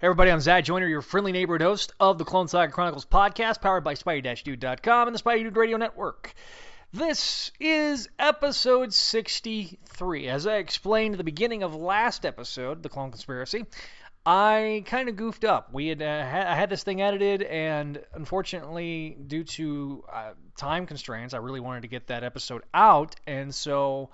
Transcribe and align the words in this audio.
Hey 0.00 0.06
everybody, 0.06 0.30
I'm 0.30 0.40
Zach 0.40 0.64
Joyner, 0.64 0.86
your 0.86 1.02
friendly 1.02 1.30
neighborhood 1.30 1.60
host 1.60 1.92
of 2.00 2.16
the 2.16 2.24
Clone 2.24 2.48
Saga 2.48 2.72
Chronicles 2.72 3.04
podcast, 3.04 3.60
powered 3.60 3.84
by 3.84 3.92
Spidey-Dude.com 3.92 5.08
and 5.08 5.14
the 5.14 5.20
Spidey 5.20 5.42
Dude 5.42 5.58
Radio 5.58 5.76
Network. 5.76 6.32
This 6.90 7.52
is 7.60 8.08
episode 8.18 8.94
63. 8.94 10.26
As 10.26 10.46
I 10.46 10.56
explained 10.56 11.16
at 11.16 11.18
the 11.18 11.24
beginning 11.24 11.62
of 11.62 11.74
last 11.74 12.24
episode, 12.24 12.82
The 12.82 12.88
Clone 12.88 13.10
Conspiracy, 13.10 13.66
I 14.24 14.84
kind 14.86 15.10
of 15.10 15.16
goofed 15.16 15.44
up. 15.44 15.70
We 15.70 15.88
had, 15.88 16.00
uh, 16.00 16.24
had 16.24 16.46
I 16.46 16.54
had 16.54 16.70
this 16.70 16.82
thing 16.82 17.02
edited, 17.02 17.42
and 17.42 18.02
unfortunately, 18.14 19.18
due 19.26 19.44
to 19.44 20.04
uh, 20.10 20.30
time 20.56 20.86
constraints, 20.86 21.34
I 21.34 21.38
really 21.40 21.60
wanted 21.60 21.82
to 21.82 21.88
get 21.88 22.06
that 22.06 22.24
episode 22.24 22.62
out, 22.72 23.16
and 23.26 23.54
so 23.54 24.08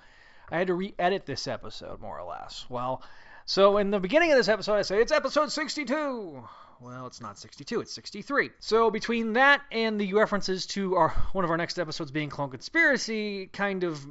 I 0.51 0.57
had 0.57 0.67
to 0.67 0.73
re-edit 0.73 1.25
this 1.25 1.47
episode 1.47 2.01
more 2.01 2.19
or 2.19 2.29
less. 2.29 2.65
Well, 2.67 3.01
so 3.47 3.77
in 3.77 3.91
the 3.91 3.99
beginning 3.99 4.33
of 4.33 4.37
this 4.37 4.49
episode, 4.49 4.75
I 4.75 4.81
say 4.81 5.01
it's 5.01 5.13
episode 5.13 5.53
62. 5.53 6.43
Well, 6.81 7.07
it's 7.07 7.21
not 7.21 7.39
62, 7.39 7.79
it's 7.79 7.93
63. 7.93 8.51
So 8.59 8.91
between 8.91 9.33
that 9.33 9.61
and 9.71 9.99
the 9.99 10.13
references 10.13 10.65
to 10.67 10.95
our 10.95 11.09
one 11.31 11.45
of 11.45 11.49
our 11.49 11.55
next 11.55 11.79
episodes 11.79 12.11
being 12.11 12.29
Clone 12.29 12.49
Conspiracy, 12.51 13.47
kind 13.47 13.85
of 13.85 14.05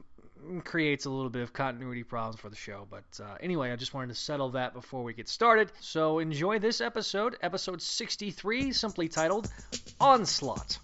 creates 0.65 1.05
a 1.05 1.11
little 1.11 1.29
bit 1.29 1.43
of 1.43 1.53
continuity 1.53 2.03
problems 2.03 2.41
for 2.41 2.49
the 2.49 2.57
show. 2.57 2.87
But 2.91 3.05
uh, 3.23 3.37
anyway, 3.39 3.73
I 3.73 3.77
just 3.77 3.93
wanted 3.93 4.09
to 4.09 4.15
settle 4.15 4.53
that 4.53 4.73
before 4.73 5.05
we 5.05 5.13
get 5.13 5.29
started. 5.29 5.71
So 5.81 6.19
enjoy 6.19 6.59
this 6.59 6.81
episode, 6.81 7.37
episode 7.43 7.83
63, 7.83 8.73
simply 8.73 9.09
titled 9.09 9.53
Onslaught. 10.01 10.79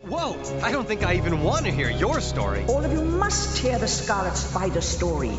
Whoa! 0.00 0.40
I 0.62 0.72
don't 0.72 0.88
think 0.88 1.02
I 1.02 1.16
even 1.16 1.42
want 1.42 1.66
to 1.66 1.72
hear 1.72 1.90
your 1.90 2.22
story. 2.22 2.64
All 2.68 2.82
of 2.82 2.90
you 2.90 3.02
must 3.02 3.58
hear 3.58 3.78
the 3.78 3.88
Scarlet 3.88 4.34
Spider 4.34 4.80
story. 4.80 5.36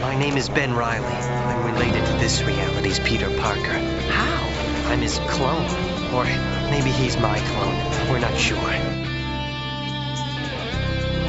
My 0.00 0.16
name 0.16 0.38
is 0.38 0.48
Ben 0.48 0.72
Riley. 0.72 1.06
I'm 1.06 1.74
related 1.74 2.06
to 2.06 2.12
this 2.14 2.42
reality's 2.42 2.98
Peter 3.00 3.28
Parker. 3.38 3.78
How? 4.08 4.90
I'm 4.90 5.00
his 5.00 5.18
clone. 5.28 5.66
Or 6.14 6.24
maybe 6.70 6.90
he's 6.90 7.18
my 7.18 7.38
clone. 7.38 8.10
We're 8.10 8.18
not 8.18 8.34
sure. 8.36 8.58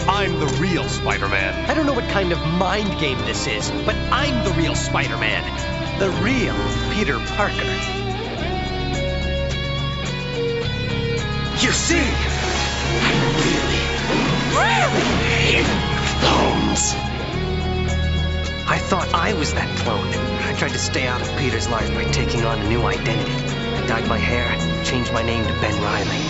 I'm 0.08 0.40
the 0.40 0.48
real 0.62 0.88
Spider-Man. 0.88 1.70
I 1.70 1.74
don't 1.74 1.86
know 1.86 1.94
what 1.94 2.08
kind 2.12 2.32
of 2.32 2.40
mind 2.48 2.98
game 2.98 3.18
this 3.20 3.46
is, 3.46 3.70
but 3.86 3.96
I'm 4.10 4.46
the 4.46 4.52
real 4.52 4.76
Spider-Man. 4.76 6.00
The 6.00 6.10
real 6.10 6.56
Peter 6.94 7.20
Parker. 7.36 7.56
You 11.60 11.72
see, 11.74 12.08
I 13.00 13.12
really, 13.52 13.82
really 14.56 15.04
hate 15.28 15.68
clones. 16.22 17.11
I 18.72 18.78
thought 18.78 19.14
I 19.14 19.34
was 19.34 19.54
that 19.54 19.68
clone. 19.80 20.08
I 20.48 20.54
tried 20.54 20.72
to 20.72 20.80
stay 20.80 21.06
out 21.06 21.20
of 21.20 21.28
Peter's 21.38 21.68
life 21.68 21.94
by 21.94 22.06
taking 22.06 22.46
on 22.46 22.58
a 22.58 22.70
new 22.70 22.82
identity. 22.86 23.30
I 23.30 23.86
dyed 23.86 24.08
my 24.08 24.18
hair, 24.18 24.48
changed 24.86 25.12
my 25.12 25.22
name 25.22 25.44
to 25.44 25.52
Ben 25.60 25.76
Riley. 25.84 26.24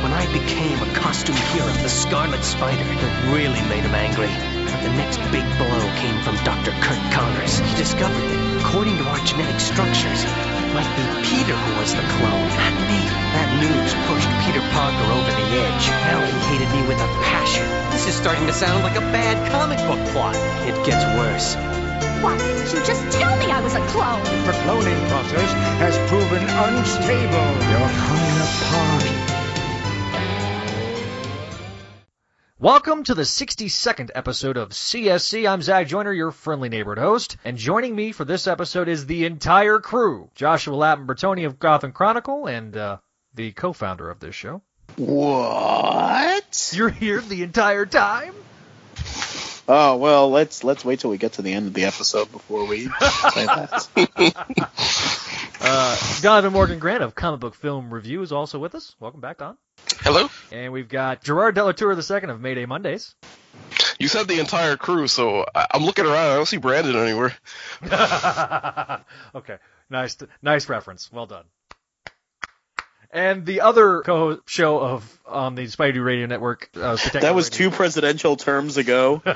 When 0.00 0.14
I 0.14 0.24
became 0.32 0.80
a 0.80 0.94
costume 0.94 1.36
hero, 1.52 1.66
the 1.84 1.90
Scarlet 1.90 2.42
Spider, 2.42 2.80
it 2.80 3.30
really 3.30 3.60
made 3.68 3.84
him 3.84 3.94
angry. 3.94 4.32
But 4.72 4.80
the 4.88 4.96
next 4.96 5.18
big 5.28 5.44
blow 5.60 5.84
came 6.00 6.18
from 6.22 6.36
Dr. 6.48 6.72
Curt 6.80 7.12
Connors. 7.12 7.58
He 7.58 7.76
discovered 7.76 8.16
that, 8.16 8.64
according 8.64 8.96
to 8.96 9.04
our 9.04 9.18
genetic 9.18 9.60
structures, 9.60 10.24
it 10.76 10.84
might 10.84 10.96
be 10.96 11.06
Peter 11.24 11.56
who 11.56 11.80
was 11.80 11.94
the 11.94 12.04
clone, 12.20 12.48
not 12.52 12.74
me. 12.84 13.00
That 13.32 13.48
news 13.64 13.92
pushed 14.04 14.28
Peter 14.44 14.60
Parker 14.76 15.08
over 15.08 15.32
the 15.32 15.48
edge. 15.56 15.84
Now 16.04 16.20
he 16.20 16.36
hated 16.52 16.68
me 16.68 16.86
with 16.86 17.00
a 17.00 17.08
passion. 17.24 17.64
This 17.92 18.06
is 18.08 18.14
starting 18.14 18.46
to 18.46 18.52
sound 18.52 18.84
like 18.84 18.96
a 18.96 19.06
bad 19.12 19.36
comic 19.50 19.78
book 19.88 20.00
plot. 20.12 20.36
It 20.68 20.76
gets 20.84 21.00
worse. 21.16 21.56
Why 22.20 22.36
didn't 22.36 22.72
you 22.72 22.80
just 22.84 23.00
tell 23.12 23.36
me 23.38 23.46
I 23.50 23.60
was 23.60 23.74
a 23.74 23.84
clone? 23.88 24.22
The 24.44 24.52
cloning 24.64 25.00
process 25.08 25.50
has 25.80 25.96
proven 26.10 26.44
unstable. 26.44 27.48
You're 27.72 27.92
coming 27.96 28.36
apart. 28.44 29.15
Welcome 32.66 33.04
to 33.04 33.14
the 33.14 33.22
62nd 33.22 34.10
episode 34.12 34.56
of 34.56 34.70
CSC. 34.70 35.48
I'm 35.48 35.62
Zach 35.62 35.86
Joyner, 35.86 36.12
your 36.12 36.32
friendly 36.32 36.68
neighborhood 36.68 36.98
host, 36.98 37.36
and 37.44 37.56
joining 37.56 37.94
me 37.94 38.10
for 38.10 38.24
this 38.24 38.48
episode 38.48 38.88
is 38.88 39.06
the 39.06 39.24
entire 39.24 39.78
crew. 39.78 40.32
Joshua 40.34 40.74
Lappin 40.74 41.06
Bertoni 41.06 41.46
of 41.46 41.60
Gotham 41.60 41.92
Chronicle 41.92 42.46
and 42.48 42.76
uh, 42.76 42.96
the 43.34 43.52
co-founder 43.52 44.10
of 44.10 44.18
this 44.18 44.34
show. 44.34 44.62
What? 44.96 46.72
You're 46.74 46.88
here 46.88 47.20
the 47.20 47.44
entire 47.44 47.86
time? 47.86 48.34
Oh 49.68 49.96
well, 49.96 50.30
let's 50.30 50.62
let's 50.62 50.84
wait 50.84 51.00
till 51.00 51.10
we 51.10 51.18
get 51.18 51.32
to 51.34 51.42
the 51.42 51.52
end 51.52 51.66
of 51.66 51.74
the 51.74 51.84
episode 51.84 52.30
before 52.30 52.66
we 52.66 52.84
say 53.32 53.46
that. 53.46 53.88
Uh, 55.60 56.20
Donovan 56.22 56.52
Morgan 56.52 56.78
Grant 56.78 57.02
of 57.02 57.14
Comic 57.16 57.40
Book 57.40 57.54
Film 57.54 57.92
Review 57.92 58.22
is 58.22 58.30
also 58.30 58.58
with 58.60 58.74
us. 58.76 58.94
Welcome 59.00 59.20
back, 59.20 59.38
Don. 59.38 59.56
Hello? 60.00 60.28
And 60.52 60.72
we've 60.72 60.88
got 60.88 61.24
Gerard 61.24 61.54
Delatour 61.56 61.92
II 61.94 62.30
of 62.30 62.40
Mayday 62.40 62.66
Mondays. 62.66 63.14
You 63.98 64.06
said 64.08 64.28
the 64.28 64.38
entire 64.38 64.76
crew, 64.76 65.08
so 65.08 65.44
I- 65.54 65.66
I'm 65.72 65.84
looking 65.84 66.04
around. 66.04 66.30
I 66.30 66.34
don't 66.36 66.46
see 66.46 66.58
Brandon 66.58 66.94
anywhere. 66.94 67.34
okay, 69.34 69.56
nice, 69.90 70.16
nice 70.42 70.68
reference. 70.68 71.10
Well 71.10 71.26
done. 71.26 71.44
And 73.12 73.46
the 73.46 73.60
other 73.62 74.02
co-show 74.02 74.78
of 74.80 75.20
on 75.26 75.54
the 75.54 75.64
Spidey 75.64 76.04
Radio 76.04 76.26
Network, 76.26 76.68
uh, 76.74 76.96
that 77.12 77.34
was 77.34 77.50
Radio. 77.50 77.70
two 77.70 77.76
presidential 77.76 78.36
terms 78.36 78.76
ago. 78.76 79.22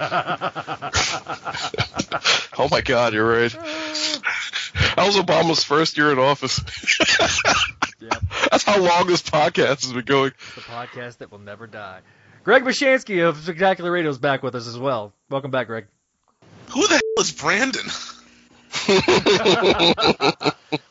Oh 2.58 2.68
my 2.70 2.82
God, 2.82 3.14
you're 3.14 3.26
right. 3.26 3.50
That 3.52 4.98
was 5.06 5.16
Obama's 5.16 5.64
first 5.64 5.96
year 5.96 6.12
in 6.12 6.18
office. 6.18 6.60
Yeah. 8.02 8.18
That's 8.50 8.64
how 8.64 8.78
long 8.80 9.06
this 9.06 9.20
podcast 9.22 9.82
has 9.84 9.92
been 9.92 10.06
going. 10.06 10.32
the 10.54 10.62
podcast 10.62 11.18
that 11.18 11.30
will 11.30 11.38
never 11.38 11.66
die. 11.66 12.00
Greg 12.44 12.62
Bashansky 12.64 13.26
of 13.28 13.36
Spectacular 13.36 13.92
Radio 13.92 14.10
is 14.10 14.16
back 14.16 14.42
with 14.42 14.54
us 14.54 14.66
as 14.66 14.78
well. 14.78 15.12
Welcome 15.28 15.50
back, 15.50 15.66
Greg. 15.66 15.86
Who 16.70 16.86
the 16.86 16.94
hell 16.94 17.18
is 17.18 17.30
Brandon? 17.32 17.82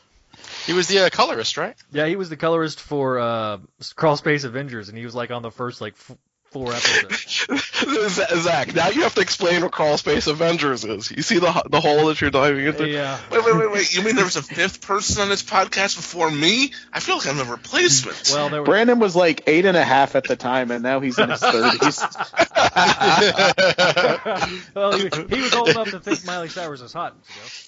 he 0.66 0.72
was 0.72 0.88
the 0.88 1.06
uh, 1.06 1.10
colorist, 1.10 1.56
right? 1.56 1.76
Yeah, 1.92 2.06
he 2.06 2.16
was 2.16 2.28
the 2.28 2.36
colorist 2.36 2.80
for 2.80 3.18
uh, 3.18 3.58
Crawl 3.96 4.16
Space 4.16 4.44
Avengers, 4.44 4.88
and 4.88 4.98
he 4.98 5.04
was 5.04 5.14
like 5.14 5.30
on 5.30 5.42
the 5.42 5.50
first 5.50 5.80
like 5.80 5.94
f- 5.94 6.16
four 6.50 6.72
episodes. 6.72 8.20
Zach, 8.42 8.74
now 8.74 8.88
you 8.88 9.02
have 9.02 9.14
to 9.14 9.20
explain 9.20 9.62
what 9.62 9.72
Crawl 9.72 9.96
Space 9.96 10.26
Avengers 10.26 10.84
is. 10.84 11.10
You 11.10 11.22
see 11.22 11.38
the 11.38 11.62
the 11.70 11.80
hole 11.80 12.06
that 12.06 12.20
you're 12.20 12.30
diving 12.30 12.66
into? 12.66 12.88
yeah. 12.88 13.18
Wait, 13.30 13.44
wait, 13.44 13.56
wait, 13.56 13.70
wait. 13.70 13.94
You 13.94 14.02
mean 14.02 14.16
there 14.16 14.24
was 14.24 14.36
a 14.36 14.42
fifth 14.42 14.80
person 14.80 15.22
on 15.22 15.28
this 15.28 15.42
podcast 15.42 15.96
before 15.96 16.30
me? 16.30 16.72
I 16.92 17.00
feel 17.00 17.18
like 17.18 17.28
I'm 17.28 17.40
a 17.40 17.44
replacement. 17.44 18.30
Well, 18.32 18.48
there 18.48 18.60
were. 18.60 18.66
Brandon 18.66 18.98
was 18.98 19.14
like 19.14 19.44
eight 19.46 19.64
and 19.64 19.76
a 19.76 19.84
half 19.84 20.16
at 20.16 20.24
the 20.24 20.36
time, 20.36 20.70
and 20.70 20.82
now 20.82 21.00
he's 21.00 21.18
in 21.18 21.30
his 21.30 21.40
thirties. 21.40 22.00
well, 24.74 24.92
he, 24.92 25.08
he 25.34 25.42
was 25.42 25.54
old 25.54 25.68
enough 25.68 25.90
to 25.90 26.00
think 26.00 26.24
Miley 26.24 26.48
Cyrus 26.48 26.82
was 26.82 26.92
hot. 26.92 27.14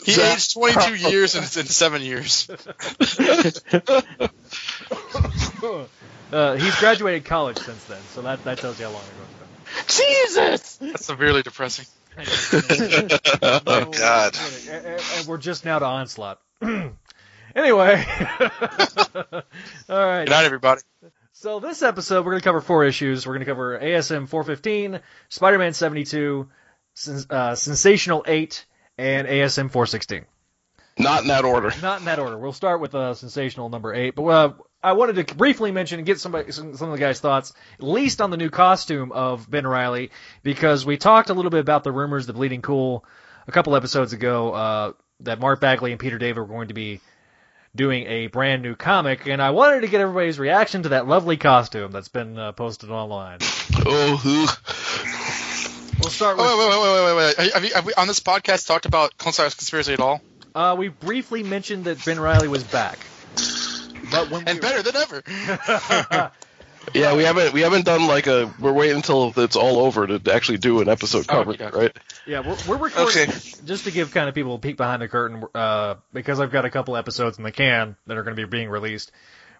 You 0.00 0.04
he 0.04 0.12
Zach- 0.12 0.36
aged 0.36 0.52
22 0.54 1.10
years 1.10 1.34
in, 1.34 1.42
in 1.42 1.66
seven 1.66 2.02
years. 2.02 2.48
Know? 6.32 6.38
Uh, 6.38 6.56
he's 6.56 6.74
graduated 6.80 7.24
college 7.24 7.58
since 7.58 7.84
then, 7.84 8.00
so 8.10 8.22
that 8.22 8.42
that 8.44 8.58
tells 8.58 8.78
you 8.80 8.86
how 8.86 8.92
long 8.92 9.02
ago 9.02 9.08
it's 9.80 9.98
Jesus! 9.98 10.76
That's 10.76 11.06
severely 11.06 11.42
depressing. 11.42 11.86
been. 12.16 12.24
Oh, 13.42 13.84
God. 13.90 14.36
And, 14.68 14.86
and- 14.86 15.02
and 15.16 15.26
we're 15.26 15.38
just 15.38 15.64
now 15.64 15.78
to 15.78 15.84
onslaught. 15.86 16.40
anyway, 16.62 16.92
all 19.14 19.42
right. 19.88 20.24
Good 20.24 20.30
night, 20.30 20.44
everybody. 20.44 20.82
So 21.32 21.58
this 21.60 21.82
episode, 21.82 22.24
we're 22.24 22.32
going 22.32 22.40
to 22.40 22.44
cover 22.44 22.60
four 22.60 22.84
issues. 22.84 23.26
We're 23.26 23.32
going 23.34 23.46
to 23.46 23.50
cover 23.50 23.78
ASM 23.78 24.28
415, 24.28 25.00
Spider-Man 25.30 25.72
72, 25.72 26.48
Sens- 26.94 27.26
uh, 27.30 27.54
Sensational 27.56 28.24
8, 28.26 28.64
and 28.98 29.26
ASM 29.26 29.70
416. 29.70 30.24
Not 30.98 31.22
in 31.22 31.28
that 31.28 31.44
order. 31.44 31.72
Not 31.80 32.00
in 32.00 32.04
that 32.06 32.18
order. 32.18 32.38
We'll 32.38 32.52
start 32.52 32.80
with 32.80 32.94
uh, 32.94 33.14
Sensational 33.14 33.68
number 33.68 33.94
8, 33.94 34.14
but 34.14 34.24
uh, 34.24 34.52
I 34.82 34.92
wanted 34.92 35.26
to 35.26 35.34
briefly 35.34 35.70
mention 35.72 35.98
and 35.98 36.06
get 36.06 36.20
somebody, 36.20 36.52
some, 36.52 36.76
some 36.76 36.88
of 36.88 36.94
the 36.94 37.00
guys' 37.00 37.20
thoughts, 37.20 37.52
at 37.78 37.84
least 37.84 38.20
on 38.20 38.30
the 38.30 38.36
new 38.36 38.50
costume 38.50 39.12
of 39.12 39.50
Ben 39.50 39.66
Riley, 39.66 40.10
because 40.42 40.84
we 40.84 40.96
talked 40.96 41.30
a 41.30 41.34
little 41.34 41.50
bit 41.50 41.60
about 41.60 41.84
the 41.84 41.92
rumors, 41.92 42.26
the 42.26 42.32
Bleeding 42.32 42.62
Cool, 42.62 43.04
a 43.46 43.52
couple 43.52 43.74
episodes 43.74 44.12
ago, 44.12 44.52
uh, 44.52 44.92
that 45.20 45.40
Mark 45.40 45.60
Bagley 45.60 45.92
and 45.92 46.00
Peter 46.00 46.18
David 46.18 46.38
were 46.40 46.46
going 46.46 46.68
to 46.68 46.74
be 46.74 47.00
doing 47.74 48.06
a 48.06 48.26
brand 48.26 48.62
new 48.62 48.74
comic, 48.74 49.26
and 49.26 49.40
I 49.40 49.50
wanted 49.50 49.80
to 49.80 49.88
get 49.88 50.00
everybody's 50.00 50.38
reaction 50.38 50.82
to 50.82 50.90
that 50.90 51.06
lovely 51.06 51.36
costume 51.38 51.90
that's 51.90 52.08
been 52.08 52.38
uh, 52.38 52.52
posted 52.52 52.90
online. 52.90 53.38
Oh, 53.86 54.16
who? 54.16 54.46
We'll 56.00 56.10
start 56.10 56.36
Wait, 56.36 56.44
with. 56.44 56.58
wait, 56.58 56.68
wait, 56.68 56.82
wait, 56.82 57.16
wait, 57.16 57.36
wait. 57.38 57.52
Have, 57.54 57.64
you, 57.64 57.74
have 57.74 57.86
we 57.86 57.94
on 57.94 58.08
this 58.08 58.20
podcast 58.20 58.66
talked 58.66 58.86
about 58.86 59.16
Clone 59.16 59.32
Saga 59.32 59.54
Conspiracy 59.54 59.92
at 59.92 60.00
all? 60.00 60.20
Uh, 60.54 60.74
we 60.78 60.88
briefly 60.88 61.42
mentioned 61.42 61.84
that 61.84 62.04
Ben 62.04 62.18
Riley 62.20 62.48
was 62.48 62.64
back, 62.64 62.98
but 64.10 64.30
when 64.30 64.46
And 64.48 64.56
we, 64.56 64.60
better 64.60 64.82
than 64.82 64.96
ever. 64.96 66.30
Yeah, 66.94 67.14
we 67.14 67.22
haven't 67.22 67.52
we 67.52 67.60
haven't 67.60 67.84
done 67.84 68.08
like 68.08 68.26
a. 68.26 68.52
We're 68.58 68.72
waiting 68.72 68.96
until 68.96 69.32
it's 69.36 69.54
all 69.54 69.78
over 69.78 70.04
to 70.18 70.32
actually 70.34 70.58
do 70.58 70.80
an 70.80 70.88
episode 70.88 71.26
Oh, 71.28 71.36
covering 71.36 71.62
okay. 71.62 71.78
right? 71.78 71.96
Yeah, 72.26 72.40
we're, 72.40 72.56
we're 72.68 72.76
recording 72.84 73.22
Okay. 73.28 73.32
just 73.64 73.84
to 73.84 73.92
give 73.92 74.10
kind 74.10 74.28
of 74.28 74.34
people 74.34 74.56
a 74.56 74.58
peek 74.58 74.76
behind 74.76 75.00
the 75.00 75.06
curtain 75.06 75.44
uh, 75.54 75.94
because 76.12 76.40
I've 76.40 76.50
got 76.50 76.64
a 76.64 76.70
couple 76.70 76.96
episodes 76.96 77.38
in 77.38 77.44
the 77.44 77.52
can 77.52 77.96
that 78.08 78.18
are 78.18 78.24
going 78.24 78.36
to 78.36 78.42
be 78.42 78.48
being 78.50 78.68
released. 78.68 79.12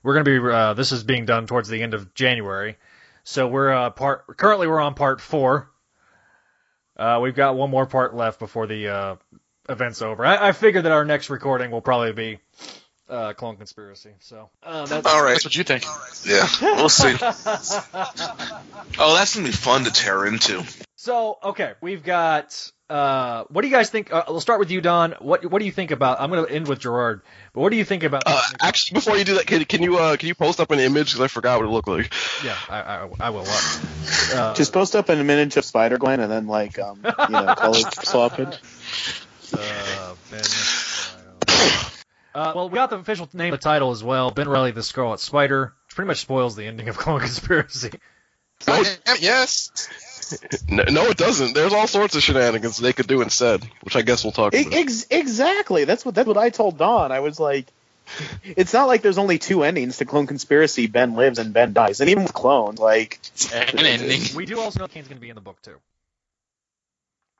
We're 0.02 0.14
going 0.14 0.24
to 0.24 0.42
be 0.42 0.52
uh, 0.52 0.74
this 0.74 0.90
is 0.90 1.04
being 1.04 1.24
done 1.24 1.46
towards 1.46 1.68
the 1.68 1.80
end 1.80 1.94
of 1.94 2.12
January, 2.12 2.76
so 3.22 3.46
we're 3.46 3.70
uh, 3.72 3.90
part 3.90 4.36
currently 4.36 4.66
we're 4.66 4.80
on 4.80 4.94
part 4.94 5.20
four. 5.20 5.70
Uh, 6.96 7.20
we've 7.22 7.36
got 7.36 7.54
one 7.54 7.70
more 7.70 7.86
part 7.86 8.16
left 8.16 8.40
before 8.40 8.66
the 8.66 8.88
uh, 8.88 9.16
event's 9.68 10.02
over. 10.02 10.24
I, 10.24 10.48
I 10.48 10.52
figure 10.52 10.82
that 10.82 10.92
our 10.92 11.04
next 11.04 11.30
recording 11.30 11.70
will 11.70 11.80
probably 11.80 12.12
be 12.12 12.38
uh, 13.08 13.32
Clone 13.34 13.56
Conspiracy. 13.56 14.12
So 14.20 14.50
uh, 14.62 14.86
that's 14.86 15.06
All 15.06 15.22
right. 15.22 15.32
That's 15.32 15.44
what 15.44 15.56
you 15.56 15.64
think. 15.64 15.84
Yeah, 16.24 16.48
we'll 16.62 16.88
see. 16.88 17.14
oh, 18.98 19.14
that's 19.14 19.34
gonna 19.34 19.46
be 19.46 19.52
fun 19.52 19.84
to 19.84 19.90
tear 19.90 20.26
into. 20.26 20.64
So 20.96 21.38
okay, 21.44 21.74
we've 21.80 22.02
got. 22.02 22.70
Uh, 22.88 23.44
what 23.48 23.62
do 23.62 23.68
you 23.68 23.74
guys 23.74 23.88
think? 23.88 24.12
Uh, 24.12 24.22
we'll 24.28 24.40
start 24.40 24.60
with 24.60 24.70
you, 24.70 24.82
Don. 24.82 25.12
What 25.20 25.46
What 25.46 25.60
do 25.60 25.64
you 25.64 25.72
think 25.72 25.92
about? 25.92 26.20
I'm 26.20 26.30
going 26.30 26.44
to 26.44 26.52
end 26.52 26.68
with 26.68 26.78
Gerard, 26.78 27.22
but 27.54 27.62
what 27.62 27.70
do 27.70 27.76
you 27.76 27.86
think 27.86 28.02
about? 28.02 28.24
Uh, 28.26 28.42
actually, 28.60 28.96
before 28.96 29.16
you 29.16 29.24
do 29.24 29.36
that, 29.36 29.46
can, 29.46 29.64
can 29.64 29.82
you 29.82 29.96
uh, 29.96 30.16
can 30.18 30.28
you 30.28 30.34
post 30.34 30.60
up 30.60 30.70
an 30.70 30.78
image 30.78 31.06
because 31.06 31.22
I 31.22 31.28
forgot 31.28 31.58
what 31.58 31.66
it 31.66 31.70
looked 31.70 31.88
like. 31.88 32.12
yeah, 32.44 32.56
I, 32.68 32.80
I, 32.80 33.08
I 33.18 33.30
will. 33.30 33.46
Uh, 33.48 34.52
Just 34.54 34.74
post 34.74 34.94
up 34.94 35.08
an 35.08 35.20
image 35.20 35.56
of 35.56 35.64
Spider 35.64 35.96
Gwen 35.96 36.20
and 36.20 36.30
then 36.30 36.46
like 36.46 36.78
um 36.78 37.00
you 37.02 37.28
know 37.30 37.54
color 37.54 37.78
swap 38.02 38.38
it. 38.38 38.60
uh, 39.54 40.14
Ben. 40.30 40.42
Uh, 42.34 42.52
well, 42.54 42.68
we 42.70 42.76
got 42.76 42.90
the 42.90 42.96
official 42.96 43.28
name 43.34 43.52
of 43.52 43.60
the 43.60 43.62
title 43.62 43.90
as 43.90 44.02
well. 44.02 44.30
Ben 44.30 44.48
Riley, 44.48 44.70
the 44.70 44.82
Scarlet 44.82 45.20
Spider, 45.20 45.74
which 45.86 45.94
pretty 45.94 46.06
much 46.06 46.18
spoils 46.18 46.56
the 46.56 46.66
ending 46.66 46.88
of 46.88 46.96
Clone 46.98 47.20
Conspiracy. 47.20 47.90
Oh, 48.68 48.82
yeah, 49.06 49.14
yes. 49.20 49.88
No, 50.68 50.84
no, 50.84 51.06
it 51.06 51.16
doesn't. 51.16 51.54
There's 51.54 51.72
all 51.72 51.86
sorts 51.86 52.14
of 52.14 52.22
shenanigans 52.22 52.78
they 52.78 52.92
could 52.92 53.06
do 53.06 53.20
instead, 53.20 53.68
which 53.82 53.96
I 53.96 54.02
guess 54.02 54.24
we'll 54.24 54.32
talk 54.32 54.54
about. 54.54 54.72
Ex- 54.72 55.06
exactly. 55.10 55.84
That's 55.84 56.04
what 56.06 56.14
that's 56.14 56.26
what 56.28 56.38
I 56.38 56.48
told 56.50 56.78
Don. 56.78 57.12
I 57.12 57.20
was 57.20 57.38
like, 57.38 57.66
it's 58.44 58.72
not 58.72 58.86
like 58.86 59.02
there's 59.02 59.18
only 59.18 59.38
two 59.38 59.62
endings 59.62 59.98
to 59.98 60.04
Clone 60.04 60.26
Conspiracy. 60.26 60.86
Ben 60.86 61.14
lives 61.14 61.38
and 61.38 61.52
Ben 61.52 61.72
dies, 61.72 62.00
and 62.00 62.08
even 62.08 62.22
with 62.22 62.32
clones, 62.32 62.78
like 62.78 63.20
An 63.52 63.84
ending. 63.84 64.22
We 64.34 64.46
do 64.46 64.60
also 64.60 64.80
know 64.80 64.88
Kaine's 64.88 65.08
going 65.08 65.18
to 65.18 65.22
be 65.22 65.28
in 65.28 65.34
the 65.34 65.42
book 65.42 65.60
too. 65.60 65.76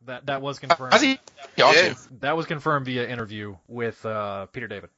That 0.07 0.27
that 0.27 0.43
was 0.43 0.59
confirmed. 0.59 0.95
He, 0.95 1.19
yeah. 1.57 1.95
That 2.21 2.37
was 2.37 2.47
confirmed 2.47 2.87
via 2.87 3.09
interview 3.09 3.57
with 3.69 4.05
uh, 4.05 4.47
Peter 4.47 4.67
David. 4.67 4.91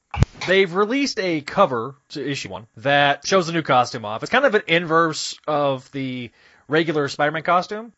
They've 0.47 0.73
released 0.73 1.19
a 1.19 1.41
cover 1.41 1.95
to 2.09 2.27
issue 2.27 2.49
one 2.49 2.67
that 2.77 3.27
shows 3.27 3.47
the 3.47 3.53
new 3.53 3.61
costume 3.61 4.05
off. 4.05 4.23
It's 4.23 4.31
kind 4.31 4.45
of 4.45 4.55
an 4.55 4.63
inverse 4.67 5.37
of 5.47 5.91
the 5.91 6.31
regular 6.67 7.07
Spider-Man 7.07 7.43
costume, 7.43 7.93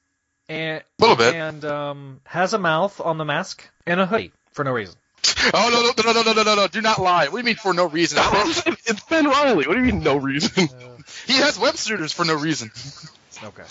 and 0.50 0.82
a 0.82 1.02
little 1.02 1.16
bit, 1.16 1.36
and 1.36 1.64
um, 1.66 2.22
has 2.26 2.54
a 2.54 2.60
mouth 2.60 3.00
on 3.00 3.18
the 3.18 3.26
mask 3.26 3.68
and 3.86 4.00
a 4.00 4.06
hoodie 4.06 4.32
for 4.52 4.64
no 4.64 4.72
reason. 4.72 4.96
Oh 5.54 5.70
no 5.72 6.04
no 6.04 6.14
no 6.14 6.22
no 6.22 6.34
no 6.34 6.44
no 6.44 6.56
no! 6.56 6.68
Do 6.68 6.82
not 6.82 7.00
lie. 7.00 7.26
What 7.26 7.32
do 7.32 7.38
you 7.38 7.44
mean 7.44 7.56
for 7.56 7.74
no 7.74 7.88
reason? 7.88 8.20
it's 8.86 9.04
Ben 9.04 9.26
Riley. 9.26 9.68
What 9.68 9.74
do 9.74 9.80
you 9.80 9.94
mean 9.94 10.04
no 10.04 10.18
reason? 10.18 10.70
Uh, 10.70 10.98
he 11.28 11.34
has 11.34 11.60
web 11.60 11.76
shooters 11.76 12.14
for 12.14 12.26
no 12.26 12.36
reason. 12.36 12.72
Okay. 13.44 13.64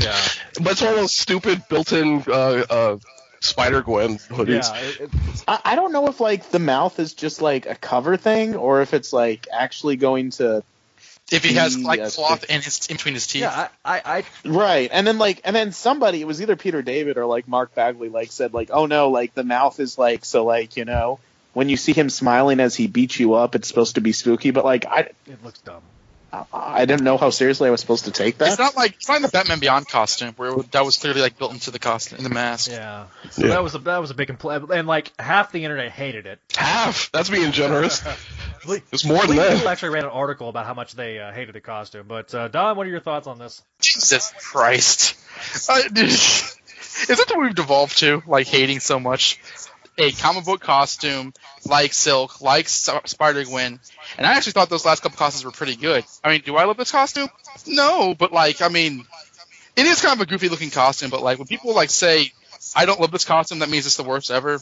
Yeah. 0.00 0.18
but 0.62 0.72
it's 0.72 0.80
one 0.82 0.92
of 0.94 0.98
those 0.98 1.14
stupid 1.14 1.62
built-in 1.68 2.24
uh, 2.26 2.32
uh, 2.32 2.98
Spider 3.40 3.82
Gwen 3.82 4.18
hoodies. 4.18 4.72
Yeah. 4.72 4.80
It, 4.80 5.00
it, 5.00 5.10
I, 5.46 5.60
I 5.64 5.74
don't 5.76 5.92
know 5.92 6.06
if 6.08 6.20
like 6.20 6.50
the 6.50 6.58
mouth 6.58 6.98
is 6.98 7.14
just 7.14 7.42
like 7.42 7.66
a 7.66 7.74
cover 7.74 8.16
thing 8.16 8.54
or 8.54 8.80
if 8.82 8.94
it's 8.94 9.12
like 9.12 9.48
actually 9.52 9.96
going 9.96 10.30
to 10.32 10.62
If 11.30 11.44
he 11.44 11.54
has 11.54 11.78
like 11.78 12.02
cloth 12.12 12.44
in 12.44 12.62
his 12.62 12.86
in 12.86 12.96
between 12.96 13.14
his 13.14 13.26
teeth. 13.26 13.42
yeah. 13.42 13.68
I, 13.84 13.98
I, 13.98 14.02
I 14.18 14.24
right, 14.48 14.88
and 14.92 15.06
then 15.06 15.18
like 15.18 15.40
and 15.44 15.54
then 15.54 15.72
somebody 15.72 16.20
it 16.20 16.26
was 16.26 16.40
either 16.40 16.56
Peter 16.56 16.82
David 16.82 17.18
or 17.18 17.26
like 17.26 17.48
Mark 17.48 17.74
Bagley 17.74 18.08
like 18.08 18.32
said 18.32 18.54
like 18.54 18.70
oh 18.72 18.86
no 18.86 19.10
like 19.10 19.34
the 19.34 19.44
mouth 19.44 19.78
is 19.80 19.98
like 19.98 20.24
so 20.24 20.44
like 20.44 20.76
you 20.76 20.84
know 20.84 21.18
when 21.52 21.68
you 21.68 21.76
see 21.76 21.92
him 21.92 22.08
smiling 22.10 22.60
as 22.60 22.74
he 22.76 22.86
beats 22.86 23.18
you 23.20 23.34
up 23.34 23.54
it's 23.54 23.68
supposed 23.68 23.96
to 23.96 24.00
be 24.00 24.12
spooky 24.12 24.52
but 24.52 24.64
like 24.64 24.86
I 24.86 25.10
it 25.26 25.44
looks 25.44 25.60
dumb. 25.60 25.82
I, 26.32 26.44
I 26.52 26.84
didn't 26.86 27.04
know 27.04 27.18
how 27.18 27.30
seriously 27.30 27.68
I 27.68 27.70
was 27.70 27.80
supposed 27.80 28.06
to 28.06 28.10
take 28.10 28.38
that. 28.38 28.48
It's 28.48 28.58
not 28.58 28.74
like 28.76 28.94
it's 28.94 29.08
not 29.08 29.16
in 29.16 29.22
the 29.22 29.28
Batman 29.28 29.58
Beyond 29.58 29.88
costume 29.88 30.32
where 30.36 30.50
it- 30.58 30.72
that 30.72 30.84
was 30.84 30.96
clearly 30.96 31.20
like 31.20 31.38
built 31.38 31.52
into 31.52 31.70
the 31.70 31.78
costume 31.78 32.18
in 32.18 32.24
the 32.24 32.30
mask. 32.30 32.70
Yeah. 32.70 33.06
So 33.30 33.42
Yeah. 33.42 33.48
that 33.50 33.62
was 33.62 33.74
a 33.74 33.78
that 33.80 33.98
was 33.98 34.10
a 34.10 34.14
big 34.14 34.28
complaint, 34.28 34.70
and 34.72 34.88
like 34.88 35.12
half 35.20 35.52
the 35.52 35.62
internet 35.64 35.90
hated 35.92 36.26
it. 36.26 36.38
Half. 36.56 37.10
That's 37.12 37.28
being 37.30 37.52
generous. 37.52 38.02
It's 38.92 39.04
more 39.04 39.18
than 39.26 39.36
People 39.36 39.42
that. 39.58 39.66
actually 39.66 39.88
ran 39.88 40.04
an 40.04 40.10
article 40.10 40.48
about 40.48 40.66
how 40.66 40.74
much 40.74 40.92
they 40.94 41.18
uh, 41.18 41.32
hated 41.32 41.52
the 41.52 41.60
costume. 41.60 42.06
But 42.06 42.32
uh, 42.32 42.46
Don, 42.46 42.76
what 42.76 42.86
are 42.86 42.90
your 42.90 43.00
thoughts 43.00 43.26
on 43.26 43.36
this? 43.40 43.60
Jesus 43.80 44.32
Christ. 44.38 45.16
Uh, 45.68 45.82
dude, 45.88 46.08
is 46.10 46.56
that 47.08 47.24
what 47.30 47.40
we've 47.40 47.56
devolved 47.56 47.98
to? 47.98 48.22
Like 48.24 48.46
hating 48.46 48.78
so 48.78 49.00
much 49.00 49.40
a 50.02 50.12
comic 50.12 50.44
book 50.44 50.60
costume 50.60 51.32
like 51.64 51.92
Silk, 51.94 52.40
like 52.40 52.66
S- 52.66 52.90
Spider 53.06 53.44
Gwen, 53.44 53.78
and 54.18 54.26
I 54.26 54.34
actually 54.34 54.52
thought 54.52 54.68
those 54.68 54.84
last 54.84 55.02
couple 55.02 55.16
costumes 55.16 55.44
were 55.44 55.50
pretty 55.50 55.76
good. 55.76 56.04
I 56.24 56.30
mean, 56.30 56.42
do 56.44 56.56
I 56.56 56.64
love 56.64 56.76
this 56.76 56.90
costume? 56.90 57.28
No, 57.66 58.14
but 58.14 58.32
like, 58.32 58.62
I 58.62 58.68
mean, 58.68 59.04
it 59.76 59.86
is 59.86 60.00
kind 60.00 60.14
of 60.14 60.20
a 60.20 60.26
goofy 60.30 60.48
looking 60.48 60.70
costume. 60.70 61.10
But 61.10 61.22
like, 61.22 61.38
when 61.38 61.46
people 61.46 61.74
like 61.74 61.90
say, 61.90 62.32
"I 62.74 62.84
don't 62.86 63.00
love 63.00 63.10
this 63.10 63.24
costume," 63.24 63.60
that 63.60 63.68
means 63.70 63.86
it's 63.86 63.96
the 63.96 64.02
worst 64.02 64.30
ever. 64.30 64.58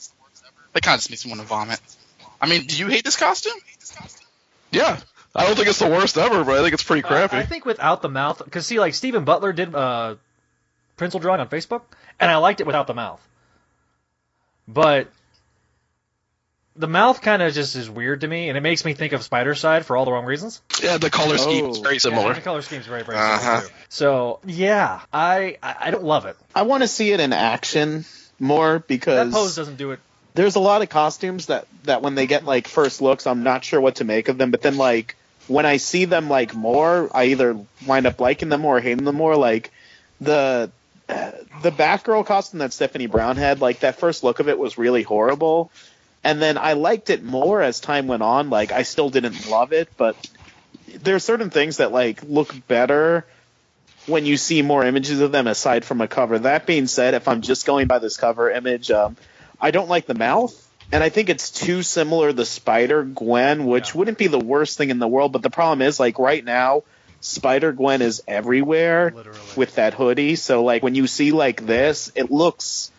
That 0.72 0.82
kind 0.82 0.94
of 0.94 1.00
just 1.00 1.10
makes 1.10 1.24
me 1.24 1.30
want 1.30 1.40
to 1.40 1.46
vomit. 1.46 1.80
I 2.40 2.48
mean, 2.48 2.66
do 2.66 2.76
you 2.76 2.86
hate 2.88 3.04
this 3.04 3.16
costume? 3.16 3.58
Yeah. 4.70 5.00
I 5.34 5.46
don't 5.46 5.54
think 5.54 5.68
it's 5.68 5.78
the 5.78 5.88
worst 5.88 6.18
ever, 6.18 6.42
but 6.42 6.58
I 6.58 6.62
think 6.62 6.74
it's 6.74 6.82
pretty 6.82 7.02
crappy. 7.02 7.36
Uh, 7.36 7.40
I 7.40 7.46
think 7.46 7.64
without 7.64 8.02
the 8.02 8.08
mouth, 8.08 8.42
because 8.44 8.66
see, 8.66 8.80
like 8.80 8.94
Stephen 8.94 9.24
Butler 9.24 9.52
did 9.52 9.72
uh, 9.74 10.16
pencil 10.96 11.20
drawing 11.20 11.40
on 11.40 11.48
Facebook, 11.48 11.82
and 12.18 12.30
I 12.30 12.36
liked 12.38 12.60
it 12.60 12.66
without 12.66 12.86
the 12.88 12.94
mouth. 12.94 13.20
But 14.66 15.08
the 16.76 16.86
mouth 16.88 17.20
kind 17.20 17.42
of 17.42 17.52
just 17.52 17.76
is 17.76 17.90
weird 17.90 18.20
to 18.22 18.28
me, 18.28 18.48
and 18.48 18.56
it 18.56 18.60
makes 18.60 18.84
me 18.84 18.94
think 18.94 19.12
of 19.12 19.20
Spidercide 19.28 19.84
for 19.84 19.96
all 19.96 20.04
the 20.04 20.12
wrong 20.12 20.24
reasons. 20.24 20.60
yeah, 20.82 20.96
the 20.98 21.10
color 21.10 21.36
scheme 21.36 21.66
is 21.66 21.78
Oh. 21.78 21.82
very 21.82 21.94
Yeah, 21.96 22.00
similar. 22.00 22.34
the 22.34 22.40
color 22.40 22.62
scheme's 22.62 22.86
very, 22.86 23.02
very 23.02 23.18
Uh-huh. 23.18 23.38
similar 23.38 23.60
too. 23.62 23.74
So 23.88 24.38
yeah, 24.46 25.00
I 25.12 25.56
I, 25.62 25.74
I 25.80 25.90
don't 25.90 26.04
love 26.04 26.26
it. 26.26 26.36
I 26.54 26.62
want 26.62 26.82
to 26.82 26.88
see 26.88 27.10
it 27.12 27.20
in 27.20 27.32
action 27.32 28.04
more 28.38 28.78
because 28.78 29.30
That 29.30 29.36
pose 29.36 29.56
doesn't 29.56 29.76
do 29.76 29.90
it. 29.92 30.00
there's 30.34 30.54
a 30.54 30.60
lot 30.60 30.80
of 30.82 30.88
costumes 30.88 31.46
that 31.46 31.66
that 31.84 32.02
when 32.02 32.14
they 32.14 32.26
get 32.26 32.44
like 32.44 32.68
first 32.68 33.02
looks, 33.02 33.26
I'm 33.26 33.42
not 33.42 33.64
sure 33.64 33.80
what 33.80 33.96
to 33.96 34.04
make 34.04 34.28
of 34.28 34.38
them. 34.38 34.50
But 34.50 34.62
then 34.62 34.76
like 34.76 35.16
when 35.48 35.66
I 35.66 35.78
see 35.78 36.04
them 36.04 36.28
like 36.30 36.54
more, 36.54 37.10
I 37.12 37.24
either 37.24 37.58
wind 37.86 38.06
up 38.06 38.20
liking 38.20 38.48
them 38.48 38.60
more 38.60 38.76
or 38.78 38.80
hating 38.80 39.04
them 39.04 39.16
more. 39.16 39.36
Like 39.36 39.70
the 40.20 40.70
the 41.08 41.72
Batgirl 41.72 42.24
costume 42.24 42.60
that 42.60 42.72
Stephanie 42.72 43.06
Brown 43.08 43.36
had, 43.36 43.60
like 43.60 43.80
that 43.80 43.98
first 43.98 44.22
look 44.22 44.38
of 44.38 44.48
it 44.48 44.56
was 44.58 44.78
really 44.78 45.02
horrible. 45.02 45.72
And 46.22 46.40
then 46.40 46.58
I 46.58 46.74
liked 46.74 47.10
it 47.10 47.22
more 47.22 47.62
as 47.62 47.80
time 47.80 48.06
went 48.06 48.22
on. 48.22 48.50
Like 48.50 48.72
I 48.72 48.82
still 48.82 49.08
didn't 49.10 49.48
love 49.48 49.72
it, 49.72 49.88
but 49.96 50.16
there 51.02 51.14
are 51.14 51.20
certain 51.20 51.50
things 51.50 51.78
that 51.78 51.92
like 51.92 52.22
look 52.22 52.54
better 52.68 53.24
when 54.06 54.26
you 54.26 54.36
see 54.36 54.62
more 54.62 54.84
images 54.84 55.20
of 55.20 55.32
them 55.32 55.46
aside 55.46 55.84
from 55.84 56.00
a 56.00 56.08
cover. 56.08 56.38
That 56.40 56.66
being 56.66 56.86
said, 56.86 57.14
if 57.14 57.28
I'm 57.28 57.42
just 57.42 57.66
going 57.66 57.86
by 57.86 57.98
this 57.98 58.16
cover 58.16 58.50
image, 58.50 58.90
um, 58.90 59.16
I 59.60 59.70
don't 59.70 59.88
like 59.88 60.06
the 60.06 60.14
mouth, 60.14 60.52
and 60.90 61.02
I 61.04 61.10
think 61.10 61.28
it's 61.28 61.50
too 61.50 61.82
similar 61.82 62.32
to 62.32 62.44
Spider 62.44 63.02
Gwen, 63.04 63.66
which 63.66 63.94
Yeah. 63.94 63.98
wouldn't 63.98 64.18
be 64.18 64.26
the 64.26 64.38
worst 64.38 64.78
thing 64.78 64.90
in 64.90 64.98
the 64.98 65.08
world. 65.08 65.32
But 65.32 65.42
the 65.42 65.50
problem 65.50 65.82
is, 65.82 66.00
like 66.00 66.18
right 66.18 66.44
now, 66.44 66.82
Spider 67.20 67.72
Gwen 67.72 68.00
is 68.02 68.22
everywhere 68.26 69.12
Literally. 69.14 69.38
with 69.54 69.74
that 69.76 69.94
hoodie. 69.94 70.36
So 70.36 70.64
like 70.64 70.82
when 70.82 70.94
you 70.94 71.06
see 71.06 71.30
like 71.32 71.64
this, 71.66 72.10
it 72.14 72.30
looks 72.30 72.90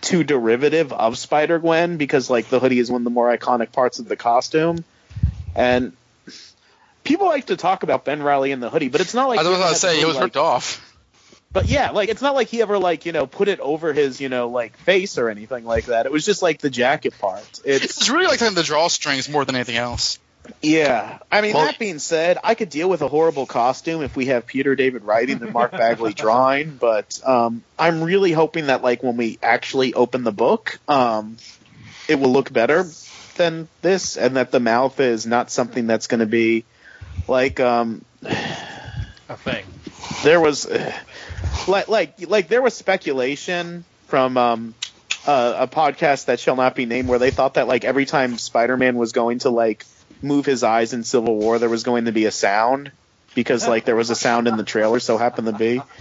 too 0.00 0.24
derivative 0.24 0.92
of 0.92 1.18
Spider 1.18 1.58
Gwen 1.58 1.96
because 1.96 2.30
like 2.30 2.48
the 2.48 2.60
hoodie 2.60 2.78
is 2.78 2.90
one 2.90 3.00
of 3.00 3.04
the 3.04 3.10
more 3.10 3.36
iconic 3.36 3.72
parts 3.72 3.98
of 3.98 4.08
the 4.08 4.16
costume, 4.16 4.84
and 5.54 5.92
people 7.04 7.26
like 7.26 7.46
to 7.46 7.56
talk 7.56 7.82
about 7.82 8.04
Ben 8.04 8.22
Riley 8.22 8.52
in 8.52 8.60
the 8.60 8.70
hoodie, 8.70 8.88
but 8.88 9.00
it's 9.00 9.14
not 9.14 9.28
like 9.28 9.40
I 9.40 9.48
was 9.48 9.58
about 9.58 9.70
to 9.70 9.74
say 9.76 10.00
it 10.00 10.06
was 10.06 10.16
like, 10.16 10.24
ripped 10.24 10.36
off. 10.36 10.84
but 11.52 11.66
yeah, 11.66 11.90
like 11.90 12.08
it's 12.08 12.22
not 12.22 12.34
like 12.34 12.48
he 12.48 12.62
ever 12.62 12.78
like 12.78 13.06
you 13.06 13.12
know 13.12 13.26
put 13.26 13.48
it 13.48 13.60
over 13.60 13.92
his 13.92 14.20
you 14.20 14.28
know 14.28 14.48
like 14.48 14.76
face 14.78 15.18
or 15.18 15.28
anything 15.28 15.64
like 15.64 15.86
that. 15.86 16.06
It 16.06 16.12
was 16.12 16.24
just 16.24 16.42
like 16.42 16.60
the 16.60 16.70
jacket 16.70 17.18
part. 17.18 17.60
It's 17.64 17.84
It's 17.84 18.10
really 18.10 18.26
like 18.26 18.38
the 18.38 18.62
drawstrings 18.62 19.30
more 19.30 19.44
than 19.44 19.54
anything 19.54 19.76
else. 19.76 20.18
Yeah. 20.62 21.18
I 21.30 21.40
mean 21.40 21.54
Well- 21.54 21.66
that 21.66 21.78
being 21.78 21.98
said, 21.98 22.38
I 22.42 22.54
could 22.54 22.68
deal 22.70 22.88
with 22.88 23.02
a 23.02 23.08
horrible 23.08 23.46
costume 23.46 24.02
if 24.02 24.16
we 24.16 24.26
have 24.26 24.46
Peter 24.46 24.74
David 24.74 25.04
writing 25.04 25.42
and 25.42 25.52
Mark 25.52 25.70
Bagley 25.82 26.14
drawing. 26.14 26.76
But 26.76 27.20
um, 27.24 27.62
I'm 27.78 28.02
really 28.02 28.32
hoping 28.32 28.66
that 28.66 28.82
like 28.82 29.02
when 29.02 29.16
we 29.16 29.38
actually 29.42 29.94
open 29.94 30.24
the 30.24 30.32
book, 30.32 30.78
um, 30.88 31.36
it 32.08 32.18
will 32.18 32.32
look 32.32 32.52
better 32.52 32.84
than 33.36 33.68
this, 33.82 34.16
and 34.16 34.36
that 34.36 34.50
the 34.50 34.60
mouth 34.60 34.98
is 34.98 35.26
not 35.26 35.50
something 35.50 35.86
that's 35.86 36.06
going 36.08 36.20
to 36.20 36.26
be 36.26 36.64
like 37.28 37.60
um, 37.60 38.04
A 38.24 39.36
thing. 39.36 39.64
there 40.24 40.40
was 40.40 40.66
like 41.68 41.88
like 41.88 42.28
like 42.28 42.48
there 42.48 42.62
was 42.62 42.74
speculation 42.74 43.84
from 44.06 44.36
um 44.36 44.74
uh, 45.26 45.54
a 45.58 45.68
podcast 45.68 46.26
that 46.26 46.40
shall 46.40 46.56
not 46.56 46.74
be 46.74 46.86
named 46.86 47.08
where 47.08 47.18
they 47.18 47.30
thought 47.30 47.54
that 47.54 47.68
like 47.68 47.84
every 47.84 48.06
time 48.06 48.38
Spider-Man 48.38 48.96
was 48.96 49.12
going 49.12 49.40
to 49.40 49.50
like 49.50 49.84
move 50.22 50.46
his 50.46 50.62
eyes 50.62 50.92
in 50.92 51.04
Civil 51.04 51.36
War 51.36 51.58
there 51.58 51.68
was 51.68 51.82
going 51.82 52.06
to 52.06 52.12
be 52.12 52.26
a 52.26 52.30
sound 52.30 52.90
because 53.34 53.68
like 53.68 53.84
there 53.84 53.96
was 53.96 54.10
a 54.10 54.16
sound 54.16 54.48
in 54.48 54.56
the 54.56 54.64
trailer, 54.64 55.00
so 55.00 55.18
happened 55.18 55.46
to 55.46 55.52
be. 55.52 55.80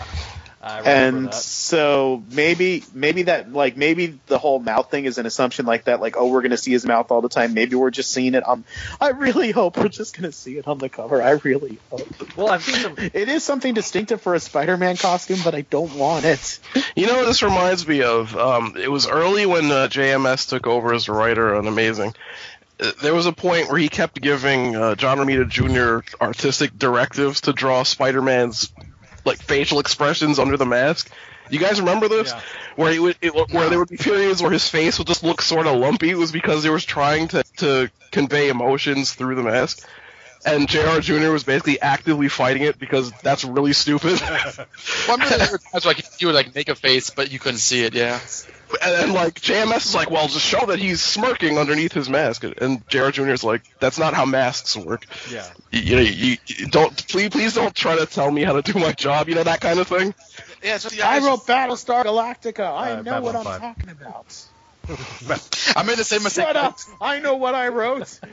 And 0.67 1.27
that. 1.27 1.33
so 1.33 2.23
maybe 2.31 2.83
maybe 2.93 3.23
that 3.23 3.53
like 3.53 3.77
maybe 3.77 4.19
the 4.27 4.37
whole 4.37 4.59
mouth 4.59 4.91
thing 4.91 5.05
is 5.05 5.17
an 5.17 5.25
assumption 5.25 5.65
like 5.65 5.85
that 5.85 6.01
like 6.01 6.17
oh 6.17 6.27
we're 6.27 6.41
gonna 6.41 6.57
see 6.57 6.71
his 6.71 6.85
mouth 6.85 7.11
all 7.11 7.21
the 7.21 7.29
time 7.29 7.53
maybe 7.53 7.75
we're 7.75 7.91
just 7.91 8.11
seeing 8.11 8.33
it 8.33 8.43
on 8.43 8.65
I 8.99 9.09
really 9.09 9.51
hope 9.51 9.77
we're 9.77 9.87
just 9.87 10.17
gonna 10.17 10.31
see 10.31 10.57
it 10.57 10.67
on 10.67 10.77
the 10.79 10.89
cover 10.89 11.21
I 11.21 11.31
really 11.31 11.79
hope 11.89 12.35
Well, 12.35 12.49
I've 12.49 12.63
seen 12.63 12.75
some. 12.75 12.95
it 12.97 13.29
is 13.29 13.43
something 13.43 13.73
distinctive 13.75 14.21
for 14.21 14.35
a 14.35 14.39
Spider-Man 14.39 14.97
costume 14.97 15.39
but 15.43 15.55
I 15.55 15.61
don't 15.61 15.93
want 15.95 16.25
it 16.25 16.59
You 16.95 17.07
know 17.07 17.15
what 17.15 17.27
this 17.27 17.43
reminds 17.43 17.87
me 17.87 18.01
of? 18.01 18.35
Um, 18.35 18.75
it 18.77 18.89
was 18.89 19.07
early 19.07 19.45
when 19.45 19.65
uh, 19.65 19.87
JMS 19.87 20.49
took 20.49 20.67
over 20.67 20.93
as 20.93 21.07
a 21.07 21.13
writer 21.13 21.55
on 21.55 21.67
Amazing. 21.67 22.13
There 23.01 23.13
was 23.13 23.25
a 23.25 23.31
point 23.31 23.69
where 23.69 23.79
he 23.79 23.89
kept 23.89 24.21
giving 24.21 24.75
uh, 24.75 24.95
John 24.95 25.17
Romita 25.17 25.47
Jr. 25.49 26.07
artistic 26.21 26.77
directives 26.77 27.41
to 27.41 27.53
draw 27.53 27.83
Spider-Man's 27.83 28.71
like 29.25 29.39
facial 29.39 29.79
expressions 29.79 30.39
under 30.39 30.57
the 30.57 30.65
mask. 30.65 31.11
You 31.49 31.59
guys 31.59 31.79
remember 31.79 32.07
this? 32.07 32.31
Yeah. 32.31 32.41
Where 32.75 32.91
he 32.91 32.99
would, 32.99 33.17
it, 33.21 33.33
where 33.33 33.69
there 33.69 33.79
would 33.79 33.89
be 33.89 33.97
periods 33.97 34.41
where 34.41 34.51
his 34.51 34.67
face 34.67 34.97
would 34.97 35.07
just 35.07 35.23
look 35.23 35.41
sort 35.41 35.65
of 35.65 35.77
lumpy. 35.77 36.11
It 36.11 36.17
was 36.17 36.31
because 36.31 36.63
he 36.63 36.69
was 36.69 36.85
trying 36.85 37.29
to 37.29 37.43
to 37.57 37.89
convey 38.11 38.49
emotions 38.49 39.13
through 39.13 39.35
the 39.35 39.43
mask. 39.43 39.87
And 40.47 40.67
JR 40.69 40.99
Jr. 41.01 41.29
was 41.31 41.43
basically 41.43 41.79
actively 41.81 42.29
fighting 42.29 42.63
it 42.63 42.79
because 42.79 43.11
that's 43.21 43.43
really 43.43 43.73
stupid. 43.73 44.19
Well, 45.07 45.17
I'm 45.17 45.19
really 45.21 45.37
there 45.37 45.51
were 45.51 45.57
times 45.57 45.85
like 45.85 46.21
you 46.21 46.27
would 46.27 46.35
like 46.35 46.53
make 46.55 46.69
a 46.69 46.75
face, 46.75 47.09
but 47.09 47.31
you 47.31 47.39
couldn't 47.39 47.59
see 47.59 47.83
it. 47.83 47.93
Yeah. 47.93 48.19
And 48.83 48.93
then 48.95 49.13
like 49.13 49.39
JMS 49.39 49.85
is 49.85 49.95
like, 49.95 50.09
well, 50.11 50.27
just 50.27 50.45
show 50.45 50.65
that 50.65 50.79
he's 50.79 51.01
smirking 51.01 51.57
underneath 51.57 51.93
his 51.93 52.09
mask, 52.09 52.43
and 52.43 52.85
JR 52.89 53.09
Jr. 53.09 53.29
is 53.29 53.43
like, 53.43 53.61
that's 53.79 53.97
not 53.97 54.13
how 54.13 54.25
masks 54.25 54.75
work. 54.75 55.05
Yeah. 55.31 55.45
You, 55.71 55.79
you 55.81 55.95
know, 55.95 56.01
you, 56.01 56.37
you 56.47 56.67
don't 56.67 57.07
please 57.07 57.29
please 57.29 57.53
don't 57.55 57.73
try 57.73 57.97
to 57.97 58.05
tell 58.05 58.29
me 58.31 58.43
how 58.43 58.59
to 58.59 58.61
do 58.61 58.77
my 58.79 58.91
job. 58.91 59.29
You 59.29 59.35
know 59.35 59.43
that 59.43 59.61
kind 59.61 59.79
of 59.79 59.87
thing. 59.87 60.13
Yeah, 60.63 60.77
so 60.77 60.89
the 60.89 61.01
I 61.03 61.15
eyes- 61.17 61.23
wrote 61.23 61.45
Battlestar 61.47 62.03
Galactica 62.05 62.65
I 62.65 62.91
Uh, 62.93 63.01
know 63.03 63.21
what 63.21 63.35
I'm 63.35 63.43
5. 63.45 63.61
talking 63.61 63.89
about 63.89 64.35
I 65.75 65.83
made 65.83 65.97
the 65.97 66.03
same 66.03 66.23
mistake. 66.23 66.45
shut 66.45 66.55
up 66.55 66.77
I 67.01 67.19
know 67.19 67.35
what 67.35 67.55
I 67.55 67.67
wrote 67.69 68.19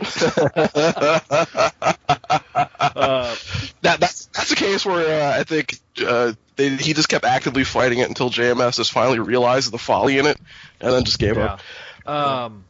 Uh, 2.97 3.35
That 3.83 4.01
that's 4.01 4.27
that's 4.27 4.53
a 4.53 4.57
case 4.57 4.87
where 4.87 5.23
uh, 5.23 5.39
I 5.39 5.45
think 5.45 5.79
uh, 6.05 6.33
they, 6.57 6.71
he 6.71 6.95
just 6.95 7.09
kept 7.09 7.25
actively 7.25 7.65
fighting 7.65 7.99
it 7.99 8.09
until 8.09 8.31
JMS 8.31 8.77
just 8.77 8.93
finally 8.93 9.19
realized 9.19 9.73
the 9.73 9.79
folly 9.79 10.19
in 10.19 10.27
it, 10.27 10.39
and 10.81 10.93
then 10.93 11.05
just 11.05 11.19
gave 11.19 11.37
yeah. 11.37 11.59
up. 12.07 12.09
Um, 12.09 12.65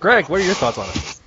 Greg, 0.00 0.28
what 0.28 0.40
are 0.40 0.44
your 0.44 0.54
thoughts 0.54 0.78
on 0.78 0.88
it? 0.88 1.20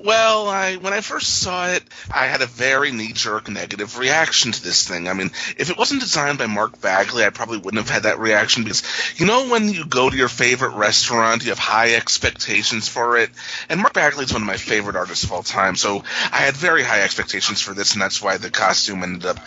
Well, 0.00 0.48
I 0.48 0.76
when 0.76 0.92
I 0.92 1.00
first 1.00 1.40
saw 1.40 1.68
it, 1.70 1.82
I 2.08 2.26
had 2.26 2.40
a 2.40 2.46
very 2.46 2.92
knee-jerk 2.92 3.48
negative 3.48 3.98
reaction 3.98 4.52
to 4.52 4.62
this 4.62 4.86
thing. 4.86 5.08
I 5.08 5.12
mean, 5.12 5.32
if 5.56 5.70
it 5.70 5.76
wasn't 5.76 6.02
designed 6.02 6.38
by 6.38 6.46
Mark 6.46 6.80
Bagley, 6.80 7.24
I 7.24 7.30
probably 7.30 7.58
wouldn't 7.58 7.82
have 7.82 7.92
had 7.92 8.04
that 8.04 8.20
reaction 8.20 8.62
because 8.62 8.84
you 9.16 9.26
know 9.26 9.48
when 9.48 9.68
you 9.68 9.84
go 9.84 10.08
to 10.08 10.16
your 10.16 10.28
favorite 10.28 10.76
restaurant, 10.76 11.42
you 11.42 11.50
have 11.50 11.58
high 11.58 11.94
expectations 11.96 12.88
for 12.88 13.18
it, 13.18 13.30
and 13.68 13.80
Mark 13.80 13.92
Bagley 13.92 14.24
is 14.24 14.32
one 14.32 14.42
of 14.42 14.46
my 14.46 14.56
favorite 14.56 14.94
artists 14.94 15.24
of 15.24 15.32
all 15.32 15.42
time. 15.42 15.74
So 15.74 16.04
I 16.32 16.38
had 16.38 16.54
very 16.54 16.84
high 16.84 17.02
expectations 17.02 17.60
for 17.60 17.74
this, 17.74 17.94
and 17.94 18.00
that's 18.00 18.22
why 18.22 18.36
the 18.36 18.50
costume 18.50 19.02
ended 19.02 19.26
up 19.26 19.40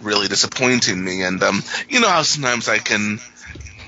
really 0.00 0.28
disappointing 0.28 1.02
me. 1.04 1.22
And 1.22 1.42
um, 1.42 1.62
you 1.90 2.00
know 2.00 2.08
how 2.08 2.22
sometimes 2.22 2.70
I 2.70 2.78
can 2.78 3.20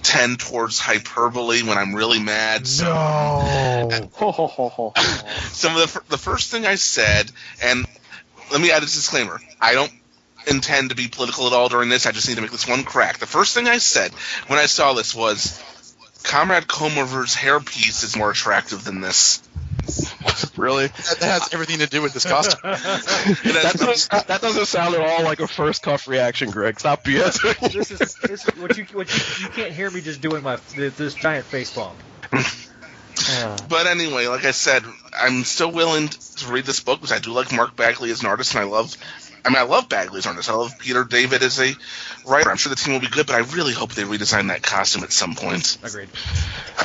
tend 0.02 0.40
towards 0.40 0.78
hyperbole 0.78 1.62
when 1.62 1.78
I'm 1.78 1.94
really 1.94 2.20
mad. 2.20 2.66
So 2.66 2.84
No. 2.84 3.88
some 5.52 5.76
of 5.76 5.92
the 5.92 6.02
the 6.10 6.18
first 6.18 6.50
thing 6.50 6.66
I 6.66 6.74
said, 6.76 7.30
and 7.62 7.86
let 8.50 8.60
me 8.60 8.70
add 8.70 8.82
a 8.82 8.86
disclaimer: 8.86 9.40
I 9.60 9.74
don't 9.74 9.92
intend 10.46 10.90
to 10.90 10.96
be 10.96 11.08
political 11.08 11.46
at 11.46 11.52
all 11.52 11.68
during 11.68 11.88
this. 11.88 12.06
I 12.06 12.12
just 12.12 12.28
need 12.28 12.34
to 12.36 12.40
make 12.42 12.50
this 12.50 12.66
one 12.66 12.84
crack. 12.84 13.18
The 13.18 13.26
first 13.26 13.54
thing 13.54 13.68
I 13.68 13.78
said 13.78 14.12
when 14.48 14.58
I 14.58 14.66
saw 14.66 14.92
this 14.92 15.14
was, 15.14 15.62
Comrade 16.24 16.66
Comover's 16.68 17.34
hairpiece 17.34 18.04
is 18.04 18.16
more 18.16 18.30
attractive 18.30 18.84
than 18.84 19.00
this. 19.00 19.42
Really? 20.56 20.86
That 20.88 21.18
has 21.20 21.54
everything 21.54 21.78
to 21.78 21.86
do 21.86 22.02
with 22.02 22.12
this 22.12 22.24
costume. 22.24 22.60
that, 22.62 23.74
doesn't, 23.76 24.26
that 24.28 24.40
doesn't 24.40 24.66
sound 24.66 24.94
at 24.94 25.00
all 25.00 25.24
like 25.24 25.40
a 25.40 25.48
first 25.48 25.82
cuff 25.82 26.06
reaction, 26.06 26.50
Greg. 26.50 26.78
Stop 26.78 27.04
BSing. 27.04 27.72
this 27.72 27.90
is 27.90 28.14
this 28.16 28.46
is 28.46 28.56
what 28.60 28.76
you 28.76 28.84
what 28.92 29.08
you, 29.12 29.44
you 29.44 29.48
can't 29.50 29.72
hear 29.72 29.90
me 29.90 30.00
just 30.02 30.20
doing 30.20 30.42
my 30.42 30.56
this 30.76 31.14
giant 31.14 31.46
face 31.46 31.72
palm. 31.72 31.96
Uh, 33.30 33.56
But 33.68 33.86
anyway, 33.86 34.26
like 34.26 34.44
I 34.44 34.50
said, 34.52 34.82
I'm 35.14 35.44
still 35.44 35.70
willing 35.70 36.08
to 36.08 36.52
read 36.52 36.64
this 36.64 36.80
book 36.80 37.00
because 37.00 37.12
I 37.12 37.18
do 37.18 37.32
like 37.32 37.52
Mark 37.52 37.76
Bagley 37.76 38.10
as 38.10 38.22
an 38.22 38.26
artist, 38.26 38.54
and 38.54 38.64
I 38.64 38.66
love. 38.66 38.96
I 39.44 39.50
mean, 39.50 39.58
I 39.58 39.62
love 39.62 39.88
Bagley 39.88 40.18
as 40.18 40.26
an 40.26 40.30
artist. 40.30 40.48
I 40.50 40.54
love 40.54 40.72
Peter 40.78 41.04
David 41.04 41.42
as 41.42 41.60
a 41.60 41.72
writer. 42.26 42.50
I'm 42.50 42.56
sure 42.56 42.70
the 42.70 42.76
team 42.76 42.94
will 42.94 43.00
be 43.00 43.08
good, 43.08 43.26
but 43.26 43.34
I 43.36 43.40
really 43.40 43.72
hope 43.72 43.92
they 43.92 44.02
redesign 44.02 44.48
that 44.48 44.62
costume 44.62 45.02
at 45.04 45.12
some 45.12 45.34
point. 45.34 45.78
agreed. 45.82 46.08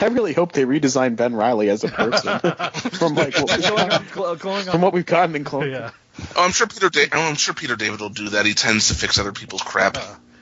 I 0.02 0.08
really 0.08 0.34
hope 0.34 0.52
they 0.52 0.64
redesign 0.66 1.16
Ben 1.16 1.34
Riley 1.36 1.70
as 1.70 1.84
a 1.84 1.88
person 1.90 2.40
from 2.92 3.16
like 3.16 3.36
what 3.36 3.52
we've 3.58 3.62
going 3.70 3.92
on, 3.92 4.06
gotten, 4.14 4.64
from 4.66 4.76
on. 4.76 4.82
what 4.82 4.94
we've 4.94 5.06
gotten 5.06 5.36
in 5.36 5.44
Clone. 5.44 5.70
Yeah. 5.72 5.92
Oh, 6.36 6.44
I'm 6.46 6.52
sure 6.52 6.68
Peter. 6.68 6.90
Da- 6.90 7.10
oh, 7.14 7.22
I'm 7.30 7.36
sure 7.36 7.54
Peter 7.54 7.76
David 7.76 8.00
will 8.00 8.10
do 8.10 8.30
that. 8.30 8.46
He 8.46 8.54
tends 8.54 8.88
to 8.88 8.96
fix 8.96 9.20
other 9.20 9.32
people's 9.32 9.62
crap. 9.62 9.98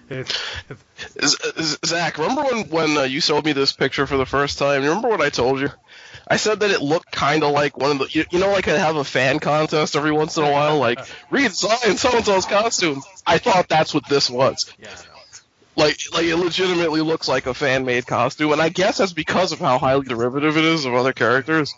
It- 0.10 0.40
Z- 1.24 1.38
Z- 1.62 1.78
Zach, 1.86 2.18
remember 2.18 2.44
when 2.44 2.70
when 2.70 2.98
uh, 2.98 3.02
you 3.04 3.20
showed 3.22 3.44
me 3.44 3.54
this 3.54 3.74
picture 3.74 4.06
for 4.08 4.18
the 4.18 4.26
first 4.26 4.58
time? 4.60 4.84
Remember 4.84 5.10
what 5.10 5.22
I 5.22 5.30
told 5.30 5.60
you? 5.60 5.70
I 6.28 6.38
said 6.38 6.62
that 6.62 6.72
it 6.72 6.82
looked 6.82 7.12
kind 7.12 7.44
of 7.44 7.52
like 7.52 7.78
one 7.78 7.92
of 7.92 8.00
the 8.00 8.08
you, 8.10 8.26
you 8.32 8.40
know 8.40 8.52
like 8.52 8.68
I 8.68 8.78
have 8.78 8.96
a 8.96 9.04
fan 9.04 9.40
contest 9.40 9.96
every 9.96 10.12
once 10.12 10.38
in 10.38 10.44
a 10.44 10.52
while 10.52 10.80
like 10.80 11.00
redesign 11.32 11.98
so 11.98 12.18
and 12.18 12.26
so's 12.26 12.46
costume. 12.46 13.04
I 13.26 13.38
thought 13.38 13.68
that's 13.68 13.94
what 13.94 14.08
this 14.08 14.30
was. 14.30 14.72
yeah. 14.80 14.96
Like 15.76 16.00
like 16.14 16.26
it 16.26 16.38
legitimately 16.38 17.02
looks 17.02 17.28
like 17.28 17.48
a 17.48 17.54
fan 17.54 17.86
made 17.86 18.08
costume, 18.08 18.54
and 18.54 18.62
I 18.62 18.70
guess 18.70 18.98
that's 18.98 19.14
because 19.14 19.52
of 19.52 19.60
how 19.60 19.78
highly 19.78 20.06
derivative 20.06 20.58
it 20.58 20.64
is 20.64 20.86
of 20.86 20.94
other 20.94 21.14
characters. 21.14 21.76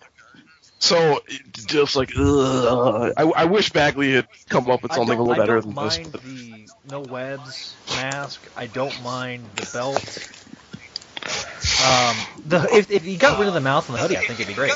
So 0.80 1.22
just 1.66 1.96
like 1.96 2.12
ugh, 2.16 3.14
I, 3.18 3.24
I 3.24 3.46
wish 3.46 3.72
Bagley 3.72 4.14
had 4.14 4.28
come 4.50 4.70
up 4.70 4.84
with 4.84 4.94
something 4.94 5.18
a 5.18 5.22
little 5.24 5.36
better 5.36 5.58
I 5.58 5.62
don't 5.62 5.76
than 5.76 5.86
this. 5.86 5.98
mind 5.98 6.14
the 6.14 6.70
no 6.90 7.00
webs 7.02 7.76
mask. 7.90 8.40
I 8.56 8.68
don't 8.68 9.02
mind 9.02 9.44
the 9.56 9.68
belt. 9.74 10.30
Um, 11.86 12.16
the 12.46 12.68
if, 12.72 12.92
if 12.92 13.06
you 13.06 13.18
got 13.18 13.40
rid 13.40 13.48
of 13.48 13.54
the 13.54 13.62
mouth 13.62 13.88
and 13.90 13.98
the 13.98 14.02
hoodie, 14.02 14.18
I 14.18 14.22
think 14.22 14.40
it'd 14.40 14.48
be 14.48 14.54
great. 14.54 14.74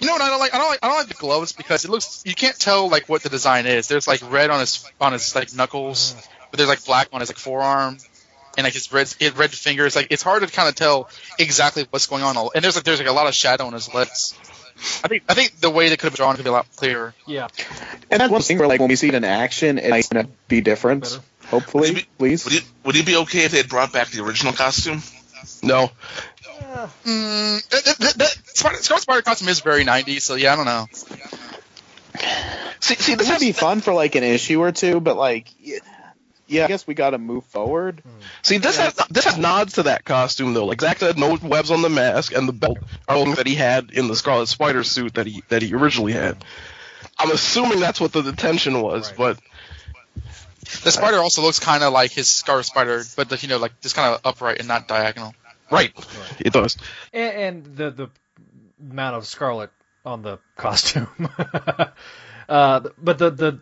You 0.00 0.06
know 0.06 0.12
what 0.12 0.22
I 0.22 0.28
don't 0.28 0.38
like? 0.38 0.54
I 0.54 0.58
don't 0.58 0.68
like. 0.68 0.78
I 0.82 0.88
don't 0.88 0.96
like 0.98 1.08
the 1.08 1.14
gloves 1.14 1.52
because 1.52 1.84
it 1.84 1.90
looks. 1.90 2.22
You 2.24 2.34
can't 2.34 2.58
tell 2.58 2.88
like 2.88 3.08
what 3.08 3.22
the 3.22 3.28
design 3.28 3.66
is. 3.66 3.88
There's 3.88 4.06
like 4.06 4.20
red 4.30 4.50
on 4.50 4.60
his 4.60 4.84
on 5.00 5.12
his 5.12 5.34
like 5.34 5.54
knuckles, 5.54 6.14
but 6.50 6.58
there's 6.58 6.68
like 6.68 6.84
black 6.84 7.08
on 7.12 7.20
his 7.20 7.30
like 7.30 7.38
forearm, 7.38 7.98
and 8.56 8.64
like 8.64 8.74
his 8.74 8.92
red 8.92 9.12
his 9.18 9.36
red 9.36 9.50
fingers. 9.50 9.96
Like 9.96 10.08
it's 10.10 10.22
hard 10.22 10.42
to 10.42 10.48
kind 10.48 10.68
of 10.68 10.74
tell 10.74 11.08
exactly 11.38 11.86
what's 11.90 12.06
going 12.06 12.22
on. 12.22 12.36
And 12.54 12.62
there's 12.62 12.76
like 12.76 12.84
there's 12.84 12.98
like 12.98 13.08
a 13.08 13.12
lot 13.12 13.26
of 13.26 13.34
shadow 13.34 13.66
on 13.66 13.72
his 13.72 13.92
lips. 13.92 14.38
I 15.04 15.08
think 15.08 15.24
I 15.28 15.34
think 15.34 15.58
the 15.60 15.70
way 15.70 15.88
they 15.88 15.96
could 15.96 16.10
have 16.10 16.16
drawn 16.16 16.36
could 16.36 16.44
be 16.44 16.50
a 16.50 16.52
lot 16.52 16.66
clearer. 16.76 17.14
Yeah. 17.26 17.48
And 18.10 18.20
that's 18.20 18.30
one 18.30 18.42
thing 18.42 18.58
where 18.58 18.68
like 18.68 18.80
when 18.80 18.88
we 18.88 18.96
see 18.96 19.08
it 19.08 19.14
in 19.14 19.24
action, 19.24 19.78
it's 19.78 20.08
gonna 20.08 20.28
be 20.48 20.60
different. 20.60 21.02
Better. 21.02 21.20
Hopefully, 21.50 21.88
Would 21.90 21.96
be- 21.96 22.06
please. 22.18 22.44
Would 22.44 22.54
you 22.54 22.60
would 22.84 22.96
you 22.96 23.02
be 23.04 23.16
okay 23.16 23.44
if 23.44 23.50
they 23.52 23.58
had 23.58 23.68
brought 23.68 23.92
back 23.92 24.08
the 24.08 24.22
original 24.22 24.52
costume? 24.52 25.02
No, 25.62 25.90
Mm, 27.04 27.68
that, 27.70 27.84
that, 27.84 27.98
that, 27.98 28.14
that 28.18 28.28
Spider, 28.54 28.76
Scarlet 28.76 29.02
Spider 29.02 29.22
costume 29.22 29.48
is 29.48 29.60
very 29.60 29.84
90s, 29.84 30.20
so 30.22 30.34
yeah, 30.34 30.52
I 30.52 30.56
don't 30.56 30.64
know. 30.66 30.86
see, 32.80 32.94
see 32.94 33.14
This 33.14 33.28
would 33.30 33.40
be 33.40 33.52
fun 33.52 33.80
for 33.80 33.92
like 33.92 34.14
an 34.14 34.24
issue 34.24 34.60
or 34.60 34.72
two, 34.72 35.00
but 35.00 35.16
like, 35.16 35.48
yeah, 35.58 35.78
yeah 36.46 36.64
I 36.64 36.68
guess 36.68 36.86
we 36.86 36.94
got 36.94 37.10
to 37.10 37.18
move 37.18 37.44
forward. 37.46 38.02
See, 38.42 38.58
this 38.58 38.76
has 38.78 38.94
this 39.10 39.24
has 39.24 39.38
nods 39.38 39.74
to 39.74 39.84
that 39.84 40.04
costume 40.04 40.54
though. 40.54 40.66
Like 40.66 40.80
Zach 40.80 40.98
said, 40.98 41.18
no 41.18 41.36
webs 41.42 41.70
on 41.70 41.82
the 41.82 41.90
mask 41.90 42.32
and 42.34 42.48
the 42.48 42.52
belt 42.52 42.78
are 43.08 43.16
things 43.16 43.36
that 43.36 43.46
he 43.46 43.54
had 43.54 43.90
in 43.90 44.08
the 44.08 44.16
Scarlet 44.16 44.46
Spider 44.46 44.84
suit 44.84 45.14
that 45.14 45.26
he 45.26 45.42
that 45.48 45.62
he 45.62 45.74
originally 45.74 46.12
had. 46.12 46.42
I'm 47.18 47.30
assuming 47.30 47.80
that's 47.80 48.00
what 48.00 48.12
the 48.12 48.22
detention 48.22 48.80
was, 48.80 49.08
Right. 49.10 49.16
but 49.18 49.38
The 50.82 50.90
spider 50.90 51.18
also 51.18 51.42
looks 51.42 51.58
kind 51.58 51.82
of 51.82 51.92
like 51.92 52.12
his 52.12 52.28
Scarlet 52.28 52.64
Spider, 52.64 53.02
but 53.16 53.28
the, 53.28 53.36
you 53.36 53.48
know, 53.48 53.58
like 53.58 53.80
just 53.80 53.94
kind 53.94 54.14
of 54.14 54.20
upright 54.24 54.58
and 54.58 54.68
not 54.68 54.88
diagonal. 54.88 55.34
right, 55.70 55.92
it 56.38 56.52
does. 56.52 56.76
And, 57.12 57.36
and 57.36 57.76
the 57.76 57.90
the 57.90 58.10
amount 58.80 59.16
of 59.16 59.26
scarlet 59.26 59.70
on 60.04 60.22
the 60.22 60.38
costume. 60.56 61.08
uh, 62.48 62.80
but 62.98 63.18
the 63.18 63.30
the 63.30 63.60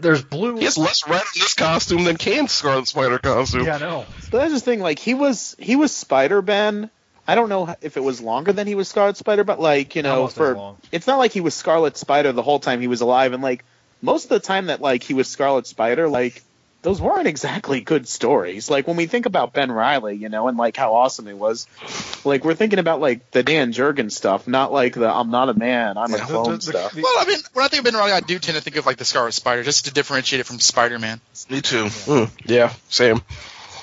there's 0.00 0.22
blue. 0.22 0.56
He 0.56 0.64
has 0.64 0.78
less 0.78 1.08
red 1.08 1.22
in 1.34 1.40
this 1.40 1.54
costume 1.54 2.04
than 2.04 2.16
Kaine's 2.16 2.52
Scarlet 2.52 2.88
Spider 2.88 3.18
costume. 3.18 3.64
Yeah, 3.64 3.76
I 3.76 3.78
know. 3.78 4.06
But 4.30 4.38
that's 4.38 4.52
the 4.54 4.60
thing. 4.60 4.80
Like 4.80 4.98
he 4.98 5.14
was 5.14 5.56
he 5.58 5.76
was 5.76 5.94
Spider 5.94 6.42
Ben. 6.42 6.90
I 7.26 7.34
don't 7.34 7.48
know 7.48 7.74
if 7.80 7.96
it 7.96 8.00
was 8.00 8.20
longer 8.20 8.52
than 8.52 8.66
he 8.66 8.74
was 8.74 8.88
Scarlet 8.88 9.16
Spider, 9.16 9.44
but 9.44 9.60
like 9.60 9.96
you 9.96 10.02
know, 10.02 10.16
Almost 10.16 10.36
for 10.36 10.76
it's 10.90 11.06
not 11.06 11.18
like 11.18 11.32
he 11.32 11.40
was 11.40 11.54
Scarlet 11.54 11.96
Spider 11.96 12.32
the 12.32 12.42
whole 12.42 12.60
time 12.60 12.80
he 12.80 12.88
was 12.88 13.00
alive, 13.00 13.32
and 13.32 13.42
like 13.42 13.64
most 14.02 14.24
of 14.24 14.30
the 14.30 14.40
time 14.40 14.66
that 14.66 14.80
like 14.80 15.02
he 15.02 15.14
was 15.14 15.28
Scarlet 15.28 15.66
Spider, 15.66 16.08
like 16.08 16.42
those 16.82 16.98
weren't 16.98 17.26
exactly 17.26 17.82
good 17.82 18.08
stories. 18.08 18.70
Like 18.70 18.86
when 18.86 18.96
we 18.96 19.04
think 19.06 19.26
about 19.26 19.52
Ben 19.52 19.70
Riley, 19.70 20.16
you 20.16 20.30
know, 20.30 20.48
and 20.48 20.56
like 20.56 20.76
how 20.78 20.94
awesome 20.94 21.26
he 21.26 21.34
was, 21.34 21.66
like 22.24 22.42
we're 22.42 22.54
thinking 22.54 22.78
about 22.78 23.00
like 23.00 23.30
the 23.32 23.42
Dan 23.42 23.72
Jurgens 23.74 24.12
stuff, 24.12 24.48
not 24.48 24.72
like 24.72 24.94
the 24.94 25.06
I'm 25.12 25.30
not 25.30 25.50
a 25.50 25.54
man, 25.54 25.98
I'm 25.98 26.14
a 26.14 26.16
Yeah. 26.18 26.24
clone 26.26 26.44
The- 26.52 26.56
the- 26.56 26.62
stuff. 26.62 26.92
the- 26.92 27.02
Well, 27.02 27.12
I 27.18 27.26
mean, 27.26 27.38
when 27.52 27.64
I 27.64 27.68
think 27.68 27.80
of 27.80 27.84
Ben 27.84 27.94
Riley, 28.00 28.12
I 28.12 28.20
do 28.20 28.38
tend 28.38 28.56
to 28.56 28.62
think 28.62 28.76
of 28.76 28.86
like 28.86 28.96
the 28.96 29.04
Scarlet 29.04 29.32
Spider, 29.32 29.62
just 29.62 29.84
to 29.86 29.90
differentiate 29.92 30.40
it 30.40 30.44
from 30.44 30.58
Spider-Man. 30.58 31.20
Me 31.50 31.60
too. 31.60 31.84
Mm, 31.84 32.30
yeah, 32.46 32.72
same. 32.88 33.20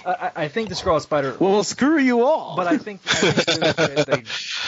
I, 0.07 0.11
I- 0.11 0.31
I 0.43 0.47
think 0.47 0.69
the 0.69 0.75
Scarlet 0.75 1.01
Spider. 1.01 1.35
well, 1.39 1.63
screw 1.63 1.99
you 1.99 2.23
all. 2.23 2.55
But 2.55 2.67
I 2.67 2.77
think, 2.77 3.01
I 3.05 3.31
think 3.31 3.59
that, 3.59 3.75
that 3.75 4.07
they, 4.07 4.23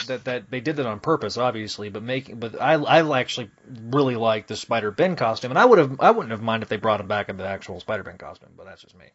that, 0.06 0.24
that 0.24 0.50
they 0.50 0.60
did 0.60 0.76
that 0.76 0.86
on 0.86 1.00
purpose, 1.00 1.36
obviously. 1.38 1.88
But 1.88 2.02
making, 2.02 2.38
but 2.38 2.60
I, 2.60 2.74
I 2.74 3.18
actually 3.20 3.50
really 3.90 4.16
like 4.16 4.46
the 4.46 4.56
Spider 4.56 4.90
Ben 4.90 5.16
costume, 5.16 5.50
and 5.50 5.58
I 5.58 5.64
would 5.64 5.78
have, 5.78 6.00
I 6.00 6.10
wouldn't 6.10 6.30
have 6.32 6.42
minded 6.42 6.64
if 6.64 6.68
they 6.68 6.76
brought 6.76 7.00
him 7.00 7.08
back 7.08 7.28
in 7.28 7.36
the 7.36 7.46
actual 7.46 7.80
Spider 7.80 8.02
Ben 8.02 8.18
costume. 8.18 8.50
But 8.56 8.66
that's 8.66 8.82
just 8.82 8.96
me. 8.98 9.06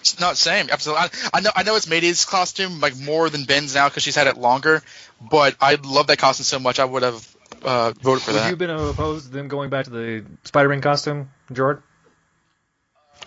It's 0.00 0.20
not 0.20 0.36
same. 0.36 0.68
Absolutely. 0.70 1.02
I, 1.04 1.10
I 1.34 1.40
know. 1.40 1.50
I 1.56 1.62
know 1.62 1.76
it's 1.76 1.88
Mayday's 1.88 2.24
costume 2.26 2.80
like 2.80 2.94
more 2.96 3.30
than 3.30 3.44
Ben's 3.44 3.74
now 3.74 3.88
because 3.88 4.02
she's 4.02 4.14
had 4.16 4.26
it 4.26 4.36
longer. 4.36 4.82
But 5.20 5.56
I 5.60 5.76
love 5.82 6.08
that 6.08 6.18
costume 6.18 6.44
so 6.44 6.58
much. 6.58 6.78
I 6.78 6.84
would 6.84 7.02
have 7.02 7.36
uh, 7.64 7.92
voted 8.02 8.22
for 8.22 8.32
Would 8.32 8.36
that. 8.38 8.42
Have 8.42 8.50
you 8.50 8.56
been 8.56 8.68
opposed 8.70 9.26
to 9.26 9.32
them 9.32 9.48
going 9.48 9.70
back 9.70 9.84
to 9.86 9.90
the 9.90 10.24
Spider 10.44 10.68
Man 10.68 10.82
costume, 10.82 11.30
Jordan? 11.52 11.82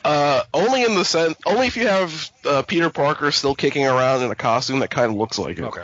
Uh, 0.08 0.44
only 0.54 0.84
in 0.84 0.96
the 0.96 1.04
sense, 1.04 1.38
only 1.46 1.68
if 1.68 1.76
you 1.76 1.88
have 1.88 2.32
uh, 2.46 2.62
Peter 2.62 2.90
Parker 2.90 3.32
still 3.32 3.56
kicking 3.56 3.86
around 3.86 4.24
in 4.24 4.32
a 4.32 4.36
costume 4.36 4.80
that 4.80 4.90
kind 4.90 5.12
of 5.12 5.18
looks 5.18 5.38
like 5.38 5.58
it. 5.58 5.64
Okay. 5.64 5.84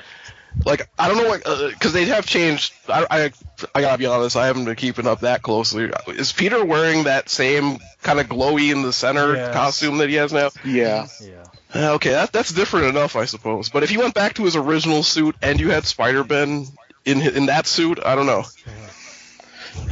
Like 0.66 0.88
I 1.00 1.08
don't 1.08 1.18
know 1.18 1.28
what 1.30 1.44
because 1.74 1.94
they 1.94 2.06
have 2.06 2.26
changed. 2.28 2.74
I, 2.88 3.06
I 3.10 3.32
I 3.74 3.82
gotta 3.82 3.98
be 3.98 4.06
honest, 4.06 4.38
I 4.38 4.46
haven't 4.46 4.66
been 4.66 4.76
keeping 4.76 5.08
up 5.08 5.22
that 5.22 5.42
closely. 5.42 5.92
Is 6.08 6.32
Peter 6.32 6.64
wearing 6.64 7.04
that 7.06 7.28
same 7.28 7.80
kind 8.04 8.20
of 8.20 8.28
glowy 8.28 8.72
in 8.72 8.84
the 8.84 8.94
center 8.94 9.34
Yes. 9.34 9.54
costume 9.54 9.98
that 9.98 10.10
he 10.10 10.16
has 10.16 10.32
now? 10.32 10.52
yeah, 10.64 11.08
Yeah. 11.20 11.44
Uh, 11.74 11.94
Okay, 11.96 12.12
that, 12.12 12.32
that's 12.32 12.52
different 12.54 12.86
enough, 12.86 13.16
I 13.16 13.26
suppose. 13.26 13.70
But 13.70 13.82
if 13.82 13.92
you 13.92 14.00
went 14.00 14.14
back 14.14 14.36
to 14.36 14.44
his 14.44 14.56
original 14.56 15.02
suit 15.02 15.36
and 15.42 15.60
you 15.60 15.72
had 15.72 15.86
Spider 15.86 16.24
Ben 16.24 16.68
in 17.04 17.22
in 17.22 17.48
that 17.48 17.66
suit, 17.66 18.00
I 18.06 18.14
don't 18.16 18.28
know. 18.28 18.44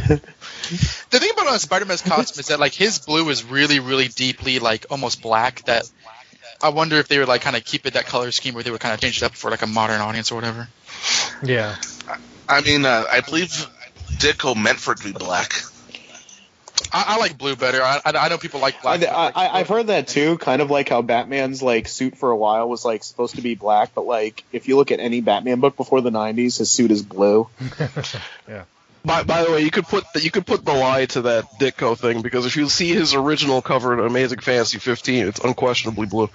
The 1.10 1.20
thing 1.20 1.32
about 1.32 1.48
uh, 1.48 1.58
Spider-Man's 1.58 2.02
costume 2.02 2.40
is 2.40 2.48
that 2.48 2.60
like 2.60 2.74
his 2.74 3.00
blue 3.00 3.28
is 3.30 3.44
really, 3.44 3.80
really 3.80 4.08
deeply 4.08 4.60
like 4.60 4.86
almost 4.90 5.22
black. 5.22 5.64
That 5.66 5.90
I 6.62 6.70
wonder 6.70 6.98
if 6.98 7.08
they 7.08 7.20
would 7.20 7.28
like 7.28 7.42
kind 7.42 7.56
of 7.56 7.66
keep 7.66 7.86
it 7.86 7.94
that 7.94 8.06
color 8.06 8.32
scheme, 8.32 8.56
or 8.56 8.64
they 8.64 8.72
would 8.72 8.80
kind 8.80 8.94
of 8.94 9.02
change 9.02 9.18
it 9.18 9.24
up 9.24 9.34
for 9.34 9.52
like 9.52 9.62
a 9.62 9.68
modern 9.68 10.02
audience 10.02 10.32
or 10.32 10.36
whatever. 10.36 10.68
Yeah. 11.44 11.76
I 12.48 12.62
mean, 12.62 12.86
uh, 12.86 13.06
I 13.10 13.22
believe 13.22 13.50
Ditko 14.18 14.56
meant 14.56 14.80
for 14.80 14.94
it 14.94 15.00
to 15.00 15.06
be 15.06 15.12
black. 15.12 15.54
I, 16.94 17.16
I 17.16 17.18
like 17.18 17.38
blue 17.38 17.56
better. 17.56 17.82
I, 17.82 18.02
I, 18.04 18.12
I 18.12 18.30
know 18.30 18.38
people 18.38 18.60
like 18.60 18.82
black. 18.82 19.04
I, 19.04 19.32
I've 19.36 19.68
heard 19.68 19.88
that 19.88 20.08
too. 20.08 20.38
Kind 20.38 20.62
of 20.62 20.70
like 20.70 20.90
how 20.90 21.02
Batman's 21.02 21.62
like 21.62 21.88
suit 21.88 22.18
for 22.18 22.32
a 22.32 22.36
while 22.36 22.68
was 22.68 22.84
like 22.84 23.04
supposed 23.04 23.36
to 23.36 23.42
be 23.42 23.56
black, 23.56 23.94
but 23.96 24.06
like 24.06 24.44
if 24.52 24.68
you 24.68 24.76
look 24.78 24.92
at 24.92 25.00
any 25.00 25.22
Batman 25.22 25.60
book 25.60 25.78
before 25.78 26.02
the 26.02 26.10
'90s, 26.10 26.58
his 26.58 26.72
suit 26.72 26.92
is 26.92 27.02
blue. 27.02 27.48
By, 29.04 29.24
by 29.24 29.44
the 29.44 29.52
way, 29.52 29.62
you 29.62 29.72
could 29.72 29.86
put 29.86 30.06
the, 30.14 30.22
you 30.22 30.30
could 30.32 30.46
put 30.46 30.64
the 30.64 30.74
lie 30.74 31.06
to 31.08 31.22
that 31.24 31.46
Ditko 31.60 31.98
thing 31.98 32.22
because 32.22 32.46
if 32.46 32.56
you 32.56 32.70
see 32.70 32.90
his 32.94 33.14
original 33.16 33.62
cover 33.62 33.94
in 33.94 34.00
Amazing 34.00 34.40
Fantasy 34.40 34.78
15, 34.78 35.28
it's 35.28 35.40
unquestionably 35.40 36.06
blue. 36.06 36.30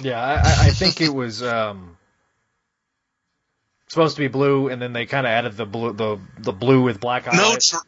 Yeah, 0.00 0.20
I, 0.20 0.34
I- 0.34 0.66
I 0.66 0.70
think 0.70 1.00
it 1.00 1.12
was 1.12 1.42
um, 1.42 1.96
supposed 3.88 4.16
to 4.16 4.22
be 4.22 4.28
blue, 4.28 4.68
and 4.68 4.80
then 4.80 4.92
they 4.92 5.06
kind 5.06 5.26
of 5.26 5.30
added 5.30 5.56
the 5.56 5.66
blue, 5.66 5.92
the 5.92 6.18
the 6.38 6.52
blue 6.52 6.82
with 6.82 7.00
black 7.00 7.26
eyes. 7.26 7.36
No, 7.36 7.56
Ger- 7.58 7.84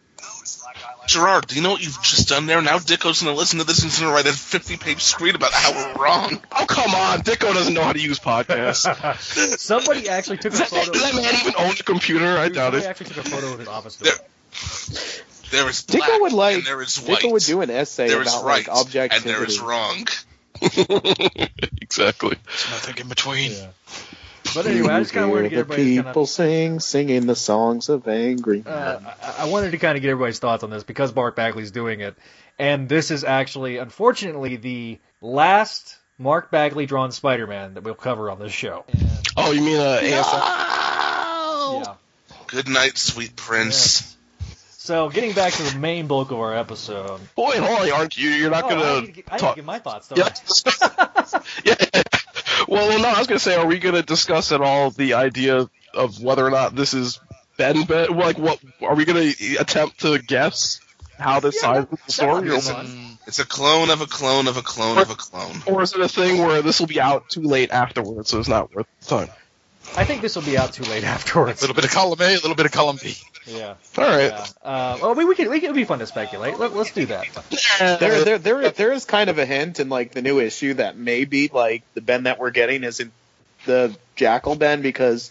Gerard, 1.06 1.46
do 1.48 1.56
you 1.56 1.62
know 1.62 1.72
what 1.72 1.82
you've 1.84 2.00
just 2.02 2.28
done 2.28 2.46
there? 2.46 2.62
Now 2.62 2.78
Ditko's 2.78 3.22
going 3.22 3.34
to 3.34 3.38
listen 3.38 3.58
to 3.58 3.64
this 3.64 3.82
and 3.82 3.90
he's 3.90 4.00
going 4.00 4.10
to 4.10 4.14
write 4.14 4.26
a 4.26 4.32
50 4.36 4.76
page 4.76 5.02
screed 5.02 5.34
about 5.34 5.52
how 5.52 5.72
we're 5.72 6.02
wrong. 6.02 6.40
Oh 6.52 6.66
come 6.66 6.94
on, 6.94 7.20
Ditko 7.20 7.52
doesn't 7.52 7.74
know 7.74 7.82
how 7.82 7.92
to 7.92 8.00
use 8.00 8.18
podcasts. 8.18 9.58
Somebody 9.58 10.08
actually 10.08 10.38
took 10.38 10.54
a 10.54 10.58
that, 10.58 10.68
photo. 10.68 10.92
does 10.92 11.02
that 11.02 11.14
man 11.14 11.34
even 11.40 11.54
own 11.58 11.72
a 11.72 11.82
computer? 11.82 12.38
I 12.38 12.48
doubt 12.48 12.72
Somebody 12.72 12.84
it. 12.84 12.88
actually 12.88 13.06
took 13.06 13.16
a 13.18 13.28
photo 13.28 13.52
of 13.52 13.58
his 13.58 13.68
office. 13.68 13.96
There- 13.96 14.12
door. 14.14 14.24
There 15.50 15.68
is 15.68 15.82
black 15.82 16.10
Ditko 16.10 16.20
would 16.22 16.32
like 16.32 16.56
and 16.56 16.64
there 16.64 16.80
is 16.80 16.96
white. 16.98 17.18
Ditko 17.18 17.32
would 17.32 17.42
do 17.42 17.60
an 17.60 17.70
essay 17.70 18.08
there 18.08 18.22
is 18.22 18.28
about 18.28 18.44
right 18.44 18.66
like 18.66 18.74
objectivity. 18.76 19.16
and 19.16 19.24
there 19.24 19.44
is 19.44 19.60
wrong. 19.60 20.06
exactly. 21.82 22.36
There's 22.46 22.70
nothing 22.70 22.98
in 22.98 23.08
between. 23.08 23.52
Yeah. 23.52 23.66
But 24.54 24.66
anyway, 24.66 24.92
I 24.94 25.00
just 25.00 25.12
kind 25.12 25.24
of 25.24 25.30
wanted 25.30 25.44
to 25.44 25.48
get 25.48 25.56
Hear 25.56 25.64
the 25.64 25.72
everybody's 25.72 25.96
people 25.98 26.12
kind 26.12 26.28
sing, 26.28 26.80
singing 26.80 27.26
the 27.26 27.36
songs 27.36 27.88
of 27.88 28.06
angry 28.08 28.62
men. 28.64 28.72
Uh, 28.72 29.14
I, 29.22 29.42
I 29.42 29.48
wanted 29.48 29.72
to 29.72 29.78
kind 29.78 29.96
of 29.96 30.02
get 30.02 30.10
everybody's 30.10 30.38
thoughts 30.38 30.62
on 30.64 30.70
this 30.70 30.84
because 30.84 31.14
Mark 31.14 31.36
Bagley's 31.36 31.70
doing 31.70 32.00
it, 32.00 32.14
and 32.58 32.88
this 32.88 33.10
is 33.10 33.24
actually, 33.24 33.78
unfortunately, 33.78 34.56
the 34.56 34.98
last 35.20 35.96
Mark 36.18 36.50
Bagley 36.50 36.86
drawn 36.86 37.12
Spider-Man 37.12 37.74
that 37.74 37.84
we'll 37.84 37.94
cover 37.94 38.30
on 38.30 38.38
this 38.38 38.52
show. 38.52 38.84
Oh, 39.36 39.52
you 39.52 39.62
mean 39.62 39.78
uh, 39.78 40.00
ASM? 40.02 41.84
Yeah. 41.84 41.94
Good 42.48 42.68
night, 42.68 42.98
sweet 42.98 43.34
prince. 43.34 44.11
So, 44.84 45.08
getting 45.10 45.32
back 45.32 45.52
to 45.52 45.62
the 45.62 45.78
main 45.78 46.08
bulk 46.08 46.32
of 46.32 46.40
our 46.40 46.56
episode. 46.56 47.20
Boy, 47.36 47.52
Holly, 47.60 47.92
aren't 47.92 48.16
you? 48.18 48.30
You're 48.30 48.50
not 48.50 48.64
Oh, 48.64 48.68
gonna 48.68 48.82
I 48.84 49.00
need 49.00 49.06
to 49.06 49.12
get, 49.12 49.24
I 49.28 49.34
need 49.34 49.38
to 49.38 49.44
talk. 49.44 49.54
get 49.54 49.64
my 49.64 49.78
thoughts. 49.78 50.08
Though. 50.08 50.16
Yeah. 51.64 51.74
yeah. 51.94 52.02
Well, 52.66 52.88
well, 52.88 52.98
no, 53.00 53.08
I 53.08 53.18
was 53.18 53.28
gonna 53.28 53.38
say, 53.38 53.54
are 53.54 53.64
we 53.64 53.78
gonna 53.78 54.02
discuss 54.02 54.50
at 54.50 54.60
all 54.60 54.90
the 54.90 55.14
idea 55.14 55.68
of 55.94 56.20
whether 56.20 56.44
or 56.44 56.50
not 56.50 56.74
this 56.74 56.94
is 56.94 57.20
Ben? 57.56 57.84
Ben, 57.84 58.08
like, 58.16 58.38
what 58.38 58.58
are 58.80 58.96
we 58.96 59.04
gonna 59.04 59.30
attempt 59.60 60.00
to 60.00 60.18
guess 60.18 60.80
how 61.16 61.38
this 61.38 61.60
side 61.60 61.84
of 61.84 61.90
the 61.90 62.12
story, 62.12 62.50
or, 62.50 62.54
It's 63.28 63.38
a, 63.38 63.46
clone 63.46 63.88
of 63.90 64.00
a 64.00 64.06
clone 64.06 64.48
of 64.48 64.56
a 64.56 64.62
clone 64.62 64.98
of 64.98 65.10
a 65.10 65.14
clone. 65.14 65.62
or 65.66 65.82
is 65.82 65.94
it 65.94 66.00
a 66.00 66.08
thing 66.08 66.38
where 66.44 66.60
this 66.60 66.80
will 66.80 66.88
be 66.88 67.00
out 67.00 67.28
too 67.28 67.42
late 67.42 67.70
afterwards, 67.70 68.30
so 68.30 68.40
it's 68.40 68.48
not 68.48 68.74
worth 68.74 68.86
the 69.00 69.06
time? 69.06 69.28
I 69.96 70.04
think 70.04 70.22
this 70.22 70.34
will 70.34 70.42
be 70.42 70.58
out 70.58 70.72
too 70.72 70.84
late 70.84 71.04
afterwards. 71.04 71.60
A 71.60 71.64
little 71.64 71.76
bit 71.76 71.84
of 71.84 71.90
column 71.92 72.20
A, 72.20 72.24
a 72.32 72.34
little 72.34 72.54
bit 72.56 72.66
of 72.66 72.72
column 72.72 72.98
B. 73.00 73.14
Yeah. 73.46 73.74
All 73.98 74.04
right. 74.04 74.30
Yeah. 74.30 74.46
Uh, 74.62 74.98
well, 75.02 75.14
we, 75.14 75.24
we 75.24 75.34
can. 75.34 75.50
We 75.50 75.58
can, 75.58 75.66
it'd 75.66 75.76
be 75.76 75.84
fun 75.84 75.98
to 75.98 76.06
speculate. 76.06 76.58
Let, 76.58 76.74
let's 76.74 76.92
do 76.92 77.06
that. 77.06 77.26
There, 77.78 78.24
there, 78.24 78.38
there, 78.38 78.70
there 78.70 78.92
is 78.92 79.04
kind 79.04 79.30
of 79.30 79.38
a 79.38 79.44
hint 79.46 79.80
in 79.80 79.88
like 79.88 80.12
the 80.12 80.22
new 80.22 80.38
issue 80.38 80.74
that 80.74 80.96
maybe 80.96 81.48
like 81.48 81.82
the 81.94 82.00
Ben 82.00 82.24
that 82.24 82.38
we're 82.38 82.50
getting 82.50 82.84
isn't 82.84 83.12
the 83.66 83.96
Jackal 84.14 84.54
Ben 84.54 84.82
because 84.82 85.30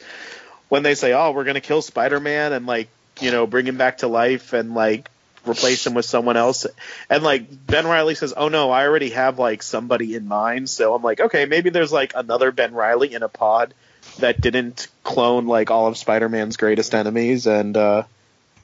when 0.70 0.84
they 0.84 0.96
say, 0.96 1.14
"Oh, 1.14 1.32
we're 1.32 1.46
gonna 1.46 1.62
kill 1.62 1.82
Spider-Man 1.82 2.54
and 2.54 2.66
like 2.66 2.90
you 3.22 3.32
know 3.32 3.48
bring 3.48 3.66
him 3.66 3.78
back 3.78 4.00
to 4.00 4.08
life 4.08 4.54
and 4.54 4.74
like 4.74 5.10
replace 5.48 5.88
him 5.88 5.94
with 5.94 6.06
someone 6.06 6.36
else," 6.38 6.68
and 7.10 7.24
like 7.24 7.46
Ben 7.66 7.88
Riley 7.88 8.16
says, 8.16 8.34
"Oh 8.36 8.50
no, 8.50 8.72
I 8.72 8.86
already 8.86 9.12
have 9.12 9.40
like 9.40 9.64
somebody 9.64 10.16
in 10.16 10.28
mind," 10.28 10.70
so 10.70 10.94
I'm 10.94 11.02
like, 11.02 11.22
okay, 11.22 11.46
maybe 11.46 11.70
there's 11.70 11.94
like 11.94 12.12
another 12.16 12.52
Ben 12.52 12.74
Riley 12.74 13.14
in 13.14 13.24
a 13.24 13.30
pod 13.30 13.74
that 14.20 14.40
didn't 14.42 14.88
clone 15.04 15.48
like 15.48 15.72
all 15.72 15.88
of 15.88 15.98
Spider-Man's 15.98 16.58
greatest 16.58 16.94
enemies 16.96 17.48
and. 17.48 17.76
uh 17.78 18.04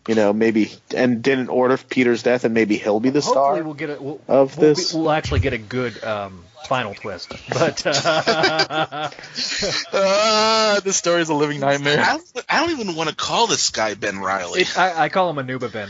you 0.08 0.16
know, 0.16 0.32
maybe 0.32 0.72
and 0.96 1.22
didn't 1.22 1.50
order 1.50 1.76
Peter's 1.76 2.24
death, 2.24 2.46
and 2.46 2.54
maybe 2.54 2.78
he'll 2.78 3.02
be 3.02 3.10
the 3.10 3.20
Hopefully, 3.20 3.34
star. 3.58 3.62
we'll 3.64 3.74
get 3.74 3.90
a 3.90 4.02
we'll, 4.02 4.22
of 4.30 4.58
we'll, 4.58 4.74
this. 4.74 4.94
be- 4.94 4.98
we'll 5.00 5.12
actually 5.12 5.42
get 5.42 5.52
a 5.52 5.58
good 5.58 6.02
um, 6.02 6.46
final 6.66 6.94
twist. 6.94 7.30
But 7.50 7.86
uh, 7.86 9.10
Ah, 9.94 10.80
this 10.82 10.96
story 10.96 11.20
is 11.22 11.28
a 11.28 11.34
living 11.34 11.60
nightmare. 11.60 12.00
I 12.00 12.14
don't, 12.18 12.46
I 12.48 12.60
don't 12.66 12.80
even 12.80 12.96
want 12.96 13.10
to 13.10 13.16
call 13.18 13.48
this 13.48 13.70
guy 13.70 13.96
Ben 13.96 14.20
Riley. 14.20 14.62
it, 14.62 14.78
I, 14.78 15.04
I 15.06 15.10
call 15.10 15.30
him 15.30 15.40
a 15.40 15.44
Nuba 15.44 15.70
Ben. 15.74 15.90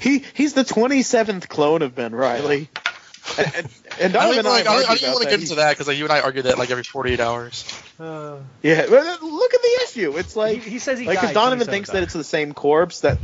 He 0.00 0.24
he's 0.34 0.54
the 0.54 0.64
27th 0.64 1.48
clone 1.48 1.82
of 1.82 1.94
Ben 1.94 2.14
Riley. 2.14 2.68
And, 3.38 3.46
and, 3.56 3.68
and 4.00 4.16
I 4.16 4.26
don't 4.26 4.34
Donovan 4.34 4.38
even, 4.38 4.44
like, 4.46 4.66
I 4.66 4.72
I 4.72 4.74
argue 4.88 5.06
don't 5.06 5.12
want 5.12 5.24
to 5.24 5.30
get 5.30 5.40
into 5.40 5.54
that 5.56 5.70
because 5.70 5.88
like, 5.88 5.96
you 5.96 6.04
and 6.04 6.12
I 6.12 6.20
argue 6.20 6.42
that 6.42 6.58
like 6.58 6.70
every 6.70 6.82
48 6.82 7.20
hours. 7.20 7.82
Uh, 7.98 8.38
Yeah, 8.62 8.86
but 8.88 9.22
look 9.22 9.54
at 9.54 9.62
the 9.62 9.80
issue. 9.84 10.18
It's 10.18 10.34
like 10.34 10.62
he 10.62 10.78
says 10.78 10.98
he 10.98 11.06
like 11.06 11.16
died 11.16 11.22
because 11.22 11.34
Donovan 11.34 11.66
27 11.66 11.72
thinks 11.72 11.90
that 11.90 12.02
it's 12.02 12.12
the 12.14 12.24
same 12.24 12.52
corpse 12.52 13.00
that 13.00 13.18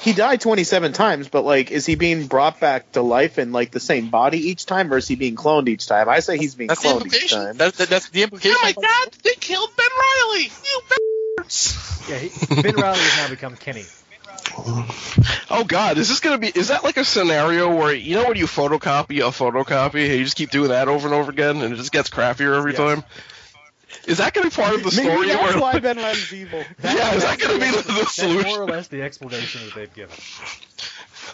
he 0.00 0.12
died 0.12 0.40
27 0.40 0.92
times, 0.92 1.28
but 1.28 1.44
like 1.44 1.70
is 1.70 1.86
he 1.86 1.94
being 1.94 2.26
brought 2.26 2.58
back 2.58 2.92
to 2.92 3.02
life 3.02 3.38
in 3.38 3.52
like 3.52 3.70
the 3.70 3.80
same 3.80 4.10
body 4.10 4.38
each 4.48 4.66
time, 4.66 4.92
or 4.92 4.96
is 4.96 5.06
he 5.06 5.14
being 5.14 5.36
cloned 5.36 5.68
each 5.68 5.86
time? 5.86 6.08
I 6.08 6.20
say 6.20 6.38
he's 6.38 6.54
being 6.54 6.68
That's 6.68 6.82
the 6.82 6.88
cloned 6.88 7.14
each 7.14 7.30
time. 7.30 7.58
That, 7.58 7.74
that, 7.74 7.88
that's 7.88 8.08
the 8.08 8.22
implication. 8.22 8.56
oh 8.58 8.64
my 8.64 8.72
God! 8.72 9.12
They 9.22 9.34
killed 9.34 9.70
Ben 9.76 9.86
Riley. 9.98 10.44
You 10.44 10.80
bastards! 11.36 12.08
Yeah, 12.08 12.16
he, 12.18 12.62
Ben 12.62 12.74
Riley 12.76 12.98
has 12.98 13.16
now 13.18 13.28
become 13.28 13.56
Kenny. 13.56 13.84
Oh 15.50 15.64
God, 15.66 15.98
is 15.98 16.08
this 16.08 16.20
gonna 16.20 16.38
be? 16.38 16.48
Is 16.48 16.68
that 16.68 16.84
like 16.84 16.96
a 16.96 17.04
scenario 17.04 17.74
where 17.74 17.94
you 17.94 18.16
know 18.16 18.28
when 18.28 18.36
you 18.36 18.46
photocopy 18.46 19.18
a 19.18 19.30
photocopy, 19.30 20.08
and 20.08 20.18
you 20.18 20.24
just 20.24 20.36
keep 20.36 20.50
doing 20.50 20.70
that 20.70 20.88
over 20.88 21.06
and 21.06 21.14
over 21.14 21.30
again, 21.30 21.60
and 21.62 21.72
it 21.72 21.76
just 21.76 21.92
gets 21.92 22.08
crappier 22.10 22.56
every 22.56 22.72
Yes. 22.72 22.78
time? 22.78 23.04
Is 24.06 24.18
that 24.18 24.32
gonna 24.32 24.48
be 24.48 24.54
part 24.54 24.74
of 24.74 24.82
the 24.82 24.90
story? 24.90 25.28
That's 25.28 25.52
where, 25.54 25.60
why 25.60 25.78
Ben 25.78 25.96
Riley's 25.96 26.32
evil. 26.32 26.64
yeah, 26.82 27.14
is 27.14 27.22
that 27.22 27.38
gonna 27.38 27.58
be 27.58 27.70
the, 27.70 27.82
the 27.82 27.92
That's 27.92 28.44
more 28.44 28.62
or 28.62 28.66
less 28.66 28.88
the 28.88 29.02
explanation 29.02 29.60
that 29.64 29.74
they've 29.74 29.94
given. 29.94 30.16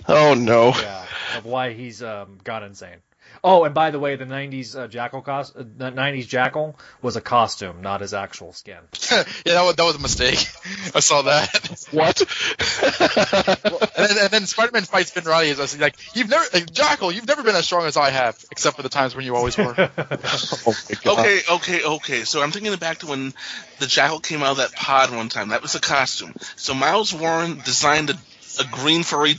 Oh 0.08 0.34
no. 0.34 0.72
Yeah, 0.80 1.06
of 1.36 1.44
why 1.44 1.72
he's 1.72 2.02
um, 2.02 2.38
gone 2.42 2.64
insane. 2.64 2.98
Oh, 3.42 3.64
and 3.64 3.74
by 3.74 3.90
the 3.90 3.98
way, 3.98 4.16
the 4.16 4.24
'90s 4.24 4.76
uh, 4.76 4.88
Jackal 4.88 5.22
cost, 5.22 5.56
uh, 5.56 5.62
the 5.62 5.90
'90s 5.90 6.26
Jackal 6.26 6.78
was 7.02 7.16
a 7.16 7.20
costume, 7.20 7.82
not 7.82 8.00
his 8.00 8.14
actual 8.14 8.52
skin. 8.52 8.78
yeah, 9.10 9.24
that 9.44 9.62
was, 9.62 9.76
that 9.76 9.84
was 9.84 9.96
a 9.96 10.00
mistake. 10.00 10.46
I 10.94 11.00
saw 11.00 11.22
that. 11.22 11.86
What? 11.90 12.20
and, 13.96 14.08
then, 14.08 14.18
and 14.22 14.30
then 14.30 14.46
Spider-Man 14.46 14.82
fights 14.84 15.10
Ben 15.10 15.24
Riley. 15.24 15.52
I 15.52 15.56
was 15.56 15.78
like, 15.78 15.96
you've 16.14 16.28
never, 16.28 16.44
like, 16.52 16.72
Jackal, 16.72 17.12
you've 17.12 17.26
never 17.26 17.42
been 17.42 17.56
as 17.56 17.64
strong 17.64 17.86
as 17.86 17.96
I 17.96 18.10
have, 18.10 18.44
except 18.50 18.76
for 18.76 18.82
the 18.82 18.88
times 18.88 19.14
when 19.14 19.24
you 19.24 19.36
always 19.36 19.56
were. 19.56 19.74
oh. 19.76 20.74
Okay, 21.06 21.40
okay, 21.50 21.84
okay. 21.84 22.24
So 22.24 22.42
I'm 22.42 22.50
thinking 22.50 22.74
back 22.76 22.98
to 22.98 23.06
when 23.06 23.34
the 23.78 23.86
Jackal 23.86 24.20
came 24.20 24.42
out 24.42 24.52
of 24.52 24.56
that 24.58 24.72
pod 24.72 25.14
one 25.14 25.28
time. 25.28 25.50
That 25.50 25.62
was 25.62 25.74
a 25.74 25.80
costume. 25.80 26.34
So 26.56 26.74
Miles 26.74 27.14
Warren 27.14 27.60
designed 27.64 28.10
a, 28.10 28.14
a 28.60 28.64
green 28.70 29.02
furry 29.02 29.36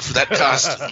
for 0.00 0.12
that 0.14 0.28
costume. 0.30 0.90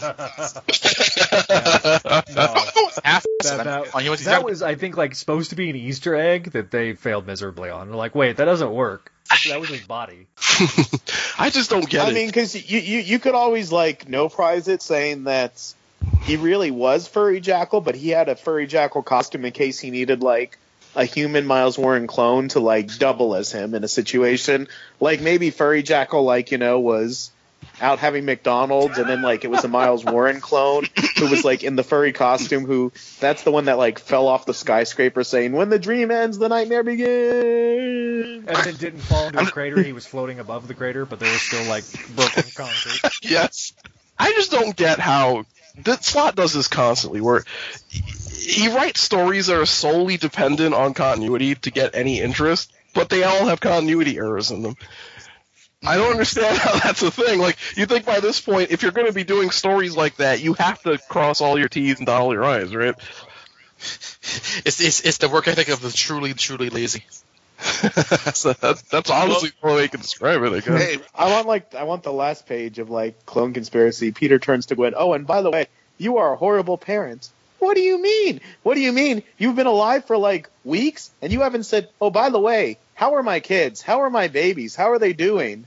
Half 3.04 3.24
That, 3.42 3.64
that- 3.64 3.86
Oh, 3.94 4.10
was, 4.10 4.24
that 4.24 4.44
was, 4.44 4.62
I 4.62 4.74
think, 4.74 4.96
like 4.96 5.14
supposed 5.14 5.50
to 5.50 5.56
be 5.56 5.70
an 5.70 5.76
Easter 5.76 6.14
egg 6.16 6.52
that 6.52 6.70
they 6.70 6.94
failed 6.94 7.26
miserably 7.26 7.70
on. 7.70 7.88
They're 7.88 7.96
like, 7.96 8.14
wait, 8.14 8.38
that 8.38 8.44
doesn't 8.46 8.72
work. 8.72 9.12
That 9.48 9.60
was 9.60 9.68
his 9.68 9.82
body. 9.82 10.26
I 11.38 11.50
just 11.50 11.70
don't 11.70 11.88
get 11.88 12.04
I 12.04 12.08
it. 12.08 12.10
I 12.10 12.14
mean, 12.14 12.26
because 12.28 12.54
you, 12.70 12.78
you 12.78 13.00
you 13.00 13.18
could 13.18 13.34
always 13.34 13.72
like 13.72 14.08
no 14.08 14.28
prize 14.28 14.68
it, 14.68 14.82
saying 14.82 15.24
that 15.24 15.74
he 16.22 16.36
really 16.36 16.70
was 16.70 17.08
furry 17.08 17.40
jackal, 17.40 17.80
but 17.80 17.94
he 17.94 18.10
had 18.10 18.28
a 18.28 18.36
furry 18.36 18.66
jackal 18.66 19.02
costume 19.02 19.44
in 19.44 19.52
case 19.52 19.78
he 19.78 19.90
needed 19.90 20.22
like 20.22 20.58
a 20.94 21.04
human 21.04 21.44
Miles 21.46 21.76
Warren 21.76 22.06
clone 22.06 22.48
to 22.48 22.60
like 22.60 22.96
double 22.98 23.34
as 23.34 23.52
him 23.52 23.74
in 23.74 23.82
a 23.84 23.88
situation. 23.88 24.68
Like 25.00 25.20
maybe 25.20 25.50
furry 25.50 25.82
jackal, 25.82 26.22
like 26.22 26.52
you 26.52 26.58
know, 26.58 26.80
was 26.80 27.30
out 27.80 27.98
having 27.98 28.24
McDonald's, 28.24 28.98
and 28.98 29.08
then 29.08 29.22
like 29.22 29.44
it 29.44 29.50
was 29.50 29.64
a 29.64 29.68
Miles 29.68 30.04
Warren 30.04 30.40
clone 30.40 30.86
who 31.18 31.28
was 31.28 31.44
like 31.44 31.62
in 31.62 31.76
the 31.76 31.82
furry 31.82 32.12
costume. 32.12 32.64
Who 32.64 32.92
that's 33.20 33.42
the 33.42 33.50
one 33.50 33.66
that 33.66 33.78
like 33.78 33.98
fell 33.98 34.28
off 34.28 34.46
the 34.46 34.54
skyscraper, 34.54 35.24
saying, 35.24 35.52
"When 35.52 35.68
the 35.68 35.78
dream 35.78 36.10
ends, 36.10 36.38
the 36.38 36.48
nightmare 36.48 36.82
begins." 36.82 38.46
And 38.48 38.56
then 38.56 38.76
didn't 38.76 39.00
fall 39.00 39.26
into 39.26 39.40
a 39.40 39.46
crater. 39.46 39.82
He 39.82 39.92
was 39.92 40.06
floating 40.06 40.40
above 40.40 40.68
the 40.68 40.74
crater, 40.74 41.04
but 41.04 41.20
there 41.20 41.30
was 41.30 41.42
still 41.42 41.68
like 41.68 41.84
broken 42.14 42.44
concrete. 42.54 43.00
yes. 43.22 43.72
I 44.18 44.32
just 44.32 44.50
don't 44.50 44.74
get 44.74 44.98
how 44.98 45.44
that 45.84 46.04
Slott 46.04 46.36
does 46.36 46.54
this 46.54 46.68
constantly, 46.68 47.20
where 47.20 47.44
he 47.90 48.68
writes 48.68 49.00
stories 49.00 49.46
that 49.46 49.58
are 49.58 49.66
solely 49.66 50.16
dependent 50.16 50.74
on 50.74 50.94
continuity 50.94 51.54
to 51.56 51.70
get 51.70 51.94
any 51.94 52.20
interest, 52.20 52.72
but 52.94 53.08
they 53.08 53.24
all 53.24 53.46
have 53.46 53.60
continuity 53.60 54.16
errors 54.16 54.50
in 54.50 54.62
them. 54.62 54.76
I 55.86 55.96
don't 55.96 56.10
understand 56.10 56.58
how 56.58 56.78
that's 56.84 57.02
a 57.02 57.10
thing. 57.10 57.38
Like, 57.38 57.56
you 57.76 57.86
think 57.86 58.04
by 58.04 58.20
this 58.20 58.40
point, 58.40 58.70
if 58.70 58.82
you're 58.82 58.92
going 58.92 59.06
to 59.06 59.12
be 59.12 59.24
doing 59.24 59.50
stories 59.50 59.96
like 59.96 60.16
that, 60.16 60.40
you 60.40 60.54
have 60.54 60.82
to 60.82 60.98
cross 60.98 61.40
all 61.40 61.58
your 61.58 61.68
T's 61.68 61.98
and 61.98 62.06
dot 62.06 62.20
all 62.20 62.32
your 62.32 62.44
I's, 62.44 62.74
right? 62.74 62.94
it's, 63.78 64.80
it's, 64.80 65.00
it's 65.00 65.18
the 65.18 65.28
work 65.28 65.46
ethic 65.48 65.68
of 65.68 65.80
the 65.80 65.90
truly, 65.90 66.34
truly 66.34 66.70
lazy. 66.70 67.04
so 68.34 68.52
that's, 68.52 68.82
that's 68.82 69.10
honestly 69.10 69.48
the 69.48 69.66
only 69.66 69.76
way 69.76 69.82
you 69.84 69.88
can 69.88 70.00
describe 70.00 70.42
it, 70.42 70.52
I 70.52 70.60
guess. 70.60 70.66
hey, 70.66 70.98
I 71.14 71.30
want 71.30 71.46
like 71.46 71.74
I 71.74 71.84
want 71.84 72.02
the 72.02 72.12
last 72.12 72.46
page 72.46 72.78
of 72.78 72.90
like 72.90 73.24
clone 73.24 73.54
conspiracy. 73.54 74.12
Peter 74.12 74.38
turns 74.38 74.66
to 74.66 74.74
Gwen. 74.74 74.92
Oh, 74.94 75.14
and 75.14 75.26
by 75.26 75.40
the 75.40 75.50
way, 75.50 75.66
you 75.96 76.18
are 76.18 76.34
a 76.34 76.36
horrible 76.36 76.76
parent. 76.76 77.30
What 77.58 77.74
do 77.74 77.80
you 77.80 78.00
mean? 78.00 78.42
What 78.62 78.74
do 78.74 78.80
you 78.80 78.92
mean? 78.92 79.22
You've 79.38 79.56
been 79.56 79.66
alive 79.66 80.04
for 80.04 80.18
like 80.18 80.50
weeks 80.64 81.10
and 81.22 81.32
you 81.32 81.40
haven't 81.40 81.64
said, 81.64 81.88
"Oh, 81.98 82.10
by 82.10 82.28
the 82.28 82.38
way, 82.38 82.76
how 82.94 83.14
are 83.14 83.22
my 83.22 83.40
kids? 83.40 83.80
How 83.80 84.02
are 84.02 84.10
my 84.10 84.28
babies? 84.28 84.76
How 84.76 84.90
are 84.92 84.98
they 84.98 85.14
doing?" 85.14 85.66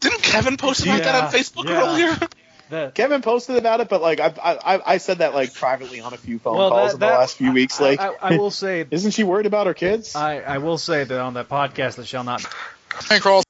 Didn't 0.00 0.22
Kevin 0.22 0.56
post 0.56 0.84
about 0.84 1.02
that 1.02 1.24
on 1.24 1.32
Facebook 1.32 1.68
yeah. 1.68 1.82
earlier? 1.82 2.16
That, 2.70 2.94
Kevin 2.94 3.22
posted 3.22 3.56
about 3.56 3.80
it, 3.80 3.88
but 3.88 4.02
like 4.02 4.20
I 4.20 4.32
I, 4.42 4.94
I 4.94 4.98
said 4.98 5.18
that 5.18 5.34
like 5.34 5.54
privately 5.54 6.00
on 6.00 6.12
a 6.12 6.16
few 6.16 6.38
phone 6.38 6.56
Well, 6.56 6.70
calls 6.70 6.90
that- 6.90 6.94
in 6.94 7.00
the 7.00 7.06
that- 7.06 7.18
last 7.18 7.36
few 7.36 7.52
weeks. 7.52 7.80
Like, 7.80 8.00
I, 8.00 8.08
I, 8.08 8.16
I 8.34 8.36
will 8.36 8.50
say, 8.50 8.86
isn't 8.90 9.12
she 9.12 9.24
worried 9.24 9.46
about 9.46 9.66
her 9.66 9.74
kids? 9.74 10.14
I, 10.14 10.40
I 10.40 10.58
will 10.58 10.78
say 10.78 11.04
that 11.04 11.20
on 11.20 11.34
that 11.34 11.48
podcast 11.48 11.96
that 11.96 12.06
shall 12.06 12.24
not 12.24 12.40
Frank 12.88 13.22
Rawls, 13.24 13.42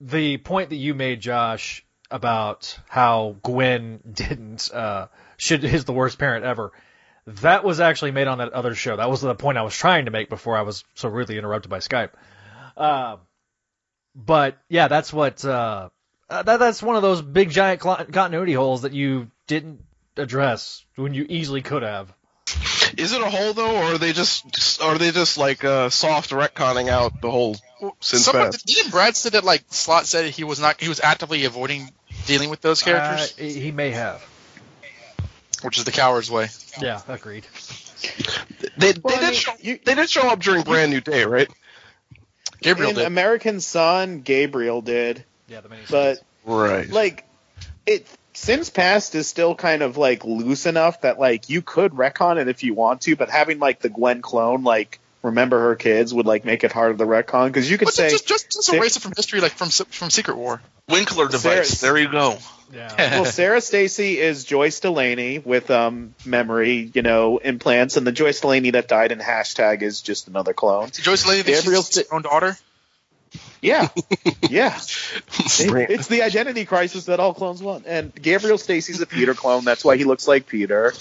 the 0.00 0.36
point 0.38 0.70
that 0.70 0.76
you 0.76 0.94
made, 0.94 1.20
Josh, 1.20 1.84
about 2.10 2.78
how 2.88 3.36
Gwen 3.42 4.00
didn't 4.10 4.70
uh, 4.72 5.08
should 5.36 5.64
is 5.64 5.84
the 5.84 5.92
worst 5.92 6.18
parent 6.18 6.44
ever. 6.44 6.72
That 7.26 7.62
was 7.64 7.78
actually 7.78 8.10
made 8.10 8.26
on 8.26 8.38
that 8.38 8.52
other 8.52 8.74
show. 8.74 8.96
That 8.96 9.08
was 9.08 9.20
the 9.20 9.34
point 9.34 9.56
I 9.56 9.62
was 9.62 9.74
trying 9.74 10.06
to 10.06 10.10
make 10.10 10.28
before 10.28 10.56
I 10.56 10.62
was 10.62 10.84
so 10.94 11.08
rudely 11.08 11.38
interrupted 11.38 11.70
by 11.70 11.78
Skype. 11.78 12.10
Uh, 12.76 13.16
but 14.14 14.58
yeah, 14.68 14.88
that's 14.88 15.12
what 15.12 15.44
uh, 15.44 15.88
uh, 16.28 16.42
that, 16.42 16.58
that's 16.58 16.82
one 16.82 16.96
of 16.96 17.02
those 17.02 17.22
big 17.22 17.50
giant 17.50 17.82
cl- 17.82 18.04
continuity 18.12 18.52
holes 18.52 18.82
that 18.82 18.92
you 18.92 19.30
didn't 19.46 19.84
address 20.16 20.84
when 20.96 21.14
you 21.14 21.26
easily 21.28 21.62
could 21.62 21.82
have. 21.82 22.12
Is 22.98 23.12
it 23.12 23.22
a 23.22 23.30
hole 23.30 23.54
though, 23.54 23.76
or 23.76 23.94
are 23.94 23.98
they 23.98 24.12
just 24.12 24.80
are 24.82 24.98
they 24.98 25.10
just 25.12 25.38
like 25.38 25.64
uh, 25.64 25.88
soft 25.88 26.30
retconning 26.30 26.88
out 26.88 27.20
the 27.22 27.30
whole 27.30 27.56
since 28.00 28.24
someone, 28.26 28.50
past? 28.52 28.66
didn't 28.66 28.90
Brad 28.90 29.16
say 29.16 29.30
that 29.30 29.44
like 29.44 29.64
Slott 29.70 30.06
said 30.06 30.26
he 30.30 30.44
was 30.44 30.60
not 30.60 30.80
he 30.80 30.88
was 30.88 31.00
actively 31.00 31.44
avoiding 31.46 31.90
dealing 32.26 32.50
with 32.50 32.60
those 32.60 32.82
characters, 32.82 33.34
Uh, 33.38 33.42
he 33.42 33.72
may 33.72 33.90
have. 33.90 34.22
which 35.62 35.78
is 35.78 35.84
the 35.84 35.92
coward's 35.92 36.30
way. 36.30 36.48
Yeah, 36.80 37.00
agreed. 37.08 37.46
They, 38.76 38.92
Well, 39.02 39.14
they 39.14 39.14
I 39.14 39.20
did 39.20 39.26
mean, 39.30 39.34
show, 39.34 39.52
you- 39.60 39.78
they 39.84 39.94
did 39.94 40.10
show 40.10 40.28
up 40.28 40.40
during 40.40 40.62
Brand 40.62 40.90
New 40.92 41.00
Day, 41.00 41.24
right? 41.24 41.48
Gabriel 42.62 42.90
In 42.90 42.96
did. 42.96 43.04
American 43.06 43.60
Son, 43.60 44.20
Gabriel 44.20 44.80
did, 44.82 45.24
Yeah, 45.48 45.60
the 45.60 45.68
mini 45.68 45.82
but 45.90 46.18
Right. 46.44 46.88
like 46.90 47.26
it 47.86 48.06
Sins 48.34 48.70
Past 48.70 49.14
is 49.14 49.26
still 49.28 49.54
kind 49.54 49.82
of 49.82 49.96
like 49.96 50.24
loose 50.24 50.66
enough 50.66 51.02
that 51.02 51.18
like 51.20 51.48
you 51.50 51.60
could 51.62 51.92
retcon 51.92 52.40
it 52.40 52.48
if 52.48 52.62
you 52.62 52.74
want 52.74 53.02
to, 53.02 53.14
but 53.16 53.28
having 53.30 53.58
like 53.58 53.80
the 53.80 53.88
Gwen 53.90 54.22
clone 54.22 54.64
like 54.64 54.98
remember 55.22 55.60
her 55.60 55.76
kids 55.76 56.12
would 56.14 56.26
like 56.26 56.44
make 56.44 56.64
it 56.64 56.72
harder 56.72 56.96
to 56.98 57.04
retcon 57.04 57.46
because 57.48 57.70
you 57.70 57.78
could 57.78 57.86
But 57.86 57.94
say 57.94 58.10
just, 58.10 58.26
just, 58.26 58.50
just 58.52 58.72
erase 58.72 58.96
it 58.96 59.00
from 59.00 59.12
history, 59.16 59.40
like 59.40 59.52
from 59.52 59.68
from 59.68 60.10
Secret 60.10 60.36
War. 60.36 60.60
Winkler 60.88 61.28
device. 61.28 61.78
Sarah- 61.78 61.92
There 61.94 62.02
you 62.02 62.10
go. 62.10 62.38
Yeah. 62.72 62.94
well 63.20 63.24
Sarah 63.26 63.60
Stacy 63.60 64.18
is 64.18 64.44
Joyce 64.44 64.80
Delaney 64.80 65.38
with 65.38 65.70
um 65.70 66.14
memory 66.24 66.90
you 66.94 67.02
know 67.02 67.38
implants 67.38 67.96
and 67.96 68.06
the 68.06 68.12
Joyce 68.12 68.40
Delaney 68.40 68.70
that 68.70 68.88
died 68.88 69.12
in 69.12 69.18
hashtag 69.18 69.82
is 69.82 70.00
just 70.00 70.26
another 70.28 70.54
clone. 70.54 70.90
Joyce 70.90 71.24
Delaney, 71.24 71.42
thinks 71.42 71.60
Gabriel 71.60 71.82
she's 71.82 72.08
her 72.08 72.14
own 72.14 72.22
daughter. 72.22 72.56
Yeah, 73.62 73.88
yeah. 74.50 74.76
Brand- 75.68 75.90
It's 75.90 76.08
the 76.08 76.22
identity 76.22 76.64
crisis 76.64 77.04
that 77.04 77.20
all 77.20 77.32
clones 77.32 77.62
want. 77.62 77.84
And 77.86 78.12
Gabriel 78.14 78.58
Stacy's 78.58 79.00
a 79.00 79.06
Peter 79.06 79.34
clone. 79.34 79.64
That's 79.64 79.84
why 79.84 79.96
he 79.96 80.04
looks 80.04 80.26
like 80.26 80.46
Peter. 80.48 80.92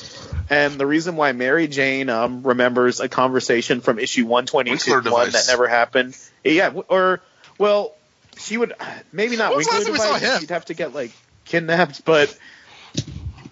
And 0.50 0.76
the 0.80 0.86
reason 0.86 1.16
why 1.16 1.32
Mary 1.32 1.68
Jane 1.68 2.10
um, 2.10 2.44
remembers 2.44 3.00
a 3.00 3.10
conversation 3.10 3.82
from 3.82 3.98
issue 3.98 4.26
122, 4.28 4.92
one 4.92 5.04
device. 5.04 5.34
that 5.48 5.52
never 5.52 5.68
happened. 5.68 6.16
Yeah, 6.44 6.72
or, 6.88 7.22
well, 7.58 7.96
she 8.38 8.58
would, 8.58 8.74
maybe 9.12 9.38
not 9.38 9.50
When 9.50 9.58
was 9.58 9.68
the 9.68 9.74
last 9.74 9.84
time 9.86 9.94
we 9.94 10.00
saw 10.00 10.18
him? 10.20 10.40
She'd 10.42 10.50
have 10.52 10.66
to 10.66 10.74
get, 10.76 10.94
like, 10.94 11.12
kidnapped, 11.52 12.06
but 12.06 12.36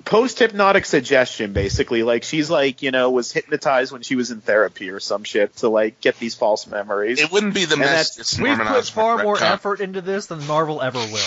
post 0.06 0.40
hypnotic 0.40 0.86
suggestion, 0.86 1.54
basically. 1.54 2.04
Like, 2.04 2.24
she's, 2.24 2.50
like, 2.50 2.82
you 2.82 2.92
know, 2.92 3.12
was 3.12 3.32
hypnotized 3.32 3.92
when 3.92 4.02
she 4.02 4.16
was 4.16 4.32
in 4.32 4.42
therapy 4.42 4.90
or 4.90 5.00
some 5.00 5.24
shit 5.24 5.56
to, 5.58 5.70
like, 5.70 6.02
get 6.02 6.18
these 6.18 6.36
false 6.36 6.66
memories. 6.68 7.20
It 7.22 7.32
wouldn't 7.32 7.54
be 7.54 7.66
the 7.66 7.74
And 7.74 7.82
mess. 7.82 8.40
We've 8.40 8.58
put 8.58 8.86
far 8.88 9.24
more 9.24 9.36
retcon. 9.36 9.52
effort 9.52 9.82
into 9.82 10.02
this 10.02 10.26
than 10.28 10.46
Marvel 10.48 10.82
ever 10.82 11.00
will. 11.00 11.20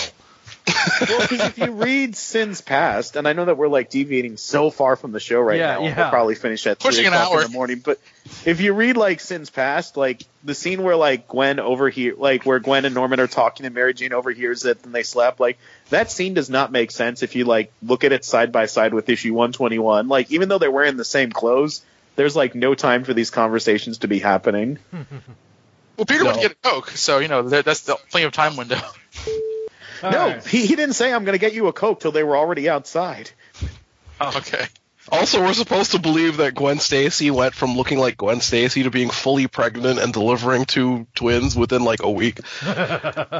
well, 1.09 1.19
because 1.21 1.41
if 1.41 1.57
you 1.57 1.71
read 1.71 2.15
Sins 2.15 2.61
Past, 2.61 3.15
and 3.17 3.27
I 3.27 3.33
know 3.33 3.45
that 3.45 3.57
we're 3.57 3.67
like 3.67 3.89
deviating 3.89 4.37
so 4.37 4.69
far 4.69 4.95
from 4.95 5.11
the 5.11 5.19
show 5.19 5.39
right 5.39 5.57
Yeah, 5.59 5.73
now, 5.75 5.83
yeah. 5.83 5.95
we'll 5.97 6.09
probably 6.09 6.35
finish 6.35 6.65
at 6.67 6.79
Pushing 6.79 6.99
three 6.99 7.07
an 7.07 7.13
o'clock 7.13 7.31
hour. 7.31 7.41
in 7.41 7.47
the 7.47 7.53
morning. 7.53 7.79
But 7.83 7.99
if 8.45 8.61
you 8.61 8.73
read 8.73 8.95
like 8.97 9.19
Sins 9.19 9.49
Past, 9.49 9.97
like 9.97 10.23
the 10.43 10.55
scene 10.55 10.81
where 10.83 10.95
like 10.95 11.27
Gwen 11.27 11.59
overhear, 11.59 12.15
like 12.17 12.45
where 12.45 12.59
Gwen 12.59 12.85
and 12.85 12.95
Norman 12.95 13.19
are 13.19 13.27
talking 13.27 13.65
and 13.65 13.75
Mary 13.75 13.93
Jane 13.93 14.13
overhears 14.13 14.63
it 14.65 14.79
and 14.85 14.93
they 14.95 15.03
slap, 15.03 15.39
like 15.39 15.57
that 15.89 16.09
scene 16.11 16.33
does 16.33 16.49
not 16.49 16.71
make 16.71 16.91
sense 16.91 17.23
if 17.23 17.35
you 17.35 17.45
like 17.45 17.71
look 17.81 18.03
at 18.03 18.11
it 18.11 18.25
side 18.25 18.51
by 18.51 18.65
side 18.65 18.93
with 18.93 19.09
issue 19.09 19.33
121. 19.33 20.07
Like 20.07 20.31
even 20.31 20.49
though 20.49 20.57
they're 20.57 20.71
wearing 20.71 20.97
the 20.97 21.05
same 21.05 21.31
clothes, 21.31 21.83
there's 22.15 22.35
like 22.35 22.55
no 22.55 22.75
time 22.75 23.03
for 23.03 23.13
these 23.13 23.29
conversations 23.29 23.99
to 23.99 24.07
be 24.07 24.19
happening. 24.19 24.79
Well, 25.95 26.07
Peter 26.07 26.23
went 26.25 26.37
No. 26.37 26.41
to 26.41 26.47
get 26.49 26.57
a 26.57 26.69
Coke, 26.69 26.89
so 26.89 27.19
you 27.19 27.27
know 27.27 27.43
that- 27.49 27.65
that's 27.65 27.81
the 27.81 27.95
plenty 28.09 28.25
of 28.25 28.31
time 28.31 28.57
window. 28.57 28.79
No, 30.01 30.09
right. 30.09 30.45
he, 30.45 30.65
he 30.65 30.75
didn't 30.75 30.95
say 30.95 31.13
I'm 31.13 31.23
going 31.23 31.31
to 31.35 31.39
get 31.39 31.53
you 31.53 31.67
a 31.67 31.71
coke 31.73 32.01
till 32.01 32.11
they 32.11 32.23
were 32.23 32.35
already 32.35 32.67
outside. 32.67 33.29
Oh, 34.19 34.33
okay. 34.39 34.65
Also, 35.09 35.39
we're 35.41 35.53
supposed 35.53 35.91
to 35.91 35.99
believe 35.99 36.37
that 36.37 36.55
Gwen 36.55 36.79
Stacy 36.79 37.31
went 37.31 37.53
from 37.53 37.77
looking 37.77 37.99
like 37.99 38.17
Gwen 38.17 38.41
Stacy 38.41 38.83
to 38.83 38.89
being 38.89 39.09
fully 39.09 39.47
pregnant 39.47 39.99
and 39.99 40.11
delivering 40.11 40.65
two 40.65 41.07
twins 41.15 41.55
within 41.55 41.85
like 41.85 42.03
a 42.03 42.11
week. 42.11 42.39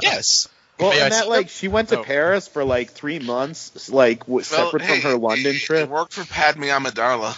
Yes. 0.01 0.47
Well, 0.79 0.89
May 0.89 1.01
I 1.01 1.03
and 1.05 1.13
that 1.13 1.29
like 1.29 1.49
she 1.49 1.67
went 1.67 1.89
to 1.89 1.99
Oh. 1.99 2.03
Paris 2.03 2.47
for 2.47 2.63
like 2.63 2.91
three 2.91 3.19
months, 3.19 3.89
like 3.89 4.19
w- 4.21 4.37
Well, 4.37 4.43
separate 4.43 4.81
hey, 4.81 4.99
from 4.99 5.11
her 5.11 5.17
London 5.17 5.55
it, 5.55 5.59
trip. 5.59 5.83
It 5.83 5.89
worked 5.89 6.13
for 6.13 6.25
Padme 6.25 6.63
Amidala. 6.63 7.37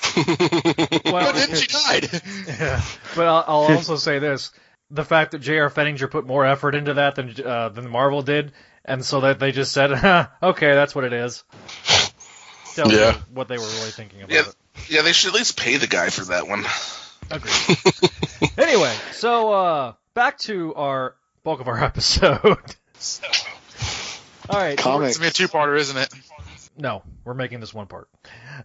Well, 1.04 1.32
But 1.32 1.34
then 1.34 1.54
she 1.56 1.66
died. 1.66 2.08
Yeah. 2.48 2.82
But 3.14 3.26
I'll, 3.26 3.44
I'll 3.46 3.76
also 3.76 3.96
say 3.96 4.18
this: 4.18 4.50
the 4.90 5.04
fact 5.04 5.32
that 5.32 5.38
J.R. 5.40 5.70
Fettinger 5.70 6.10
put 6.10 6.26
more 6.26 6.44
effort 6.46 6.74
into 6.74 6.94
that 6.94 7.14
than 7.16 7.34
uh, 7.44 7.68
than 7.68 7.88
Marvel 7.90 8.22
did, 8.22 8.52
and 8.84 9.04
so 9.04 9.20
that 9.20 9.38
they 9.38 9.52
just 9.52 9.72
said, 9.72 9.92
huh, 9.92 10.28
"Okay, 10.42 10.72
that's 10.74 10.94
what 10.94 11.04
it 11.04 11.12
is." 11.12 11.44
tells 12.74 12.92
Yeah. 12.92 13.18
what 13.34 13.48
they 13.48 13.58
were 13.58 13.64
really 13.64 13.90
thinking 13.90 14.22
about 14.22 14.32
Yeah, 14.32 14.40
it. 14.42 14.54
yeah, 14.88 15.02
they 15.02 15.12
should 15.12 15.28
at 15.28 15.34
least 15.34 15.58
pay 15.58 15.76
the 15.76 15.88
guy 15.88 16.08
for 16.10 16.24
that 16.26 16.46
one. 16.48 16.64
Agreed. 17.30 17.78
anyway, 18.58 18.94
so 19.12 19.52
uh, 19.52 19.92
back 20.14 20.38
to 20.38 20.74
our 20.74 21.14
bulk 21.42 21.60
of 21.60 21.68
our 21.68 21.82
episode. 21.84 22.38
All 24.48 24.58
right. 24.58 24.78
so 24.78 24.82
Comics. 24.82 25.10
It's 25.10 25.18
gonna 25.18 25.26
be 25.26 25.28
a 25.28 25.32
two-parter, 25.32 25.78
isn't 25.78 25.96
it? 25.96 26.08
No, 26.76 27.02
we're 27.24 27.34
making 27.34 27.60
this 27.60 27.74
one 27.74 27.86
part. 27.86 28.08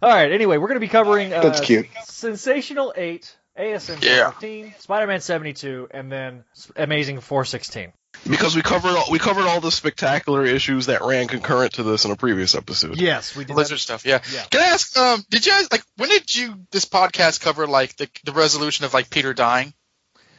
All 0.02 0.08
right. 0.10 0.30
Anyway, 0.32 0.56
we're 0.56 0.68
going 0.68 0.76
to 0.76 0.80
be 0.80 0.88
covering 0.88 1.34
uh, 1.34 1.42
That's 1.42 1.60
cute. 1.60 1.86
Sensational 2.04 2.94
Eight, 2.96 3.36
ASM 3.58 4.02
Yeah. 4.02 4.30
15, 4.30 4.74
Spider-Man 4.78 5.20
72, 5.20 5.88
and 5.90 6.10
then 6.10 6.44
Amazing 6.76 7.20
416. 7.20 7.92
Because 8.26 8.56
we 8.56 8.62
covered 8.62 8.96
all, 8.96 9.04
we 9.10 9.18
covered 9.18 9.42
all 9.46 9.60
the 9.60 9.70
spectacular 9.70 10.46
issues 10.46 10.86
that 10.86 11.02
ran 11.02 11.28
concurrent 11.28 11.74
to 11.74 11.82
this 11.82 12.06
in 12.06 12.10
a 12.10 12.16
previous 12.16 12.54
episode. 12.54 12.98
Yes, 12.98 13.36
we 13.36 13.44
did. 13.44 13.52
Blizzard 13.52 13.78
stuff, 13.80 14.06
yeah. 14.06 14.20
Yeah. 14.32 14.42
Can 14.50 14.62
I 14.62 14.66
ask, 14.68 14.96
um, 14.96 15.22
did 15.28 15.44
you 15.44 15.52
guys 15.52 15.70
like 15.70 15.82
when 15.98 16.08
did 16.08 16.34
you 16.34 16.54
this 16.70 16.86
podcast 16.86 17.42
cover 17.42 17.66
like 17.66 17.94
the 17.96 18.08
the 18.24 18.32
resolution 18.32 18.86
of 18.86 18.94
like 18.94 19.10
Peter 19.10 19.34
dying? 19.34 19.74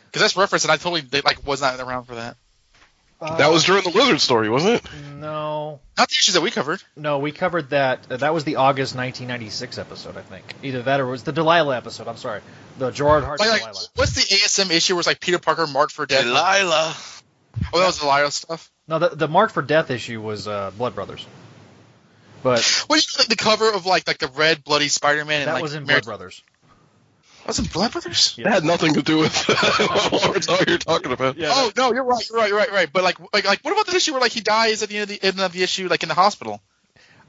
Because 0.07 0.21
that's 0.21 0.35
referenced, 0.37 0.65
and 0.65 0.71
I 0.71 0.77
totally 0.77 1.01
did, 1.01 1.23
like 1.25 1.45
was 1.45 1.61
not 1.61 1.79
around 1.79 2.05
for 2.05 2.15
that. 2.15 2.35
That 3.19 3.49
was 3.49 3.63
during 3.63 3.83
the 3.83 3.89
Lizard 3.89 4.21
story, 4.21 4.47
wasn't 4.47 4.75
it? 4.75 4.83
No, 5.15 5.79
Not 5.97 6.07
the 6.07 6.13
issues 6.13 6.35
that 6.35 6.41
we 6.41 6.51
covered. 6.51 6.83
no, 6.95 7.17
we 7.17 7.31
covered 7.31 7.71
that. 7.71 8.05
uh, 8.11 8.17
that 8.17 8.31
was 8.31 8.43
the 8.43 8.57
August 8.57 8.95
1996 8.95 9.79
episode, 9.79 10.17
I 10.17 10.21
think. 10.21 10.43
Either 10.61 10.83
that 10.83 10.99
or 10.99 11.07
it 11.07 11.11
was 11.11 11.23
the 11.23 11.31
Delilah 11.31 11.75
episode. 11.77 12.07
I'm 12.07 12.17
sorry, 12.17 12.41
the 12.77 12.91
Gerard 12.91 13.23
Hart 13.23 13.39
Like, 13.39 13.49
like, 13.49 13.61
Delilah. 13.61 13.85
what's 13.95 14.11
the 14.13 14.21
ASM 14.35 14.69
issue 14.69 14.93
where 14.93 14.99
it's 14.99 15.07
like 15.07 15.19
Peter 15.19 15.39
Parker 15.39 15.65
marked 15.65 15.93
for 15.93 16.05
death? 16.05 16.25
Delilah. 16.25 16.95
Oh, 17.73 17.79
that 17.79 17.87
was 17.87 17.97
Delilah 17.99 18.29
stuff. 18.29 18.69
No, 18.87 18.99
the 18.99 19.09
the 19.09 19.27
Mark 19.27 19.51
for 19.51 19.63
Death 19.63 19.89
issue 19.89 20.21
was 20.21 20.47
uh, 20.47 20.69
Blood 20.77 20.93
Brothers. 20.93 21.25
But 22.43 22.63
What 22.85 22.97
is 22.99 23.15
like 23.17 23.27
the 23.29 23.35
cover 23.35 23.71
of 23.73 23.87
like 23.87 24.07
like 24.07 24.19
the 24.19 24.27
red 24.27 24.63
bloody 24.63 24.89
Spider-Man 24.89 25.41
and 25.41 25.47
that 25.47 25.53
like 25.55 25.63
was 25.63 25.73
in 25.73 25.85
Mary- 25.87 26.01
Blood 26.01 26.05
Brothers. 26.19 26.41
Was 27.47 27.59
it 27.59 27.71
Blood 27.71 27.93
Brothers? 27.93 28.35
That 28.35 28.51
had 28.51 28.63
nothing 28.65 28.93
to 28.95 29.01
do 29.01 29.19
with 29.19 29.33
what 29.47 30.67
you're 30.67 30.77
talking 30.77 31.13
about. 31.13 31.37
Yeah. 31.37 31.49
Oh 31.51 31.71
no, 31.77 31.93
you're 31.93 32.03
right, 32.03 32.29
you're 32.29 32.37
right, 32.37 32.49
you're 32.49 32.57
right, 32.57 32.71
right. 32.71 32.89
But 32.91 33.03
like, 33.03 33.17
like, 33.33 33.45
like, 33.45 33.59
what 33.61 33.71
about 33.71 33.87
the 33.87 33.95
issue 33.95 34.11
where 34.11 34.21
like 34.21 34.33
he 34.33 34.41
dies 34.41 34.83
at 34.83 34.89
the 34.89 34.97
end 34.97 35.03
of 35.03 35.09
the 35.09 35.23
end 35.23 35.39
of 35.39 35.53
the 35.53 35.63
issue, 35.63 35.87
like 35.87 36.03
in 36.03 36.09
the 36.09 36.15
hospital? 36.15 36.61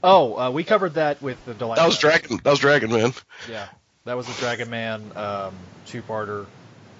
Oh, 0.02 0.36
uh, 0.36 0.50
we 0.50 0.64
covered 0.64 0.94
that 0.94 1.22
with 1.22 1.44
the 1.44 1.54
Delilah. 1.54 1.76
That 1.76 1.86
was 1.86 1.98
Dragon. 1.98 2.40
That 2.42 2.50
was 2.50 2.58
Dragon 2.58 2.90
Man. 2.90 3.12
Yeah, 3.48 3.68
that 4.04 4.16
was 4.16 4.26
the 4.26 4.34
Dragon 4.40 4.70
Man 4.70 5.02
um, 5.14 5.54
two-parter. 5.86 6.46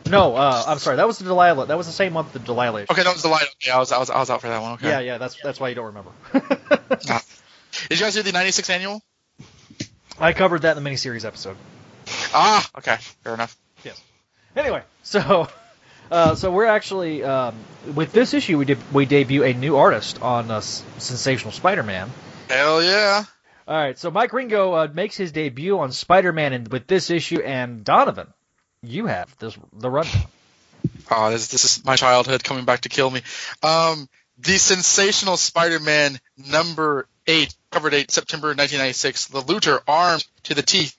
No, 0.09 0.37
uh, 0.37 0.65
I'm 0.67 0.79
sorry, 0.79 0.97
that 0.97 1.07
was 1.07 1.19
the 1.19 1.25
Delilah. 1.25 1.67
That 1.67 1.77
was 1.77 1.87
the 1.87 1.93
same 1.93 2.13
month 2.13 2.33
the 2.33 2.39
Delilah. 2.39 2.83
issue. 2.83 2.93
Okay, 2.93 3.03
that 3.03 3.13
was 3.13 3.23
the 3.23 3.29
light. 3.29 3.47
Okay, 3.63 3.71
I 3.71 3.79
was, 3.79 3.93
I 3.93 3.99
was, 3.99 4.11
I 4.11 4.19
was 4.19 4.31
out 4.31 4.41
for 4.41 4.49
that 4.49 4.63
one. 4.63 4.73
Okay. 4.75 4.89
Yeah, 4.89 5.01
yeah, 5.01 5.19
that's 5.19 5.41
that's 5.43 5.59
why 5.61 5.69
you 5.71 5.75
don't 5.75 5.87
remember. 5.87 6.11
Did 6.33 7.99
you 7.99 7.99
guys 7.99 8.15
do 8.15 8.23
the 8.23 8.33
'96 8.33 8.71
annual? 8.71 9.03
I 10.19 10.33
covered 10.33 10.63
that 10.63 10.77
in 10.77 10.83
the 10.83 10.89
miniseries 10.91 11.25
episode. 11.25 11.57
Ah, 12.35 12.69
okay, 12.79 12.97
fair 13.23 13.35
enough. 13.35 13.57
Yes. 13.85 14.01
Anyway, 14.57 14.83
so 15.03 15.49
uh, 16.11 16.35
so 16.35 16.51
we're 16.51 16.67
actually 16.67 17.23
um, 17.25 17.55
with 17.95 18.13
this 18.13 18.35
issue 18.35 18.59
we 18.59 18.65
did 18.65 18.79
we 18.93 19.07
debut 19.07 19.45
a 19.45 19.53
new 19.53 19.77
artist 19.77 20.21
on 20.23 20.51
uh, 20.51 20.61
Sensational 20.61 21.53
Spider-Man. 21.53 22.11
Hell 22.49 22.83
yeah. 22.83 23.25
All 23.67 23.77
right, 23.77 23.99
so 23.99 24.11
Mike 24.11 24.31
Wieringo 24.31 24.89
uh, 24.89 24.93
makes 24.93 25.17
his 25.17 25.31
debut 25.31 25.79
on 25.79 25.93
Spider-Man 25.93 26.55
and 26.55 26.69
with 26.69 26.87
this 26.87 27.11
issue, 27.11 27.41
and 27.41 27.85
Donovan, 27.85 28.33
you 28.83 29.07
have 29.07 29.37
this 29.39 29.59
the 29.75 29.91
rundown. 29.91 30.23
Oh, 31.11 31.31
this, 31.33 31.49
this 31.49 31.65
is 31.65 31.85
my 31.85 31.97
childhood 31.97 32.43
coming 32.43 32.65
back 32.65 32.81
to 32.83 32.89
kill 32.89 33.11
me. 33.11 33.21
Um, 33.63 34.09
the 34.39 34.57
sensational 34.57 35.37
Spider-Man 35.37 36.19
number 36.37 37.07
eight, 37.27 37.55
cover 37.71 37.91
date 37.91 38.11
September 38.11 38.49
1996. 38.49 39.27
The 39.27 39.41
looter 39.41 39.81
armed 39.87 40.27
to 40.45 40.55
the 40.55 40.63
teeth. 40.63 40.97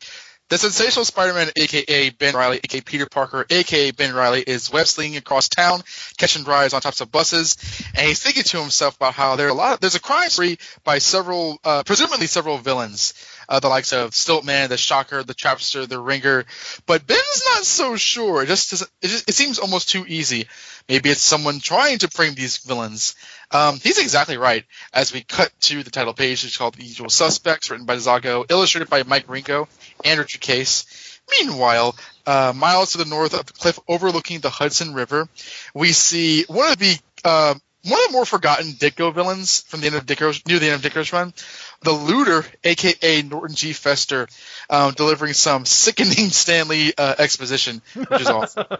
The 0.49 0.57
sensational 0.57 1.05
Spider-Man, 1.05 1.51
aka 1.55 2.09
Ben 2.09 2.35
Riley, 2.35 2.59
aka 2.63 2.81
Peter 2.81 3.05
Parker, 3.05 3.45
aka 3.51 3.91
Ben 3.91 4.15
Riley, 4.15 4.41
is 4.41 4.71
web 4.73 4.87
slinging 4.87 5.17
across 5.17 5.47
town, 5.47 5.81
catching 6.17 6.43
rides 6.43 6.73
on 6.73 6.81
tops 6.81 7.01
of 7.01 7.11
buses, 7.11 7.55
and 7.95 8.07
he's 8.07 8.21
thinking 8.21 8.41
to 8.41 8.59
himself 8.59 8.95
about 8.95 9.13
how 9.13 9.35
there 9.35 9.45
are 9.45 9.51
a 9.51 9.53
lot. 9.53 9.73
Of, 9.75 9.79
there's 9.81 9.93
a 9.93 9.99
crime 9.99 10.29
spree 10.29 10.57
by 10.83 10.97
several, 10.97 11.59
uh, 11.63 11.83
presumably 11.83 12.25
several 12.25 12.57
villains, 12.57 13.13
uh, 13.49 13.59
the 13.59 13.67
likes 13.67 13.91
of 13.91 14.11
Stiltman, 14.11 14.69
the 14.69 14.77
Shocker, 14.77 15.23
the 15.23 15.33
Trapster, 15.33 15.87
the 15.87 15.99
Ringer. 15.99 16.45
But 16.85 17.05
Ben's 17.07 17.43
not 17.53 17.63
so 17.63 17.97
sure. 17.97 18.43
It 18.43 18.47
just, 18.47 18.71
it, 18.73 18.87
just, 19.01 19.27
it 19.27 19.33
seems 19.33 19.57
almost 19.57 19.89
too 19.89 20.05
easy. 20.07 20.47
Maybe 20.87 21.09
it's 21.09 21.21
someone 21.21 21.59
trying 21.59 21.97
to 21.99 22.07
frame 22.07 22.35
these 22.35 22.57
villains. 22.57 23.15
Um, 23.51 23.79
he's 23.81 23.97
exactly 23.97 24.37
right. 24.37 24.65
As 24.93 25.11
we 25.11 25.21
cut 25.21 25.51
to 25.61 25.83
the 25.83 25.91
title 25.91 26.13
page, 26.13 26.45
it's 26.45 26.57
called 26.57 26.75
The 26.75 26.85
Usual 26.85 27.09
Suspects, 27.09 27.71
written 27.71 27.87
by 27.87 27.95
DeZago, 27.95 28.45
illustrated 28.49 28.89
by 28.89 29.03
Mike 29.03 29.27
Wieringo 29.27 29.67
and 30.05 30.19
Richard 30.19 30.41
Case. 30.41 31.19
Meanwhile, 31.39 31.95
uh, 32.25 32.53
miles 32.55 32.91
to 32.91 32.99
the 32.99 33.05
north 33.05 33.33
of 33.33 33.45
the 33.45 33.53
cliff 33.53 33.79
overlooking 33.87 34.39
the 34.39 34.49
Hudson 34.49 34.93
River, 34.93 35.27
we 35.73 35.91
see 35.91 36.45
one 36.47 36.71
of 36.71 36.77
the 36.77 36.97
uh, 37.23 37.53
one 37.83 37.99
of 38.01 38.07
the 38.07 38.13
more 38.13 38.25
forgotten 38.25 38.67
Ditko 38.73 39.13
villains 39.13 39.61
from 39.61 39.79
the 39.79 39.87
end 39.87 39.95
of 39.95 40.05
Ditko's 40.05 40.45
near 40.45 40.59
the 40.59 40.69
end 40.69 40.83
of 40.83 40.91
Ditko's 40.91 41.13
run, 41.13 41.33
the 41.81 41.91
Looter, 41.91 42.45
aka 42.63 43.21
Norton 43.21 43.55
G. 43.55 43.73
Fester, 43.73 44.27
um, 44.69 44.93
delivering 44.93 45.33
some 45.33 45.65
sickening 45.65 46.29
Stan 46.29 46.67
Lee 46.67 46.93
uh, 46.97 47.15
exposition, 47.17 47.81
which 47.93 48.21
is 48.21 48.27
awesome. 48.29 48.65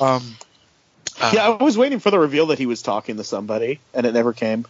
Um, 0.00 0.36
uh, 1.20 1.30
Yeah, 1.32 1.48
I 1.50 1.62
was 1.62 1.78
waiting 1.78 2.00
for 2.00 2.10
the 2.10 2.18
reveal 2.18 2.46
that 2.46 2.58
he 2.58 2.66
was 2.66 2.82
talking 2.82 3.16
to 3.18 3.22
somebody, 3.24 3.78
and 3.94 4.04
it 4.06 4.12
never 4.12 4.32
came. 4.32 4.66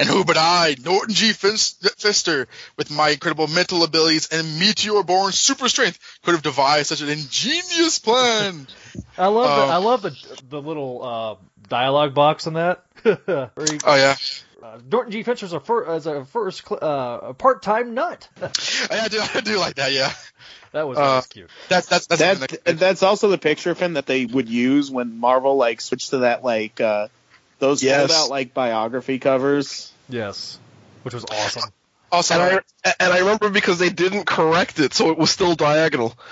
And 0.00 0.08
who 0.08 0.24
but 0.24 0.36
I, 0.36 0.74
Norton 0.82 1.14
G. 1.14 1.32
Fester, 1.32 2.48
with 2.76 2.90
my 2.90 3.10
incredible 3.10 3.46
mental 3.46 3.84
abilities 3.84 4.28
and 4.32 4.58
meteor-born 4.58 5.30
super 5.30 5.68
strength, 5.68 5.98
could 6.24 6.32
have 6.34 6.42
devised 6.42 6.86
such 6.88 7.02
an 7.02 7.08
ingenious 7.08 7.98
plan. 8.00 8.66
I 9.18 9.26
love 9.28 9.46
Um, 9.50 9.68
the, 9.68 9.74
I 9.74 9.76
love 9.76 10.02
the 10.02 10.16
the 10.48 10.60
little 10.60 11.04
uh, 11.04 11.34
dialogue 11.68 12.14
box 12.14 12.46
on 12.48 12.54
that. 12.54 12.84
He- 13.04 13.78
oh 13.84 13.94
yeah, 13.94 14.16
uh, 14.62 14.78
Norton 14.90 15.12
G. 15.12 15.22
Fincher's 15.22 15.52
a, 15.52 15.60
fir- 15.60 15.86
as 15.86 16.06
a 16.06 16.24
first 16.24 16.66
cl- 16.66 16.80
uh, 16.82 17.18
a 17.28 17.34
part-time 17.34 17.94
nut. 17.94 18.28
I 18.90 19.08
do, 19.08 19.20
I 19.34 19.40
do 19.40 19.58
like 19.58 19.76
that. 19.76 19.92
Yeah, 19.92 20.12
that 20.72 20.88
was, 20.88 20.96
that 20.98 21.02
Uh, 21.04 21.16
was 21.16 21.26
cute. 21.26 21.50
that's 21.68 21.86
that's 21.86 22.06
that's 22.06 22.20
That 22.40 22.64
that- 22.64 22.78
that's 22.78 23.02
also 23.02 23.28
the 23.28 23.38
picture 23.38 23.70
of 23.70 23.78
him 23.78 23.94
that 23.94 24.06
they 24.06 24.26
would 24.26 24.48
use 24.48 24.90
when 24.90 25.18
Marvel 25.18 25.56
like 25.56 25.80
switched 25.80 26.10
to 26.10 26.18
that 26.18 26.42
like 26.44 26.80
uh 26.80 27.08
those 27.58 27.82
Yes. 27.82 27.98
fold 27.98 28.10
out 28.12 28.30
like 28.30 28.54
biography 28.54 29.18
covers. 29.18 29.92
Yes, 30.08 30.58
which 31.02 31.14
was 31.14 31.24
awesome. 31.24 31.70
also. 32.12 32.34
And 32.34 32.60
I 32.84 32.94
and 33.00 33.12
I 33.12 33.18
remember 33.20 33.50
because 33.50 33.78
they 33.78 33.90
didn't 33.90 34.24
correct 34.24 34.78
it, 34.80 34.94
so 34.94 35.10
it 35.10 35.18
was 35.18 35.30
still 35.30 35.54
diagonal. 35.54 36.14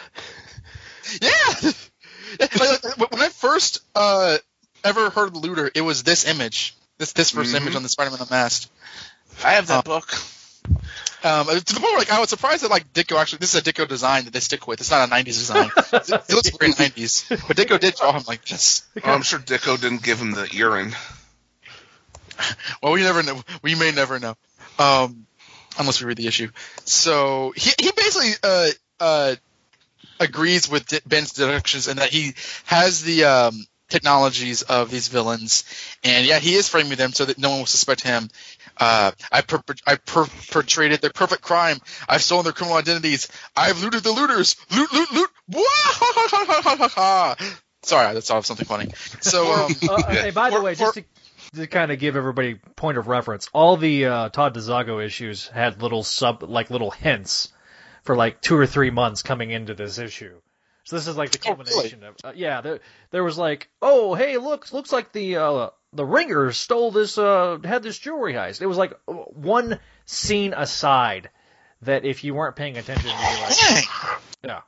Yeah. 1.22 1.30
like, 2.40 2.58
like, 2.58 3.12
when 3.12 3.20
I 3.22 3.28
first 3.28 3.78
uh, 3.94 4.38
ever 4.82 5.08
heard 5.10 5.36
looter, 5.36 5.70
it 5.72 5.82
was 5.82 6.02
this 6.02 6.26
image. 6.26 6.74
This 6.98 7.12
this 7.12 7.30
1st 7.32 7.52
Mhm. 7.52 7.56
image 7.56 7.74
on 7.76 7.82
the 7.82 7.88
Spider-Man 7.88 8.20
Unmasked. 8.22 8.70
I 9.44 9.52
have 9.52 9.66
that 9.68 9.78
Uh, 9.80 9.82
book. 9.82 10.14
Um, 11.22 11.46
to 11.48 11.54
the 11.74 11.80
point 11.80 11.82
where 11.92 11.98
like 11.98 12.10
I 12.10 12.20
was 12.20 12.30
surprised 12.30 12.62
that 12.62 12.70
like 12.70 12.92
Ditko 12.92 13.20
actually 13.20 13.38
this 13.38 13.54
is 13.54 13.60
a 13.60 13.62
Ditko 13.72 13.86
design 13.88 14.24
that 14.24 14.32
they 14.32 14.40
stick 14.40 14.66
with. 14.66 14.80
It's 14.80 14.90
not 14.90 15.08
a 15.08 15.10
'90s 15.10 15.24
design. 15.38 15.70
it, 15.76 16.08
it 16.28 16.30
looks 16.34 16.50
very 16.50 16.72
'90s, 16.84 17.28
but 17.48 17.56
Ditko 17.56 17.78
did 17.80 17.94
draw 17.96 18.12
him 18.12 18.24
like 18.26 18.44
this. 18.44 18.82
Oh, 19.04 19.10
I'm 19.12 19.22
sure 19.22 19.38
Ditko 19.38 19.80
didn't 19.80 20.02
give 20.02 20.20
him 20.20 20.32
the 20.32 20.48
earring. 20.54 20.94
Well, 22.82 22.92
we 22.92 23.00
never 23.02 23.22
know. 23.22 23.42
We 23.62 23.74
may 23.76 23.92
never 23.92 24.18
know, 24.20 24.36
um, 24.78 25.26
unless 25.78 26.00
we 26.02 26.06
read 26.06 26.18
the 26.18 26.26
issue. 26.26 26.50
So 26.84 27.54
he 27.56 27.72
he 27.80 27.90
basically 27.96 28.32
uh, 28.42 28.68
uh, 29.00 29.34
agrees 30.20 30.68
with 30.68 30.86
D- 30.86 31.00
Ben's 31.06 31.32
deductions 31.32 31.88
and 31.88 31.98
that 31.98 32.10
he 32.10 32.34
has 32.66 33.02
the 33.02 33.24
um, 33.24 33.66
technologies 33.88 34.62
of 34.62 34.90
these 34.90 35.08
villains, 35.08 35.64
and 36.04 36.26
yeah, 36.26 36.38
he 36.38 36.54
is 36.54 36.68
framing 36.68 36.96
them 36.96 37.12
so 37.12 37.24
that 37.24 37.38
no 37.38 37.50
one 37.50 37.58
will 37.60 37.66
suspect 37.66 38.02
him. 38.02 38.28
Uh, 38.78 39.12
I 39.32 39.40
per- 39.42 39.62
I 39.86 39.96
per- 39.96 40.26
perpetrated 40.50 41.00
their 41.00 41.10
perfect 41.10 41.42
crime. 41.42 41.78
I've 42.08 42.22
stolen 42.22 42.44
their 42.44 42.52
criminal 42.52 42.76
identities. 42.78 43.28
I've 43.56 43.82
looted 43.82 44.02
the 44.02 44.12
looters. 44.12 44.56
Loot, 44.74 44.92
loot, 44.92 45.12
loot. 45.12 45.30
Sorry, 47.82 48.12
that's 48.14 48.30
all 48.30 48.42
something 48.42 48.66
funny. 48.66 48.88
So 49.20 49.52
um, 49.52 49.72
Uh, 49.88 50.02
hey, 50.12 50.30
by 50.30 50.50
the 50.50 50.60
way, 50.60 50.74
just 50.74 50.94
to, 50.94 51.04
to 51.54 51.66
kind 51.68 51.92
of 51.92 51.98
give 52.00 52.16
everybody 52.16 52.56
point 52.74 52.98
of 52.98 53.06
reference, 53.06 53.48
all 53.52 53.76
the 53.76 54.06
uh, 54.06 54.28
Todd 54.30 54.54
DeZago 54.54 55.04
issues 55.04 55.46
had 55.48 55.80
little 55.80 56.02
sub, 56.02 56.42
like 56.42 56.70
little 56.70 56.90
hints 56.90 57.52
for 58.02 58.16
like 58.16 58.40
two 58.40 58.56
or 58.56 58.66
three 58.66 58.90
months 58.90 59.22
coming 59.22 59.50
into 59.52 59.74
this 59.74 59.98
issue. 59.98 60.40
So 60.86 60.96
this 60.96 61.06
is 61.08 61.16
like 61.16 61.30
the 61.32 61.38
Oh, 61.46 61.54
really? 61.54 61.64
culmination 61.66 62.04
of, 62.04 62.14
uh, 62.24 62.32
yeah. 62.34 62.60
There, 62.62 62.80
there 63.10 63.22
was 63.24 63.36
like, 63.36 63.68
oh, 63.82 64.14
hey, 64.14 64.38
look, 64.38 64.72
looks 64.72 64.92
like 64.92 65.12
the 65.12 65.36
uh, 65.36 65.70
the 65.92 66.04
ringers 66.04 66.56
stole 66.56 66.90
this, 66.92 67.18
uh, 67.18 67.58
had 67.64 67.82
this 67.82 67.98
jewelry 67.98 68.32
heist. 68.34 68.62
It 68.62 68.66
was 68.66 68.78
like 68.78 68.92
one 69.06 69.78
scene 70.04 70.54
aside 70.56 71.30
that 71.82 72.04
if 72.04 72.22
you 72.24 72.34
weren't 72.34 72.54
paying 72.56 72.76
attention, 72.78 73.10
you'd 73.10 73.18
be 73.18 73.42
like, 73.42 73.56
dang. 73.58 73.84
yeah. 74.44 74.60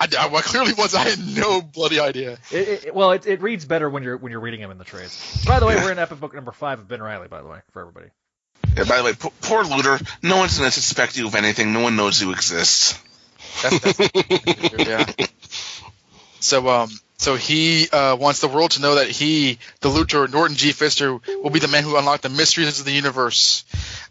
I, 0.00 0.08
I, 0.18 0.26
well, 0.26 0.42
clearly 0.42 0.72
was. 0.74 0.94
I 0.96 1.08
had 1.08 1.18
no 1.24 1.62
bloody 1.62 2.00
idea. 2.00 2.38
It, 2.50 2.86
it, 2.86 2.94
well, 2.94 3.12
it, 3.12 3.24
it 3.26 3.40
reads 3.40 3.64
better 3.64 3.88
when 3.88 4.02
you're 4.02 4.16
when 4.16 4.32
you're 4.32 4.40
reading 4.40 4.60
them 4.60 4.72
in 4.72 4.76
the 4.78 4.84
trades. 4.84 5.44
By 5.46 5.60
the 5.60 5.66
way, 5.66 5.76
we're 5.76 5.92
in 5.92 6.00
epic 6.00 6.18
book 6.18 6.34
number 6.34 6.50
five 6.50 6.80
of 6.80 6.88
Ben 6.88 7.00
Riley. 7.00 7.28
By 7.28 7.42
the 7.42 7.48
way, 7.48 7.60
for 7.70 7.80
everybody. 7.80 8.08
Yeah, 8.76 8.84
by 8.84 8.96
the 8.98 9.04
way, 9.04 9.12
p- 9.14 9.28
poor 9.42 9.62
Looter. 9.62 10.00
No 10.20 10.38
one's 10.38 10.58
gonna 10.58 10.72
suspect 10.72 11.16
you 11.16 11.28
of 11.28 11.36
anything. 11.36 11.72
No 11.72 11.80
one 11.80 11.94
knows 11.94 12.20
you 12.20 12.32
exist. 12.32 12.98
That's, 13.62 13.96
that's 13.96 14.88
yeah. 14.88 15.26
So 16.40 16.68
um, 16.68 16.90
so 17.16 17.36
he 17.36 17.88
uh, 17.88 18.16
wants 18.16 18.40
the 18.40 18.48
world 18.48 18.72
to 18.72 18.82
know 18.82 18.96
that 18.96 19.08
he, 19.08 19.58
the 19.80 19.88
Looter, 19.88 20.28
Norton 20.28 20.56
G. 20.56 20.72
Fester, 20.72 21.12
will 21.12 21.50
be 21.50 21.60
the 21.60 21.68
man 21.68 21.84
who 21.84 21.96
unlocked 21.96 22.22
the 22.22 22.28
mysteries 22.28 22.80
of 22.80 22.84
the 22.84 22.92
universe. 22.92 23.64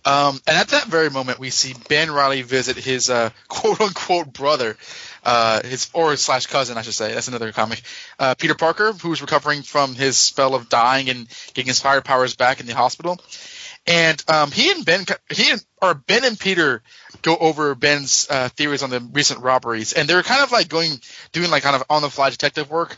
Um, 0.05 0.41
and 0.47 0.57
at 0.57 0.69
that 0.69 0.85
very 0.85 1.09
moment, 1.09 1.37
we 1.37 1.49
see 1.49 1.75
Ben 1.89 2.09
Riley 2.09 2.41
visit 2.41 2.77
his 2.77 3.09
uh, 3.09 3.29
quote 3.47 3.81
unquote 3.81 4.33
brother, 4.33 4.77
uh, 5.23 5.61
his 5.63 5.89
or 5.93 6.15
slash 6.15 6.47
cousin, 6.47 6.77
I 6.77 6.81
should 6.81 6.93
say. 6.93 7.13
That's 7.13 7.27
another 7.27 7.51
comic. 7.51 7.81
Uh, 8.17 8.35
Peter 8.35 8.55
Parker, 8.55 8.93
who's 8.93 9.21
recovering 9.21 9.61
from 9.61 9.93
his 9.95 10.17
spell 10.17 10.55
of 10.55 10.69
dying 10.69 11.09
and 11.09 11.27
getting 11.53 11.67
his 11.67 11.79
fire 11.79 12.01
powers 12.01 12.35
back 12.35 12.61
in 12.61 12.65
the 12.65 12.73
hospital. 12.73 13.19
And 13.85 14.23
um, 14.29 14.51
he 14.51 14.71
and 14.71 14.85
Ben, 14.85 15.05
he 15.29 15.51
and, 15.51 15.65
or 15.81 15.93
Ben 15.93 16.23
and 16.23 16.39
Peter 16.39 16.81
go 17.21 17.35
over 17.35 17.75
Ben's 17.75 18.27
uh, 18.29 18.49
theories 18.49 18.81
on 18.81 18.89
the 18.89 19.01
recent 19.01 19.41
robberies, 19.41 19.93
and 19.93 20.07
they're 20.07 20.23
kind 20.23 20.41
of 20.41 20.51
like 20.51 20.69
going, 20.69 21.01
doing 21.33 21.51
like 21.51 21.63
kind 21.63 21.75
of 21.75 21.83
on 21.89 22.01
the 22.01 22.09
fly 22.09 22.29
detective 22.29 22.69
work. 22.69 22.97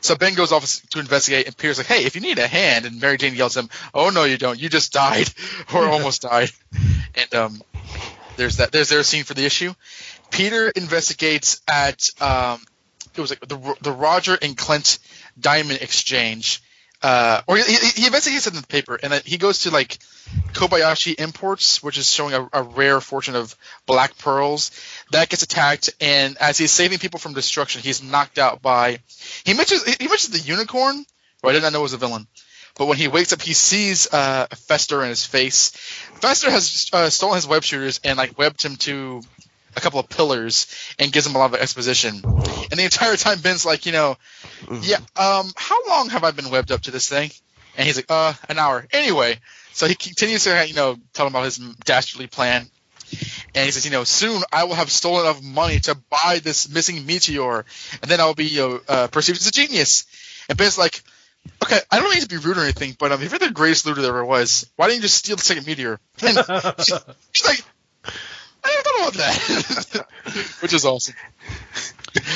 So 0.00 0.14
Ben 0.14 0.34
goes 0.34 0.52
off 0.52 0.64
to 0.90 1.00
investigate, 1.00 1.46
and 1.46 1.56
Peter's 1.56 1.78
like, 1.78 1.86
"Hey, 1.86 2.04
if 2.04 2.14
you 2.14 2.22
need 2.22 2.38
a 2.38 2.46
hand," 2.46 2.86
and 2.86 3.00
Mary 3.00 3.18
Jane 3.18 3.34
yells 3.34 3.56
at 3.56 3.64
him, 3.64 3.70
"Oh 3.92 4.08
no, 4.08 4.24
you 4.24 4.38
don't! 4.38 4.58
You 4.58 4.68
just 4.68 4.92
died, 4.92 5.28
or 5.74 5.86
almost 5.86 6.22
died." 6.22 6.50
And 7.14 7.34
um, 7.34 7.62
there's 8.36 8.58
that. 8.58 8.72
There's 8.72 8.88
their 8.88 9.02
scene 9.02 9.24
for 9.24 9.34
the 9.34 9.44
issue. 9.44 9.74
Peter 10.30 10.68
investigates 10.70 11.60
at 11.68 12.08
um, 12.20 12.60
it 13.14 13.20
was 13.20 13.30
like 13.30 13.40
the 13.40 13.76
the 13.80 13.92
Roger 13.92 14.36
and 14.40 14.56
Clint 14.56 14.98
Diamond 15.38 15.80
Exchange, 15.82 16.62
uh, 17.02 17.42
or 17.46 17.56
he, 17.56 17.62
he, 17.62 18.00
he 18.00 18.06
investigates 18.06 18.46
it 18.46 18.54
in 18.54 18.60
the 18.60 18.66
paper, 18.66 18.98
and 19.00 19.12
he 19.24 19.36
goes 19.38 19.60
to 19.60 19.70
like 19.70 19.98
Kobayashi 20.52 21.18
Imports, 21.18 21.82
which 21.82 21.98
is 21.98 22.10
showing 22.10 22.34
a, 22.34 22.48
a, 22.52 22.62
rare 22.62 23.00
fortune 23.00 23.36
of 23.36 23.54
black 23.86 24.16
pearls. 24.18 24.70
That 25.12 25.28
gets 25.28 25.42
attacked, 25.42 25.90
and 26.00 26.36
as 26.38 26.58
he's 26.58 26.72
saving 26.72 26.98
people 26.98 27.20
from 27.20 27.34
destruction, 27.34 27.82
he's 27.82 28.02
knocked 28.02 28.38
out 28.38 28.62
by. 28.62 29.00
He 29.44 29.54
mentions 29.54 29.84
he 29.84 30.08
mentions 30.08 30.30
the 30.30 30.38
unicorn, 30.38 31.04
who 31.42 31.48
I 31.48 31.52
did 31.52 31.62
not 31.62 31.72
know 31.72 31.82
was 31.82 31.92
a 31.92 31.98
villain. 31.98 32.26
But 32.78 32.86
when 32.86 32.98
he 32.98 33.08
wakes 33.08 33.32
up, 33.32 33.40
he 33.40 33.54
sees 33.54 34.12
uh, 34.12 34.46
Fester 34.48 35.02
in 35.02 35.08
his 35.08 35.24
face. 35.24 35.70
Fester 36.20 36.50
has 36.50 36.90
uh, 36.92 37.08
stolen 37.08 37.36
his 37.36 37.46
web 37.46 37.62
shooters 37.62 38.00
and 38.04 38.18
like 38.18 38.38
webbed 38.38 38.62
him 38.62 38.76
to 38.76 39.22
a 39.76 39.80
couple 39.80 40.00
of 40.00 40.08
pillars 40.08 40.66
and 40.98 41.12
gives 41.12 41.26
him 41.26 41.34
a 41.34 41.38
lot 41.38 41.54
of 41.54 41.60
exposition. 41.60 42.22
And 42.24 42.78
the 42.78 42.84
entire 42.84 43.16
time, 43.16 43.40
Ben's 43.40 43.66
like, 43.66 43.86
you 43.86 43.92
know, 43.92 44.16
yeah, 44.80 44.96
um, 45.16 45.52
how 45.56 45.86
long 45.88 46.08
have 46.10 46.24
I 46.24 46.30
been 46.30 46.50
webbed 46.50 46.72
up 46.72 46.82
to 46.82 46.90
this 46.90 47.08
thing? 47.08 47.30
And 47.76 47.86
he's 47.86 47.96
like, 47.96 48.06
uh, 48.08 48.32
an 48.48 48.58
hour. 48.58 48.86
Anyway, 48.92 49.38
so 49.72 49.86
he 49.86 49.94
continues 49.94 50.44
to, 50.44 50.66
you 50.66 50.74
know, 50.74 50.96
tell 51.12 51.26
him 51.26 51.32
about 51.32 51.44
his 51.44 51.58
dastardly 51.58 52.26
plan. 52.26 52.66
And 53.54 53.64
he 53.64 53.70
says, 53.70 53.84
you 53.84 53.92
know, 53.92 54.04
soon 54.04 54.42
I 54.52 54.64
will 54.64 54.74
have 54.74 54.90
stolen 54.90 55.26
enough 55.26 55.42
money 55.42 55.78
to 55.80 55.96
buy 56.10 56.40
this 56.42 56.68
missing 56.68 57.06
meteor, 57.06 57.64
and 58.02 58.10
then 58.10 58.20
I'll 58.20 58.34
be 58.34 58.46
you 58.46 58.58
know, 58.58 58.80
uh, 58.88 59.06
perceived 59.08 59.38
as 59.38 59.46
a 59.46 59.52
genius. 59.52 60.04
And 60.48 60.58
Ben's 60.58 60.76
like, 60.76 61.02
okay, 61.62 61.78
I 61.90 62.00
don't 62.00 62.12
need 62.12 62.22
to 62.22 62.28
be 62.28 62.36
rude 62.36 62.56
or 62.56 62.62
anything, 62.62 62.96
but 62.98 63.12
um, 63.12 63.22
if 63.22 63.30
you're 63.30 63.38
the 63.38 63.50
greatest 63.50 63.86
looter 63.86 64.02
there 64.02 64.10
ever 64.10 64.24
was, 64.24 64.68
why 64.76 64.86
didn't 64.86 64.96
you 64.96 65.02
just 65.02 65.16
steal 65.16 65.36
the 65.36 65.42
second 65.42 65.66
meteor? 65.66 66.00
And 66.22 66.36
she, 66.84 66.94
she's 67.32 67.46
like, 67.46 67.64
Never 68.86 69.10
thought 69.10 69.14
about 69.14 69.84
that, 69.94 70.06
which 70.60 70.72
is 70.72 70.84
awesome. 70.84 71.14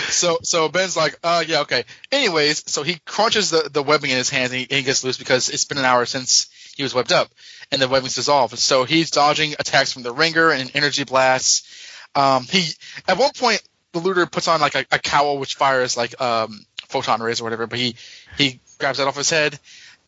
So 0.08 0.38
so 0.42 0.68
Ben's 0.68 0.96
like, 0.96 1.18
uh, 1.24 1.42
yeah, 1.46 1.60
okay. 1.60 1.84
Anyways, 2.12 2.70
so 2.70 2.82
he 2.82 2.98
crunches 3.06 3.50
the, 3.50 3.70
the 3.72 3.82
webbing 3.82 4.10
in 4.10 4.16
his 4.16 4.28
hands 4.28 4.50
and 4.50 4.60
he, 4.60 4.64
and 4.64 4.72
he 4.72 4.82
gets 4.82 5.02
loose 5.04 5.16
because 5.16 5.48
it's 5.48 5.64
been 5.64 5.78
an 5.78 5.84
hour 5.84 6.04
since 6.04 6.48
he 6.76 6.82
was 6.82 6.94
webbed 6.94 7.12
up, 7.12 7.30
and 7.72 7.80
the 7.80 7.88
webbing's 7.88 8.14
dissolved. 8.14 8.58
So 8.58 8.84
he's 8.84 9.10
dodging 9.10 9.54
attacks 9.58 9.92
from 9.92 10.02
the 10.02 10.12
ringer 10.12 10.50
and 10.50 10.70
energy 10.74 11.04
blasts. 11.04 11.98
Um, 12.14 12.44
he 12.44 12.68
at 13.08 13.16
one 13.16 13.32
point 13.32 13.62
the 13.92 14.00
looter 14.00 14.26
puts 14.26 14.48
on 14.48 14.60
like 14.60 14.74
a, 14.74 14.84
a 14.92 14.98
cowl 14.98 15.38
which 15.38 15.54
fires 15.54 15.96
like 15.96 16.20
um, 16.20 16.64
photon 16.88 17.22
rays 17.22 17.40
or 17.40 17.44
whatever, 17.44 17.66
but 17.66 17.78
he 17.78 17.96
he 18.36 18.60
grabs 18.78 18.98
that 18.98 19.06
off 19.06 19.16
his 19.16 19.30
head, 19.30 19.58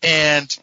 and 0.02 0.55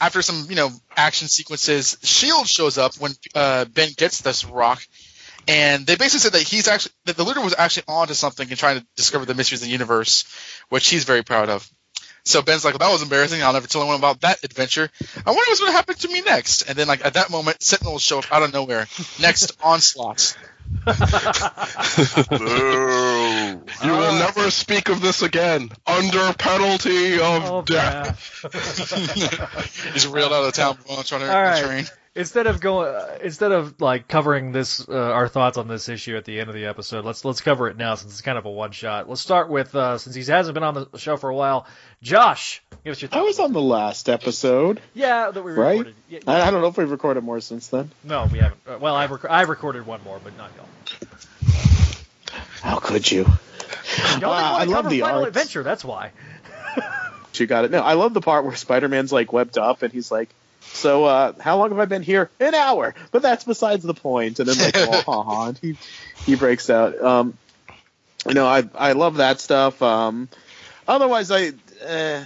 after 0.00 0.22
some 0.22 0.46
you 0.48 0.56
know 0.56 0.70
action 0.96 1.28
sequences, 1.28 1.96
Shield 2.02 2.48
shows 2.48 2.78
up 2.78 2.94
when 2.96 3.12
uh, 3.34 3.64
Ben 3.66 3.90
gets 3.96 4.20
this 4.20 4.44
rock, 4.44 4.86
and 5.48 5.86
they 5.86 5.96
basically 5.96 6.20
said 6.20 6.32
that 6.32 6.42
he's 6.42 6.68
actually 6.68 6.92
that 7.06 7.16
the 7.16 7.24
looter 7.24 7.40
was 7.40 7.54
actually 7.56 7.84
onto 7.88 8.14
something 8.14 8.48
and 8.48 8.58
trying 8.58 8.80
to 8.80 8.86
discover 8.96 9.24
the 9.24 9.34
mysteries 9.34 9.62
of 9.62 9.66
the 9.66 9.72
universe, 9.72 10.24
which 10.68 10.88
he's 10.88 11.04
very 11.04 11.22
proud 11.22 11.48
of. 11.48 11.68
So 12.26 12.40
Ben's 12.40 12.64
like, 12.64 12.72
well, 12.72 12.88
that 12.88 12.92
was 12.92 13.02
embarrassing. 13.02 13.42
I'll 13.42 13.52
never 13.52 13.66
tell 13.66 13.82
anyone 13.82 13.98
about 13.98 14.22
that 14.22 14.42
adventure. 14.44 14.90
I 15.14 15.30
wonder 15.30 15.42
what's 15.46 15.60
going 15.60 15.72
to 15.72 15.76
happen 15.76 15.94
to 15.96 16.08
me 16.08 16.22
next. 16.22 16.62
And 16.62 16.78
then, 16.78 16.88
like 16.88 17.04
at 17.04 17.14
that 17.14 17.30
moment, 17.30 17.62
Sentinels 17.62 18.02
show 18.02 18.18
up 18.18 18.32
out 18.32 18.42
of 18.42 18.52
nowhere. 18.52 18.86
Next, 19.20 19.52
onslaught. 19.62 20.34
Boo. 20.86 20.92
You 23.84 23.92
will 23.92 24.10
ah. 24.10 24.18
never 24.18 24.50
speak 24.50 24.88
of 24.88 25.02
this 25.02 25.20
again, 25.20 25.70
under 25.86 26.32
penalty 26.32 27.20
of 27.20 27.44
Oh, 27.44 27.62
death. 27.62 28.40
He's 29.92 30.06
reeled 30.06 30.32
out 30.32 30.44
of 30.44 30.54
town 30.54 30.78
once 30.88 31.12
on 31.12 31.20
a 31.20 31.26
All 31.26 31.42
right. 31.42 31.90
Instead 32.16 32.46
of 32.46 32.60
going, 32.60 32.94
uh, 32.94 33.18
instead 33.24 33.50
of 33.50 33.80
like 33.80 34.06
covering 34.06 34.52
this, 34.52 34.88
uh, 34.88 34.92
our 34.92 35.26
thoughts 35.26 35.58
on 35.58 35.66
this 35.66 35.88
issue 35.88 36.16
at 36.16 36.24
the 36.24 36.38
end 36.38 36.48
of 36.48 36.54
the 36.54 36.66
episode, 36.66 37.04
let's 37.04 37.24
let's 37.24 37.40
cover 37.40 37.66
it 37.68 37.76
now 37.76 37.96
since 37.96 38.12
it's 38.12 38.22
kind 38.22 38.38
of 38.38 38.44
a 38.44 38.50
one 38.50 38.70
shot. 38.70 39.08
Let's 39.08 39.20
start 39.20 39.48
with 39.48 39.74
uh, 39.74 39.98
since 39.98 40.14
he 40.14 40.24
hasn't 40.24 40.54
been 40.54 40.62
on 40.62 40.74
the 40.92 40.98
show 40.98 41.16
for 41.16 41.28
a 41.28 41.34
while. 41.34 41.66
Josh, 42.02 42.62
give 42.84 42.92
us 42.92 43.02
your 43.02 43.08
thoughts. 43.08 43.18
I 43.18 43.22
was 43.22 43.40
on 43.40 43.52
the 43.52 43.60
last 43.60 44.08
episode, 44.08 44.80
yeah, 44.94 45.32
that 45.32 45.42
we 45.42 45.52
right? 45.54 45.70
recorded. 45.78 45.94
Yeah, 46.08 46.20
I, 46.28 46.42
I 46.42 46.50
don't 46.52 46.60
know 46.60 46.68
if 46.68 46.76
we've 46.76 46.88
recorded 46.88 47.24
more 47.24 47.40
since 47.40 47.66
then. 47.66 47.90
No, 48.04 48.28
we 48.30 48.38
haven't. 48.38 48.60
Uh, 48.64 48.78
well, 48.78 48.94
I've 48.94 49.10
rec- 49.10 49.28
I've 49.28 49.48
recorded 49.48 49.84
one 49.84 50.00
more, 50.04 50.20
but 50.22 50.36
not 50.38 50.52
y'all. 50.56 50.68
How 52.62 52.78
could 52.78 53.10
you? 53.10 53.24
Y'all 54.20 54.30
Uh, 54.32 54.58
I 54.58 54.64
love 54.64 54.88
the 54.88 55.00
Final 55.00 55.24
arts. 55.24 55.28
Adventure. 55.28 55.64
That's 55.64 55.84
why. 55.84 56.12
You 57.34 57.46
got 57.48 57.64
it. 57.64 57.72
No, 57.72 57.80
I 57.80 57.94
love 57.94 58.14
the 58.14 58.20
part 58.20 58.44
where 58.44 58.54
Spider-Man's 58.54 59.12
like 59.12 59.32
webbed 59.32 59.58
up 59.58 59.82
and 59.82 59.92
he's 59.92 60.12
like, 60.12 60.28
"So, 60.72 61.04
uh, 61.04 61.32
how 61.40 61.58
long 61.58 61.70
have 61.70 61.78
I 61.78 61.84
been 61.84 62.02
here? 62.02 62.30
An 62.40 62.54
hour." 62.54 62.94
But 63.10 63.22
that's 63.22 63.44
besides 63.44 63.84
the 63.84 63.94
point. 63.94 64.40
And 64.40 64.48
then 64.48 64.58
like, 64.58 64.76
oh, 64.76 65.02
ha, 65.06 65.22
ha, 65.22 65.48
and 65.48 65.58
he 65.58 65.76
he 66.26 66.34
breaks 66.34 66.70
out. 66.70 67.00
Um, 67.00 67.38
you 68.26 68.34
know, 68.34 68.46
I 68.46 68.64
I 68.74 68.92
love 68.92 69.16
that 69.16 69.40
stuff. 69.40 69.82
Um, 69.82 70.28
otherwise, 70.88 71.30
I 71.30 71.48
uh, 71.86 72.24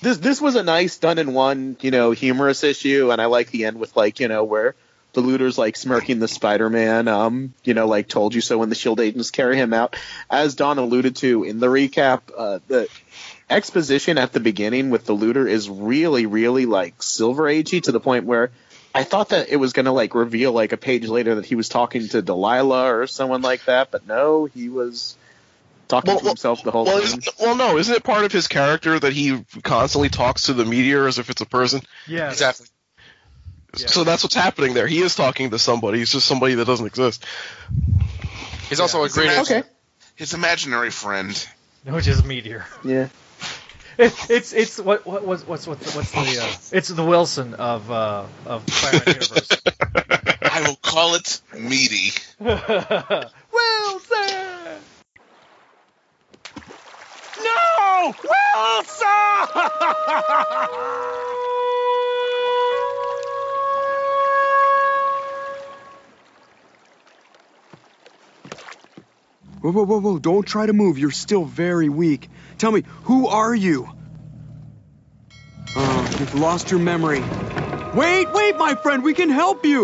this 0.00 0.18
this 0.18 0.40
was 0.40 0.56
a 0.56 0.62
nice 0.62 0.98
done 0.98 1.18
in 1.18 1.32
one, 1.32 1.76
you 1.80 1.90
know, 1.90 2.10
humorous 2.10 2.64
issue, 2.64 3.10
and 3.12 3.20
I 3.20 3.26
like 3.26 3.50
the 3.50 3.64
end 3.64 3.78
with 3.78 3.96
like 3.96 4.20
you 4.20 4.28
know 4.28 4.44
where 4.44 4.74
the 5.12 5.20
looters 5.20 5.58
like 5.58 5.76
smirking 5.76 6.18
the 6.18 6.28
Spider-Man, 6.28 7.06
um, 7.08 7.52
you 7.64 7.74
know, 7.74 7.86
like 7.86 8.08
told 8.08 8.34
you 8.34 8.40
so 8.40 8.58
when 8.58 8.68
the 8.68 8.74
Shield 8.74 9.00
agents 9.00 9.30
carry 9.30 9.56
him 9.56 9.72
out. 9.72 9.96
As 10.30 10.54
Don 10.54 10.78
alluded 10.78 11.16
to 11.16 11.44
in 11.44 11.60
the 11.60 11.66
recap, 11.66 12.22
uh, 12.36 12.60
the 12.68 12.88
exposition 13.50 14.18
at 14.18 14.32
the 14.32 14.40
beginning 14.40 14.90
with 14.90 15.04
the 15.06 15.12
looter 15.12 15.46
is 15.46 15.68
really, 15.68 16.26
really 16.26 16.66
like 16.66 17.02
Silver 17.02 17.44
Agey 17.44 17.82
to 17.84 17.92
the 17.92 18.00
point 18.00 18.24
where 18.24 18.50
I 18.94 19.04
thought 19.04 19.30
that 19.30 19.48
it 19.48 19.56
was 19.56 19.72
gonna 19.72 19.92
like 19.92 20.14
reveal 20.14 20.52
like 20.52 20.72
a 20.72 20.76
page 20.76 21.06
later 21.06 21.36
that 21.36 21.46
he 21.46 21.54
was 21.54 21.68
talking 21.68 22.08
to 22.08 22.22
Delilah 22.22 22.94
or 22.94 23.06
someone 23.06 23.42
like 23.42 23.64
that, 23.64 23.90
but 23.90 24.06
no, 24.06 24.44
he 24.46 24.68
was 24.68 25.16
talking 25.88 26.10
Well, 26.12 26.20
to 26.20 26.26
himself 26.28 26.62
the 26.62 26.70
whole 26.70 26.84
Well, 26.84 27.00
time. 27.02 27.20
well, 27.40 27.54
no, 27.56 27.78
isn't 27.78 27.94
it 27.94 28.02
part 28.04 28.24
of 28.24 28.32
his 28.32 28.48
character 28.48 28.98
that 28.98 29.12
he 29.12 29.44
constantly 29.62 30.08
talks 30.08 30.44
to 30.44 30.52
the 30.54 30.64
meteor 30.64 31.06
as 31.06 31.18
if 31.18 31.30
it's 31.30 31.40
a 31.40 31.46
person? 31.46 31.80
Yeah. 32.06 32.30
Exactly. 32.30 32.66
Yeah. 33.78 33.86
So 33.86 34.04
that's 34.04 34.22
what's 34.22 34.34
happening 34.34 34.74
there. 34.74 34.86
He 34.86 35.00
is 35.00 35.14
talking 35.14 35.48
to 35.50 35.58
somebody. 35.58 35.98
He's 35.98 36.12
just 36.12 36.26
somebody 36.26 36.54
that 36.56 36.66
doesn't 36.66 36.86
exist. 36.86 37.24
He's 38.68 38.80
also 38.80 39.02
a 39.04 39.08
great. 39.08 39.30
Okay. 39.38 39.62
His 40.14 40.34
imaginary 40.34 40.90
friend. 40.90 41.46
Which 41.84 42.06
is 42.06 42.22
Meteor. 42.22 42.66
Yeah. 42.84 43.08
It, 43.98 44.30
it's 44.30 44.52
it's 44.52 44.78
what 44.78 45.04
what 45.06 45.24
what's 45.24 45.46
what's 45.46 45.66
what's, 45.66 45.94
what's 45.94 46.10
the 46.12 46.42
uh, 46.42 46.56
it's 46.76 46.88
the 46.88 47.04
Wilson 47.04 47.54
of 47.54 47.90
uh, 47.90 48.24
of 48.46 48.68
Spider-Man 48.70 49.06
universe. 49.06 49.48
I 50.42 50.62
will 50.66 50.76
call 50.76 51.14
it 51.14 51.40
meaty. 51.58 52.12
Wilson. 52.40 52.62
No! 57.44 58.14
Wilson! 58.24 59.12
Whoa, 69.62 69.70
whoa, 69.70 69.84
whoa, 69.84 70.00
whoa. 70.00 70.18
Don't 70.18 70.44
try 70.44 70.66
to 70.66 70.72
move. 70.72 70.98
You're 70.98 71.12
still 71.12 71.44
very 71.44 71.88
weak. 71.88 72.28
Tell 72.58 72.72
me, 72.72 72.84
who 73.04 73.26
are 73.28 73.54
you? 73.54 73.88
Oh, 75.74 76.16
you've 76.18 76.34
lost 76.34 76.70
your 76.70 76.80
memory. 76.80 77.22
Wait, 77.94 78.32
wait, 78.32 78.56
my 78.56 78.74
friend. 78.74 79.02
We 79.02 79.14
can 79.14 79.30
help 79.30 79.64
you. 79.64 79.82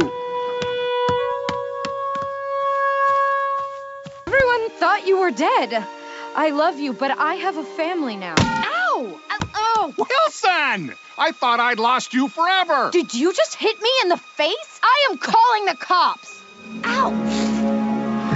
Everyone 4.26 4.70
thought 4.78 5.06
you 5.06 5.20
were 5.20 5.30
dead. 5.30 5.86
I 6.34 6.50
love 6.50 6.78
you, 6.78 6.92
but 6.92 7.10
I 7.18 7.34
have 7.34 7.56
a 7.56 7.64
family 7.64 8.16
now. 8.16 8.34
Ow! 8.38 8.64
Ow! 8.98 9.20
Uh, 9.30 9.46
oh! 9.54 9.94
Wilson! 9.96 10.94
I 11.16 11.32
thought 11.32 11.60
I'd 11.60 11.78
lost 11.78 12.14
you 12.14 12.28
forever. 12.28 12.90
Did 12.92 13.12
you 13.14 13.32
just 13.32 13.54
hit 13.54 13.80
me 13.80 13.90
in 14.02 14.08
the 14.08 14.16
face? 14.16 14.80
I 14.82 15.08
am 15.10 15.18
calling 15.18 15.64
the 15.66 15.76
cops. 15.76 16.42
Ouch! 16.84 17.12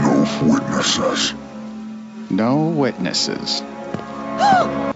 No 0.02 0.26
witnesses. 0.54 1.34
No 2.30 2.68
witnesses. 2.68 3.62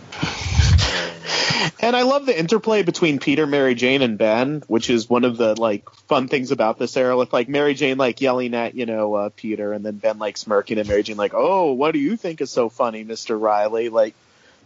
And 1.78 1.94
I 1.94 2.02
love 2.02 2.26
the 2.26 2.36
interplay 2.36 2.82
between 2.82 3.18
Peter, 3.18 3.46
Mary 3.46 3.74
Jane, 3.74 4.02
and 4.02 4.18
Ben, 4.18 4.62
which 4.66 4.90
is 4.90 5.10
one 5.10 5.24
of 5.24 5.36
the 5.36 5.60
like 5.60 5.88
fun 6.08 6.26
things 6.26 6.50
about 6.50 6.78
this 6.78 6.96
era. 6.96 7.16
With 7.16 7.32
like 7.32 7.48
Mary 7.48 7.74
Jane 7.74 7.98
like 7.98 8.20
yelling 8.20 8.54
at 8.54 8.74
you 8.74 8.86
know 8.86 9.14
uh, 9.14 9.30
Peter, 9.36 9.72
and 9.72 9.84
then 9.84 9.96
Ben 9.96 10.18
like 10.18 10.36
smirking, 10.36 10.78
and 10.78 10.88
Mary 10.88 11.02
Jane 11.02 11.16
like, 11.16 11.34
"Oh, 11.34 11.72
what 11.72 11.92
do 11.92 11.98
you 11.98 12.16
think 12.16 12.40
is 12.40 12.50
so 12.50 12.68
funny, 12.68 13.04
Mister 13.04 13.38
Reilly?" 13.38 13.88
Like 13.88 14.14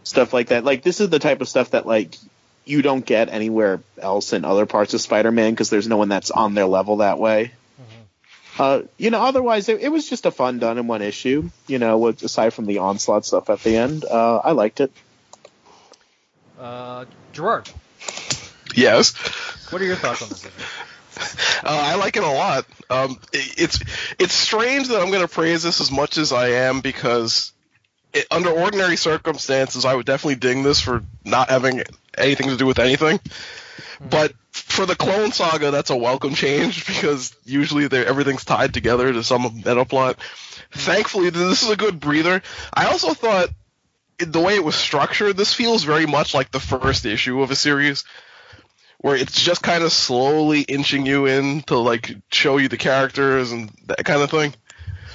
stuff 0.03 0.33
like 0.33 0.47
that. 0.47 0.63
Like 0.63 0.83
this 0.83 1.01
is 1.01 1.09
the 1.09 1.19
type 1.19 1.41
of 1.41 1.49
stuff 1.49 1.71
that 1.71 1.85
like 1.85 2.15
you 2.65 2.81
don't 2.81 3.05
get 3.05 3.29
anywhere 3.29 3.81
else 3.97 4.33
in 4.33 4.45
other 4.45 4.65
parts 4.65 4.93
of 4.93 5.01
Spider-Man 5.01 5.51
because 5.51 5.69
there's 5.69 5.87
no 5.87 5.97
one 5.97 6.09
that's 6.09 6.31
on 6.31 6.53
their 6.53 6.65
level 6.65 6.97
that 6.97 7.19
way. 7.19 7.51
Uh, 8.59 8.81
you 8.97 9.09
know, 9.09 9.21
otherwise 9.21 9.69
it, 9.69 9.81
it 9.81 9.89
was 9.89 10.09
just 10.09 10.25
a 10.25 10.31
fun 10.31 10.59
done 10.59 10.77
in 10.77 10.87
one 10.87 11.01
issue. 11.01 11.49
You 11.67 11.79
know, 11.79 11.97
with, 11.97 12.21
aside 12.23 12.53
from 12.53 12.65
the 12.65 12.79
onslaught 12.79 13.25
stuff 13.25 13.49
at 13.49 13.61
the 13.63 13.77
end, 13.77 14.05
uh, 14.05 14.37
I 14.37 14.51
liked 14.51 14.79
it. 14.81 14.91
Uh, 16.59 17.05
Gerard, 17.33 17.69
Yes. 18.75 19.13
what 19.71 19.81
are 19.81 19.85
your 19.85 19.95
thoughts 19.95 20.21
on 20.21 20.29
this 20.29 20.45
issue? 20.45 20.53
Uh, 21.63 21.67
I 21.69 21.95
like 21.95 22.15
it 22.17 22.23
a 22.23 22.27
lot. 22.27 22.65
Um, 22.89 23.19
it, 23.31 23.59
it's 23.59 23.79
it's 24.17 24.33
strange 24.33 24.87
that 24.87 24.99
I'm 24.99 25.11
going 25.11 25.21
to 25.21 25.27
praise 25.27 25.61
this 25.61 25.79
as 25.79 25.91
much 25.91 26.17
as 26.17 26.31
I 26.31 26.47
am 26.47 26.79
because 26.79 27.51
it, 28.13 28.25
under 28.31 28.49
ordinary 28.49 28.95
circumstances, 28.95 29.85
I 29.85 29.93
would 29.93 30.05
definitely 30.07 30.35
ding 30.35 30.63
this 30.63 30.79
for 30.81 31.03
not 31.23 31.49
having 31.49 31.83
anything 32.17 32.47
to 32.47 32.57
do 32.57 32.65
with 32.65 32.79
anything. 32.79 33.19
Mm-hmm. 33.95 34.09
But 34.09 34.33
for 34.51 34.85
the 34.85 34.95
Clone 34.95 35.31
Saga, 35.31 35.71
that's 35.71 35.89
a 35.89 35.95
welcome 35.95 36.33
change 36.33 36.85
because 36.85 37.35
usually 37.43 37.85
everything's 37.85 38.45
tied 38.45 38.73
together 38.73 39.11
to 39.11 39.23
some 39.23 39.43
meta 39.55 39.85
plot. 39.85 40.17
Mm-hmm. 40.17 40.79
Thankfully, 40.79 41.29
this 41.29 41.63
is 41.63 41.69
a 41.69 41.77
good 41.77 41.99
breather. 41.99 42.41
I 42.73 42.85
also 42.85 43.13
thought 43.13 43.49
the 44.17 44.39
way 44.39 44.55
it 44.55 44.63
was 44.63 44.75
structured, 44.75 45.37
this 45.37 45.53
feels 45.53 45.83
very 45.83 46.05
much 46.05 46.33
like 46.33 46.51
the 46.51 46.59
first 46.59 47.05
issue 47.05 47.41
of 47.41 47.51
a 47.51 47.55
series 47.55 48.03
where 48.99 49.15
it's 49.15 49.41
just 49.41 49.63
kind 49.63 49.83
of 49.83 49.91
slowly 49.91 50.61
inching 50.61 51.05
you 51.05 51.25
in 51.25 51.61
to 51.63 51.77
like 51.77 52.15
show 52.31 52.57
you 52.57 52.67
the 52.67 52.77
characters 52.77 53.51
and 53.51 53.71
that 53.85 54.05
kind 54.05 54.21
of 54.21 54.29
thing. 54.29 54.53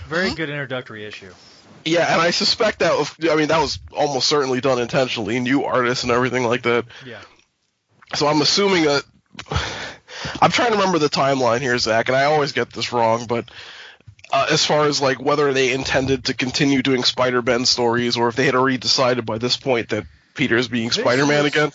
Very 0.08 0.26
mm-hmm. 0.26 0.34
good 0.34 0.50
introductory 0.50 1.04
issue. 1.04 1.32
Yeah, 1.84 2.12
and 2.12 2.20
I 2.20 2.32
suspect 2.32 2.80
that 2.80 2.98
was, 2.98 3.14
I 3.30 3.36
mean 3.36 3.48
that 3.48 3.60
was 3.60 3.78
almost 3.92 4.28
certainly 4.28 4.60
done 4.60 4.80
intentionally, 4.80 5.38
new 5.38 5.64
artists 5.64 6.02
and 6.02 6.12
everything 6.12 6.42
like 6.42 6.62
that. 6.62 6.86
Yeah. 7.04 7.20
So 8.14 8.26
I'm 8.26 8.40
assuming 8.40 8.84
that 8.84 9.04
I'm 10.40 10.50
trying 10.50 10.70
to 10.72 10.76
remember 10.78 10.98
the 10.98 11.08
timeline 11.08 11.60
here, 11.60 11.76
Zach, 11.78 12.08
and 12.08 12.16
I 12.16 12.24
always 12.24 12.52
get 12.52 12.70
this 12.70 12.92
wrong, 12.92 13.26
but 13.26 13.50
uh, 14.32 14.46
as 14.50 14.64
far 14.64 14.86
as 14.86 15.00
like 15.00 15.20
whether 15.20 15.52
they 15.52 15.72
intended 15.72 16.26
to 16.26 16.34
continue 16.34 16.82
doing 16.82 17.04
Spider-Man 17.04 17.64
stories 17.66 18.16
or 18.16 18.28
if 18.28 18.36
they 18.36 18.46
had 18.46 18.54
already 18.54 18.78
decided 18.78 19.26
by 19.26 19.38
this 19.38 19.56
point 19.56 19.90
that 19.90 20.04
Peter 20.34 20.56
is 20.56 20.68
being 20.68 20.88
This 20.88 20.96
Spider-Man 20.96 21.44
was- 21.44 21.52
again. 21.52 21.72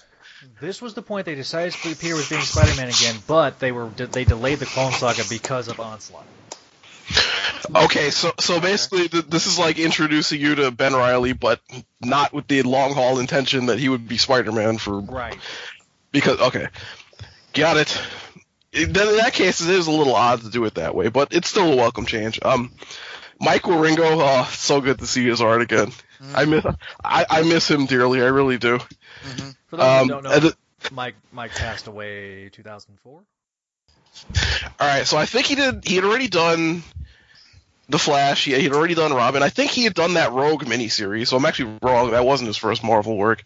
This 0.60 0.82
was 0.82 0.96
the 0.96 1.04
point 1.04 1.26
they 1.28 1.36
decided 1.36 1.74
Peter 1.74 2.16
was 2.16 2.28
being 2.30 2.42
Spider-Man 2.42 2.90
again, 2.90 3.16
but 3.28 3.60
they 3.60 3.72
were 3.72 3.90
they 3.90 4.26
delayed 4.26 4.58
the 4.60 4.66
Clone 4.66 4.92
Saga 4.92 5.24
because 5.30 5.68
of 5.68 5.80
Onslaught. 5.80 6.26
Okay, 7.76 8.10
so 8.10 8.32
so 8.40 8.60
basically, 8.60 9.08
th- 9.08 9.26
this 9.28 9.46
is 9.46 9.60
like 9.60 9.78
introducing 9.78 10.42
you 10.42 10.56
to 10.56 10.72
Ben 10.72 10.94
Reilly, 10.94 11.34
but 11.34 11.60
not 12.02 12.34
with 12.34 12.48
the 12.48 12.64
long 12.64 12.94
haul 12.94 13.20
intention 13.20 13.68
that 13.68 13.78
he 13.80 13.88
would 13.88 14.08
be 14.08 14.18
Spider-Man 14.18 14.78
for. 14.80 15.00
Right. 15.00 15.38
Because 16.12 16.40
okay, 16.40 16.68
got 17.54 17.78
it. 17.78 18.00
In 18.74 18.94
that 18.94 19.34
case, 19.34 19.62
it 19.62 19.70
is 19.70 19.88
a 19.88 19.92
little 19.92 20.16
odd 20.16 20.42
to 20.42 20.50
do 20.50 20.64
it 20.66 20.76
that 20.76 20.96
way, 20.96 21.10
but 21.10 21.34
it's 21.34 21.50
still 21.50 21.74
a 21.74 21.76
welcome 21.76 22.06
change. 22.06 22.40
Um, 22.42 22.72
Michael 23.40 23.74
Wieringo, 23.74 24.00
oh, 24.02 24.50
so 24.52 24.80
good 24.82 25.00
to 25.00 25.08
see 25.08 25.26
his 25.26 25.42
art 25.42 25.62
again. 25.62 25.92
I 26.34 26.46
miss 26.46 26.64
I, 27.04 27.26
I 27.30 27.42
miss 27.44 27.70
him 27.70 27.86
dearly. 27.88 28.22
I 28.22 28.28
really 28.28 28.58
do. 28.58 28.80
For 29.68 29.78
those 29.78 30.02
Um, 30.02 30.08
who 30.08 30.22
don't 30.22 30.24
know, 30.24 30.52
Mike 30.92 31.16
Mike 31.32 31.52
passed 31.52 31.88
away 31.88 32.50
2004. 32.50 33.22
All 34.80 34.88
right, 34.88 35.06
so 35.08 35.18
I 35.18 35.26
think 35.26 35.48
he 35.48 35.56
did. 35.56 35.86
He 35.86 35.96
had 35.96 36.04
already 36.06 36.28
done 36.28 36.84
the 37.90 38.00
Flash. 38.00 38.46
He 38.46 38.52
had 38.52 38.72
already 38.74 38.96
done 38.96 39.14
Robin. 39.14 39.44
I 39.44 39.50
think 39.50 39.72
he 39.72 39.84
had 39.84 39.94
done 39.94 40.14
that 40.16 40.32
Rogue 40.32 40.64
miniseries. 40.64 41.28
So 41.28 41.38
I'm 41.38 41.46
actually 41.46 41.78
wrong. 41.82 42.12
That 42.12 42.26
wasn't 42.26 42.48
his 42.48 42.58
first 42.58 42.84
Marvel 42.84 43.18
work. 43.18 43.44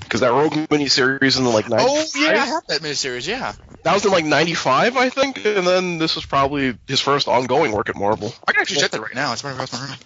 Because 0.00 0.20
that 0.20 0.32
Rogue 0.32 0.52
miniseries 0.52 1.38
in 1.38 1.44
the 1.44 1.50
like 1.50 1.64
90s. 1.64 1.78
Oh 1.80 2.04
yeah, 2.14 2.42
I 2.42 2.44
have 2.44 2.66
that 2.66 2.82
miniseries. 2.82 3.26
Yeah, 3.26 3.54
That 3.84 3.94
was 3.94 4.04
in 4.04 4.12
like 4.12 4.26
'95, 4.26 4.98
I 4.98 5.08
think, 5.08 5.42
and 5.46 5.66
then 5.66 5.96
this 5.96 6.14
was 6.14 6.26
probably 6.26 6.76
his 6.86 7.00
first 7.00 7.26
ongoing 7.26 7.72
work 7.72 7.88
at 7.88 7.96
Marvel. 7.96 8.34
I 8.46 8.52
can 8.52 8.60
actually 8.60 8.80
check 8.82 8.90
that 8.90 9.00
right 9.00 9.14
now. 9.14 9.32
It's 9.32 9.42
right 9.44 9.52
across 9.52 9.72
my 9.72 9.86
room. 9.86 9.96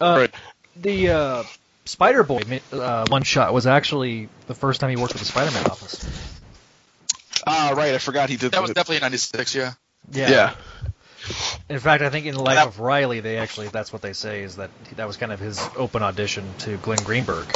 Uh, 0.00 0.16
Right. 0.20 0.34
The 0.76 1.10
uh, 1.10 1.42
Spider 1.84 2.22
Boy 2.22 2.40
uh, 2.72 3.04
one 3.08 3.24
shot 3.24 3.52
was 3.52 3.66
actually 3.66 4.30
the 4.46 4.54
first 4.54 4.80
time 4.80 4.88
he 4.88 4.96
worked 4.96 5.12
with 5.12 5.20
the 5.20 5.28
Spider-Man 5.28 5.66
office. 5.66 6.06
Ah, 7.46 7.74
right. 7.76 7.94
I 7.94 7.98
forgot 7.98 8.30
he 8.30 8.36
did 8.36 8.52
That 8.52 8.62
was 8.62 8.70
definitely 8.70 9.00
'96. 9.00 9.54
Yeah. 9.54 9.72
Yeah. 10.12 10.30
Yeah. 10.30 10.54
In 11.68 11.78
fact, 11.78 12.02
I 12.02 12.10
think 12.10 12.26
in 12.26 12.34
the 12.34 12.42
Life 12.42 12.66
of 12.66 12.80
Reilly, 12.80 13.20
they 13.20 13.38
actually 13.38 13.68
that's 13.68 13.92
what 13.92 14.02
they 14.02 14.12
say 14.12 14.42
is 14.42 14.56
that 14.56 14.70
that 14.96 15.06
was 15.06 15.16
kind 15.16 15.32
of 15.32 15.40
his 15.40 15.60
open 15.76 16.02
audition 16.02 16.44
to 16.60 16.76
Glenn 16.78 17.02
Greenberg 17.04 17.46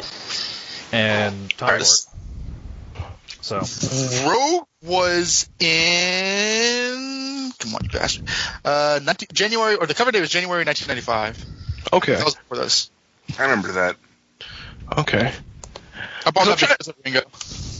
and 0.92 1.50
Tom 1.56 1.68
Lord. 1.70 1.82
So 3.40 3.60
Rogue 4.28 4.66
was 4.82 5.48
in. 5.58 6.92
Come 7.58 7.74
on, 7.74 7.84
you 7.84 7.90
bastard. 7.90 8.28
Uh, 8.64 9.00
19, 9.02 9.28
January 9.32 9.74
or 9.76 9.86
the 9.86 9.94
cover 9.94 10.12
date 10.12 10.20
was 10.20 10.30
January 10.30 10.64
1995. 10.64 11.44
Okay. 11.92 12.14
That 12.14 12.24
was 12.24 12.34
before 12.36 12.58
this. 12.58 12.90
I 13.38 13.42
remember 13.42 13.72
that. 13.72 13.96
Okay. 14.98 15.32
Because 16.24 16.88
of 16.88 16.94
Ringo. 17.04 17.20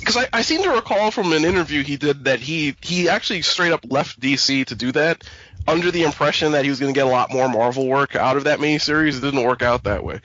Because 0.00 0.16
I, 0.16 0.28
I 0.32 0.42
seem 0.42 0.62
to 0.62 0.70
recall 0.70 1.10
from 1.10 1.32
an 1.32 1.44
interview 1.44 1.82
he 1.82 1.96
did 1.96 2.24
that 2.24 2.40
he 2.40 2.76
he 2.80 3.08
actually 3.08 3.42
straight 3.42 3.72
up 3.72 3.84
left 3.88 4.18
DC 4.20 4.66
to 4.66 4.74
do 4.74 4.92
that 4.92 5.24
under 5.66 5.90
the 5.90 6.02
impression 6.02 6.52
that 6.52 6.64
he 6.64 6.70
was 6.70 6.80
going 6.80 6.92
to 6.92 6.98
get 6.98 7.06
a 7.06 7.10
lot 7.10 7.30
more 7.30 7.48
Marvel 7.48 7.86
work 7.86 8.16
out 8.16 8.36
of 8.36 8.44
that 8.44 8.58
miniseries. 8.58 9.16
It 9.18 9.20
didn't 9.20 9.44
work 9.44 9.62
out 9.62 9.84
that 9.84 10.02
way. 10.04 10.20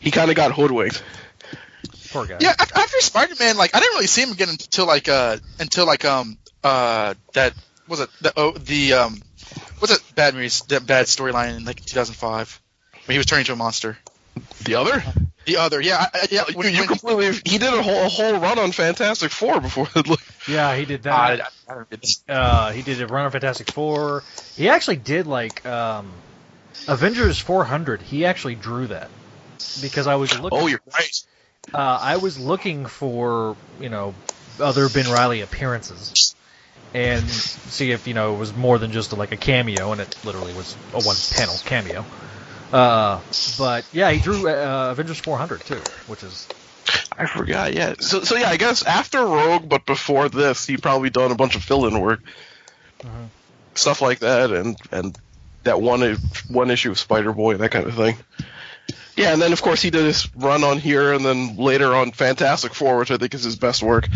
He 0.00 0.10
kind 0.10 0.30
of 0.30 0.36
got 0.36 0.52
hoodwinked. 0.52 1.02
poor 2.12 2.26
guy. 2.26 2.38
Yeah, 2.40 2.52
af- 2.58 2.76
after 2.76 3.00
Spider-Man, 3.00 3.56
like 3.56 3.74
I 3.74 3.80
didn't 3.80 3.94
really 3.94 4.06
see 4.06 4.22
him 4.22 4.32
again 4.32 4.48
until 4.48 4.86
like 4.86 5.08
uh 5.08 5.36
until 5.58 5.86
like 5.86 6.04
um 6.04 6.38
uh 6.64 7.14
that 7.34 7.54
was 7.88 8.00
it 8.00 8.10
the 8.20 8.32
oh 8.36 8.52
the 8.52 8.94
um 8.94 9.20
what's 9.78 9.92
that 9.92 10.14
bad 10.14 10.34
movies 10.34 10.62
that 10.68 10.86
bad 10.86 11.06
storyline 11.06 11.56
in 11.56 11.64
like 11.64 11.84
2005 11.84 12.60
when 13.06 13.14
he 13.14 13.18
was 13.18 13.26
turning 13.26 13.42
into 13.42 13.52
a 13.52 13.56
monster. 13.56 13.98
The 14.64 14.74
other? 14.74 15.02
The 15.46 15.56
other, 15.56 15.80
yeah, 15.80 16.06
I, 16.12 16.18
I- 16.18 16.26
yeah. 16.30 16.44
You, 16.48 16.54
When, 16.54 16.72
you 16.72 16.80
when, 16.80 16.88
completely. 16.88 17.40
He 17.44 17.58
did 17.58 17.72
a 17.72 17.82
whole 17.82 18.04
a 18.04 18.08
whole 18.08 18.38
run 18.38 18.58
on 18.58 18.72
Fantastic 18.72 19.30
Four 19.30 19.60
before. 19.60 19.88
Yeah, 20.48 20.74
he 20.76 20.84
did 20.84 21.06
I, 21.06 21.10
I, 21.10 21.36
that. 21.36 21.52
I 21.68 21.74
don't. 21.74 22.20
Uh, 22.28 22.72
he 22.72 22.82
did 22.82 23.00
a 23.00 23.06
run 23.06 23.24
on 23.24 23.30
Fantastic 23.30 23.68
Four. 23.68 24.22
He 24.56 24.68
actually 24.68 24.96
did 24.96 25.26
like 25.26 25.64
um, 25.66 26.10
Avengers 26.88 27.38
400. 27.38 28.02
He 28.02 28.24
actually 28.26 28.54
drew 28.54 28.86
that 28.88 29.08
because 29.80 30.06
I 30.06 30.16
was 30.16 30.38
looking. 30.40 30.58
oh, 30.58 30.66
you're 30.66 30.80
right. 30.92 31.22
uh, 31.74 31.98
I 32.00 32.16
was 32.16 32.38
looking 32.38 32.86
for 32.86 33.56
you 33.80 33.88
know 33.88 34.14
other 34.60 34.88
Ben 34.88 35.10
Riley 35.10 35.40
appearances 35.40 36.34
and 36.94 37.22
see 37.22 37.92
if 37.92 38.06
you 38.06 38.14
know 38.14 38.34
it 38.34 38.38
was 38.38 38.54
more 38.54 38.78
than 38.78 38.92
just 38.92 39.12
like 39.12 39.32
a 39.32 39.36
cameo, 39.36 39.92
and 39.92 40.00
it 40.00 40.24
literally 40.24 40.54
was 40.54 40.76
a 40.94 41.00
one 41.02 41.16
panel 41.32 41.54
cameo. 41.64 42.04
Uh, 42.72 43.20
but 43.58 43.84
yeah, 43.92 44.10
he 44.10 44.20
drew 44.20 44.48
uh, 44.48 44.88
Avengers 44.92 45.18
400 45.18 45.60
too, 45.60 45.80
which 46.06 46.22
is 46.22 46.48
I 47.16 47.26
forgot. 47.26 47.74
Yeah. 47.74 47.94
So 47.98 48.22
so 48.22 48.36
yeah, 48.36 48.48
I 48.48 48.56
guess 48.56 48.84
after 48.84 49.24
Rogue, 49.24 49.68
but 49.68 49.86
before 49.86 50.28
this, 50.28 50.66
he'd 50.66 50.82
probably 50.82 51.10
done 51.10 51.32
a 51.32 51.34
bunch 51.34 51.56
of 51.56 51.62
fill-in 51.62 52.00
work, 52.00 52.20
stuff 53.74 54.00
like 54.00 54.20
that, 54.20 54.52
and 54.52 54.76
and 54.90 55.18
that 55.64 55.80
one 55.80 56.16
one 56.48 56.70
issue 56.70 56.90
of 56.90 56.98
Spider 56.98 57.32
Boy, 57.32 57.52
and 57.52 57.60
that 57.60 57.70
kind 57.70 57.86
of 57.86 57.94
thing. 57.94 58.16
Yeah, 59.16 59.32
and 59.32 59.42
then 59.42 59.52
of 59.52 59.60
course 59.60 59.82
he 59.82 59.90
did 59.90 60.04
his 60.04 60.34
run 60.34 60.64
on 60.64 60.78
here, 60.78 61.12
and 61.12 61.24
then 61.24 61.56
later 61.56 61.94
on 61.94 62.12
Fantastic 62.12 62.74
Four, 62.74 62.98
which 62.98 63.10
I 63.10 63.16
think 63.16 63.34
is 63.34 63.44
his 63.44 63.56
best 63.56 63.82
work. 63.82 64.08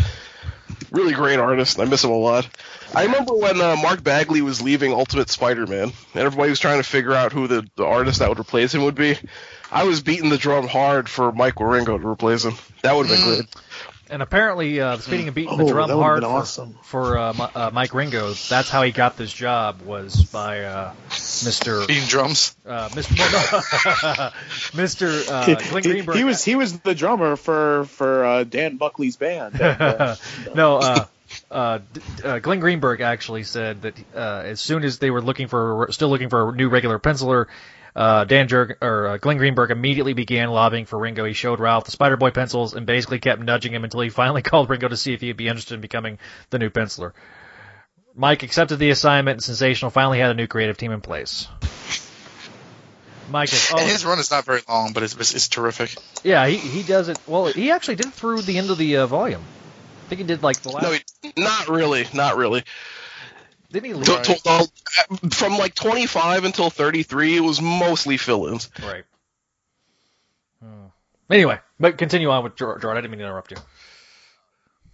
Really 0.95 1.13
great 1.13 1.39
artist. 1.39 1.77
I 1.77 1.83
miss 1.83 2.05
him 2.05 2.11
a 2.11 2.17
lot. 2.17 2.47
I 2.93 3.03
remember 3.03 3.35
when 3.35 3.59
uh, 3.59 3.75
Mark 3.75 4.01
Bagley 4.01 4.41
was 4.41 4.61
leaving 4.61 4.93
Ultimate 4.93 5.29
Spider-Man, 5.29 5.91
and 6.13 6.23
everybody 6.23 6.49
was 6.49 6.59
trying 6.59 6.79
to 6.79 6.87
figure 6.87 7.13
out 7.13 7.33
who 7.33 7.47
the, 7.47 7.67
the 7.75 7.85
artist 7.85 8.19
that 8.19 8.29
would 8.29 8.39
replace 8.39 8.73
him 8.73 8.83
would 8.83 8.95
be. 8.95 9.17
I 9.69 9.83
was 9.83 10.01
beating 10.01 10.29
the 10.29 10.37
drum 10.37 10.69
hard 10.69 11.09
for 11.09 11.33
Mike 11.33 11.55
Wieringo 11.55 11.99
to 11.99 12.07
replace 12.07 12.45
him. 12.45 12.53
That 12.81 12.95
would 12.95 13.07
have 13.07 13.17
been 13.17 13.25
great. 13.25 13.55
And 14.09 14.21
apparently, 14.21 14.79
uh, 14.79 14.97
speaking 14.97 15.27
of 15.27 15.33
beating 15.33 15.53
Oh, 15.53 15.57
the 15.57 15.65
drum 15.65 15.89
hard 15.89 16.21
been 16.21 16.29
for, 16.29 16.35
awesome. 16.35 16.77
for 16.83 17.17
uh, 17.17 17.33
uh, 17.55 17.69
Mike 17.73 17.91
Wieringo, 17.91 18.47
that's 18.47 18.69
how 18.69 18.83
he 18.83 18.91
got 18.91 19.17
this 19.17 19.33
job 19.33 19.81
was 19.81 20.23
by 20.25 20.61
uh, 20.63 20.93
Mr. 21.09 21.87
Beating 21.87 22.07
drums. 22.07 22.55
Uh, 22.65 22.89
Mr. 22.89 23.17
Well, 23.17 24.31
no, 24.75 24.83
Mr. 24.83 25.27
Uh, 25.29 25.69
Glenn 25.69 25.83
he, 25.83 25.89
Greenberg. 25.89 26.15
he 26.17 26.23
was 26.23 26.43
he 26.43 26.55
was 26.55 26.79
the 26.79 26.93
drummer 26.93 27.35
for 27.35 27.85
for 27.85 28.25
uh, 28.25 28.43
Dan 28.43 28.77
Buckley's 28.77 29.15
band. 29.17 29.59
And, 29.61 29.81
uh, 29.81 30.15
no, 30.53 30.77
uh, 30.77 31.05
uh, 31.49 31.79
uh, 32.23 32.39
Glenn 32.39 32.59
Greenberg 32.59 33.01
actually 33.01 33.43
said 33.43 33.81
that 33.81 33.95
uh, 34.15 34.43
as 34.45 34.59
soon 34.61 34.83
as 34.83 34.99
they 34.99 35.09
were 35.09 35.21
looking 35.21 35.47
for, 35.47 35.87
still 35.91 36.09
looking 36.09 36.29
for 36.29 36.49
a 36.49 36.55
new 36.55 36.69
regular 36.69 36.99
penciler, 36.99 37.47
uh, 37.95 38.25
Dan 38.25 38.47
Jerg, 38.47 38.75
or 38.81 39.07
uh, 39.07 39.17
Glenn 39.17 39.37
Greenberg 39.37 39.71
immediately 39.71 40.13
began 40.13 40.49
lobbying 40.49 40.85
for 40.85 40.99
Ringo. 40.99 41.23
He 41.23 41.33
showed 41.33 41.59
Ralph 41.59 41.85
the 41.85 41.91
Spider 41.91 42.17
Boy 42.17 42.31
pencils 42.31 42.73
and 42.73 42.85
basically 42.85 43.19
kept 43.19 43.41
nudging 43.41 43.73
him 43.73 43.83
until 43.83 44.01
he 44.01 44.09
finally 44.09 44.41
called 44.43 44.69
Ringo 44.69 44.87
to 44.87 44.97
see 44.97 45.13
if 45.13 45.21
he'd 45.21 45.37
be 45.37 45.47
interested 45.47 45.75
in 45.75 45.81
becoming 45.81 46.19
the 46.49 46.59
new 46.59 46.69
penciler. 46.69 47.13
Mike 48.13 48.43
accepted 48.43 48.77
the 48.77 48.89
assignment, 48.89 49.35
and 49.35 49.43
Sensational 49.43 49.91
finally 49.91 50.19
had 50.19 50.31
a 50.31 50.35
new 50.35 50.47
creative 50.47 50.77
team 50.77 50.91
in 50.91 51.01
place. 51.01 51.47
Mike 53.29 53.51
is 53.51 53.71
And 53.71 53.79
oh 53.79 53.83
his 53.83 54.05
run 54.05 54.19
is 54.19 54.31
not 54.31 54.45
very 54.45 54.61
long, 54.69 54.93
but 54.93 55.03
it's, 55.03 55.15
it's, 55.19 55.47
terrific. 55.47 55.95
yeah 56.23 56.47
he 56.47 56.57
he 56.57 56.83
does 56.83 57.09
it 57.09 57.19
well. 57.27 57.45
He 57.47 57.71
actually 57.71 57.95
did 57.95 58.13
through 58.13 58.41
the 58.41 58.57
end 58.57 58.69
of 58.69 58.77
the 58.77 58.97
uh, 58.97 59.07
volume. 59.07 59.41
I 60.05 60.09
think 60.09 60.21
he 60.21 60.27
did 60.27 60.43
like 60.43 60.61
the 60.61 60.69
last. 60.69 60.83
No, 60.83 60.91
he- 60.91 61.33
not 61.35 61.67
really, 61.67 62.05
not 62.13 62.37
really. 62.37 62.63
Didn't 63.71 63.85
he 63.85 63.93
leave? 63.93 64.05
To- 64.05 64.21
to- 64.21 64.41
uh, 64.45 64.65
from 65.31 65.57
like 65.57 65.75
25 65.75 66.45
until 66.45 66.69
33, 66.69 67.37
it 67.37 67.39
was 67.41 67.61
mostly 67.61 68.17
fill-ins. 68.17 68.69
Right. 68.81 69.03
Hmm. 70.63 70.85
Anyway, 71.29 71.59
but 71.79 71.97
continue 71.97 72.29
on 72.29 72.43
with 72.43 72.55
Jordan. 72.55 72.89
I 72.89 72.95
didn't 72.95 73.11
mean 73.11 73.19
to 73.19 73.25
interrupt 73.25 73.51
you. 73.51 73.57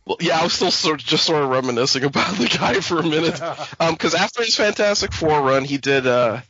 Well, 0.05 0.17
yeah, 0.19 0.39
I 0.39 0.43
was 0.43 0.53
still 0.53 0.72
sort 0.72 0.99
of, 0.99 1.05
just 1.05 1.26
sort 1.26 1.43
of 1.43 1.49
reminiscing 1.49 2.03
about 2.05 2.36
the 2.36 2.47
guy 2.47 2.80
for 2.80 2.99
a 2.99 3.03
minute. 3.03 3.39
Because 3.80 4.15
after 4.15 4.43
his 4.43 4.55
Fantastic 4.55 5.13
Four 5.13 5.41
run, 5.41 5.63
he 5.63 5.78
did 5.78 6.07
uh, 6.07 6.41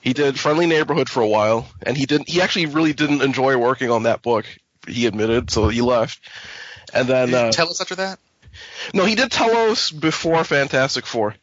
he 0.00 0.12
did 0.12 0.38
Friendly 0.38 0.66
Neighborhood 0.66 1.08
for 1.08 1.20
a 1.22 1.28
while, 1.28 1.68
and 1.84 1.96
he 1.96 2.06
didn't. 2.06 2.28
He 2.28 2.40
actually 2.40 2.66
really 2.66 2.92
didn't 2.92 3.22
enjoy 3.22 3.56
working 3.56 3.90
on 3.90 4.04
that 4.04 4.22
book. 4.22 4.46
He 4.88 5.06
admitted, 5.06 5.50
so 5.50 5.68
he 5.68 5.80
left. 5.80 6.20
And 6.92 7.08
then 7.08 7.28
Did 7.28 7.40
you 7.40 7.46
uh, 7.46 7.52
tell 7.52 7.68
us 7.70 7.80
after 7.80 7.94
that? 7.96 8.18
no, 8.92 9.04
he 9.04 9.14
did 9.14 9.30
Tellos 9.30 9.98
before 9.98 10.42
Fantastic 10.44 11.06
Four. 11.06 11.36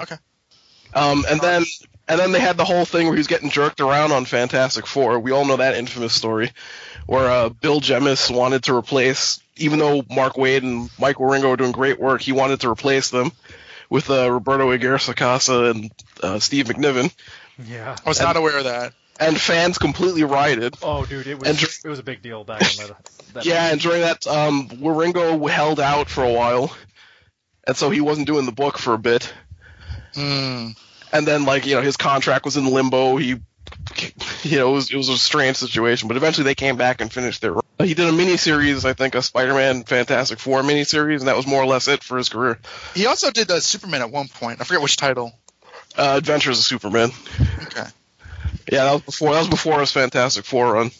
Okay. 0.00 0.16
Um, 0.94 1.24
and 1.28 1.40
then 1.40 1.64
and 2.08 2.18
then 2.18 2.32
they 2.32 2.40
had 2.40 2.56
the 2.56 2.64
whole 2.64 2.84
thing 2.84 3.06
where 3.06 3.14
he 3.14 3.20
was 3.20 3.26
getting 3.26 3.50
jerked 3.50 3.80
around 3.80 4.12
on 4.12 4.24
Fantastic 4.24 4.86
Four. 4.86 5.18
We 5.18 5.30
all 5.30 5.44
know 5.44 5.56
that 5.56 5.76
infamous 5.76 6.14
story, 6.14 6.52
where 7.06 7.30
uh, 7.30 7.48
Bill 7.50 7.80
Jemas 7.80 8.30
wanted 8.30 8.64
to 8.64 8.74
replace, 8.74 9.40
even 9.56 9.78
though 9.78 10.02
Mark 10.10 10.34
Waid 10.34 10.62
and 10.62 10.90
Michael 10.98 11.26
Wieringo 11.26 11.50
were 11.50 11.56
doing 11.56 11.72
great 11.72 12.00
work, 12.00 12.22
he 12.22 12.32
wanted 12.32 12.60
to 12.60 12.70
replace 12.70 13.10
them 13.10 13.32
with 13.90 14.10
uh, 14.10 14.30
Roberto 14.30 14.70
Aguirre 14.70 14.98
Sacasa 14.98 15.70
and 15.70 15.92
uh, 16.22 16.38
Steve 16.38 16.66
McNiven. 16.66 17.14
Yeah. 17.66 17.96
I 18.04 18.08
was 18.08 18.20
not 18.20 18.36
aware 18.36 18.58
of 18.58 18.64
that. 18.64 18.94
And 19.20 19.38
fans 19.38 19.78
completely 19.78 20.22
rioted. 20.22 20.76
Oh, 20.80 21.04
dude, 21.04 21.26
it 21.26 21.40
was 21.40 21.48
And 21.48 21.62
it 21.62 21.88
was 21.88 21.98
a 21.98 22.04
big 22.04 22.22
deal 22.22 22.44
back 22.44 22.62
in 22.62 22.86
that. 22.86 23.10
that 23.34 23.44
Yeah, 23.44 23.70
and 23.70 23.80
during 23.80 24.02
that, 24.02 24.26
um, 24.26 24.68
Ringo 24.80 25.44
held 25.46 25.80
out 25.80 26.08
for 26.08 26.22
a 26.22 26.32
while, 26.32 26.74
and 27.66 27.76
so 27.76 27.90
he 27.90 28.00
wasn't 28.00 28.28
doing 28.28 28.46
the 28.46 28.52
book 28.52 28.78
for 28.78 28.94
a 28.94 28.98
bit. 28.98 29.32
Hmm. 30.18 30.70
and 31.12 31.26
then 31.26 31.44
like 31.44 31.64
you 31.64 31.76
know 31.76 31.80
his 31.80 31.96
contract 31.96 32.44
was 32.44 32.56
in 32.56 32.66
limbo. 32.66 33.16
He, 33.18 33.36
you 34.42 34.58
know, 34.58 34.70
it 34.70 34.72
was 34.72 34.90
it 34.90 34.96
was 34.96 35.08
a 35.08 35.16
strange 35.16 35.56
situation, 35.56 36.08
but 36.08 36.16
eventually 36.16 36.44
they 36.44 36.56
came 36.56 36.76
back 36.76 37.00
and 37.00 37.12
finished 37.12 37.40
their. 37.40 37.52
run. 37.52 37.62
He 37.78 37.94
did 37.94 38.08
a 38.08 38.10
miniseries, 38.12 38.84
I 38.84 38.94
think, 38.94 39.14
a 39.14 39.22
Spider-Man 39.22 39.84
Fantastic 39.84 40.40
Four 40.40 40.62
miniseries, 40.62 41.20
and 41.20 41.28
that 41.28 41.36
was 41.36 41.46
more 41.46 41.62
or 41.62 41.66
less 41.66 41.86
it 41.86 42.02
for 42.02 42.18
his 42.18 42.28
career. 42.28 42.58
He 42.94 43.06
also 43.06 43.30
did 43.30 43.48
uh, 43.48 43.60
Superman 43.60 44.02
at 44.02 44.10
one 44.10 44.26
point. 44.26 44.60
I 44.60 44.64
forget 44.64 44.82
which 44.82 44.96
title. 44.96 45.32
Uh, 45.96 46.14
Adventures 46.16 46.58
of 46.58 46.64
Superman. 46.64 47.10
Okay. 47.62 47.84
Yeah, 48.72 48.84
that 48.84 48.92
was 48.92 49.02
before 49.02 49.32
that 49.34 49.38
was 49.38 49.48
before 49.48 49.78
his 49.78 49.92
Fantastic 49.92 50.44
Four 50.44 50.72
run. 50.72 50.90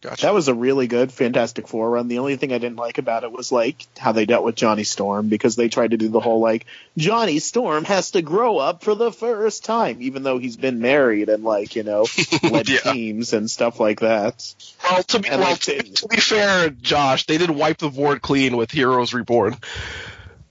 Gotcha. 0.00 0.22
that 0.26 0.34
was 0.34 0.46
a 0.46 0.54
really 0.54 0.86
good 0.86 1.10
Fantastic 1.10 1.66
Four 1.66 1.90
run. 1.90 2.06
The 2.06 2.20
only 2.20 2.36
thing 2.36 2.52
I 2.52 2.58
didn't 2.58 2.76
like 2.76 2.98
about 2.98 3.24
it 3.24 3.32
was 3.32 3.50
like 3.50 3.84
how 3.98 4.12
they 4.12 4.26
dealt 4.26 4.44
with 4.44 4.54
Johnny 4.54 4.84
Storm 4.84 5.28
because 5.28 5.56
they 5.56 5.68
tried 5.68 5.90
to 5.90 5.96
do 5.96 6.08
the 6.08 6.20
whole 6.20 6.38
like 6.38 6.66
Johnny 6.96 7.40
Storm 7.40 7.84
has 7.84 8.12
to 8.12 8.22
grow 8.22 8.58
up 8.58 8.84
for 8.84 8.94
the 8.94 9.10
first 9.10 9.64
time, 9.64 9.98
even 10.00 10.22
though 10.22 10.38
he's 10.38 10.56
been 10.56 10.78
married 10.78 11.28
and 11.28 11.42
like 11.42 11.74
you 11.74 11.82
know 11.82 12.06
led 12.44 12.68
Yeah. 12.68 12.78
teams 12.92 13.32
and 13.32 13.50
stuff 13.50 13.80
like 13.80 14.00
that. 14.00 14.54
Well, 14.84 15.02
to 15.02 15.18
be 15.18 15.28
And, 15.30 15.40
well, 15.40 15.50
like, 15.50 15.60
to, 15.62 15.82
to 15.82 16.08
be 16.08 16.18
fair, 16.18 16.70
Josh, 16.70 17.26
they 17.26 17.38
did 17.38 17.50
wipe 17.50 17.78
the 17.78 17.90
board 17.90 18.22
clean 18.22 18.56
with 18.56 18.70
Heroes 18.70 19.12
Reborn. 19.12 19.56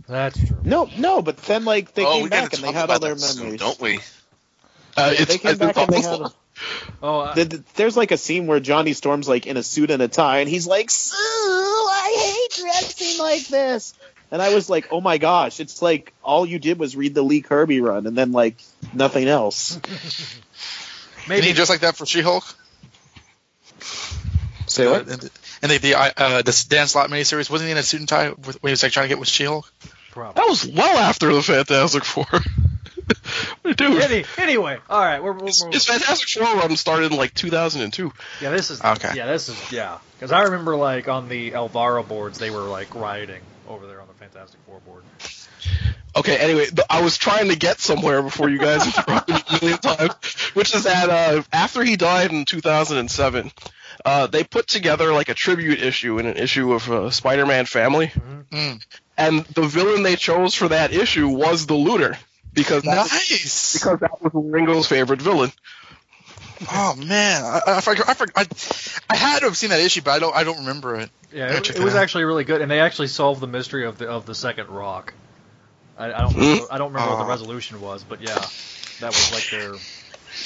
That's 0.10 0.38
true. 0.46 0.58
No, 0.64 0.90
no, 0.98 1.22
but 1.22 1.38
then 1.38 1.64
like 1.66 1.94
they 1.94 2.06
oh, 2.06 2.20
came 2.20 2.30
back 2.30 2.54
and 2.54 2.64
they 2.64 2.72
had 2.72 2.90
all 2.90 3.00
their 3.00 3.14
that 3.16 3.20
soon, 3.22 3.44
memories. 3.44 3.60
don't 3.62 3.80
we? 3.80 4.00
Uh, 4.96 5.10
They 5.12 5.18
it's, 5.18 5.38
came 5.38 5.52
it's 5.52 5.60
back 5.60 5.78
and 5.78 5.90
they 5.90 6.04
almost- 6.06 6.22
had. 6.24 6.32
Oh, 7.04 7.20
uh, 7.22 7.34
The, 7.36 7.46
the- 7.46 7.64
there's 7.76 7.96
like 7.98 8.12
a 8.12 8.18
scene 8.18 8.48
where 8.48 8.60
Johnny 8.60 8.94
Storm's 8.94 9.28
like 9.28 9.46
in 9.48 9.58
a 9.58 9.64
suit 9.64 9.92
and 9.92 10.02
a 10.02 10.08
tie, 10.08 10.40
and 10.40 10.50
he's 10.50 10.66
like, 10.68 10.90
"Sue, 10.90 11.16
I 11.16 12.48
hate 12.50 12.62
dressing 12.64 13.24
like 13.24 13.48
this." 13.48 13.94
And 14.32 14.42
I 14.42 14.54
was 14.54 14.70
like, 14.70 14.88
"Oh 14.92 15.00
my 15.00 15.18
gosh!" 15.20 15.60
It's 15.60 15.82
like 15.82 16.14
all 16.24 16.46
you 16.46 16.60
did 16.60 16.80
was 16.80 16.96
read 16.96 17.14
the 17.16 17.22
Lee 17.22 17.42
Kirby 17.42 17.80
run, 17.82 18.08
and 18.08 18.18
then 18.18 18.32
like 18.32 18.56
nothing 18.94 19.28
else. 19.28 19.76
Did 19.76 19.90
maybe 21.30 21.48
he 21.48 21.54
dress 21.54 21.70
like 21.70 21.82
that 21.82 21.96
for 21.96 22.06
She-Hulk? 22.06 22.44
Say 24.66 24.86
Uh, 24.86 24.92
what? 24.92 25.08
and 25.08 25.30
and 25.62 25.72
the 25.72 25.78
the, 25.78 25.96
uh, 25.96 26.12
uh, 26.18 26.42
the 26.42 26.66
Dan 26.70 26.88
Slott 26.88 27.10
miniseries 27.10 27.50
wasn't 27.50 27.68
he 27.68 27.72
in 27.72 27.78
a 27.78 27.84
suit 27.84 28.02
and 28.02 28.10
tie 28.10 28.30
with, 28.32 28.62
when 28.62 28.70
he 28.70 28.72
was 28.72 28.84
like 28.84 28.92
trying 28.92 29.06
to 29.06 29.10
get 29.10 29.20
with 29.20 29.30
She-Hulk? 29.30 29.72
probably. 30.12 30.42
That 30.42 30.50
was 30.50 30.66
well 30.68 30.98
after 30.98 31.34
the 31.34 31.42
Fantastic 31.42 32.04
Four. 32.04 32.26
Dude, 33.64 33.82
Any, 34.02 34.24
anyway, 34.38 34.78
all 34.90 35.00
right, 35.00 35.22
we're, 35.22 35.34
we're, 35.34 35.46
his, 35.48 35.64
we're 35.64 35.72
his 35.72 35.86
Fantastic 35.86 36.30
Four 36.30 36.56
run 36.56 36.76
started 36.78 37.12
in 37.12 37.18
like 37.18 37.34
2002. 37.34 38.12
yeah, 38.42 38.50
this 38.50 38.70
is 38.72 38.82
Okay. 38.84 39.12
Yeah, 39.16 39.28
this 39.28 39.50
is 39.50 39.72
yeah, 39.72 39.98
because 40.18 40.32
I 40.32 40.44
remember 40.44 40.76
like 40.76 41.08
on 41.08 41.28
the 41.30 41.52
Elvira 41.54 42.04
boards 42.04 42.38
they 42.40 42.50
were 42.50 42.62
like 42.62 42.94
rioting 42.96 43.42
over 43.68 43.86
there 43.88 44.02
on 44.02 44.08
the 44.08 44.14
Fantastic 44.14 44.60
Four 44.66 44.80
board. 44.82 45.04
Okay, 46.16 46.38
anyway, 46.38 46.66
th- 46.66 46.80
I 46.90 47.02
was 47.02 47.18
trying 47.18 47.50
to 47.50 47.56
get 47.56 47.80
somewhere 47.80 48.24
before 48.24 48.50
you 48.50 48.58
guys 48.58 48.86
interrupted 48.98 49.36
me 49.36 49.42
a 49.50 49.54
million 49.62 49.78
times, 49.80 50.14
which 50.54 50.74
is 50.74 50.84
that 50.86 51.10
uh, 51.10 51.44
after 51.54 51.84
he 51.84 51.96
died 51.96 52.32
in 52.32 52.46
2007, 52.46 53.52
uh, 54.06 54.28
they 54.28 54.44
put 54.44 54.68
together 54.68 55.14
like 55.14 55.30
a 55.30 55.34
tribute 55.36 55.82
issue 55.82 56.18
in 56.18 56.26
an 56.26 56.38
issue 56.38 56.74
of 56.74 56.90
uh, 56.90 57.12
Spider-Man 57.12 57.66
Family, 57.66 58.12
Mm. 58.52 58.82
and 59.18 59.46
the 59.48 59.64
villain 59.64 60.04
they 60.04 60.16
chose 60.16 60.56
for 60.56 60.70
that 60.70 60.94
issue 60.94 61.28
was 61.28 61.66
the 61.68 61.74
Looter 61.76 62.18
because 62.58 62.84
that 62.84 63.04
was, 63.04 63.12
Nice. 63.14 63.74
because 63.74 64.00
that 64.00 64.22
was 64.22 64.34
Ringo's 64.34 64.88
favorite 64.88 65.22
villain. 65.22 65.52
Oh 66.72 66.96
man, 66.98 67.44
I, 67.46 67.62
I, 67.68 67.82
forgot, 67.82 68.10
I, 68.10 68.14
forgot, 68.16 68.34
I, 68.36 69.14
I 69.14 69.16
had 69.16 69.40
to 69.40 69.46
have 69.46 69.56
seen 69.56 69.70
that 69.70 69.80
issue, 69.80 70.02
but 70.02 70.12
I 70.12 70.20
don't 70.20 70.36
I 70.36 70.44
don't 70.44 70.58
remember 70.60 70.96
it. 71.00 71.10
Yeah, 71.32 71.52
Yeah, 71.52 71.58
it, 71.58 71.70
it 71.70 71.76
it 71.78 71.84
was 71.84 71.94
out. 71.96 72.02
actually 72.02 72.24
really 72.26 72.44
good, 72.46 72.62
and 72.62 72.70
they 72.72 72.80
actually 72.80 73.08
solved 73.10 73.42
the 73.42 73.48
mystery 73.48 73.86
of 73.86 73.98
the 74.00 74.10
of 74.10 74.26
the 74.26 74.34
second 74.36 74.68
rock. 74.70 75.14
I, 75.98 76.12
I 76.12 76.18
don't 76.22 76.36
remember, 76.36 76.66
I 76.72 76.78
don't 76.80 76.94
remember 76.94 77.12
what 77.12 77.20
Oh. 77.22 77.24
the 77.26 77.30
resolution 77.30 77.80
was, 77.80 78.04
but 78.04 78.22
yeah, 78.22 78.34
that 79.02 79.08
was 79.14 79.32
like 79.34 79.50
their 79.52 79.74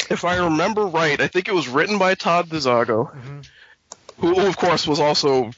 If 0.10 0.26
I 0.26 0.36
remember 0.38 0.86
right, 0.86 1.20
I 1.20 1.28
think 1.28 1.48
it 1.48 1.54
was 1.54 1.68
written 1.70 1.98
by 1.98 2.16
Todd 2.16 2.50
DeZago, 2.50 3.12
Mhm. 3.16 3.48
who 4.20 4.48
of 4.48 4.58
course 4.58 4.86
was 4.86 5.00
also 5.00 5.52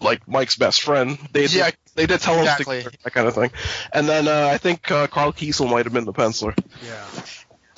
like 0.00 0.26
Mike's 0.28 0.56
best 0.56 0.82
friend. 0.82 1.18
They 1.32 1.46
Yeah, 1.46 1.66
did, 1.70 1.76
they 1.94 2.06
did 2.06 2.20
tell 2.20 2.34
him 2.34 2.40
exactly. 2.40 2.82
that 3.04 3.12
kind 3.12 3.26
of 3.26 3.34
thing. 3.34 3.50
And 3.92 4.08
then 4.08 4.28
uh, 4.28 4.48
I 4.52 4.58
think 4.58 4.90
uh, 4.90 5.06
Karl 5.06 5.32
Kesel 5.32 5.70
might 5.70 5.84
have 5.86 5.92
been 5.92 6.04
the 6.04 6.12
penciler. 6.12 6.56
yeah. 6.84 7.04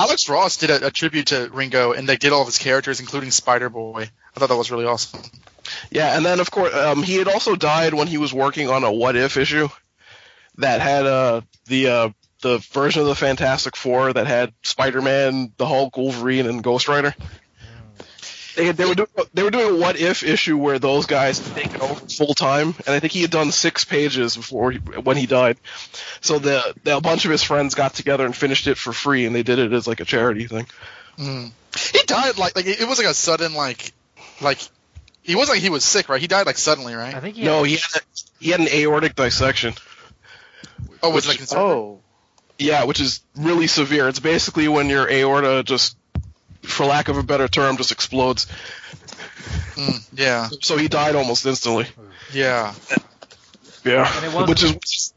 Alex 0.00 0.28
Ross 0.28 0.58
did 0.58 0.70
a, 0.70 0.86
a 0.86 0.90
tribute 0.92 1.26
to 1.28 1.50
Ringo, 1.52 1.92
and 1.92 2.08
they 2.08 2.16
did 2.16 2.32
all 2.32 2.42
of 2.42 2.46
his 2.46 2.58
characters, 2.58 3.00
including 3.00 3.32
Spider 3.32 3.68
Boy. 3.68 4.08
I 4.36 4.38
thought 4.40 4.48
that 4.48 4.56
was 4.56 4.70
really 4.70 4.84
awesome. 4.86 5.20
Yeah, 5.90 6.16
and 6.16 6.24
then 6.24 6.38
of 6.40 6.50
course 6.50 6.72
um, 6.72 7.02
he 7.02 7.16
had 7.16 7.26
also 7.28 7.56
died 7.56 7.94
when 7.94 8.06
he 8.06 8.16
was 8.16 8.32
working 8.32 8.70
on 8.70 8.84
a 8.84 8.92
What 8.92 9.16
If 9.16 9.36
issue 9.36 9.68
that 10.58 10.80
had 10.80 11.04
uh, 11.04 11.40
the 11.66 11.88
uh, 11.88 12.08
the 12.42 12.58
version 12.72 13.02
of 13.02 13.08
the 13.08 13.16
Fantastic 13.16 13.74
Four 13.76 14.12
that 14.12 14.26
had 14.28 14.52
Spider-Man, 14.62 15.52
the 15.56 15.66
Hulk, 15.66 15.96
Wolverine, 15.96 16.46
and 16.46 16.62
Ghost 16.62 16.86
Rider. 16.88 17.14
They, 18.58 18.72
they 18.72 18.84
were 18.86 18.94
doing 18.96 19.08
they 19.34 19.42
were 19.44 19.50
doing 19.50 19.76
a 19.76 19.78
What 19.78 19.96
If 19.96 20.24
issue 20.24 20.56
where 20.58 20.80
those 20.80 21.06
guys 21.06 21.38
take 21.38 21.70
taken 21.70 21.80
over 21.80 21.94
full 21.94 22.34
time, 22.34 22.74
and 22.86 22.88
I 22.88 22.98
think 22.98 23.12
he 23.12 23.22
had 23.22 23.30
done 23.30 23.52
six 23.52 23.84
pages 23.84 24.36
before 24.36 24.72
he, 24.72 24.78
when 24.78 25.16
he 25.16 25.26
died. 25.26 25.58
So 26.20 26.40
the, 26.40 26.74
the 26.82 26.96
a 26.96 27.00
bunch 27.00 27.24
of 27.24 27.30
his 27.30 27.44
friends 27.44 27.76
got 27.76 27.94
together 27.94 28.26
and 28.26 28.34
finished 28.34 28.66
it 28.66 28.76
for 28.76 28.92
free, 28.92 29.26
and 29.26 29.34
they 29.34 29.44
did 29.44 29.60
it 29.60 29.72
as 29.72 29.86
like 29.86 30.00
a 30.00 30.04
charity 30.04 30.48
thing. 30.48 30.66
Mm. 31.16 31.52
He 31.92 32.00
died 32.06 32.36
like 32.36 32.56
like 32.56 32.66
it 32.66 32.88
was 32.88 32.98
like 32.98 33.06
a 33.06 33.14
sudden 33.14 33.54
like 33.54 33.92
like 34.40 34.58
he 35.22 35.36
wasn't 35.36 35.56
like 35.56 35.62
he 35.62 35.70
was 35.70 35.84
sick, 35.84 36.08
right? 36.08 36.20
He 36.20 36.26
died 36.26 36.46
like 36.46 36.58
suddenly, 36.58 36.94
right? 36.94 37.14
I 37.14 37.20
think 37.20 37.36
he 37.36 37.44
No, 37.44 37.58
had, 37.62 37.66
he 37.68 37.76
had 37.76 37.94
a, 37.94 38.00
he 38.40 38.50
had 38.50 38.60
an 38.60 38.68
aortic 38.68 39.14
dissection. 39.14 39.74
oh, 41.02 41.10
was 41.10 41.26
it 41.26 41.28
like 41.28 41.40
which- 41.40 41.52
Oh, 41.54 42.00
Yeah, 42.58 42.84
which 42.84 43.00
is 43.00 43.20
really 43.36 43.68
severe. 43.68 44.08
It's 44.08 44.18
basically 44.20 44.66
when 44.68 44.88
your 44.88 45.08
aorta 45.08 45.62
just, 45.64 45.96
for 46.68 46.86
lack 46.86 47.08
of 47.08 47.16
a 47.16 47.22
better 47.22 47.48
term, 47.48 47.76
just 47.76 47.92
explodes. 47.92 48.46
Mm, 49.74 50.18
yeah, 50.18 50.48
So 50.60 50.76
he 50.76 50.88
died 50.88 51.14
almost 51.14 51.46
instantly. 51.46 51.86
yeah. 52.32 52.74
Yeah, 53.84 54.10
And 54.16 54.24
it 54.24 54.48
which 54.48 54.64
is 54.64 55.12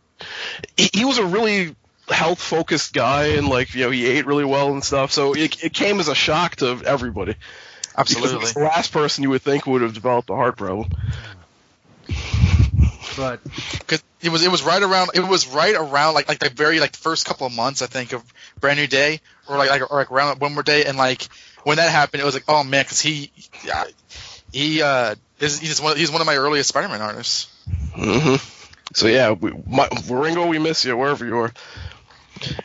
he, 0.77 0.89
he 0.93 1.05
was 1.05 1.17
a 1.17 1.25
really 1.25 1.75
health 2.07 2.41
focused 2.41 2.93
guy, 2.93 3.27
and 3.29 3.47
like 3.49 3.73
you 3.73 3.85
know 3.85 3.89
he 3.91 4.05
ate 4.05 4.25
really 4.25 4.45
well 4.45 4.71
and 4.71 4.83
stuff. 4.83 5.11
So 5.11 5.33
it, 5.33 5.63
it 5.63 5.73
came 5.73 5.99
as 5.99 6.07
a 6.07 6.15
shock 6.15 6.57
to 6.57 6.81
everybody. 6.85 7.35
Because 7.97 8.33
Absolutely. 8.33 8.51
the 8.53 8.59
last 8.59 8.93
person 8.93 9.23
you 9.23 9.29
would 9.31 9.41
think 9.41 9.65
would 9.65 9.81
have 9.81 9.93
developed 9.93 10.29
a 10.29 10.35
heart 10.35 10.57
problem. 10.57 10.89
But 13.17 13.39
Cause 13.87 14.03
it 14.21 14.29
was 14.29 14.43
it 14.43 14.51
was 14.51 14.63
right 14.63 14.81
around 14.81 15.11
it 15.15 15.21
was 15.21 15.47
right 15.47 15.75
around 15.75 16.13
like 16.13 16.27
like 16.27 16.39
the 16.39 16.49
very 16.49 16.79
like 16.79 16.95
first 16.95 17.25
couple 17.25 17.47
of 17.47 17.53
months 17.53 17.81
I 17.81 17.87
think 17.87 18.13
of 18.13 18.23
Brand 18.59 18.79
New 18.79 18.87
Day 18.87 19.19
or 19.47 19.57
like 19.57 19.69
like 19.69 19.91
or 19.91 19.97
like 19.97 20.11
around 20.11 20.39
One 20.39 20.53
More 20.53 20.63
Day 20.63 20.85
and 20.85 20.97
like 20.97 21.27
when 21.63 21.77
that 21.77 21.89
happened 21.91 22.21
it 22.21 22.25
was 22.25 22.33
like 22.33 22.45
oh 22.47 22.63
man 22.63 22.83
because 22.83 23.01
he 23.01 23.31
yeah, 23.65 23.83
he 24.51 24.81
uh 24.81 25.15
is 25.39 25.59
he's 25.59 25.81
one 25.81 25.97
he's 25.97 26.11
one 26.11 26.21
of 26.21 26.27
my 26.27 26.35
earliest 26.35 26.69
Spider-Man 26.69 27.01
artists. 27.01 27.51
hmm 27.93 28.35
So 28.93 29.07
yeah, 29.07 29.31
we, 29.31 29.51
my, 29.67 29.89
Ringo, 30.09 30.47
we 30.47 30.59
miss 30.59 30.85
you 30.85 30.95
wherever 30.95 31.25
you 31.25 31.37
are. 31.37 31.51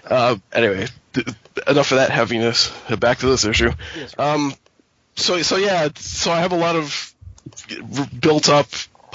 Uh, 0.05 0.37
anyway, 0.53 0.87
th- 1.13 1.27
enough 1.67 1.93
of 1.93 1.99
that 1.99 2.11
heaviness. 2.11 2.71
Back 2.99 3.19
to 3.19 3.27
this 3.27 3.45
issue. 3.45 3.73
Yes, 3.97 4.15
Um, 4.19 4.55
so 5.17 5.43
so 5.43 5.57
yeah, 5.57 5.89
so 5.97 6.31
I 6.31 6.41
have 6.41 6.53
a 6.53 6.57
lot 6.57 6.77
of 6.77 7.15
built 8.21 8.49
up 8.49 8.67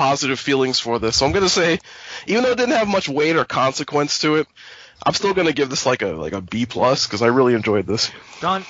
positive 0.01 0.39
feelings 0.39 0.79
for 0.79 0.97
this. 0.97 1.17
So 1.17 1.27
I'm 1.27 1.31
gonna 1.31 1.47
say, 1.47 1.77
even 2.25 2.41
though 2.41 2.49
it 2.49 2.57
didn't 2.57 2.73
have 2.75 2.87
much 2.87 3.07
weight 3.07 3.35
or 3.35 3.45
consequence 3.45 4.17
to 4.21 4.37
it, 4.37 4.47
I'm 5.05 5.13
still 5.13 5.35
gonna 5.35 5.51
give 5.51 5.69
this 5.69 5.85
like 5.85 6.01
a 6.01 6.07
like 6.07 6.33
a 6.33 6.41
B 6.41 6.65
plus 6.65 7.05
because 7.05 7.21
I 7.21 7.27
really 7.27 7.53
enjoyed 7.53 7.85
this. 7.85 8.09
Don, 8.39 8.65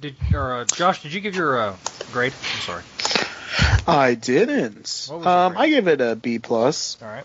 did 0.00 0.16
or 0.34 0.54
uh, 0.54 0.64
Josh, 0.64 1.00
did 1.04 1.12
you 1.12 1.20
give 1.20 1.36
your 1.36 1.56
uh, 1.56 1.76
grade? 2.12 2.32
I'm 2.32 2.60
sorry. 2.62 2.82
I 3.86 4.14
didn't. 4.14 5.06
What 5.08 5.18
was 5.18 5.24
your 5.24 5.28
Um. 5.28 5.56
I 5.56 5.68
give 5.68 5.86
it 5.86 6.00
a 6.00 6.16
B 6.16 6.40
plus. 6.40 7.00
All 7.00 7.06
right. 7.06 7.24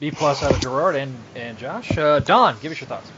B 0.00 0.10
plus 0.10 0.42
out 0.42 0.52
of 0.52 0.60
Gerard 0.60 0.96
and 0.96 1.14
and 1.36 1.58
Josh. 1.58 1.98
Uh, 1.98 2.20
Don, 2.20 2.56
give 2.62 2.72
us 2.72 2.80
your 2.80 2.88
thoughts. 2.88 3.10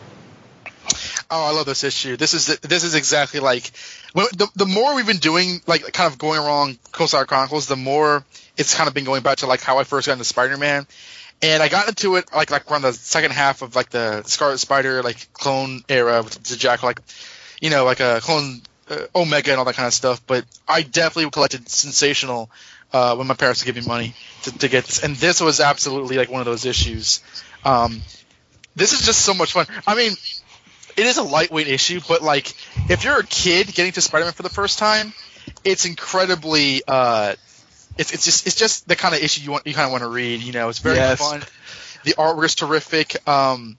Oh, 1.30 1.44
I 1.44 1.52
love 1.52 1.66
this 1.66 1.84
issue. 1.84 2.16
This 2.16 2.34
is 2.34 2.46
this 2.58 2.84
is 2.84 2.94
exactly 2.94 3.40
like 3.40 3.70
the 4.14 4.48
the 4.56 4.66
more 4.66 4.94
we've 4.94 5.06
been 5.06 5.18
doing 5.18 5.60
like 5.66 5.92
kind 5.92 6.10
of 6.10 6.18
going 6.18 6.38
along 6.38 6.78
Coast 6.92 7.12
Guard 7.12 7.28
Chronicles, 7.28 7.66
the 7.66 7.76
more 7.76 8.24
it's 8.56 8.74
kind 8.74 8.88
of 8.88 8.94
been 8.94 9.04
going 9.04 9.22
back 9.22 9.38
to 9.38 9.46
like 9.46 9.60
how 9.60 9.78
I 9.78 9.84
first 9.84 10.06
got 10.06 10.14
into 10.14 10.24
Spider-Man, 10.24 10.86
and 11.42 11.62
I 11.62 11.68
got 11.68 11.88
into 11.88 12.16
it 12.16 12.32
like 12.34 12.50
like 12.50 12.70
around 12.70 12.82
the 12.82 12.92
second 12.92 13.32
half 13.32 13.62
of 13.62 13.76
like 13.76 13.90
the 13.90 14.22
Scarlet 14.24 14.58
Spider 14.58 15.02
like 15.02 15.32
clone 15.32 15.82
era 15.88 16.22
with 16.22 16.42
the 16.42 16.56
Jackal, 16.56 16.88
like 16.88 17.00
you 17.60 17.70
know 17.70 17.84
like 17.84 18.00
a 18.00 18.20
clone 18.20 18.62
uh, 18.88 19.06
Omega 19.14 19.52
and 19.52 19.58
all 19.58 19.64
that 19.66 19.76
kind 19.76 19.86
of 19.86 19.94
stuff. 19.94 20.26
But 20.26 20.44
I 20.66 20.82
definitely 20.82 21.30
collected 21.30 21.68
Sensational 21.68 22.50
uh, 22.92 23.14
when 23.16 23.26
my 23.26 23.34
parents 23.34 23.64
would 23.64 23.72
give 23.72 23.82
me 23.82 23.88
money 23.88 24.14
to, 24.42 24.58
to 24.58 24.68
get 24.68 24.84
this, 24.84 25.02
and 25.02 25.14
this 25.16 25.40
was 25.40 25.60
absolutely 25.60 26.16
like 26.16 26.30
one 26.30 26.40
of 26.40 26.46
those 26.46 26.64
issues. 26.64 27.22
Um, 27.64 28.02
this 28.76 28.92
is 28.92 29.04
just 29.04 29.22
so 29.22 29.34
much 29.34 29.52
fun. 29.52 29.66
I 29.86 29.94
mean, 29.94 30.12
it 31.00 31.06
is 31.06 31.16
a 31.16 31.22
lightweight 31.22 31.66
issue, 31.68 32.00
but 32.06 32.22
like 32.22 32.54
if 32.90 33.04
you're 33.04 33.18
a 33.18 33.24
kid 33.24 33.66
getting 33.74 33.92
to 33.92 34.00
Spider-Man 34.00 34.32
for 34.34 34.42
the 34.42 34.48
first 34.48 34.78
time, 34.78 35.12
it's 35.64 35.84
incredibly. 35.84 36.82
Uh, 36.86 37.34
it's 37.98 38.12
it's 38.12 38.24
just 38.24 38.46
it's 38.46 38.56
just 38.56 38.86
the 38.88 38.96
kind 38.96 39.14
of 39.14 39.22
issue 39.22 39.42
you 39.42 39.50
want 39.50 39.66
you 39.66 39.74
kind 39.74 39.86
of 39.86 39.92
want 39.92 40.02
to 40.02 40.08
read. 40.08 40.40
You 40.42 40.52
know, 40.52 40.68
it's 40.68 40.78
very 40.78 40.96
Yes. 40.96 41.18
fun. 41.18 41.42
The 42.04 42.14
artwork 42.14 42.44
is 42.44 42.54
terrific. 42.54 43.26
Um, 43.28 43.76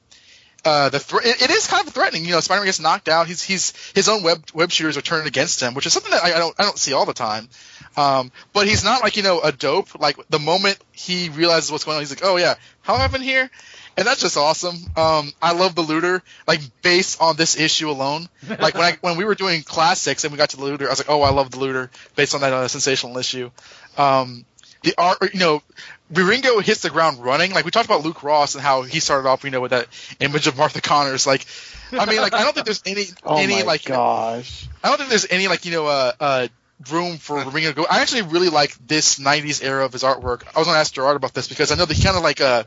uh, 0.64 0.90
the 0.90 0.98
it, 1.24 1.42
it 1.44 1.50
is 1.50 1.66
kind 1.68 1.88
of 1.88 1.94
threatening. 1.94 2.24
You 2.26 2.32
know, 2.32 2.40
Spider-Man 2.40 2.66
gets 2.68 2.80
knocked 2.80 3.10
out. 3.10 3.28
He's 3.28 3.42
he's 3.42 3.74
his 3.94 4.10
own 4.10 4.22
web 4.24 4.44
web 4.54 4.72
shooters 4.72 4.98
are 4.98 5.02
turned 5.02 5.28
against 5.28 5.62
him, 5.62 5.74
which 5.74 5.86
is 5.86 5.94
something 5.94 6.12
that 6.12 6.24
I, 6.24 6.36
I 6.36 6.40
don't 6.40 6.56
I 6.60 6.64
don't 6.64 6.78
see 6.78 6.94
all 6.94 7.06
the 7.06 7.14
time. 7.14 7.50
Um, 7.98 8.32
but 8.54 8.68
he's 8.68 8.84
not 8.84 9.02
like 9.02 9.18
you 9.18 9.24
know 9.24 9.42
a 9.42 9.52
dope. 9.52 10.00
Like 10.00 10.18
the 10.30 10.40
moment 10.40 10.78
he 10.92 11.30
realizes 11.30 11.72
what's 11.72 11.84
going 11.84 11.96
on, 11.96 12.02
he's 12.02 12.12
like, 12.12 12.24
oh 12.24 12.38
yeah, 12.38 12.56
how 12.82 13.08
been 13.08 13.22
here? 13.22 13.50
And 13.98 14.08
that's 14.08 14.22
just 14.22 14.38
awesome. 14.38 14.78
Um, 14.96 15.32
I 15.42 15.54
love 15.54 15.76
the 15.76 15.82
looter, 15.82 16.24
like 16.48 16.62
based 16.82 17.22
on 17.22 17.36
this 17.36 17.60
issue 17.60 17.90
alone. 17.90 18.30
Like 18.48 18.74
when 18.74 18.84
I 18.84 18.98
when 19.02 19.18
we 19.18 19.26
were 19.26 19.36
doing 19.36 19.64
classics 19.64 20.24
and 20.24 20.32
we 20.32 20.38
got 20.38 20.52
to 20.52 20.58
the 20.58 20.64
looter, 20.64 20.88
I 20.88 20.90
was 20.90 21.00
like, 21.00 21.10
oh, 21.10 21.22
I 21.22 21.32
love 21.32 21.52
the 21.52 21.60
looter 21.60 21.92
based 22.16 22.34
on 22.34 22.42
that 22.42 22.54
uh, 22.54 22.68
sensational 22.68 23.18
issue. 23.18 23.52
Um, 23.98 24.46
the 24.84 24.96
art, 24.98 25.34
you 25.34 25.40
know, 25.40 25.62
Ringo 26.10 26.60
hits 26.60 26.82
the 26.82 26.90
ground 26.90 27.20
running. 27.20 27.54
Like 27.54 27.66
we 27.66 27.72
talked 27.72 27.86
about 27.86 28.04
Luke 28.04 28.24
Ross 28.24 28.56
and 28.56 28.64
how 28.64 28.82
he 28.82 29.00
started 29.00 29.28
off, 29.28 29.44
you 29.44 29.52
know, 29.52 29.62
with 29.62 29.72
that 29.72 29.88
image 30.20 30.48
of 30.48 30.58
Martha 30.58 30.82
Connors. 30.82 31.28
Like, 31.28 31.46
I 31.92 32.06
mean, 32.06 32.22
like 32.22 32.34
I 32.34 32.44
don't 32.44 32.54
think 32.54 32.66
there's 32.66 32.84
any 32.86 33.06
Oh 33.24 33.38
any 33.38 33.64
like 33.64 33.86
gosh. 33.86 34.68
I 34.84 34.90
don't 34.90 34.98
think 34.98 35.10
there's 35.10 35.28
any 35.30 35.48
like 35.48 35.66
you 35.66 35.72
know 35.72 35.88
uh, 35.88 36.12
uh 36.20 36.48
room 36.90 37.18
for 37.18 37.38
Ringo 37.50 37.70
to 37.70 37.76
go. 37.76 37.86
I 37.90 38.02
actually 38.02 38.24
really 38.24 38.50
like 38.50 38.76
this 38.88 39.20
'90s 39.20 39.64
era 39.64 39.86
of 39.86 39.94
his 39.94 40.04
artwork. 40.04 40.44
I 40.56 40.60
was 40.60 40.68
gonna 40.68 40.80
ask 40.80 40.94
Gerard 40.94 41.16
about 41.16 41.34
this 41.34 41.48
because 41.48 41.72
I 41.72 41.76
know 41.76 41.86
that 41.86 41.96
he 41.98 42.04
kind 42.04 42.18
of 42.18 42.24
like 42.24 42.42
uh 42.42 42.64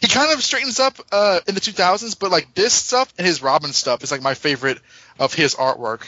he 0.00 0.08
kind 0.08 0.32
of 0.32 0.42
straightens 0.42 0.78
up 0.80 0.94
uh 1.12 1.40
in 1.46 1.54
the 1.54 1.60
2000s, 1.60 2.18
but 2.18 2.30
like 2.30 2.54
this 2.54 2.72
stuff 2.72 3.12
and 3.18 3.26
his 3.26 3.42
Robin 3.42 3.72
stuff 3.72 4.02
is 4.04 4.10
like 4.12 4.22
my 4.22 4.34
favorite 4.34 4.78
of 5.18 5.32
his 5.34 5.54
artwork. 5.54 6.02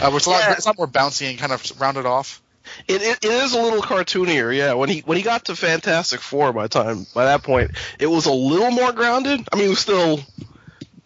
Uh, 0.00 0.08
where 0.08 0.16
it's 0.16 0.26
a 0.26 0.30
lot, 0.30 0.40
Yeah. 0.40 0.52
it's 0.52 0.64
a 0.64 0.68
lot 0.70 0.78
more 0.78 0.88
bouncy 0.88 1.30
and 1.30 1.38
kind 1.38 1.52
of 1.52 1.80
rounded 1.80 2.06
off. 2.06 2.40
It, 2.88 3.02
it, 3.02 3.24
it 3.24 3.30
is 3.30 3.52
a 3.54 3.60
little 3.60 3.82
cartoonier, 3.82 4.50
yeah. 4.56 4.72
When 4.72 4.88
he 4.88 5.00
when 5.00 5.18
he 5.18 5.22
got 5.22 5.44
to 5.46 5.54
Fantastic 5.56 6.20
Four, 6.20 6.52
by 6.54 6.66
time 6.66 7.06
by 7.14 7.26
that 7.26 7.42
point, 7.42 7.72
it 7.98 8.06
was 8.06 8.24
a 8.26 8.32
little 8.32 8.70
more 8.70 8.90
grounded. 8.92 9.46
I 9.52 9.56
mean, 9.56 9.66
it 9.66 9.68
was 9.70 9.80
still 9.80 10.20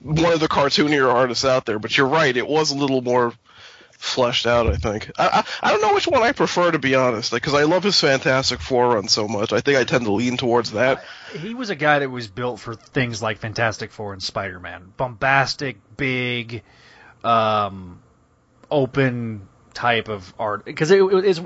one 0.01 0.33
of 0.33 0.39
the 0.41 0.47
cartoonier 0.49 1.11
artists 1.11 1.45
out 1.45 1.67
there, 1.67 1.79
but 1.81 1.97
you're 1.97 2.07
right, 2.07 2.35
it 2.37 2.47
was 2.47 2.71
a 2.71 2.77
little 2.77 3.03
more 3.03 3.33
fleshed 3.99 4.47
out. 4.47 4.69
I 4.69 4.77
think. 4.77 5.11
I 5.19 5.45
I, 5.63 5.69
I 5.69 5.71
don't 5.73 5.83
know 5.83 5.93
which 5.93 6.07
one 6.07 6.23
I 6.23 6.33
prefer 6.33 6.71
to 6.71 6.79
be 6.79 6.95
honest, 6.95 7.33
because 7.33 7.53
I 7.53 7.65
love 7.65 7.83
his 7.83 8.01
Fantastic 8.01 8.61
Four 8.61 8.95
run 8.95 9.09
so 9.09 9.29
much. 9.29 9.53
I 9.53 9.61
think 9.61 9.77
I 9.77 9.85
tend 9.85 10.07
to 10.07 10.13
lean 10.13 10.37
towards 10.37 10.73
that. 10.73 11.05
He 11.39 11.53
was 11.55 11.69
a 11.69 11.77
guy 11.77 11.99
that 11.99 12.11
was 12.11 12.29
built 12.29 12.61
for 12.61 12.75
things 12.75 13.21
like 13.21 13.39
Fantastic 13.39 13.91
Four 13.91 14.15
and 14.15 14.23
Spider 14.23 14.61
Man. 14.61 14.93
Bombastic, 14.97 15.77
big, 15.97 16.63
um, 17.23 18.01
open 18.71 19.49
type 19.75 20.09
of 20.09 20.33
art. 20.39 20.65
Because 20.65 20.91
it, 20.91 21.03
it 21.03 21.25
is. 21.25 21.41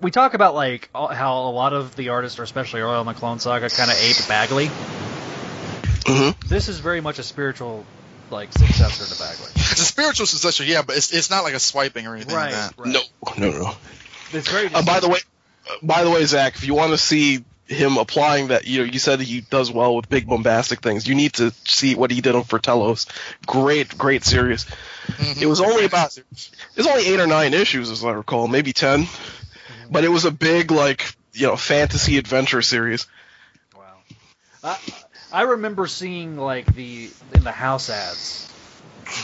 We 0.00 0.10
talk 0.10 0.34
about 0.34 0.54
like 0.54 0.90
how 0.92 1.48
a 1.48 1.52
lot 1.52 1.72
of 1.72 1.96
the 1.96 2.10
artists, 2.10 2.38
or 2.38 2.42
especially 2.42 2.80
early 2.80 2.96
on 2.96 3.06
the 3.06 3.14
Clone 3.14 3.38
Saga, 3.38 3.70
kind 3.70 3.90
of 3.90 3.96
ape 3.96 4.28
Bagley. 4.28 4.66
Mm-hmm. 4.66 6.48
This 6.48 6.68
is 6.68 6.78
very 6.78 7.00
much 7.00 7.18
a 7.18 7.22
spiritual, 7.22 7.84
like 8.30 8.52
successor 8.52 9.04
to 9.12 9.18
Bagley. 9.20 9.50
It's 9.54 9.80
a 9.80 9.84
spiritual 9.84 10.26
successor, 10.26 10.64
yeah, 10.64 10.82
but 10.82 10.96
it's, 10.96 11.12
it's 11.12 11.30
not 11.30 11.44
like 11.44 11.54
a 11.54 11.58
swiping 11.60 12.06
or 12.06 12.14
anything 12.14 12.34
Right, 12.34 12.52
like 12.52 12.76
that. 12.76 12.78
right. 12.78 12.92
No, 12.92 13.50
no, 13.50 13.50
no. 13.58 13.72
It's 14.32 14.48
very. 14.50 14.72
Uh, 14.72 14.82
by 14.82 15.00
the 15.00 15.08
way, 15.08 15.18
uh, 15.70 15.74
by 15.82 16.04
the 16.04 16.10
way, 16.10 16.24
Zach, 16.24 16.54
if 16.56 16.66
you 16.66 16.74
want 16.74 16.92
to 16.92 16.98
see 16.98 17.44
him 17.66 17.96
applying 17.96 18.48
that, 18.48 18.66
you 18.66 18.78
know, 18.80 18.84
you 18.84 18.98
said 18.98 19.20
he 19.20 19.40
does 19.40 19.72
well 19.72 19.96
with 19.96 20.08
big 20.08 20.26
bombastic 20.28 20.80
things. 20.80 21.06
You 21.08 21.14
need 21.14 21.32
to 21.34 21.52
see 21.66 21.94
what 21.94 22.10
he 22.10 22.20
did 22.20 22.34
on 22.34 22.44
Fratello's. 22.44 23.06
Great, 23.46 23.96
great 23.98 24.24
series. 24.24 24.66
Mhm. 25.06 25.42
It 25.42 25.46
was 25.46 25.60
only 25.60 25.84
about 25.84 26.16
it 26.16 26.24
was 26.76 26.86
only 26.86 27.06
eight 27.06 27.20
or 27.20 27.26
nine 27.26 27.54
issues, 27.54 27.90
as 27.90 28.04
I 28.04 28.10
recall, 28.10 28.48
maybe 28.48 28.72
ten. 28.72 29.06
But 29.90 30.04
it 30.04 30.08
was 30.08 30.24
a 30.24 30.30
big, 30.32 30.70
like, 30.72 31.14
you 31.32 31.46
know, 31.46 31.56
fantasy 31.56 32.18
adventure 32.18 32.62
series. 32.62 33.06
Wow. 33.76 33.82
I, 34.64 34.78
I 35.32 35.42
remember 35.42 35.86
seeing 35.86 36.38
like 36.38 36.66
the 36.74 37.08
in 37.34 37.44
the 37.44 37.52
house 37.52 37.90
ads 37.90 38.52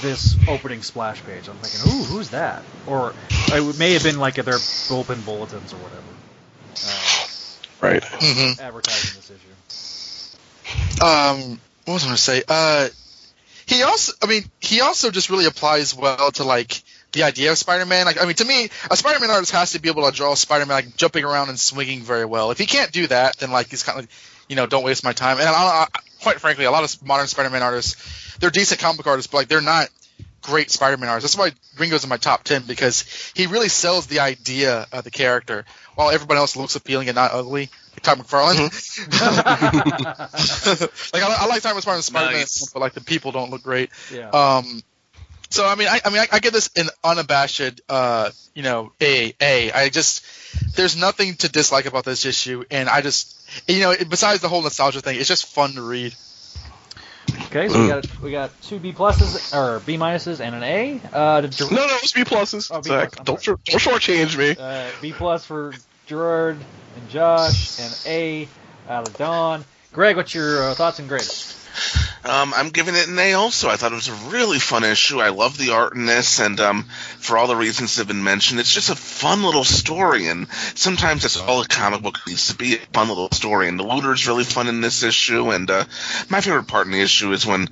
this 0.02 0.36
opening 0.48 0.82
splash 0.82 1.22
page. 1.24 1.48
I'm 1.48 1.56
thinking, 1.56 1.92
ooh, 1.92 2.04
who's 2.04 2.30
that? 2.30 2.62
Or 2.86 3.14
it 3.30 3.78
may 3.78 3.92
have 3.94 4.02
been 4.02 4.18
like 4.18 4.34
their 4.34 4.44
bullpen 4.44 5.24
bulletins 5.24 5.72
or 5.72 5.76
whatever. 5.76 6.02
Uh, 6.86 7.28
Right. 7.80 8.02
Mhm. 8.02 8.60
advertising 8.60 9.10
this 9.16 9.30
issue. 9.30 11.04
Um, 11.04 11.60
what 11.84 11.94
was 11.94 12.04
I 12.04 12.06
going 12.06 12.16
to 12.16 12.22
say? 12.22 12.42
Uh, 12.46 12.88
he 13.66 13.82
also, 13.82 14.12
I 14.22 14.26
mean, 14.26 14.44
he 14.60 14.80
also 14.80 15.10
just 15.10 15.30
really 15.30 15.46
applies 15.46 15.92
well 15.94 16.30
to 16.32 16.44
like 16.44 16.80
the 17.10 17.24
idea 17.24 17.50
of 17.50 17.58
Spider-Man. 17.58 18.06
Like, 18.06 18.22
I 18.22 18.24
mean, 18.26 18.36
to 18.36 18.44
me, 18.44 18.70
a 18.88 18.96
Spider-Man 18.96 19.30
artist 19.30 19.50
has 19.52 19.72
to 19.72 19.80
be 19.80 19.88
able 19.88 20.08
to 20.08 20.16
draw 20.16 20.34
Spider-Man 20.34 20.74
like 20.76 20.96
jumping 20.96 21.24
around 21.24 21.48
and 21.48 21.58
swinging 21.58 22.02
very 22.02 22.24
well. 22.24 22.52
If 22.52 22.58
he 22.58 22.66
can't 22.66 22.92
do 22.92 23.08
that, 23.08 23.36
then 23.38 23.50
like 23.50 23.70
he's 23.70 23.82
kind 23.82 23.98
of, 23.98 24.08
you 24.52 24.56
know, 24.56 24.66
don't 24.66 24.84
waste 24.84 25.02
my 25.02 25.14
time. 25.14 25.38
And 25.38 25.48
I, 25.48 25.52
I, 25.52 25.86
quite 26.20 26.38
frankly, 26.38 26.66
a 26.66 26.70
lot 26.70 26.84
of 26.84 27.06
modern 27.06 27.26
Spider-Man 27.26 27.62
artists, 27.62 28.36
they're 28.36 28.50
decent 28.50 28.82
comic 28.82 28.98
book 28.98 29.06
artists, 29.06 29.32
but 29.32 29.38
like 29.38 29.48
they're 29.48 29.62
not 29.62 29.88
great 30.42 30.70
Spider-Man 30.70 31.08
artists. 31.08 31.34
That's 31.34 31.54
why 31.54 31.80
Ringo's 31.80 32.04
in 32.04 32.10
my 32.10 32.18
top 32.18 32.44
ten 32.44 32.60
because 32.66 33.32
he 33.34 33.46
really 33.46 33.70
sells 33.70 34.08
the 34.08 34.20
idea 34.20 34.86
of 34.92 35.04
the 35.04 35.10
character, 35.10 35.64
while 35.94 36.10
everybody 36.10 36.36
else 36.36 36.54
looks 36.54 36.76
appealing 36.76 37.08
and 37.08 37.14
not 37.14 37.32
ugly. 37.32 37.70
Like 37.94 38.02
Todd 38.02 38.18
McFarlane. 38.18 38.68
like 41.14 41.22
I, 41.22 41.36
I 41.40 41.46
like 41.46 41.62
Time 41.62 41.80
Spider-Man, 41.80 42.02
Spider-Man, 42.02 42.40
Nice. 42.40 42.70
but 42.74 42.80
like 42.80 42.92
the 42.92 43.00
people 43.00 43.32
don't 43.32 43.50
look 43.50 43.62
great. 43.62 43.88
yeah. 44.12 44.28
Um, 44.28 44.82
so 45.52 45.66
I 45.66 45.74
mean, 45.74 45.88
I, 45.88 46.00
I 46.04 46.10
mean, 46.10 46.20
I, 46.20 46.26
I 46.32 46.38
give 46.40 46.52
this 46.52 46.70
an 46.76 46.88
unabashed, 47.04 47.80
uh, 47.88 48.30
you 48.54 48.62
know, 48.62 48.92
a 49.00 49.34
a. 49.40 49.72
I 49.72 49.88
just 49.88 50.24
there's 50.76 50.96
nothing 50.96 51.34
to 51.36 51.48
dislike 51.48 51.86
about 51.86 52.04
this 52.04 52.24
issue, 52.24 52.64
and 52.70 52.88
I 52.88 53.02
just, 53.02 53.36
you 53.68 53.80
know, 53.80 53.94
besides 54.08 54.40
the 54.40 54.48
whole 54.48 54.62
nostalgia 54.62 55.00
thing, 55.00 55.18
it's 55.18 55.28
just 55.28 55.46
fun 55.46 55.72
to 55.72 55.82
read. 55.82 56.14
okay, 57.46 57.68
so 57.68 57.80
we 57.82 57.88
got 57.88 58.22
we 58.22 58.30
got 58.30 58.50
two 58.62 58.78
B 58.78 58.92
pluses 58.92 59.54
or 59.54 59.80
B 59.80 59.96
minuses 59.96 60.40
and 60.40 60.54
an 60.54 60.62
A. 60.62 61.00
Uh, 61.12 61.40
to 61.42 61.48
Ger- 61.48 61.70
No, 61.70 61.86
no, 61.86 61.96
it's 62.02 62.12
B 62.12 62.24
pluses. 62.24 62.70
Oh, 62.74 62.80
B 62.80 62.88
Zach, 62.88 63.10
plus, 63.10 63.18
I'm 63.18 63.24
don't 63.24 63.42
short, 63.42 63.64
don't 63.64 63.80
shortchange 63.80 64.36
me. 64.38 64.56
uh, 64.58 64.90
B 65.00 65.12
plus 65.12 65.44
for 65.44 65.74
Gerard 66.06 66.56
and 66.96 67.10
Josh, 67.10 67.78
and 67.78 67.94
A 68.06 68.48
Out 68.88 69.06
of 69.06 69.16
Don. 69.18 69.64
Greg, 69.92 70.16
what's 70.16 70.34
your 70.34 70.70
uh, 70.70 70.74
thoughts 70.74 70.98
and 70.98 71.08
grades? 71.08 71.61
Um, 72.24 72.54
I'm 72.54 72.70
giving 72.70 72.94
it 72.94 73.08
an 73.08 73.18
A 73.18 73.32
also. 73.34 73.68
I 73.68 73.76
thought 73.76 73.92
it 73.92 73.96
was 73.96 74.08
a 74.08 74.30
really 74.30 74.58
fun 74.58 74.84
issue. 74.84 75.20
I 75.20 75.30
love 75.30 75.58
the 75.58 75.70
art 75.70 75.94
in 75.94 76.06
this, 76.06 76.38
and 76.38 76.58
um, 76.60 76.84
for 77.18 77.36
all 77.36 77.48
the 77.48 77.56
reasons 77.56 77.94
that 77.94 78.02
have 78.02 78.08
been 78.08 78.22
mentioned, 78.22 78.60
it's 78.60 78.72
just 78.72 78.90
a 78.90 78.94
fun 78.94 79.42
little 79.42 79.64
story. 79.64 80.28
And 80.28 80.48
sometimes 80.74 81.22
that's 81.22 81.36
all 81.36 81.62
a 81.62 81.66
comic 81.66 82.02
book 82.02 82.18
needs 82.26 82.48
to 82.48 82.54
be 82.54 82.76
a 82.76 82.86
fun 82.92 83.08
little 83.08 83.30
story. 83.32 83.68
And 83.68 83.78
the 83.78 83.84
looter's 83.84 84.28
really 84.28 84.44
fun 84.44 84.68
in 84.68 84.80
this 84.80 85.02
issue. 85.02 85.50
And 85.50 85.70
uh, 85.70 85.84
my 86.28 86.40
favorite 86.40 86.68
part 86.68 86.86
in 86.86 86.92
the 86.92 87.00
issue 87.00 87.32
is 87.32 87.46
when 87.46 87.68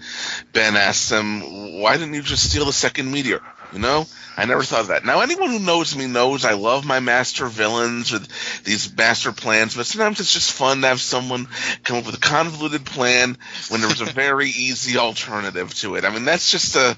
Ben 0.53 0.77
asks 0.77 1.11
him, 1.11 1.81
"Why 1.81 1.97
didn't 1.97 2.15
you 2.15 2.23
just 2.23 2.51
steal 2.51 2.65
the 2.65 2.73
second 2.73 3.11
meteor?" 3.11 3.43
You 3.73 3.79
know, 3.79 4.07
I 4.37 4.47
never 4.47 4.63
thought 4.65 4.81
of 4.81 4.87
that. 4.89 5.05
Now, 5.05 5.21
anyone 5.21 5.51
who 5.51 5.61
knows 5.61 5.95
me 5.95 6.07
knows 6.07 6.45
I 6.45 6.55
love 6.55 6.85
my 6.85 6.99
master 6.99 7.47
villains 7.47 8.11
with 8.11 8.65
these 8.65 8.97
master 8.97 9.33
plans, 9.33 9.77
but 9.77 9.87
sometimes 9.87 10.19
it's 10.19 10.33
just 10.33 10.53
fun 10.53 10.81
to 10.81 10.89
have 10.89 11.01
someone 11.01 11.47
come 11.85 11.99
up 11.99 12.07
with 12.07 12.17
a 12.17 12.21
convoluted 12.21 12.85
plan 12.85 13.37
when 13.69 13.81
there's 13.81 14.01
a 14.01 14.05
very 14.13 14.49
easy 14.49 14.99
alternative 14.99 15.73
to 15.75 15.95
it. 15.95 16.05
I 16.05 16.11
mean, 16.11 16.25
that's 16.25 16.51
just 16.51 16.75
a 16.75 16.97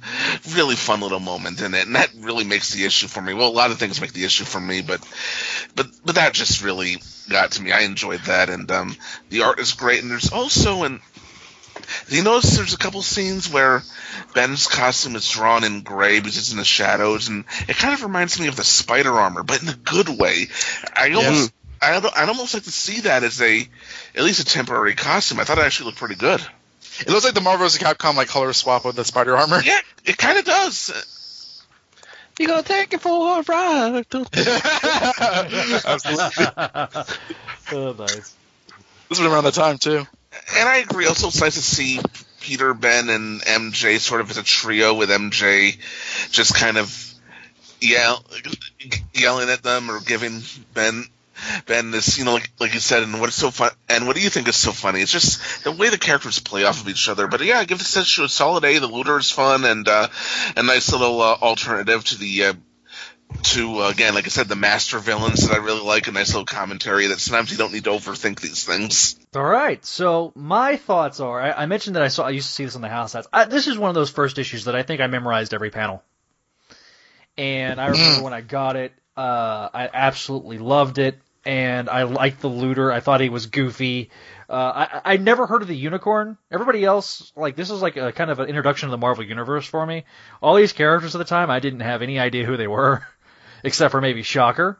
really 0.54 0.76
fun 0.76 1.00
little 1.00 1.20
moment 1.20 1.60
in 1.60 1.74
it, 1.74 1.86
and 1.86 1.96
that 1.96 2.10
really 2.18 2.44
makes 2.44 2.72
the 2.72 2.84
issue 2.84 3.08
for 3.08 3.20
me. 3.20 3.34
Well, 3.34 3.48
a 3.48 3.50
lot 3.50 3.70
of 3.70 3.78
things 3.78 4.00
make 4.00 4.12
the 4.12 4.24
issue 4.24 4.44
for 4.44 4.60
me, 4.60 4.80
but 4.80 5.06
but 5.74 5.88
but 6.04 6.14
that 6.14 6.32
just 6.32 6.62
really 6.64 7.02
got 7.28 7.52
to 7.52 7.62
me. 7.62 7.72
I 7.72 7.80
enjoyed 7.80 8.20
that, 8.20 8.48
and 8.48 8.70
um, 8.70 8.96
the 9.28 9.42
art 9.42 9.58
is 9.58 9.72
great, 9.72 10.02
and 10.02 10.10
there's 10.10 10.32
also 10.32 10.84
an 10.84 11.00
you 12.08 12.22
notice 12.22 12.56
there's 12.56 12.74
a 12.74 12.78
couple 12.78 13.02
scenes 13.02 13.52
where 13.52 13.82
Ben's 14.34 14.66
costume 14.66 15.16
is 15.16 15.28
drawn 15.30 15.64
in 15.64 15.82
gray 15.82 16.20
because 16.20 16.38
it's 16.38 16.52
in 16.52 16.58
the 16.58 16.64
shadows, 16.64 17.28
and 17.28 17.44
it 17.68 17.76
kind 17.76 17.94
of 17.94 18.02
reminds 18.02 18.38
me 18.38 18.48
of 18.48 18.56
the 18.56 18.64
spider 18.64 19.12
armor, 19.12 19.42
but 19.42 19.62
in 19.62 19.68
a 19.68 19.74
good 19.74 20.08
way. 20.08 20.48
I 20.94 21.12
almost, 21.12 21.52
I'd, 21.80 22.04
I'd 22.04 22.28
almost 22.28 22.54
like 22.54 22.64
to 22.64 22.72
see 22.72 23.00
that 23.02 23.24
as 23.24 23.40
a, 23.40 23.68
at 24.14 24.22
least 24.22 24.40
a 24.40 24.44
temporary 24.44 24.94
costume. 24.94 25.40
I 25.40 25.44
thought 25.44 25.58
it 25.58 25.64
actually 25.64 25.86
looked 25.86 25.98
pretty 25.98 26.16
good. 26.16 26.40
It 27.00 27.08
looks 27.08 27.24
like 27.24 27.34
the 27.34 27.40
Marvel 27.40 27.64
vs. 27.64 27.80
Capcom 27.82 28.16
like 28.16 28.28
color 28.28 28.52
swap 28.52 28.84
with 28.84 28.96
the 28.96 29.04
spider 29.04 29.36
armor. 29.36 29.60
Yeah, 29.62 29.80
it 30.04 30.18
kind 30.18 30.38
of 30.38 30.44
does. 30.44 30.92
You 32.38 32.46
gonna 32.46 32.62
take 32.62 32.92
it 32.94 33.00
for 33.00 33.40
a 33.40 33.42
ride? 33.42 34.06
Absolutely. 35.84 36.46
oh, 37.72 37.94
nice. 37.98 38.34
This 39.08 39.18
was 39.18 39.20
around 39.20 39.44
the 39.44 39.50
time 39.50 39.78
too. 39.78 40.06
And 40.56 40.68
I 40.68 40.78
agree. 40.78 41.06
Also, 41.06 41.28
it's 41.28 41.40
nice 41.40 41.54
to 41.54 41.62
see 41.62 42.00
Peter, 42.40 42.74
Ben, 42.74 43.08
and 43.08 43.40
MJ 43.42 43.98
sort 43.98 44.20
of 44.20 44.30
as 44.30 44.38
a 44.38 44.42
trio 44.42 44.94
with 44.94 45.10
MJ 45.10 45.78
just 46.30 46.54
kind 46.54 46.78
of 46.78 47.14
yell, 47.80 48.24
yelling 49.14 49.48
at 49.48 49.62
them 49.62 49.90
or 49.90 50.00
giving 50.00 50.42
Ben 50.74 51.04
Ben 51.66 51.90
this, 51.90 52.18
you 52.18 52.24
know, 52.24 52.34
like 52.34 52.50
like 52.60 52.74
you 52.74 52.80
said, 52.80 53.02
and 53.02 53.20
what's 53.20 53.34
so 53.34 53.50
fun, 53.50 53.70
and 53.88 54.06
what 54.06 54.14
do 54.16 54.22
you 54.22 54.30
think 54.30 54.48
is 54.48 54.56
so 54.56 54.70
funny? 54.72 55.00
It's 55.00 55.12
just 55.12 55.64
the 55.64 55.72
way 55.72 55.88
the 55.88 55.98
characters 55.98 56.38
play 56.38 56.64
off 56.64 56.80
of 56.80 56.88
each 56.88 57.08
other. 57.08 57.26
But 57.26 57.44
yeah, 57.44 57.58
I 57.58 57.64
give 57.64 57.78
this 57.78 57.96
issue 57.96 58.24
a 58.24 58.28
solid 58.28 58.64
A. 58.64 58.78
The 58.78 58.86
looter 58.86 59.18
is 59.18 59.30
fun 59.30 59.64
and 59.64 59.88
uh, 59.88 60.08
a 60.56 60.62
nice 60.62 60.92
little 60.92 61.20
uh, 61.20 61.34
alternative 61.34 62.04
to 62.06 62.18
the. 62.18 62.44
Uh, 62.44 62.52
to 63.42 63.82
uh, 63.82 63.90
again, 63.90 64.14
like 64.14 64.26
I 64.26 64.28
said, 64.28 64.48
the 64.48 64.56
master 64.56 64.98
villains 64.98 65.46
that 65.46 65.54
I 65.54 65.58
really 65.58 65.82
like. 65.82 66.08
A 66.08 66.12
nice 66.12 66.28
little 66.28 66.44
commentary 66.44 67.08
that 67.08 67.20
sometimes 67.20 67.50
you 67.50 67.58
don't 67.58 67.72
need 67.72 67.84
to 67.84 67.90
overthink 67.90 68.40
these 68.40 68.64
things. 68.64 69.18
All 69.34 69.44
right. 69.44 69.84
So 69.84 70.32
my 70.34 70.76
thoughts 70.76 71.20
are: 71.20 71.40
I, 71.40 71.52
I 71.52 71.66
mentioned 71.66 71.96
that 71.96 72.02
I 72.02 72.08
saw, 72.08 72.26
I 72.26 72.30
used 72.30 72.48
to 72.48 72.52
see 72.54 72.64
this 72.64 72.76
on 72.76 72.82
the 72.82 72.88
house 72.88 73.12
sets. 73.12 73.28
I, 73.32 73.44
this 73.44 73.66
is 73.66 73.78
one 73.78 73.88
of 73.88 73.94
those 73.94 74.10
first 74.10 74.38
issues 74.38 74.64
that 74.64 74.74
I 74.74 74.82
think 74.82 75.00
I 75.00 75.06
memorized 75.06 75.54
every 75.54 75.70
panel, 75.70 76.02
and 77.36 77.80
I 77.80 77.88
remember 77.88 78.24
when 78.24 78.34
I 78.34 78.40
got 78.40 78.76
it, 78.76 78.92
uh, 79.16 79.68
I 79.72 79.88
absolutely 79.92 80.58
loved 80.58 80.98
it, 80.98 81.18
and 81.44 81.88
I 81.88 82.04
liked 82.04 82.40
the 82.40 82.48
looter. 82.48 82.92
I 82.92 83.00
thought 83.00 83.20
he 83.20 83.28
was 83.28 83.46
goofy. 83.46 84.10
Uh, 84.48 84.86
I 85.04 85.14
I 85.14 85.16
never 85.16 85.46
heard 85.46 85.62
of 85.62 85.68
the 85.68 85.76
unicorn. 85.76 86.36
Everybody 86.50 86.84
else, 86.84 87.32
like 87.36 87.56
this 87.56 87.70
is 87.70 87.80
like 87.80 87.96
a 87.96 88.12
kind 88.12 88.30
of 88.30 88.38
an 88.38 88.48
introduction 88.48 88.88
to 88.88 88.90
the 88.90 88.98
Marvel 88.98 89.24
universe 89.24 89.66
for 89.66 89.84
me. 89.84 90.04
All 90.42 90.54
these 90.54 90.72
characters 90.72 91.14
at 91.14 91.18
the 91.18 91.24
time, 91.24 91.50
I 91.50 91.60
didn't 91.60 91.80
have 91.80 92.02
any 92.02 92.18
idea 92.18 92.44
who 92.44 92.56
they 92.56 92.66
were, 92.66 93.06
except 93.62 93.92
for 93.92 94.00
maybe 94.00 94.22
Shocker. 94.22 94.78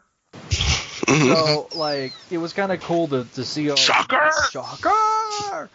so 1.07 1.67
like 1.75 2.13
it 2.31 2.37
was 2.37 2.53
kind 2.53 2.71
of 2.71 2.81
cool 2.81 3.07
to, 3.09 3.25
to 3.35 3.43
see 3.43 3.69
all 3.69 3.75
Shocker! 3.75 4.31
Shocker! 4.51 5.69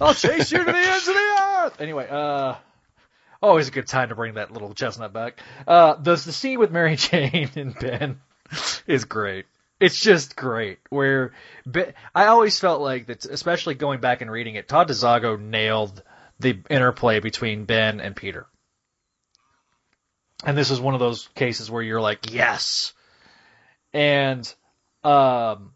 I'll 0.00 0.14
chase 0.14 0.52
you 0.52 0.58
to 0.58 0.64
the 0.64 0.76
ends 0.76 1.08
of 1.08 1.14
the 1.14 1.38
earth. 1.60 1.80
Anyway, 1.80 2.06
uh, 2.08 2.56
always 3.42 3.68
a 3.68 3.70
good 3.70 3.86
time 3.86 4.10
to 4.10 4.14
bring 4.14 4.34
that 4.34 4.52
little 4.52 4.74
chestnut 4.74 5.12
back. 5.12 5.40
Uh, 5.66 5.94
the 5.94 6.12
the 6.12 6.32
scene 6.32 6.58
with 6.58 6.70
Mary 6.70 6.96
Jane 6.96 7.50
and 7.56 7.78
Ben 7.78 8.20
is 8.86 9.04
great. 9.04 9.46
It's 9.80 10.00
just 10.00 10.34
great. 10.34 10.78
Where 10.90 11.32
ben, 11.64 11.94
I 12.14 12.26
always 12.26 12.58
felt 12.58 12.80
like 12.80 13.06
that, 13.06 13.24
especially 13.24 13.74
going 13.74 14.00
back 14.00 14.20
and 14.20 14.30
reading 14.30 14.56
it, 14.56 14.68
Todd 14.68 14.88
DeZago 14.88 15.40
nailed 15.40 16.02
the 16.40 16.58
interplay 16.68 17.20
between 17.20 17.64
Ben 17.64 18.00
and 18.00 18.14
Peter. 18.14 18.46
And 20.44 20.56
this 20.56 20.70
is 20.70 20.80
one 20.80 20.94
of 20.94 21.00
those 21.00 21.28
cases 21.34 21.70
where 21.70 21.82
you're 21.82 22.00
like, 22.00 22.32
yes. 22.32 22.92
And 23.92 24.52
um, 25.02 25.72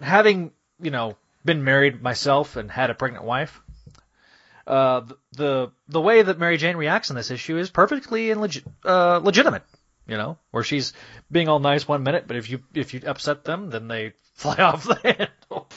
having 0.00 0.52
you 0.80 0.90
know 0.90 1.16
been 1.44 1.64
married 1.64 2.02
myself 2.02 2.56
and 2.56 2.70
had 2.70 2.90
a 2.90 2.94
pregnant 2.94 3.24
wife, 3.24 3.60
uh, 4.66 5.02
the 5.32 5.70
the 5.88 6.00
way 6.00 6.22
that 6.22 6.38
Mary 6.38 6.56
Jane 6.56 6.76
reacts 6.76 7.10
in 7.10 7.16
this 7.16 7.30
issue 7.30 7.56
is 7.56 7.70
perfectly 7.70 8.30
and 8.30 8.62
uh, 8.84 9.18
legitimate. 9.18 9.64
You 10.06 10.16
know, 10.16 10.38
where 10.50 10.64
she's 10.64 10.92
being 11.30 11.48
all 11.48 11.60
nice 11.60 11.86
one 11.86 12.02
minute, 12.02 12.24
but 12.26 12.36
if 12.36 12.50
you 12.50 12.60
if 12.74 12.94
you 12.94 13.02
upset 13.06 13.44
them, 13.44 13.70
then 13.70 13.88
they 13.88 14.12
fly 14.34 14.56
off 14.56 14.84
the 14.84 14.96
handle. 15.04 15.68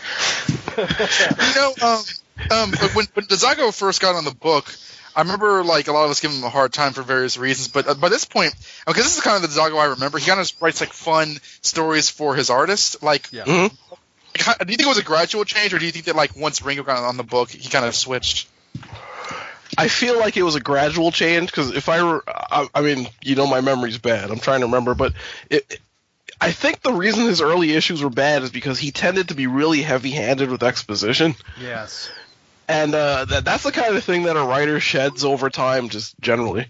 you 1.38 1.56
know, 1.56 1.74
um, 1.82 2.04
um, 2.52 2.72
when 2.94 3.06
when 3.14 3.26
Dezago 3.26 3.74
first 3.74 4.02
got 4.02 4.16
on 4.16 4.26
the 4.26 4.34
book, 4.34 4.74
I 5.16 5.22
remember 5.22 5.64
like 5.64 5.88
a 5.88 5.92
lot 5.92 6.06
of 6.06 6.12
us 6.12 6.20
giving 6.20 6.38
him 6.38 6.44
a 6.44 6.50
hard 6.50 6.74
time 6.74 6.94
for 6.94 7.02
various 7.04 7.38
reasons. 7.38 7.68
But 7.68 7.88
uh, 7.88 7.94
by 7.94 8.10
this 8.10 8.26
point, 8.26 8.54
because 8.88 9.04
this 9.04 9.18
is 9.18 9.24
kind 9.24 9.36
of 9.36 9.42
the 9.44 9.48
DeZago 9.60 9.78
I 9.80 9.86
remember, 9.88 10.18
he 10.18 10.26
kind 10.28 10.40
of 10.40 10.52
writes 10.62 10.82
like 10.82 10.92
fun 10.94 11.38
stories 11.62 12.10
for 12.10 12.36
his 12.36 12.50
artist. 12.50 13.04
Like, 13.04 13.28
Yeah. 13.32 13.44
Mhm. 13.46 13.70
do 13.70 14.72
you 14.72 14.78
think 14.78 14.82
it 14.82 14.88
was 14.88 14.98
a 14.98 15.04
gradual 15.04 15.46
change, 15.46 15.74
or 15.74 15.80
do 15.80 15.86
you 15.86 15.92
think 15.92 16.06
that 16.06 16.16
like 16.16 16.36
once 16.36 16.62
Ringo 16.64 16.84
got 16.84 17.04
on 17.04 17.18
the 17.18 17.24
book, 17.24 17.50
he 17.52 17.70
kind 17.70 17.86
of 17.86 17.96
switched? 17.96 18.48
I 19.78 19.88
feel 19.88 20.20
like 20.20 20.38
it 20.38 20.44
was 20.44 20.56
a 20.56 20.60
gradual 20.60 21.12
change 21.12 21.48
because 21.50 21.72
if 21.72 21.90
I 21.90 22.04
were, 22.04 22.24
I, 22.28 22.68
I 22.76 22.82
mean, 22.82 23.08
you 23.24 23.36
know, 23.36 23.48
my 23.48 23.62
memory's 23.62 23.98
bad. 23.98 24.30
I'm 24.30 24.40
trying 24.40 24.60
to 24.60 24.68
remember, 24.68 24.94
but 24.96 25.14
it, 25.50 25.66
it- 25.70 25.80
I 26.42 26.52
think 26.52 26.82
the 26.82 26.92
reason 26.92 27.26
his 27.26 27.40
early 27.40 27.72
issues 27.72 28.04
were 28.04 28.10
bad 28.10 28.44
is 28.44 28.50
because 28.50 28.78
he 28.78 28.92
tended 28.92 29.30
to 29.30 29.34
be 29.34 29.48
really 29.48 29.82
heavy-handed 29.82 30.50
with 30.52 30.62
exposition, 30.62 31.36
yes. 31.62 32.10
And 32.68 32.94
uh, 32.94 33.26
that 33.26 33.46
that's 33.46 33.64
the 33.64 33.72
kind 33.72 33.96
of 33.96 34.04
thing 34.04 34.24
that 34.24 34.38
a 34.38 34.44
writer 34.44 34.80
sheds 34.80 35.24
over 35.24 35.50
time, 35.50 35.90
just 35.90 36.20
generally, 36.20 36.68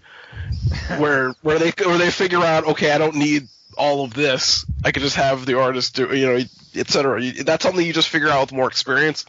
where 0.98 1.32
where 1.42 1.60
they 1.60 1.72
where 1.86 1.98
they 1.98 2.12
figure 2.12 2.42
out, 2.42 2.66
okay, 2.66 2.92
I 2.92 2.98
don't 2.98 3.16
need 3.16 3.48
all 3.78 4.04
of 4.04 4.14
this. 4.14 4.66
I 4.84 4.92
could 4.92 5.04
just 5.04 5.16
have 5.16 5.46
the 5.46 5.60
artist 5.60 5.96
do, 5.96 6.16
you 6.16 6.28
know, 6.28 6.44
etc. 6.76 7.32
That's 7.44 7.64
something 7.64 7.86
you 7.86 7.94
just 7.94 8.10
figure 8.10 8.30
out 8.30 8.42
with 8.42 8.54
more 8.54 8.68
experience. 8.68 9.26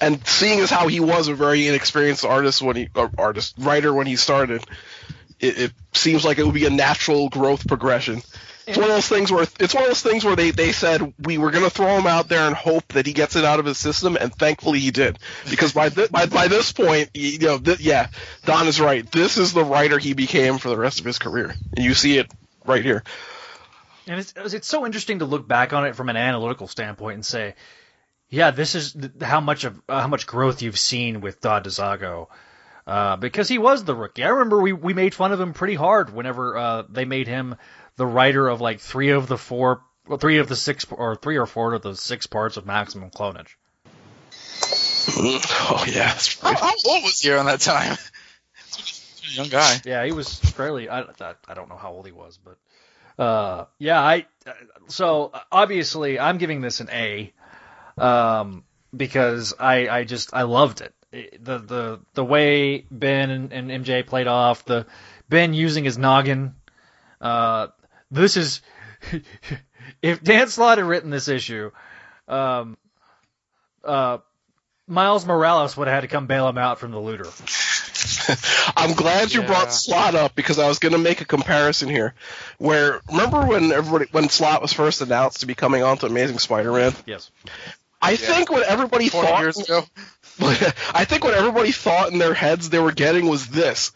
And 0.00 0.24
seeing 0.26 0.60
as 0.60 0.70
how 0.70 0.88
he 0.88 1.00
was 1.00 1.28
a 1.28 1.34
very 1.34 1.66
inexperienced 1.68 2.24
artist 2.24 2.60
when 2.60 2.76
he 2.76 2.88
artist 3.16 3.54
writer 3.58 3.94
when 3.94 4.06
he 4.06 4.16
started, 4.16 4.62
it, 5.40 5.58
it 5.58 5.72
seems 5.94 6.24
like 6.24 6.38
it 6.38 6.44
would 6.44 6.54
be 6.54 6.66
a 6.66 6.70
natural 6.70 7.28
growth 7.28 7.66
progression. 7.66 8.22
It's 8.66 8.76
one 8.76 8.88
of 8.88 8.96
those 8.96 9.08
things 9.08 9.30
where 9.30 9.46
it's 9.60 9.74
one 9.74 9.84
of 9.84 9.90
those 9.90 10.02
things 10.02 10.24
where 10.24 10.34
they, 10.34 10.50
they 10.50 10.72
said 10.72 11.14
we 11.24 11.38
were 11.38 11.52
gonna 11.52 11.70
throw 11.70 11.96
him 11.98 12.06
out 12.06 12.28
there 12.28 12.40
and 12.40 12.54
hope 12.54 12.88
that 12.88 13.06
he 13.06 13.12
gets 13.12 13.36
it 13.36 13.44
out 13.44 13.60
of 13.60 13.64
his 13.64 13.78
system, 13.78 14.16
and 14.16 14.34
thankfully 14.34 14.80
he 14.80 14.90
did. 14.90 15.20
Because 15.48 15.72
by 15.72 15.88
th- 15.88 16.10
by 16.10 16.26
by 16.26 16.48
this 16.48 16.72
point, 16.72 17.10
you 17.14 17.38
know, 17.38 17.58
th- 17.58 17.78
yeah, 17.78 18.08
Don 18.44 18.66
is 18.66 18.80
right. 18.80 19.08
This 19.12 19.38
is 19.38 19.52
the 19.52 19.64
writer 19.64 19.98
he 19.98 20.14
became 20.14 20.58
for 20.58 20.68
the 20.68 20.76
rest 20.76 20.98
of 20.98 21.06
his 21.06 21.20
career, 21.20 21.54
and 21.76 21.84
you 21.84 21.94
see 21.94 22.18
it 22.18 22.32
right 22.64 22.84
here. 22.84 23.04
And 24.08 24.18
it's 24.18 24.32
it's 24.36 24.66
so 24.66 24.84
interesting 24.84 25.20
to 25.20 25.26
look 25.26 25.46
back 25.46 25.72
on 25.72 25.86
it 25.86 25.94
from 25.94 26.08
an 26.08 26.16
analytical 26.16 26.66
standpoint 26.66 27.14
and 27.14 27.26
say, 27.26 27.54
yeah, 28.28 28.50
this 28.50 28.74
is 28.74 28.96
how 29.20 29.40
much 29.40 29.62
of 29.62 29.80
uh, 29.88 30.00
how 30.00 30.08
much 30.08 30.26
growth 30.26 30.62
you've 30.62 30.78
seen 30.78 31.20
with 31.20 31.40
Don 31.40 31.62
DeZago. 31.62 32.26
Uh, 32.86 33.16
because 33.16 33.48
he 33.48 33.58
was 33.58 33.82
the 33.82 33.96
rookie. 33.96 34.22
I 34.22 34.28
remember 34.28 34.60
we, 34.62 34.72
we 34.72 34.94
made 34.94 35.12
fun 35.12 35.32
of 35.32 35.40
him 35.40 35.54
pretty 35.54 35.74
hard 35.74 36.14
whenever 36.14 36.56
uh, 36.56 36.82
they 36.88 37.04
made 37.04 37.26
him 37.26 37.56
the 37.96 38.06
writer 38.06 38.48
of 38.48 38.60
like 38.60 38.80
three 38.80 39.10
of 39.10 39.26
the 39.26 39.38
four, 39.38 39.82
well, 40.06 40.18
three 40.18 40.38
of 40.38 40.48
the 40.48 40.56
six, 40.56 40.86
or 40.90 41.16
three 41.16 41.36
or 41.36 41.46
four 41.46 41.74
of 41.74 41.82
the 41.82 41.96
six 41.96 42.26
parts 42.26 42.56
of 42.56 42.66
Maximum 42.66 43.10
Clonage. 43.10 43.54
Oh 45.18 45.84
yeah, 45.86 46.08
that's 46.08 46.40
How, 46.40 46.50
right. 46.50 46.58
how 46.58 46.72
old 46.86 47.04
was 47.04 47.20
he 47.20 47.30
around 47.30 47.46
that 47.46 47.60
time? 47.60 47.96
Young 49.34 49.48
guy. 49.48 49.80
Yeah, 49.84 50.04
he 50.04 50.12
was 50.12 50.38
fairly. 50.38 50.88
I, 50.88 51.00
I, 51.02 51.34
I 51.48 51.54
don't 51.54 51.68
know 51.68 51.76
how 51.76 51.92
old 51.92 52.06
he 52.06 52.12
was, 52.12 52.38
but 52.42 53.22
uh, 53.22 53.64
yeah, 53.78 54.00
I. 54.00 54.26
So 54.88 55.32
obviously, 55.50 56.18
I'm 56.18 56.38
giving 56.38 56.60
this 56.60 56.80
an 56.80 56.88
A, 56.90 57.32
um, 57.98 58.64
because 58.96 59.54
I 59.58 59.88
I 59.88 60.04
just 60.04 60.32
I 60.34 60.42
loved 60.42 60.80
it. 60.80 60.94
It- 61.12 61.44
The 61.44 61.58
the 61.58 62.00
the 62.14 62.24
way 62.24 62.84
Ben 62.90 63.30
and, 63.30 63.52
and 63.52 63.70
MJ 63.70 64.06
played 64.06 64.26
off 64.26 64.64
the 64.64 64.86
Ben 65.28 65.54
using 65.54 65.84
his 65.84 65.98
noggin. 65.98 66.54
Uh, 67.20 67.68
this 68.16 68.36
is 68.36 68.62
if 70.02 70.22
Dan 70.22 70.48
Slott 70.48 70.78
had 70.78 70.86
written 70.86 71.10
this 71.10 71.28
issue, 71.28 71.70
um, 72.28 72.76
uh, 73.84 74.18
Miles 74.88 75.26
Morales 75.26 75.76
would 75.76 75.88
have 75.88 75.94
had 75.94 76.00
to 76.00 76.08
come 76.08 76.26
bail 76.26 76.48
him 76.48 76.58
out 76.58 76.78
from 76.78 76.90
the 76.92 77.00
looter. 77.00 77.26
I'm 78.76 78.94
glad 78.94 79.32
you 79.32 79.40
Yeah. 79.40 79.46
brought 79.46 79.72
Slott 79.72 80.14
up 80.14 80.34
because 80.34 80.58
I 80.58 80.68
was 80.68 80.78
going 80.78 80.92
to 80.92 80.98
make 80.98 81.20
a 81.20 81.24
comparison 81.24 81.88
here. 81.88 82.14
Where 82.58 83.00
remember 83.08 83.44
when 83.46 83.72
everybody 83.72 84.06
when 84.12 84.28
Slott 84.28 84.62
was 84.62 84.72
first 84.72 85.00
announced 85.00 85.40
to 85.40 85.46
be 85.46 85.54
coming 85.54 85.82
on 85.82 85.98
to 85.98 86.06
Amazing 86.06 86.38
Spider-Man? 86.38 86.94
Yes. 87.06 87.30
I 88.00 88.16
think 88.16 88.50
what 88.50 88.62
everybody 88.62 89.08
20 89.08 89.26
thought 89.26 89.40
years 89.40 89.58
ago. 89.58 89.82
I 90.40 91.04
think 91.04 91.24
what 91.24 91.34
everybody 91.34 91.72
thought 91.72 92.12
in 92.12 92.18
their 92.18 92.34
heads 92.34 92.68
they 92.68 92.78
were 92.78 92.92
getting 92.92 93.28
was 93.28 93.46
this. 93.48 93.92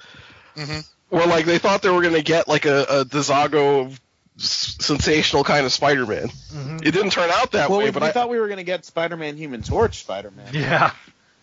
Mhm. 0.56 0.88
Where 1.10 1.26
like 1.26 1.44
they 1.44 1.58
thought 1.58 1.82
they 1.82 1.90
were 1.90 2.02
going 2.02 2.14
to 2.14 2.22
get 2.22 2.48
like 2.48 2.64
a, 2.66 2.82
a 2.88 3.04
DeZago 3.04 3.96
s- 4.40 4.76
sensational 4.80 5.44
kind 5.44 5.64
of 5.66 5.72
Spider-Man. 5.72 6.28
Mm-hmm. 6.28 6.76
It 6.78 6.90
didn't 6.92 7.10
turn 7.10 7.30
out 7.30 7.52
that 7.52 7.70
Well, 7.70 7.78
way, 7.78 7.86
we, 7.86 7.90
but 7.90 8.02
we 8.02 8.08
I 8.08 8.12
thought 8.12 8.28
we 8.28 8.38
were 8.40 8.46
going 8.48 8.58
to 8.58 8.64
get 8.64 8.84
Spider-Man, 8.84 9.36
Human 9.36 9.62
Torch, 9.62 9.98
Spider-Man. 9.98 10.52
Yeah. 10.54 10.92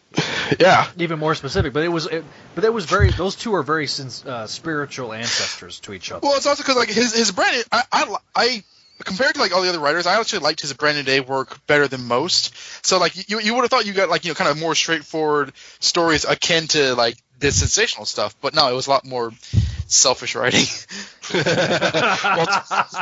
yeah. 0.59 0.87
Even 0.97 1.19
more 1.19 1.35
specific, 1.35 1.73
but 1.73 1.83
it 1.83 1.89
was, 1.89 2.07
it, 2.07 2.23
but 2.55 2.63
it 2.63 2.73
was 2.73 2.85
very. 2.85 3.11
Those 3.11 3.35
two 3.35 3.53
are 3.55 3.63
very 3.63 3.87
uh, 4.25 4.47
spiritual 4.47 5.13
ancestors 5.13 5.79
to 5.81 5.93
each 5.93 6.11
other. 6.11 6.25
Well, 6.25 6.37
it's 6.37 6.47
also 6.47 6.63
because 6.63 6.75
like 6.75 6.89
his 6.89 7.13
his 7.15 7.31
Brandon, 7.31 7.63
I, 7.71 7.83
I 7.91 8.15
I 8.35 8.63
compared 9.03 9.35
to 9.35 9.41
like 9.41 9.53
all 9.53 9.61
the 9.61 9.69
other 9.69 9.79
writers, 9.79 10.07
I 10.07 10.19
actually 10.19 10.39
liked 10.39 10.61
his 10.61 10.73
Brand 10.73 10.97
New 10.97 11.03
Day 11.03 11.19
work 11.19 11.65
better 11.67 11.87
than 11.87 12.03
most. 12.05 12.55
So 12.85 12.99
like 12.99 13.29
you 13.29 13.39
you 13.39 13.53
would 13.55 13.61
have 13.61 13.69
thought 13.69 13.85
you 13.85 13.93
got 13.93 14.09
like 14.09 14.25
you 14.25 14.31
know 14.31 14.35
kind 14.35 14.49
of 14.49 14.59
more 14.59 14.75
straightforward 14.75 15.51
stories 15.79 16.25
akin 16.25 16.67
to 16.69 16.95
like 16.95 17.17
this 17.39 17.59
sensational 17.59 18.05
stuff, 18.05 18.35
but 18.41 18.55
no, 18.55 18.69
it 18.69 18.73
was 18.73 18.87
a 18.87 18.89
lot 18.89 19.05
more 19.05 19.31
selfish 19.87 20.35
writing. 20.35 20.65
well, 21.33 22.47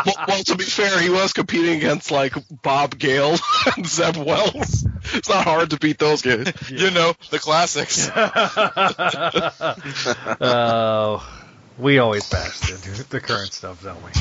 well, 0.05 0.15
well, 0.27 0.43
to 0.43 0.55
be 0.55 0.63
fair, 0.63 0.99
he 0.99 1.09
was 1.09 1.33
competing 1.33 1.77
against 1.77 2.11
like 2.11 2.33
Bob 2.61 2.97
Gale 2.97 3.35
and 3.77 3.87
Zeb 3.87 4.17
Wells. 4.17 4.85
It's 5.13 5.29
not 5.29 5.43
hard 5.45 5.69
to 5.71 5.77
beat 5.77 5.99
those 5.99 6.21
guys. 6.21 6.51
You 6.69 6.91
know 6.91 7.13
the 7.29 7.39
classics. 7.39 8.09
Oh, 10.41 11.41
we 11.77 11.99
always 11.99 12.29
bash 12.29 12.59
the, 12.59 13.05
the 13.09 13.19
current 13.19 13.53
stuff, 13.53 13.83
don't 13.83 14.01
we? 14.03 14.11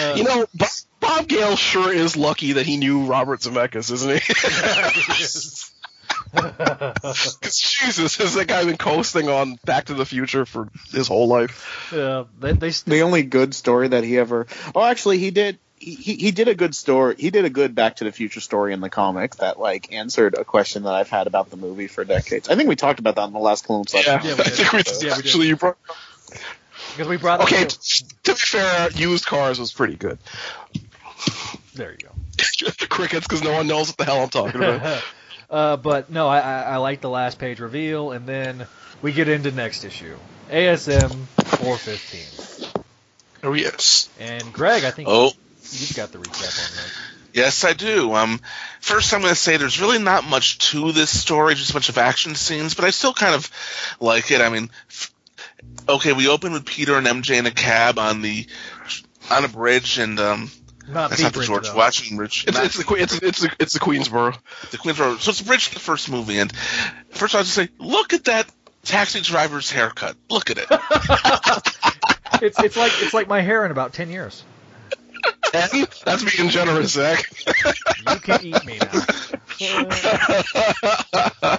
Uh, 0.00 0.14
You 0.16 0.24
know, 0.24 0.46
Bob, 0.54 0.68
Bob 1.00 1.28
Gale 1.28 1.56
sure 1.56 1.92
is 1.92 2.16
lucky 2.16 2.52
that 2.54 2.66
he 2.66 2.76
knew 2.76 3.06
Robert 3.06 3.40
Zemeckis, 3.40 3.90
isn't 3.90 4.10
he? 4.10 4.20
Because 6.32 7.58
Jesus, 7.80 8.16
has 8.16 8.34
that 8.34 8.46
guy 8.46 8.64
been 8.64 8.76
coasting 8.76 9.28
on 9.28 9.58
Back 9.64 9.86
to 9.86 9.94
the 9.94 10.06
Future 10.06 10.46
for 10.46 10.68
his 10.92 11.08
whole 11.08 11.26
life? 11.28 11.90
Yeah, 11.94 12.24
they, 12.38 12.52
they 12.52 12.70
The 12.70 13.00
only 13.02 13.22
good 13.22 13.54
story 13.54 13.88
that 13.88 14.04
he 14.04 14.18
ever. 14.18 14.46
Oh, 14.74 14.84
actually, 14.84 15.18
he 15.18 15.30
did. 15.30 15.58
He, 15.76 15.94
he 15.94 16.14
he 16.16 16.30
did 16.30 16.46
a 16.48 16.54
good 16.54 16.74
story. 16.74 17.14
He 17.18 17.30
did 17.30 17.46
a 17.46 17.50
good 17.50 17.74
Back 17.74 17.96
to 17.96 18.04
the 18.04 18.12
Future 18.12 18.40
story 18.40 18.74
in 18.74 18.80
the 18.80 18.90
comic 18.90 19.36
that 19.36 19.58
like 19.58 19.92
answered 19.92 20.34
a 20.34 20.44
question 20.44 20.82
that 20.82 20.92
I've 20.94 21.08
had 21.08 21.26
about 21.26 21.50
the 21.50 21.56
movie 21.56 21.86
for 21.86 22.04
decades. 22.04 22.48
I 22.50 22.54
think 22.56 22.68
we 22.68 22.76
talked 22.76 23.00
about 23.00 23.16
that 23.16 23.24
in 23.26 23.32
the 23.32 23.38
last 23.38 23.64
Clone 23.64 23.86
Slug. 23.86 24.04
Yeah, 24.04 24.22
Yeah, 24.22 24.32
I 24.38 24.42
think 24.50 24.72
we 24.72 24.78
Yeah, 24.78 25.16
we 25.16 25.22
did. 25.22 25.26
actually 25.26 25.46
you 25.48 25.56
brought. 25.56 25.78
because 26.92 27.08
we 27.08 27.16
brought 27.16 27.40
Okay, 27.40 27.62
up. 27.62 27.68
t- 27.70 28.04
to 28.24 28.32
be 28.32 28.38
fair, 28.38 28.90
used 28.90 29.24
cars 29.26 29.58
was 29.58 29.72
pretty 29.72 29.96
good. 29.96 30.18
There 31.74 31.92
you 31.92 31.98
go. 31.98 32.10
Crickets, 32.88 33.26
because 33.26 33.42
no 33.42 33.52
one 33.52 33.66
knows 33.66 33.88
what 33.88 33.96
the 33.96 34.04
hell 34.04 34.22
I'm 34.22 34.28
talking 34.28 34.60
about. 34.60 35.02
Uh, 35.50 35.76
but 35.76 36.10
no, 36.10 36.28
I, 36.28 36.38
I, 36.40 36.60
I 36.62 36.76
like 36.78 37.00
the 37.00 37.10
last 37.10 37.38
page 37.38 37.60
reveal, 37.60 38.12
and 38.12 38.26
then 38.26 38.66
we 39.02 39.12
get 39.12 39.28
into 39.28 39.50
next 39.50 39.84
issue, 39.84 40.16
ASM 40.50 41.10
415. 41.58 42.72
oh 43.42 43.52
yes. 43.54 44.08
And 44.20 44.52
Greg, 44.52 44.84
I 44.84 44.90
think 44.90 45.08
Oh, 45.10 45.32
you've 45.72 45.94
got 45.96 46.12
the 46.12 46.18
recap 46.18 46.58
on 46.70 46.76
that. 46.76 46.92
yes, 47.32 47.64
I 47.64 47.72
do. 47.72 48.14
Um, 48.14 48.40
first, 48.80 49.12
I'm 49.14 49.20
going 49.20 49.32
to 49.32 49.38
say 49.38 49.56
there's 49.56 49.80
really 49.80 49.98
not 49.98 50.24
much 50.24 50.58
to 50.70 50.92
this 50.92 51.16
story, 51.18 51.54
just 51.54 51.70
a 51.70 51.74
bunch 51.74 51.88
of 51.88 51.98
action 51.98 52.34
scenes, 52.34 52.74
but 52.74 52.84
I 52.84 52.90
still 52.90 53.12
kind 53.14 53.34
of 53.34 53.50
like 54.00 54.30
it. 54.30 54.40
I 54.40 54.48
mean, 54.50 54.70
f- 54.88 55.12
okay, 55.88 56.12
we 56.12 56.28
open 56.28 56.52
with 56.52 56.64
Peter 56.66 56.96
and 56.96 57.06
MJ 57.06 57.38
in 57.38 57.46
a 57.46 57.50
cab 57.50 57.98
on 57.98 58.22
the 58.22 58.46
on 59.30 59.44
a 59.44 59.48
bridge, 59.48 59.98
and 59.98 60.18
um, 60.18 60.50
Not 60.92 61.10
that's 61.10 61.20
the 61.20 61.24
not 61.24 61.32
the 61.32 61.38
bridge, 61.38 61.48
George 61.48 61.68
though. 61.68 61.76
Washington 61.76 62.16
Bridge. 62.16 62.44
It's, 62.48 62.58
it's 62.58 62.76
the 62.76 62.84
Que- 62.84 62.96
it's 62.96 63.14
it's 63.22 63.40
the, 63.40 63.52
it's 63.58 63.72
the 63.74 63.80
Queensboro. 63.80 64.36
the 64.70 64.78
Queens 64.78 64.98
Road. 64.98 65.20
So 65.20 65.30
it's 65.30 65.40
a 65.40 65.44
bridge 65.44 65.68
to 65.68 65.74
the 65.74 65.80
first 65.80 66.10
movie, 66.10 66.38
and 66.38 66.52
first 67.10 67.34
I 67.34 67.38
was 67.38 67.46
just 67.46 67.56
say, 67.56 67.68
look 67.78 68.12
at 68.12 68.24
that 68.24 68.50
taxi 68.84 69.20
driver's 69.20 69.70
haircut. 69.70 70.16
Look 70.28 70.50
at 70.50 70.58
it. 70.58 70.68
It's 72.42 72.58
it's 72.62 72.76
like 72.76 72.92
it's 73.02 73.12
like 73.12 73.28
my 73.28 73.42
hair 73.42 73.66
in 73.66 73.70
about 73.70 73.92
ten 73.92 74.08
years. 74.08 74.42
Ten? 75.44 75.68
That's 76.06 76.36
being 76.36 76.48
generous, 76.48 76.92
Zach. 76.92 77.22
You 78.08 78.16
can 78.16 78.46
eat 78.46 78.64
me 78.64 78.78
now. 78.78 79.00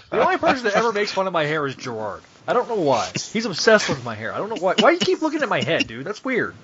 The 0.10 0.12
only 0.14 0.38
person 0.38 0.64
that 0.64 0.74
ever 0.76 0.92
makes 0.92 1.12
fun 1.12 1.28
of 1.28 1.34
my 1.34 1.46
hair 1.46 1.68
is 1.68 1.76
Gerard. 1.76 2.22
I 2.48 2.54
don't 2.54 2.68
know 2.68 2.82
why. 2.82 3.12
He's 3.32 3.46
obsessed 3.46 3.90
with 3.90 4.04
my 4.04 4.16
hair. 4.16 4.34
I 4.34 4.40
don't 4.40 4.50
know 4.50 4.56
why. 4.60 4.74
Why 4.80 4.92
do 4.92 4.94
you 4.96 5.00
keep 5.06 5.22
looking 5.22 5.44
at 5.44 5.50
my 5.50 5.62
head, 5.62 5.86
dude? 5.88 6.06
That's 6.06 6.24
weird. 6.24 6.56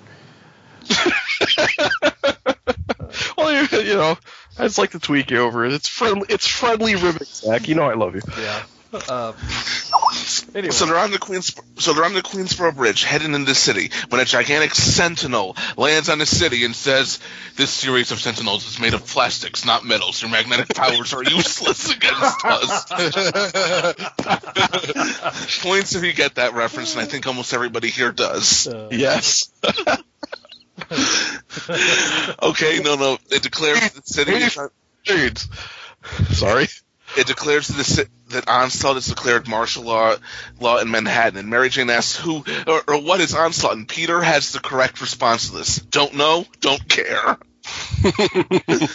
well, 3.36 3.52
you, 3.52 3.78
you 3.80 3.94
know, 3.94 4.18
I 4.58 4.64
just 4.64 4.78
like 4.78 4.90
to 4.92 4.98
tweak 4.98 5.30
you 5.30 5.38
over 5.40 5.64
it. 5.64 5.72
It's 5.72 5.88
friendly. 5.88 6.26
It's 6.28 6.46
friendly 6.46 6.94
ribbon, 6.94 7.24
Zach. 7.24 7.68
You 7.68 7.74
know 7.74 7.84
I 7.84 7.94
love 7.94 8.14
you. 8.14 8.22
Yeah. 8.38 8.62
Uh, 8.90 9.34
anyway. 10.54 10.70
So 10.72 10.86
they're 10.86 10.96
on 10.98 11.10
the 11.10 11.18
Queens. 11.18 11.54
So 11.78 11.92
they're 11.92 12.06
on 12.06 12.14
the 12.14 12.22
Queensboro 12.22 12.74
Bridge, 12.74 13.04
heading 13.04 13.34
into 13.34 13.44
the 13.46 13.54
city, 13.54 13.90
when 14.08 14.18
a 14.20 14.24
gigantic 14.24 14.74
sentinel 14.74 15.56
lands 15.76 16.08
on 16.08 16.16
the 16.18 16.24
city 16.24 16.64
and 16.64 16.74
says, 16.74 17.18
"This 17.56 17.70
series 17.70 18.12
of 18.12 18.18
sentinels 18.20 18.66
is 18.66 18.80
made 18.80 18.94
of 18.94 19.06
plastics, 19.06 19.66
not 19.66 19.84
metals. 19.84 20.22
Your 20.22 20.30
magnetic 20.30 20.68
powers 20.74 21.12
are 21.12 21.22
useless 21.22 21.90
against 21.94 22.44
us." 22.46 22.84
Points 25.60 25.94
if 25.94 26.02
you 26.02 26.14
get 26.14 26.36
that 26.36 26.54
reference, 26.54 26.94
and 26.94 27.02
I 27.02 27.04
think 27.04 27.26
almost 27.26 27.52
everybody 27.52 27.90
here 27.90 28.10
does. 28.12 28.66
Uh, 28.68 28.88
Yes. 28.90 29.50
Okay, 32.40 32.80
no, 32.82 32.96
no. 32.96 33.18
It 33.30 33.42
declares 33.42 33.92
the 33.92 34.02
city. 34.04 34.48
Sorry. 36.34 36.68
It 37.16 37.26
declares 37.26 37.68
the, 37.68 38.08
that 38.28 38.48
Onslaught 38.48 38.96
is 38.96 39.06
declared 39.06 39.48
martial 39.48 39.84
law 39.84 40.16
law 40.60 40.78
in 40.78 40.90
Manhattan. 40.90 41.38
And 41.38 41.48
Mary 41.48 41.70
Jane 41.70 41.90
asks 41.90 42.16
who 42.16 42.44
or, 42.66 42.82
or 42.86 43.00
what 43.00 43.20
is 43.20 43.34
Onslaught, 43.34 43.76
and 43.76 43.88
Peter 43.88 44.20
has 44.20 44.52
the 44.52 44.60
correct 44.60 45.00
response 45.00 45.48
to 45.48 45.56
this: 45.56 45.76
"Don't 45.76 46.14
know, 46.14 46.44
don't 46.60 46.86
care." 46.88 47.38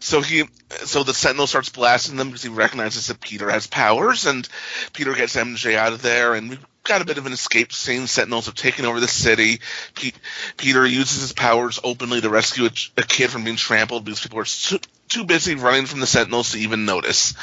so 0.00 0.20
he, 0.20 0.44
so 0.84 1.02
the 1.02 1.14
Sentinel 1.14 1.46
starts 1.46 1.68
blasting 1.68 2.16
them 2.16 2.28
because 2.28 2.42
he 2.42 2.48
recognizes 2.48 3.06
that 3.08 3.20
Peter 3.20 3.50
has 3.50 3.66
powers, 3.66 4.26
and 4.26 4.48
Peter 4.92 5.14
gets 5.14 5.36
MJ 5.36 5.76
out 5.76 5.92
of 5.92 6.02
there, 6.02 6.34
and 6.34 6.58
got 6.84 7.02
a 7.02 7.04
bit 7.04 7.18
of 7.18 7.26
an 7.26 7.32
escape 7.32 7.72
scene. 7.72 8.06
Sentinels 8.06 8.46
have 8.46 8.54
taken 8.54 8.84
over 8.84 9.00
the 9.00 9.08
city. 9.08 9.60
Pe- 9.94 10.12
Peter 10.56 10.86
uses 10.86 11.20
his 11.20 11.32
powers 11.32 11.78
openly 11.82 12.20
to 12.20 12.30
rescue 12.30 12.66
a, 12.66 12.70
ch- 12.70 12.92
a 12.96 13.02
kid 13.02 13.30
from 13.30 13.44
being 13.44 13.56
trampled 13.56 14.04
because 14.04 14.20
people 14.20 14.38
are 14.38 14.44
too, 14.44 14.78
too 15.08 15.24
busy 15.24 15.54
running 15.54 15.86
from 15.86 16.00
the 16.00 16.06
Sentinels 16.06 16.52
to 16.52 16.58
even 16.58 16.84
notice. 16.84 17.34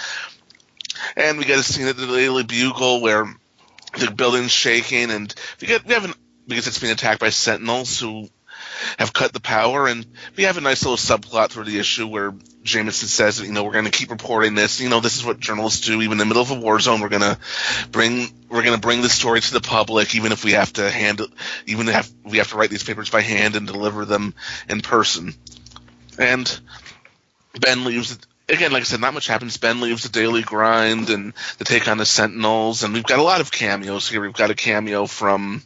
And 1.15 1.37
we 1.37 1.45
get 1.45 1.59
a 1.59 1.63
scene 1.63 1.87
at 1.87 1.97
the 1.97 2.07
Daily 2.07 2.43
Bugle 2.43 3.01
where 3.01 3.25
the 3.97 4.11
building's 4.11 4.51
shaking, 4.51 5.11
and 5.11 5.33
we 5.61 5.67
get 5.67 5.85
we 5.85 5.93
have 5.93 6.05
an 6.05 6.13
because 6.47 6.67
it's 6.67 6.79
being 6.79 6.91
attacked 6.93 7.19
by 7.19 7.29
Sentinels 7.29 7.99
who 7.99 8.27
have 8.97 9.13
cut 9.13 9.33
the 9.33 9.39
power, 9.39 9.87
and 9.87 10.05
we 10.35 10.43
have 10.43 10.57
a 10.57 10.61
nice 10.61 10.83
little 10.83 10.97
subplot 10.97 11.49
through 11.49 11.65
the 11.65 11.79
issue 11.79 12.07
where 12.07 12.33
Jameson 12.63 13.07
says 13.07 13.41
you 13.41 13.51
know 13.51 13.63
we're 13.63 13.73
going 13.73 13.85
to 13.85 13.91
keep 13.91 14.11
reporting 14.11 14.55
this. 14.55 14.79
You 14.79 14.89
know 14.89 14.99
this 14.99 15.17
is 15.17 15.25
what 15.25 15.39
journalists 15.39 15.85
do. 15.85 16.01
Even 16.01 16.13
in 16.13 16.17
the 16.19 16.25
middle 16.25 16.41
of 16.41 16.51
a 16.51 16.55
war 16.55 16.79
zone, 16.79 17.01
we're 17.01 17.09
going 17.09 17.21
to 17.21 17.37
bring 17.91 18.27
we're 18.49 18.63
going 18.63 18.75
to 18.75 18.81
bring 18.81 19.01
the 19.01 19.09
story 19.09 19.41
to 19.41 19.53
the 19.53 19.61
public, 19.61 20.15
even 20.15 20.31
if 20.31 20.43
we 20.43 20.53
have 20.53 20.73
to 20.73 20.89
handle 20.89 21.27
even 21.65 21.87
if 21.87 22.11
we 22.23 22.37
have 22.37 22.49
to 22.49 22.57
write 22.57 22.69
these 22.69 22.83
papers 22.83 23.09
by 23.09 23.21
hand 23.21 23.55
and 23.55 23.67
deliver 23.67 24.05
them 24.05 24.33
in 24.67 24.81
person. 24.81 25.33
And 26.17 26.59
Ben 27.59 27.85
leaves. 27.85 28.17
Again, 28.49 28.71
like 28.71 28.81
I 28.81 28.85
said, 28.85 28.99
not 29.01 29.13
much 29.13 29.27
happens. 29.27 29.57
Ben 29.57 29.79
leaves 29.79 30.03
the 30.03 30.09
daily 30.09 30.41
grind 30.41 31.09
and 31.09 31.33
the 31.59 31.65
take 31.65 31.87
on 31.87 31.97
the 31.97 32.05
Sentinels, 32.05 32.83
and 32.83 32.93
we've 32.93 33.03
got 33.03 33.19
a 33.19 33.23
lot 33.23 33.41
of 33.41 33.51
cameos 33.51 34.09
here. 34.09 34.21
We've 34.21 34.33
got 34.33 34.49
a 34.51 34.55
cameo 34.55 35.05
from 35.05 35.61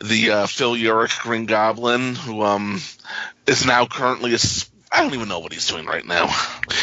the 0.00 0.30
uh, 0.30 0.46
Phil 0.46 0.74
Urich 0.74 1.20
Green 1.20 1.46
Goblin, 1.46 2.14
who 2.14 2.42
um, 2.42 2.80
is 3.46 3.66
now 3.66 3.86
currently 3.86 4.32
a. 4.32 4.34
s- 4.34 4.70
I 4.90 5.02
don't 5.02 5.14
even 5.14 5.28
know 5.28 5.40
what 5.40 5.52
he's 5.52 5.66
doing 5.68 5.84
right 5.84 6.04
now. 6.06 6.28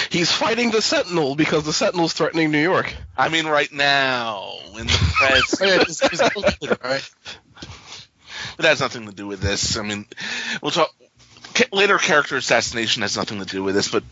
He's 0.09 0.32
fighting 0.32 0.71
the 0.71 0.82
Sentinel 0.82 1.36
because 1.36 1.63
the 1.63 1.74
Sentinel's 1.74 2.13
threatening 2.13 2.51
New 2.51 2.61
York. 2.61 2.93
I 3.17 3.30
mean, 3.30 3.47
right 3.47 3.71
now 3.71 4.51
in 4.78 4.88
the 4.88 5.13
press. 5.17 5.55
Oh, 5.61 5.65
yeah, 5.65 5.76
it's- 5.82 6.03
it's- 6.03 6.80
right? 6.84 7.09
But 8.57 8.63
that 8.63 8.69
has 8.69 8.82
nothing 8.82 9.07
to 9.07 9.13
do 9.13 9.26
with 9.26 9.39
this. 9.39 9.78
I 9.78 9.82
mean, 9.84 10.05
we'll 10.61 10.71
talk. 10.71 10.91
Later 11.72 11.97
character 11.97 12.36
assassination 12.36 13.01
has 13.01 13.16
nothing 13.16 13.39
to 13.39 13.45
do 13.45 13.64
with 13.64 13.76
this, 13.76 13.88
but 13.88 14.04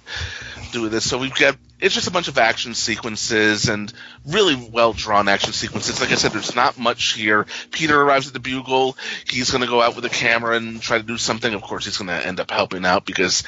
do 0.72 0.84
with 0.84 0.92
this. 0.92 1.10
So 1.10 1.18
we've 1.18 1.34
got 1.34 1.56
it's 1.80 1.96
just 1.96 2.08
a 2.08 2.12
bunch 2.12 2.28
of 2.28 2.38
action 2.38 2.76
sequences 2.76 3.68
and 3.68 3.92
really 4.26 4.56
well 4.56 4.94
drawn 4.94 5.28
action 5.28 5.52
sequences. 5.52 6.00
Like 6.00 6.12
I 6.12 6.16
said, 6.16 6.32
there's 6.32 6.56
not 6.56 6.78
much 6.78 7.14
here. 7.14 7.48
Peter 7.72 8.00
arrives 8.00 8.28
at 8.28 8.34
the 8.34 8.40
Bugle. 8.40 8.96
He's 9.28 9.50
going 9.50 9.62
to 9.62 9.68
go 9.68 9.82
out 9.82 9.96
with 9.96 10.06
a 10.06 10.10
camera 10.10 10.56
and 10.56 10.82
try 10.82 10.98
to 10.98 11.04
do 11.04 11.18
something. 11.18 11.54
Of 11.54 11.64
course, 11.64 11.86
he's 11.86 11.98
going 11.98 12.10
to 12.10 12.26
end 12.26 12.40
up 12.40 12.52
helping 12.52 12.86
out 12.86 13.06
because 13.06 13.44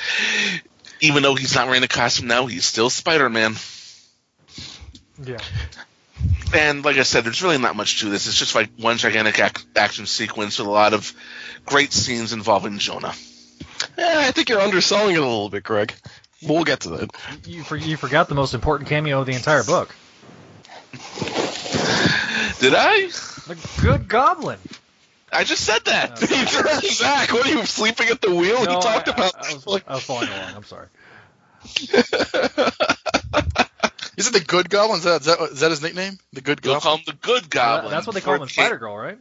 even 1.00 1.22
though 1.22 1.36
he's 1.36 1.54
not 1.54 1.68
wearing 1.68 1.84
a 1.84 1.88
costume 1.88 2.28
now, 2.28 2.48
he's 2.48 2.66
still 2.66 2.89
Spider 2.89 3.30
Man. 3.30 3.56
Yeah. 5.24 5.38
And 6.56 6.84
like 6.84 6.98
I 6.98 7.04
said, 7.04 7.24
there's 7.26 7.44
really 7.44 7.58
not 7.58 7.76
much 7.76 8.00
to 8.00 8.10
this. 8.10 8.28
It's 8.28 8.38
just 8.38 8.56
like 8.56 8.70
one 8.78 8.98
gigantic 8.98 9.39
ac- 9.39 9.66
action 9.76 10.06
sequence 10.06 10.58
with 10.58 10.68
a 10.68 10.72
lot 10.72 10.94
of 10.94 11.14
great 11.66 11.94
scenes 11.94 12.34
involving 12.34 12.80
Jonah. 12.80 13.14
Yeah, 13.98 14.14
I 14.18 14.32
think 14.32 14.50
you're 14.50 14.62
underselling 14.62 15.16
it 15.16 15.20
a 15.20 15.22
little 15.22 15.50
bit, 15.50 15.64
Greg. 15.64 15.94
We'll 16.41 16.64
get 16.64 16.82
to 16.82 16.89
that. 16.89 17.12
You, 17.46 17.64
for, 17.64 17.76
you 17.78 17.96
forgot 17.98 18.28
the 18.28 18.36
most 18.36 18.54
important 18.54 18.89
cameo 18.89 19.20
of 19.22 19.26
the 19.26 19.34
entire 19.34 19.64
book. 19.64 19.96
Did 22.60 22.74
I? 22.76 23.08
The 23.48 23.58
Good 23.82 24.08
Goblin. 24.08 24.60
I 25.32 25.44
just 25.44 25.64
said 25.66 25.84
that. 25.86 26.18
Zach, 26.20 27.32
what 27.34 27.46
are 27.46 27.50
you 27.50 27.66
sleeping 27.66 28.08
at 28.10 28.22
the 28.22 28.30
wheel? 28.34 28.64
No, 28.64 28.76
you 28.76 28.82
talked 28.82 29.08
I- 29.10 29.12
about. 29.14 29.36
I, 29.36 29.54
was, 29.54 29.82
I 29.88 29.94
was 29.96 30.04
following 30.04 30.30
along. 30.30 30.54
I'm 30.56 30.64
sorry. 30.64 30.88
Is 34.16 34.28
it 34.28 34.34
the 34.34 34.44
Good 34.46 34.70
Goblin? 34.70 35.00
Is 35.00 35.06
that, 35.06 35.22
is 35.22 35.26
that, 35.28 35.39
is 35.54 35.60
that 35.62 35.72
his 35.72 35.82
nickname? 35.82 36.20
The 36.34 36.41
Good 36.41 36.60
They'll 36.60 36.74
Goblin? 36.76 36.82
call 36.82 36.98
him 36.98 37.04
the 37.08 37.14
Good 37.14 37.50
Goblin. 37.50 37.89
That's 37.91 38.06
what 38.06 38.14
they 38.14 38.22
call 38.22 38.36
him 38.36 38.44
in 38.44 38.48
Spider 38.48 38.78
Girl, 38.78 38.96
right? 38.96 39.18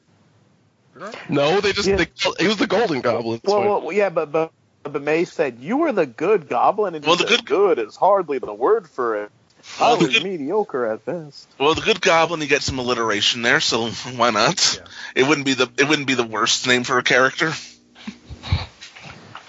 No, 1.30 1.60
they 1.62 1.72
just 1.72 1.88
Yeah. 1.88 1.96
they, 1.96 2.06
he 2.38 2.46
was 2.46 2.58
the 2.58 2.66
Golden 2.66 3.00
Goblin. 3.00 3.40
Well, 3.44 3.80
well, 3.80 3.92
yeah, 3.92 4.10
but 4.10 4.30
but 4.30 4.52
but 4.82 5.02
May 5.02 5.24
said 5.24 5.58
you 5.60 5.78
were 5.78 5.92
the 5.92 6.06
good 6.06 6.48
goblin, 6.48 6.94
and 6.94 7.04
Well, 7.04 7.16
he 7.16 7.24
the 7.24 7.36
said, 7.36 7.44
good 7.46 7.78
is 7.78 7.96
hardly 7.96 8.38
the 8.38 8.52
word 8.54 8.88
for 8.88 9.24
it. 9.24 9.30
Well, 9.78 9.94
I 9.94 9.98
the 9.98 10.04
was 10.06 10.14
good- 10.14 10.24
mediocre 10.24 10.86
at 10.86 11.04
best. 11.04 11.46
Well, 11.58 11.74
the 11.74 11.82
Good 11.82 12.00
Goblin, 12.00 12.40
you 12.40 12.48
get 12.48 12.62
some 12.62 12.80
alliteration 12.80 13.42
there, 13.42 13.60
so 13.60 13.90
why 14.16 14.30
not? 14.30 14.78
Yeah. 14.80 15.22
It 15.22 15.28
wouldn't 15.28 15.46
be 15.46 15.54
the 15.54 15.70
it 15.78 15.88
wouldn't 15.88 16.08
be 16.08 16.14
the 16.14 16.26
worst 16.26 16.66
name 16.66 16.82
for 16.82 16.98
a 16.98 17.02
character. 17.04 17.52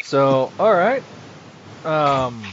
So, 0.04 0.52
all 0.60 0.74
right. 0.74 1.02
Um, 1.84 2.44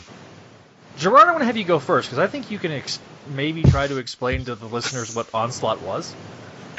Gerard, 0.98 1.28
I 1.28 1.32
want 1.32 1.42
to 1.42 1.46
have 1.46 1.56
you 1.56 1.64
go 1.64 1.78
first 1.78 2.08
because 2.08 2.18
I 2.18 2.26
think 2.26 2.50
you 2.50 2.58
can 2.58 2.72
ex- 2.72 2.98
maybe 3.28 3.62
try 3.62 3.86
to 3.86 3.98
explain 3.98 4.46
to 4.46 4.54
the 4.54 4.66
listeners 4.66 5.14
what 5.14 5.28
Onslaught 5.34 5.82
was. 5.82 6.14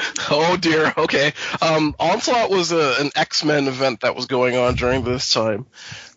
Oh 0.29 0.55
dear. 0.57 0.93
Okay. 0.97 1.33
Um, 1.61 1.95
Onslaught 1.99 2.49
was 2.49 2.71
a, 2.71 2.95
an 2.99 3.11
X 3.15 3.43
Men 3.43 3.67
event 3.67 4.01
that 4.01 4.15
was 4.15 4.27
going 4.27 4.55
on 4.55 4.75
during 4.75 5.03
this 5.03 5.33
time. 5.33 5.65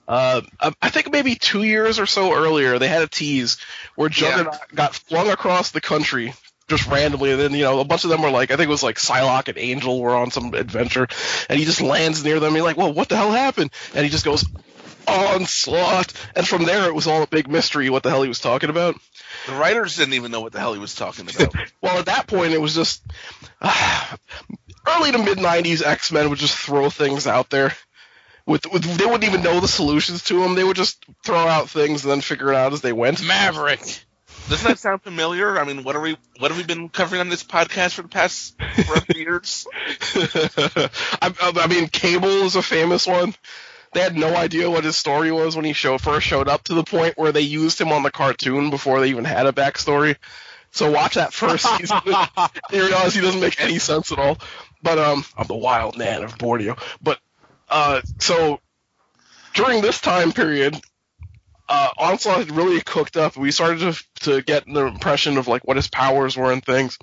Uh, 0.07 0.43
I 0.61 0.73
I 0.83 0.91
think 0.91 1.11
maybe 1.11 1.35
two 1.35 1.63
years 1.63 1.99
or 1.99 2.07
so 2.07 2.35
earlier, 2.35 2.79
they 2.79 2.89
had 2.89 3.03
a 3.03 3.09
tease 3.09 3.59
where 3.97 4.09
Juggernaut 4.09 4.55
got 4.75 4.95
flung 4.95 5.31
across 5.31 5.71
the 5.71 5.81
country 5.81 6.35
just 6.69 6.87
randomly, 6.87 7.33
and 7.33 7.41
then 7.41 7.53
you 7.53 7.65
know 7.65 7.81
a 7.81 7.85
bunch 7.85 8.05
of 8.05 8.11
them 8.11 8.23
were 8.23 8.31
like, 8.31 8.51
I 8.51 8.57
think 8.57 8.69
it 8.69 8.71
was 8.71 8.83
like 8.83 8.97
Psylocke 8.97 9.49
and 9.49 9.59
Angel 9.59 10.01
were 10.01 10.15
on 10.15 10.31
some 10.31 10.55
adventure, 10.55 11.09
and 11.49 11.59
he 11.59 11.65
just 11.65 11.81
lands 11.81 12.25
near 12.25 12.41
them. 12.41 12.49
And 12.49 12.57
you're 12.57 12.65
like, 12.65 12.77
well, 12.77 12.93
what 12.93 13.09
the 13.09 13.17
hell 13.17 13.33
happened? 13.33 13.71
And 13.95 14.05
he 14.05 14.11
just 14.11 14.25
goes, 14.25 14.45
Onslaught, 15.07 16.13
and 16.35 16.47
from 16.47 16.65
there 16.65 16.87
it 16.89 16.95
was 16.95 17.07
all 17.07 17.23
a 17.23 17.27
big 17.27 17.49
mystery 17.49 17.91
what 17.91 18.03
the 18.03 18.11
hell 18.11 18.23
he 18.23 18.29
was 18.29 18.41
talking 18.41 18.71
about. 18.71 18.97
The 19.47 19.55
writers 19.55 19.97
didn't 19.97 20.15
even 20.15 20.31
know 20.31 20.41
what 20.41 20.53
the 20.53 20.61
hell 20.61 20.73
he 20.73 20.79
was 20.79 20.95
talking 20.95 21.29
about. 21.29 21.55
Well, 21.81 21.99
at 21.99 22.07
that 22.07 22.27
point, 22.27 22.55
it 22.55 22.61
was 22.61 22.75
just 22.75 23.03
uh, 23.61 24.17
early 24.89 25.13
to 25.13 25.19
mid 25.19 25.39
'90s. 25.39 25.85
X 25.85 26.11
Men 26.13 26.31
would 26.31 26.39
just 26.39 26.57
throw 26.57 26.89
things 26.89 27.27
out 27.27 27.51
there. 27.51 27.75
With, 28.47 28.71
with 28.71 28.83
they 28.83 29.05
wouldn't 29.05 29.25
even 29.25 29.43
know 29.43 29.61
the 29.61 29.69
solutions 29.69 30.25
to 30.25 30.41
them. 30.41 30.55
They 30.55 30.65
would 30.65 30.77
just 30.77 31.05
throw 31.25 31.47
out 31.47 31.69
things 31.71 32.05
and 32.05 32.11
then 32.11 32.21
figure 32.21 32.53
it 32.53 32.57
out 32.57 32.73
as 32.73 32.81
they 32.81 32.93
went. 32.93 33.23
Maverick. 33.23 33.81
Doesn't 34.49 34.69
that 34.69 34.79
sound 34.79 35.03
familiar? 35.03 35.59
I 35.59 35.65
mean, 35.65 35.85
what 35.85 35.97
are 35.97 36.01
we 36.01 36.17
what 36.39 36.51
have 36.51 36.59
we 36.59 36.65
been 36.65 36.91
covering 36.91 37.21
on 37.21 37.31
this 37.31 37.43
podcast 37.43 37.95
for 37.95 38.03
the 38.03 38.09
past 38.09 38.55
four 38.87 38.97
years? 39.15 39.67
I, 40.15 40.91
I 41.23 41.53
I 41.57 41.67
mean, 41.67 41.89
Cable 41.89 42.29
is 42.29 42.57
a 42.57 42.63
famous 42.63 43.07
one. 43.07 43.35
They 43.95 44.01
had 44.01 44.17
no 44.17 44.35
idea 44.35 44.69
what 44.69 44.85
his 44.85 44.97
story 44.97 45.31
was 45.31 45.55
when 45.55 45.65
he 45.65 45.73
show, 45.73 45.99
first 45.99 46.27
showed 46.27 46.49
up 46.49 46.65
to 46.65 46.75
the 46.75 46.83
point 46.83 47.17
where 47.17 47.33
they 47.33 47.43
used 47.43 47.81
him 47.81 47.93
on 47.93 48.03
the 48.03 48.11
cartoon 48.11 48.71
before 48.71 49.01
they 49.01 49.11
even 49.11 49.25
had 49.25 49.47
a 49.47 49.53
backstory. 49.53 50.17
So 50.73 50.91
watch 50.91 51.15
that 51.15 51.33
first 51.33 51.65
season. 51.79 52.01
you 52.73 52.85
realize 52.85 53.15
he 53.15 53.21
doesn't 53.21 53.41
make 53.41 53.61
any 53.61 53.79
sense 53.79 54.11
at 54.11 54.19
all. 54.19 54.39
But 54.83 54.99
um, 54.99 55.25
I'm 55.39 55.47
the 55.47 55.55
wild 55.55 55.97
man 55.97 56.25
of 56.25 56.37
Borneo. 56.37 56.77
But 57.01 57.21
uh, 57.69 58.03
so 58.19 58.61
during 59.55 59.81
this 59.81 60.01
time 60.01 60.33
period, 60.33 60.79
uh, 61.69 61.91
Onslaught 61.97 62.39
had 62.39 62.51
really 62.51 62.81
cooked 62.81 63.17
up. 63.17 63.37
We 63.37 63.53
started 63.53 63.79
to 63.81 64.05
to 64.25 64.43
get 64.43 64.67
the 64.67 64.87
impression 64.87 65.39
of 65.39 65.49
like 65.49 65.65
what 65.65 65.77
his 65.77 65.89
powers 65.89 66.37
were 66.37 66.53
and 66.53 66.65
things. 66.65 66.99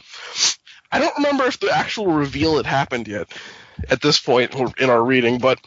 I 0.91 0.99
don't 0.99 1.15
remember 1.17 1.45
if 1.45 1.59
the 1.59 1.71
actual 1.71 2.07
reveal 2.07 2.57
had 2.57 2.65
happened 2.65 3.07
yet 3.07 3.31
at 3.89 4.01
this 4.01 4.19
point 4.19 4.53
in 4.77 4.89
our 4.89 5.03
reading, 5.03 5.39
but 5.39 5.59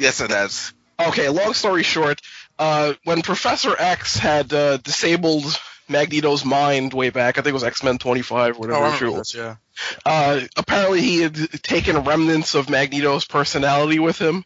Yes, 0.00 0.20
it 0.20 0.30
has. 0.30 0.72
okay. 0.98 1.28
Long 1.28 1.54
story 1.54 1.82
short, 1.82 2.20
uh, 2.58 2.94
when 3.04 3.22
Professor 3.22 3.74
X 3.78 4.16
had 4.16 4.52
uh, 4.52 4.78
disabled 4.78 5.44
Magneto's 5.88 6.44
mind 6.44 6.92
way 6.92 7.10
back, 7.10 7.36
I 7.36 7.42
think 7.42 7.48
it 7.50 7.54
was 7.54 7.64
X 7.64 7.82
Men 7.82 7.98
25, 7.98 8.56
Oh, 8.56 8.58
whatever 8.58 9.04
it 9.06 9.10
was. 9.10 9.18
this, 9.32 9.34
yeah. 9.34 9.56
Uh, 10.04 10.40
apparently, 10.56 11.00
he 11.02 11.20
had 11.22 11.36
taken 11.62 12.04
remnants 12.04 12.54
of 12.54 12.68
Magneto's 12.70 13.24
personality 13.24 13.98
with 13.98 14.18
him. 14.18 14.44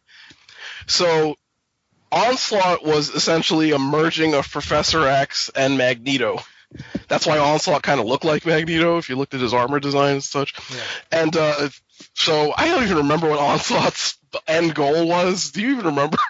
So, 0.87 1.37
Onslaught 2.13 2.85
was 2.85 3.11
essentially 3.11 3.73
a 3.73 3.79
merging 3.79 4.35
of 4.35 4.49
Professor 4.51 5.07
X 5.07 5.51
and 5.55 5.77
Magneto. 5.79 6.41
That's 7.09 7.27
why 7.27 7.39
Onslaught 7.39 7.83
kind 7.83 8.01
of 8.01 8.07
looked 8.07 8.25
like 8.25 8.47
Magneto 8.47 8.99
if 8.99 9.09
you 9.09 9.17
looked 9.17 9.35
at 9.35 9.41
his 9.41 9.55
armor 9.55 9.81
design 9.81 10.15
and 10.15 10.25
such. 10.25 10.55
And 11.13 11.37
uh, 11.37 11.69
so, 12.15 12.53
I 12.57 12.69
don't 12.69 12.85
even 12.85 12.97
remember 12.99 13.29
what 13.29 13.39
Onslaught's 13.39 14.19
end 14.47 14.75
goal 14.75 15.07
was. 15.07 15.53
Do 15.53 15.61
you 15.63 15.73
even 15.73 15.87
remember? 15.87 16.19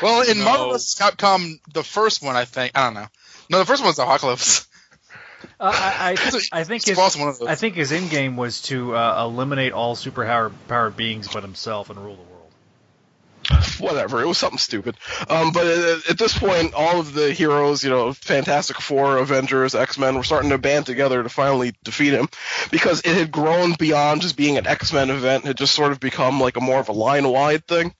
Well, 0.00 0.22
in 0.28 0.38
No. 0.38 0.44
Marvel 0.44 0.70
vs. 0.72 0.94
Capcom, 0.94 1.58
the 1.72 1.82
first 1.82 2.22
one, 2.22 2.36
I 2.36 2.44
think, 2.44 2.72
I 2.76 2.84
don't 2.84 2.94
know. 2.94 3.08
No, 3.50 3.58
the 3.58 3.64
first 3.64 3.82
one 3.82 3.88
was 3.88 3.98
Apocalypse. 3.98 4.66
Uh, 5.58 5.72
I, 5.74 6.10
I, 6.10 6.40
I 6.60 6.64
think 6.64 6.84
his, 6.84 6.94
Squall's 6.94 7.16
one 7.16 7.28
of 7.28 7.38
those. 7.38 7.48
I 7.48 7.54
think 7.56 7.74
his 7.74 7.92
end 7.92 8.10
game 8.10 8.36
was 8.36 8.62
to 8.62 8.94
uh, 8.94 9.24
eliminate 9.24 9.72
all 9.72 9.96
superpowered 9.96 10.52
powered 10.68 10.96
beings 10.96 11.28
but 11.32 11.42
himself 11.42 11.90
and 11.90 11.98
rule 11.98 12.16
the 12.16 12.22
world. 12.22 12.35
Whatever. 13.78 14.20
It 14.20 14.26
was 14.26 14.38
something 14.38 14.58
stupid. 14.58 14.96
Um, 15.28 15.52
but 15.52 15.66
at, 15.66 16.10
at 16.10 16.18
this 16.18 16.36
point, 16.36 16.74
all 16.74 17.00
of 17.00 17.12
the 17.12 17.32
heroes, 17.32 17.84
you 17.84 17.90
know, 17.90 18.12
Fantastic 18.12 18.80
Four, 18.80 19.18
Avengers, 19.18 19.74
X 19.74 19.98
Men, 19.98 20.16
were 20.16 20.24
starting 20.24 20.50
to 20.50 20.58
band 20.58 20.86
together 20.86 21.22
to 21.22 21.28
finally 21.28 21.74
defeat 21.84 22.12
him 22.12 22.28
because 22.70 23.00
it 23.00 23.16
had 23.16 23.30
grown 23.30 23.74
beyond 23.74 24.22
just 24.22 24.36
being 24.36 24.58
an 24.58 24.66
X 24.66 24.92
Men 24.92 25.10
event. 25.10 25.44
It 25.44 25.48
had 25.48 25.58
just 25.58 25.74
sort 25.74 25.92
of 25.92 26.00
become 26.00 26.40
like 26.40 26.56
a 26.56 26.60
more 26.60 26.80
of 26.80 26.88
a 26.88 26.92
line 26.92 27.28
wide 27.28 27.66
thing. 27.66 27.94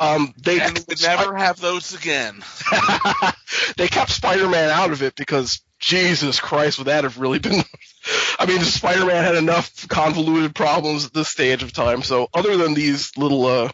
Um, 0.00 0.34
they 0.36 0.58
would 0.58 1.00
never 1.00 1.36
have 1.36 1.60
those 1.60 1.94
again. 1.94 2.42
they 3.76 3.86
kept 3.86 4.10
Spider 4.10 4.48
Man 4.48 4.68
out 4.70 4.90
of 4.90 5.00
it 5.02 5.14
because 5.14 5.60
Jesus 5.78 6.40
Christ, 6.40 6.78
would 6.78 6.88
that 6.88 7.04
have 7.04 7.18
really 7.18 7.38
been? 7.38 7.62
I 8.38 8.46
mean, 8.46 8.60
Spider 8.62 9.06
Man 9.06 9.22
had 9.22 9.36
enough 9.36 9.86
convoluted 9.86 10.56
problems 10.56 11.06
at 11.06 11.12
this 11.12 11.28
stage 11.28 11.62
of 11.62 11.72
time. 11.72 12.02
So, 12.02 12.28
other 12.34 12.56
than 12.56 12.74
these 12.74 13.16
little 13.16 13.46
uh, 13.46 13.70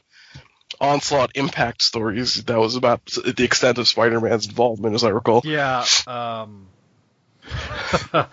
onslaught 0.81 1.33
impact 1.35 1.83
stories, 1.83 2.45
that 2.45 2.59
was 2.59 2.77
about 2.77 3.05
the 3.07 3.45
extent 3.45 3.79
of 3.79 3.89
Spider 3.89 4.21
Man's 4.21 4.47
involvement, 4.47 4.95
as 4.95 5.05
I 5.05 5.11
recall. 5.11 5.43
Yeah. 5.45 5.85
Um, 6.07 6.67
yeah. 8.15 8.27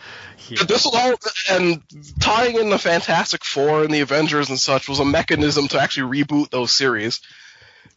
This 0.68 0.86
all, 0.86 1.14
and 1.50 1.82
tying 2.20 2.58
in 2.58 2.70
the 2.70 2.80
Fantastic 2.80 3.44
Four 3.44 3.84
and 3.84 3.94
the 3.94 4.02
Avengers 4.02 4.50
and 4.50 4.60
such 4.60 4.88
was 4.90 5.00
a 5.00 5.06
mechanism 5.06 5.68
to 5.70 5.80
actually 5.80 6.24
reboot 6.24 6.50
those 6.50 6.72
series 6.72 7.22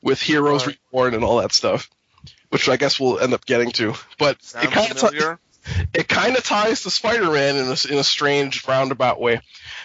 with 0.03 0.21
Heroes 0.21 0.67
Reborn 0.67 1.15
and 1.15 1.25
all 1.25 1.41
that 1.41 1.53
stuff, 1.53 1.91
which 2.51 2.69
I 2.69 2.77
guess 2.77 3.01
we'll 3.01 3.19
end 3.19 3.35
up 3.35 3.45
getting 3.45 3.73
to. 3.73 3.95
But 4.19 4.43
Sounds 4.43 4.67
it 4.67 4.73
kind 4.73 4.91
of 4.91 4.99
familiar? 4.99 5.39
it 5.95 6.09
kind 6.09 6.37
of 6.37 6.45
ties 6.45 6.83
to 6.83 6.91
Spider-Man 6.91 7.57
in 7.57 7.67
a, 7.67 7.93
in 7.93 7.99
a 7.99 8.05
strange 8.05 8.67
roundabout 8.67 9.21
way, 9.21 9.41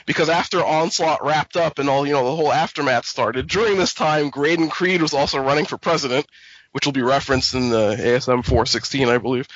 because 0.06 0.30
after 0.30 0.64
Onslaught 0.64 1.24
wrapped 1.24 1.56
up 1.56 1.80
and 1.80 1.90
all 1.90 2.06
you 2.06 2.14
know 2.14 2.24
the 2.24 2.36
whole 2.36 2.52
aftermath 2.52 3.06
started, 3.06 3.48
during 3.48 3.78
this 3.78 3.94
time 3.94 4.30
Graydon 4.30 4.70
Creed 4.70 5.02
was 5.02 5.14
also 5.14 5.40
running 5.40 5.66
for 5.66 5.78
president, 5.78 6.26
which 6.72 6.86
will 6.86 6.94
be 6.94 7.02
referenced 7.02 7.54
in 7.54 7.70
the 7.70 7.96
ASM 7.96 8.44
416, 8.46 9.08
I 9.08 9.18
believe. 9.18 9.48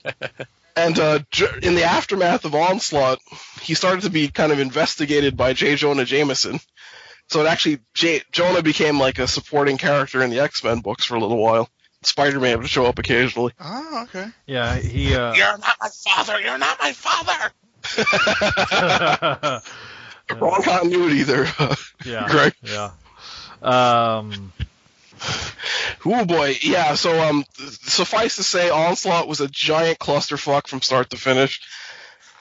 and 0.76 0.98
uh, 0.98 1.18
in 1.62 1.74
the 1.74 1.84
aftermath 1.84 2.44
of 2.44 2.54
Onslaught, 2.54 3.18
he 3.60 3.74
started 3.74 4.02
to 4.02 4.10
be 4.10 4.28
kind 4.28 4.52
of 4.52 4.60
investigated 4.60 5.36
by 5.36 5.52
J. 5.52 5.76
Jonah 5.76 6.04
Jameson. 6.04 6.60
So 7.28 7.42
it 7.42 7.46
actually 7.46 7.78
J- 7.94 8.22
Jonah 8.32 8.62
became 8.62 8.98
like 8.98 9.18
a 9.18 9.28
supporting 9.28 9.78
character 9.78 10.22
in 10.22 10.30
the 10.30 10.40
X-Men 10.40 10.80
books 10.80 11.04
for 11.04 11.14
a 11.14 11.20
little 11.20 11.38
while. 11.38 11.68
Spider-Man 12.02 12.58
would 12.58 12.68
show 12.68 12.86
up 12.86 12.98
occasionally. 12.98 13.52
Oh, 13.60 14.04
okay. 14.04 14.26
Yeah, 14.46 14.76
he. 14.76 15.14
Uh, 15.14 15.34
You're 15.34 15.58
not 15.58 15.76
my 15.80 15.88
father. 16.04 16.40
You're 16.40 16.58
not 16.58 16.78
my 16.80 16.92
father. 16.92 17.52
Wrong 20.40 20.62
continuity 20.62 21.22
there. 21.24 21.46
yeah. 22.04 22.28
Greg. 22.28 22.54
Yeah. 22.62 22.90
Um. 23.62 24.52
Oh 26.04 26.24
boy, 26.24 26.56
yeah. 26.62 26.94
So 26.94 27.20
um, 27.20 27.44
suffice 27.54 28.36
to 28.36 28.42
say, 28.42 28.70
Onslaught 28.70 29.28
was 29.28 29.40
a 29.40 29.48
giant 29.48 29.98
clusterfuck 29.98 30.66
from 30.66 30.80
start 30.80 31.10
to 31.10 31.16
finish. 31.16 31.60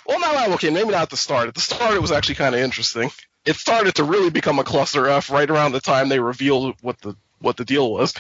Well, 0.06 0.20
no, 0.20 0.32
no, 0.32 0.54
okay, 0.56 0.70
maybe 0.70 0.92
not 0.92 1.04
at 1.04 1.10
the 1.10 1.18
start. 1.18 1.50
At 1.50 1.56
the 1.56 1.62
start, 1.62 1.94
it 1.94 2.02
was 2.02 2.12
actually 2.12 2.36
kind 2.36 2.56
of 2.56 2.62
interesting. 2.62 3.12
It 3.46 3.58
started 3.58 3.96
to 3.96 4.04
really 4.04 4.30
become 4.30 4.60
a 4.60 4.64
cluster 4.64 5.08
f 5.08 5.30
right 5.30 5.50
around 5.50 5.74
the 5.74 5.82
time 5.82 6.10
they 6.10 6.20
revealed 6.20 6.76
what 6.82 7.00
the 7.02 7.16
what 7.40 7.58
the 7.58 7.66
deal 7.66 7.92
was. 7.92 8.14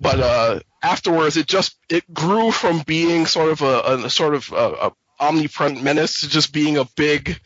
But 0.00 0.20
uh, 0.20 0.60
afterwards, 0.82 1.36
it 1.36 1.46
just 1.46 1.76
it 1.88 2.12
grew 2.12 2.50
from 2.50 2.82
being 2.82 3.26
sort 3.26 3.50
of 3.52 3.62
a, 3.62 4.04
a 4.04 4.10
sort 4.10 4.34
of 4.34 4.52
a, 4.52 4.56
a 4.56 4.92
omnipresent 5.20 5.82
menace 5.82 6.20
to 6.20 6.28
just 6.28 6.52
being 6.52 6.78
a 6.78 6.84
big 6.96 7.40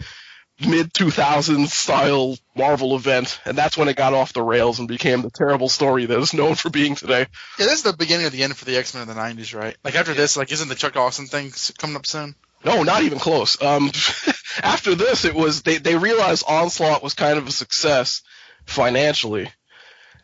mid 0.60 0.92
2000s 0.92 1.68
style 1.68 2.36
Marvel 2.56 2.96
event, 2.96 3.40
and 3.44 3.56
that's 3.56 3.76
when 3.76 3.88
it 3.88 3.96
got 3.96 4.14
off 4.14 4.32
the 4.32 4.42
rails 4.42 4.78
and 4.78 4.88
became 4.88 5.22
the 5.22 5.30
terrible 5.30 5.68
story 5.68 6.06
that 6.06 6.18
is 6.18 6.34
known 6.34 6.54
for 6.54 6.70
being 6.70 6.94
today. 6.94 7.26
Yeah, 7.58 7.66
this 7.66 7.74
is 7.74 7.82
the 7.82 7.92
beginning 7.92 8.26
of 8.26 8.32
the 8.32 8.42
end 8.42 8.56
for 8.56 8.64
the 8.64 8.76
X 8.76 8.94
Men 8.94 9.02
in 9.02 9.08
the 9.08 9.20
'90s, 9.20 9.54
right? 9.58 9.76
Like 9.84 9.94
after 9.94 10.14
this, 10.14 10.36
like 10.36 10.52
isn't 10.52 10.68
the 10.68 10.74
Chuck 10.74 10.96
Austen 10.96 11.26
thing 11.26 11.52
coming 11.78 11.96
up 11.96 12.06
soon? 12.06 12.34
No, 12.64 12.82
not 12.82 13.02
even 13.02 13.18
close. 13.18 13.60
Um, 13.62 13.86
after 14.62 14.94
this, 14.94 15.24
it 15.24 15.34
was 15.34 15.62
they 15.62 15.78
they 15.78 15.96
realized 15.96 16.44
Onslaught 16.48 17.02
was 17.02 17.14
kind 17.14 17.38
of 17.38 17.46
a 17.46 17.52
success 17.52 18.22
financially, 18.66 19.50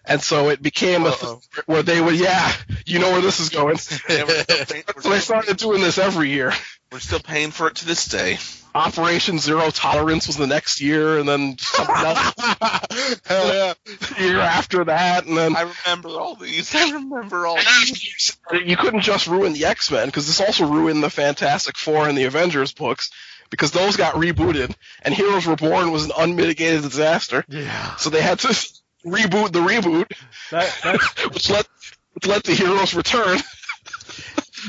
and 0.06 0.22
so 0.22 0.48
it 0.50 0.62
became 0.62 1.06
a 1.06 1.12
th- 1.12 1.38
where 1.66 1.82
they 1.82 2.00
would 2.00 2.16
yeah, 2.16 2.52
you 2.86 2.98
know 2.98 3.12
where 3.12 3.20
this 3.20 3.40
is 3.40 3.48
going. 3.48 3.76
so 3.78 3.96
they 5.08 5.18
started 5.18 5.56
doing 5.56 5.80
this 5.80 5.98
every 5.98 6.30
year. 6.30 6.52
We're 6.92 7.00
still 7.00 7.20
paying 7.20 7.50
for 7.50 7.68
it 7.68 7.76
to 7.76 7.86
this 7.86 8.06
day. 8.06 8.38
Operation 8.74 9.38
Zero 9.38 9.70
Tolerance 9.70 10.26
was 10.26 10.36
the 10.36 10.48
next 10.48 10.80
year, 10.80 11.18
and 11.18 11.28
then 11.28 11.56
something 11.58 11.94
else 11.94 12.34
Hell 13.24 13.54
yeah. 13.54 13.74
the 13.84 14.16
year 14.18 14.40
after 14.40 14.84
that, 14.84 15.26
and 15.26 15.36
then 15.36 15.56
I 15.56 15.72
remember 15.84 16.08
all 16.08 16.34
these. 16.34 16.74
I 16.74 16.90
remember 16.90 17.46
all 17.46 17.56
these. 17.56 18.36
you 18.64 18.76
couldn't 18.76 19.02
just 19.02 19.28
ruin 19.28 19.52
the 19.52 19.66
X 19.66 19.92
Men 19.92 20.06
because 20.06 20.26
this 20.26 20.40
also 20.40 20.66
ruined 20.66 21.04
the 21.04 21.10
Fantastic 21.10 21.76
Four 21.76 22.08
and 22.08 22.18
the 22.18 22.24
Avengers 22.24 22.72
books 22.72 23.10
because 23.48 23.70
those 23.70 23.96
got 23.96 24.16
rebooted, 24.16 24.74
and 25.02 25.14
Heroes 25.14 25.46
Reborn 25.46 25.92
was 25.92 26.06
an 26.06 26.12
unmitigated 26.18 26.82
disaster. 26.82 27.44
Yeah. 27.48 27.94
So 27.96 28.10
they 28.10 28.22
had 28.22 28.40
to 28.40 28.82
reboot 29.04 29.52
the 29.52 29.60
reboot, 29.60 30.10
That, 30.50 30.74
that's, 30.82 31.24
which 31.34 31.50
let 31.50 31.66
which 32.14 32.26
let 32.26 32.44
the 32.44 32.54
heroes 32.54 32.94
return. 32.94 33.38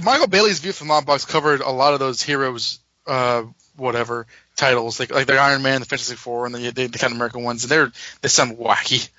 Michael 0.03 0.27
Bailey's 0.27 0.59
view 0.59 0.73
from 0.73 0.87
Longbox 0.89 1.27
covered 1.27 1.61
a 1.61 1.69
lot 1.69 1.93
of 1.93 1.99
those 1.99 2.21
heroes, 2.21 2.79
uh, 3.07 3.43
whatever 3.75 4.27
titles, 4.55 4.99
like 4.99 5.11
like 5.11 5.27
the 5.27 5.37
Iron 5.39 5.61
Man, 5.61 5.79
the 5.79 5.85
Fantastic 5.85 6.17
Four, 6.17 6.45
and 6.45 6.55
the 6.55 6.71
the, 6.71 6.87
the 6.87 6.97
kind 6.97 7.11
of 7.11 7.17
American 7.17 7.43
ones, 7.43 7.63
and 7.63 7.71
they're 7.71 7.91
they 8.21 8.27
sound 8.27 8.57
wacky. 8.57 9.09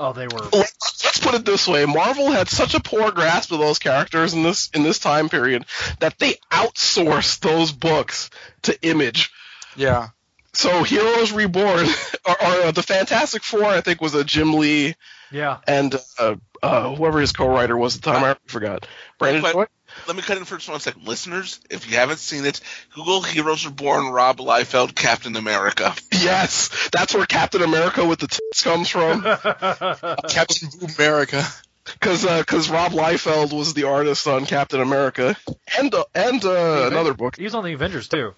oh, 0.00 0.12
they 0.12 0.26
were. 0.26 0.48
Let's 0.52 1.18
put 1.20 1.34
it 1.34 1.44
this 1.44 1.66
way: 1.66 1.86
Marvel 1.86 2.30
had 2.30 2.48
such 2.48 2.74
a 2.74 2.80
poor 2.80 3.10
grasp 3.10 3.52
of 3.52 3.58
those 3.58 3.78
characters 3.78 4.34
in 4.34 4.42
this 4.42 4.70
in 4.74 4.82
this 4.82 4.98
time 4.98 5.28
period 5.28 5.64
that 6.00 6.18
they 6.18 6.34
outsourced 6.50 7.40
those 7.40 7.72
books 7.72 8.30
to 8.62 8.80
Image. 8.82 9.30
Yeah. 9.76 10.08
So 10.58 10.82
Heroes 10.82 11.30
Reborn, 11.30 11.86
or, 12.26 12.32
or 12.42 12.52
uh, 12.66 12.70
the 12.72 12.82
Fantastic 12.82 13.44
Four, 13.44 13.64
I 13.64 13.80
think 13.80 14.00
was 14.00 14.14
a 14.14 14.24
Jim 14.24 14.54
Lee 14.54 14.96
Yeah. 15.30 15.58
and 15.68 15.94
uh, 16.18 16.34
uh, 16.60 16.94
whoever 16.96 17.20
his 17.20 17.30
co-writer 17.30 17.76
was 17.76 17.94
at 17.96 18.02
the 18.02 18.10
time, 18.12 18.24
I 18.24 18.36
forgot. 18.46 18.86
Brandon 19.18 19.42
But- 19.42 19.52
Joy? 19.52 19.66
Let 20.06 20.16
me 20.16 20.22
cut 20.22 20.36
in 20.36 20.44
for 20.44 20.56
just 20.56 20.68
one 20.68 20.80
second. 20.80 21.06
Listeners, 21.08 21.60
if 21.70 21.90
you 21.90 21.96
haven't 21.96 22.18
seen 22.18 22.44
it, 22.44 22.60
Google 22.94 23.22
Heroes 23.22 23.64
Reborn 23.64 24.08
Rob 24.12 24.36
Liefeld 24.38 24.94
Captain 24.94 25.34
America. 25.36 25.94
Yes, 26.12 26.88
that's 26.92 27.14
where 27.14 27.24
Captain 27.24 27.62
America 27.62 28.04
with 28.04 28.18
the 28.18 28.26
tits 28.26 28.62
comes 28.62 28.88
from. 28.88 29.22
Captain 30.28 30.68
America. 30.98 31.42
Because 31.84 32.24
because 32.26 32.68
Rob 32.68 32.92
Liefeld 32.92 33.52
was 33.56 33.72
the 33.74 33.84
artist 33.84 34.26
on 34.26 34.44
Captain 34.44 34.80
America 34.80 35.36
and 35.78 35.94
uh, 35.94 36.04
and 36.14 36.44
uh, 36.44 36.88
another 36.90 37.14
book. 37.14 37.36
He 37.36 37.44
was 37.44 37.54
on 37.54 37.64
the 37.64 37.72
Avengers 37.72 38.08
too. 38.08 38.34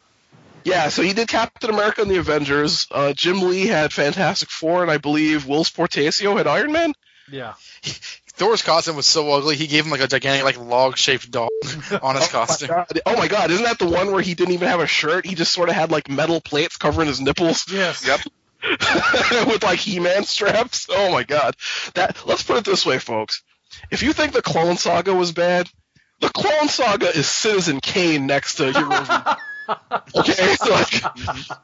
Yeah, 0.71 0.89
so 0.89 1.03
he 1.03 1.13
did 1.13 1.29
Captain 1.29 1.71
America 1.71 2.03
and 2.03 2.11
the 2.11 2.19
Avengers. 2.19 2.87
Uh, 2.91 3.13
Jim 3.13 3.41
Lee 3.41 3.67
had 3.67 3.93
Fantastic 3.93 4.51
Four, 4.51 4.83
and 4.83 4.91
I 4.91 4.99
believe 4.99 5.47
Whilce 5.47 5.71
Portacio 5.71 6.37
had 6.37 6.47
Iron 6.47 6.73
Man. 6.73 6.95
Yeah. 7.31 7.55
Thor's 7.83 8.63
costume 8.63 8.97
was 8.97 9.07
so 9.07 9.31
ugly. 9.33 9.57
He 9.57 9.67
gave 9.67 9.85
him 9.85 9.91
like 9.91 10.01
a 10.01 10.07
gigantic, 10.07 10.45
like 10.45 10.59
log-shaped 10.59 11.31
dog 11.31 11.51
on 12.03 12.17
his 12.17 12.29
costume. 12.29 12.69
God. 12.69 13.01
Oh 13.05 13.17
my 13.17 13.29
God! 13.29 13.51
Isn't 13.51 13.65
that 13.65 13.79
the 13.79 13.89
one 13.89 14.13
where 14.13 14.23
he 14.23 14.35
didn't 14.35 14.55
even 14.55 14.69
have 14.69 14.81
a 14.81 14.87
shirt? 14.87 15.27
He 15.27 15.35
just 15.35 15.53
sort 15.53 15.69
of 15.69 15.75
had 15.75 15.91
like 15.91 16.09
metal 16.09 16.41
plates 16.41 16.77
covering 16.77 17.09
his 17.09 17.21
nipples. 17.21 17.67
Yes. 17.71 18.07
Yep. 18.07 18.21
with 19.47 19.63
like 19.63 19.79
He-Man 19.79 20.25
straps. 20.25 20.87
Oh 20.91 21.11
my 21.13 21.25
god. 21.25 21.57
That 21.95 22.27
let's 22.27 22.43
put 22.43 22.59
it 22.59 22.65
this 22.65 22.85
way, 22.85 22.99
folks. 22.99 23.43
If 23.91 24.03
you 24.03 24.13
think 24.13 24.33
the 24.33 24.43
Clone 24.43 24.77
Saga 24.77 25.15
was 25.15 25.33
bad, 25.33 25.69
the 26.21 26.29
Clone 26.29 26.69
Saga 26.69 27.09
is 27.09 27.27
Citizen 27.29 27.81
Kane 27.81 28.27
next 28.27 28.57
to 28.57 28.73
Heroes. 28.73 29.09
Okay, 30.17 30.55
so 30.57 30.71
like, 30.71 31.03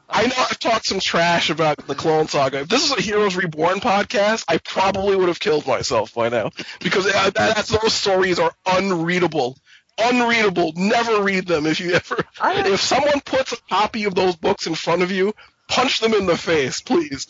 I 0.09 0.27
know 0.27 0.35
I've 0.37 0.59
talked 0.59 0.85
some 0.85 0.99
trash 0.99 1.49
about 1.49 1.85
the 1.87 1.95
Clone 1.95 2.27
Saga. 2.27 2.61
If 2.61 2.69
this 2.69 2.83
is 2.83 2.97
a 2.97 3.01
Heroes 3.01 3.35
Reborn 3.35 3.79
podcast, 3.79 4.45
I 4.47 4.57
probably 4.57 5.15
would 5.15 5.27
have 5.27 5.39
killed 5.39 5.67
myself 5.67 6.13
by 6.13 6.29
now 6.29 6.51
because 6.79 7.05
uh, 7.07 7.31
that's, 7.33 7.69
those 7.69 7.93
stories 7.93 8.39
are 8.39 8.53
unreadable. 8.65 9.57
Unreadable. 9.97 10.73
Never 10.75 11.23
read 11.23 11.47
them 11.47 11.65
if 11.65 11.79
you 11.79 11.93
ever. 11.93 12.23
If 12.43 12.81
someone 12.81 13.19
puts 13.21 13.53
a 13.53 13.57
copy 13.69 14.03
of 14.05 14.13
those 14.13 14.35
books 14.35 14.67
in 14.67 14.75
front 14.75 15.01
of 15.01 15.11
you, 15.11 15.33
punch 15.67 15.99
them 15.99 16.13
in 16.13 16.25
the 16.25 16.37
face, 16.37 16.81
please. 16.81 17.27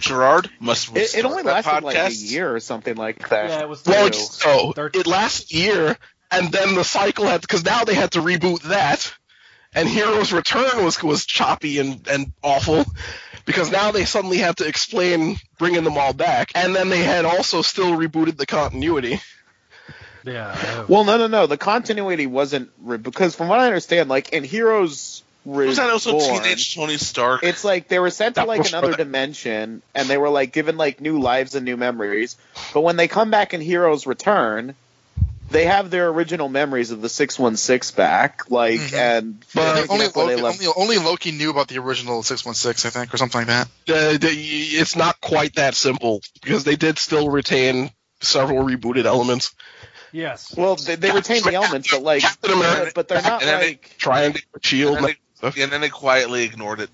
Gerard 0.00 0.50
must 0.60 0.96
It, 0.96 1.14
it 1.16 1.24
only 1.24 1.42
that 1.44 1.64
lasted 1.64 1.84
like 1.84 1.96
a 1.96 2.12
year 2.12 2.54
or 2.54 2.60
something 2.60 2.96
like 2.96 3.28
that. 3.28 3.50
Yeah, 3.50 3.60
it 3.60 3.68
was. 3.68 3.84
Well, 3.84 4.12
so 4.12 4.72
Thir- 4.72 4.90
it 4.92 5.06
lasts 5.06 5.52
a 5.52 5.56
year, 5.56 5.96
and 6.30 6.50
then 6.50 6.74
the 6.74 6.84
cycle 6.84 7.26
had 7.26 7.40
because 7.40 7.64
now 7.64 7.84
they 7.84 7.94
had 7.94 8.12
to 8.12 8.20
reboot 8.20 8.62
that, 8.62 9.12
and 9.74 9.88
Heroes 9.88 10.32
Return 10.32 10.84
was 10.84 11.02
was 11.02 11.24
choppy 11.26 11.78
and 11.78 12.06
and 12.08 12.32
awful 12.42 12.84
because 13.44 13.70
now 13.70 13.90
they 13.92 14.04
suddenly 14.04 14.38
had 14.38 14.58
to 14.58 14.66
explain 14.66 15.36
bringing 15.58 15.84
them 15.84 15.96
all 15.98 16.12
back, 16.12 16.52
and 16.54 16.74
then 16.74 16.88
they 16.88 17.02
had 17.02 17.24
also 17.24 17.62
still 17.62 17.92
rebooted 17.96 18.36
the 18.36 18.46
continuity. 18.46 19.20
Yeah. 20.24 20.84
Well, 20.88 21.04
no, 21.04 21.16
no, 21.16 21.26
no. 21.26 21.46
The 21.46 21.56
continuity 21.56 22.26
wasn't 22.26 22.70
re- 22.82 22.98
because, 22.98 23.34
from 23.34 23.48
what 23.48 23.60
I 23.60 23.66
understand, 23.66 24.08
like 24.10 24.30
in 24.30 24.44
Heroes 24.44 25.22
Reborn, 25.46 25.68
Was 25.68 25.76
that 25.78 25.88
also 25.90 26.18
Teenage 26.18 26.74
Tony 26.74 26.98
Stark? 26.98 27.42
it's 27.44 27.64
like 27.64 27.88
they 27.88 27.98
were 27.98 28.10
sent 28.10 28.34
to 28.34 28.44
like 28.44 28.68
another 28.68 28.88
for 28.88 28.96
the- 28.96 29.04
dimension, 29.04 29.80
and 29.94 30.08
they 30.08 30.18
were 30.18 30.28
like 30.28 30.52
given 30.52 30.76
like 30.76 31.00
new 31.00 31.20
lives 31.20 31.54
and 31.54 31.64
new 31.64 31.76
memories. 31.78 32.36
But 32.74 32.80
when 32.82 32.96
they 32.96 33.08
come 33.08 33.30
back 33.30 33.54
in 33.54 33.60
Heroes 33.62 34.06
Return, 34.06 34.74
they 35.50 35.64
have 35.66 35.90
their 35.90 36.08
original 36.08 36.48
memories 36.48 36.90
of 36.90 37.00
the 37.00 37.08
six 37.08 37.38
one 37.38 37.56
six 37.56 37.90
back, 37.90 38.50
like 38.50 38.80
Mhm. 38.80 38.94
and 38.94 39.44
But 39.54 39.74
picking 39.74 39.90
only, 39.90 40.06
up 40.06 40.16
where 40.16 40.26
they 40.26 40.36
Loki, 40.36 40.66
only, 40.66 40.96
only 40.96 40.98
Loki 40.98 41.32
knew 41.32 41.50
about 41.50 41.68
the 41.68 41.78
original 41.78 42.22
616, 42.22 42.88
I 42.88 42.90
think, 42.90 43.14
or 43.14 43.16
something 43.16 43.40
like 43.46 43.46
that. 43.48 43.68
Uh, 43.88 44.18
the- 44.18 44.28
it's 44.30 44.96
not 44.96 45.20
quite 45.20 45.54
that 45.56 45.74
simple 45.74 46.20
because 46.42 46.64
they 46.64 46.76
did 46.76 46.98
still 46.98 47.30
retain 47.30 47.90
several 48.20 48.64
rebooted 48.64 49.04
elements. 49.04 49.52
Yes. 50.12 50.54
Well, 50.56 50.76
they, 50.76 50.94
they 50.96 51.10
retain 51.12 51.42
the 51.42 51.54
elements, 51.54 51.90
but 51.90 52.02
like, 52.02 52.22
Captain 52.22 52.52
America- 52.52 52.92
but 52.94 53.08
they're 53.08 53.22
not 53.22 53.42
And 53.42 53.50
then 53.50 53.60
they- 53.60 53.66
like 54.06 54.44
Shield. 54.62 54.96
and, 54.96 55.06
then 55.06 55.14
they, 55.54 55.62
and 55.62 55.72
then 55.72 55.80
they 55.80 55.88
quietly 55.90 56.44
ignored 56.44 56.80
it. 56.80 56.90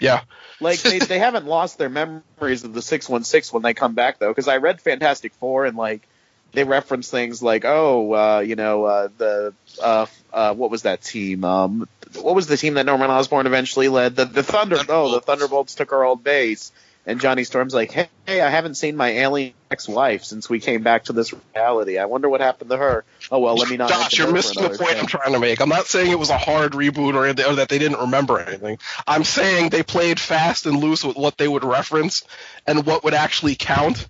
yeah. 0.00 0.20
like 0.60 0.80
they, 0.82 0.98
they 1.00 1.18
haven't 1.18 1.46
lost 1.46 1.78
their 1.78 1.88
memories 1.88 2.64
of 2.64 2.72
the 2.74 2.80
616 2.82 3.52
when 3.54 3.62
they 3.62 3.74
come 3.74 3.94
back 3.94 4.18
though 4.18 4.30
because 4.30 4.46
i 4.48 4.56
read 4.58 4.80
fantastic 4.80 5.32
four 5.34 5.64
and 5.66 5.76
like 5.76 6.06
they 6.54 6.64
reference 6.64 7.10
things 7.10 7.42
like 7.42 7.64
oh 7.64 8.14
uh, 8.14 8.38
you 8.40 8.56
know 8.56 8.84
uh, 8.84 9.08
the 9.18 9.54
uh, 9.82 10.06
uh, 10.32 10.54
what 10.54 10.70
was 10.70 10.82
that 10.82 11.02
team 11.02 11.44
um, 11.44 11.88
what 12.20 12.34
was 12.34 12.46
the 12.46 12.56
team 12.56 12.74
that 12.74 12.86
norman 12.86 13.10
osborn 13.10 13.46
eventually 13.46 13.88
led 13.88 14.16
the, 14.16 14.24
the 14.24 14.42
thunder 14.42 14.78
oh 14.88 15.12
the 15.12 15.20
thunderbolts 15.20 15.74
took 15.74 15.92
our 15.92 16.04
old 16.04 16.24
base 16.24 16.72
and 17.06 17.20
johnny 17.20 17.44
storm's 17.44 17.74
like 17.74 17.90
hey, 17.90 18.08
hey 18.26 18.40
i 18.40 18.48
haven't 18.48 18.76
seen 18.76 18.96
my 18.96 19.10
alien 19.10 19.52
ex-wife 19.70 20.24
since 20.24 20.48
we 20.48 20.60
came 20.60 20.82
back 20.82 21.04
to 21.04 21.12
this 21.12 21.34
reality 21.54 21.98
i 21.98 22.04
wonder 22.04 22.28
what 22.28 22.40
happened 22.40 22.70
to 22.70 22.76
her 22.76 23.04
oh 23.30 23.40
well 23.40 23.56
let 23.56 23.68
me 23.68 23.76
not 23.76 23.90
Josh, 23.90 24.18
you're 24.18 24.32
missing 24.32 24.62
the 24.62 24.70
point. 24.70 24.96
I'm 24.96 25.06
trying 25.06 25.32
to 25.32 25.40
make. 25.40 25.60
I'm 25.60 25.68
not 25.68 25.86
saying 25.86 26.10
it 26.10 26.18
was 26.18 26.30
a 26.30 26.38
hard 26.38 26.72
reboot 26.72 27.14
or, 27.14 27.26
or 27.26 27.54
that 27.56 27.68
they 27.68 27.78
didn't 27.78 27.98
remember 27.98 28.38
anything. 28.38 28.78
I'm 29.06 29.24
saying 29.24 29.70
they 29.70 29.82
played 29.82 30.20
fast 30.20 30.66
and 30.66 30.78
loose 30.78 31.04
with 31.04 31.16
what 31.16 31.36
they 31.36 31.48
would 31.48 31.64
reference 31.64 32.24
and 32.66 32.86
what 32.86 33.04
would 33.04 33.14
actually 33.14 33.56
count. 33.56 34.06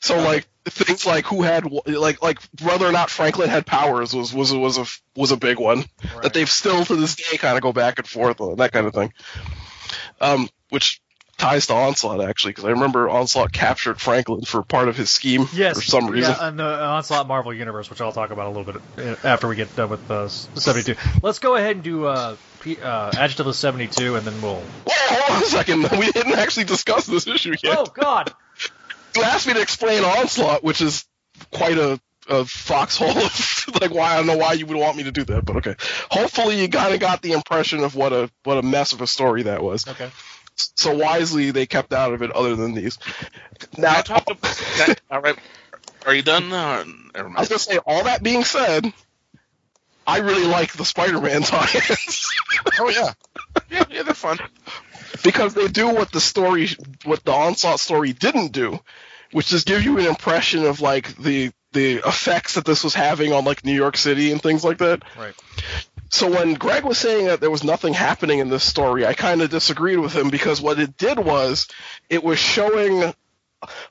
So 0.00 0.20
like 0.20 0.46
things 0.70 1.06
like 1.06 1.26
who 1.26 1.42
had 1.42 1.70
like 1.86 2.22
like 2.22 2.38
whether 2.62 2.86
or 2.86 2.92
not 2.92 3.10
Franklin 3.10 3.48
had 3.48 3.66
powers 3.66 4.14
was 4.14 4.32
was 4.34 4.52
was 4.52 4.78
a 4.78 4.86
was 5.18 5.30
a 5.32 5.36
big 5.36 5.58
one 5.58 5.84
that 6.22 6.32
they've 6.34 6.50
still 6.50 6.84
to 6.84 6.96
this 6.96 7.16
day 7.16 7.36
kind 7.36 7.56
of 7.56 7.62
go 7.62 7.72
back 7.72 7.98
and 7.98 8.06
forth 8.08 8.40
on 8.40 8.56
that 8.56 8.72
kind 8.72 8.86
of 8.86 8.94
thing. 8.94 9.12
Um, 10.20 10.48
which 10.70 11.00
ties 11.36 11.68
to 11.68 11.72
Onslaught 11.74 12.20
actually 12.20 12.50
because 12.50 12.64
I 12.64 12.70
remember 12.70 13.08
Onslaught 13.08 13.52
captured 13.52 14.00
Franklin 14.00 14.42
for 14.42 14.62
part 14.64 14.88
of 14.88 14.96
his 14.96 15.08
scheme 15.10 15.46
Yes. 15.52 15.76
for 15.76 15.82
some 15.84 16.08
reason. 16.08 16.34
Yeah, 16.36 16.48
and 16.48 16.58
the 16.58 16.64
Onslaught 16.64 17.28
Marvel 17.28 17.54
Universe, 17.54 17.88
which 17.88 18.00
I'll 18.00 18.10
talk 18.12 18.30
about 18.30 18.46
a 18.46 18.50
little 18.58 18.72
bit 18.72 18.82
uh, 18.98 19.14
after 19.26 19.46
we 19.46 19.54
get 19.54 19.74
done 19.76 19.88
with 19.90 20.10
uh, 20.10 20.26
72. 20.28 20.96
Let's 21.22 21.38
go 21.38 21.54
ahead 21.54 21.76
and 21.76 21.84
do 21.84 22.06
uh, 22.06 22.34
P- 22.60 22.78
uh, 22.82 23.12
Adjective 23.16 23.46
of 23.46 23.54
72, 23.54 24.16
and 24.16 24.26
then 24.26 24.42
we'll. 24.42 24.56
Whoa, 24.56 24.62
hold 24.86 25.36
on 25.36 25.42
a 25.42 25.46
second. 25.46 25.88
We 25.98 26.10
didn't 26.10 26.34
actually 26.34 26.64
discuss 26.64 27.06
this 27.06 27.28
issue 27.28 27.54
yet. 27.62 27.76
Oh, 27.78 27.86
God! 27.86 28.32
You 29.16 29.22
asked 29.22 29.46
me 29.46 29.54
to 29.54 29.60
explain 29.60 30.04
Onslaught, 30.04 30.62
which 30.62 30.80
is 30.80 31.04
quite 31.52 31.78
a, 31.78 32.00
a 32.28 32.44
foxhole 32.44 33.14
like 33.80 33.90
why 33.90 34.14
I 34.14 34.16
don't 34.16 34.26
know 34.26 34.36
why 34.36 34.52
you 34.54 34.66
would 34.66 34.76
want 34.76 34.96
me 34.96 35.04
to 35.04 35.12
do 35.12 35.24
that, 35.24 35.44
but 35.44 35.56
okay. 35.56 35.74
Hopefully 36.10 36.60
you 36.60 36.68
kind 36.68 36.94
of 36.94 37.00
got 37.00 37.22
the 37.22 37.32
impression 37.32 37.84
of 37.84 37.94
what 37.94 38.12
a 38.12 38.30
what 38.44 38.58
a 38.58 38.62
mess 38.62 38.92
of 38.92 39.00
a 39.00 39.06
story 39.06 39.44
that 39.44 39.62
was. 39.62 39.86
Okay. 39.86 40.10
So 40.54 40.96
wisely 40.96 41.50
they 41.52 41.66
kept 41.66 41.92
out 41.92 42.12
of 42.12 42.22
it 42.22 42.32
other 42.32 42.56
than 42.56 42.74
these. 42.74 42.98
Now 43.76 43.98
I 43.98 44.02
talked 44.02 44.30
about 44.30 44.42
that. 44.42 45.00
All 45.10 45.20
right. 45.20 45.38
Are 46.06 46.14
you 46.14 46.22
done? 46.22 46.52
Uh, 46.52 46.84
never 47.14 47.28
I 47.28 47.40
was 47.40 47.48
gonna 47.48 47.58
say 47.58 47.78
all 47.84 48.04
that 48.04 48.22
being 48.22 48.44
said, 48.44 48.92
I 50.08 50.18
really 50.18 50.46
like 50.46 50.72
the 50.72 50.86
Spider-Man 50.86 51.42
tie-ins. 51.42 52.26
oh 52.80 52.88
yeah, 52.88 53.12
yeah, 53.70 53.84
yeah, 53.90 54.02
they're 54.02 54.14
fun 54.14 54.38
because 55.22 55.52
they 55.52 55.68
do 55.68 55.88
what 55.88 56.10
the 56.10 56.20
story, 56.20 56.70
what 57.04 57.22
the 57.24 57.32
onslaught 57.32 57.78
story 57.78 58.14
didn't 58.14 58.52
do, 58.52 58.80
which 59.32 59.52
is 59.52 59.64
give 59.64 59.82
you 59.82 59.98
an 59.98 60.06
impression 60.06 60.64
of 60.64 60.80
like 60.80 61.14
the 61.16 61.52
the 61.72 61.96
effects 61.96 62.54
that 62.54 62.64
this 62.64 62.82
was 62.82 62.94
having 62.94 63.34
on 63.34 63.44
like 63.44 63.66
New 63.66 63.74
York 63.74 63.98
City 63.98 64.32
and 64.32 64.40
things 64.40 64.64
like 64.64 64.78
that. 64.78 65.02
Right. 65.18 65.34
So 66.08 66.30
when 66.30 66.54
Greg 66.54 66.84
was 66.84 66.96
saying 66.96 67.26
that 67.26 67.40
there 67.40 67.50
was 67.50 67.62
nothing 67.62 67.92
happening 67.92 68.38
in 68.38 68.48
this 68.48 68.64
story, 68.64 69.04
I 69.04 69.12
kind 69.12 69.42
of 69.42 69.50
disagreed 69.50 69.98
with 69.98 70.14
him 70.14 70.30
because 70.30 70.58
what 70.58 70.78
it 70.78 70.96
did 70.96 71.18
was 71.18 71.68
it 72.08 72.24
was 72.24 72.38
showing 72.38 73.12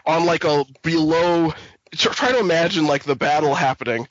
on 0.04 0.26
like 0.26 0.46
a 0.46 0.66
below 0.82 1.54
try 1.92 2.32
to 2.32 2.40
imagine 2.40 2.88
like 2.88 3.04
the 3.04 3.16
battle 3.16 3.56
happening. 3.56 4.08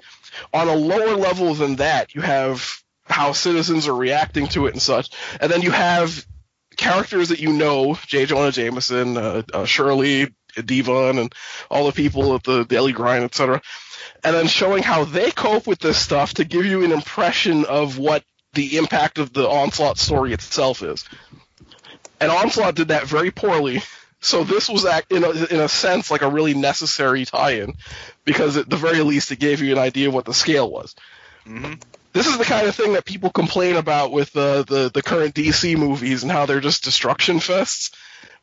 On 0.52 0.68
a 0.68 0.74
lower 0.74 1.16
level 1.16 1.54
than 1.54 1.76
that 1.76 2.14
you 2.14 2.20
have 2.20 2.82
how 3.04 3.32
citizens 3.32 3.88
are 3.88 3.94
reacting 3.94 4.48
to 4.48 4.66
it 4.66 4.72
and 4.72 4.82
such 4.82 5.10
and 5.40 5.50
then 5.50 5.62
you 5.62 5.70
have 5.70 6.26
characters 6.76 7.30
that 7.30 7.38
you 7.38 7.52
know 7.52 7.96
j. 8.06 8.26
Jonah 8.26 8.52
jameson 8.52 9.16
uh, 9.16 9.42
uh, 9.54 9.64
shirley 9.64 10.34
devon 10.62 11.18
and 11.18 11.34
all 11.70 11.86
the 11.86 11.92
people 11.92 12.34
at 12.34 12.42
the 12.42 12.64
daily 12.64 12.92
grind 12.92 13.24
etc 13.24 13.62
and 14.24 14.34
then 14.34 14.46
showing 14.48 14.82
how 14.82 15.04
they 15.04 15.30
cope 15.30 15.66
with 15.66 15.78
this 15.78 15.98
stuff 15.98 16.34
to 16.34 16.44
give 16.44 16.66
you 16.66 16.84
an 16.84 16.92
impression 16.92 17.64
of 17.64 17.98
what 17.98 18.24
the 18.54 18.76
impact 18.78 19.18
of 19.18 19.32
the 19.32 19.48
onslaught 19.48 19.98
story 19.98 20.32
itself 20.32 20.82
is. 20.82 21.04
And 22.20 22.30
onslaught 22.30 22.74
did 22.74 22.88
that 22.88 23.06
very 23.06 23.30
poorly 23.30 23.82
so 24.26 24.42
this 24.42 24.68
was, 24.68 24.84
in 25.10 25.24
a, 25.24 25.30
in 25.46 25.60
a 25.60 25.68
sense, 25.68 26.10
like 26.10 26.22
a 26.22 26.28
really 26.28 26.54
necessary 26.54 27.24
tie-in, 27.24 27.74
because 28.24 28.56
at 28.56 28.68
the 28.68 28.76
very 28.76 29.00
least 29.00 29.30
it 29.30 29.38
gave 29.38 29.62
you 29.62 29.72
an 29.72 29.78
idea 29.78 30.08
of 30.08 30.14
what 30.14 30.24
the 30.24 30.34
scale 30.34 30.70
was. 30.70 30.94
Mm-hmm. 31.46 31.74
This 32.12 32.26
is 32.26 32.36
the 32.38 32.44
kind 32.44 32.66
of 32.66 32.74
thing 32.74 32.94
that 32.94 33.04
people 33.04 33.30
complain 33.30 33.76
about 33.76 34.10
with 34.10 34.34
uh, 34.36 34.62
the 34.62 34.90
the 34.92 35.02
current 35.02 35.34
DC 35.34 35.76
movies 35.76 36.22
and 36.22 36.32
how 36.32 36.46
they're 36.46 36.60
just 36.60 36.82
destruction 36.82 37.38
fests, 37.38 37.94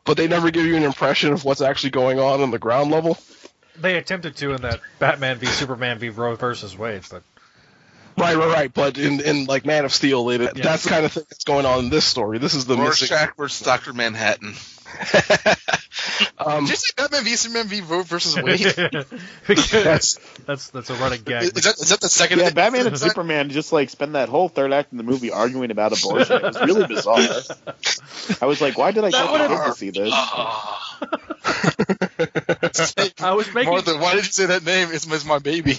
but 0.05 0.15
they 0.15 0.27
never 0.27 0.51
give 0.51 0.65
you 0.65 0.75
an 0.75 0.83
impression 0.83 1.33
of 1.33 1.43
what's 1.43 1.61
actually 1.61 1.89
going 1.89 2.19
on 2.19 2.41
on 2.41 2.51
the 2.51 2.59
ground 2.59 2.91
level. 2.91 3.17
They 3.75 3.97
attempted 3.97 4.35
to 4.37 4.53
in 4.53 4.61
that 4.61 4.79
Batman 4.99 5.39
v 5.39 5.47
Superman 5.47 5.97
v 5.97 6.09
Roe 6.09 6.35
versus 6.35 6.77
Wade, 6.77 7.03
but 7.09 7.23
Right, 8.15 8.35
right, 8.37 8.47
right. 8.47 8.73
But 8.73 8.99
in, 8.99 9.21
in 9.21 9.45
like 9.45 9.65
Man 9.65 9.85
of 9.85 9.93
Steel, 9.93 10.23
they, 10.25 10.39
yeah. 10.39 10.51
that's 10.53 10.83
the 10.83 10.89
kind 10.89 11.05
of 11.05 11.11
thing 11.11 11.23
that's 11.29 11.45
going 11.45 11.65
on 11.65 11.79
in 11.79 11.89
this 11.89 12.05
story. 12.05 12.37
This 12.37 12.53
is 12.53 12.65
the 12.65 12.77
Rorschach 12.77 13.09
missing... 13.09 13.29
versus 13.37 13.65
Doctor 13.65 13.91
Manhattan. 13.91 14.53
um, 16.37 16.65
Did 16.65 16.71
you 16.71 16.75
say 16.75 16.93
Batman 16.95 17.23
v 17.23 17.35
Superman 17.35 17.67
v 17.67 17.81
Roe 17.81 18.03
versus 18.03 18.35
Wade? 18.41 18.59
that's 19.47 20.15
that's 20.45 20.69
that's 20.69 20.89
a 20.89 20.95
running 20.95 21.23
gag. 21.23 21.43
Is 21.43 21.51
that, 21.51 21.79
is 21.79 21.89
that 21.89 22.01
the 22.01 22.09
second? 22.09 22.39
Yeah, 22.39 22.51
Batman 22.51 22.87
and 22.87 22.97
Superman 23.07 23.49
just 23.49 23.71
like 23.73 23.89
spend 23.89 24.15
that 24.15 24.29
whole 24.29 24.49
third 24.49 24.73
act 24.73 24.91
in 24.91 24.97
the 24.97 25.03
movie 25.03 25.31
arguing 25.31 25.71
about 25.71 25.97
abortion. 25.97 26.37
It 26.37 26.43
was 26.43 26.61
really 26.61 26.87
bizarre. 26.87 27.19
I 28.41 28.45
was 28.45 28.61
like, 28.61 28.77
why 28.77 28.91
did 28.91 29.03
I 29.03 29.11
get 29.11 29.65
to 29.65 29.73
see 29.73 29.89
this? 29.89 30.13
I 33.19 33.33
was 33.33 33.53
making. 33.53 33.71
Martha, 33.71 33.97
why 33.97 34.15
did 34.15 34.25
you 34.25 34.31
say 34.31 34.45
that 34.47 34.63
name? 34.63 34.89
It's, 34.91 35.05
it's 35.07 35.25
my 35.25 35.39
baby. 35.39 35.77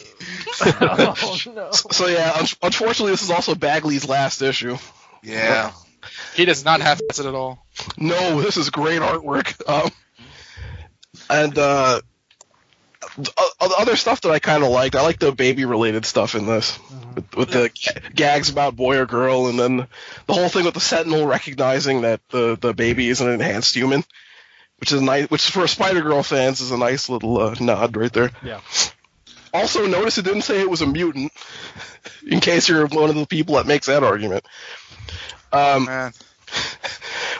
oh 0.60 1.38
no. 1.54 1.70
So, 1.72 1.88
so 1.90 2.06
yeah, 2.06 2.32
un- 2.36 2.46
unfortunately, 2.62 3.12
this 3.12 3.22
is 3.22 3.30
also 3.30 3.54
Bagley's 3.54 4.08
last 4.08 4.42
issue. 4.42 4.76
Yeah. 5.22 5.72
He 6.34 6.44
does 6.44 6.64
not 6.64 6.80
have 6.80 7.00
it 7.00 7.18
at 7.18 7.34
all. 7.34 7.66
No, 7.96 8.40
this 8.40 8.56
is 8.56 8.70
great 8.70 9.00
artwork. 9.00 9.54
Um, 9.68 9.90
and 11.30 11.58
uh, 11.58 12.00
other 13.60 13.96
stuff 13.96 14.22
that 14.22 14.30
I 14.30 14.38
kind 14.38 14.62
of 14.62 14.70
liked. 14.70 14.96
I 14.96 15.02
like 15.02 15.18
the 15.18 15.32
baby 15.32 15.64
related 15.64 16.04
stuff 16.04 16.34
in 16.34 16.46
this, 16.46 16.78
mm-hmm. 16.78 17.14
with, 17.14 17.36
with 17.36 17.50
the 17.50 18.10
gags 18.14 18.50
about 18.50 18.76
boy 18.76 18.98
or 18.98 19.06
girl, 19.06 19.48
and 19.48 19.58
then 19.58 19.86
the 20.26 20.32
whole 20.32 20.48
thing 20.48 20.64
with 20.64 20.74
the 20.74 20.80
Sentinel 20.80 21.26
recognizing 21.26 22.02
that 22.02 22.20
the 22.30 22.56
the 22.60 22.74
baby 22.74 23.08
is 23.08 23.20
an 23.20 23.30
enhanced 23.30 23.74
human, 23.74 24.04
which 24.78 24.92
is 24.92 25.00
nice. 25.00 25.30
Which 25.30 25.50
for 25.50 25.66
Spider 25.66 26.02
Girl 26.02 26.22
fans 26.22 26.60
is 26.60 26.70
a 26.70 26.78
nice 26.78 27.08
little 27.08 27.40
uh, 27.40 27.54
nod 27.60 27.96
right 27.96 28.12
there. 28.12 28.30
Yeah. 28.42 28.60
Also, 29.52 29.86
notice 29.86 30.18
it 30.18 30.24
didn't 30.24 30.42
say 30.42 30.60
it 30.60 30.70
was 30.70 30.82
a 30.82 30.86
mutant. 30.86 31.32
In 32.26 32.40
case 32.40 32.68
you're 32.68 32.86
one 32.86 33.10
of 33.10 33.16
the 33.16 33.26
people 33.26 33.54
that 33.54 33.66
makes 33.66 33.86
that 33.86 34.02
argument. 34.02 34.44
Um, 35.54 35.88
oh, 35.88 36.10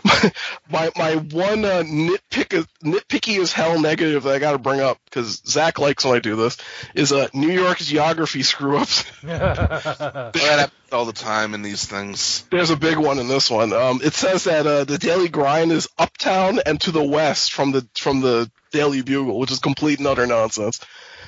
my 0.70 0.90
my 0.96 1.16
one 1.16 1.64
uh, 1.64 1.82
nitpick 1.82 2.66
nitpicky 2.82 3.40
as 3.40 3.52
hell 3.52 3.80
negative 3.80 4.22
that 4.24 4.34
I 4.34 4.38
got 4.38 4.52
to 4.52 4.58
bring 4.58 4.80
up 4.80 4.98
because 5.04 5.42
Zach 5.46 5.78
likes 5.78 6.04
when 6.04 6.16
I 6.16 6.18
do 6.20 6.36
this 6.36 6.56
is 6.94 7.12
uh, 7.12 7.28
New 7.32 7.50
York 7.50 7.78
geography 7.78 8.42
screw 8.42 8.78
ups. 8.78 9.04
that 9.22 10.34
happens 10.34 10.72
all 10.92 11.04
the 11.04 11.12
time 11.12 11.54
in 11.54 11.62
these 11.62 11.84
things. 11.84 12.44
There's 12.50 12.70
a 12.70 12.76
big 12.76 12.98
one 12.98 13.18
in 13.18 13.28
this 13.28 13.50
one. 13.50 13.72
Um, 13.72 14.00
it 14.02 14.14
says 14.14 14.44
that 14.44 14.66
uh, 14.66 14.84
the 14.84 14.98
Daily 14.98 15.28
Grind 15.28 15.72
is 15.72 15.88
uptown 15.98 16.60
and 16.64 16.80
to 16.82 16.90
the 16.90 17.04
west 17.04 17.52
from 17.52 17.72
the 17.72 17.86
from 17.94 18.20
the 18.20 18.50
Daily 18.72 19.02
Bugle, 19.02 19.38
which 19.38 19.52
is 19.52 19.58
complete 19.58 19.98
and 19.98 20.08
utter 20.08 20.26
nonsense. 20.26 20.80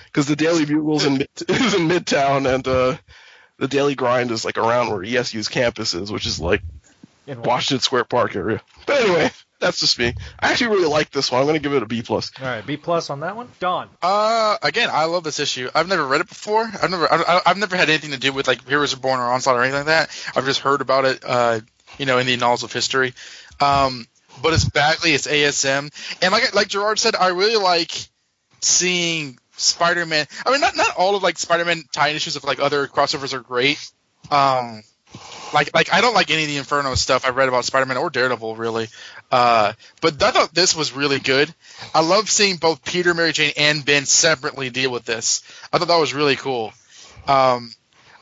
Because 0.05 0.27
the 0.27 0.37
Daily 0.37 0.65
Bugle's 0.65 1.05
in 1.05 1.23
is 1.49 1.75
in 1.75 1.89
Midtown 1.89 2.53
and 2.53 2.67
uh, 2.67 2.97
the 3.59 3.69
Daily 3.69 3.95
Grind 3.95 4.31
is 4.31 4.45
like 4.45 4.59
around 4.59 4.91
where 4.91 5.01
ESU's 5.01 5.49
campus 5.49 5.95
is, 5.95 6.13
which 6.13 6.27
is 6.27 6.41
like 6.41 6.63
in 7.27 7.43
Washington 7.43 7.81
Square 7.81 8.05
Park 8.05 8.37
area. 8.37 8.61
But 8.87 9.03
anyway, 9.03 9.31
that's 9.59 9.81
just 9.81 9.99
me. 9.99 10.15
I 10.39 10.51
actually 10.53 10.77
really 10.77 10.89
like 10.89 11.11
this 11.11 11.31
one. 11.33 11.41
I'm 11.41 11.47
going 11.47 11.61
to 11.61 11.63
give 11.63 11.75
it 11.75 11.83
a 11.83 11.87
B 11.87 12.03
plus. 12.03 12.31
All 12.41 12.47
right, 12.47 12.65
B 12.65 12.77
plus 12.77 13.11
on 13.11 13.21
that 13.21 13.37
one. 13.37 13.49
Don. 13.59 13.89
Uh, 14.03 14.57
again, 14.63 14.91
I 14.93 15.05
love 15.05 15.25
this 15.25 15.41
issue. 15.41 15.69
I've 15.75 15.89
never 15.89 16.07
read 16.07 16.21
it 16.21 16.29
before. 16.29 16.63
I've 16.63 16.91
never, 16.91 17.13
I, 17.13 17.43
have 17.47 17.59
never 17.59 17.77
had 17.77 17.89
anything 17.89 18.11
to 18.11 18.19
do 18.19 18.33
with 18.33 18.47
like 18.47 18.67
Heroes 18.69 18.95
Reborn 18.95 19.21
or 19.21 19.25
Onslaught 19.25 19.57
or 19.57 19.63
anything 19.63 19.87
like 19.87 19.87
that. 19.87 20.33
I've 20.37 20.45
just 20.45 20.61
heard 20.61 20.81
about 20.81 21.05
it, 21.05 21.23
uh, 21.25 21.61
you 21.99 22.07
know, 22.07 22.19
in 22.19 22.27
the 22.27 22.35
annals 22.35 22.63
of 22.63 22.73
history. 22.73 23.15
Um, 23.61 24.07
but 24.43 24.53
it's 24.53 24.69
Bagley, 24.69 25.13
it's 25.13 25.27
ASM, 25.27 25.91
and 26.23 26.33
like 26.33 26.55
like 26.55 26.69
Gerard 26.69 26.99
said, 26.99 27.17
I 27.17 27.29
really 27.29 27.57
like 27.57 27.91
seeing 28.61 29.39
Spider-Man. 29.57 30.27
I 30.45 30.51
mean, 30.51 30.61
not 30.61 30.77
not 30.77 30.95
all 30.97 31.17
of 31.17 31.23
like 31.23 31.39
Spider-Man 31.39 31.85
tie 31.93 32.09
issues 32.09 32.37
of 32.37 32.45
like 32.45 32.61
other 32.61 32.87
crossovers 32.87 33.33
are 33.33 33.41
great. 33.41 33.79
Um, 34.31 34.83
like 35.57 35.75
like 35.75 35.93
I 35.93 36.03
don't 36.03 36.15
like 36.15 36.31
any 36.31 36.43
of 36.43 36.49
the 36.49 36.59
Inferno 36.59 36.95
stuff 36.95 37.25
I've 37.25 37.35
read 37.35 37.49
about 37.49 37.65
Spider-Man 37.65 37.97
or 37.97 38.11
Daredevil 38.11 38.57
really. 38.57 38.89
Uh, 39.33 39.73
but 40.03 40.23
I 40.23 40.31
thought 40.31 40.55
this 40.55 40.77
was 40.77 40.93
really 40.93 41.19
good. 41.19 41.53
I 41.95 42.03
love 42.03 42.29
seeing 42.29 42.57
both 42.57 42.85
Peter, 42.85 43.15
Mary 43.15 43.33
Jane, 43.33 43.55
and 43.57 43.85
Ben 43.85 44.05
separately 44.05 44.69
deal 44.69 44.93
with 44.93 45.07
this. 45.07 45.43
I 45.73 45.79
thought 45.79 45.89
that 45.89 45.97
was 45.97 46.13
really 46.13 46.37
cool. 46.37 46.75
Um, 47.27 47.73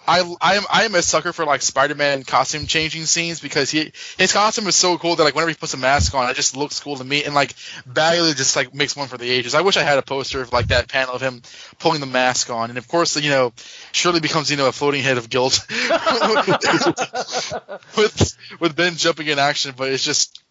I 0.06 0.20
I 0.40 0.55
am 0.56 0.64
I 0.70 0.85
am 0.85 0.94
a 0.94 1.02
sucker 1.02 1.32
for 1.32 1.44
like 1.44 1.62
Spider-Man 1.62 2.24
costume 2.24 2.66
changing 2.66 3.06
scenes 3.06 3.40
because 3.40 3.70
he 3.70 3.93
his 4.18 4.32
costume 4.32 4.66
is 4.66 4.76
so 4.76 4.98
cool 4.98 5.16
that 5.16 5.24
like 5.24 5.35
whenever 5.35 5.51
he 5.51 5.56
puts 5.56 5.74
a 5.74 5.78
mask 5.78 6.14
on, 6.14 6.31
it 6.31 6.36
just 6.36 6.56
looks 6.56 6.81
cool 6.81 6.97
to 6.97 7.05
me. 7.05 7.24
And 7.24 7.35
like 7.35 7.55
Bagley 7.86 8.35
just 8.35 8.55
like 8.56 8.74
makes 8.74 8.94
one 8.97 9.09
for 9.09 9.16
the 9.16 9.31
ages. 9.31 9.55
I 9.55 9.62
wish 9.62 9.76
I 9.76 9.82
had 9.82 9.98
a 9.98 10.02
poster 10.02 10.43
of 10.43 10.52
like 10.52 10.68
that 10.68 10.89
panel 10.89 11.14
of 11.14 11.22
him 11.22 11.43
pulling 11.78 12.01
the 12.01 12.06
mask 12.06 12.51
on, 12.51 12.70
and 12.70 12.78
of 12.78 12.86
course 12.89 13.16
you 13.20 13.31
know 13.31 13.52
Shirley 13.93 14.20
becomes 14.20 14.51
you 14.51 14.56
know 14.56 14.68
a 14.68 14.72
floating 14.72 15.02
head 15.02 15.18
of 15.18 15.31
guilt 15.31 15.66
with 17.97 18.36
with 18.60 18.76
Ben 18.76 18.97
jumping 18.97 19.28
in 19.28 19.39
action. 19.39 19.74
But 19.76 19.90
it's 19.90 20.05
just 20.05 20.44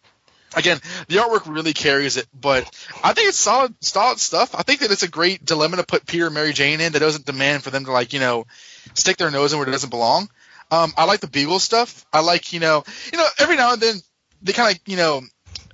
again, 0.56 0.80
the 1.08 1.16
artwork 1.16 1.52
really 1.52 1.72
carries 1.72 2.16
it, 2.16 2.26
but 2.38 2.64
I 3.02 3.12
think 3.12 3.28
it's 3.28 3.38
solid, 3.38 3.74
solid 3.80 4.18
stuff. 4.18 4.54
I 4.54 4.62
think 4.62 4.80
that 4.80 4.90
it's 4.90 5.02
a 5.02 5.08
great 5.08 5.44
dilemma 5.44 5.76
to 5.76 5.84
put 5.84 6.06
Peter 6.06 6.26
and 6.26 6.34
Mary 6.34 6.52
Jane 6.52 6.80
in 6.80 6.92
that 6.92 6.98
doesn't 6.98 7.26
demand 7.26 7.62
for 7.62 7.70
them 7.70 7.84
to 7.84 7.92
like, 7.92 8.12
you 8.12 8.20
know, 8.20 8.46
stick 8.94 9.16
their 9.16 9.30
nose 9.30 9.52
in 9.52 9.58
where 9.58 9.68
it 9.68 9.72
doesn't 9.72 9.90
belong. 9.90 10.28
Um, 10.70 10.92
I 10.96 11.04
like 11.04 11.20
the 11.20 11.26
Beagle 11.26 11.58
stuff. 11.58 12.06
I 12.12 12.20
like, 12.20 12.52
you 12.52 12.60
know, 12.60 12.84
you 13.12 13.18
know, 13.18 13.26
every 13.38 13.56
now 13.56 13.72
and 13.72 13.82
then 13.82 13.96
they 14.42 14.52
kind 14.52 14.74
of, 14.74 14.80
you 14.86 14.96
know, 14.96 15.22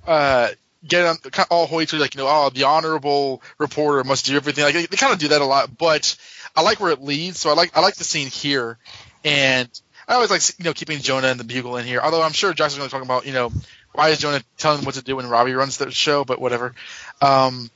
uh, 0.05 0.49
get 0.87 1.05
on 1.05 1.17
kind 1.17 1.45
of 1.45 1.51
all 1.51 1.67
hoity 1.67 1.97
to 1.97 1.97
like, 1.97 2.15
you 2.15 2.21
know, 2.21 2.27
oh, 2.27 2.49
the 2.49 2.63
honorable 2.63 3.41
reporter 3.57 4.03
must 4.03 4.25
do 4.25 4.35
everything. 4.35 4.63
Like 4.63 4.73
they, 4.73 4.85
they 4.85 4.97
kind 4.97 5.13
of 5.13 5.19
do 5.19 5.29
that 5.29 5.41
a 5.41 5.45
lot, 5.45 5.77
but 5.77 6.15
I 6.55 6.61
like 6.61 6.79
where 6.79 6.91
it 6.91 7.01
leads. 7.01 7.39
So 7.39 7.49
I 7.49 7.53
like, 7.53 7.75
I 7.77 7.81
like 7.81 7.95
the 7.95 8.03
scene 8.03 8.27
here, 8.27 8.77
and 9.23 9.69
I 10.07 10.15
always 10.15 10.31
like, 10.31 10.41
you 10.59 10.65
know, 10.65 10.73
keeping 10.73 10.99
Jonah 10.99 11.27
and 11.27 11.39
the 11.39 11.43
Bugle 11.43 11.77
in 11.77 11.85
here. 11.85 12.01
Although 12.01 12.21
I'm 12.21 12.33
sure 12.33 12.51
is 12.51 12.57
going 12.57 12.69
to 12.71 12.89
talk 12.89 13.03
about, 13.03 13.25
you 13.25 13.33
know, 13.33 13.51
why 13.93 14.09
is 14.09 14.19
Jonah 14.19 14.41
telling 14.57 14.79
him 14.79 14.85
what 14.85 14.95
to 14.95 15.01
do 15.01 15.15
when 15.15 15.27
Robbie 15.27 15.53
runs 15.53 15.77
the 15.77 15.91
show? 15.91 16.23
But 16.23 16.39
whatever. 16.39 16.73
Um, 17.21 17.69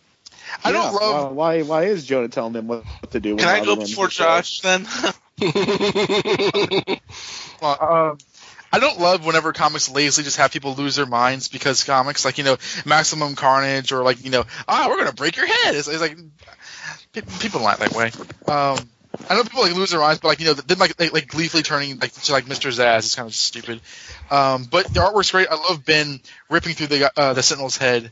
I 0.63 0.71
don't 0.71 0.93
love. 0.93 1.33
Why? 1.33 1.63
Why 1.63 1.83
is 1.85 2.05
Jonah 2.05 2.29
telling 2.29 2.53
him 2.53 2.67
what 2.67 2.85
to 3.11 3.19
do? 3.19 3.35
When 3.35 3.45
Can 3.45 3.49
I 3.49 3.63
go 3.63 3.75
before 3.75 4.07
Josh 4.07 4.61
then? 4.61 4.87
well, 7.61 7.77
um, 7.81 8.17
I 8.71 8.79
don't 8.79 8.99
love 8.99 9.25
whenever 9.25 9.53
comics 9.53 9.89
lazily 9.89 10.23
just 10.23 10.37
have 10.37 10.51
people 10.51 10.73
lose 10.75 10.95
their 10.95 11.05
minds 11.05 11.47
because 11.47 11.83
comics, 11.83 12.25
like 12.25 12.37
you 12.37 12.43
know, 12.43 12.57
Maximum 12.85 13.35
Carnage 13.35 13.91
or 13.91 14.03
like 14.03 14.23
you 14.23 14.31
know, 14.31 14.45
ah, 14.67 14.87
we're 14.89 14.97
gonna 14.97 15.13
break 15.13 15.35
your 15.37 15.47
head. 15.47 15.75
It's, 15.75 15.87
it's 15.87 16.01
like 16.01 16.17
people 17.39 17.59
don't 17.59 17.69
act 17.69 17.79
that 17.79 17.93
way. 17.93 18.11
Um, 18.47 18.89
I 19.29 19.35
know 19.35 19.43
people 19.43 19.61
like 19.61 19.73
lose 19.73 19.91
their 19.91 19.99
minds, 19.99 20.19
but 20.19 20.29
like 20.29 20.39
you 20.39 20.45
know, 20.47 20.53
then 20.53 20.77
like 20.77 20.99
like, 20.99 21.13
like 21.13 21.27
gleefully 21.27 21.63
turning 21.63 21.99
like 21.99 22.11
to 22.13 22.31
like 22.31 22.45
Mr. 22.45 22.69
Zsasz 22.71 22.99
is 22.99 23.15
kind 23.15 23.27
of 23.27 23.35
stupid. 23.35 23.81
Um, 24.29 24.65
but 24.65 24.85
the 24.93 24.99
artwork's 24.99 25.31
great. 25.31 25.47
I 25.49 25.55
love 25.55 25.85
Ben 25.85 26.19
ripping 26.49 26.73
through 26.73 26.87
the 26.87 27.11
uh, 27.15 27.33
the 27.33 27.43
Sentinel's 27.43 27.77
head, 27.77 28.11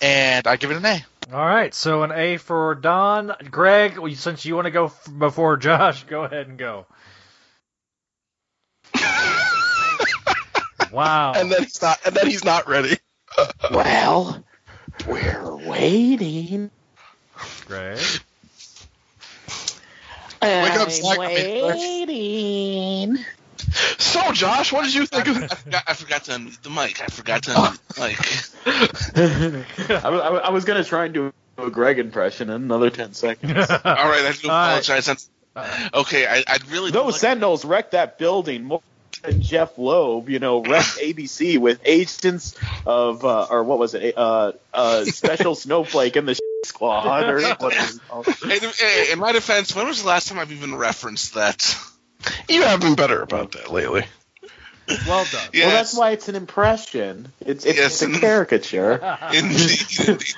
and 0.00 0.46
I 0.46 0.56
give 0.56 0.70
it 0.70 0.76
an 0.76 0.84
A. 0.84 1.04
All 1.32 1.44
right, 1.46 1.72
so 1.72 2.02
an 2.02 2.12
A 2.12 2.36
for 2.36 2.74
Don. 2.74 3.32
Greg, 3.50 3.98
since 4.16 4.44
you 4.44 4.54
want 4.56 4.66
to 4.66 4.70
go 4.70 4.86
f- 4.86 5.08
before 5.18 5.56
Josh, 5.56 6.04
go 6.04 6.24
ahead 6.24 6.48
and 6.48 6.58
go. 6.58 6.86
Wow. 10.92 11.32
and 11.34 11.50
then 11.50 11.62
he's 11.62 11.80
not, 11.80 11.98
and 12.04 12.14
then 12.14 12.26
he's 12.26 12.44
not 12.44 12.68
ready. 12.68 12.98
Well, 13.70 14.44
we're 15.08 15.56
waiting. 15.56 16.70
Great. 17.66 18.20
Wake 20.42 20.72
up, 20.72 20.88
I'm 20.88 20.90
Zach. 20.90 21.18
waiting. 21.18 23.18
So, 23.98 24.32
Josh, 24.32 24.72
what 24.72 24.84
did 24.84 24.94
you 24.94 25.06
think 25.06 25.28
I, 25.28 25.30
of? 25.30 25.36
I 25.44 25.48
forgot, 25.54 25.82
I 25.86 25.94
forgot 25.94 26.24
to 26.24 26.32
unmute 26.32 26.60
the 26.62 26.70
mic. 26.70 27.00
I 27.00 27.06
forgot 27.06 27.44
to 27.44 27.50
unmute 27.52 27.94
the 27.94 29.66
mic. 29.86 29.88
I, 30.04 30.10
was- 30.10 30.20
I, 30.20 30.28
I 30.28 30.50
was 30.50 30.64
gonna 30.64 30.84
try 30.84 31.04
and 31.06 31.14
do 31.14 31.32
a 31.58 31.70
Greg 31.70 31.98
impression 31.98 32.50
in 32.50 32.56
another 32.62 32.90
ten 32.90 33.14
seconds. 33.14 33.52
All 33.70 33.76
right, 33.84 33.84
I 33.84 34.32
do 34.32 34.48
All 34.48 34.54
right. 34.54 34.78
apologize. 34.78 35.06
That's- 35.06 35.28
Okay, 35.94 36.26
I, 36.26 36.42
I'd 36.46 36.68
really 36.70 36.90
Those 36.90 37.12
like- 37.12 37.20
Sentinels 37.20 37.64
wrecked 37.64 37.92
that 37.92 38.18
building 38.18 38.64
more 38.64 38.82
than 39.22 39.42
Jeph 39.42 39.76
Loeb, 39.78 40.28
you 40.30 40.38
know, 40.38 40.62
wrecked 40.62 40.86
ABC 40.98 41.58
with 41.58 41.80
agents 41.84 42.54
of, 42.86 43.24
uh, 43.24 43.46
or 43.50 43.62
what 43.62 43.78
was 43.78 43.94
it, 43.94 44.16
uh, 44.16 44.52
uh, 44.74 45.04
Special 45.04 45.54
Snowflake 45.54 46.16
and 46.16 46.26
the 46.26 46.38
Squad, 46.64 47.24
or 47.28 47.40
what 47.40 47.52
it 47.52 47.60
was 47.60 48.00
called. 48.08 48.26
Hey, 48.26 48.58
hey, 48.58 49.12
in 49.12 49.18
my 49.18 49.32
defense, 49.32 49.74
when 49.74 49.86
was 49.86 50.02
the 50.02 50.08
last 50.08 50.28
time 50.28 50.38
I've 50.38 50.52
even 50.52 50.74
referenced 50.74 51.34
that? 51.34 51.76
You 52.48 52.62
have 52.62 52.80
been 52.80 52.94
better 52.94 53.20
about 53.20 53.52
that 53.52 53.72
lately. 53.72 54.04
Well 55.06 55.24
done. 55.30 55.48
Yes. 55.52 55.66
Well, 55.66 55.70
that's 55.70 55.96
why 55.96 56.10
it's 56.12 56.28
an 56.28 56.34
impression. 56.36 57.32
It's 57.40 57.64
it's, 57.64 57.76
Yes, 57.78 57.92
it's 57.94 58.02
a 58.02 58.04
and- 58.06 58.20
caricature. 58.20 59.18
Indeed. 59.32 59.80
indeed. 60.08 60.34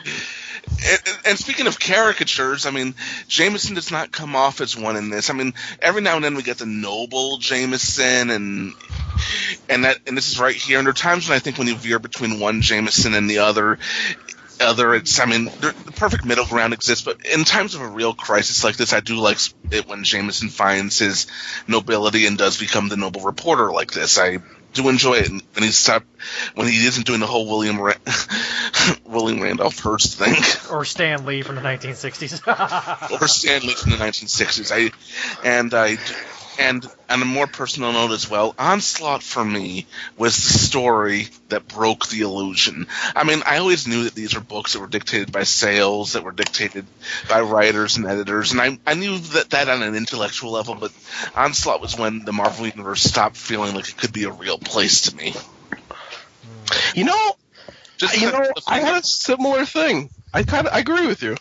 And, 0.66 1.18
and 1.26 1.38
speaking 1.38 1.66
of 1.66 1.78
caricatures, 1.78 2.64
I 2.64 2.70
mean, 2.70 2.94
Jameson 3.28 3.74
does 3.74 3.90
not 3.90 4.12
come 4.12 4.34
off 4.34 4.62
as 4.62 4.74
one 4.76 4.96
in 4.96 5.10
this. 5.10 5.28
I 5.28 5.34
mean, 5.34 5.52
every 5.80 6.01
now 6.01 6.16
and 6.16 6.24
then 6.24 6.36
we 6.36 6.42
get 6.42 6.56
the 6.59 6.66
noble 6.66 7.36
Jameson, 7.36 8.30
and 8.30 8.72
and 9.68 9.84
that 9.84 9.98
and 10.06 10.16
this 10.16 10.30
is 10.30 10.40
right 10.40 10.56
here. 10.56 10.78
And 10.78 10.86
there 10.86 10.90
are 10.92 10.94
times 10.94 11.28
when 11.28 11.36
I 11.36 11.38
think 11.38 11.59
when 11.59 11.66
you 11.68 11.76
veer 11.76 11.98
between 11.98 12.40
one 12.40 12.62
Jameson 12.62 13.12
and 13.14 13.28
the 13.28 13.38
other, 13.40 13.78
other, 14.60 14.94
it's 14.94 15.18
I 15.20 15.26
mean, 15.26 15.47
the 15.47 15.74
perfect 15.97 16.24
middle 16.24 16.47
ground 16.47 16.74
exists. 16.74 17.05
But 17.05 17.24
in 17.26 17.44
times 17.44 17.74
of 17.74 17.81
a 17.81 17.89
real 17.89 18.14
crisis 18.14 18.64
like 18.64 18.76
this, 18.76 18.93
I 18.93 19.01
do 19.01 19.16
like 19.16 19.39
it 19.70 19.89
when 19.89 20.05
Jameson 20.05 20.48
finds 20.48 20.98
his 20.98 21.26
nobility 21.68 22.26
and 22.26 22.39
does 22.39 22.59
become 22.59 22.89
the 22.89 22.97
noble 22.97 23.22
reporter 23.22 23.72
like 23.72 23.93
this. 23.93 24.18
I 24.18 24.39
do 24.74 24.89
enjoy 24.89 25.14
it, 25.14 25.31
when 25.31 25.43
he 25.62 25.70
stopped 25.70 26.06
when 26.55 26.66
he 26.66 26.85
isn't 26.86 27.06
doing 27.06 27.20
the 27.20 27.26
whole 27.26 27.48
William 27.48 27.81
Ra- 27.81 27.94
William 29.05 29.40
Randolph 29.40 29.78
Hearst 29.78 30.18
thing 30.18 30.35
Or 30.70 30.85
Stan 30.85 31.24
Lee 31.24 31.43
from 31.43 31.55
the 31.55 31.60
1960s. 31.60 33.10
or 33.20 33.28
Stan 33.28 33.62
Lee 33.62 33.74
from 33.74 33.93
the 33.93 33.97
1960s. 33.97 34.72
I 34.72 34.90
and 35.48 35.72
I 35.72 35.97
and 36.59 36.86
on 37.09 37.22
a 37.22 37.24
more 37.24 37.47
personal 37.47 37.93
note 37.93 38.12
as 38.12 38.28
well, 38.28 38.55
Onslaught 38.59 39.22
for 39.22 39.44
me 39.44 39.86
was 40.16 40.36
the 40.36 40.59
story 40.59 41.28
that 41.48 41.68
broke 41.68 42.09
the 42.09 42.22
illusion. 42.22 42.86
I 43.14 43.24
mean, 43.24 43.43
I 43.47 43.59
always 43.59 43.86
knew 43.86 44.05
that 44.05 44.14
these 44.14 44.35
were 44.35 44.40
books 44.40 44.72
that 44.72 44.81
were 44.81 44.86
dictated 44.86 45.32
by 45.32 45.44
sales, 45.44 46.12
that 46.12 46.24
were 46.24 46.32
dictated 46.32 46.86
by 47.28 47.40
writers 47.40 47.97
and 47.97 48.06
editors, 48.06 48.52
and 48.52 48.60
I 48.60 48.78
I 48.86 48.94
knew 48.94 49.18
that 49.18 49.51
that 49.51 49.68
on 49.68 49.82
an 49.82 49.94
intellectual 49.94 50.52
level. 50.52 50.74
But 50.74 50.93
Onslaught 51.35 51.81
was 51.81 51.98
when 51.98 52.24
the 52.24 52.32
Marvel 52.32 52.66
universe 52.66 53.02
stopped 53.02 53.36
feeling 53.36 53.74
like 53.74 53.89
it 53.89 53.97
could 53.97 54.12
be 54.12 54.24
a 54.24 54.31
real 54.31 54.59
place 54.59 55.02
to 55.02 55.16
me. 55.16 55.35
You 56.94 57.05
know, 57.05 57.36
Just 57.98 58.20
you 58.20 58.31
know, 58.31 58.51
I 58.66 58.81
had 58.81 59.02
a 59.02 59.06
similar 59.06 59.64
thing. 59.64 60.10
I 60.32 60.43
kind 60.43 60.66
of 60.66 60.74
I 60.74 60.81
agree 60.81 61.06
with 61.06 61.22
you. 61.22 61.36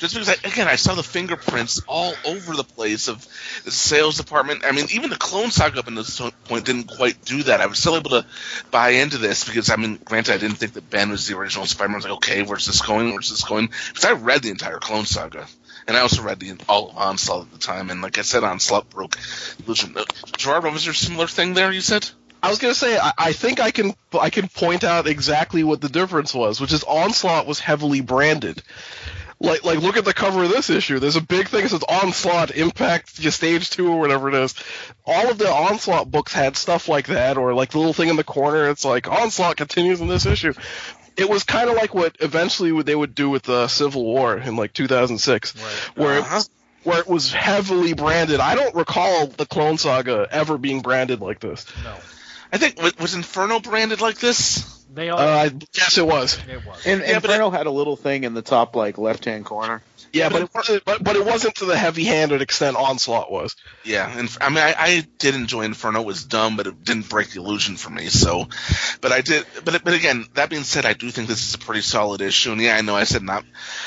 Just 0.00 0.14
because 0.14 0.28
I, 0.28 0.48
again 0.48 0.66
I 0.66 0.76
saw 0.76 0.94
the 0.94 1.02
fingerprints 1.02 1.82
all 1.86 2.14
over 2.24 2.56
the 2.56 2.64
place 2.64 3.08
of 3.08 3.26
the 3.64 3.70
sales 3.70 4.16
department. 4.16 4.64
I 4.64 4.72
mean, 4.72 4.86
even 4.92 5.10
the 5.10 5.16
Clone 5.16 5.50
Saga 5.50 5.78
up 5.78 5.86
until 5.86 6.02
this 6.02 6.20
point 6.46 6.64
didn't 6.64 6.88
quite 6.88 7.24
do 7.24 7.44
that. 7.44 7.60
I 7.60 7.66
was 7.66 7.78
still 7.78 7.96
able 7.96 8.10
to 8.10 8.26
buy 8.70 8.90
into 8.90 9.18
this 9.18 9.44
because 9.44 9.70
I 9.70 9.76
mean, 9.76 10.00
granted, 10.04 10.34
I 10.34 10.38
didn't 10.38 10.56
think 10.56 10.72
that 10.72 10.90
Ben 10.90 11.10
was 11.10 11.28
the 11.28 11.36
original 11.36 11.66
Spider-Man. 11.66 11.94
I 11.94 11.98
was 11.98 12.04
like, 12.04 12.14
okay, 12.14 12.42
where's 12.42 12.66
this 12.66 12.82
going? 12.82 13.12
Where's 13.12 13.30
this 13.30 13.44
going? 13.44 13.70
Because 13.88 14.04
I 14.06 14.12
read 14.12 14.42
the 14.42 14.50
entire 14.50 14.78
Clone 14.78 15.06
Saga. 15.06 15.46
And 15.86 15.96
I 15.96 16.00
also 16.00 16.22
read 16.22 16.40
the 16.40 16.58
all 16.68 16.90
of 16.90 16.96
Onslaught 16.96 17.46
at 17.46 17.52
the 17.52 17.58
time, 17.58 17.90
and 17.90 18.02
like 18.02 18.18
I 18.18 18.22
said, 18.22 18.44
Onslaught 18.44 18.90
broke 18.90 19.16
illusion. 19.64 19.96
Uh, 19.96 20.04
Gerard, 20.36 20.64
was 20.64 20.84
your 20.84 20.94
similar 20.94 21.26
thing 21.26 21.54
there? 21.54 21.72
You 21.72 21.80
said 21.80 22.08
I 22.42 22.48
was 22.48 22.58
gonna 22.58 22.74
say 22.74 22.98
I, 22.98 23.12
I 23.18 23.32
think 23.32 23.60
I 23.60 23.70
can 23.70 23.94
I 24.18 24.30
can 24.30 24.48
point 24.48 24.84
out 24.84 25.06
exactly 25.06 25.62
what 25.62 25.80
the 25.80 25.88
difference 25.88 26.32
was, 26.32 26.60
which 26.60 26.72
is 26.72 26.84
Onslaught 26.84 27.46
was 27.46 27.60
heavily 27.60 28.00
branded. 28.00 28.62
Like 29.42 29.64
like 29.64 29.80
look 29.80 29.96
at 29.96 30.04
the 30.04 30.12
cover 30.12 30.44
of 30.44 30.50
this 30.50 30.68
issue. 30.68 30.98
There's 30.98 31.16
a 31.16 31.22
big 31.22 31.48
thing 31.48 31.62
that 31.62 31.70
says 31.70 31.82
Onslaught 31.88 32.50
Impact 32.50 33.08
Stage 33.32 33.70
Two 33.70 33.88
or 33.88 33.98
whatever 33.98 34.28
it 34.28 34.34
is. 34.34 34.54
All 35.06 35.30
of 35.30 35.38
the 35.38 35.48
Onslaught 35.50 36.10
books 36.10 36.32
had 36.34 36.56
stuff 36.56 36.88
like 36.88 37.06
that, 37.06 37.38
or 37.38 37.54
like 37.54 37.70
the 37.70 37.78
little 37.78 37.94
thing 37.94 38.10
in 38.10 38.16
the 38.16 38.24
corner. 38.24 38.68
It's 38.68 38.84
like 38.84 39.08
Onslaught 39.08 39.56
continues 39.56 40.02
in 40.02 40.08
this 40.08 40.26
issue. 40.26 40.52
It 41.16 41.28
was 41.28 41.44
kind 41.44 41.70
of 41.70 41.76
like 41.76 41.94
what 41.94 42.16
eventually 42.20 42.82
they 42.82 42.94
would 42.94 43.14
do 43.14 43.30
with 43.30 43.42
the 43.44 43.66
Civil 43.68 44.04
War 44.04 44.36
in 44.36 44.56
like 44.56 44.72
2006, 44.74 45.52
where 45.96 46.16
it 46.18 46.20
Uh-huh. 46.20 46.34
was, 46.36 46.50
where 46.84 46.98
it 47.00 47.08
was 47.08 47.32
heavily 47.32 47.94
branded. 47.94 48.40
I 48.40 48.54
don't 48.54 48.74
recall 48.74 49.26
the 49.26 49.46
Clone 49.46 49.78
Saga 49.78 50.28
ever 50.30 50.58
being 50.58 50.82
branded 50.82 51.20
like 51.20 51.40
this. 51.40 51.64
no. 51.82 51.94
I 52.52 52.58
think 52.58 52.80
was 53.00 53.14
Inferno 53.14 53.60
branded 53.60 54.00
like 54.00 54.18
this? 54.18 54.79
They 54.92 55.10
all. 55.10 55.18
Uh, 55.18 55.22
I 55.22 55.48
guess 55.72 55.98
it 55.98 56.06
was. 56.06 56.38
it 56.48 56.66
was. 56.66 56.86
And 56.86 57.00
Yeah, 57.00 57.20
but 57.20 57.30
Inferno 57.30 57.50
had 57.50 57.66
a 57.66 57.70
little 57.70 57.96
thing 57.96 58.24
in 58.24 58.34
the 58.34 58.42
top 58.42 58.74
like 58.74 58.98
left 58.98 59.24
hand 59.24 59.44
corner. 59.44 59.82
Yeah, 60.12 60.28
but 60.28 60.42
it, 60.42 60.50
wasn't- 60.54 60.84
but 60.84 61.04
but 61.04 61.16
it 61.16 61.24
wasn't 61.24 61.54
to 61.56 61.64
the 61.66 61.76
heavy-handed 61.76 62.42
extent 62.42 62.76
Onslaught 62.76 63.30
was. 63.30 63.54
Yeah, 63.84 64.10
and 64.18 64.28
I 64.40 64.48
mean, 64.48 64.58
I, 64.58 64.74
I 64.76 65.06
did 65.18 65.34
enjoy 65.34 65.62
Inferno. 65.62 66.00
It 66.00 66.06
was 66.06 66.24
dumb, 66.24 66.56
but 66.56 66.66
it 66.66 66.82
didn't 66.84 67.08
break 67.08 67.30
the 67.30 67.40
illusion 67.40 67.76
for 67.76 67.90
me. 67.90 68.06
So, 68.06 68.48
but 69.00 69.12
I 69.12 69.20
did. 69.20 69.46
But 69.64 69.84
but 69.84 69.94
again, 69.94 70.26
that 70.34 70.50
being 70.50 70.64
said, 70.64 70.84
I 70.86 70.92
do 70.94 71.10
think 71.10 71.28
this 71.28 71.46
is 71.48 71.54
a 71.54 71.58
pretty 71.58 71.82
solid 71.82 72.20
issue. 72.20 72.52
And 72.52 72.60
yeah, 72.60 72.76
I 72.76 72.80
know 72.80 72.96
I 72.96 73.04
said 73.04 73.22
not 73.22 73.44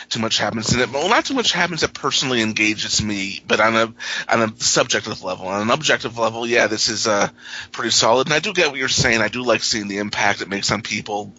too 0.10 0.20
much 0.20 0.38
happens 0.38 0.74
in 0.74 0.80
it. 0.80 0.90
Well, 0.92 1.10
not 1.10 1.26
too 1.26 1.34
much 1.34 1.52
happens 1.52 1.82
that 1.82 1.94
personally 1.94 2.42
engages 2.42 3.04
me. 3.04 3.42
But 3.46 3.60
on 3.60 3.76
a 3.76 3.94
on 4.32 4.42
a 4.50 4.54
subjective 4.58 5.24
level, 5.24 5.48
on 5.48 5.62
an 5.62 5.72
objective 5.72 6.18
level, 6.18 6.48
yeah, 6.48 6.68
this 6.68 6.88
is 6.90 7.06
uh 7.06 7.28
pretty 7.72 7.92
solid. 7.92 8.28
And 8.28 8.34
I 8.34 8.40
do 8.40 8.54
get 8.54 8.70
what 8.70 8.80
you're 8.80 8.88
saying. 8.88 9.22
I 9.22 9.28
do 9.28 9.44
like 9.44 9.62
seeing 9.64 9.88
the 9.88 9.98
impact 9.98 10.42
it 10.42 10.50
makes 10.50 10.72
on 10.72 10.82
people, 10.82 11.34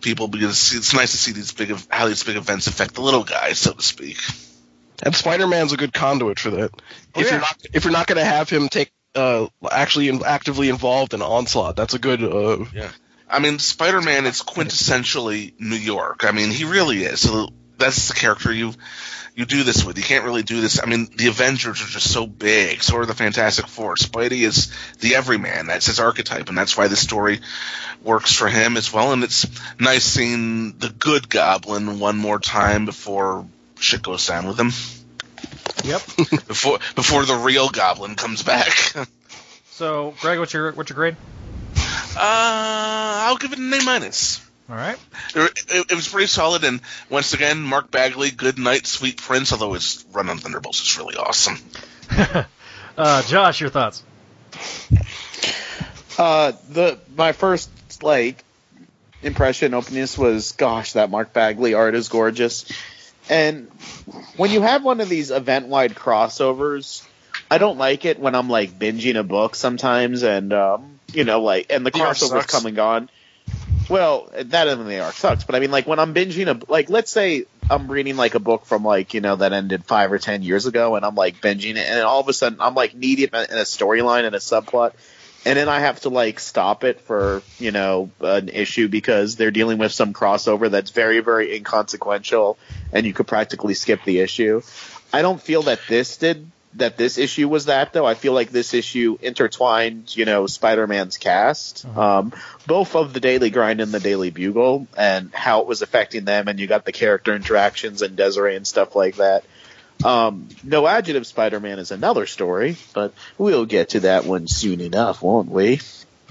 people 0.00 0.28
because 0.28 0.72
it's 0.74 0.94
nice 0.94 1.10
to 1.10 1.16
see 1.16 1.32
these 1.32 1.52
big 1.52 1.74
how 1.90 2.06
these 2.06 2.22
big 2.22 2.36
events 2.36 2.66
affect 2.68 2.94
the 2.94 3.02
little 3.02 3.24
guys, 3.24 3.58
so 3.58 3.72
to 3.72 3.82
speak. 3.82 4.18
And 5.02 5.14
Spider-Man's 5.14 5.72
a 5.72 5.76
good 5.76 5.92
conduit 5.92 6.38
for 6.38 6.50
that. 6.50 6.70
Oh, 7.14 7.20
if 7.20 7.26
yeah. 7.26 7.32
you're 7.32 7.40
not 7.40 7.56
if 7.72 7.84
you're 7.84 7.92
not 7.92 8.06
going 8.06 8.18
to 8.18 8.24
have 8.24 8.50
him 8.50 8.68
take 8.68 8.92
uh 9.14 9.46
actually 9.70 10.08
in, 10.08 10.24
actively 10.24 10.68
involved 10.68 11.14
in 11.14 11.22
Onslaught, 11.22 11.76
that's 11.76 11.94
a 11.94 11.98
good 11.98 12.22
uh 12.22 12.64
I 13.30 13.40
mean, 13.40 13.58
Spider 13.58 14.00
Man 14.00 14.26
is 14.26 14.42
quintessentially 14.42 15.58
New 15.60 15.76
York. 15.76 16.24
I 16.24 16.32
mean, 16.32 16.50
he 16.50 16.64
really 16.64 17.02
is. 17.02 17.20
So 17.20 17.48
that's 17.76 18.08
the 18.08 18.14
character 18.14 18.52
you 18.52 18.72
you 19.34 19.44
do 19.44 19.62
this 19.62 19.84
with. 19.84 19.96
You 19.98 20.02
can't 20.02 20.24
really 20.24 20.42
do 20.42 20.60
this. 20.60 20.82
I 20.82 20.86
mean, 20.86 21.08
the 21.16 21.28
Avengers 21.28 21.80
are 21.80 21.86
just 21.86 22.10
so 22.12 22.26
big. 22.26 22.82
So 22.82 22.96
are 22.96 23.06
the 23.06 23.14
Fantastic 23.14 23.68
Four. 23.68 23.94
Spidey 23.94 24.44
is 24.44 24.72
the 24.98 25.14
everyman. 25.14 25.68
That's 25.68 25.86
his 25.86 26.00
archetype, 26.00 26.48
and 26.48 26.58
that's 26.58 26.76
why 26.76 26.88
this 26.88 27.00
story 27.00 27.40
works 28.02 28.32
for 28.32 28.48
him 28.48 28.76
as 28.76 28.92
well. 28.92 29.12
And 29.12 29.22
it's 29.22 29.46
nice 29.78 30.04
seeing 30.04 30.76
the 30.78 30.88
good 30.90 31.28
Goblin 31.28 32.00
one 32.00 32.16
more 32.16 32.40
time 32.40 32.84
before 32.84 33.46
shit 33.80 34.02
goes 34.02 34.26
down 34.26 34.46
with 34.46 34.58
him. 34.58 34.72
Yep. 35.84 36.02
before 36.48 36.78
before 36.94 37.24
the 37.24 37.34
real 37.34 37.68
Goblin 37.68 38.14
comes 38.14 38.42
back. 38.42 38.72
So, 39.70 40.14
Greg, 40.20 40.40
what's 40.40 40.52
your 40.52 40.72
what's 40.72 40.90
your 40.90 40.96
grade? 40.96 41.16
Uh, 41.76 42.16
I'll 43.26 43.36
give 43.36 43.52
it 43.52 43.58
an 43.58 43.72
A 43.72 43.82
minus. 43.84 44.44
All 44.68 44.76
right. 44.76 44.98
It, 45.34 45.58
it, 45.68 45.86
it 45.92 45.94
was 45.94 46.08
pretty 46.08 46.26
solid, 46.26 46.64
and 46.64 46.80
once 47.08 47.32
again, 47.32 47.62
Mark 47.62 47.90
Bagley, 47.90 48.30
good 48.30 48.58
night, 48.58 48.86
sweet 48.86 49.16
prince. 49.16 49.52
Although 49.52 49.74
his 49.74 50.04
run 50.12 50.28
on 50.28 50.38
Thunderbolts 50.38 50.82
is 50.82 50.98
really 50.98 51.16
awesome. 51.16 51.58
uh, 52.98 53.22
Josh, 53.22 53.60
your 53.60 53.70
thoughts? 53.70 54.02
Uh, 56.18 56.52
the 56.70 56.98
my 57.16 57.30
first 57.30 57.70
like 58.02 58.42
impression 59.22 59.74
opening 59.74 60.00
this 60.00 60.18
was, 60.18 60.52
gosh, 60.52 60.94
that 60.94 61.08
Mark 61.08 61.32
Bagley 61.32 61.74
art 61.74 61.94
is 61.94 62.08
gorgeous. 62.08 62.64
And 63.30 63.68
when 64.36 64.50
you 64.50 64.62
have 64.62 64.84
one 64.84 65.00
of 65.00 65.08
these 65.08 65.30
event-wide 65.30 65.94
crossovers, 65.94 67.06
I 67.50 67.58
don't 67.58 67.78
like 67.78 68.04
it 68.04 68.18
when 68.18 68.34
I'm 68.34 68.48
like 68.48 68.78
binging 68.78 69.16
a 69.16 69.22
book 69.22 69.54
sometimes, 69.54 70.22
and 70.22 70.52
um, 70.52 71.00
you 71.12 71.24
know, 71.24 71.42
like, 71.42 71.66
and 71.70 71.84
the 71.84 71.90
The 71.90 71.98
crossover's 71.98 72.46
come 72.46 72.66
and 72.66 72.76
gone. 72.76 73.10
Well, 73.88 74.30
that 74.34 74.68
in 74.68 74.86
the 74.86 75.00
arc 75.00 75.14
sucks, 75.14 75.44
but 75.44 75.54
I 75.54 75.60
mean, 75.60 75.70
like 75.70 75.86
when 75.86 75.98
I'm 75.98 76.12
binging 76.12 76.46
a 76.48 76.70
like, 76.70 76.90
let's 76.90 77.10
say 77.10 77.46
I'm 77.70 77.90
reading 77.90 78.16
like 78.16 78.34
a 78.34 78.38
book 78.38 78.66
from 78.66 78.84
like 78.84 79.14
you 79.14 79.22
know 79.22 79.36
that 79.36 79.52
ended 79.52 79.84
five 79.84 80.12
or 80.12 80.18
ten 80.18 80.42
years 80.42 80.66
ago, 80.66 80.96
and 80.96 81.04
I'm 81.04 81.14
like 81.14 81.40
binging 81.40 81.76
it, 81.76 81.86
and 81.88 82.00
all 82.02 82.20
of 82.20 82.28
a 82.28 82.34
sudden 82.34 82.60
I'm 82.60 82.74
like 82.74 82.94
knee 82.94 83.16
deep 83.16 83.34
in 83.34 83.40
a 83.40 83.64
storyline 83.64 84.24
and 84.24 84.34
a 84.34 84.40
subplot, 84.40 84.92
and 85.44 85.58
then 85.58 85.68
I 85.68 85.80
have 85.80 86.00
to 86.00 86.08
like 86.08 86.40
stop 86.40 86.84
it 86.84 87.00
for 87.02 87.42
you 87.58 87.70
know 87.70 88.10
an 88.20 88.48
issue 88.48 88.88
because 88.88 89.36
they're 89.36 89.50
dealing 89.50 89.78
with 89.78 89.92
some 89.92 90.12
crossover 90.12 90.70
that's 90.70 90.90
very 90.90 91.20
very 91.20 91.56
inconsequential, 91.56 92.58
and 92.92 93.06
you 93.06 93.12
could 93.12 93.26
practically 93.26 93.74
skip 93.74 94.04
the 94.04 94.20
issue. 94.20 94.62
I 95.12 95.22
don't 95.22 95.40
feel 95.40 95.62
that 95.62 95.80
this 95.88 96.16
did 96.18 96.50
that 96.74 96.96
this 96.96 97.18
issue 97.18 97.48
was 97.48 97.66
that 97.66 97.92
though. 97.92 98.06
I 98.06 98.14
feel 98.14 98.32
like 98.32 98.50
this 98.50 98.74
issue 98.74 99.18
intertwined, 99.20 100.14
you 100.14 100.24
know, 100.24 100.46
Spider-Man's 100.46 101.16
cast, 101.16 101.86
um, 101.96 102.32
both 102.66 102.94
of 102.94 103.12
the 103.12 103.20
Daily 103.20 103.50
Grind 103.50 103.80
and 103.80 103.92
the 103.92 104.00
Daily 104.00 104.30
Bugle, 104.30 104.86
and 104.96 105.32
how 105.32 105.60
it 105.60 105.66
was 105.66 105.82
affecting 105.82 106.24
them. 106.24 106.48
And 106.48 106.60
you 106.60 106.66
got 106.66 106.84
the 106.84 106.92
character 106.92 107.34
interactions 107.34 108.02
and 108.02 108.16
Desiree 108.16 108.56
and 108.56 108.66
stuff 108.66 108.94
like 108.94 109.16
that. 109.16 109.44
Um, 110.04 110.48
no 110.62 110.86
adjective 110.86 111.26
Spider-Man 111.26 111.78
is 111.78 111.90
another 111.90 112.26
story, 112.26 112.76
but 112.92 113.12
we'll 113.36 113.66
get 113.66 113.90
to 113.90 114.00
that 114.00 114.24
one 114.24 114.46
soon 114.46 114.80
enough, 114.80 115.22
won't 115.22 115.50
we? 115.50 115.80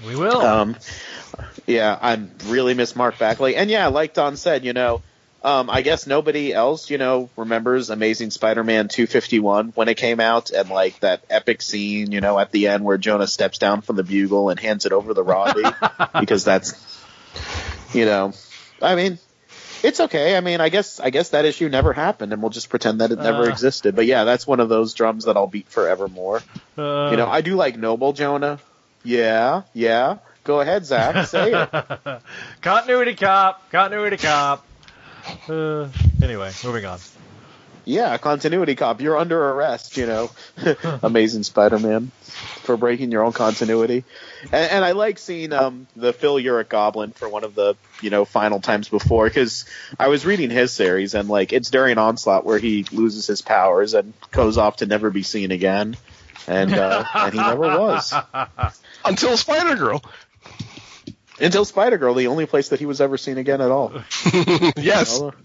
We 0.06 0.16
will. 0.16 0.40
Um, 0.40 0.76
yeah, 1.66 1.96
I 2.00 2.20
really 2.46 2.74
miss 2.74 2.96
Mark 2.96 3.18
Bagley, 3.18 3.56
and 3.56 3.68
yeah, 3.68 3.88
like 3.88 4.14
Don 4.14 4.36
said, 4.36 4.64
you 4.64 4.72
know, 4.72 5.02
um, 5.42 5.70
I 5.70 5.82
guess 5.82 6.06
nobody 6.06 6.52
else, 6.52 6.90
you 6.90 6.98
know, 6.98 7.30
remembers 7.36 7.90
Amazing 7.90 8.30
Spider-Man 8.30 8.88
251 8.88 9.68
when 9.68 9.88
it 9.88 9.96
came 9.96 10.18
out, 10.18 10.50
and 10.50 10.70
like 10.70 10.98
that 11.00 11.22
epic 11.28 11.62
scene, 11.62 12.10
you 12.10 12.20
know, 12.20 12.38
at 12.38 12.50
the 12.50 12.68
end 12.68 12.84
where 12.84 12.98
Jonah 12.98 13.26
steps 13.26 13.58
down 13.58 13.82
from 13.82 13.96
the 13.96 14.02
bugle 14.02 14.48
and 14.48 14.58
hands 14.58 14.86
it 14.86 14.92
over 14.92 15.12
to 15.14 15.22
Robbie, 15.22 15.62
because 16.20 16.42
that's, 16.42 17.04
you 17.92 18.04
know, 18.04 18.32
I 18.80 18.94
mean, 18.94 19.18
it's 19.82 20.00
okay. 20.00 20.36
I 20.36 20.40
mean, 20.40 20.60
I 20.60 20.68
guess 20.68 21.00
I 21.00 21.10
guess 21.10 21.30
that 21.30 21.44
issue 21.44 21.68
never 21.68 21.92
happened, 21.92 22.32
and 22.32 22.40
we'll 22.42 22.50
just 22.50 22.68
pretend 22.70 23.00
that 23.00 23.10
it 23.12 23.18
never 23.18 23.44
Uh. 23.44 23.48
existed. 23.48 23.94
But 23.96 24.06
yeah, 24.06 24.24
that's 24.24 24.46
one 24.46 24.60
of 24.60 24.68
those 24.68 24.94
drums 24.94 25.24
that 25.24 25.36
I'll 25.36 25.46
beat 25.46 25.68
forevermore. 25.68 26.42
Uh, 26.76 27.08
you 27.10 27.16
know, 27.16 27.26
I 27.28 27.40
do 27.40 27.54
like 27.56 27.76
Noble 27.76 28.12
Jonah. 28.12 28.58
Yeah, 29.04 29.62
yeah. 29.74 30.18
Go 30.44 30.60
ahead, 30.60 30.84
Zach. 30.86 31.26
Say 31.28 31.52
it. 31.52 32.20
continuity 32.62 33.14
cop. 33.14 33.70
Continuity 33.70 34.16
cop. 34.16 34.64
Uh, 35.48 35.88
anyway, 36.22 36.50
moving 36.64 36.84
on. 36.86 36.98
Yeah, 37.88 38.18
continuity 38.18 38.74
cop. 38.74 39.00
You're 39.00 39.16
under 39.16 39.42
arrest. 39.42 39.96
You 39.96 40.06
know, 40.06 40.30
Amazing 41.02 41.44
Spider-Man 41.44 42.12
for 42.62 42.76
breaking 42.76 43.10
your 43.10 43.24
own 43.24 43.32
continuity. 43.32 44.04
And, 44.52 44.70
and 44.70 44.84
I 44.84 44.92
like 44.92 45.18
seeing 45.18 45.54
um, 45.54 45.86
the 45.96 46.12
Phil 46.12 46.34
Urich 46.36 46.68
Goblin 46.68 47.12
for 47.12 47.30
one 47.30 47.44
of 47.44 47.54
the 47.54 47.76
you 48.02 48.10
know 48.10 48.26
final 48.26 48.60
times 48.60 48.90
before 48.90 49.26
because 49.26 49.64
I 49.98 50.08
was 50.08 50.26
reading 50.26 50.50
his 50.50 50.70
series 50.70 51.14
and 51.14 51.30
like 51.30 51.54
it's 51.54 51.70
during 51.70 51.96
Onslaught 51.96 52.44
where 52.44 52.58
he 52.58 52.84
loses 52.92 53.26
his 53.26 53.40
powers 53.40 53.94
and 53.94 54.12
goes 54.32 54.58
off 54.58 54.76
to 54.76 54.86
never 54.86 55.08
be 55.08 55.22
seen 55.22 55.50
again, 55.50 55.96
and 56.46 56.74
uh, 56.74 57.04
and 57.14 57.32
he 57.32 57.40
never 57.40 57.78
was 57.78 58.12
Until 59.04 59.38
Spider 59.38 59.76
Girl. 59.76 60.02
Until 61.40 61.64
Spider 61.64 61.98
Girl, 61.98 62.14
the 62.14 62.26
only 62.26 62.46
place 62.46 62.70
that 62.70 62.80
he 62.80 62.86
was 62.86 63.00
ever 63.00 63.18
seen 63.18 63.38
again 63.38 63.60
at 63.60 63.70
all. 63.70 63.92
yes. 64.76 65.18
Although, 65.18 65.36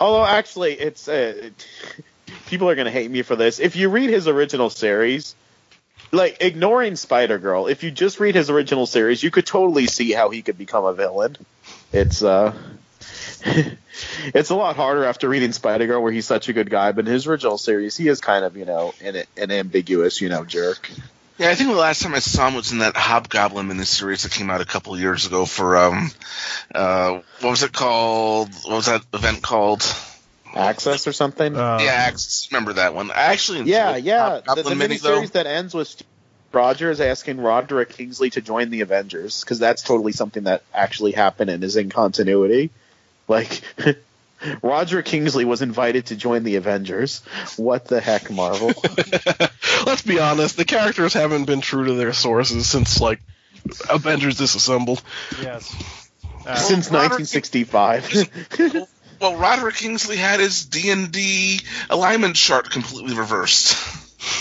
although 0.00 0.24
actually, 0.24 0.72
it's 0.74 1.08
uh, 1.08 1.50
people 2.46 2.68
are 2.68 2.74
going 2.74 2.86
to 2.86 2.90
hate 2.90 3.10
me 3.10 3.22
for 3.22 3.36
this. 3.36 3.60
If 3.60 3.76
you 3.76 3.88
read 3.88 4.10
his 4.10 4.28
original 4.28 4.70
series, 4.70 5.34
like 6.12 6.38
ignoring 6.40 6.96
Spider 6.96 7.38
Girl, 7.38 7.66
if 7.66 7.82
you 7.82 7.90
just 7.90 8.20
read 8.20 8.34
his 8.34 8.50
original 8.50 8.86
series, 8.86 9.22
you 9.22 9.30
could 9.30 9.46
totally 9.46 9.86
see 9.86 10.12
how 10.12 10.30
he 10.30 10.42
could 10.42 10.58
become 10.58 10.84
a 10.84 10.92
villain. 10.92 11.36
It's 11.92 12.22
uh, 12.22 12.56
it's 14.34 14.50
a 14.50 14.54
lot 14.54 14.76
harder 14.76 15.04
after 15.04 15.28
reading 15.28 15.52
Spider 15.52 15.86
Girl, 15.86 16.02
where 16.02 16.12
he's 16.12 16.26
such 16.26 16.48
a 16.48 16.52
good 16.52 16.70
guy. 16.70 16.92
But 16.92 17.06
in 17.06 17.12
his 17.12 17.26
original 17.26 17.58
series, 17.58 17.96
he 17.96 18.08
is 18.08 18.20
kind 18.20 18.44
of 18.44 18.56
you 18.56 18.64
know 18.64 18.94
an, 19.02 19.22
an 19.36 19.50
ambiguous 19.50 20.20
you 20.20 20.28
know 20.28 20.44
jerk. 20.44 20.90
Yeah, 21.40 21.48
I 21.48 21.54
think 21.54 21.70
the 21.70 21.76
last 21.76 22.02
time 22.02 22.14
I 22.14 22.18
saw 22.18 22.48
him 22.48 22.54
was 22.54 22.70
in 22.70 22.80
that 22.80 22.94
Hobgoblin 22.94 23.66
miniseries 23.66 24.24
that 24.24 24.32
came 24.32 24.50
out 24.50 24.60
a 24.60 24.66
couple 24.66 24.98
years 24.98 25.24
ago 25.24 25.46
for 25.46 25.74
um, 25.78 26.10
uh, 26.74 27.20
what 27.40 27.50
was 27.50 27.62
it 27.62 27.72
called? 27.72 28.50
What 28.66 28.76
was 28.76 28.86
that 28.86 29.02
event 29.14 29.40
called? 29.40 29.82
Axis 30.54 31.06
or 31.06 31.14
something. 31.14 31.56
Uh, 31.56 31.78
yeah, 31.80 31.92
Axis. 31.92 32.48
Remember 32.52 32.74
that 32.74 32.94
one? 32.94 33.10
I 33.10 33.32
actually 33.32 33.60
enjoyed 33.60 33.72
Yeah, 33.72 33.96
yeah. 33.96 34.28
The, 34.28 34.32
Hobgoblin 34.48 34.64
the 34.64 34.74
mini 34.74 34.96
though. 34.98 35.22
miniseries 35.22 35.32
that 35.32 35.46
ends 35.46 35.72
with 35.72 35.88
Steve 35.88 36.06
Rogers 36.52 37.00
asking 37.00 37.40
Roderick 37.40 37.88
Kingsley 37.88 38.28
to 38.30 38.42
join 38.42 38.68
the 38.68 38.82
Avengers 38.82 39.40
because 39.40 39.58
that's 39.58 39.80
totally 39.80 40.12
something 40.12 40.44
that 40.44 40.62
actually 40.74 41.12
happened 41.12 41.48
and 41.48 41.64
is 41.64 41.76
in 41.76 41.88
continuity. 41.88 42.68
Like, 43.28 43.62
Roderick 44.62 45.06
Kingsley 45.06 45.44
was 45.44 45.62
invited 45.62 46.06
to 46.06 46.16
join 46.16 46.44
the 46.44 46.56
Avengers. 46.56 47.20
What 47.56 47.86
the 47.86 48.00
heck, 48.00 48.30
Marvel? 48.30 48.68
Let's 49.86 50.02
be 50.02 50.18
honest, 50.18 50.56
the 50.56 50.64
characters 50.64 51.12
haven't 51.12 51.44
been 51.44 51.60
true 51.60 51.86
to 51.86 51.94
their 51.94 52.12
sources 52.12 52.68
since 52.68 53.00
like 53.00 53.20
Avengers 53.88 54.38
Disassembled. 54.38 55.02
Yes. 55.40 55.74
Uh, 56.46 56.56
since 56.56 56.90
1965. 56.90 58.86
Well, 59.20 59.36
Roderick 59.36 59.74
Kingsley 59.74 60.16
had 60.16 60.40
his 60.40 60.64
D 60.64 60.90
and 60.90 61.12
D 61.12 61.60
alignment 61.90 62.36
chart 62.36 62.70
completely 62.70 63.14
reversed. 63.14 63.76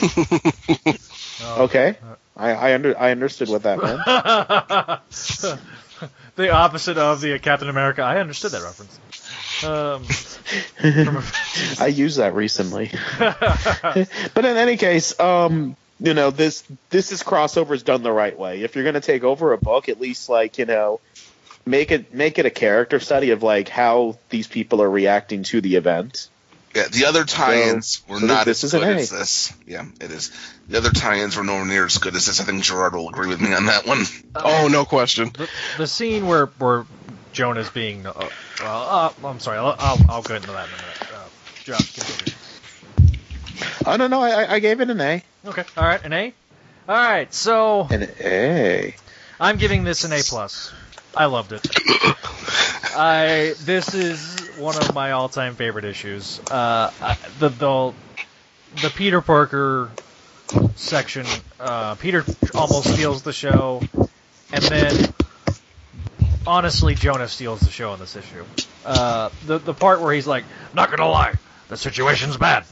okay, 1.43 1.97
I 2.37 2.51
I, 2.51 2.73
under, 2.75 2.97
I 2.97 3.11
understood 3.11 3.49
what 3.49 3.63
that 3.63 3.83
meant. 3.83 3.99
the 6.37 6.49
opposite 6.51 6.97
of 6.97 7.19
the 7.19 7.39
Captain 7.39 7.67
America. 7.67 8.03
I 8.03 8.21
understood 8.21 8.53
that 8.53 8.63
reference. 8.63 8.97
Um, 9.63 10.05
I 11.79 11.87
used 11.87 12.17
that 12.17 12.33
recently. 12.33 12.91
but 13.19 14.45
in 14.45 14.57
any 14.57 14.77
case, 14.77 15.19
um, 15.19 15.75
you 15.99 16.13
know, 16.13 16.31
this 16.31 16.63
this 16.89 17.11
is 17.11 17.23
crossovers 17.23 17.83
done 17.83 18.03
the 18.03 18.11
right 18.11 18.37
way. 18.37 18.61
If 18.61 18.75
you're 18.75 18.83
going 18.83 18.95
to 18.95 19.01
take 19.01 19.23
over 19.23 19.53
a 19.53 19.57
book, 19.57 19.89
at 19.89 19.99
least 19.99 20.29
like 20.29 20.57
you 20.57 20.65
know, 20.65 21.01
make 21.65 21.91
it 21.91 22.13
make 22.13 22.39
it 22.39 22.45
a 22.45 22.49
character 22.49 22.99
study 22.99 23.31
of 23.31 23.43
like 23.43 23.69
how 23.69 24.17
these 24.29 24.47
people 24.47 24.81
are 24.81 24.89
reacting 24.89 25.43
to 25.43 25.61
the 25.61 25.75
event. 25.75 26.29
Yeah, 26.75 26.87
the 26.87 27.05
other 27.05 27.23
tie-ins 27.23 28.03
were 28.07 28.19
so 28.19 28.27
not 28.27 28.45
this 28.45 28.63
as 28.63 28.75
is 28.75 28.81
an 28.81 28.87
A. 28.87 28.93
as 28.93 29.09
this. 29.09 29.53
Yeah, 29.65 29.85
it 29.99 30.11
is. 30.11 30.31
The 30.67 30.77
other 30.77 30.91
tie-ins 30.91 31.35
were 31.35 31.43
nowhere 31.43 31.65
near 31.65 31.85
as 31.85 31.97
good 31.97 32.15
as 32.15 32.27
this. 32.27 32.39
I 32.39 32.43
think 32.43 32.63
Gerard 32.63 32.93
will 32.93 33.09
agree 33.09 33.27
with 33.27 33.41
me 33.41 33.53
on 33.53 33.65
that 33.65 33.87
one. 33.87 34.03
Oh, 34.35 34.67
no 34.71 34.85
question. 34.85 35.31
the, 35.33 35.49
the 35.77 35.87
scene 35.87 36.27
where 36.27 36.45
where 36.45 36.85
Jonah's 37.33 37.69
being. 37.69 38.05
Uh, 38.05 38.13
well, 38.61 39.13
uh, 39.23 39.27
I'm 39.27 39.39
sorry. 39.39 39.57
I'll, 39.57 39.75
I'll, 39.79 39.97
I'll 40.09 40.21
go 40.21 40.35
into 40.35 40.47
that 40.51 40.67
in 40.67 40.73
a 40.73 40.77
minute. 40.77 41.13
Uh, 41.13 41.27
Josh, 41.63 41.95
continue. 41.95 42.33
I 43.85 43.97
don't 43.97 44.09
know. 44.11 44.21
I, 44.21 44.55
I 44.55 44.59
gave 44.59 44.81
it 44.81 44.89
an 44.89 44.99
A. 45.01 45.23
Okay. 45.45 45.63
All 45.77 45.83
right. 45.83 46.03
An 46.03 46.13
A. 46.13 46.33
All 46.87 46.95
right. 46.95 47.33
So 47.33 47.87
An 47.89 48.07
A. 48.21 48.95
I'm 49.39 49.57
giving 49.57 49.83
this 49.83 50.03
an 50.03 50.11
A 50.11 50.21
plus. 50.21 50.73
I 51.15 51.25
loved 51.25 51.51
it. 51.53 51.65
I 52.95 53.53
this 53.59 53.93
is 53.93 54.39
one 54.57 54.75
of 54.75 54.93
my 54.93 55.11
all-time 55.11 55.55
favorite 55.55 55.85
issues. 55.85 56.39
Uh, 56.51 56.91
I- 57.01 57.17
the 57.39 57.49
the 57.49 57.93
the 58.81 58.89
Peter 58.89 59.21
Parker 59.21 59.89
section. 60.75 61.25
Uh, 61.59 61.95
Peter 61.95 62.23
almost 62.53 62.93
steals 62.93 63.21
the 63.23 63.33
show, 63.33 63.81
and 64.51 64.63
then 64.63 65.13
honestly, 66.49 66.95
Jonah 66.95 67.27
steals 67.27 67.59
the 67.61 67.71
show 67.71 67.91
on 67.91 67.99
this 67.99 68.15
issue. 68.15 68.43
Uh, 68.85 69.29
the 69.45 69.59
the 69.59 69.73
part 69.73 70.01
where 70.01 70.13
he's 70.13 70.27
like, 70.27 70.43
"Not 70.73 70.89
gonna 70.89 71.09
lie, 71.09 71.33
the 71.67 71.77
situation's 71.77 72.37
bad 72.37 72.65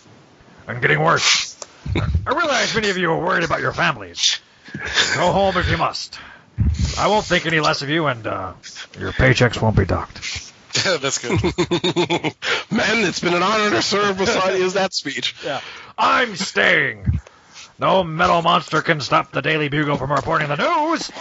and 0.68 0.82
getting 0.82 1.00
worse. 1.00 1.58
I 1.96 2.34
realize 2.34 2.76
many 2.76 2.90
of 2.90 2.98
you 2.98 3.12
are 3.12 3.20
worried 3.20 3.44
about 3.44 3.62
your 3.62 3.72
families. 3.72 4.40
Go 5.16 5.32
home 5.32 5.56
if 5.58 5.70
you 5.70 5.78
must. 5.78 6.20
I 6.98 7.08
won't 7.08 7.26
think 7.26 7.46
any 7.46 7.60
less 7.60 7.82
of 7.82 7.90
you, 7.90 8.08
and 8.08 8.26
uh, 8.26 8.54
your 9.00 9.12
paychecks 9.12 9.62
won't 9.62 9.78
be 9.78 9.86
docked." 9.86 10.54
That's 10.84 11.18
good. 11.20 11.42
Man, 12.72 13.06
it's 13.06 13.20
been 13.20 13.34
an 13.34 13.44
honor 13.44 13.70
to 13.72 13.82
serve 13.82 14.18
beside 14.18 14.58
you 14.58 14.66
as 14.66 14.74
that 14.74 14.94
speech. 14.94 15.36
Yeah. 15.44 15.62
I'm 15.98 16.36
staying. 16.36 17.20
No 17.80 18.04
metal 18.04 18.42
monster 18.42 18.82
can 18.82 19.02
stop 19.02 19.32
the 19.32 19.42
Daily 19.42 19.70
Bugle 19.70 19.98
from 19.98 20.12
reporting 20.12 20.50
the 20.50 20.56
news. 20.56 21.12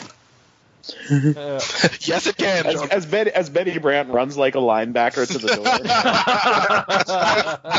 Uh, 0.90 1.14
yes, 2.00 2.26
it 2.26 2.36
can. 2.36 2.66
As, 2.66 2.82
as 2.82 3.06
Betty 3.06 3.30
as 3.30 3.48
Betty 3.50 3.78
Brant 3.78 4.10
runs 4.10 4.36
like 4.36 4.54
a 4.54 4.58
linebacker 4.58 5.26
to 5.26 5.38
the 5.38 5.48
door. 5.48 5.64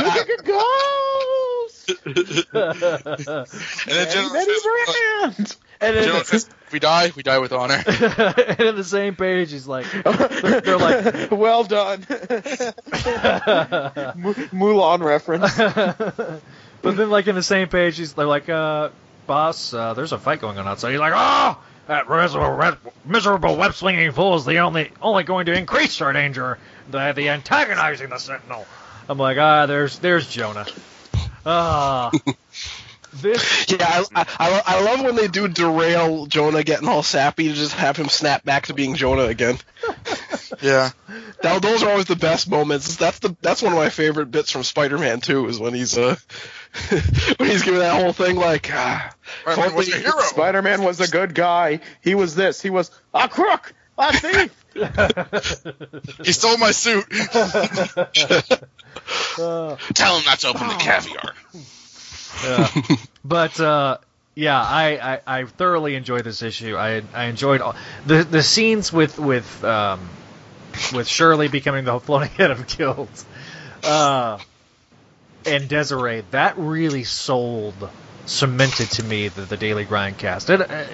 Look 0.04 0.30
at 0.30 0.46
Ghost! 0.46 1.92
And 3.88 3.96
then 3.96 4.12
General 4.12 4.34
Betty 4.34 4.54
says, 4.54 4.64
Brant! 4.64 5.56
and, 5.80 5.96
then, 5.96 6.04
General 6.04 6.24
says, 6.24 6.50
"If 6.66 6.74
we 6.74 6.80
die, 6.80 7.12
we 7.16 7.24
die 7.24 7.40
with 7.40 7.52
honor." 7.52 7.76
and 7.88 8.60
in 8.60 8.76
the 8.76 8.84
same 8.84 9.16
page, 9.16 9.52
he's 9.52 9.68
like, 9.68 9.86
they're, 9.92 10.62
they're 10.62 10.78
like, 10.78 11.32
well 11.32 11.64
done. 11.64 12.00
Mu- 12.10 12.16
Mulan 14.54 15.02
reference. 15.02 15.56
but 15.56 16.42
then 16.98 17.10
like 17.10 17.28
in 17.28 17.36
the 17.36 17.44
same 17.44 17.68
page, 17.70 17.98
he's 17.98 18.14
they're 18.14 18.26
like, 18.26 18.50
uh, 18.50 18.90
boss, 19.28 19.74
uh, 19.74 19.94
there's 19.94 20.12
a 20.12 20.18
fight 20.18 20.42
going 20.42 20.58
on 20.58 20.68
outside. 20.68 20.92
He's 20.92 21.00
like, 21.00 21.14
oh, 21.16 21.58
that 21.88 22.10
miserable, 22.10 22.78
miserable 23.06 23.58
web 23.58 23.74
slinging 23.74 24.12
fool 24.12 24.36
is 24.36 24.46
the 24.46 24.58
only 24.60 24.92
only 25.02 25.24
going 25.24 25.46
to 25.48 25.54
increase 25.58 26.02
our 26.02 26.14
danger. 26.14 26.58
The 26.90 27.14
the 27.14 27.30
antagonizing 27.30 28.10
the 28.10 28.18
Sentinel. 28.18 28.66
I'm 29.10 29.18
like, 29.18 29.38
ah, 29.38 29.66
there's 29.66 30.00
there's 30.00 30.30
Jonah. 30.30 30.66
Ah, 31.46 32.12
this 33.14 33.66
Yeah, 33.70 33.78
I, 33.80 34.06
I, 34.16 34.26
I, 34.40 34.62
I 34.66 34.82
love 34.84 35.04
when 35.04 35.16
they 35.16 35.28
do 35.28 35.48
derail 35.48 36.26
Jonah 36.26 36.64
getting 36.64 36.88
all 36.88 37.04
sappy 37.04 37.48
to 37.48 37.54
just 37.54 37.74
have 37.74 37.98
him 37.98 38.10
snap 38.10 38.44
back 38.44 38.68
to 38.68 38.74
being 38.74 38.96
Jonah 38.96 39.24
again. 39.24 39.58
yeah. 40.62 40.92
That, 41.42 41.62
those 41.62 41.84
are 41.84 41.90
always 41.90 42.06
the 42.06 42.16
best 42.16 42.50
moments. 42.50 42.96
That's 42.96 43.20
the 43.20 43.36
that's 43.42 43.62
one 43.62 43.74
of 43.74 43.78
my 43.78 43.90
favorite 43.90 44.32
bits 44.32 44.52
from 44.52 44.64
Spider-Man 44.64 45.22
2 45.22 45.48
is 45.48 45.60
when 45.60 45.74
he's 45.74 45.98
uh 45.98 46.16
when 47.38 47.50
he's 47.50 47.64
giving 47.64 47.80
that 47.80 48.02
whole 48.02 48.14
thing 48.14 48.36
like, 48.36 48.70
ah, 48.74 49.14
Spider-Man 49.42 49.76
was 49.76 49.94
a 49.94 49.98
hero. 49.98 50.20
Spider-Man 50.20 50.84
was 50.84 51.00
a 51.00 51.08
good 51.08 51.34
guy. 51.34 51.80
He 52.02 52.16
was 52.16 52.36
this. 52.36 52.62
He 52.62 52.70
was 52.70 52.92
a 53.14 53.28
crook, 53.30 53.74
a 53.98 54.14
thief. 54.14 54.54
He 56.24 56.32
stole 56.32 56.58
my 56.58 56.72
suit. 56.72 57.06
Tell 59.36 59.78
him 60.18 60.26
not 60.26 60.40
to 60.40 60.50
open 60.50 60.68
the 60.68 60.76
caviar. 60.80 61.34
Yeah. 62.44 62.68
but 63.26 63.60
uh, 63.60 63.98
yeah, 64.38 64.62
I, 64.62 65.14
I, 65.14 65.40
I 65.40 65.46
thoroughly 65.46 65.96
enjoyed 65.96 66.24
this 66.24 66.44
issue. 66.44 66.78
I 66.78 67.02
I 67.12 67.24
enjoyed 67.26 67.62
all, 67.62 67.76
the 68.06 68.24
the 68.24 68.44
scenes 68.44 68.94
with 68.94 69.18
with 69.18 69.64
um, 69.64 70.08
with 70.94 71.08
Shirley 71.08 71.48
becoming 71.48 71.86
the 71.86 72.00
floating 72.00 72.30
head 72.30 72.52
of 72.52 72.68
guild, 72.68 73.10
uh, 73.84 74.38
and 75.46 75.68
Desiree. 75.68 76.24
That 76.32 76.60
really 76.60 77.04
sold, 77.04 77.90
cemented 78.28 78.92
to 78.92 79.04
me 79.04 79.30
the, 79.30 79.42
the 79.42 79.58
Daily 79.58 79.86
Grind 79.86 80.18
cast. 80.18 80.50
It 80.50 80.62
uh, 80.62 80.86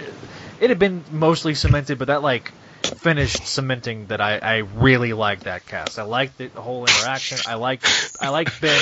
it 0.60 0.70
had 0.70 0.80
been 0.80 1.04
mostly 1.12 1.56
cemented, 1.56 2.00
but 2.00 2.08
that 2.08 2.22
like 2.22 2.52
finished 2.84 3.46
cementing 3.48 4.08
that 4.08 4.22
I, 4.22 4.38
I 4.38 4.58
really 4.58 5.14
liked 5.14 5.44
that 5.44 5.66
cast. 5.66 6.00
I 6.00 6.04
liked 6.04 6.38
the 6.38 6.48
whole 6.50 6.86
interaction. 6.86 7.40
I 7.48 7.56
like 7.56 7.84
I 8.22 8.30
like 8.30 8.62
Ben. 8.62 8.82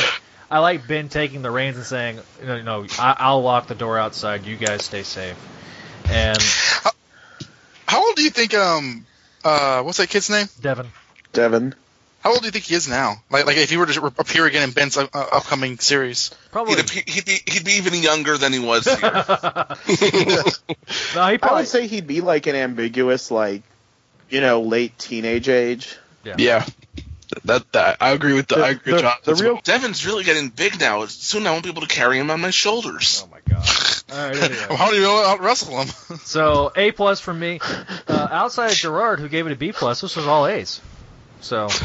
I 0.49 0.59
like 0.59 0.85
Ben 0.85 1.07
taking 1.07 1.41
the 1.41 1.49
reins 1.51 1.77
and 1.77 1.85
saying, 1.85 2.19
you 2.41 2.45
know, 2.47 2.61
no, 2.61 2.85
I, 2.99 3.15
I'll 3.19 3.41
lock 3.41 3.67
the 3.67 3.75
door 3.75 3.97
outside. 3.97 4.45
You 4.45 4.57
guys 4.57 4.83
stay 4.83 5.03
safe. 5.03 5.37
And 6.09 6.37
How 7.87 8.05
old 8.05 8.15
do 8.15 8.23
you 8.23 8.29
think 8.29 8.53
um 8.53 9.05
uh 9.43 9.81
what's 9.83 9.97
that 9.97 10.09
kid's 10.09 10.29
name? 10.29 10.47
Devin, 10.61 10.87
Devin. 11.33 11.73
How 12.23 12.31
old 12.31 12.39
do 12.41 12.45
you 12.45 12.51
think 12.51 12.65
he 12.65 12.75
is 12.75 12.87
now? 12.87 13.21
Like 13.29 13.45
like 13.45 13.57
if 13.57 13.69
he 13.69 13.77
were 13.77 13.85
to 13.87 14.05
appear 14.05 14.45
again 14.45 14.63
in 14.63 14.71
Ben's 14.71 14.95
uh, 14.97 15.07
uh, 15.13 15.25
upcoming 15.33 15.77
series. 15.79 16.31
probably. 16.51 16.75
He'd, 16.75 16.85
appear- 16.85 17.03
he'd 17.07 17.25
be 17.25 17.39
he'd 17.47 17.65
be 17.65 17.71
even 17.73 17.93
younger 17.95 18.37
than 18.37 18.53
he 18.53 18.59
was 18.59 18.85
here. 18.85 18.99
no, 21.15 21.27
he 21.27 21.39
I 21.41 21.53
would 21.53 21.67
say 21.67 21.87
he'd 21.87 22.07
be 22.07 22.21
like 22.21 22.47
an 22.47 22.55
ambiguous, 22.55 23.31
like, 23.31 23.63
you 24.29 24.41
know, 24.41 24.61
late 24.61 24.97
teenage 24.97 25.49
age. 25.49 25.97
yeah. 26.23 26.65
That, 27.45 27.71
that 27.71 27.95
I 28.01 28.09
agree 28.11 28.33
with 28.33 28.49
the, 28.49 28.55
The- 28.55 28.63
I 28.65 28.69
agree 28.71 28.91
the- 28.93 29.13
the 29.23 29.35
real- 29.35 29.61
Devin's 29.63 30.05
really 30.05 30.25
getting 30.25 30.49
big 30.49 30.77
now. 30.81 31.05
Soon 31.05 31.47
I 31.47 31.51
won't 31.51 31.63
be 31.63 31.69
able 31.69 31.83
to 31.83 31.87
carry 31.87 32.19
him 32.19 32.29
on 32.29 32.41
my 32.41 32.49
shoulders. 32.49 33.25
Oh 33.25 33.29
my 33.31 33.39
god. 33.49 33.65
All 34.11 34.17
right. 34.27 34.35
Anyway. 34.35 34.75
How 34.75 34.89
do 34.91 34.97
you 34.97 35.07
out 35.07 35.39
wrestle 35.39 35.81
him? 35.81 35.87
So 36.25 36.73
A 36.75 36.91
plus 36.91 37.21
for 37.21 37.33
me. 37.33 37.61
Uh, 38.05 38.27
outside 38.29 38.71
of 38.71 38.77
Gerard, 38.77 39.21
who 39.21 39.29
gave 39.29 39.47
it 39.47 39.53
a 39.53 39.55
B 39.55 39.71
plus, 39.71 40.01
this 40.01 40.17
was 40.17 40.27
all 40.27 40.45
A's. 40.45 40.81
So 41.41 41.63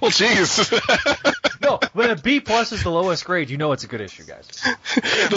well, 0.00 0.10
jeez. 0.10 1.60
no, 1.62 1.80
when 1.92 2.10
a 2.10 2.16
B 2.16 2.40
plus 2.40 2.72
is 2.72 2.82
the 2.82 2.90
lowest 2.90 3.24
grade, 3.24 3.50
you 3.50 3.56
know 3.56 3.72
it's 3.72 3.84
a 3.84 3.88
good 3.88 4.00
issue, 4.00 4.24
guys. 4.24 4.48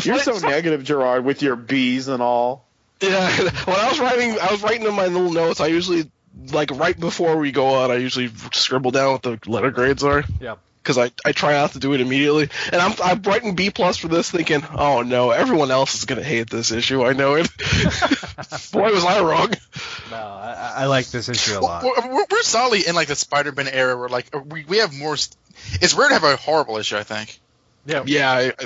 You're 0.05 0.19
so 0.19 0.37
negative, 0.39 0.83
Gerard, 0.83 1.25
with 1.25 1.41
your 1.41 1.55
B's 1.55 2.07
and 2.07 2.21
all. 2.21 2.65
Yeah, 3.01 3.29
when 3.65 3.75
I 3.75 3.89
was 3.89 3.99
writing, 3.99 4.37
I 4.39 4.51
was 4.51 4.61
writing 4.63 4.87
in 4.87 4.93
my 4.93 5.07
little 5.07 5.31
notes. 5.31 5.59
I 5.59 5.67
usually 5.67 6.09
like 6.51 6.71
right 6.71 6.97
before 6.97 7.37
we 7.37 7.51
go 7.51 7.67
on, 7.67 7.91
I 7.91 7.95
usually 7.95 8.31
scribble 8.53 8.91
down 8.91 9.13
what 9.13 9.23
the 9.23 9.39
letter 9.47 9.71
grades 9.71 10.03
are. 10.03 10.23
Yeah. 10.39 10.55
Because 10.87 10.97
I, 10.97 11.11
I 11.27 11.33
try 11.33 11.51
not 11.51 11.73
to 11.73 11.79
do 11.79 11.93
it 11.93 11.99
immediately, 11.99 12.49
and 12.71 12.81
I'm 12.81 12.93
I'm 13.03 13.21
writing 13.23 13.55
B 13.55 13.71
plus 13.71 13.97
for 13.97 14.07
this, 14.07 14.31
thinking, 14.31 14.63
oh 14.73 15.01
no, 15.01 15.31
everyone 15.31 15.69
else 15.69 15.95
is 15.95 16.05
gonna 16.05 16.23
hate 16.23 16.49
this 16.49 16.71
issue. 16.71 17.03
I 17.03 17.11
know 17.11 17.35
it. 17.35 17.49
Boy, 18.71 18.93
was 18.93 19.03
I 19.03 19.21
wrong. 19.21 19.51
No, 20.09 20.15
I, 20.15 20.73
I 20.77 20.85
like 20.85 21.07
this 21.07 21.27
issue 21.27 21.57
a 21.57 21.59
lot. 21.59 21.83
We're, 21.83 22.09
we're, 22.09 22.25
we're 22.31 22.41
solidly 22.41 22.87
in 22.87 22.95
like 22.95 23.09
the 23.09 23.17
Spider-Man 23.17 23.67
era 23.67 23.97
where 23.97 24.07
like 24.07 24.33
we, 24.45 24.63
we 24.63 24.77
have 24.77 24.97
more. 24.97 25.17
St- 25.17 25.35
it's 25.81 25.93
rare 25.93 26.07
to 26.07 26.13
have 26.13 26.23
a 26.23 26.37
horrible 26.37 26.77
issue. 26.77 26.95
I 26.95 27.03
think. 27.03 27.37
Yeah. 27.85 28.03
Yeah, 28.05 28.31
I, 28.31 28.41
I, 28.47 28.65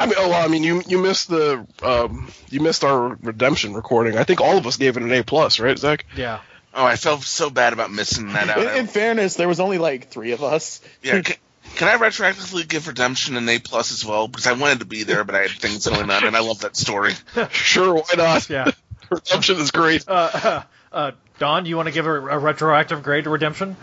I 0.00 0.06
mean, 0.06 0.14
oh 0.18 0.30
well, 0.30 0.44
I 0.44 0.48
mean, 0.48 0.64
you 0.64 0.82
you 0.88 0.98
missed 0.98 1.28
the 1.28 1.64
um 1.84 2.32
you 2.50 2.60
missed 2.60 2.82
our 2.82 3.16
redemption 3.22 3.72
recording. 3.74 4.18
I 4.18 4.24
think 4.24 4.40
all 4.40 4.58
of 4.58 4.66
us 4.66 4.78
gave 4.78 4.96
it 4.96 5.04
an 5.04 5.12
A 5.12 5.22
plus, 5.22 5.60
right, 5.60 5.78
Zach? 5.78 6.06
Yeah. 6.16 6.40
Oh, 6.74 6.84
I 6.84 6.96
felt 6.96 7.22
so 7.22 7.50
bad 7.50 7.72
about 7.72 7.92
missing 7.92 8.32
that 8.32 8.48
out. 8.48 8.58
In, 8.58 8.68
in 8.78 8.86
fairness, 8.86 9.34
there 9.34 9.48
was 9.48 9.60
only 9.60 9.78
like 9.78 10.08
three 10.08 10.32
of 10.32 10.42
us. 10.42 10.80
yeah, 11.02 11.22
can, 11.62 11.76
can 11.76 11.88
I 11.88 11.96
retroactively 11.96 12.66
give 12.68 12.88
Redemption 12.88 13.36
an 13.36 13.48
A 13.48 13.58
plus 13.58 13.92
as 13.92 14.04
well? 14.04 14.28
Because 14.28 14.46
I 14.46 14.52
wanted 14.52 14.80
to 14.80 14.84
be 14.84 15.04
there, 15.04 15.24
but 15.24 15.34
I 15.34 15.42
had 15.42 15.50
things 15.50 15.86
going 15.86 16.10
on, 16.10 16.24
and 16.24 16.36
I 16.36 16.40
love 16.40 16.60
that 16.60 16.76
story. 16.76 17.14
Sure, 17.50 17.94
why 17.94 18.14
not? 18.16 18.48
Yeah. 18.48 18.70
redemption 19.10 19.56
is 19.56 19.70
great. 19.70 20.08
Uh, 20.08 20.30
uh, 20.32 20.62
uh, 20.92 21.10
Don, 21.38 21.64
do 21.64 21.70
you 21.70 21.76
want 21.76 21.88
to 21.88 21.92
give 21.92 22.06
a, 22.06 22.12
a 22.12 22.38
retroactive 22.38 23.02
grade 23.02 23.24
to 23.24 23.30
Redemption? 23.30 23.76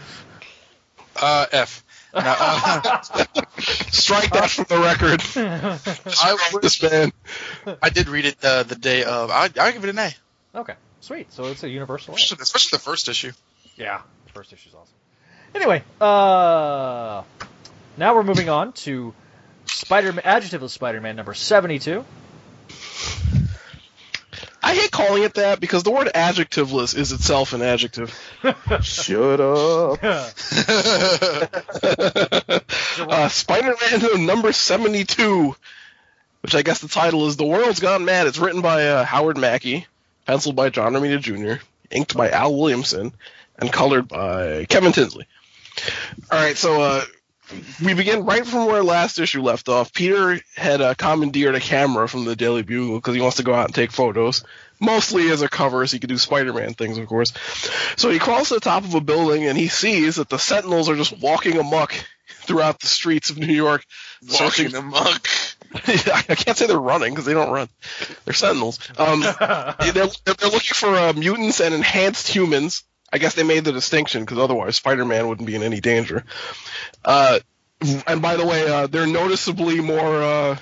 Uh, 1.16 1.46
F. 1.52 1.84
No, 2.14 2.22
uh, 2.24 3.04
Strike 3.60 4.32
that 4.32 4.50
from 4.50 4.66
the 4.68 4.80
record. 4.80 5.22
I, 5.36 6.32
love 6.32 6.62
this 6.62 6.82
man. 6.82 7.12
I 7.84 7.90
did 7.90 8.08
read 8.08 8.26
it 8.26 8.44
uh, 8.44 8.64
the 8.64 8.76
day 8.76 9.04
of. 9.04 9.30
I 9.30 9.50
I 9.60 9.72
give 9.72 9.84
it 9.84 9.90
an 9.90 10.00
A, 10.00 10.12
Okay, 10.56 10.74
sweet. 11.02 11.32
So 11.32 11.46
it's 11.46 11.64
a 11.64 11.70
universal 11.70 12.14
A. 12.14 12.18
especially, 12.18 12.42
especially 12.42 12.78
the 12.78 12.82
first 12.82 13.10
issue. 13.10 13.32
Yeah, 13.76 14.02
the 14.26 14.32
first 14.32 14.52
issue 14.54 14.70
is 14.70 14.76
awesome. 14.76 14.96
Anyway, 15.54 15.84
uh, 16.02 17.24
now 18.00 18.16
we're 18.16 18.24
moving 18.24 18.50
on 18.50 18.74
to 18.74 19.14
Spider-Man, 19.66 20.24
adjective 20.26 20.64
of 20.64 20.72
Spider-Man 20.72 21.16
number 21.16 21.34
seventy-two. 21.34 22.04
I 24.62 24.76
hate 24.76 24.92
calling 24.92 25.24
it 25.24 25.36
that 25.36 25.60
because 25.60 25.84
the 25.84 25.92
word 25.92 26.10
adjectiveless 26.14 26.96
is 26.96 27.12
itself 27.12 27.54
an 27.54 27.62
adjective. 27.62 28.14
Shut 28.82 29.40
up. 29.40 30.04
uh, 33.00 33.30
Spider-Man 33.30 34.26
number 34.26 34.52
72, 34.52 35.56
which 36.42 36.56
I 36.56 36.62
guess 36.62 36.82
the 36.82 36.90
title 36.90 37.26
is 37.28 37.38
The 37.38 37.46
World's 37.46 37.80
Gone 37.80 38.06
Mad. 38.06 38.28
It's 38.28 38.38
written 38.38 38.62
by 38.62 38.88
uh, 38.88 39.06
Howard 39.06 39.38
Mackie, 39.38 39.88
penciled 40.28 40.56
by 40.56 40.70
John 40.70 40.94
Romita 40.94 41.20
Jr., 41.20 41.64
inked 41.90 42.16
by 42.16 42.30
Al 42.30 42.54
Williamson, 42.56 43.14
and 43.58 43.72
colored 43.72 44.08
by 44.08 44.66
Kevin 44.66 44.92
Tinsley. 44.92 45.26
All 46.30 46.40
right, 46.40 46.58
so 46.58 46.82
uh, 46.82 47.06
we 47.84 47.94
begin 47.94 48.26
right 48.26 48.46
from 48.46 48.66
where 48.66 48.84
last 48.84 49.20
issue 49.20 49.42
left 49.42 49.70
off. 49.70 49.94
Peter 49.94 50.40
had 50.56 50.82
uh, 50.82 50.94
commandeered 50.94 51.56
a 51.56 51.60
camera 51.60 52.08
from 52.08 52.26
the 52.26 52.36
Daily 52.36 52.62
Bugle 52.62 52.96
because 52.96 53.16
he 53.16 53.22
wants 53.22 53.38
to 53.38 53.44
go 53.44 53.54
out 53.54 53.66
and 53.66 53.76
take 53.76 53.92
photos, 53.92 54.44
mostly 54.80 55.30
as 55.30 55.42
a 55.42 55.50
cover, 55.50 55.86
so 55.86 55.96
he 55.96 56.00
could 56.00 56.10
do 56.10 56.18
Spider-Man 56.18 56.74
things, 56.74 56.98
of 56.98 57.08
course. 57.08 57.34
So 57.98 58.10
he 58.10 58.20
crawls 58.20 58.50
to 58.50 58.56
the 58.56 58.60
top 58.60 58.84
of 58.84 58.94
a 58.94 59.02
building 59.02 59.46
and 59.46 59.58
he 59.58 59.68
sees 59.68 60.18
that 60.18 60.30
the 60.30 60.40
Sentinels 60.40 60.90
are 60.90 60.96
just 60.96 61.20
walking 61.20 61.58
amok 61.58 61.94
throughout 62.28 62.80
the 62.80 62.88
streets 62.88 63.30
of 63.30 63.38
New 63.38 63.54
York, 63.54 63.86
Walking 64.40 64.76
amok. 64.76 65.28
I 65.74 66.36
can't 66.36 66.58
say 66.58 66.68
they're 66.68 66.80
running 66.80 67.14
because 67.14 67.26
they 67.26 67.34
don't 67.34 67.52
run. 67.52 67.70
They're 68.26 68.34
Sentinels. 68.34 68.80
Um, 68.98 69.22
they're, 69.80 70.08
they're 70.26 70.50
looking 70.50 70.74
for 70.74 70.96
uh, 70.96 71.14
mutants 71.14 71.60
and 71.62 71.74
enhanced 71.74 72.28
humans. 72.28 72.84
I 73.12 73.18
guess 73.18 73.36
they 73.36 73.44
made 73.44 73.64
the 73.66 73.72
distinction 73.72 74.24
because 74.24 74.38
otherwise 74.38 74.76
Spider-Man 74.76 75.28
wouldn't 75.28 75.48
be 75.48 75.56
in 75.56 75.64
any 75.64 75.80
danger. 75.82 76.24
Uh, 77.04 77.40
and 78.08 78.22
by 78.22 78.36
the 78.36 78.46
way, 78.46 78.68
uh, 78.68 78.88
they're 78.88 79.08
noticeably 79.08 79.80
more 79.82 80.22
uh, 80.22 80.58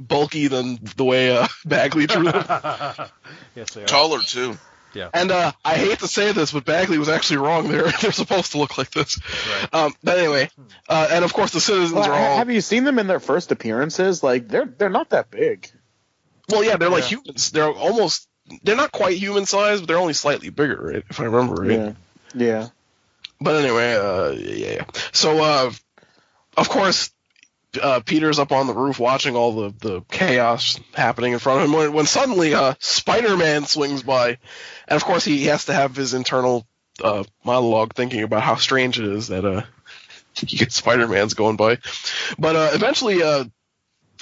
bulky 0.00 0.48
than 0.48 0.78
the 0.96 1.04
way 1.04 1.36
uh, 1.36 1.46
Bagley 1.64 2.06
drew 2.06 2.24
them. 2.24 2.44
yes, 3.54 3.72
they 3.74 3.82
are. 3.82 3.86
Taller 3.86 4.20
too. 4.20 4.58
Yeah. 4.94 5.08
And 5.14 5.30
uh, 5.30 5.52
I 5.64 5.76
hate 5.76 6.00
to 6.00 6.08
say 6.08 6.32
this, 6.32 6.52
but 6.52 6.66
Bagley 6.66 6.98
was 6.98 7.08
actually 7.08 7.38
wrong. 7.38 7.68
They're 7.68 7.90
they're 8.02 8.12
supposed 8.12 8.52
to 8.52 8.58
look 8.58 8.76
like 8.76 8.90
this. 8.90 9.18
Um, 9.72 9.94
but 10.02 10.18
anyway, 10.18 10.50
uh, 10.86 11.08
and 11.10 11.24
of 11.24 11.32
course 11.32 11.50
the 11.52 11.60
citizens 11.60 11.94
Well, 11.94 12.10
are 12.10 12.12
all 12.12 12.36
have 12.36 12.50
you 12.50 12.60
seen 12.60 12.84
them 12.84 12.98
in 12.98 13.06
their 13.06 13.20
first 13.20 13.52
appearances? 13.52 14.22
Like 14.22 14.48
they're 14.48 14.66
they're 14.66 14.90
not 14.90 15.10
that 15.10 15.30
big. 15.30 15.70
well, 16.50 16.62
yeah, 16.62 16.76
they're 16.76 16.90
like 16.90 17.04
Yeah. 17.10 17.18
humans. 17.20 17.50
They're 17.52 17.70
almost 17.72 18.28
they're 18.62 18.76
not 18.76 18.92
quite 18.92 19.16
human 19.16 19.46
size, 19.46 19.80
but 19.80 19.88
they're 19.88 19.98
only 19.98 20.12
slightly 20.12 20.50
bigger, 20.50 20.80
right? 20.80 21.04
If 21.08 21.20
I 21.20 21.24
remember 21.24 21.62
right. 21.62 21.70
Yeah. 21.70 21.92
Yeah. 22.34 22.68
But 23.40 23.56
anyway, 23.56 23.94
uh, 23.94 24.30
yeah, 24.30 24.72
yeah. 24.72 24.84
So, 25.12 25.42
uh, 25.42 25.72
of 26.56 26.68
course, 26.68 27.10
uh, 27.80 28.00
Peter's 28.00 28.38
up 28.38 28.52
on 28.52 28.66
the 28.66 28.74
roof 28.74 28.98
watching 28.98 29.36
all 29.36 29.52
the, 29.52 29.74
the 29.80 30.00
chaos 30.10 30.78
happening 30.94 31.32
in 31.32 31.38
front 31.38 31.60
of 31.60 31.66
him 31.66 31.72
when, 31.76 31.92
when 31.92 32.06
suddenly 32.06 32.54
uh, 32.54 32.74
Spider-Man 32.78 33.64
swings 33.64 34.02
by, 34.02 34.38
and 34.88 34.96
of 34.96 35.04
course 35.04 35.24
he 35.24 35.46
has 35.46 35.66
to 35.66 35.72
have 35.72 35.96
his 35.96 36.14
internal 36.14 36.66
uh, 37.02 37.24
monologue 37.44 37.94
thinking 37.94 38.22
about 38.22 38.42
how 38.42 38.56
strange 38.56 38.98
it 38.98 39.06
is 39.06 39.28
that 39.28 39.44
uh, 39.44 39.62
Spider-Man's 40.34 41.34
going 41.34 41.56
by. 41.56 41.78
But 42.38 42.56
uh, 42.56 42.70
eventually, 42.74 43.22
uh, 43.22 43.44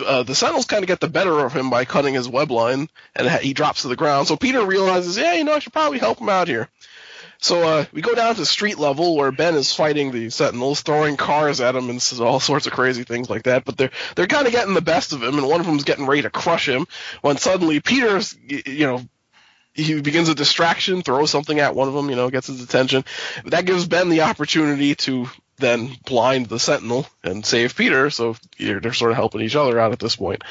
uh, 0.01 0.23
the 0.23 0.35
Sentinels 0.35 0.67
kind 0.67 0.83
of 0.83 0.89
get 0.89 1.01
the 1.01 1.09
better 1.09 1.45
of 1.45 1.53
him 1.53 1.71
by 1.71 1.85
cutting 1.85 2.15
his 2.15 2.29
web 2.29 2.51
line, 2.51 2.89
and 3.15 3.29
he 3.41 3.53
drops 3.53 3.83
to 3.83 3.89
the 3.89 3.97
ground. 3.97 4.29
So 4.29 4.37
Peter 4.37 4.65
realizes, 4.65 5.17
yeah, 5.17 5.35
you 5.35 5.45
know, 5.45 5.55
I 5.55 5.59
should 5.59 5.73
probably 5.73 5.99
help 5.99 6.21
him 6.21 6.29
out 6.29 6.49
here. 6.49 6.69
So 7.43 7.63
uh, 7.63 7.85
we 7.93 8.03
go 8.03 8.15
down 8.15 8.35
to 8.35 8.45
street 8.45 8.79
level 8.79 9.17
where 9.17 9.33
Ben 9.33 9.55
is 9.55 9.75
fighting 9.75 10.13
the 10.13 10.29
Sentinels, 10.29 10.83
throwing 10.83 11.17
cars 11.17 11.63
at 11.63 11.75
him 11.75 11.89
and 11.89 12.21
all 12.21 12.39
sorts 12.39 12.67
of 12.67 12.75
crazy 12.75 13.05
things 13.05 13.31
like 13.31 13.45
that. 13.45 13.65
But 13.65 13.79
they're 13.79 13.91
they're 14.15 14.27
kind 14.27 14.47
of 14.47 14.53
getting 14.53 14.75
the 14.75 14.83
best 14.83 15.15
of 15.15 15.23
him, 15.23 15.39
and 15.39 15.49
one 15.49 15.61
of 15.61 15.67
them's 15.67 15.85
getting 15.85 16.07
ready 16.07 16.23
to 16.23 16.31
crush 16.31 16.69
him. 16.69 16.87
When 17.23 17.39
suddenly 17.39 17.81
Peter's, 17.81 18.37
you 18.47 18.87
know, 18.87 19.03
he 19.73 20.01
begins 20.03 20.29
a 20.29 20.35
distraction, 20.35 21.01
throws 21.01 21.31
something 21.31 21.59
at 21.59 21.75
one 21.75 21.89
of 21.89 21.95
them, 21.95 22.11
you 22.11 22.17
know, 22.17 22.29
gets 22.29 22.49
his 22.49 22.63
attention. 22.63 23.05
That 23.47 23.65
gives 23.65 23.87
Ben 23.87 24.11
the 24.11 24.23
opportunity 24.23 24.95
to 24.97 25.29
then 25.61 25.97
blind 26.05 26.47
the 26.47 26.59
Sentinel 26.59 27.07
and 27.23 27.45
save 27.45 27.77
Peter. 27.77 28.11
So 28.11 28.37
they're 28.59 28.93
sort 28.93 29.13
of 29.13 29.17
helping 29.17 29.43
each 29.43 29.57
other 29.57 29.79
out 29.79 29.93
at 29.93 29.99
this 29.99 30.17
point. 30.17 30.43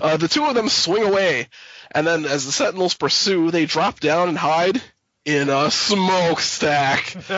Uh, 0.00 0.16
the 0.16 0.28
two 0.28 0.44
of 0.44 0.54
them 0.54 0.68
swing 0.68 1.04
away, 1.04 1.48
and 1.92 2.06
then 2.06 2.24
as 2.24 2.46
the 2.46 2.52
Sentinels 2.52 2.94
pursue, 2.94 3.50
they 3.50 3.66
drop 3.66 4.00
down 4.00 4.28
and 4.28 4.38
hide 4.38 4.82
in 5.24 5.48
a 5.48 5.70
smokestack. 5.70 7.14
With 7.14 7.28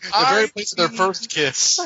the 0.00 0.26
very 0.28 0.48
place 0.48 0.72
of 0.72 0.78
their 0.78 0.88
first 0.88 1.30
kiss. 1.30 1.80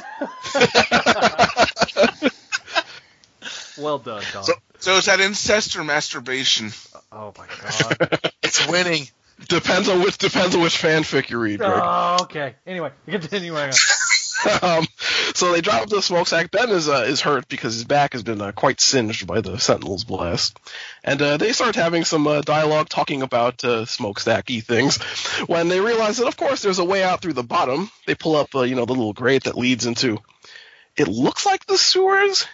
well 3.78 3.98
done, 3.98 4.22
Don. 4.32 4.44
So, 4.44 4.52
so 4.78 4.96
is 4.96 5.06
that 5.06 5.20
incest 5.20 5.76
or 5.76 5.84
masturbation? 5.84 6.72
oh 7.12 7.32
my 7.38 7.46
god. 7.46 8.32
It's 8.42 8.66
winning. 8.66 9.06
Depends 9.48 9.88
on 9.88 10.00
which 10.00 10.18
depends 10.18 10.54
on 10.54 10.62
which 10.62 10.80
fanfic 10.80 11.30
you 11.30 11.38
read, 11.38 11.58
Greg. 11.58 11.80
oh, 11.82 12.18
okay. 12.22 12.56
Anyway, 12.66 12.90
continuing 13.08 13.72
um, 14.62 14.86
so 15.34 15.52
they 15.52 15.60
drop 15.60 15.88
the 15.88 16.00
smokestack. 16.00 16.50
Ben 16.50 16.70
is 16.70 16.88
uh, 16.88 17.04
is 17.06 17.20
hurt 17.20 17.48
because 17.48 17.74
his 17.74 17.84
back 17.84 18.12
has 18.12 18.22
been 18.22 18.40
uh, 18.40 18.52
quite 18.52 18.80
singed 18.80 19.26
by 19.26 19.40
the 19.40 19.58
Sentinel's 19.58 20.04
blast, 20.04 20.58
and 21.04 21.20
uh, 21.20 21.36
they 21.36 21.52
start 21.52 21.74
having 21.74 22.04
some 22.04 22.26
uh, 22.26 22.40
dialogue 22.40 22.88
talking 22.88 23.22
about 23.22 23.62
uh, 23.64 23.84
smokestacky 23.84 24.62
things. 24.62 24.96
When 25.46 25.68
they 25.68 25.80
realize 25.80 26.18
that, 26.18 26.28
of 26.28 26.36
course, 26.36 26.62
there's 26.62 26.78
a 26.78 26.84
way 26.84 27.02
out 27.02 27.20
through 27.20 27.34
the 27.34 27.42
bottom, 27.42 27.90
they 28.06 28.14
pull 28.14 28.36
up, 28.36 28.54
uh, 28.54 28.62
you 28.62 28.74
know, 28.74 28.86
the 28.86 28.94
little 28.94 29.12
grate 29.12 29.44
that 29.44 29.58
leads 29.58 29.86
into. 29.86 30.18
It 30.96 31.08
looks 31.08 31.44
like 31.44 31.66
the 31.66 31.78
sewers, 31.78 32.46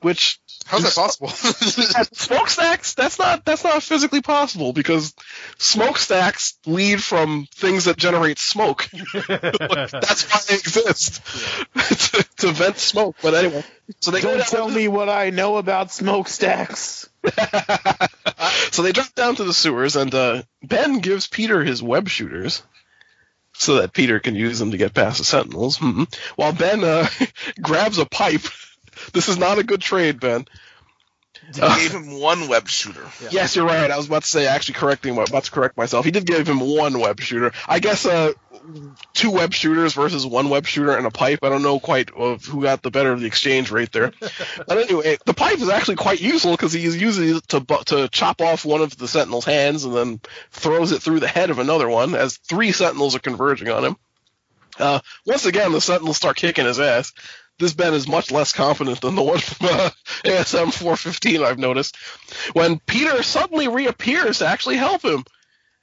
which 0.00 0.38
How's 0.66 0.82
that 0.82 0.94
possible? 0.94 1.28
smokestacks 2.12 2.94
that's 2.94 3.18
not 3.18 3.44
that's 3.44 3.62
not 3.62 3.82
physically 3.82 4.20
possible 4.20 4.72
because 4.72 5.14
smokestacks 5.58 6.58
lead 6.66 7.02
from 7.02 7.46
things 7.54 7.84
that 7.84 7.96
generate 7.96 8.38
smoke 8.38 8.88
that's 9.28 10.24
why 10.24 10.40
they 10.48 10.54
exist 10.54 11.24
to, 11.74 12.26
to 12.38 12.52
vent 12.52 12.78
smoke 12.78 13.16
but 13.22 13.34
anyway 13.34 13.62
so 14.00 14.10
they 14.10 14.20
Don't 14.20 14.38
down 14.38 14.46
tell 14.46 14.68
me 14.68 14.88
what 14.88 15.08
I 15.08 15.30
know 15.30 15.56
about 15.56 15.92
smokestacks. 15.92 17.08
so 18.72 18.82
they 18.82 18.92
drop 18.92 19.14
down 19.14 19.36
to 19.36 19.44
the 19.44 19.54
sewers 19.54 19.94
and 19.94 20.12
uh, 20.14 20.42
ben 20.62 20.98
gives 20.98 21.28
peter 21.28 21.62
his 21.62 21.82
web 21.82 22.08
shooters 22.08 22.62
so 23.52 23.76
that 23.76 23.92
peter 23.92 24.18
can 24.20 24.34
use 24.34 24.58
them 24.58 24.72
to 24.72 24.76
get 24.76 24.94
past 24.94 25.18
the 25.18 25.24
sentinels 25.24 25.76
hmm. 25.78 26.04
while 26.34 26.52
ben 26.52 26.82
uh, 26.82 27.08
grabs 27.62 27.98
a 27.98 28.06
pipe 28.06 28.42
this 29.12 29.28
is 29.28 29.38
not 29.38 29.58
a 29.58 29.64
good 29.64 29.80
trade 29.80 30.20
ben 30.20 30.46
He 31.54 31.60
gave 31.60 31.92
him 31.92 32.20
one 32.20 32.48
web 32.48 32.68
shooter. 32.68 33.04
Yes, 33.30 33.54
you're 33.54 33.66
right. 33.66 33.90
I 33.90 33.96
was 33.96 34.06
about 34.06 34.22
to 34.22 34.28
say, 34.28 34.46
actually 34.46 34.74
correcting, 34.74 35.16
about 35.16 35.44
to 35.44 35.50
correct 35.50 35.76
myself. 35.76 36.04
He 36.04 36.10
did 36.10 36.26
give 36.26 36.48
him 36.48 36.60
one 36.60 36.98
web 36.98 37.20
shooter. 37.20 37.52
I 37.68 37.78
guess 37.78 38.04
uh, 38.04 38.32
two 39.12 39.30
web 39.30 39.52
shooters 39.52 39.94
versus 39.94 40.26
one 40.26 40.48
web 40.48 40.66
shooter 40.66 40.96
and 40.96 41.06
a 41.06 41.10
pipe. 41.10 41.40
I 41.42 41.48
don't 41.48 41.62
know 41.62 41.78
quite 41.78 42.10
of 42.10 42.44
who 42.44 42.62
got 42.62 42.82
the 42.82 42.90
better 42.90 43.12
of 43.12 43.20
the 43.20 43.26
exchange 43.26 43.70
rate 43.70 43.92
there. 43.92 44.12
but 44.66 44.78
anyway, 44.78 45.18
the 45.24 45.34
pipe 45.34 45.60
is 45.60 45.68
actually 45.68 45.96
quite 45.96 46.20
useful 46.20 46.52
because 46.52 46.72
he's 46.72 47.00
using 47.00 47.36
it 47.36 47.48
to 47.48 47.60
to 47.86 48.08
chop 48.08 48.40
off 48.40 48.64
one 48.64 48.82
of 48.82 48.96
the 48.96 49.08
Sentinel's 49.08 49.44
hands 49.44 49.84
and 49.84 49.94
then 49.94 50.20
throws 50.50 50.92
it 50.92 51.02
through 51.02 51.20
the 51.20 51.28
head 51.28 51.50
of 51.50 51.58
another 51.58 51.88
one 51.88 52.14
as 52.14 52.36
three 52.36 52.72
Sentinels 52.72 53.14
are 53.14 53.20
converging 53.20 53.68
on 53.68 53.84
him. 53.84 53.96
Uh, 54.78 55.00
once 55.24 55.46
again, 55.46 55.72
the 55.72 55.80
Sentinels 55.80 56.16
start 56.16 56.36
kicking 56.36 56.66
his 56.66 56.80
ass. 56.80 57.12
This 57.58 57.72
Ben 57.72 57.94
is 57.94 58.06
much 58.06 58.30
less 58.30 58.52
confident 58.52 59.00
than 59.00 59.14
the 59.14 59.22
one 59.22 59.38
from 59.38 59.68
uh, 59.68 59.90
ASM 60.24 60.72
415 60.72 61.42
I've 61.42 61.58
noticed. 61.58 61.96
When 62.52 62.78
Peter 62.80 63.22
suddenly 63.22 63.68
reappears 63.68 64.38
to 64.38 64.46
actually 64.46 64.76
help 64.76 65.02
him. 65.02 65.24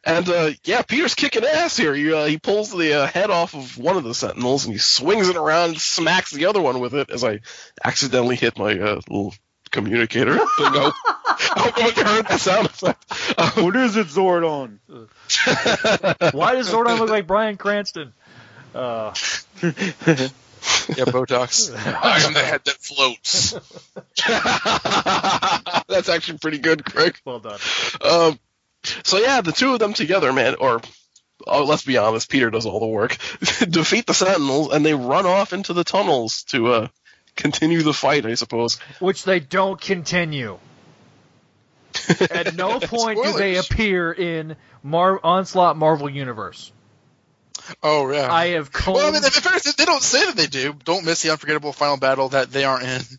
And 0.05 0.27
uh, 0.29 0.51
yeah, 0.65 0.81
Peter's 0.81 1.15
kicking 1.15 1.45
ass 1.45 1.77
here. 1.77 1.95
He, 1.95 2.11
uh, 2.13 2.25
he 2.25 2.37
pulls 2.37 2.71
the 2.71 3.01
uh, 3.01 3.07
head 3.07 3.29
off 3.29 3.55
of 3.55 3.77
one 3.77 3.95
of 3.95 4.03
the 4.03 4.13
Sentinels 4.13 4.65
and 4.65 4.73
he 4.73 4.79
swings 4.79 5.29
it 5.29 5.37
around 5.37 5.69
and 5.69 5.81
smacks 5.81 6.31
the 6.31 6.45
other 6.45 6.61
one 6.61 6.79
with 6.79 6.93
it 6.93 7.09
as 7.09 7.23
I 7.23 7.39
accidentally 7.83 8.35
hit 8.35 8.57
my 8.59 8.77
uh, 8.77 8.99
little 9.07 9.33
communicator. 9.71 10.35
no. 10.59 10.91
I 11.25 11.71
hope 11.71 11.77
no 11.77 11.83
one 11.85 12.15
heard 12.15 12.27
that 12.27 12.39
sound 12.41 12.67
effect. 12.67 13.39
Um, 13.39 13.63
what 13.63 13.75
is 13.75 13.95
it, 13.95 14.07
Zordon? 14.07 14.79
Why 16.33 16.53
does 16.53 16.69
Zordon 16.69 16.99
look 16.99 17.09
like 17.09 17.25
Bryan 17.25 17.57
Cranston? 17.57 18.13
Yeah, 20.89 21.05
Botox. 21.05 21.73
I 22.03 22.21
am 22.23 22.33
the 22.33 22.39
head 22.39 22.61
that 22.65 22.75
floats. 22.75 23.53
That's 25.87 26.09
actually 26.09 26.39
pretty 26.39 26.57
good, 26.57 26.83
Craig. 26.83 27.15
well 27.25 27.39
done. 27.39 27.59
Um, 28.01 28.39
so 29.03 29.17
yeah, 29.17 29.41
the 29.41 29.53
two 29.53 29.73
of 29.73 29.79
them 29.79 29.93
together, 29.93 30.33
man, 30.33 30.55
or 30.55 30.81
oh, 31.47 31.63
let's 31.63 31.83
be 31.83 31.97
honest, 31.97 32.29
Peter 32.29 32.49
does 32.49 32.65
all 32.65 32.79
the 32.79 32.85
work, 32.85 33.17
defeat 33.69 34.05
the 34.05 34.13
Sentinels, 34.13 34.73
and 34.73 34.85
they 34.85 34.93
run 34.93 35.25
off 35.25 35.53
into 35.53 35.73
the 35.73 35.83
tunnels 35.83 36.43
to 36.49 36.67
uh, 36.67 36.87
continue 37.35 37.81
the 37.81 37.93
fight, 37.93 38.25
I 38.25 38.35
suppose. 38.35 38.79
Which 38.99 39.23
they 39.23 39.39
don't 39.39 39.79
continue. 39.79 40.59
At 42.31 42.55
no 42.55 42.79
point 42.79 43.19
do 43.23 43.33
they 43.33 43.57
appear 43.57 44.11
in 44.11 44.55
Mar- 44.81 45.19
Onslaught 45.23 45.77
Marvel 45.77 46.09
Universe. 46.09 46.71
Oh 47.81 48.11
yeah. 48.11 48.31
I 48.31 48.47
have 48.47 48.71
combed. 48.71 48.97
well, 48.97 49.07
I 49.07 49.11
mean, 49.11 49.23
in 49.23 49.29
fairness, 49.29 49.75
they 49.75 49.85
don't 49.85 50.01
say 50.01 50.25
that 50.25 50.35
they 50.35 50.47
do. 50.47 50.73
Don't 50.83 51.05
miss 51.05 51.21
the 51.21 51.31
unforgettable 51.31 51.73
final 51.73 51.97
battle 51.97 52.29
that 52.29 52.51
they 52.51 52.63
aren't 52.63 52.83
in. 52.83 53.01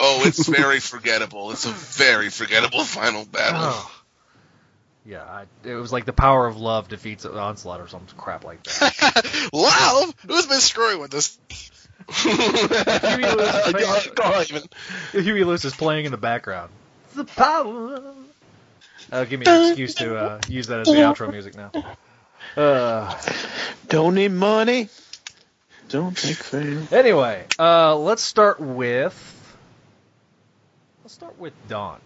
Oh, 0.00 0.22
it's 0.24 0.46
very 0.46 0.78
forgettable. 0.78 1.50
It's 1.50 1.66
a 1.66 1.70
very 1.70 2.30
forgettable 2.30 2.84
final 2.84 3.24
battle. 3.24 3.60
Oh. 3.64 3.94
Yeah, 5.04 5.22
I, 5.24 5.46
it 5.64 5.74
was 5.74 5.90
like 5.90 6.04
the 6.04 6.12
power 6.12 6.46
of 6.46 6.56
love 6.56 6.88
defeats 6.88 7.24
Onslaught 7.24 7.80
or 7.80 7.88
some 7.88 8.02
crap 8.16 8.44
like 8.44 8.62
that. 8.62 9.48
Love? 9.52 10.14
Who's 10.26 10.46
been 10.46 10.60
screwing 10.60 11.00
with 11.00 11.10
this? 11.10 11.38
Huey 12.10 12.32
Lewis 12.34 13.54
is 13.54 13.72
playing, 13.72 13.88
on, 13.88 14.68
go. 15.12 15.20
Huey 15.20 15.44
Lewis 15.44 15.64
is 15.64 15.74
playing 15.74 16.04
in 16.04 16.12
the 16.12 16.18
background. 16.18 16.70
The 17.14 17.24
power. 17.24 18.14
That'll 19.08 19.26
give 19.26 19.40
me 19.40 19.46
an 19.48 19.68
excuse 19.70 19.94
to 19.94 20.16
uh, 20.16 20.40
use 20.46 20.66
that 20.66 20.80
as 20.80 20.86
the 20.86 20.94
outro 20.94 21.30
music 21.30 21.56
now. 21.56 21.70
Uh, 22.58 23.16
Don't 23.86 24.16
need 24.16 24.32
money. 24.32 24.88
Don't 25.88 26.16
take 26.16 26.36
fame. 26.36 26.88
anyway, 26.90 27.46
uh, 27.56 27.96
let's 27.96 28.20
start 28.20 28.58
with. 28.58 29.14
Let's 31.04 31.14
start 31.14 31.38
with 31.38 31.52
Dawn. 31.68 32.00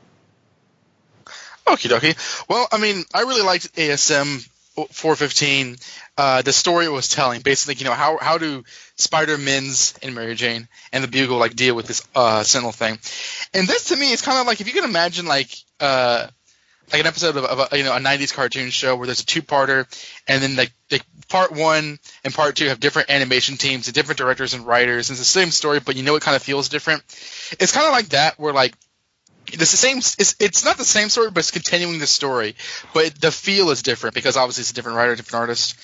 Okie 1.66 1.88
dokie. 1.88 2.46
Well, 2.50 2.68
I 2.70 2.76
mean, 2.76 3.02
I 3.14 3.22
really 3.22 3.40
liked 3.40 3.74
ASM 3.76 4.46
415. 4.74 5.76
Uh, 6.18 6.42
the 6.42 6.52
story 6.52 6.84
it 6.84 6.92
was 6.92 7.08
telling, 7.08 7.40
basically, 7.40 7.76
you 7.76 7.86
know, 7.86 7.94
how 7.94 8.18
how 8.18 8.36
do 8.36 8.62
Spider 8.96 9.38
Mins 9.38 9.94
and 10.02 10.14
Mary 10.14 10.34
Jane 10.34 10.68
and 10.92 11.02
the 11.02 11.08
Bugle 11.08 11.38
like 11.38 11.56
deal 11.56 11.74
with 11.74 11.86
this 11.86 12.06
uh, 12.14 12.42
Sentinel 12.42 12.72
thing? 12.72 12.98
And 13.54 13.66
this 13.66 13.84
to 13.86 13.96
me 13.96 14.12
is 14.12 14.20
kind 14.20 14.38
of 14.38 14.46
like 14.46 14.60
if 14.60 14.66
you 14.66 14.74
can 14.74 14.84
imagine 14.84 15.24
like 15.24 15.48
uh, 15.80 16.26
like 16.92 17.00
an 17.00 17.06
episode 17.06 17.36
of, 17.36 17.44
of 17.44 17.72
a, 17.72 17.76
you 17.78 17.84
know 17.84 17.94
a 17.94 17.98
90s 17.98 18.34
cartoon 18.34 18.70
show 18.70 18.96
where 18.96 19.06
there's 19.06 19.20
a 19.20 19.26
two-parter, 19.26 19.86
and 20.28 20.42
then 20.42 20.56
like 20.56 20.72
like 20.90 21.04
part 21.28 21.52
one 21.52 21.98
and 22.24 22.34
part 22.34 22.56
two 22.56 22.68
have 22.68 22.80
different 22.80 23.10
animation 23.10 23.56
teams 23.56 23.86
and 23.88 23.94
different 23.94 24.18
directors 24.18 24.54
and 24.54 24.66
writers. 24.66 25.08
And 25.08 25.18
it's 25.18 25.20
the 25.20 25.40
same 25.40 25.50
story, 25.50 25.80
but 25.80 25.96
you 25.96 26.02
know 26.02 26.14
it 26.16 26.22
kind 26.22 26.36
of 26.36 26.42
feels 26.42 26.68
different. 26.68 27.02
It's 27.58 27.72
kind 27.72 27.86
of 27.86 27.92
like 27.92 28.10
that 28.10 28.38
where 28.38 28.52
like 28.52 28.74
it's 29.48 29.70
the 29.70 29.76
same. 29.76 29.98
It's, 29.98 30.36
it's 30.38 30.64
not 30.64 30.76
the 30.78 30.84
same 30.84 31.08
story, 31.08 31.30
but 31.30 31.40
it's 31.40 31.50
continuing 31.50 31.98
the 31.98 32.06
story. 32.06 32.56
But 32.94 33.20
the 33.20 33.30
feel 33.30 33.70
is 33.70 33.82
different 33.82 34.14
because 34.14 34.36
obviously 34.36 34.62
it's 34.62 34.70
a 34.70 34.74
different 34.74 34.98
writer, 34.98 35.16
different 35.16 35.40
artist. 35.40 35.76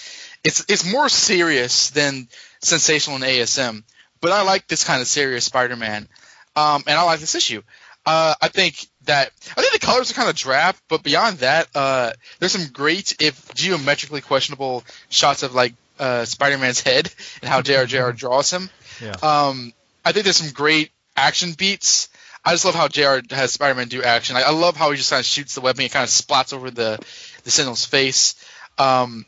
It's 0.44 0.64
it's 0.68 0.90
more 0.90 1.08
serious 1.08 1.90
than 1.90 2.28
sensational 2.62 3.16
and 3.16 3.24
ASM. 3.24 3.82
But 4.20 4.32
I 4.32 4.42
like 4.42 4.66
this 4.66 4.84
kind 4.84 5.00
of 5.00 5.06
serious 5.06 5.44
Spider-Man, 5.44 6.08
um, 6.56 6.82
and 6.86 6.98
I 6.98 7.02
like 7.02 7.20
this 7.20 7.34
issue. 7.34 7.62
Uh, 8.04 8.34
I 8.40 8.48
think 8.48 8.86
that 9.08 9.32
I 9.56 9.60
think 9.60 9.72
the 9.72 9.78
colors 9.84 10.10
are 10.10 10.14
kind 10.14 10.28
of 10.28 10.36
drab, 10.36 10.76
but 10.88 11.02
beyond 11.02 11.38
that, 11.38 11.68
uh, 11.74 12.12
there's 12.38 12.52
some 12.52 12.70
great, 12.72 13.16
if 13.20 13.54
geometrically 13.54 14.20
questionable, 14.20 14.84
shots 15.08 15.42
of 15.42 15.54
like 15.54 15.74
uh, 15.98 16.24
Spider-Man's 16.24 16.80
head 16.80 17.12
and 17.42 17.50
how 17.50 17.62
JRJR 17.62 18.16
draws 18.16 18.52
him. 18.52 18.70
Yeah. 19.02 19.16
Um, 19.22 19.72
I 20.04 20.12
think 20.12 20.24
there's 20.24 20.36
some 20.36 20.52
great 20.52 20.90
action 21.16 21.52
beats. 21.52 22.08
I 22.44 22.52
just 22.52 22.64
love 22.64 22.74
how 22.74 22.88
JR 22.88 23.18
has 23.34 23.52
Spider-Man 23.52 23.88
do 23.88 24.02
action. 24.02 24.36
I, 24.36 24.42
I 24.42 24.50
love 24.50 24.76
how 24.76 24.90
he 24.90 24.96
just 24.96 25.10
kind 25.10 25.20
of 25.20 25.26
shoots 25.26 25.54
the 25.54 25.60
web 25.60 25.76
and 25.76 25.86
it 25.86 25.92
kind 25.92 26.04
of 26.04 26.10
splats 26.10 26.52
over 26.52 26.70
the 26.70 26.98
the 27.44 27.50
Sentinel's 27.50 27.84
face. 27.84 28.34
Um, 28.76 29.26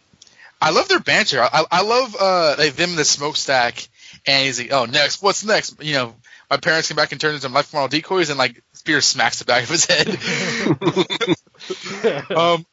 I 0.60 0.70
love 0.70 0.88
their 0.88 1.00
banter. 1.00 1.42
I, 1.42 1.64
I 1.70 1.82
love 1.82 2.16
uh, 2.20 2.56
like 2.58 2.76
them 2.76 2.90
in 2.90 2.96
the 2.96 3.04
smokestack, 3.04 3.88
and 4.26 4.44
he's 4.44 4.60
like, 4.60 4.72
"Oh, 4.72 4.84
next, 4.84 5.22
what's 5.22 5.42
next?" 5.42 5.82
You 5.82 5.94
know, 5.94 6.14
my 6.50 6.58
parents 6.58 6.88
came 6.88 6.96
back 6.96 7.12
and 7.12 7.20
turned 7.20 7.36
into 7.36 7.48
life 7.48 7.72
model 7.72 7.88
decoys, 7.88 8.28
and 8.28 8.38
like 8.38 8.62
Spear 8.80 9.02
smacks 9.02 9.40
the 9.40 9.44
back 9.44 9.64
of 9.64 9.68
his 9.68 9.84
head. 9.84 10.08
um, 12.34 12.64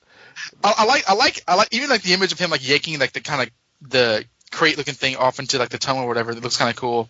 I, 0.64 0.74
I 0.78 0.86
like, 0.86 1.10
I 1.10 1.14
like, 1.16 1.44
I 1.46 1.56
like 1.56 1.68
even 1.72 1.90
like 1.90 2.02
the 2.02 2.14
image 2.14 2.32
of 2.32 2.40
him 2.40 2.50
like 2.50 2.66
yanking 2.66 2.98
like 2.98 3.12
the 3.12 3.20
kind 3.20 3.42
of 3.42 3.50
the 3.90 4.24
crate 4.50 4.78
looking 4.78 4.94
thing 4.94 5.18
off 5.18 5.40
into 5.40 5.60
like 5.60 5.68
the 5.68 5.78
tunnel 5.78 6.04
or 6.04 6.08
whatever. 6.08 6.34
That 6.34 6.42
looks 6.42 6.56
kind 6.56 6.70
of 6.70 6.78
cool. 6.78 7.10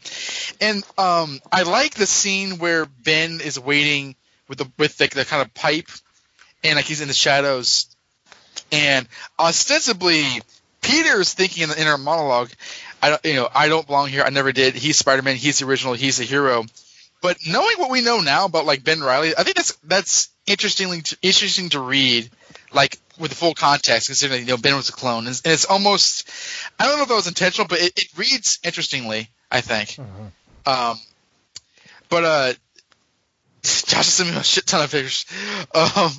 And 0.59 0.83
um, 0.97 1.39
I 1.51 1.61
like 1.61 1.93
the 1.93 2.07
scene 2.07 2.57
where 2.57 2.87
Ben 2.87 3.39
is 3.39 3.59
waiting 3.59 4.15
with 4.49 4.57
the 4.57 4.71
with 4.79 4.99
like 4.99 5.11
the 5.11 5.25
kind 5.25 5.43
of 5.43 5.53
pipe, 5.53 5.89
and 6.63 6.75
like 6.75 6.85
he's 6.85 7.01
in 7.01 7.07
the 7.07 7.13
shadows, 7.13 7.95
and 8.71 9.07
ostensibly 9.37 10.23
Peter's 10.81 11.35
thinking 11.35 11.61
in 11.61 11.69
the 11.69 11.79
inner 11.79 11.99
monologue, 11.99 12.49
I 12.99 13.09
don't, 13.09 13.25
you 13.25 13.35
know, 13.35 13.47
I 13.53 13.67
don't 13.67 13.85
belong 13.85 14.07
here. 14.07 14.23
I 14.23 14.31
never 14.31 14.51
did. 14.51 14.73
He's 14.73 14.97
Spider-Man. 14.97 15.35
He's 15.35 15.59
the 15.59 15.67
original. 15.67 15.93
He's 15.93 16.17
the 16.17 16.23
hero. 16.23 16.65
But 17.21 17.37
knowing 17.47 17.77
what 17.77 17.89
we 17.89 18.01
know 18.01 18.21
now 18.21 18.45
about 18.45 18.65
like 18.65 18.83
Ben 18.83 19.01
Reilly, 19.01 19.33
I 19.37 19.43
think 19.43 19.55
that's 19.55 19.73
that's 19.83 20.29
interestingly 20.45 21.01
interesting 21.21 21.69
to 21.69 21.79
read, 21.79 22.29
like 22.73 22.99
with 23.19 23.31
the 23.31 23.37
full 23.37 23.55
context, 23.55 24.07
considering 24.07 24.41
you 24.41 24.47
know 24.47 24.57
Ben 24.57 24.75
was 24.75 24.89
a 24.89 24.93
clone, 24.93 25.27
and 25.27 25.41
it's 25.45 25.65
almost 25.65 26.29
I 26.79 26.85
don't 26.85 26.97
know 26.97 27.03
if 27.03 27.09
that 27.09 27.15
was 27.15 27.27
intentional, 27.27 27.67
but 27.67 27.79
it, 27.81 27.97
it 27.97 28.17
reads 28.17 28.59
interestingly. 28.63 29.29
I 29.49 29.61
think. 29.61 29.89
Mm-hmm. 29.89 30.69
Um, 30.69 30.99
but 32.09 32.23
uh, 32.23 32.53
Josh 33.63 34.07
sent 34.07 34.29
me 34.29 34.35
a 34.35 34.43
shit 34.43 34.65
ton 34.65 34.83
of 34.83 34.91
pictures. 34.91 35.25
Um, 35.73 36.11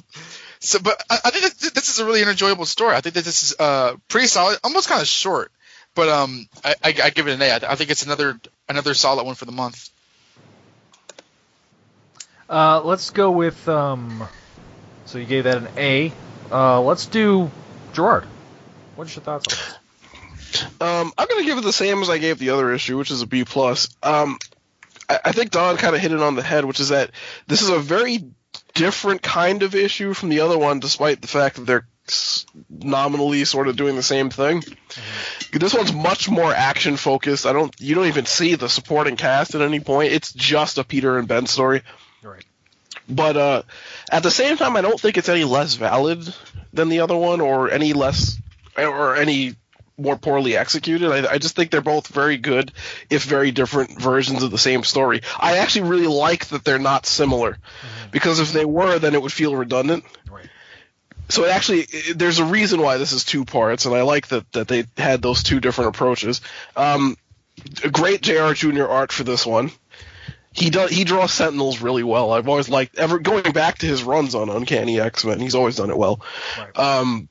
so, 0.60 0.78
but 0.80 1.02
I, 1.10 1.18
I 1.26 1.30
think 1.30 1.54
that 1.58 1.74
this 1.74 1.88
is 1.88 1.98
a 1.98 2.04
really 2.04 2.22
enjoyable 2.22 2.66
story. 2.66 2.94
I 2.94 3.00
think 3.00 3.14
that 3.14 3.24
this 3.24 3.42
is 3.42 3.54
uh 3.58 3.96
pretty 4.08 4.26
solid, 4.26 4.58
almost 4.64 4.88
kind 4.88 5.00
of 5.00 5.06
short, 5.06 5.52
but 5.94 6.08
um, 6.08 6.48
I, 6.64 6.74
I, 6.82 6.94
I 7.04 7.10
give 7.10 7.28
it 7.28 7.34
an 7.34 7.42
A. 7.42 7.50
I, 7.50 7.72
I 7.72 7.74
think 7.76 7.90
it's 7.90 8.04
another 8.04 8.40
another 8.68 8.94
solid 8.94 9.24
one 9.24 9.34
for 9.34 9.44
the 9.44 9.52
month. 9.52 9.90
Uh, 12.48 12.82
let's 12.82 13.10
go 13.10 13.30
with 13.30 13.68
um. 13.68 14.26
So 15.06 15.18
you 15.18 15.26
gave 15.26 15.44
that 15.44 15.58
an 15.58 15.68
A. 15.76 16.12
Uh, 16.50 16.80
let's 16.80 17.06
do 17.06 17.50
Gerard. 17.92 18.24
What's 18.96 19.14
your 19.14 19.22
thoughts 19.22 19.46
on 19.52 19.58
this? 19.58 19.74
Um, 20.80 21.12
I'm 21.16 21.28
gonna 21.28 21.44
give 21.44 21.58
it 21.58 21.64
the 21.64 21.72
same 21.72 22.02
as 22.02 22.10
I 22.10 22.18
gave 22.18 22.38
the 22.38 22.50
other 22.50 22.72
issue, 22.72 22.96
which 22.96 23.10
is 23.10 23.22
a 23.22 23.26
B 23.26 23.44
plus. 23.44 23.94
Um, 24.02 24.38
I, 25.08 25.20
I 25.26 25.32
think 25.32 25.50
Don 25.50 25.76
kind 25.76 25.94
of 25.94 26.00
hit 26.00 26.12
it 26.12 26.20
on 26.20 26.36
the 26.36 26.42
head, 26.42 26.64
which 26.64 26.80
is 26.80 26.88
that 26.88 27.10
this 27.46 27.62
is 27.62 27.68
a 27.68 27.78
very 27.78 28.24
different 28.74 29.22
kind 29.22 29.62
of 29.62 29.74
issue 29.74 30.14
from 30.14 30.28
the 30.30 30.40
other 30.40 30.56
one, 30.56 30.80
despite 30.80 31.20
the 31.20 31.28
fact 31.28 31.56
that 31.56 31.64
they're 31.66 31.86
nominally 32.70 33.44
sort 33.44 33.68
of 33.68 33.76
doing 33.76 33.96
the 33.96 34.02
same 34.02 34.30
thing. 34.30 34.62
This 35.52 35.74
one's 35.74 35.92
much 35.92 36.28
more 36.28 36.52
action 36.54 36.96
focused. 36.96 37.44
I 37.44 37.52
don't, 37.52 37.74
you 37.80 37.94
don't 37.94 38.06
even 38.06 38.24
see 38.24 38.54
the 38.54 38.68
supporting 38.68 39.16
cast 39.16 39.54
at 39.54 39.60
any 39.60 39.80
point. 39.80 40.12
It's 40.12 40.32
just 40.32 40.78
a 40.78 40.84
Peter 40.84 41.18
and 41.18 41.28
Ben 41.28 41.46
story. 41.46 41.82
Right. 42.22 42.44
But 43.08 43.36
uh, 43.36 43.62
at 44.10 44.22
the 44.22 44.30
same 44.30 44.56
time, 44.56 44.76
I 44.76 44.82
don't 44.82 45.00
think 45.00 45.16
it's 45.16 45.28
any 45.28 45.44
less 45.44 45.74
valid 45.74 46.32
than 46.72 46.88
the 46.88 47.00
other 47.00 47.16
one, 47.16 47.40
or 47.40 47.70
any 47.70 47.92
less, 47.94 48.38
or 48.76 49.16
any 49.16 49.54
more 49.96 50.16
poorly 50.16 50.56
executed. 50.56 51.10
I, 51.10 51.32
I 51.32 51.38
just 51.38 51.56
think 51.56 51.70
they're 51.70 51.80
both 51.80 52.08
very 52.08 52.36
good, 52.36 52.70
if 53.10 53.24
very 53.24 53.50
different 53.50 54.00
versions 54.00 54.42
of 54.42 54.50
the 54.50 54.58
same 54.58 54.84
story. 54.84 55.22
I 55.38 55.58
actually 55.58 55.88
really 55.88 56.06
like 56.06 56.46
that 56.48 56.64
they're 56.64 56.78
not 56.78 57.06
similar, 57.06 57.56
because 58.10 58.40
if 58.40 58.52
they 58.52 58.64
were, 58.64 58.98
then 58.98 59.14
it 59.14 59.22
would 59.22 59.32
feel 59.32 59.56
redundant. 59.56 60.04
Right. 60.30 60.48
So 61.30 61.44
it 61.44 61.50
actually, 61.50 61.80
it- 61.90 62.18
there's 62.18 62.38
a 62.38 62.44
reason 62.44 62.80
why 62.82 62.98
this 62.98 63.12
is 63.12 63.24
two 63.24 63.44
parts, 63.44 63.86
and 63.86 63.94
I 63.94 64.02
like 64.02 64.28
that 64.28 64.50
that 64.52 64.68
they 64.68 64.84
had 64.96 65.22
those 65.22 65.42
two 65.42 65.60
different 65.60 65.88
approaches. 65.96 66.42
Um, 66.76 67.16
great 67.90 68.20
Jr. 68.22 68.52
Junior 68.52 68.86
art 68.88 69.12
for 69.12 69.24
this 69.24 69.44
one. 69.46 69.70
He 70.58 70.70
does. 70.70 70.90
He 70.90 71.04
draws 71.04 71.32
Sentinels 71.32 71.80
really 71.80 72.02
well. 72.02 72.32
I've 72.32 72.48
always 72.48 72.68
liked 72.68 72.98
ever 72.98 73.18
going 73.18 73.52
back 73.52 73.78
to 73.78 73.86
his 73.86 74.02
runs 74.02 74.34
on 74.34 74.48
Uncanny 74.50 75.00
X 75.00 75.24
Men. 75.24 75.38
He's 75.40 75.54
always 75.54 75.76
done 75.76 75.90
it 75.90 75.96
well. 75.96 76.20
Um, 76.74 77.28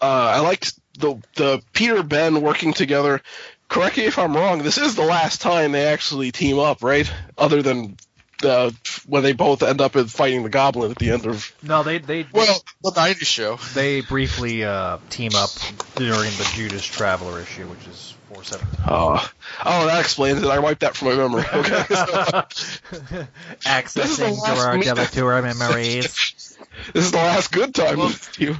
uh, 0.00 0.04
I 0.04 0.40
like 0.40 0.66
the 0.98 1.20
the 1.34 1.62
Peter 1.72 2.02
Ben 2.02 2.40
working 2.42 2.72
together. 2.72 3.20
Correct 3.68 3.96
me 3.96 4.04
if 4.04 4.18
I'm 4.18 4.36
wrong. 4.36 4.58
This 4.62 4.78
is 4.78 4.94
the 4.94 5.02
last 5.04 5.40
time 5.40 5.72
they 5.72 5.86
actually 5.86 6.30
team 6.30 6.58
up, 6.58 6.82
right? 6.84 7.10
Other 7.36 7.62
than 7.62 7.96
the 8.40 8.74
when 9.06 9.22
they 9.24 9.32
both 9.32 9.62
end 9.62 9.80
up 9.80 9.96
in 9.96 10.06
fighting 10.06 10.42
the 10.44 10.48
Goblin 10.48 10.90
at 10.92 10.98
the 10.98 11.10
end 11.10 11.26
of. 11.26 11.52
No, 11.62 11.82
they 11.82 11.98
they 11.98 12.26
Well, 12.32 12.62
the 12.82 12.90
'90s 12.92 13.26
show. 13.26 13.58
they 13.74 14.02
briefly 14.02 14.62
uh, 14.62 14.98
team 15.10 15.32
up 15.34 15.50
during 15.96 16.30
the 16.30 16.48
Judas 16.54 16.84
Traveler 16.86 17.40
issue, 17.40 17.66
which 17.66 17.86
is 17.88 18.14
four 18.32 18.44
seven. 18.44 18.66
Oh, 18.88 19.30
oh, 19.64 19.86
that 19.86 20.00
explains 20.00 20.42
it. 20.42 20.48
I 20.48 20.58
wiped 20.58 20.80
that 20.80 20.96
from 20.96 21.08
my 21.08 21.16
memory. 21.16 21.44
Okay. 21.56 23.26
Accessing 23.64 24.38
last 24.40 24.60
Gerard 24.60 24.80
me- 24.80 24.86
Delatour 24.86 25.42
memories. 25.42 26.02
this 26.92 27.04
is 27.06 27.10
the 27.10 27.18
last 27.18 27.52
good 27.52 27.74
time. 27.74 27.98
with 27.98 28.40
you. 28.40 28.56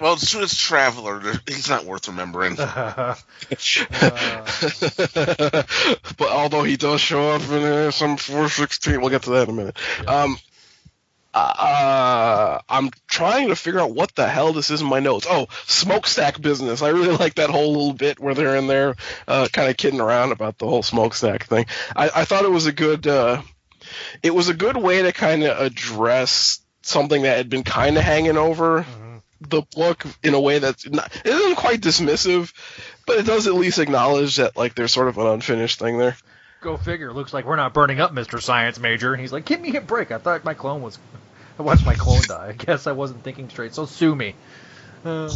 Well, 0.00 0.16
Judas 0.16 0.56
Traveler, 0.56 1.20
he's 1.46 1.68
not 1.68 1.84
worth 1.84 2.08
remembering. 2.08 2.56
but 2.56 3.16
although 6.20 6.62
he 6.62 6.76
does 6.76 7.00
show 7.00 7.30
up 7.30 7.42
in 7.42 7.62
uh, 7.62 7.90
some 7.90 8.16
416, 8.16 9.00
we'll 9.00 9.10
get 9.10 9.22
to 9.22 9.30
that 9.30 9.48
in 9.48 9.54
a 9.54 9.56
minute. 9.56 9.76
Um, 10.06 10.38
uh, 11.32 12.58
I'm 12.68 12.90
trying 13.06 13.48
to 13.48 13.56
figure 13.56 13.80
out 13.80 13.94
what 13.94 14.14
the 14.14 14.28
hell 14.28 14.52
this 14.52 14.70
is 14.70 14.80
in 14.80 14.88
my 14.88 15.00
notes. 15.00 15.26
Oh, 15.28 15.46
smokestack 15.66 16.40
business. 16.40 16.82
I 16.82 16.88
really 16.88 17.16
like 17.18 17.34
that 17.34 17.50
whole 17.50 17.72
little 17.72 17.92
bit 17.92 18.18
where 18.18 18.34
they're 18.34 18.56
in 18.56 18.66
there, 18.66 18.96
uh, 19.28 19.48
kind 19.52 19.70
of 19.70 19.76
kidding 19.76 20.00
around 20.00 20.32
about 20.32 20.58
the 20.58 20.66
whole 20.66 20.82
smokestack 20.82 21.44
thing. 21.44 21.66
I, 21.94 22.10
I 22.14 22.24
thought 22.24 22.44
it 22.44 22.50
was 22.50 22.66
a 22.66 22.72
good, 22.72 23.06
uh, 23.06 23.42
it 24.22 24.34
was 24.34 24.48
a 24.48 24.54
good 24.54 24.76
way 24.76 25.02
to 25.02 25.12
kind 25.12 25.44
of 25.44 25.58
address 25.58 26.60
something 26.82 27.22
that 27.22 27.36
had 27.36 27.50
been 27.50 27.64
kind 27.64 27.96
of 27.96 28.02
hanging 28.02 28.36
over 28.36 28.84
the 29.40 29.62
book 29.74 30.04
in 30.22 30.34
a 30.34 30.40
way 30.40 30.58
that's 30.58 30.88
not, 30.88 31.14
it 31.24 31.32
isn't 31.32 31.56
quite 31.56 31.80
dismissive, 31.80 32.52
but 33.06 33.18
it 33.18 33.26
does 33.26 33.46
at 33.46 33.54
least 33.54 33.78
acknowledge 33.78 34.36
that 34.36 34.56
like 34.56 34.74
there's 34.74 34.92
sort 34.92 35.08
of 35.08 35.18
an 35.18 35.26
unfinished 35.26 35.78
thing 35.78 35.98
there. 35.98 36.16
Go 36.60 36.76
figure. 36.76 37.12
Looks 37.12 37.32
like 37.32 37.46
we're 37.46 37.56
not 37.56 37.72
burning 37.72 38.00
up 38.00 38.12
Mr. 38.12 38.40
Science 38.40 38.78
Major. 38.78 39.12
And 39.12 39.20
he's 39.20 39.32
like, 39.32 39.46
give 39.46 39.60
me 39.60 39.74
a 39.76 39.80
break. 39.80 40.10
I 40.10 40.18
thought 40.18 40.44
my 40.44 40.54
clone 40.54 40.82
was. 40.82 40.98
I 41.58 41.62
watched 41.62 41.86
my 41.86 41.94
clone 41.94 42.22
die. 42.22 42.48
I 42.48 42.52
guess 42.52 42.86
I 42.86 42.92
wasn't 42.92 43.22
thinking 43.22 43.48
straight. 43.48 43.74
So 43.74 43.86
sue 43.86 44.14
me. 44.14 44.34
Uh, 45.04 45.26
uh, 45.26 45.30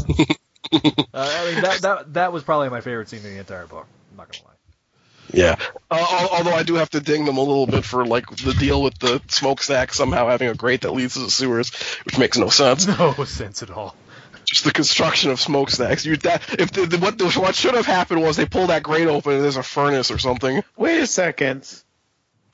I 1.15 1.53
mean, 1.53 1.63
that, 1.63 1.79
that 1.83 2.13
that 2.15 2.33
was 2.33 2.43
probably 2.43 2.69
my 2.69 2.81
favorite 2.81 3.09
scene 3.09 3.25
in 3.25 3.35
the 3.35 3.39
entire 3.39 3.67
book. 3.67 3.87
I'm 4.11 4.19
not 4.19 4.33
gonna 4.33 4.45
lie. 4.45 4.55
Yeah. 5.33 5.57
Uh, 5.91 6.29
although 6.33 6.53
I 6.53 6.63
do 6.63 6.75
have 6.75 6.91
to 6.91 7.01
ding 7.01 7.25
them 7.25 7.39
a 7.39 7.43
little 7.43 7.67
bit 7.67 7.85
for 7.85 8.05
like 8.05 8.27
the 8.29 8.53
deal 8.53 8.83
with 8.83 8.99
the 8.99 9.23
smokestack 9.29 9.95
somehow 9.95 10.29
having 10.29 10.49
a 10.49 10.55
grate 10.55 10.83
that 10.83 10.93
leads 10.93 11.15
to 11.15 11.21
the 11.21 11.31
sewers, 11.31 11.71
which 12.05 12.19
makes 12.19 12.37
no 12.37 12.49
sense. 12.49 12.87
No 12.99 13.13
sense 13.25 13.63
at 13.63 13.71
all. 13.71 13.97
Just 14.47 14.65
the 14.65 14.73
construction 14.73 15.31
of 15.31 15.41
smokestacks. 15.41 16.05
You 16.05 16.17
that 16.19 16.43
if 16.61 16.71
the, 16.73 16.87
the, 16.87 16.99
what 16.99 17.19
the, 17.19 17.31
what 17.31 17.55
should 17.55 17.75
have 17.75 17.87
happened 17.87 18.23
was 18.23 18.37
they 18.37 18.47
pull 18.47 18.69
that 18.69 18.83
grate 18.83 19.09
open 19.09 19.33
and 19.35 19.43
there's 19.43 19.57
a 19.57 19.63
furnace 19.63 20.11
or 20.11 20.19
something. 20.19 20.63
Wait 20.77 21.01
a 21.01 21.07
second. 21.07 21.69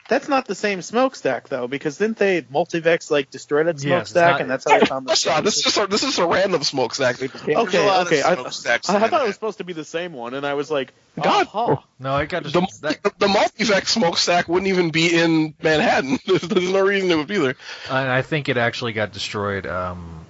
That's 0.09 0.27
not 0.29 0.47
the 0.47 0.57
same 0.57 0.83
smokestack 0.83 1.49
though, 1.49 1.69
because 1.69 1.97
didn't 1.99 2.17
they 2.19 2.43
multivex 2.43 3.13
like 3.13 3.31
destroy 3.31 3.63
that 3.63 3.77
Yes, 3.77 4.09
smokestack, 4.11 4.33
not- 4.33 4.41
and 4.41 4.51
that's 4.51 4.65
how 4.65 4.77
they 4.77 4.85
found 4.85 5.07
the. 5.07 5.11
That's 5.11 5.25
not. 5.25 5.45
This 5.45 5.59
is 5.59 5.63
just 5.63 5.79
a, 5.79 5.87
this 5.87 6.03
is 6.03 6.19
a 6.19 6.27
random 6.27 6.65
smokestack. 6.65 7.19
They 7.19 7.27
Okay, 7.27 7.55
There's 7.55 7.75
a 7.75 7.83
lot 7.87 8.01
of 8.01 8.07
okay. 8.09 8.21
I, 8.21 8.35
smokestacks 8.35 8.91
I, 8.91 8.97
I 9.05 9.09
thought 9.09 9.23
it 9.23 9.27
was 9.27 9.37
supposed 9.37 9.59
to 9.59 9.65
be 9.65 9.73
the 9.73 9.85
same 9.85 10.13
one, 10.13 10.35
and 10.35 10.45
I 10.45 10.55
was 10.55 10.69
like, 10.69 10.93
God. 11.15 11.47
huh. 11.47 11.77
No, 12.01 12.17
it 12.17 12.29
got 12.29 12.43
The, 12.43 12.67
that, 12.83 13.05
the, 13.05 13.13
the 13.19 13.27
multivex 13.29 13.87
smokestack 13.87 14.49
wouldn't 14.49 14.67
even 14.69 14.91
be 14.91 15.15
in 15.17 15.55
Manhattan. 15.63 16.19
There's, 16.27 16.41
there's 16.49 16.73
no 16.73 16.81
reason 16.85 17.09
it 17.13 17.17
would 17.17 17.29
be 17.29 17.39
there. 17.39 17.55
and 17.89 18.09
I 18.11 18.23
think 18.23 18.49
it 18.49 18.57
actually 18.57 18.95
got 18.95 19.13
destroyed 19.13 19.65
um, 19.65 20.27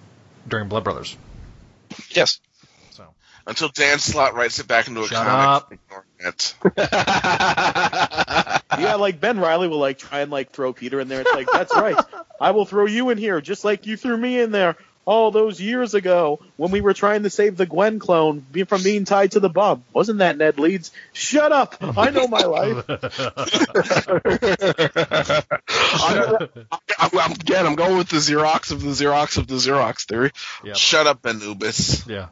during 0.46 0.68
Blood 0.68 0.84
Brothers. 0.84 1.16
Yes. 2.10 2.40
So 2.90 3.04
Until 3.46 3.68
Dan 3.68 3.98
Slott 3.98 4.34
writes 4.34 4.58
it 4.58 4.66
back 4.68 4.88
into 4.88 5.02
a 5.02 5.06
Shut 5.08 5.26
comic. 5.26 5.46
up. 5.46 5.72
Yeah, 8.78 8.94
like 8.94 9.20
Ben 9.20 9.38
Reilly 9.40 9.68
will 9.68 9.78
like 9.78 9.98
try 9.98 10.20
and 10.20 10.30
like 10.30 10.52
throw 10.52 10.72
Peter 10.72 11.00
in 11.00 11.08
there. 11.08 11.20
It's 11.22 11.32
like 11.34 11.48
that's 11.52 11.74
right. 11.74 11.96
I 12.40 12.52
will 12.52 12.64
throw 12.64 12.86
you 12.86 13.10
in 13.10 13.18
here 13.18 13.40
just 13.40 13.64
like 13.64 13.86
you 13.86 13.96
threw 13.96 14.16
me 14.16 14.38
in 14.40 14.52
there 14.52 14.76
all 15.10 15.32
those 15.32 15.60
years 15.60 15.94
ago 15.94 16.38
when 16.56 16.70
we 16.70 16.80
were 16.80 16.94
trying 16.94 17.24
to 17.24 17.30
save 17.30 17.56
the 17.56 17.66
Gwen 17.66 17.98
clone 17.98 18.46
from 18.68 18.84
being 18.84 19.04
tied 19.04 19.32
to 19.32 19.40
the 19.40 19.48
bomb. 19.48 19.82
Wasn't 19.92 20.20
that 20.20 20.38
Ned 20.38 20.60
Leeds? 20.60 20.92
Shut 21.12 21.50
up! 21.50 21.74
I 21.80 22.10
know 22.10 22.28
my 22.28 22.42
life. 22.42 22.84
I'm, 26.00 26.48
I'm, 26.96 27.18
I'm, 27.18 27.32
again, 27.32 27.66
I'm 27.66 27.74
going 27.74 27.98
with 27.98 28.08
the 28.08 28.18
Xerox 28.18 28.70
of 28.70 28.82
the 28.82 28.90
Xerox 28.90 29.36
of 29.36 29.48
the 29.48 29.56
Xerox 29.56 30.06
theory. 30.06 30.30
Yep. 30.62 30.76
Shut 30.76 31.08
up, 31.08 31.22
Ben 31.22 31.40
Ubis. 31.40 32.06
yeah. 32.06 32.28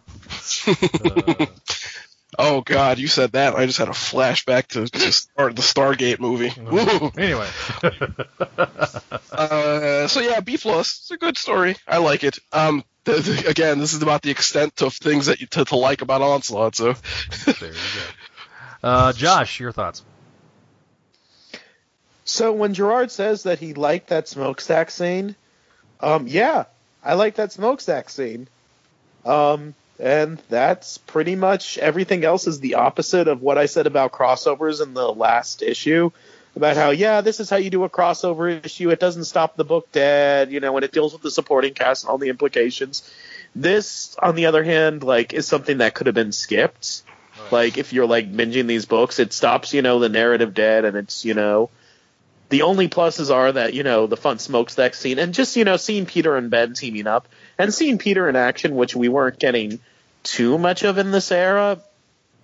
Uh, 1.88 2.07
Oh 2.40 2.60
God, 2.60 2.98
you 2.98 3.08
said 3.08 3.32
that. 3.32 3.56
I 3.56 3.66
just 3.66 3.78
had 3.78 3.88
a 3.88 3.92
flashback 3.92 4.68
to, 4.68 4.86
to 4.86 5.12
start 5.12 5.56
the 5.56 5.62
Stargate 5.62 6.20
movie. 6.20 6.52
Woo. 6.60 7.10
Anyway. 7.16 7.48
Uh, 9.30 10.08
so 10.08 10.18
yeah, 10.20 10.40
B 10.40 10.56
plus. 10.56 10.98
It's 11.02 11.10
a 11.12 11.16
good 11.16 11.38
story. 11.38 11.76
I 11.86 11.98
like 11.98 12.24
it. 12.24 12.38
Um, 12.52 12.82
the, 13.04 13.12
the- 13.12 13.48
again, 13.48 13.78
this 13.78 13.92
is 13.94 14.02
about 14.02 14.22
the 14.22 14.30
extent 14.32 14.82
of 14.82 14.94
things 14.94 15.26
that 15.26 15.40
you 15.40 15.46
to, 15.48 15.64
to 15.66 15.76
like 15.76 16.02
about 16.02 16.22
Onslaught. 16.22 16.74
So 16.74 16.94
there 17.44 17.54
you 17.68 17.72
go. 17.72 18.88
Uh, 18.88 19.12
Josh, 19.12 19.60
your 19.60 19.70
thoughts? 19.70 20.02
So 22.24 22.52
when 22.52 22.74
Gerard 22.74 23.10
says 23.12 23.44
that 23.44 23.58
he 23.60 23.74
liked 23.74 24.08
that 24.08 24.26
smokestack 24.28 24.90
scene, 24.90 25.36
um, 26.00 26.26
yeah, 26.26 26.64
I 27.04 27.14
like 27.14 27.36
that 27.36 27.52
smokestack 27.52 28.10
scene. 28.10 28.48
Um, 29.24 29.74
and 29.98 30.40
that's 30.48 30.98
pretty 30.98 31.36
much 31.36 31.78
everything 31.78 32.24
else 32.24 32.46
is 32.46 32.60
the 32.60 32.74
opposite 32.74 33.28
of 33.28 33.42
what 33.42 33.58
I 33.58 33.66
said 33.66 33.86
about 33.86 34.12
crossovers 34.12 34.82
in 34.82 34.94
the 34.94 35.12
last 35.12 35.62
issue. 35.62 36.10
About 36.56 36.76
how, 36.76 36.90
yeah, 36.90 37.20
this 37.20 37.40
is 37.40 37.50
how 37.50 37.56
you 37.56 37.70
do 37.70 37.84
a 37.84 37.90
crossover 37.90 38.64
issue. 38.64 38.90
It 38.90 38.98
doesn't 38.98 39.24
stop 39.24 39.56
the 39.56 39.64
book 39.64 39.92
dead, 39.92 40.50
you 40.50 40.58
know, 40.60 40.76
and 40.76 40.84
it 40.84 40.92
deals 40.92 41.12
with 41.12 41.22
the 41.22 41.30
supporting 41.30 41.74
cast 41.74 42.04
and 42.04 42.10
all 42.10 42.18
the 42.18 42.30
implications. 42.30 43.08
This, 43.54 44.16
on 44.20 44.34
the 44.34 44.46
other 44.46 44.64
hand, 44.64 45.02
like 45.04 45.32
is 45.34 45.46
something 45.46 45.78
that 45.78 45.94
could 45.94 46.06
have 46.06 46.14
been 46.14 46.32
skipped. 46.32 47.02
Like 47.50 47.78
if 47.78 47.92
you're 47.92 48.06
like 48.06 48.32
binging 48.32 48.66
these 48.66 48.86
books, 48.86 49.18
it 49.18 49.32
stops, 49.32 49.72
you 49.72 49.82
know, 49.82 50.00
the 50.00 50.08
narrative 50.08 50.54
dead, 50.54 50.84
and 50.84 50.96
it's 50.96 51.24
you 51.24 51.34
know, 51.34 51.70
the 52.48 52.62
only 52.62 52.88
pluses 52.88 53.32
are 53.32 53.52
that 53.52 53.74
you 53.74 53.82
know 53.82 54.06
the 54.06 54.16
fun 54.16 54.38
smokestack 54.38 54.94
scene, 54.94 55.18
and 55.18 55.34
just 55.34 55.56
you 55.56 55.64
know 55.64 55.76
seeing 55.76 56.06
Peter 56.06 56.36
and 56.36 56.50
Ben 56.50 56.74
teaming 56.74 57.06
up, 57.06 57.28
and 57.58 57.72
seeing 57.72 57.98
Peter 57.98 58.28
in 58.28 58.36
action, 58.36 58.74
which 58.74 58.96
we 58.96 59.08
weren't 59.08 59.38
getting 59.38 59.80
too 60.22 60.58
much 60.58 60.82
of 60.82 60.98
in 60.98 61.10
this 61.10 61.30
era. 61.30 61.78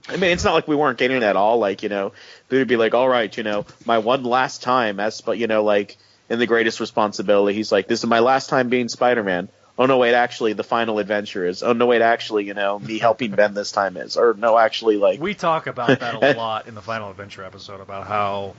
I 0.09 0.17
mean, 0.17 0.33
it's 0.33 0.45
not 0.45 0.53
like 0.53 0.69
we 0.69 0.77
weren't 0.77 0.99
getting 0.99 1.17
it 1.19 1.23
at 1.23 1.37
all. 1.37 1.59
Like 1.59 1.83
you 1.83 1.89
know, 1.89 2.13
Peter'd 2.49 2.69
be 2.69 2.77
like, 2.77 2.95
"All 2.95 3.09
right, 3.09 3.35
you 3.35 3.43
know, 3.43 3.67
my 3.87 3.99
one 3.99 4.25
last 4.25 4.63
time 4.63 5.01
as, 5.01 5.21
but 5.21 5.39
you 5.39 5.47
know, 5.47 5.63
like 5.65 5.97
in 6.29 6.39
the 6.39 6.47
greatest 6.47 6.81
responsibility, 6.81 7.55
he's 7.55 7.73
like, 7.73 7.89
this 7.89 8.01
is 8.01 8.07
my 8.07 8.21
last 8.21 8.49
time 8.49 8.69
being 8.69 8.89
Spider-Man." 8.89 9.49
oh 9.77 9.87
no 9.87 9.99
wait 9.99 10.15
actually 10.15 10.53
the 10.53 10.63
final 10.63 10.99
adventure 11.01 11.45
is 11.45 11.63
oh 11.63 11.73
no 11.73 11.87
wait 11.87 12.01
actually 12.01 12.45
you 12.45 12.55
know 12.55 12.79
me 12.79 12.99
helping 12.99 13.33
ben 13.33 13.55
this 13.55 13.73
time 13.73 13.97
is 13.97 14.17
or 14.17 14.35
no 14.35 14.57
actually 14.57 14.97
like 14.97 15.21
We 15.21 15.35
talk 15.35 15.67
about 15.67 15.99
that 15.99 16.23
a 16.23 16.33
lot 16.37 16.69
in 16.69 16.75
the 16.75 16.81
Final 16.81 17.11
Adventure 17.11 17.45
episode 17.45 17.81
about 17.81 18.07
how 18.07 18.55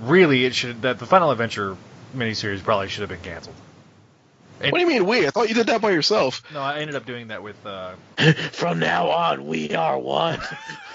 really 0.00 0.44
it 0.44 0.54
should 0.54 0.82
that 0.82 0.98
the 0.98 1.06
Final 1.06 1.30
Adventure 1.30 1.76
miniseries 2.14 2.62
probably 2.62 2.88
should 2.88 3.00
have 3.02 3.10
been 3.10 3.20
canceled. 3.20 3.54
What 4.58 4.72
do 4.72 4.80
you 4.80 4.86
mean 4.86 5.04
we? 5.06 5.26
I 5.26 5.30
thought 5.30 5.50
you 5.50 5.54
did 5.54 5.66
that 5.66 5.82
by 5.82 5.90
yourself. 5.90 6.42
No, 6.50 6.60
I 6.62 6.78
ended 6.78 6.96
up 6.96 7.04
doing 7.04 7.28
that 7.28 7.42
with. 7.42 7.56
Uh, 7.66 7.92
from 8.52 8.78
now 8.78 9.10
on 9.10 9.46
we 9.46 9.74
are 9.74 9.98
one 9.98 10.40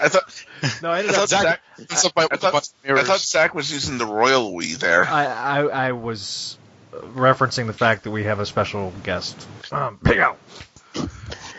I 0.00 0.08
thought. 0.08 0.44
no, 0.82 0.90
I 0.90 0.96
I 0.96 0.98
ended 1.00 1.14
thought, 1.14 1.22
up. 1.32 1.42
Zach, 1.42 1.60
It's 1.78 2.04
up 2.04 2.12
by- 2.14 2.22
I, 2.22 2.26
with 2.32 2.42
a 2.42 2.50
bunch 2.50 2.66
thought. 2.84 2.98
I 2.98 3.02
thought 3.04 3.20
Zach 3.20 3.54
was 3.54 3.70
using 3.72 3.98
the 3.98 4.06
royal 4.06 4.52
we 4.52 4.74
there. 4.74 5.04
I, 5.04 5.26
I 5.26 5.60
I 5.88 5.92
was 5.92 6.58
referencing 6.92 7.68
the 7.68 7.72
fact 7.72 8.02
that 8.04 8.10
we 8.10 8.24
have 8.24 8.40
a 8.40 8.46
special 8.46 8.92
guest. 9.04 9.46
Um, 9.70 9.98
pick 10.02 10.18
out. 10.18 10.38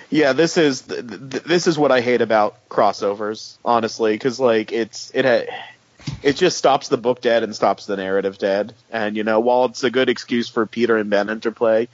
yeah 0.09 0.33
this 0.33 0.57
is 0.57 0.81
th- 0.81 1.07
th- 1.07 1.43
this 1.43 1.65
is 1.65 1.75
what 1.79 1.91
i 1.91 2.01
hate 2.01 2.21
about 2.21 2.69
crossovers 2.69 3.57
honestly 3.65 4.13
because 4.13 4.39
like 4.39 4.71
it's 4.71 5.09
it 5.15 5.25
ha- 5.25 5.51
it 6.21 6.35
just 6.35 6.57
stops 6.57 6.87
the 6.87 6.97
book 6.97 7.21
dead 7.21 7.43
and 7.43 7.55
stops 7.55 7.85
the 7.85 7.95
narrative 7.95 8.37
dead 8.37 8.73
and 8.91 9.15
you 9.15 9.23
know 9.23 9.39
while 9.39 9.65
it's 9.65 9.83
a 9.83 9.91
good 9.91 10.09
excuse 10.09 10.49
for 10.49 10.65
peter 10.65 10.97
and 10.97 11.09
ben 11.09 11.29
interplay 11.29 11.87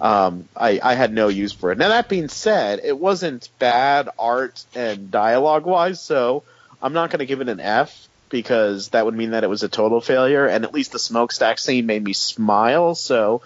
um, 0.00 0.48
I, 0.56 0.80
I 0.82 0.94
had 0.94 1.12
no 1.12 1.28
use 1.28 1.52
for 1.52 1.72
it 1.72 1.78
now 1.78 1.88
that 1.88 2.08
being 2.08 2.28
said 2.28 2.80
it 2.82 2.98
wasn't 2.98 3.48
bad 3.58 4.08
art 4.18 4.64
and 4.74 5.10
dialogue 5.10 5.66
wise 5.66 6.00
so 6.00 6.42
i'm 6.82 6.92
not 6.92 7.10
going 7.10 7.20
to 7.20 7.26
give 7.26 7.40
it 7.40 7.48
an 7.48 7.60
f 7.60 8.08
because 8.28 8.90
that 8.90 9.04
would 9.04 9.14
mean 9.14 9.30
that 9.30 9.44
it 9.44 9.50
was 9.50 9.62
a 9.62 9.68
total 9.68 10.00
failure 10.00 10.46
and 10.46 10.64
at 10.64 10.72
least 10.72 10.92
the 10.92 10.98
smokestack 10.98 11.58
scene 11.58 11.86
made 11.86 12.02
me 12.02 12.12
smile 12.12 12.94
so 12.94 13.42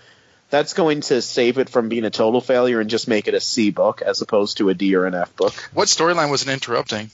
that's 0.51 0.75
going 0.75 1.01
to 1.01 1.21
save 1.21 1.59
it 1.59 1.69
from 1.69 1.89
being 1.89 2.05
a 2.05 2.11
total 2.11 2.41
failure 2.41 2.81
and 2.81 2.89
just 2.89 3.09
make 3.09 3.27
it 3.27 3.35
a 3.35 3.41
C 3.41 3.71
book 3.71 4.03
as 4.03 4.23
opposed 4.23 4.59
to 4.59 4.69
a 4.69 4.75
D 4.75 4.95
or 4.95 5.05
an 5.05 5.15
F 5.15 5.35
book. 5.35 5.53
What 5.73 5.89
storyline 5.89 6.31
was 6.31 6.43
it 6.43 6.49
interrupting? 6.49 7.11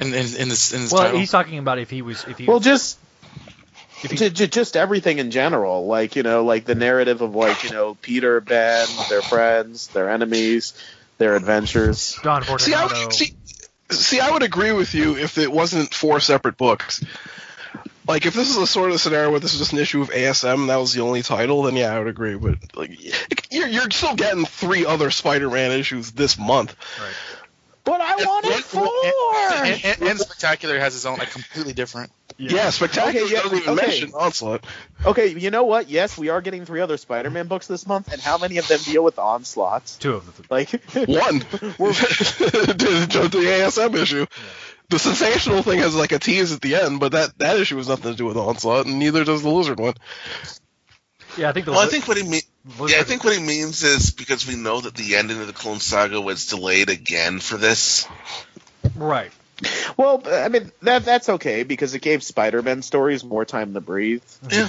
In, 0.00 0.08
in, 0.08 0.12
in 0.36 0.48
this 0.48 0.72
in 0.72 0.82
this 0.82 0.92
Well, 0.92 1.02
title? 1.02 1.18
he's 1.18 1.30
talking 1.30 1.58
about 1.58 1.78
if 1.78 1.90
he 1.90 2.02
was 2.02 2.24
if 2.28 2.38
he. 2.38 2.46
Well, 2.46 2.60
just 2.60 2.98
If 4.02 4.12
you- 4.12 4.18
ju- 4.18 4.30
ju- 4.30 4.46
just 4.46 4.76
everything 4.76 5.18
in 5.18 5.30
general, 5.30 5.86
like 5.86 6.16
you 6.16 6.22
know, 6.22 6.44
like 6.44 6.64
the 6.64 6.74
narrative 6.74 7.20
of 7.20 7.34
like 7.34 7.64
you 7.64 7.70
know 7.70 7.96
Peter, 8.00 8.40
Ben, 8.40 8.86
their 9.08 9.22
friends, 9.22 9.88
their 9.88 10.08
enemies, 10.10 10.74
their 11.18 11.34
adventures. 11.36 12.16
Don 12.22 12.42
See, 12.58 12.72
I 12.74 12.86
would, 12.86 13.12
see, 13.12 13.34
see, 13.90 14.20
I 14.20 14.30
would 14.30 14.42
agree 14.42 14.72
with 14.72 14.94
you 14.94 15.16
if 15.16 15.36
it 15.38 15.50
wasn't 15.52 15.92
four 15.92 16.20
separate 16.20 16.56
books. 16.56 17.04
Like, 18.08 18.26
if 18.26 18.34
this 18.34 18.48
is 18.50 18.56
a 18.56 18.66
sort 18.66 18.90
of 18.90 19.00
scenario 19.00 19.30
where 19.30 19.38
this 19.38 19.52
is 19.52 19.58
just 19.60 19.72
an 19.72 19.78
issue 19.78 20.00
of 20.00 20.08
ASM, 20.10 20.66
that 20.68 20.76
was 20.76 20.92
the 20.94 21.02
only 21.02 21.22
title, 21.22 21.62
then 21.62 21.76
yeah, 21.76 21.94
I 21.94 21.98
would 21.98 22.08
agree. 22.08 22.34
But 22.36 22.56
like, 22.74 22.90
you're 23.52 23.68
you're 23.68 23.90
still 23.90 24.14
getting 24.16 24.46
three 24.46 24.86
other 24.86 25.10
Spider-Man 25.10 25.72
issues 25.72 26.10
this 26.12 26.38
month. 26.38 26.74
Right. 26.98 27.12
But 27.90 28.00
I 28.00 28.14
wanted 28.14 28.52
and, 28.52 28.64
four. 28.64 28.88
and, 29.64 29.84
and, 29.84 30.10
and 30.10 30.18
Spectacular 30.20 30.78
has 30.78 30.92
his 30.92 31.06
own 31.06 31.18
like 31.18 31.32
completely 31.32 31.72
different. 31.72 32.12
Yeah, 32.38 32.70
Spectacular 32.70 33.26
Okay, 33.26 33.34
yeah, 33.34 33.42
doesn't 33.42 33.58
even 33.58 33.78
okay. 33.78 33.86
mention 33.86 34.12
Onslaught. 34.14 34.64
Okay, 35.04 35.26
you 35.36 35.50
know 35.50 35.64
what? 35.64 35.90
Yes, 35.90 36.16
we 36.16 36.28
are 36.28 36.40
getting 36.40 36.64
three 36.64 36.80
other 36.80 36.96
Spider-Man 36.96 37.48
books 37.48 37.66
this 37.66 37.88
month, 37.88 38.12
and 38.12 38.20
how 38.20 38.38
many 38.38 38.58
of 38.58 38.68
them 38.68 38.78
deal 38.84 39.02
with 39.02 39.18
onslaughts? 39.18 39.96
Two 39.96 40.14
of 40.14 40.36
them. 40.36 40.46
Like 40.48 40.70
One, 40.70 40.76
the, 41.40 43.08
the, 43.10 43.28
the 43.28 43.44
ASM 43.44 43.94
issue. 43.96 44.26
The 44.88 44.98
sensational 45.00 45.62
thing 45.62 45.80
has 45.80 45.94
like 45.96 46.12
a 46.12 46.20
tease 46.20 46.52
at 46.52 46.60
the 46.60 46.76
end, 46.76 47.00
but 47.00 47.12
that, 47.12 47.36
that 47.38 47.58
issue 47.58 47.76
has 47.76 47.88
nothing 47.88 48.12
to 48.12 48.16
do 48.16 48.24
with 48.24 48.36
Onslaught, 48.36 48.86
and 48.86 49.00
neither 49.00 49.24
does 49.24 49.42
the 49.42 49.50
Lizard 49.50 49.80
one. 49.80 49.94
Yeah, 51.36 51.48
I 51.48 51.52
think 51.52 51.66
the. 51.66 51.72
Well, 51.72 51.80
I 51.80 51.86
think 51.86 52.06
what 52.06 52.16
he 52.16 52.22
mean. 52.22 52.42
Lizard- 52.64 52.90
Yeah, 52.90 53.00
I 53.00 53.04
think 53.04 53.24
what 53.24 53.34
he 53.36 53.42
means 53.42 53.82
is 53.82 54.10
because 54.10 54.46
we 54.46 54.54
know 54.56 54.80
that 54.80 54.94
the 54.94 55.16
ending 55.16 55.40
of 55.40 55.46
the 55.46 55.52
Clone 55.52 55.80
Saga 55.80 56.20
was 56.20 56.46
delayed 56.46 56.90
again 56.90 57.40
for 57.40 57.56
this. 57.56 58.06
right. 58.96 59.30
Well, 59.96 60.22
I 60.26 60.48
mean 60.48 60.72
that 60.82 61.04
that's 61.04 61.28
okay 61.28 61.64
because 61.64 61.94
it 61.94 62.00
gave 62.00 62.22
Spider-Man 62.22 62.82
stories 62.82 63.22
more 63.24 63.44
time 63.44 63.74
to 63.74 63.80
breathe. 63.80 64.22
Yeah. 64.50 64.68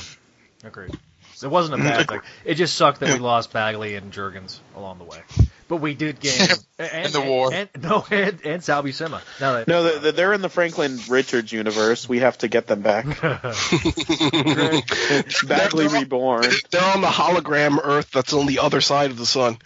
Agreed. 0.63 0.97
It 1.43 1.49
wasn't 1.49 1.81
a 1.81 1.84
bad 1.84 2.07
thing. 2.07 2.22
It 2.45 2.55
just 2.55 2.76
sucked 2.76 2.99
that 3.01 3.13
we 3.13 3.19
lost 3.19 3.53
Bagley 3.53 3.95
and 3.95 4.11
Jurgens 4.11 4.59
along 4.76 4.97
the 4.99 5.05
way. 5.05 5.22
But 5.68 5.77
we 5.77 5.93
did 5.93 6.19
gain 6.19 6.49
and, 6.77 7.05
In 7.05 7.11
the 7.11 7.22
war. 7.22 7.53
And, 7.53 7.69
no, 7.81 8.05
and, 8.11 8.45
and 8.45 8.63
Sal 8.63 8.84
Buscema. 8.84 9.22
Now 9.39 9.53
that 9.53 9.68
No, 9.68 9.84
the, 9.84 9.99
the, 9.99 10.11
they're 10.11 10.34
in 10.34 10.41
the 10.41 10.49
Franklin 10.49 10.99
Richards 11.09 11.51
universe. 11.51 12.09
We 12.09 12.19
have 12.19 12.38
to 12.39 12.47
get 12.47 12.68
them 12.68 12.81
back. 12.81 13.05
Bagley 15.47 15.88
reborn. 15.88 16.45
They're 16.72 16.93
on 16.93 17.01
the 17.01 17.07
hologram 17.07 17.80
Earth 17.81 18.11
that's 18.11 18.34
on 18.34 18.47
the 18.47 18.59
other 18.59 18.81
side 18.81 19.11
of 19.11 19.18
the 19.18 19.26
sun. 19.26 19.57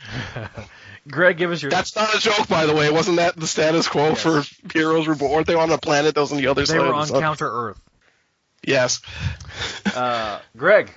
Greg, 1.07 1.37
give 1.37 1.51
us 1.51 1.61
your. 1.61 1.69
That's 1.69 1.95
not 1.95 2.15
a 2.15 2.19
joke, 2.19 2.47
by 2.47 2.65
the 2.65 2.73
way. 2.73 2.91
Wasn't 2.91 3.17
that 3.17 3.35
the 3.35 3.47
status 3.47 3.87
quo 3.87 4.15
for 4.15 4.43
Heroes 4.73 5.07
Reborn? 5.07 5.31
Weren't 5.31 5.47
they 5.47 5.55
on 5.55 5.71
a 5.71 5.77
planet 5.77 6.15
that 6.15 6.21
was 6.21 6.31
on 6.31 6.39
the 6.39 6.47
other 6.47 6.61
they 6.61 6.65
side 6.65 6.79
were 6.79 6.85
of 6.85 6.91
the 6.91 6.97
on 6.97 7.07
sun? 7.07 7.21
Counter 7.21 7.51
Earth. 7.51 7.79
Yes. 8.63 9.01
Uh, 9.95 10.39
Greg, 10.57 10.91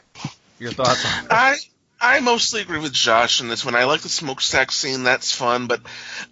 your 0.59 0.73
thoughts 0.73 1.05
on 1.05 1.27
I 1.31 1.57
I 2.01 2.21
mostly 2.21 2.61
agree 2.61 2.79
with 2.79 2.93
Josh 2.93 3.41
in 3.41 3.49
this 3.49 3.65
one. 3.65 3.75
I 3.75 3.85
like 3.85 4.03
the 4.03 4.09
smokestack 4.09 4.71
scene; 4.71 5.03
that's 5.03 5.33
fun. 5.33 5.67
But 5.67 5.81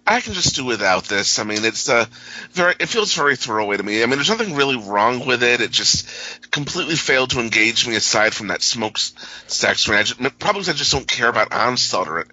I 0.05 0.21
can 0.21 0.31
just 0.31 0.55
do 0.55 0.63
without 0.63 1.05
this. 1.05 1.39
I 1.39 1.43
mean, 1.43 1.65
it's 1.65 1.89
uh, 1.89 2.05
very. 2.51 2.75
It 2.79 2.87
feels 2.87 3.13
very 3.13 3.35
throwaway 3.35 3.75
to 3.75 3.83
me. 3.83 4.01
I 4.01 4.05
mean, 4.05 4.15
there's 4.15 4.29
nothing 4.29 4.55
really 4.55 4.77
wrong 4.77 5.25
with 5.25 5.43
it. 5.43 5.59
It 5.59 5.71
just 5.71 6.07
completely 6.51 6.95
failed 6.95 7.31
to 7.31 7.41
engage 7.41 7.85
me 7.85 7.95
aside 7.95 8.33
from 8.33 8.47
that 8.47 8.61
smokestack 8.61 9.77
scene. 9.77 9.95
I 9.95 10.03
just, 10.03 10.21
probably 10.39 10.61
because 10.61 10.69
I 10.69 10.73
just 10.73 10.93
don't 10.93 11.07
care 11.07 11.27
about 11.27 11.51
onslaught 11.51 12.07
or 12.07 12.27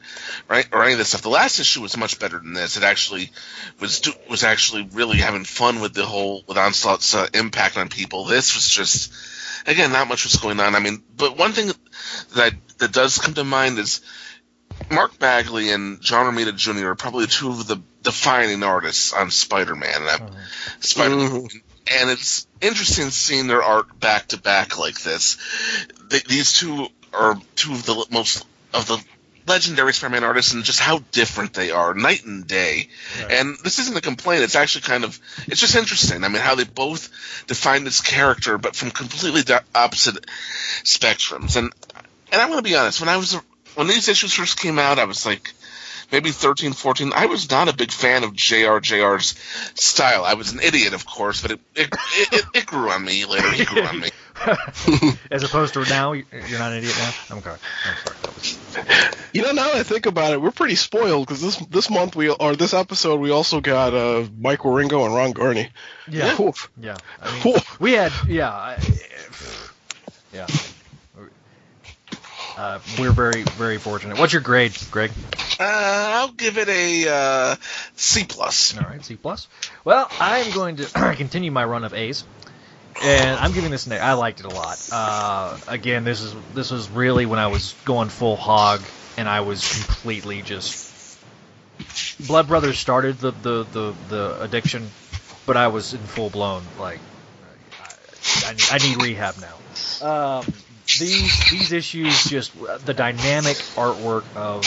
right, 0.48 0.68
or 0.72 0.84
any 0.84 0.92
of 0.92 0.98
this 0.98 1.08
stuff. 1.08 1.22
The 1.22 1.28
last 1.28 1.58
issue 1.58 1.82
was 1.82 1.96
much 1.96 2.20
better 2.20 2.38
than 2.38 2.52
this. 2.52 2.76
It 2.76 2.84
actually 2.84 3.32
was 3.80 4.00
was 4.30 4.44
actually 4.44 4.88
really 4.92 5.18
having 5.18 5.44
fun 5.44 5.80
with 5.80 5.92
the 5.92 6.06
whole 6.06 6.44
with 6.46 6.56
onslaught's 6.56 7.16
uh, 7.16 7.26
impact 7.34 7.76
on 7.78 7.88
people. 7.88 8.26
This 8.26 8.54
was 8.54 8.68
just 8.68 9.12
again 9.66 9.92
not 9.92 10.08
much 10.08 10.24
was 10.24 10.36
going 10.36 10.60
on. 10.60 10.74
I 10.74 10.80
mean, 10.80 11.02
but 11.16 11.36
one 11.36 11.52
thing 11.52 11.70
that 12.34 12.52
that 12.78 12.92
does 12.92 13.18
come 13.18 13.34
to 13.34 13.44
mind 13.44 13.78
is 13.78 14.00
Mark 14.90 15.18
Bagley 15.18 15.70
and 15.70 16.00
John 16.00 16.26
Romita 16.26 16.54
Jr. 16.54 16.88
are 16.88 16.94
probably 16.94 17.26
two 17.26 17.50
of 17.50 17.66
the 17.66 17.80
defining 18.02 18.62
artists 18.62 19.12
on 19.12 19.30
Spider-Man. 19.30 19.94
And 19.94 20.04
I- 20.04 20.14
uh-huh. 20.14 20.30
Spider-Man. 20.80 21.30
Mm-hmm. 21.30 21.58
And 22.00 22.10
it's 22.10 22.46
interesting 22.62 23.10
seeing 23.10 23.46
their 23.46 23.62
art 23.62 24.00
back 24.00 24.28
to 24.28 24.38
back 24.38 24.78
like 24.78 25.00
this. 25.02 25.36
Th 26.08 26.24
these 26.24 26.58
two 26.58 26.88
are 27.12 27.38
two 27.56 27.72
of 27.72 27.84
the 27.84 28.06
most 28.10 28.46
of 28.72 28.86
the 28.86 28.98
legendary 29.46 29.92
Spider-Man 29.92 30.24
artists, 30.24 30.54
and 30.54 30.64
just 30.64 30.80
how 30.80 31.00
different 31.12 31.54
they 31.54 31.70
are, 31.70 31.94
night 31.94 32.24
and 32.24 32.46
day. 32.46 32.88
And 33.30 33.56
this 33.62 33.78
isn't 33.78 33.96
a 33.96 34.00
complaint; 34.00 34.42
it's 34.42 34.56
actually 34.56 34.82
kind 34.82 35.04
of 35.04 35.18
it's 35.46 35.60
just 35.60 35.76
interesting. 35.76 36.24
I 36.24 36.28
mean, 36.28 36.42
how 36.42 36.54
they 36.54 36.64
both 36.64 37.10
define 37.46 37.84
this 37.84 38.00
character, 38.00 38.58
but 38.58 38.76
from 38.76 38.90
completely 38.90 39.42
opposite 39.74 40.26
spectrums. 40.82 41.56
And 41.56 41.72
and 42.32 42.40
I'm 42.40 42.48
going 42.48 42.58
to 42.58 42.68
be 42.68 42.76
honest, 42.76 43.00
when 43.00 43.08
I 43.08 43.16
was 43.16 43.34
when 43.74 43.86
these 43.86 44.08
issues 44.08 44.32
first 44.32 44.58
came 44.58 44.78
out, 44.78 44.98
I 44.98 45.04
was 45.04 45.26
like 45.26 45.52
maybe 46.10 46.30
13, 46.30 46.72
14. 46.72 47.12
I 47.14 47.26
was 47.26 47.50
not 47.50 47.68
a 47.68 47.76
big 47.76 47.90
fan 47.90 48.24
of 48.24 48.32
JRJR's 48.32 49.34
style. 49.74 50.24
I 50.24 50.34
was 50.34 50.52
an 50.52 50.60
idiot, 50.60 50.94
of 50.94 51.06
course, 51.06 51.42
but 51.42 51.52
it 51.52 51.60
it, 51.74 51.88
it, 51.92 52.32
it, 52.32 52.44
it 52.54 52.66
grew 52.66 52.90
on 52.90 53.04
me 53.04 53.24
later. 53.24 53.50
He 53.52 53.64
grew 53.64 53.82
on 53.82 54.00
me. 54.00 54.10
As 55.30 55.42
opposed 55.42 55.74
to 55.74 55.84
now, 55.84 56.12
you're 56.12 56.58
not 56.58 56.72
an 56.72 56.78
idiot 56.78 56.94
now. 56.98 57.36
Okay, 57.38 57.50
I'm 57.50 57.96
sorry. 58.04 59.16
You 59.32 59.42
know, 59.42 59.52
now 59.52 59.64
that 59.68 59.76
I 59.76 59.82
think 59.82 60.06
about 60.06 60.32
it, 60.32 60.40
we're 60.42 60.50
pretty 60.50 60.74
spoiled 60.74 61.26
because 61.26 61.40
this 61.40 61.56
this 61.66 61.90
month 61.90 62.14
we 62.16 62.28
or 62.30 62.54
this 62.56 62.74
episode 62.74 63.20
we 63.20 63.30
also 63.30 63.60
got 63.60 63.94
uh, 63.94 64.26
Mike 64.38 64.60
Wieringo 64.60 65.06
and 65.06 65.14
Ron 65.14 65.32
Garney. 65.32 65.70
Yeah. 66.08 66.40
Oof. 66.40 66.70
Yeah, 66.80 66.96
I 67.22 67.32
mean, 67.44 67.54
we 67.80 67.92
had 67.92 68.12
yeah, 68.28 68.50
I- 68.50 68.78
yeah. 70.32 70.46
Uh, 72.56 72.78
we're 73.00 73.10
very 73.10 73.42
very 73.42 73.78
fortunate. 73.78 74.18
What's 74.18 74.32
your 74.32 74.42
grade, 74.42 74.76
Greg? 74.92 75.10
Uh, 75.58 75.64
I'll 75.64 76.32
give 76.32 76.56
it 76.58 76.68
a 76.68 77.08
uh, 77.08 77.56
C 77.96 78.24
plus. 78.24 78.76
All 78.78 78.84
right, 78.84 79.04
C 79.04 79.16
plus. 79.16 79.48
Well, 79.84 80.06
I'm 80.20 80.52
going 80.52 80.76
to 80.76 80.84
continue 81.16 81.50
my 81.50 81.64
run 81.64 81.82
of 81.84 81.94
A's, 81.94 82.24
and 83.02 83.38
I'm 83.38 83.52
giving 83.52 83.70
this 83.70 83.86
an 83.86 83.92
A. 83.92 83.96
I 83.96 84.12
liked 84.14 84.40
it 84.40 84.46
a 84.46 84.50
lot. 84.50 84.88
Uh, 84.92 85.58
again, 85.68 86.04
this 86.04 86.20
is 86.20 86.34
this 86.54 86.70
was 86.70 86.88
really 86.90 87.26
when 87.26 87.38
I 87.38 87.48
was 87.48 87.74
going 87.84 88.08
full 88.08 88.36
hog 88.36 88.82
and 89.16 89.28
I 89.28 89.40
was 89.40 89.84
completely 89.84 90.42
just. 90.42 90.92
Blood 92.26 92.46
Brothers 92.46 92.78
started 92.78 93.18
the 93.18 93.32
the 93.32 93.64
the, 93.64 93.94
the 94.08 94.42
addiction, 94.42 94.90
but 95.46 95.56
I 95.56 95.68
was 95.68 95.94
in 95.94 96.00
full 96.00 96.30
blown 96.30 96.62
like. 96.78 97.00
I, 97.82 98.48
I, 98.48 98.52
need, 98.52 98.68
I 98.70 98.78
need 98.78 99.02
rehab 99.02 99.34
now. 99.40 100.06
Um, 100.06 100.44
these 100.98 101.50
these 101.50 101.72
issues 101.72 102.24
just 102.24 102.52
the 102.84 102.94
dynamic 102.94 103.56
artwork 103.76 104.24
of 104.36 104.64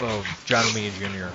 of 0.00 0.42
John 0.46 0.64
Romita 0.64 0.98
Jr. 0.98 1.34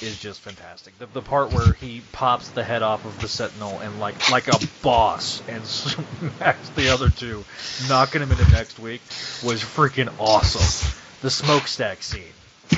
is 0.00 0.18
just 0.20 0.40
fantastic. 0.40 0.98
The, 0.98 1.06
the 1.06 1.22
part 1.22 1.52
where 1.52 1.72
he 1.74 2.02
pops 2.12 2.50
the 2.50 2.64
head 2.64 2.82
off 2.82 3.04
of 3.04 3.20
the 3.20 3.28
Sentinel 3.28 3.78
and 3.80 4.00
like 4.00 4.30
like 4.30 4.48
a 4.48 4.58
boss 4.82 5.42
and 5.48 5.64
smacks 5.66 6.68
the 6.70 6.88
other 6.88 7.10
two, 7.10 7.44
knocking 7.88 8.22
him 8.22 8.30
into 8.30 8.50
next 8.50 8.78
week 8.78 9.02
was 9.44 9.62
freaking 9.62 10.12
awesome. 10.18 10.94
The 11.20 11.30
smokestack 11.30 12.02
scene 12.02 12.22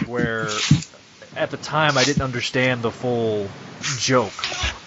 where 0.07 0.49
at 1.37 1.51
the 1.51 1.57
time 1.57 1.97
I 1.97 2.05
didn't 2.05 2.23
understand 2.23 2.83
the 2.83 2.91
full 2.91 3.49
joke. 3.99 4.33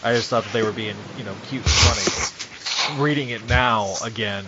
I 0.04 0.14
just 0.14 0.30
thought 0.30 0.44
that 0.44 0.54
they 0.54 0.64
were 0.64 0.72
being 0.72 0.96
you 1.18 1.24
know 1.24 1.36
cute 1.48 1.64
and 1.64 1.72
funny. 1.72 3.02
Reading 3.02 3.30
it 3.30 3.48
now 3.48 3.94
again, 4.04 4.46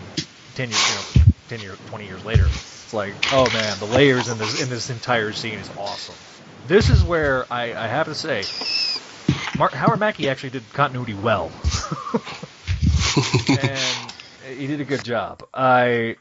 ten 0.56 0.69
years 0.69 1.15
you 1.15 1.22
know 1.22 1.27
ten 1.47 1.60
years 1.60 1.77
twenty 1.88 2.06
years 2.06 2.23
later, 2.26 2.45
it's 2.45 2.93
like 2.93 3.14
oh 3.31 3.49
man, 3.53 3.77
the 3.80 3.85
layers 3.85 4.27
in 4.27 4.38
this 4.38 4.61
in 4.61 4.69
this 4.69 4.89
entire 4.89 5.34
scene 5.34 5.60
is 5.60 5.69
awesome. 5.77 6.15
This 6.70 6.90
is 6.91 7.04
where 7.04 7.52
I, 7.52 7.74
I 7.74 7.88
have 7.88 8.06
to 8.06 8.14
say, 8.14 8.44
Mark, 9.58 9.74
Howard 9.74 10.00
Mackie 10.00 10.30
actually 10.30 10.52
did 10.52 10.72
continuity 10.72 11.16
well, 11.16 11.46
and 13.50 14.14
he 14.56 14.68
did 14.68 14.80
a 14.80 14.86
good 14.86 15.04
job. 15.04 15.41
I 15.52 16.18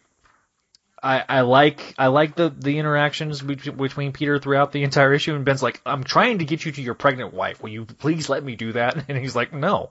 I, 1.03 1.23
I 1.29 1.41
like 1.43 1.95
I 1.99 2.07
like 2.07 2.35
the, 2.35 2.49
the 2.49 2.79
interactions 2.79 3.43
between, 3.43 4.13
Peter 4.13 4.39
throughout 4.39 4.73
the 4.73 4.85
entire 4.85 5.13
issue, 5.13 5.35
and 5.35 5.45
Ben's 5.45 5.63
like, 5.63 5.83
"I'm 5.85 6.03
trying 6.03 6.39
to 6.39 6.47
get 6.47 6.65
you 6.65 6.73
to 6.73 6.81
your 6.81 6.95
pregnant 6.95 7.35
wife. 7.35 7.63
Will 7.63 7.69
you 7.69 7.85
please 7.85 8.31
let 8.31 8.43
me 8.43 8.57
do 8.57 8.73
that?" 8.73 9.05
And 9.11 9.19
he's 9.19 9.37
like, 9.37 9.53
"No, 9.53 9.91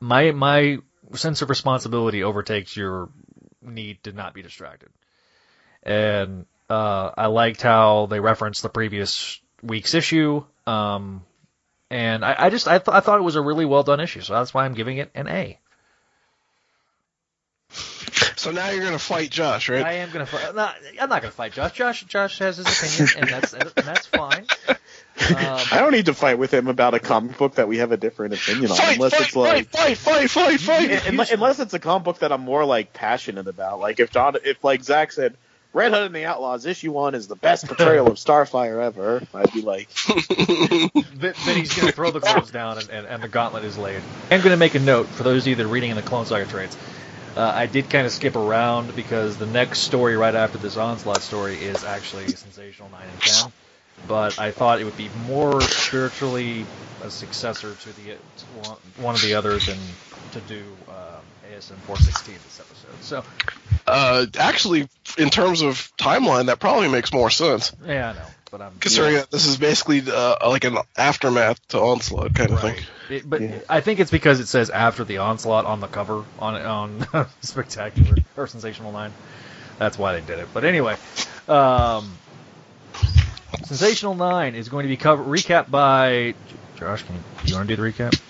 my 0.00 0.30
my 0.30 0.78
sense 1.12 1.42
of 1.42 1.50
responsibility 1.50 2.24
overtakes 2.24 2.74
your 2.74 3.10
need 3.60 4.02
to 4.04 4.12
not 4.12 4.32
be 4.32 4.40
distracted." 4.40 4.88
And 5.82 6.46
uh, 6.70 7.10
I 7.18 7.26
liked 7.26 7.60
how 7.60 8.06
they 8.06 8.18
referenced 8.18 8.62
the 8.62 8.70
previous 8.70 9.38
week's 9.62 9.94
issue, 9.94 10.44
um, 10.66 11.24
and 11.90 12.24
I, 12.24 12.36
I 12.38 12.50
just 12.50 12.68
I, 12.68 12.78
th- 12.78 12.94
I 12.94 13.00
thought 13.00 13.18
it 13.18 13.22
was 13.22 13.36
a 13.36 13.40
really 13.40 13.64
well 13.64 13.82
done 13.82 14.00
issue, 14.00 14.20
so 14.20 14.34
that's 14.34 14.54
why 14.54 14.64
I'm 14.64 14.74
giving 14.74 14.98
it 14.98 15.10
an 15.14 15.28
A. 15.28 15.58
So 18.36 18.50
now 18.52 18.70
you're 18.70 18.84
gonna 18.84 18.98
fight 18.98 19.30
Josh, 19.30 19.68
right? 19.68 19.84
I 19.84 19.92
am 19.94 20.10
gonna 20.10 20.24
fight. 20.26 20.54
Not, 20.54 20.74
I'm 21.00 21.08
not 21.10 21.20
gonna 21.20 21.30
fight 21.30 21.52
Josh. 21.52 21.72
Josh 21.72 22.04
Josh 22.04 22.38
has 22.38 22.56
his 22.56 22.66
opinion, 22.66 23.18
and 23.18 23.28
that's 23.30 23.52
and 23.52 23.70
that's 23.74 24.06
fine. 24.06 24.46
Um, 25.28 25.60
I 25.72 25.78
don't 25.80 25.92
need 25.92 26.06
to 26.06 26.14
fight 26.14 26.38
with 26.38 26.52
him 26.52 26.68
about 26.68 26.94
a 26.94 26.98
comic 26.98 27.36
book 27.36 27.56
that 27.56 27.68
we 27.68 27.78
have 27.78 27.92
a 27.92 27.98
different 27.98 28.32
opinion 28.32 28.70
on, 28.70 28.78
Fight, 28.78 28.96
unless 28.96 29.12
fight, 29.12 29.26
it's 29.26 29.36
like 29.36 29.68
fight, 29.68 29.98
fight, 29.98 30.30
fight, 30.30 30.60
fight, 30.60 30.60
fight. 30.60 31.06
unless, 31.06 31.30
unless 31.30 31.60
it's 31.60 31.74
a 31.74 31.78
comic 31.78 32.04
book 32.04 32.18
that 32.20 32.32
I'm 32.32 32.40
more 32.40 32.64
like 32.64 32.94
passionate 32.94 33.46
about. 33.46 33.80
Like 33.80 34.00
if 34.00 34.10
John, 34.10 34.36
if 34.42 34.64
like 34.64 34.82
Zach 34.82 35.12
said, 35.12 35.36
Red 35.72 35.92
Hood 35.92 36.06
and 36.06 36.14
the 36.14 36.24
Outlaws 36.24 36.66
issue 36.66 36.92
one 36.92 37.14
is 37.14 37.28
the 37.28 37.36
best 37.36 37.66
portrayal 37.66 38.08
of 38.08 38.14
Starfire 38.16 38.82
ever, 38.82 39.22
I'd 39.32 39.52
be 39.52 39.62
like, 39.62 39.88
then, 41.14 41.34
then 41.46 41.56
he's 41.56 41.74
gonna 41.74 41.92
throw 41.92 42.10
the 42.10 42.20
gloves 42.20 42.50
down, 42.50 42.78
and, 42.78 42.90
and, 42.90 43.06
and 43.06 43.22
the 43.22 43.28
gauntlet 43.28 43.64
is 43.64 43.78
laid. 43.78 44.02
I'm 44.30 44.40
gonna 44.40 44.56
make 44.56 44.74
a 44.74 44.80
note 44.80 45.06
for 45.06 45.22
those 45.22 45.44
of 45.44 45.48
you 45.48 45.54
that 45.56 45.64
are 45.64 45.68
reading 45.68 45.90
in 45.90 45.96
the 45.96 46.02
Clone 46.02 46.26
Saga 46.26 46.46
trades. 46.46 46.76
Uh, 47.36 47.42
I 47.42 47.66
did 47.66 47.88
kind 47.88 48.06
of 48.06 48.12
skip 48.12 48.34
around 48.34 48.96
because 48.96 49.36
the 49.36 49.46
next 49.46 49.80
story 49.80 50.16
right 50.16 50.34
after 50.34 50.58
this 50.58 50.76
onslaught 50.76 51.22
story 51.22 51.54
is 51.56 51.84
actually 51.84 52.26
sensational 52.28 52.88
nine 52.90 53.06
and 53.08 53.20
ten. 53.20 53.52
But 54.08 54.38
I 54.38 54.50
thought 54.50 54.80
it 54.80 54.84
would 54.84 54.96
be 54.96 55.10
more 55.26 55.60
spiritually 55.60 56.64
a 57.02 57.10
successor 57.10 57.74
to 57.74 57.92
the 57.92 58.12
to 58.12 58.68
one, 58.68 58.76
one 58.98 59.14
of 59.14 59.22
the 59.22 59.34
others 59.34 59.66
than 59.66 59.78
to 60.32 60.40
do 60.40 60.64
um, 60.88 61.22
ASM 61.52 61.76
416 61.86 62.34
this 62.34 62.60
episode. 62.60 63.02
So 63.02 63.24
Uh, 63.86 64.26
actually, 64.38 64.88
in 65.18 65.30
terms 65.30 65.62
of 65.62 65.92
timeline, 65.96 66.46
that 66.46 66.60
probably 66.60 66.88
makes 66.88 67.12
more 67.12 67.30
sense. 67.30 67.72
yeah, 67.86 68.10
I 68.10 68.12
know, 68.12 68.26
but 68.50 68.62
I'm 68.62 68.78
Considering 68.78 69.14
that 69.14 69.30
this 69.30 69.46
is 69.46 69.56
basically 69.56 70.02
uh, 70.06 70.36
like 70.48 70.64
an 70.64 70.78
aftermath 70.96 71.66
to 71.68 71.80
Onslaught 71.80 72.34
kind 72.34 72.52
of 72.52 72.60
thing. 72.60 72.76
It, 73.08 73.28
but 73.28 73.42
I 73.68 73.80
think 73.80 73.98
it's 74.00 74.10
because 74.10 74.38
it 74.40 74.46
says 74.46 74.70
after 74.70 75.02
the 75.04 75.18
onslaught 75.18 75.64
on 75.64 75.80
the 75.80 75.88
cover 75.88 76.24
on 76.38 76.54
on 76.54 77.26
Spectacular 77.42 78.16
or 78.36 78.46
Sensational 78.46 78.92
Nine. 78.92 79.12
That's 79.78 79.98
why 79.98 80.12
they 80.12 80.20
did 80.20 80.38
it. 80.38 80.48
But 80.52 80.64
anyway, 80.64 80.96
um, 81.48 82.12
Sensational 83.64 84.14
Nine 84.14 84.54
is 84.54 84.68
going 84.68 84.84
to 84.84 84.88
be 84.88 84.96
cover 84.96 85.24
recapped 85.24 85.70
by 85.70 86.34
Josh. 86.76 87.02
Can 87.02 87.16
you, 87.16 87.20
do 87.44 87.48
you 87.48 87.54
want 87.56 87.68
to 87.68 87.76
do 87.76 87.82
the 87.82 87.90
recap? 87.90 88.20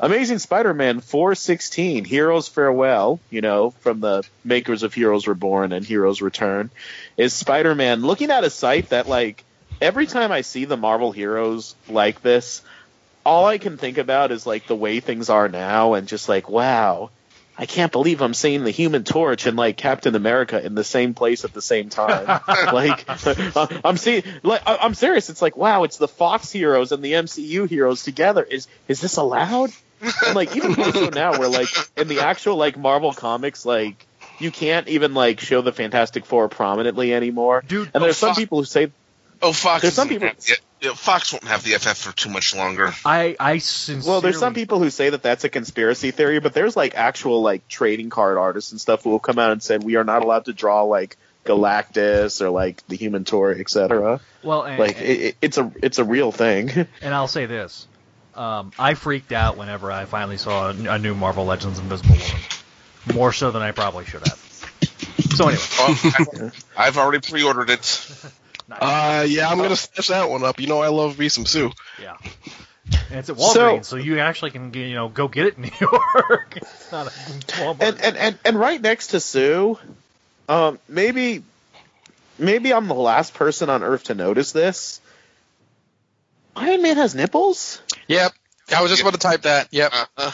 Amazing 0.00 0.38
Spider-Man 0.38 1.00
416, 1.00 2.04
Heroes 2.04 2.48
Farewell, 2.48 3.20
you 3.30 3.40
know, 3.40 3.70
from 3.80 4.00
the 4.00 4.24
makers 4.44 4.82
of 4.82 4.94
Heroes 4.94 5.26
Reborn 5.26 5.72
and 5.72 5.84
Heroes 5.84 6.22
Return, 6.22 6.70
is 7.16 7.32
Spider-Man. 7.32 8.02
Looking 8.02 8.30
at 8.30 8.44
a 8.44 8.50
site 8.50 8.90
that, 8.90 9.08
like, 9.08 9.44
every 9.80 10.06
time 10.06 10.32
I 10.32 10.40
see 10.42 10.64
the 10.64 10.76
Marvel 10.76 11.12
heroes 11.12 11.74
like 11.88 12.22
this, 12.22 12.62
all 13.24 13.46
I 13.46 13.58
can 13.58 13.76
think 13.76 13.98
about 13.98 14.32
is, 14.32 14.46
like, 14.46 14.66
the 14.66 14.76
way 14.76 15.00
things 15.00 15.30
are 15.30 15.48
now 15.48 15.94
and 15.94 16.08
just 16.08 16.28
like, 16.28 16.48
wow, 16.48 17.10
I 17.56 17.66
can't 17.66 17.92
believe 17.92 18.20
I'm 18.20 18.34
seeing 18.34 18.64
the 18.64 18.70
Human 18.70 19.04
Torch 19.04 19.46
and, 19.46 19.56
like, 19.56 19.76
Captain 19.76 20.14
America 20.14 20.64
in 20.64 20.74
the 20.74 20.84
same 20.84 21.14
place 21.14 21.44
at 21.44 21.52
the 21.52 21.62
same 21.62 21.88
time. 21.88 22.26
like, 22.72 23.04
I'm 23.84 23.96
seeing, 23.96 24.24
like, 24.42 24.62
I'm 24.66 24.94
serious. 24.94 25.30
It's 25.30 25.42
like, 25.42 25.56
wow, 25.56 25.84
it's 25.84 25.96
the 25.96 26.08
Fox 26.08 26.50
heroes 26.50 26.92
and 26.92 27.02
the 27.02 27.12
MCU 27.12 27.68
heroes 27.68 28.02
together. 28.02 28.42
Is, 28.42 28.66
is 28.88 29.00
this 29.00 29.16
allowed? 29.16 29.70
and 30.26 30.34
like 30.34 30.54
even 30.54 30.72
more 30.72 30.92
so 30.92 31.08
now 31.08 31.38
where 31.38 31.48
like 31.48 31.68
in 31.96 32.08
the 32.08 32.20
actual 32.20 32.56
like 32.56 32.76
Marvel 32.76 33.12
comics 33.12 33.64
like 33.64 34.06
you 34.38 34.50
can't 34.50 34.88
even 34.88 35.14
like 35.14 35.40
show 35.40 35.62
the 35.62 35.72
Fantastic 35.72 36.26
Four 36.26 36.48
prominently 36.48 37.14
anymore. 37.14 37.62
Dude, 37.66 37.90
and 37.94 38.02
there's 38.02 38.16
some 38.16 38.34
people 38.34 38.58
who 38.58 38.64
say 38.64 38.90
Oh, 39.42 39.52
Fox. 39.52 39.82
There's 39.82 39.94
some 39.94 40.08
people- 40.08 40.28
gonna- 40.28 40.38
yeah, 40.46 40.54
yeah, 40.80 40.94
Fox 40.94 41.32
won't 41.32 41.44
have 41.44 41.62
the 41.62 41.74
FF 41.74 41.96
for 41.96 42.12
too 42.14 42.30
much 42.30 42.54
longer. 42.54 42.92
I 43.04 43.36
I 43.40 43.58
sincerely 43.58 44.08
well, 44.10 44.20
there's 44.20 44.38
some 44.38 44.54
people 44.54 44.78
who 44.78 44.90
say 44.90 45.10
that 45.10 45.22
that's 45.22 45.44
a 45.44 45.48
conspiracy 45.48 46.10
theory, 46.10 46.40
but 46.40 46.54
there's 46.54 46.76
like 46.76 46.94
actual 46.94 47.42
like 47.42 47.66
trading 47.68 48.10
card 48.10 48.38
artists 48.38 48.72
and 48.72 48.80
stuff 48.80 49.02
who 49.04 49.10
will 49.10 49.18
come 49.18 49.38
out 49.38 49.52
and 49.52 49.62
said 49.62 49.82
we 49.82 49.96
are 49.96 50.04
not 50.04 50.22
allowed 50.22 50.44
to 50.46 50.52
draw 50.52 50.82
like 50.82 51.16
Galactus 51.44 52.40
or 52.40 52.50
like 52.50 52.86
the 52.88 52.96
Human 52.96 53.24
Torch, 53.24 53.58
etc. 53.58 54.20
Well, 54.42 54.62
and, 54.62 54.78
Like 54.78 55.00
it, 55.00 55.20
it, 55.20 55.36
it's 55.42 55.58
a 55.58 55.70
it's 55.82 55.98
a 55.98 56.04
real 56.04 56.32
thing. 56.32 56.70
And 57.02 57.14
I'll 57.14 57.28
say 57.28 57.46
this: 57.46 57.86
um, 58.34 58.72
I 58.78 58.94
freaked 58.94 59.32
out 59.32 59.56
whenever 59.56 59.90
I 59.92 60.04
finally 60.06 60.38
saw 60.38 60.70
a, 60.70 60.74
a 60.94 60.98
new 60.98 61.14
Marvel 61.14 61.44
Legends 61.44 61.78
Invisible 61.78 62.16
Woman, 62.16 62.42
more 63.14 63.32
so 63.32 63.50
than 63.50 63.62
I 63.62 63.72
probably 63.72 64.04
should 64.06 64.26
have. 64.26 64.40
So 65.34 65.48
anyway, 65.48 65.62
Oh, 65.78 66.50
I, 66.76 66.86
I've 66.86 66.96
already 66.98 67.20
pre-ordered 67.26 67.70
it. 67.70 68.10
Uh, 68.70 69.24
yeah, 69.28 69.48
I'm 69.48 69.58
gonna 69.58 69.76
snatch 69.76 70.08
that 70.08 70.28
one 70.30 70.42
up. 70.44 70.58
You 70.60 70.66
know, 70.66 70.80
I 70.80 70.88
love 70.88 71.18
me 71.18 71.28
some 71.28 71.46
Sue. 71.46 71.70
yeah, 72.00 72.16
and 73.10 73.18
it's 73.18 73.28
at 73.30 73.36
Walgreens, 73.36 73.84
so, 73.84 73.96
you 73.96 74.18
actually 74.18 74.50
can 74.52 74.72
you 74.72 74.94
know 74.94 75.08
go 75.08 75.28
get 75.28 75.46
it 75.46 75.56
in 75.56 75.62
New 75.64 75.70
York. 75.80 76.54
it's 76.56 76.92
not 76.92 77.06
a 77.06 77.10
Walmart. 77.10 77.76
and, 77.80 78.00
and 78.00 78.16
and 78.16 78.38
and 78.44 78.58
right 78.58 78.80
next 78.80 79.08
to 79.08 79.20
Sue, 79.20 79.78
um, 80.48 80.78
maybe 80.88 81.42
maybe 82.38 82.72
I'm 82.72 82.88
the 82.88 82.94
last 82.94 83.34
person 83.34 83.68
on 83.70 83.82
Earth 83.82 84.04
to 84.04 84.14
notice 84.14 84.52
this. 84.52 85.00
Iron 86.56 86.82
Man 86.82 86.96
has 86.96 87.14
nipples. 87.14 87.82
Yep. 88.08 88.32
I 88.74 88.80
was 88.80 88.90
just 88.90 89.02
about 89.02 89.12
to 89.14 89.18
type 89.18 89.42
that. 89.42 89.68
Yep. 89.72 89.92
Uh, 90.16 90.32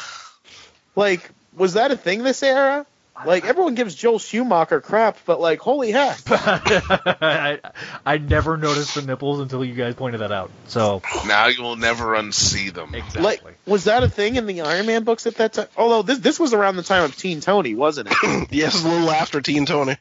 Like, 0.95 1.31
was 1.57 1.75
that 1.75 1.91
a 1.91 1.97
thing 1.97 2.23
this 2.23 2.43
era? 2.43 2.85
Like, 3.27 3.45
everyone 3.45 3.75
gives 3.75 3.95
Joel 3.95 4.19
Schumacher 4.19 4.81
crap, 4.81 5.19
but 5.27 5.41
like, 5.41 5.61
holy 5.61 5.91
heck! 5.91 6.19
I, 6.27 7.61
I 8.05 8.19
never 8.19 8.57
noticed 8.57 8.95
the 8.95 9.03
nipples 9.03 9.41
until 9.41 9.65
you 9.65 9.75
guys 9.75 9.95
pointed 9.95 10.21
that 10.21 10.33
out. 10.33 10.51
So 10.69 11.03
now 11.27 11.47
you 11.49 11.63
will 11.63 11.77
never 11.77 12.15
unsee 12.17 12.73
them. 12.73 12.95
exactly. 12.95 13.23
Like, 13.23 13.43
was 13.67 13.85
that 13.85 14.03
a 14.03 14.09
thing 14.09 14.37
in 14.37 14.47
the 14.47 14.63
Iron 14.63 14.87
Man 14.87 15.05
books 15.05 15.27
at 15.27 15.37
that 15.37 15.53
time? 15.55 15.69
Although 15.77 16.03
this 16.03 16.19
this 16.19 16.41
was 16.41 16.55
around 16.55 16.77
the 16.77 16.83
time 16.83 17.05
of 17.05 17.17
Teen 17.17 17.41
Tony, 17.41 17.75
wasn't 17.75 18.09
it? 18.11 18.49
Yes, 18.51 18.85
a 18.85 18.89
little 18.89 19.11
after 19.11 19.41
Teen 19.41 19.67
Tony. 19.67 19.97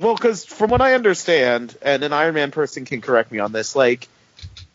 Well, 0.00 0.14
because 0.14 0.44
from 0.44 0.70
what 0.70 0.80
I 0.80 0.94
understand, 0.94 1.76
and 1.82 2.02
an 2.02 2.12
Iron 2.12 2.34
Man 2.34 2.50
person 2.50 2.84
can 2.84 3.00
correct 3.00 3.30
me 3.30 3.38
on 3.38 3.52
this, 3.52 3.76
like 3.76 4.08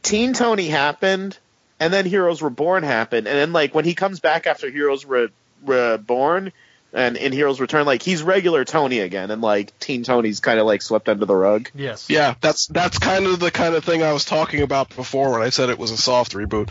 Teen 0.02 0.34
Tony 0.34 0.68
happened, 0.68 1.38
and 1.80 1.92
then 1.94 2.06
Heroes 2.06 2.42
Reborn 2.42 2.84
happened, 2.84 3.28
and 3.28 3.38
then 3.38 3.54
like 3.54 3.76
when 3.76 3.86
he 3.86 3.96
comes 3.96 4.20
back 4.20 4.48
after 4.48 4.70
Heroes 4.70 5.06
Re- 5.06 5.30
Reborn 5.66 6.52
and 6.94 7.18
in 7.18 7.32
Heroes 7.32 7.60
Return, 7.60 7.86
like 7.86 8.02
he's 8.02 8.24
regular 8.24 8.66
Tony 8.66 9.00
again, 9.00 9.32
and 9.32 9.42
like 9.42 9.78
Teen 9.80 10.04
Tony's 10.04 10.40
kind 10.40 10.60
of 10.60 10.66
like 10.66 10.82
swept 10.82 11.08
under 11.10 11.26
the 11.26 11.36
rug. 11.36 11.70
yes. 11.76 12.10
Yeah, 12.10 12.36
that's 12.42 12.68
that's 12.68 12.98
kind 12.98 13.26
of 13.28 13.40
the 13.40 13.52
kind 13.52 13.76
of 13.76 13.84
thing 13.84 14.04
I 14.04 14.14
was 14.14 14.26
talking 14.26 14.62
about 14.62 14.96
before 14.96 15.32
when 15.32 15.42
I 15.42 15.50
said 15.50 15.70
it 15.70 15.78
was 15.80 15.92
a 15.92 15.98
soft 15.98 16.34
reboot. 16.34 16.70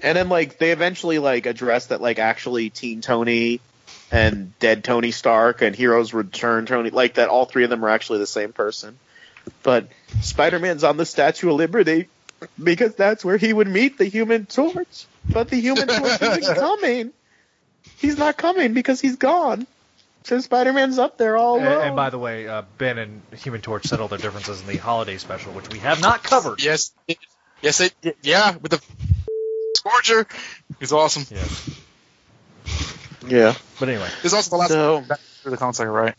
And 0.00 0.16
then 0.18 0.28
like 0.28 0.58
they 0.58 0.72
eventually 0.72 1.18
like 1.18 1.46
address 1.46 1.86
that 1.86 2.00
like 2.00 2.18
actually 2.18 2.70
Teen 2.70 3.00
Tony 3.00 3.60
and 4.10 4.58
Dead 4.58 4.84
Tony 4.84 5.10
Stark 5.12 5.62
and 5.62 5.74
Heroes 5.74 6.12
Return 6.12 6.66
Tony 6.66 6.90
like 6.90 7.14
that 7.14 7.28
all 7.28 7.44
three 7.46 7.64
of 7.64 7.70
them 7.70 7.84
are 7.84 7.88
actually 7.88 8.18
the 8.18 8.26
same 8.26 8.52
person. 8.52 8.98
but 9.62 9.88
Spider-Man's 10.20 10.84
on 10.84 10.96
the 10.96 11.06
Statue 11.06 11.48
of 11.50 11.56
Liberty 11.56 12.08
because 12.62 12.94
that's 12.94 13.24
where 13.24 13.36
he 13.36 13.52
would 13.52 13.68
meet 13.68 13.96
the 13.98 14.04
Human 14.04 14.46
Torch. 14.46 15.06
But 15.28 15.48
the 15.48 15.56
Human 15.60 15.86
Torch 15.88 16.20
isn't 16.20 16.56
coming. 16.58 17.12
He's 18.02 18.18
not 18.18 18.36
coming 18.36 18.74
because 18.74 19.00
he's 19.00 19.16
gone. 19.16 19.66
So 20.24 20.38
Spider-Man's 20.40 20.98
up 20.98 21.18
there 21.18 21.36
all 21.36 21.56
And, 21.58 21.66
alone. 21.66 21.86
and 21.86 21.96
by 21.96 22.10
the 22.10 22.18
way, 22.18 22.46
uh, 22.46 22.62
Ben 22.78 22.98
and 22.98 23.22
Human 23.38 23.60
Torch 23.60 23.84
settle 23.86 24.08
their 24.08 24.18
differences 24.18 24.60
in 24.60 24.66
the 24.66 24.76
holiday 24.76 25.16
special, 25.18 25.52
which 25.52 25.68
we 25.70 25.78
have 25.80 26.00
not 26.00 26.22
covered. 26.22 26.62
Yes, 26.62 26.92
it- 27.08 27.18
yes, 27.60 27.80
it, 27.80 27.94
yeah, 28.22 28.56
with 28.56 28.70
the 28.72 28.80
Scorcher, 29.78 30.26
he's 30.78 30.92
awesome. 30.92 31.24
Yes. 31.30 31.70
yeah. 33.26 33.54
But 33.80 33.88
anyway, 33.88 34.08
He's 34.22 34.32
also 34.34 34.50
the 34.50 34.56
last 34.56 34.70
So- 34.70 35.00
back 35.00 35.18
through 35.42 35.50
the 35.52 35.56
comic 35.56 35.74
cycle, 35.76 35.92
right? 35.92 36.14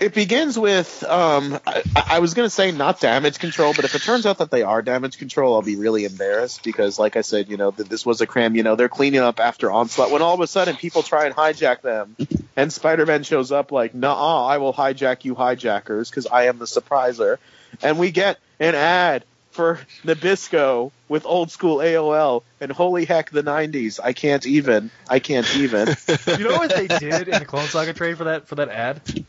It 0.00 0.14
begins 0.14 0.58
with 0.58 1.04
um, 1.04 1.58
I, 1.66 1.82
I 1.94 2.18
was 2.20 2.34
going 2.34 2.46
to 2.46 2.50
say 2.50 2.72
not 2.72 3.00
damage 3.00 3.38
control, 3.38 3.72
but 3.74 3.84
if 3.84 3.94
it 3.94 4.02
turns 4.02 4.26
out 4.26 4.38
that 4.38 4.50
they 4.50 4.62
are 4.62 4.82
damage 4.82 5.18
control, 5.18 5.54
I'll 5.54 5.62
be 5.62 5.76
really 5.76 6.04
embarrassed 6.04 6.62
because, 6.62 6.98
like 6.98 7.16
I 7.16 7.20
said, 7.20 7.48
you 7.48 7.56
know, 7.56 7.70
th- 7.70 7.88
this 7.88 8.06
was 8.06 8.20
a 8.20 8.26
cram. 8.26 8.56
You 8.56 8.62
know, 8.62 8.76
they're 8.76 8.88
cleaning 8.88 9.20
up 9.20 9.40
after 9.40 9.70
onslaught. 9.70 10.10
When 10.10 10.22
all 10.22 10.34
of 10.34 10.40
a 10.40 10.46
sudden 10.46 10.76
people 10.76 11.02
try 11.02 11.26
and 11.26 11.34
hijack 11.34 11.82
them, 11.82 12.16
and 12.56 12.72
Spider-Man 12.72 13.22
shows 13.24 13.52
up 13.52 13.72
like, 13.72 13.94
"Nah, 13.94 14.46
I 14.46 14.58
will 14.58 14.72
hijack 14.72 15.24
you, 15.24 15.34
hijackers, 15.34 16.10
because 16.10 16.26
I 16.26 16.44
am 16.46 16.58
the 16.58 16.66
surpriser," 16.66 17.38
and 17.82 17.98
we 17.98 18.10
get 18.10 18.38
an 18.60 18.74
ad 18.74 19.24
for 19.50 19.78
Nabisco 20.04 20.90
with 21.08 21.26
old 21.26 21.50
school 21.50 21.78
AOL, 21.78 22.42
and 22.60 22.72
holy 22.72 23.04
heck, 23.04 23.30
the 23.30 23.42
'90s. 23.42 24.00
I 24.02 24.12
can't 24.12 24.46
even. 24.46 24.90
I 25.08 25.18
can't 25.18 25.56
even. 25.56 25.88
you 26.26 26.48
know 26.48 26.56
what 26.56 26.74
they 26.74 26.86
did 26.86 27.28
in 27.28 27.38
the 27.38 27.46
Clone 27.46 27.66
Saga 27.66 27.92
trade 27.92 28.18
for 28.18 28.24
that 28.24 28.48
for 28.48 28.56
that 28.56 28.68
ad? 28.68 29.24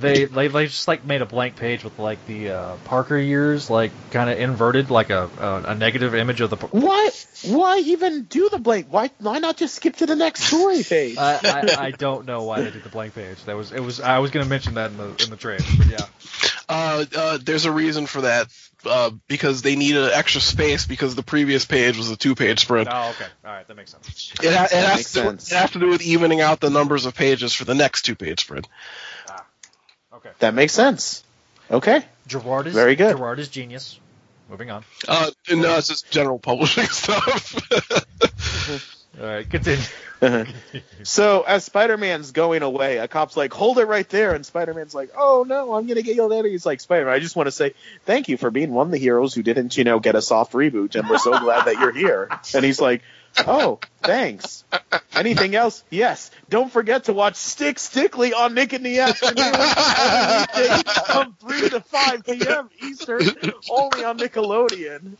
They 0.00 0.24
they, 0.24 0.48
they 0.48 0.66
just 0.66 0.88
like 0.88 1.04
made 1.04 1.22
a 1.22 1.26
blank 1.26 1.56
page 1.56 1.84
with 1.84 1.98
like 1.98 2.24
the 2.26 2.50
uh, 2.50 2.76
Parker 2.84 3.18
years 3.18 3.70
like 3.70 3.92
kind 4.10 4.30
of 4.30 4.38
inverted, 4.38 4.90
like 4.90 5.10
a, 5.10 5.28
a 5.38 5.70
a 5.70 5.74
negative 5.74 6.14
image 6.14 6.40
of 6.40 6.50
the. 6.50 6.56
Par- 6.56 6.70
Why? 6.72 7.10
Why 7.44 7.78
even 7.78 8.24
do 8.24 8.48
the 8.48 8.58
blank? 8.58 8.86
Why? 8.90 9.10
Why 9.18 9.38
not 9.38 9.56
just 9.56 9.74
skip 9.74 9.96
to 9.96 10.06
the 10.06 10.16
next 10.16 10.44
story 10.44 10.82
page? 10.82 11.18
I, 11.18 11.40
I, 11.44 11.86
I 11.86 11.90
don't 11.90 12.26
know 12.26 12.44
why 12.44 12.62
they 12.62 12.70
did 12.70 12.82
the 12.82 12.88
blank 12.88 13.14
page. 13.14 13.42
That 13.44 13.56
was 13.56 13.72
it 13.72 13.80
was 13.80 14.00
I 14.00 14.18
was 14.18 14.30
going 14.30 14.44
to 14.44 14.50
mention 14.50 14.74
that 14.74 14.90
in 14.90 14.96
the 14.96 15.24
in 15.24 15.30
the 15.30 15.36
trade, 15.36 15.62
but 15.78 15.86
yeah. 15.86 16.06
Uh, 16.68 17.04
uh, 17.16 17.38
there's 17.42 17.64
a 17.64 17.72
reason 17.72 18.06
for 18.06 18.22
that. 18.22 18.48
Uh, 18.84 19.10
because 19.26 19.62
they 19.62 19.74
needed 19.74 20.12
extra 20.12 20.40
space 20.40 20.86
because 20.86 21.16
the 21.16 21.22
previous 21.22 21.64
page 21.64 21.96
was 21.96 22.08
a 22.10 22.16
two-page 22.16 22.60
spread. 22.60 22.86
Oh, 22.88 23.10
okay, 23.10 23.26
all 23.44 23.52
right, 23.52 23.66
that 23.66 23.76
makes 23.76 23.90
sense. 23.90 24.32
It, 24.40 24.54
ha- 24.54 24.68
it, 24.70 24.70
has 24.70 24.96
makes 24.98 25.12
to, 25.14 25.22
sense. 25.22 25.50
it 25.50 25.56
has 25.56 25.70
to 25.72 25.80
do 25.80 25.88
with 25.88 26.02
evening 26.02 26.40
out 26.40 26.60
the 26.60 26.70
numbers 26.70 27.04
of 27.04 27.14
pages 27.14 27.52
for 27.52 27.64
the 27.64 27.74
next 27.74 28.02
two-page 28.02 28.42
spread. 28.42 28.68
Okay. 30.36 30.46
That 30.46 30.54
makes 30.54 30.72
sense. 30.72 31.24
Okay. 31.70 32.04
Gerard 32.26 32.66
is 32.66 32.74
Very 32.74 32.96
good. 32.96 33.16
Gerard 33.16 33.38
is 33.38 33.48
genius. 33.48 33.98
Moving 34.48 34.70
on. 34.70 34.84
Uh, 35.08 35.30
and, 35.48 35.62
no, 35.62 35.76
it's 35.76 35.88
just 35.88 36.10
general 36.10 36.38
publishing 36.38 36.84
stuff. 36.90 37.54
All 39.20 39.26
right, 39.26 39.48
continue. 39.48 39.82
so 41.02 41.42
as 41.42 41.64
Spider-Man's 41.64 42.32
going 42.32 42.62
away, 42.62 42.98
a 42.98 43.08
cop's 43.08 43.34
like, 43.34 43.54
"Hold 43.54 43.78
it 43.78 43.86
right 43.86 44.06
there," 44.10 44.34
and 44.34 44.44
Spider-Man's 44.44 44.94
like, 44.94 45.10
"Oh 45.16 45.46
no, 45.48 45.74
I'm 45.74 45.86
gonna 45.86 46.02
get 46.02 46.16
yelled 46.16 46.34
at." 46.34 46.44
He's 46.44 46.66
like, 46.66 46.80
"Spider-Man, 46.80 47.14
I 47.14 47.18
just 47.18 47.34
want 47.34 47.46
to 47.46 47.50
say 47.50 47.72
thank 48.04 48.28
you 48.28 48.36
for 48.36 48.50
being 48.50 48.72
one 48.72 48.88
of 48.88 48.90
the 48.92 48.98
heroes 48.98 49.32
who 49.32 49.42
didn't, 49.42 49.76
you 49.78 49.84
know, 49.84 50.00
get 50.00 50.16
a 50.16 50.22
soft 50.22 50.52
reboot, 50.52 50.96
and 50.96 51.08
we're 51.08 51.16
so 51.18 51.38
glad 51.40 51.64
that 51.64 51.80
you're 51.80 51.92
here." 51.92 52.28
And 52.54 52.62
he's 52.62 52.78
like, 52.80 53.02
"Oh, 53.38 53.80
thanks. 54.02 54.64
Anything 55.14 55.54
else? 55.54 55.84
Yes. 55.90 56.30
Don't 56.48 56.70
forget 56.72 57.04
to 57.04 57.12
watch 57.12 57.36
Stick 57.36 57.78
Stickly 57.78 58.32
on 58.32 58.54
Nick 58.54 58.72
in 58.72 58.82
the 58.82 59.00
Afternoon 59.00 59.54
every 60.54 60.82
from 61.06 61.36
three 61.40 61.68
to 61.70 61.80
five 61.80 62.24
p.m. 62.24 62.70
Eastern, 62.82 63.20
only 63.70 64.04
on 64.04 64.18
Nickelodeon." 64.18 65.16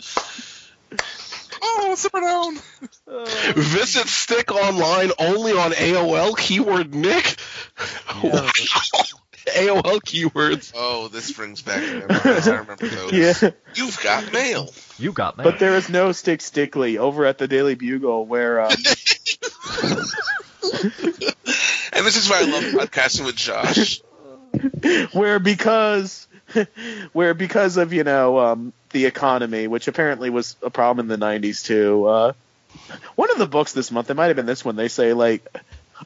Oh, 1.62 1.94
super 1.94 2.20
down. 2.20 2.58
Oh. 3.08 3.24
Visit 3.56 4.08
Stick 4.08 4.52
Online 4.52 5.10
only 5.18 5.52
on 5.52 5.72
AOL 5.72 6.36
keyword 6.36 6.94
Nick. 6.94 7.38
Wow. 8.22 8.50
AOL 9.46 10.00
keywords. 10.02 10.72
Oh, 10.74 11.08
this 11.08 11.32
brings 11.32 11.62
back 11.62 11.80
memories. 11.80 12.48
I 12.48 12.56
remember 12.56 12.86
those. 12.88 13.12
Yeah. 13.12 13.50
You've 13.74 14.00
got 14.02 14.32
mail. 14.32 14.72
You 14.98 15.12
got 15.12 15.36
mail. 15.36 15.50
But 15.50 15.58
there 15.58 15.76
is 15.76 15.88
no 15.88 16.12
Stick 16.12 16.40
Stickly 16.40 16.98
over 16.98 17.24
at 17.26 17.38
the 17.38 17.48
Daily 17.48 17.74
Bugle 17.74 18.26
where 18.26 18.60
um, 18.60 18.70
And 21.92 22.04
this 22.04 22.16
is 22.16 22.28
why 22.28 22.40
I 22.40 22.44
love 22.44 22.64
podcasting 22.64 23.24
with 23.24 23.36
Josh. 23.36 24.02
where 25.12 25.38
because 25.38 26.26
where 27.12 27.34
because 27.34 27.76
of 27.76 27.92
you 27.92 28.04
know 28.04 28.38
um, 28.38 28.72
the 28.90 29.06
economy, 29.06 29.66
which 29.66 29.88
apparently 29.88 30.30
was 30.30 30.56
a 30.62 30.70
problem 30.70 31.10
in 31.10 31.20
the 31.20 31.24
'90s 31.24 31.64
too. 31.64 32.06
Uh, 32.06 32.32
one 33.14 33.30
of 33.30 33.38
the 33.38 33.46
books 33.46 33.72
this 33.72 33.90
month, 33.90 34.10
it 34.10 34.14
might 34.14 34.26
have 34.26 34.36
been 34.36 34.46
this 34.46 34.64
one. 34.64 34.76
They 34.76 34.88
say 34.88 35.12
like, 35.12 35.46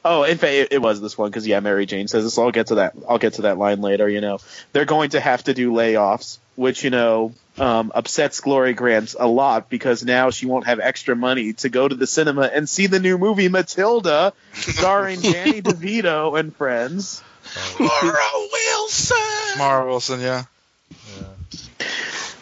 oh, 0.03 0.23
in 0.23 0.37
fact, 0.37 0.53
it, 0.53 0.67
it 0.73 0.81
was 0.81 1.01
this 1.01 1.17
one 1.17 1.29
because 1.29 1.47
yeah, 1.47 1.59
Mary 1.59 1.85
Jane 1.85 2.07
says 2.07 2.23
this. 2.23 2.37
I'll 2.37 2.51
get 2.51 2.67
to 2.67 2.75
that. 2.75 2.95
I'll 3.07 3.17
get 3.17 3.33
to 3.33 3.43
that 3.43 3.57
line 3.57 3.81
later. 3.81 4.07
You 4.07 4.21
know, 4.21 4.39
they're 4.71 4.85
going 4.85 5.11
to 5.11 5.19
have 5.19 5.43
to 5.45 5.53
do 5.53 5.71
layoffs, 5.71 6.39
which 6.55 6.83
you 6.83 6.89
know 6.89 7.33
um, 7.57 7.91
upsets 7.93 8.39
Glory 8.39 8.73
Grant 8.73 9.15
a 9.19 9.27
lot 9.27 9.69
because 9.69 10.03
now 10.03 10.29
she 10.29 10.45
won't 10.45 10.65
have 10.65 10.79
extra 10.79 11.15
money 11.15 11.53
to 11.53 11.69
go 11.69 11.87
to 11.87 11.95
the 11.95 12.07
cinema 12.07 12.43
and 12.43 12.67
see 12.67 12.87
the 12.87 12.99
new 12.99 13.17
movie 13.17 13.49
Matilda, 13.49 14.33
starring 14.53 15.21
Danny 15.21 15.61
DeVito 15.61 16.39
and 16.39 16.55
friends. 16.55 17.23
Laura 17.79 18.47
Wilson. 18.53 19.17
Mara 19.57 19.85
Wilson, 19.85 20.21
yeah. 20.21 20.43
yeah, 20.89 21.87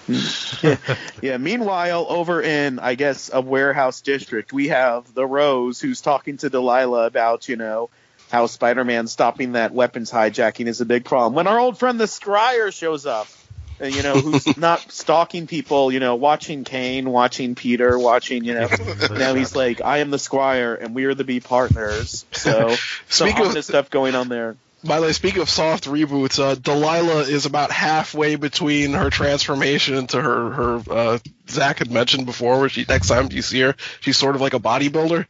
yeah. 1.21 1.37
Meanwhile, 1.37 2.05
over 2.09 2.41
in 2.41 2.79
I 2.79 2.95
guess 2.95 3.29
a 3.33 3.41
warehouse 3.41 4.01
district, 4.01 4.51
we 4.53 4.69
have 4.69 5.13
the 5.13 5.25
Rose 5.25 5.79
who's 5.79 6.01
talking 6.01 6.37
to 6.37 6.49
Delilah 6.49 7.05
about 7.05 7.47
you 7.49 7.55
know 7.55 7.89
how 8.31 8.45
Spider-Man 8.45 9.07
stopping 9.07 9.53
that 9.53 9.73
weapons 9.73 10.11
hijacking 10.11 10.67
is 10.67 10.81
a 10.81 10.85
big 10.85 11.03
problem. 11.05 11.33
When 11.33 11.47
our 11.47 11.59
old 11.59 11.79
friend 11.79 11.99
the 11.99 12.05
Scryer 12.05 12.71
shows 12.71 13.05
up, 13.07 13.27
and, 13.79 13.95
you 13.95 14.03
know 14.03 14.13
who's 14.13 14.57
not 14.57 14.91
stalking 14.91 15.47
people, 15.47 15.91
you 15.91 15.99
know, 15.99 16.15
watching 16.15 16.63
Kaine, 16.63 17.09
watching 17.09 17.55
Peter, 17.55 17.97
watching 17.97 18.43
you 18.43 18.53
know. 18.53 18.67
now 19.11 19.33
he's 19.33 19.55
like, 19.55 19.81
I 19.81 19.99
am 19.99 20.11
the 20.11 20.19
Squire, 20.19 20.75
and 20.75 20.93
we 20.93 21.05
are 21.05 21.13
the 21.15 21.23
B 21.23 21.39
partners. 21.39 22.25
So 22.31 22.75
some 23.07 23.29
Speaking 23.29 23.57
of- 23.57 23.65
stuff 23.65 23.89
going 23.89 24.15
on 24.15 24.29
there. 24.29 24.57
By 24.83 24.99
the 24.99 25.07
way, 25.07 25.13
speaking 25.13 25.41
of 25.41 25.49
soft 25.49 25.85
reboots, 25.85 26.39
uh, 26.39 26.55
Delilah 26.55 27.23
is 27.23 27.45
about 27.45 27.71
halfway 27.71 28.35
between 28.35 28.93
her 28.93 29.09
transformation 29.09 29.95
into 29.95 30.21
her 30.21 30.49
her 30.51 30.83
uh, 30.89 31.19
Zach 31.49 31.79
had 31.79 31.91
mentioned 31.91 32.25
before, 32.25 32.59
where 32.59 32.69
she 32.69 32.85
next 32.87 33.07
time 33.07 33.29
you 33.31 33.41
see 33.41 33.59
her, 33.61 33.75
she's 33.99 34.17
sort 34.17 34.35
of 34.35 34.41
like 34.41 34.53
a 34.53 34.59
bodybuilder. 34.59 35.25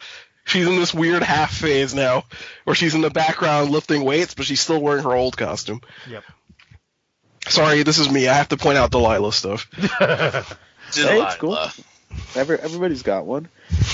She's 0.46 0.68
in 0.68 0.78
this 0.78 0.94
weird 0.94 1.24
half 1.24 1.54
phase 1.54 1.94
now, 1.94 2.26
where 2.64 2.76
she's 2.76 2.96
in 2.96 3.02
the 3.02 3.10
background 3.10 3.70
lifting 3.70 4.04
weights, 4.04 4.34
but 4.34 4.46
she's 4.46 4.62
still 4.62 4.82
wearing 4.82 5.04
her 5.04 5.14
old 5.14 5.38
costume. 5.38 5.82
Yep. 6.08 6.24
Sorry, 7.48 7.84
this 7.84 8.00
is 8.00 8.10
me. 8.12 8.28
I 8.28 8.34
have 8.34 8.50
to 8.50 8.58
point 8.58 8.78
out 8.78 8.92
Delilah 8.92 9.34
stuff. 9.34 9.68
Hey, 10.92 11.22
it's 11.22 11.36
cool. 11.36 11.56
Every, 12.36 12.60
everybody's 12.60 13.04
got 13.04 13.26
one. 13.26 13.50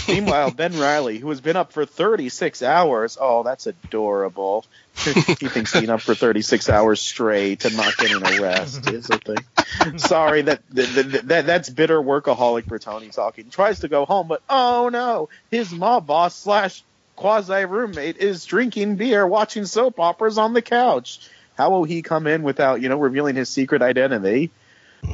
Meanwhile, 0.07 0.51
Ben 0.51 0.77
Reilly, 0.77 1.17
who 1.17 1.29
has 1.29 1.41
been 1.41 1.55
up 1.55 1.71
for 1.71 1.85
36 1.85 2.61
hours, 2.63 3.17
oh, 3.19 3.43
that's 3.43 3.65
adorable. 3.67 4.65
he 5.03 5.13
thinks 5.47 5.73
being 5.73 5.89
up 5.89 6.01
for 6.01 6.15
36 6.15 6.69
hours 6.69 7.01
straight 7.01 7.65
and 7.65 7.75
not 7.75 7.95
getting 7.97 8.17
a 8.17 8.41
rest 8.41 8.89
is 8.89 9.09
a 9.09 9.17
thing. 9.17 9.97
Sorry, 9.97 10.43
that, 10.43 10.61
that, 10.71 11.21
that 11.25 11.45
that's 11.45 11.69
bitter 11.69 12.01
workaholic 12.01 12.63
Bertoni 12.63 13.11
talking. 13.11 13.49
Tries 13.49 13.79
to 13.79 13.87
go 13.87 14.05
home, 14.05 14.27
but 14.27 14.41
oh 14.49 14.89
no, 14.89 15.29
his 15.51 15.71
mob 15.71 16.07
boss 16.07 16.35
slash 16.35 16.83
quasi 17.15 17.65
roommate 17.65 18.17
is 18.17 18.45
drinking 18.45 18.95
beer, 18.95 19.25
watching 19.25 19.65
soap 19.65 19.99
operas 19.99 20.37
on 20.37 20.53
the 20.53 20.61
couch. 20.61 21.19
How 21.57 21.69
will 21.69 21.83
he 21.85 22.01
come 22.01 22.27
in 22.27 22.43
without, 22.43 22.81
you 22.81 22.89
know, 22.89 22.97
revealing 22.97 23.35
his 23.35 23.49
secret 23.49 23.81
identity? 23.81 24.51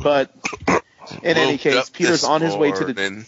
But 0.03 0.33
in 1.23 1.37
any 1.37 1.57
case, 1.57 1.89
Peter's 1.89 2.23
on 2.23 2.41
his 2.41 2.55
way 2.55 2.71
to 2.71 2.85
the 2.85 2.93
morning. 2.93 3.25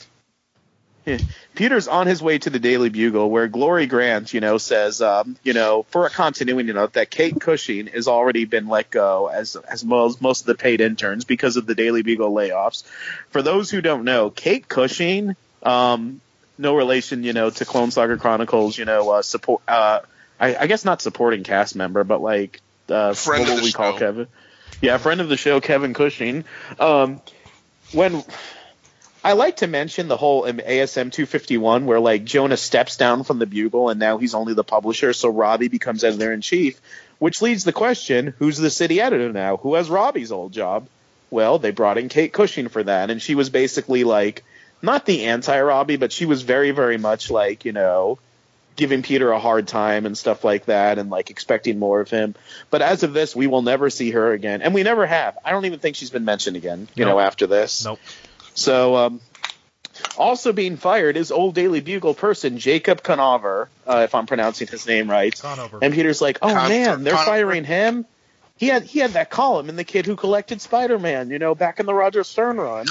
Peter's 1.55 1.87
on 1.87 2.07
his 2.07 2.21
way 2.21 2.37
to 2.37 2.49
the 2.49 2.59
Daily 2.59 2.89
Bugle, 2.89 3.29
where 3.29 3.47
Glory 3.47 3.87
Grant, 3.87 4.33
you 4.33 4.39
know, 4.39 4.57
says, 4.57 5.01
um, 5.01 5.35
you 5.43 5.53
know, 5.53 5.83
for 5.89 6.05
a 6.05 6.09
continuity 6.09 6.71
note, 6.71 6.93
that 6.93 7.09
Kate 7.09 7.39
Cushing 7.39 7.87
has 7.87 8.07
already 8.07 8.45
been 8.45 8.67
let 8.69 8.89
go, 8.89 9.27
as 9.27 9.55
as 9.55 9.83
most 9.83 10.21
most 10.21 10.41
of 10.41 10.45
the 10.47 10.55
paid 10.55 10.81
interns 10.81 11.25
because 11.25 11.57
of 11.57 11.65
the 11.65 11.75
Daily 11.75 12.03
Bugle 12.03 12.31
layoffs. 12.31 12.83
For 13.29 13.41
those 13.41 13.69
who 13.69 13.81
don't 13.81 14.05
know, 14.05 14.29
Kate 14.29 14.67
Cushing, 14.67 15.35
um, 15.61 16.21
no 16.57 16.75
relation, 16.75 17.23
you 17.23 17.33
know, 17.33 17.49
to 17.49 17.65
Clone 17.65 17.91
Saga 17.91 18.17
Chronicles, 18.17 18.77
you 18.77 18.85
know, 18.85 19.09
uh, 19.11 19.21
support. 19.21 19.61
Uh, 19.67 19.99
I, 20.39 20.55
I 20.55 20.67
guess 20.67 20.85
not 20.85 21.01
supporting 21.01 21.43
cast 21.43 21.75
member, 21.75 22.03
but 22.03 22.21
like, 22.21 22.61
uh, 22.89 23.13
Friend 23.13 23.41
what 23.41 23.49
of 23.49 23.55
will 23.55 23.61
the 23.61 23.63
we 23.65 23.71
call. 23.71 23.97
Kevin? 23.97 24.27
Yeah, 24.81 24.97
friend 24.97 25.21
of 25.21 25.29
the 25.29 25.37
show, 25.37 25.61
Kevin 25.61 25.93
Cushing. 25.93 26.43
Um, 26.79 27.21
when 27.93 28.23
I 29.23 29.33
like 29.33 29.57
to 29.57 29.67
mention 29.67 30.07
the 30.07 30.17
whole 30.17 30.43
ASM 30.43 31.11
251 31.11 31.85
where 31.85 31.99
like 31.99 32.25
Jonah 32.25 32.57
steps 32.57 32.97
down 32.97 33.23
from 33.23 33.39
the 33.39 33.45
Bugle 33.45 33.89
and 33.89 33.99
now 33.99 34.17
he's 34.17 34.33
only 34.33 34.53
the 34.53 34.63
publisher, 34.63 35.13
so 35.13 35.29
Robbie 35.29 35.69
becomes 35.69 36.03
editor 36.03 36.33
in 36.33 36.41
chief, 36.41 36.81
which 37.19 37.41
leads 37.41 37.63
the 37.63 37.71
question: 37.71 38.33
Who's 38.39 38.57
the 38.57 38.69
city 38.69 38.99
editor 38.99 39.31
now? 39.31 39.57
Who 39.57 39.75
has 39.75 39.89
Robbie's 39.89 40.31
old 40.31 40.51
job? 40.51 40.87
Well, 41.29 41.57
they 41.57 41.71
brought 41.71 41.97
in 41.97 42.09
Kate 42.09 42.33
Cushing 42.33 42.67
for 42.67 42.83
that, 42.83 43.09
and 43.09 43.21
she 43.21 43.35
was 43.35 43.49
basically 43.49 44.03
like 44.03 44.43
not 44.81 45.05
the 45.05 45.25
anti-Robbie, 45.25 45.95
but 45.95 46.11
she 46.11 46.25
was 46.25 46.41
very, 46.41 46.71
very 46.71 46.97
much 46.97 47.31
like 47.31 47.63
you 47.65 47.71
know 47.71 48.19
giving 48.75 49.03
Peter 49.03 49.31
a 49.31 49.39
hard 49.39 49.67
time 49.67 50.05
and 50.05 50.17
stuff 50.17 50.43
like 50.43 50.65
that, 50.65 50.97
and 50.97 51.09
like 51.09 51.29
expecting 51.29 51.79
more 51.79 51.99
of 52.01 52.09
him. 52.09 52.35
But 52.69 52.81
as 52.81 53.03
of 53.03 53.13
this, 53.13 53.35
we 53.35 53.47
will 53.47 53.61
never 53.61 53.89
see 53.89 54.11
her 54.11 54.31
again, 54.31 54.61
and 54.61 54.73
we 54.73 54.83
never 54.83 55.05
have. 55.05 55.37
I 55.43 55.51
don't 55.51 55.65
even 55.65 55.79
think 55.79 55.95
she's 55.95 56.09
been 56.09 56.25
mentioned 56.25 56.57
again. 56.57 56.87
You 56.95 57.05
know, 57.05 57.19
after 57.19 57.47
this. 57.47 57.85
Nope. 57.85 57.99
So, 58.55 58.95
um, 58.95 59.21
also 60.17 60.53
being 60.53 60.77
fired 60.77 61.17
is 61.17 61.31
old 61.31 61.55
Daily 61.55 61.81
Bugle 61.81 62.13
person 62.13 62.57
Jacob 62.57 63.03
Conover, 63.03 63.69
uh, 63.87 64.01
if 64.03 64.15
I'm 64.15 64.25
pronouncing 64.25 64.67
his 64.67 64.87
name 64.87 65.09
right. 65.09 65.37
Conover. 65.39 65.79
And 65.81 65.93
Peter's 65.93 66.21
like, 66.21 66.39
"Oh 66.41 66.53
Con- 66.53 66.69
man, 66.69 67.03
they're 67.03 67.13
Conover. 67.13 67.31
firing 67.31 67.63
him. 67.63 68.05
He 68.57 68.67
had 68.67 68.83
he 68.83 68.99
had 68.99 69.11
that 69.11 69.29
column 69.29 69.69
in 69.69 69.75
the 69.75 69.83
Kid 69.83 70.05
Who 70.05 70.15
Collected 70.15 70.61
Spider-Man, 70.61 71.29
you 71.31 71.39
know, 71.39 71.55
back 71.55 71.79
in 71.79 71.85
the 71.85 71.93
Roger 71.93 72.23
Stern 72.23 72.57
run. 72.57 72.85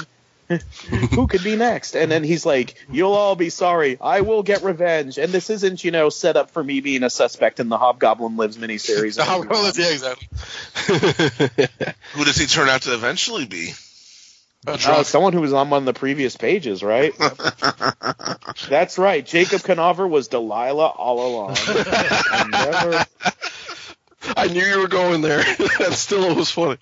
Who 1.11 1.27
could 1.27 1.43
be 1.43 1.55
next?" 1.55 1.95
And 1.95 2.11
then 2.11 2.23
he's 2.23 2.45
like, 2.45 2.75
"You'll 2.91 3.13
all 3.13 3.35
be 3.35 3.49
sorry. 3.49 3.97
I 3.99 4.21
will 4.21 4.43
get 4.43 4.63
revenge. 4.63 5.17
And 5.17 5.31
this 5.31 5.49
isn't, 5.49 5.83
you 5.83 5.91
know, 5.91 6.09
set 6.09 6.37
up 6.37 6.51
for 6.51 6.63
me 6.63 6.81
being 6.81 7.03
a 7.03 7.09
suspect 7.09 7.59
in 7.59 7.69
the 7.69 7.77
Hobgoblin 7.77 8.37
Lives 8.37 8.57
miniseries." 8.57 9.15
The 9.23 9.23
Hobgoblins, 9.23 9.77
yeah, 9.77 9.91
exactly. 9.91 10.27
Who 12.13 12.25
does 12.25 12.37
he 12.37 12.45
turn 12.45 12.69
out 12.69 12.83
to 12.83 12.93
eventually 12.93 13.45
be? 13.45 13.73
Uh, 14.65 15.03
someone 15.03 15.33
who 15.33 15.41
was 15.41 15.51
on 15.51 15.69
one 15.69 15.81
of 15.81 15.85
the 15.85 15.93
previous 15.93 16.37
pages, 16.37 16.81
right? 16.83 17.13
That's 18.69 18.97
right. 18.97 19.25
Jacob 19.25 19.61
Conover 19.61 20.07
was 20.07 20.29
Delilah 20.29 20.87
all 20.87 21.27
along. 21.27 21.55
I 21.57 22.45
never, 22.49 23.05
I 24.37 24.47
knew 24.47 24.63
you 24.63 24.79
were 24.79 24.87
going 24.87 25.21
there. 25.21 25.43
that 25.79 25.93
still 25.93 26.33
was 26.33 26.49
funny. 26.49 26.77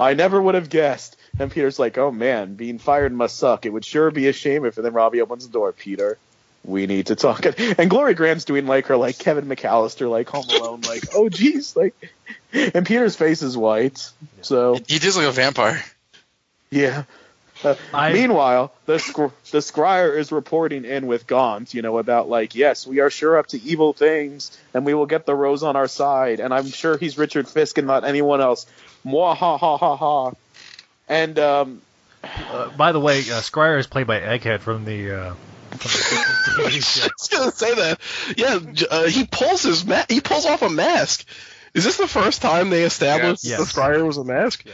I 0.00 0.14
never 0.14 0.42
would 0.42 0.56
have 0.56 0.68
guessed. 0.68 1.16
And 1.38 1.50
Peter's 1.50 1.78
like, 1.78 1.96
"Oh 1.98 2.10
man, 2.10 2.54
being 2.54 2.78
fired 2.78 3.12
must 3.12 3.36
suck. 3.36 3.64
It 3.66 3.70
would 3.72 3.84
sure 3.84 4.10
be 4.10 4.28
a 4.28 4.32
shame 4.32 4.64
if." 4.64 4.76
And 4.76 4.84
then 4.84 4.92
Robbie 4.92 5.20
opens 5.22 5.46
the 5.46 5.52
door. 5.52 5.72
Peter, 5.72 6.18
we 6.64 6.86
need 6.86 7.06
to 7.06 7.16
talk. 7.16 7.44
And 7.78 7.88
Glory 7.90 8.14
Grant's 8.14 8.44
doing 8.44 8.66
like 8.66 8.86
her 8.86 8.96
like 8.96 9.18
Kevin 9.18 9.46
McAllister, 9.46 10.10
like 10.10 10.28
Home 10.28 10.46
Alone, 10.50 10.80
like, 10.88 11.04
"Oh 11.14 11.28
geez," 11.28 11.74
like. 11.76 11.94
And 12.52 12.84
Peter's 12.86 13.16
face 13.16 13.42
is 13.42 13.56
white. 13.56 14.10
So 14.42 14.78
He 14.86 14.98
does 14.98 15.16
like 15.16 15.26
a 15.26 15.32
vampire. 15.32 15.82
Yeah. 16.70 17.04
Uh, 17.64 17.76
I- 17.94 18.12
meanwhile, 18.12 18.72
the 18.86 18.98
scr- 18.98 19.26
the 19.52 19.58
scryer 19.58 20.16
is 20.16 20.32
reporting 20.32 20.84
in 20.84 21.06
with 21.06 21.26
Gaunt, 21.26 21.72
you 21.74 21.80
know, 21.82 21.98
about 21.98 22.28
like, 22.28 22.54
yes, 22.54 22.86
we 22.86 23.00
are 23.00 23.08
sure 23.10 23.38
up 23.38 23.46
to 23.48 23.62
evil 23.62 23.92
things, 23.92 24.56
and 24.74 24.84
we 24.84 24.94
will 24.94 25.06
get 25.06 25.26
the 25.26 25.34
rose 25.34 25.62
on 25.62 25.76
our 25.76 25.88
side, 25.88 26.40
and 26.40 26.52
I'm 26.52 26.66
sure 26.70 26.96
he's 26.98 27.16
Richard 27.16 27.48
Fisk 27.48 27.78
and 27.78 27.86
not 27.86 28.04
anyone 28.04 28.40
else. 28.40 28.66
Mwah 29.06 29.36
ha 29.36 29.56
ha 29.58 29.76
ha 29.76 29.96
ha. 29.96 30.32
And 31.12 31.38
um, 31.38 31.82
Uh, 32.24 32.70
by 32.70 32.92
the 32.92 33.00
way, 33.00 33.18
uh, 33.20 33.40
Scryer 33.42 33.78
is 33.78 33.86
played 33.86 34.06
by 34.06 34.20
Egghead 34.20 34.60
from 34.60 34.84
the. 34.86 35.12
Uh, 35.12 35.34
from 35.72 35.90
the 36.56 36.62
I 36.62 37.14
was 37.16 37.28
gonna 37.28 37.50
say 37.52 37.74
that. 37.74 38.00
Yeah, 38.36 38.58
uh, 38.90 39.04
he 39.04 39.26
pulls 39.26 39.62
his 39.62 39.84
ma- 39.84 40.04
he 40.08 40.20
pulls 40.20 40.46
off 40.46 40.62
a 40.62 40.70
mask. 40.70 41.26
Is 41.74 41.84
this 41.84 41.96
the 41.98 42.08
first 42.08 42.40
time 42.42 42.70
they 42.70 42.84
established 42.84 43.44
Yes. 43.44 43.58
the 43.58 43.64
Scryer 43.80 44.06
was 44.06 44.16
a 44.16 44.24
mask? 44.24 44.64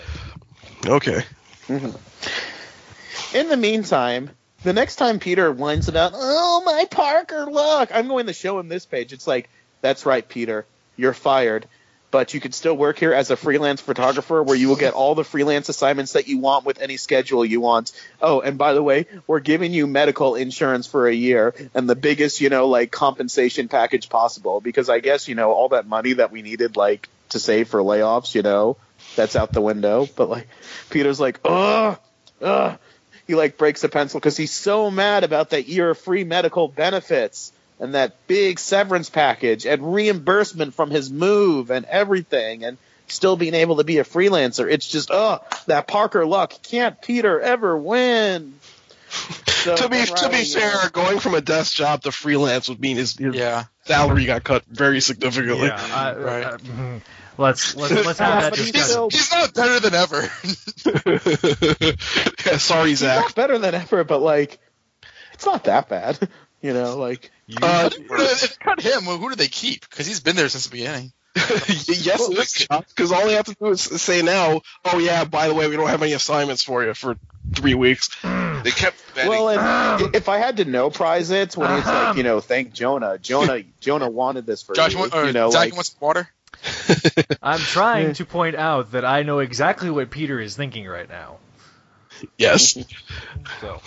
Okay. 0.86 1.22
in 1.68 3.48
the 3.48 3.56
meantime, 3.56 4.30
the 4.64 4.72
next 4.72 4.96
time 4.96 5.18
Peter 5.20 5.52
whines 5.52 5.88
about, 5.88 6.12
oh 6.14 6.62
my 6.64 6.86
Parker, 6.90 7.46
look, 7.46 7.90
I'm 7.94 8.08
going 8.08 8.26
to 8.26 8.32
show 8.32 8.58
him 8.58 8.68
this 8.68 8.86
page. 8.86 9.12
It's 9.12 9.26
like, 9.26 9.48
that's 9.80 10.06
right, 10.06 10.26
Peter, 10.28 10.66
you're 10.96 11.14
fired. 11.14 11.66
But 12.10 12.32
you 12.32 12.40
can 12.40 12.52
still 12.52 12.74
work 12.74 12.98
here 12.98 13.12
as 13.12 13.30
a 13.30 13.36
freelance 13.36 13.82
photographer 13.82 14.42
where 14.42 14.56
you 14.56 14.68
will 14.68 14.76
get 14.76 14.94
all 14.94 15.14
the 15.14 15.24
freelance 15.24 15.68
assignments 15.68 16.12
that 16.12 16.26
you 16.26 16.38
want 16.38 16.64
with 16.64 16.80
any 16.80 16.96
schedule 16.96 17.44
you 17.44 17.60
want. 17.60 17.92
Oh, 18.22 18.40
and 18.40 18.56
by 18.56 18.72
the 18.72 18.82
way, 18.82 19.06
we're 19.26 19.40
giving 19.40 19.74
you 19.74 19.86
medical 19.86 20.34
insurance 20.34 20.86
for 20.86 21.06
a 21.06 21.12
year 21.12 21.54
and 21.74 21.88
the 21.88 21.96
biggest, 21.96 22.40
you 22.40 22.48
know, 22.48 22.66
like 22.66 22.90
compensation 22.90 23.68
package 23.68 24.08
possible 24.08 24.62
because 24.62 24.88
I 24.88 25.00
guess, 25.00 25.28
you 25.28 25.34
know, 25.34 25.52
all 25.52 25.68
that 25.70 25.86
money 25.86 26.14
that 26.14 26.32
we 26.32 26.40
needed 26.40 26.76
like 26.76 27.08
to 27.30 27.38
save 27.38 27.68
for 27.68 27.80
layoffs, 27.80 28.34
you 28.34 28.40
know, 28.40 28.78
that's 29.14 29.36
out 29.36 29.52
the 29.52 29.60
window. 29.60 30.08
But 30.16 30.30
like 30.30 30.48
Peter's 30.88 31.20
like, 31.20 31.40
ugh, 31.44 31.98
ugh. 32.40 32.78
He 33.26 33.34
like 33.34 33.58
breaks 33.58 33.84
a 33.84 33.90
pencil 33.90 34.18
because 34.18 34.38
he's 34.38 34.52
so 34.52 34.90
mad 34.90 35.24
about 35.24 35.50
that 35.50 35.68
year 35.68 35.90
of 35.90 35.98
free 35.98 36.24
medical 36.24 36.68
benefits 36.68 37.52
and 37.80 37.94
that 37.94 38.26
big 38.26 38.58
severance 38.58 39.08
package 39.10 39.66
and 39.66 39.94
reimbursement 39.94 40.74
from 40.74 40.90
his 40.90 41.10
move 41.10 41.70
and 41.70 41.84
everything 41.86 42.64
and 42.64 42.78
still 43.06 43.36
being 43.36 43.54
able 43.54 43.76
to 43.76 43.84
be 43.84 43.98
a 43.98 44.04
freelancer. 44.04 44.70
It's 44.70 44.86
just, 44.88 45.10
oh, 45.10 45.38
that 45.66 45.86
Parker 45.86 46.26
luck. 46.26 46.52
Can't 46.64 47.00
Peter 47.00 47.40
ever 47.40 47.76
win? 47.76 48.54
So 49.08 49.74
to 49.76 49.88
be 49.88 50.04
to 50.04 50.28
be 50.28 50.38
you 50.42 50.54
know, 50.54 50.60
fair, 50.60 50.90
going 50.90 51.18
from 51.18 51.34
a 51.34 51.40
desk 51.40 51.74
job 51.74 52.02
to 52.02 52.12
freelance 52.12 52.68
would 52.68 52.80
mean 52.80 52.96
his, 52.98 53.16
his 53.16 53.34
Yeah. 53.34 53.64
salary 53.84 54.26
got 54.26 54.44
cut 54.44 54.64
very 54.66 55.00
significantly. 55.00 55.66
yeah, 55.68 55.80
I, 55.94 56.14
Right. 56.14 56.44
uh, 56.44 56.58
mhm. 56.58 57.00
let's 57.38 57.74
let's 57.74 57.92
let's 58.06 58.18
have 58.18 58.42
that 58.42 58.50
but 58.50 58.58
he's 58.58 58.70
discussion. 58.72 59.08
He's 59.10 59.30
not 59.32 59.54
better 59.54 59.80
than 59.80 59.94
ever. 59.94 60.30
yeah, 62.46 62.56
sorry, 62.58 62.90
he's 62.90 62.98
Zach. 62.98 63.24
not 63.24 63.34
better 63.34 63.58
than 63.58 63.74
ever, 63.74 64.04
but 64.04 64.20
like, 64.20 64.58
it's 65.32 65.46
not 65.46 65.64
that 65.64 65.88
bad. 65.88 66.18
You 66.60 66.74
know, 66.74 66.96
like, 66.96 67.30
Uh, 67.62 67.88
if 67.92 68.58
cut 68.58 68.80
him, 68.80 69.06
well, 69.06 69.16
who 69.16 69.30
do 69.30 69.36
they 69.36 69.48
keep? 69.48 69.88
Because 69.88 70.06
he's 70.06 70.20
been 70.20 70.36
there 70.36 70.48
since 70.48 70.66
the 70.66 70.72
beginning. 70.72 71.12
yes, 71.86 72.66
because 72.68 73.12
all 73.12 73.26
they 73.26 73.34
have 73.34 73.46
to 73.46 73.54
do 73.54 73.66
is 73.68 73.80
say 73.80 74.22
now, 74.22 74.60
oh 74.84 74.98
yeah, 74.98 75.24
by 75.24 75.48
the 75.48 75.54
way, 75.54 75.68
we 75.68 75.76
don't 75.76 75.88
have 75.88 76.02
any 76.02 76.12
assignments 76.12 76.62
for 76.62 76.84
you 76.84 76.94
for 76.94 77.16
three 77.54 77.74
weeks. 77.74 78.12
Hmm. 78.22 78.62
They 78.62 78.70
kept 78.70 78.96
betting. 79.14 79.30
well, 79.30 79.48
and 79.48 80.02
hmm. 80.02 80.16
if 80.16 80.28
I 80.28 80.38
had 80.38 80.56
to 80.56 80.64
no 80.64 80.90
prize 80.90 81.30
it 81.30 81.56
when 81.56 81.70
it's 81.78 81.86
like, 81.86 82.16
you 82.16 82.22
hmm. 82.22 82.28
know, 82.28 82.40
thank 82.40 82.72
Jonah. 82.72 83.18
Jonah, 83.18 83.62
Jonah 83.80 84.10
wanted 84.10 84.46
this 84.46 84.62
for 84.62 84.74
Josh, 84.74 84.92
you. 84.92 84.98
want, 84.98 85.14
or 85.14 85.26
you 85.26 85.32
know, 85.32 85.50
Zach 85.50 85.60
like, 85.60 85.74
wants 85.74 85.94
water. 86.00 86.28
I'm 87.42 87.60
trying 87.60 88.14
to 88.14 88.24
point 88.24 88.56
out 88.56 88.92
that 88.92 89.04
I 89.04 89.22
know 89.22 89.38
exactly 89.38 89.90
what 89.90 90.10
Peter 90.10 90.40
is 90.40 90.56
thinking 90.56 90.86
right 90.86 91.08
now. 91.08 91.38
Yes, 92.36 92.76
So 93.60 93.80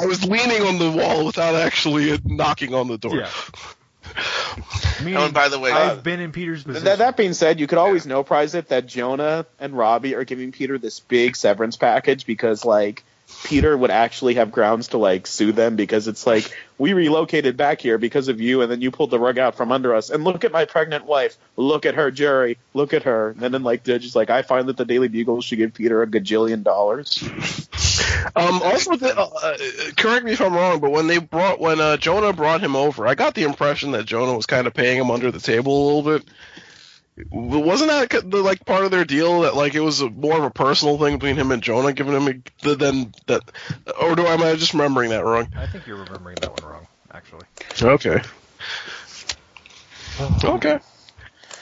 I 0.00 0.06
was 0.06 0.24
leaning 0.24 0.62
on 0.62 0.78
the 0.78 0.90
wall 0.90 1.24
without 1.26 1.54
actually 1.54 2.18
knocking 2.24 2.74
on 2.74 2.88
the 2.88 2.98
door. 2.98 3.16
yeah. 3.16 3.30
Meaning, 5.00 5.16
Oh, 5.16 5.24
and 5.26 5.34
by 5.34 5.48
the 5.48 5.58
way, 5.58 5.70
I've 5.70 5.98
uh, 5.98 6.00
been 6.00 6.20
in 6.20 6.32
Peter's 6.32 6.62
position. 6.62 6.84
That, 6.84 6.98
that 6.98 7.16
being 7.16 7.34
said, 7.34 7.60
you 7.60 7.66
could 7.66 7.78
always 7.78 8.06
no 8.06 8.22
prize 8.22 8.54
it 8.54 8.68
that 8.68 8.86
Jonah 8.86 9.44
and 9.58 9.76
Robbie 9.76 10.14
are 10.14 10.24
giving 10.24 10.52
Peter 10.52 10.78
this 10.78 11.00
big 11.00 11.36
severance 11.36 11.76
package 11.76 12.24
because 12.24 12.64
like 12.64 13.04
Peter 13.44 13.76
would 13.76 13.90
actually 13.90 14.34
have 14.34 14.50
grounds 14.50 14.88
to 14.88 14.98
like 14.98 15.26
sue 15.26 15.52
them 15.52 15.76
because 15.76 16.08
it's 16.08 16.26
like 16.26 16.50
we 16.78 16.92
relocated 16.92 17.56
back 17.56 17.80
here 17.80 17.98
because 17.98 18.28
of 18.28 18.40
you 18.40 18.62
and 18.62 18.70
then 18.70 18.80
you 18.80 18.90
pulled 18.90 19.10
the 19.10 19.18
rug 19.18 19.38
out 19.38 19.56
from 19.56 19.72
under 19.72 19.94
us. 19.94 20.10
And 20.10 20.24
look 20.24 20.44
at 20.44 20.52
my 20.52 20.64
pregnant 20.64 21.06
wife. 21.06 21.36
Look 21.56 21.86
at 21.86 21.94
her 21.94 22.10
jury 22.10 22.58
look 22.76 22.94
at 22.94 23.04
her. 23.04 23.34
And 23.40 23.52
then 23.52 23.62
like 23.62 23.82
they're 23.82 23.98
just 23.98 24.14
like 24.14 24.30
I 24.30 24.42
find 24.42 24.68
that 24.68 24.76
the 24.76 24.84
Daily 24.84 25.08
Bugle 25.08 25.40
should 25.40 25.58
give 25.58 25.74
Peter 25.74 26.02
a 26.02 26.06
gajillion 26.06 26.62
dollars. 26.62 27.22
Um, 28.34 28.60
also, 28.62 28.96
the, 28.96 29.16
uh, 29.16 29.30
uh, 29.42 29.56
correct 29.96 30.24
me 30.24 30.32
if 30.32 30.40
I'm 30.40 30.54
wrong, 30.54 30.80
but 30.80 30.90
when 30.90 31.06
they 31.06 31.18
brought 31.18 31.60
when 31.60 31.80
uh, 31.80 31.96
Jonah 31.96 32.32
brought 32.32 32.60
him 32.60 32.76
over, 32.76 33.06
I 33.06 33.14
got 33.14 33.34
the 33.34 33.44
impression 33.44 33.92
that 33.92 34.04
Jonah 34.04 34.36
was 34.36 34.46
kind 34.46 34.66
of 34.66 34.74
paying 34.74 34.98
him 34.98 35.10
under 35.10 35.30
the 35.30 35.40
table 35.40 35.72
a 35.72 35.84
little 35.86 36.18
bit. 36.18 36.28
W- 37.32 37.64
Wasn't 37.64 37.90
that 37.90 38.30
the 38.30 38.42
like 38.42 38.64
part 38.64 38.84
of 38.84 38.90
their 38.90 39.04
deal 39.04 39.42
that 39.42 39.56
like 39.56 39.74
it 39.74 39.80
was 39.80 40.00
a, 40.00 40.10
more 40.10 40.36
of 40.36 40.44
a 40.44 40.50
personal 40.50 40.98
thing 40.98 41.14
between 41.18 41.36
him 41.36 41.50
and 41.50 41.62
Jonah, 41.62 41.92
giving 41.92 42.14
him 42.14 42.42
a, 42.62 42.74
than 42.74 43.12
that, 43.26 43.42
or 44.00 44.14
do 44.14 44.26
I 44.26 44.34
am 44.34 44.42
I 44.42 44.54
just 44.56 44.74
remembering 44.74 45.10
that 45.10 45.24
wrong? 45.24 45.48
I 45.56 45.66
think 45.66 45.86
you're 45.86 45.96
remembering 45.96 46.38
that 46.40 46.52
one 46.52 46.62
wrong, 46.62 46.86
actually. 47.12 47.46
Okay. 47.80 48.20
Okay. 50.44 50.78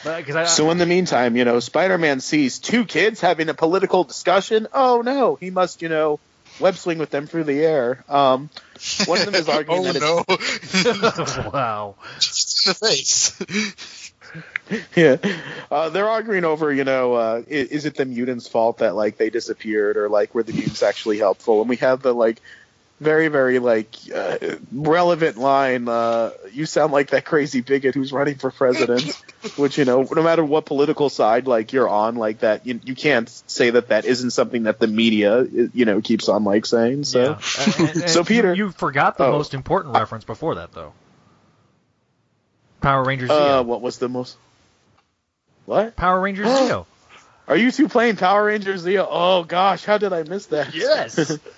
Because 0.04 0.36
I, 0.36 0.44
so 0.44 0.70
in 0.70 0.78
the 0.78 0.86
meantime 0.86 1.36
you 1.36 1.44
know 1.44 1.60
Spider-Man 1.60 2.20
sees 2.20 2.58
two 2.58 2.84
kids 2.84 3.20
having 3.20 3.48
a 3.48 3.54
political 3.54 4.04
discussion 4.04 4.68
oh 4.72 5.00
no 5.00 5.36
he 5.36 5.48
must 5.48 5.80
you 5.80 5.88
know 5.88 6.20
web 6.58 6.76
swing 6.76 6.98
with 6.98 7.08
them 7.08 7.26
through 7.26 7.44
the 7.44 7.64
air 7.64 8.04
um 8.06 8.50
one 9.06 9.18
of 9.18 9.24
them 9.24 9.34
is 9.34 9.48
arguing 9.48 9.80
oh 9.80 9.92
that 9.92 9.96
it's 9.96 11.44
no! 11.44 11.50
wow. 11.52 11.96
Just 12.18 12.66
in 12.66 12.70
the 12.70 12.74
face. 12.74 14.12
yeah, 14.96 15.16
uh, 15.70 15.88
they're 15.90 16.08
arguing 16.08 16.44
over, 16.44 16.72
you 16.72 16.84
know, 16.84 17.14
uh, 17.14 17.42
is, 17.46 17.68
is 17.68 17.86
it 17.86 17.96
the 17.96 18.04
mutants' 18.04 18.48
fault 18.48 18.78
that 18.78 18.94
like 18.96 19.16
they 19.18 19.30
disappeared, 19.30 19.96
or 19.96 20.08
like 20.08 20.34
were 20.34 20.42
the 20.42 20.52
mutants 20.52 20.82
actually 20.82 21.18
helpful? 21.18 21.60
And 21.60 21.68
we 21.68 21.76
have 21.76 22.00
the 22.02 22.14
like 22.14 22.40
very 23.00 23.28
very 23.28 23.58
like 23.58 23.88
uh, 24.14 24.38
relevant 24.72 25.36
line. 25.36 25.88
Uh, 25.88 26.30
you 26.52 26.64
sound 26.64 26.92
like 26.92 27.10
that 27.10 27.24
crazy 27.26 27.60
bigot 27.60 27.94
who's 27.94 28.12
running 28.12 28.36
for 28.36 28.50
president. 28.50 29.20
Which 29.56 29.76
you 29.76 29.84
know, 29.84 30.08
no 30.10 30.22
matter 30.22 30.42
what 30.42 30.64
political 30.64 31.10
side 31.10 31.46
like 31.46 31.74
you're 31.74 31.88
on, 31.88 32.16
like 32.16 32.38
that, 32.38 32.66
you, 32.66 32.80
you 32.84 32.94
can't 32.94 33.28
say 33.46 33.68
that 33.70 33.88
that 33.88 34.06
isn't 34.06 34.30
something 34.30 34.62
that 34.62 34.78
the 34.78 34.86
media 34.86 35.42
you 35.74 35.84
know 35.84 36.00
keeps 36.00 36.30
on 36.30 36.44
like 36.44 36.64
saying. 36.64 37.04
So, 37.04 37.22
Yeah. 37.22 37.38
And- 37.78 37.90
and- 38.02 38.10
so 38.10 38.20
and 38.20 38.28
Peter, 38.28 38.54
you, 38.54 38.66
you 38.66 38.72
forgot 38.72 39.18
the 39.18 39.24
Oh. 39.26 39.32
most 39.32 39.52
important 39.52 39.94
reference 39.94 40.24
before 40.24 40.54
that, 40.54 40.72
though. 40.72 40.94
Power 42.80 43.04
Rangers 43.04 43.30
uh, 43.30 43.62
what 43.64 43.80
was 43.82 43.98
the 43.98 44.08
most? 44.08 44.36
What? 45.66 45.96
Power 45.96 46.20
Rangers 46.20 46.46
Zeo. 46.60 46.86
Are 47.46 47.56
you 47.56 47.70
two 47.70 47.88
playing 47.88 48.16
Power 48.16 48.46
Rangers 48.46 48.84
Zeo? 48.84 49.06
Oh 49.08 49.44
gosh, 49.44 49.84
how 49.84 49.98
did 49.98 50.12
I 50.12 50.22
miss 50.22 50.46
that? 50.46 50.74
Yes. 50.74 51.38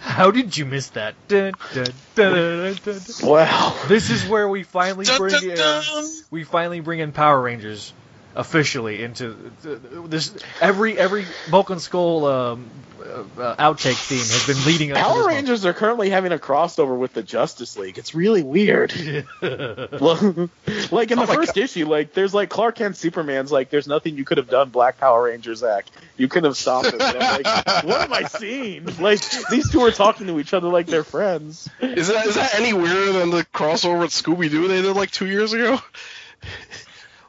How 0.00 0.30
did 0.30 0.56
you 0.56 0.64
miss 0.64 0.90
that? 0.90 1.14
Dun, 1.26 1.54
dun, 1.74 1.86
dun, 2.14 2.32
dun, 2.32 2.78
dun, 2.84 2.98
dun. 3.00 3.28
Wow. 3.28 3.76
This 3.88 4.10
is 4.10 4.24
where 4.28 4.48
we 4.48 4.62
finally 4.62 5.04
Dun, 5.04 5.18
bring 5.18 5.54
dun, 5.56 5.82
in 5.82 6.06
we 6.30 6.44
finally 6.44 6.78
bring 6.80 7.00
in 7.00 7.10
Power 7.10 7.40
Rangers 7.40 7.92
officially 8.36 9.02
into 9.02 9.36
this. 9.62 10.34
Every 10.60 10.96
every 10.96 11.26
Bulk 11.50 11.70
and 11.70 11.80
Skull 11.80 12.26
um, 12.26 12.70
uh, 13.08 13.40
uh, 13.40 13.56
outtake 13.56 13.96
theme 13.96 14.18
has 14.18 14.46
been 14.46 14.64
leading 14.66 14.92
up. 14.92 14.98
Power 14.98 15.18
this 15.18 15.26
Rangers 15.26 15.66
are 15.66 15.72
currently 15.72 16.10
having 16.10 16.32
a 16.32 16.38
crossover 16.38 16.96
with 16.96 17.12
the 17.12 17.22
Justice 17.22 17.76
League. 17.76 17.98
It's 17.98 18.14
really 18.14 18.42
weird. 18.42 18.92
like 19.42 19.42
in 19.42 19.42
the 19.42 20.50
Oh 20.90 21.14
my 21.16 21.26
first 21.26 21.56
issue, 21.56 21.86
like 21.86 22.12
there's 22.12 22.34
like 22.34 22.50
Clark 22.50 22.76
Kent 22.76 22.96
Superman's 22.96 23.50
like 23.50 23.70
there's 23.70 23.88
nothing 23.88 24.16
you 24.16 24.24
could 24.24 24.38
have 24.38 24.48
done, 24.48 24.70
Black 24.70 24.98
Power 24.98 25.24
Rangers 25.24 25.62
act. 25.62 25.90
You 26.16 26.28
couldn't 26.28 26.50
have 26.50 26.56
stopped 26.56 26.88
it. 26.88 26.98
Like, 26.98 27.46
what 27.84 28.02
am 28.02 28.12
I 28.12 28.24
seeing? 28.24 28.84
Like 28.98 29.20
these 29.50 29.70
two 29.70 29.80
are 29.80 29.90
talking 29.90 30.26
to 30.26 30.38
each 30.38 30.52
other 30.52 30.68
like 30.68 30.86
they're 30.86 31.04
friends. 31.04 31.68
Is 31.80 32.08
that 32.08 32.26
is 32.26 32.34
that 32.34 32.54
any 32.56 32.72
weirder 32.72 33.12
than 33.12 33.30
the 33.30 33.44
crossover 33.54 34.00
with 34.00 34.10
Scooby 34.10 34.50
Doo 34.50 34.68
they 34.68 34.82
did 34.82 34.94
like 34.94 35.10
two 35.10 35.26
years 35.26 35.52
ago? 35.52 35.80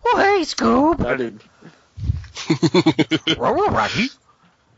well, 0.04 0.18
hey, 0.18 0.42
Scoob. 0.42 1.06
I 1.06 1.16
did. 1.16 1.40
Rocky. 3.38 4.10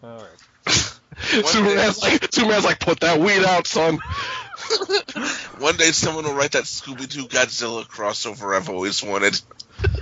All 0.04 0.18
right. 0.18 0.91
Superman's 1.22 2.02
like 2.02 2.34
Superman's 2.34 2.66
like 2.66 2.80
put 2.80 3.00
that 3.02 3.20
weed 3.20 3.44
out, 3.44 3.68
son. 3.68 4.00
One 5.60 5.76
day 5.78 5.92
someone 5.92 6.26
will 6.26 6.34
write 6.34 6.52
that 6.54 6.64
Scooby 6.64 7.08
Doo 7.10 7.26
Godzilla 7.28 7.86
crossover 7.86 8.56
I've 8.56 8.70
always 8.70 9.04
wanted. 9.04 9.40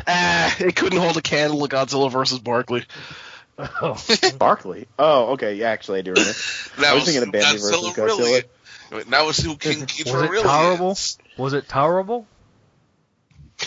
Ah, 0.07 0.55
it 0.59 0.75
couldn't 0.75 0.99
hold 0.99 1.17
a 1.17 1.21
candle 1.21 1.65
to 1.67 1.75
Godzilla 1.75 2.11
versus 2.11 2.39
Barkley. 2.39 2.85
Oh. 3.57 4.01
Barkley. 4.37 4.87
Oh, 4.97 5.33
okay. 5.33 5.55
Yeah, 5.55 5.69
actually, 5.69 5.99
I 5.99 6.01
do 6.03 6.11
remember. 6.11 6.33
Now 6.79 6.91
I 6.91 6.93
was 6.95 7.05
thinking 7.05 7.23
of 7.23 7.31
Bambi 7.31 7.59
versus 7.59 7.71
Godzilla 7.71 7.93
Godzilla. 7.93 8.17
really. 8.19 8.43
Wait, 8.91 9.09
Now 9.09 9.23
we'll 9.25 9.33
who 9.33 9.55
King 9.55 9.79
Ghidorah 9.81 10.13
Was 10.13 10.23
it 10.23 10.29
really 10.31 10.43
tolerable? 10.43 10.91
is. 10.91 11.17
Was 11.37 11.53
it 11.53 11.67
tolerable? 11.67 12.27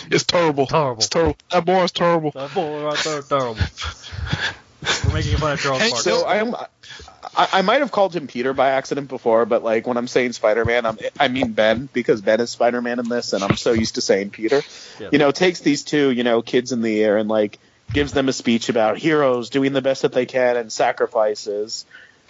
It's 0.09 0.23
terrible. 0.23 0.65
Terrible. 0.67 0.97
It's 0.97 1.09
terrible. 1.09 1.37
That 1.51 1.65
boy 1.65 1.83
is 1.83 1.91
terrible. 1.91 2.31
That 2.31 2.53
boy 2.53 2.83
right 2.83 2.97
there, 3.03 3.21
terrible. 3.21 3.57
We're 5.05 5.13
making 5.13 5.37
fun 5.37 5.53
of 5.53 5.59
Charles 5.59 5.81
Barkley. 5.81 5.99
So 5.99 6.25
I 6.25 6.37
am. 6.37 6.55
I, 7.35 7.47
I 7.53 7.61
might 7.61 7.79
have 7.79 7.91
called 7.91 8.15
him 8.15 8.27
Peter 8.27 8.53
by 8.53 8.71
accident 8.71 9.07
before, 9.07 9.45
but 9.45 9.63
like 9.63 9.87
when 9.87 9.97
I'm 9.97 10.07
saying 10.07 10.33
Spider-Man, 10.33 10.85
I'm, 10.85 10.97
I 11.19 11.27
mean 11.27 11.53
Ben 11.53 11.89
because 11.91 12.21
Ben 12.21 12.39
is 12.39 12.51
Spider-Man 12.51 12.99
in 12.99 13.09
this, 13.09 13.33
and 13.33 13.43
I'm 13.43 13.55
so 13.55 13.71
used 13.71 13.95
to 13.95 14.01
saying 14.01 14.31
Peter. 14.31 14.61
Yeah. 14.99 15.09
You 15.11 15.17
know, 15.17 15.31
takes 15.31 15.61
these 15.61 15.83
two, 15.83 16.11
you 16.11 16.23
know, 16.23 16.41
kids 16.41 16.71
in 16.71 16.81
the 16.81 17.03
air 17.03 17.17
and 17.17 17.29
like 17.29 17.59
gives 17.91 18.13
them 18.13 18.29
a 18.29 18.33
speech 18.33 18.69
about 18.69 18.97
heroes 18.97 19.49
doing 19.49 19.73
the 19.73 19.81
best 19.81 20.03
that 20.03 20.13
they 20.13 20.25
can 20.25 20.57
and 20.57 20.71
sacrifices. 20.71 21.85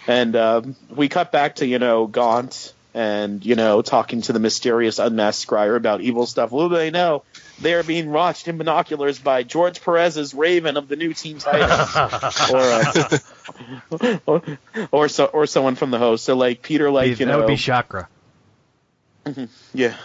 And 0.06 0.36
um, 0.36 0.76
we 0.90 1.08
cut 1.08 1.32
back 1.32 1.56
to 1.56 1.66
you 1.66 1.78
know 1.78 2.06
Gaunt 2.06 2.72
and 2.94 3.44
you 3.44 3.56
know 3.56 3.82
talking 3.82 4.22
to 4.22 4.32
the 4.32 4.38
mysterious 4.38 5.00
unmasked 5.00 5.48
scryer 5.48 5.76
about 5.76 6.00
evil 6.00 6.26
stuff. 6.26 6.52
Little 6.52 6.68
do 6.70 6.76
they 6.76 6.90
know 6.90 7.24
they 7.60 7.74
are 7.74 7.82
being 7.82 8.10
watched 8.10 8.46
in 8.48 8.56
binoculars 8.56 9.18
by 9.18 9.42
George 9.42 9.82
Perez's 9.82 10.32
Raven 10.32 10.76
of 10.76 10.88
the 10.88 10.96
new 10.96 11.12
Teen 11.12 11.38
Titans 11.38 12.50
or, 12.52 12.60
uh, 14.00 14.18
or 14.26 14.42
or 14.92 15.08
so 15.08 15.26
or 15.26 15.46
someone 15.46 15.74
from 15.74 15.90
the 15.90 15.98
host. 15.98 16.24
So 16.24 16.36
like 16.36 16.62
Peter, 16.62 16.90
like 16.90 17.08
you 17.08 17.16
that 17.16 17.26
know, 17.26 17.38
would 17.38 17.48
be 17.48 17.56
Chakra. 17.56 18.08
yeah. 19.74 19.96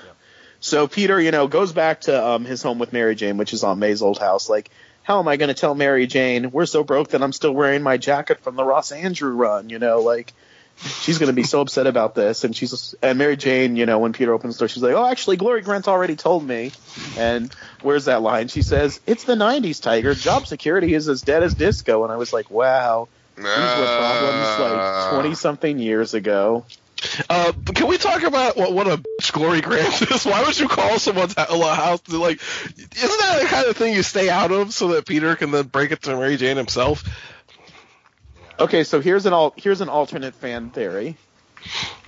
So 0.59 0.87
Peter, 0.87 1.21
you 1.21 1.31
know, 1.31 1.47
goes 1.47 1.71
back 1.71 2.01
to 2.01 2.27
um, 2.27 2.43
his 2.43 2.61
home 2.61 2.79
with 2.79 2.91
Mary 2.91 3.15
Jane, 3.15 3.37
which 3.37 3.53
is 3.53 3.63
on 3.63 3.79
May's 3.79 4.01
old 4.01 4.17
house. 4.19 4.49
Like, 4.49 4.69
how 5.03 5.19
am 5.19 5.27
I 5.27 5.37
going 5.37 5.47
to 5.47 5.53
tell 5.53 5.73
Mary 5.73 6.05
Jane 6.05 6.51
we're 6.51 6.65
so 6.65 6.83
broke 6.83 7.09
that 7.09 7.23
I'm 7.23 7.31
still 7.31 7.53
wearing 7.53 7.81
my 7.81 7.97
jacket 7.97 8.41
from 8.41 8.55
the 8.55 8.63
Ross 8.63 8.91
Andru 8.91 9.37
run? 9.37 9.69
You 9.69 9.79
know, 9.79 9.99
like 9.99 10.33
she's 10.81 11.17
going 11.17 11.27
to 11.27 11.33
be 11.33 11.43
so 11.43 11.61
upset 11.61 11.87
about 11.87 12.15
this. 12.15 12.43
And 12.43 12.55
she's 12.55 12.95
and 13.01 13.17
Mary 13.17 13.37
Jane, 13.37 13.75
you 13.75 13.85
know, 13.85 13.99
when 13.99 14.13
Peter 14.13 14.33
opens 14.33 14.55
the 14.55 14.59
door, 14.59 14.67
she's 14.67 14.83
like, 14.83 14.95
"Oh, 14.95 15.05
actually, 15.05 15.37
Glory 15.37 15.61
Grant 15.61 15.87
already 15.87 16.15
told 16.15 16.45
me." 16.45 16.71
And 17.17 17.53
where's 17.81 18.05
that 18.05 18.21
line? 18.21 18.47
She 18.47 18.61
says, 18.61 18.99
"It's 19.05 19.23
the 19.23 19.35
'90s, 19.35 19.81
Tiger. 19.81 20.13
Job 20.13 20.47
security 20.47 20.93
is 20.93 21.07
as 21.09 21.21
dead 21.21 21.43
as 21.43 21.53
disco." 21.53 22.03
And 22.03 22.11
I 22.11 22.17
was 22.17 22.33
like, 22.33 22.49
"Wow." 22.49 23.07
These 23.35 23.45
were 23.45 23.97
problems 23.97 24.59
like 24.59 25.13
twenty 25.13 25.35
something 25.35 25.79
years 25.79 26.13
ago. 26.13 26.65
Uh, 27.29 27.53
can 27.73 27.87
we 27.87 27.97
talk 27.97 28.23
about 28.23 28.57
what, 28.57 28.73
what 28.73 28.87
a 28.87 28.97
bitch 28.97 29.31
Glory 29.31 29.61
Grant 29.61 30.01
is? 30.11 30.25
Why 30.25 30.43
would 30.43 30.59
you 30.59 30.67
call 30.67 30.99
someone's 30.99 31.33
hou- 31.37 31.61
house 31.61 32.01
to 32.01 32.17
like? 32.17 32.41
Isn't 32.75 33.19
that 33.19 33.39
the 33.41 33.47
kind 33.47 33.67
of 33.67 33.77
thing 33.77 33.93
you 33.93 34.03
stay 34.03 34.29
out 34.29 34.51
of 34.51 34.73
so 34.73 34.89
that 34.89 35.05
Peter 35.05 35.35
can 35.35 35.51
then 35.51 35.67
break 35.67 35.91
it 35.91 36.01
to 36.03 36.17
Mary 36.17 36.37
Jane 36.37 36.57
himself? 36.57 37.03
Okay, 38.59 38.83
so 38.83 38.99
here's 38.99 39.25
an 39.25 39.33
al- 39.33 39.53
here's 39.55 39.81
an 39.81 39.89
alternate 39.89 40.35
fan 40.35 40.69
theory. 40.69 41.17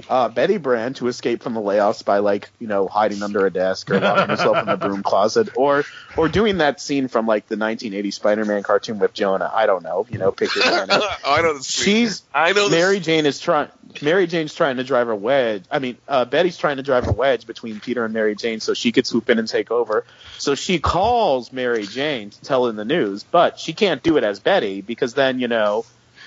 Uh, 0.09 0.29
Betty 0.29 0.57
Brant 0.57 0.97
to 0.97 1.07
escape 1.07 1.43
from 1.43 1.53
the 1.53 1.61
layoffs 1.61 2.03
by 2.03 2.19
like 2.19 2.49
you 2.59 2.67
know 2.67 2.87
hiding 2.87 3.21
under 3.21 3.45
a 3.45 3.51
desk 3.51 3.89
or 3.91 3.99
locking 3.99 4.29
herself 4.29 4.57
in 4.57 4.65
the 4.65 4.77
broom 4.87 5.03
closet 5.03 5.49
or 5.55 5.83
or 6.17 6.27
doing 6.27 6.57
that 6.57 6.81
scene 6.81 7.07
from 7.07 7.27
like 7.27 7.47
the 7.47 7.55
1980 7.55 8.11
Spider-Man 8.11 8.63
cartoon 8.63 8.99
with 8.99 9.13
Jonah. 9.13 9.49
I 9.53 9.65
don't 9.65 9.83
know, 9.83 10.07
you 10.09 10.17
know, 10.17 10.31
pick 10.31 10.53
your 10.55 10.63
oh, 10.65 11.17
I 11.25 11.41
know 11.41 11.57
the. 11.57 11.63
She's 11.63 12.23
I 12.33 12.53
know 12.53 12.69
the 12.69 12.75
Mary 12.75 12.99
Jane 12.99 13.25
is 13.25 13.39
trying. 13.39 13.69
Mary 14.01 14.25
Jane's 14.25 14.53
trying 14.53 14.77
to 14.77 14.83
drive 14.83 15.09
a 15.09 15.15
wedge. 15.15 15.63
I 15.69 15.79
mean, 15.79 15.97
uh, 16.07 16.25
Betty's 16.25 16.57
trying 16.57 16.77
to 16.77 16.83
drive 16.83 17.07
a 17.07 17.11
wedge 17.11 17.45
between 17.45 17.79
Peter 17.79 18.05
and 18.05 18.13
Mary 18.13 18.35
Jane 18.35 18.61
so 18.61 18.73
she 18.73 18.91
could 18.91 19.05
swoop 19.05 19.29
in 19.29 19.37
and 19.37 19.47
take 19.47 19.69
over. 19.69 20.05
So 20.37 20.55
she 20.55 20.79
calls 20.79 21.51
Mary 21.51 21.85
Jane 21.85 22.29
to 22.29 22.41
tell 22.41 22.65
her 22.65 22.71
the 22.71 22.85
news, 22.85 23.23
but 23.23 23.59
she 23.59 23.73
can't 23.73 24.01
do 24.01 24.17
it 24.17 24.23
as 24.23 24.39
Betty 24.39 24.81
because 24.81 25.13
then 25.13 25.39
you 25.39 25.47
know 25.47 25.85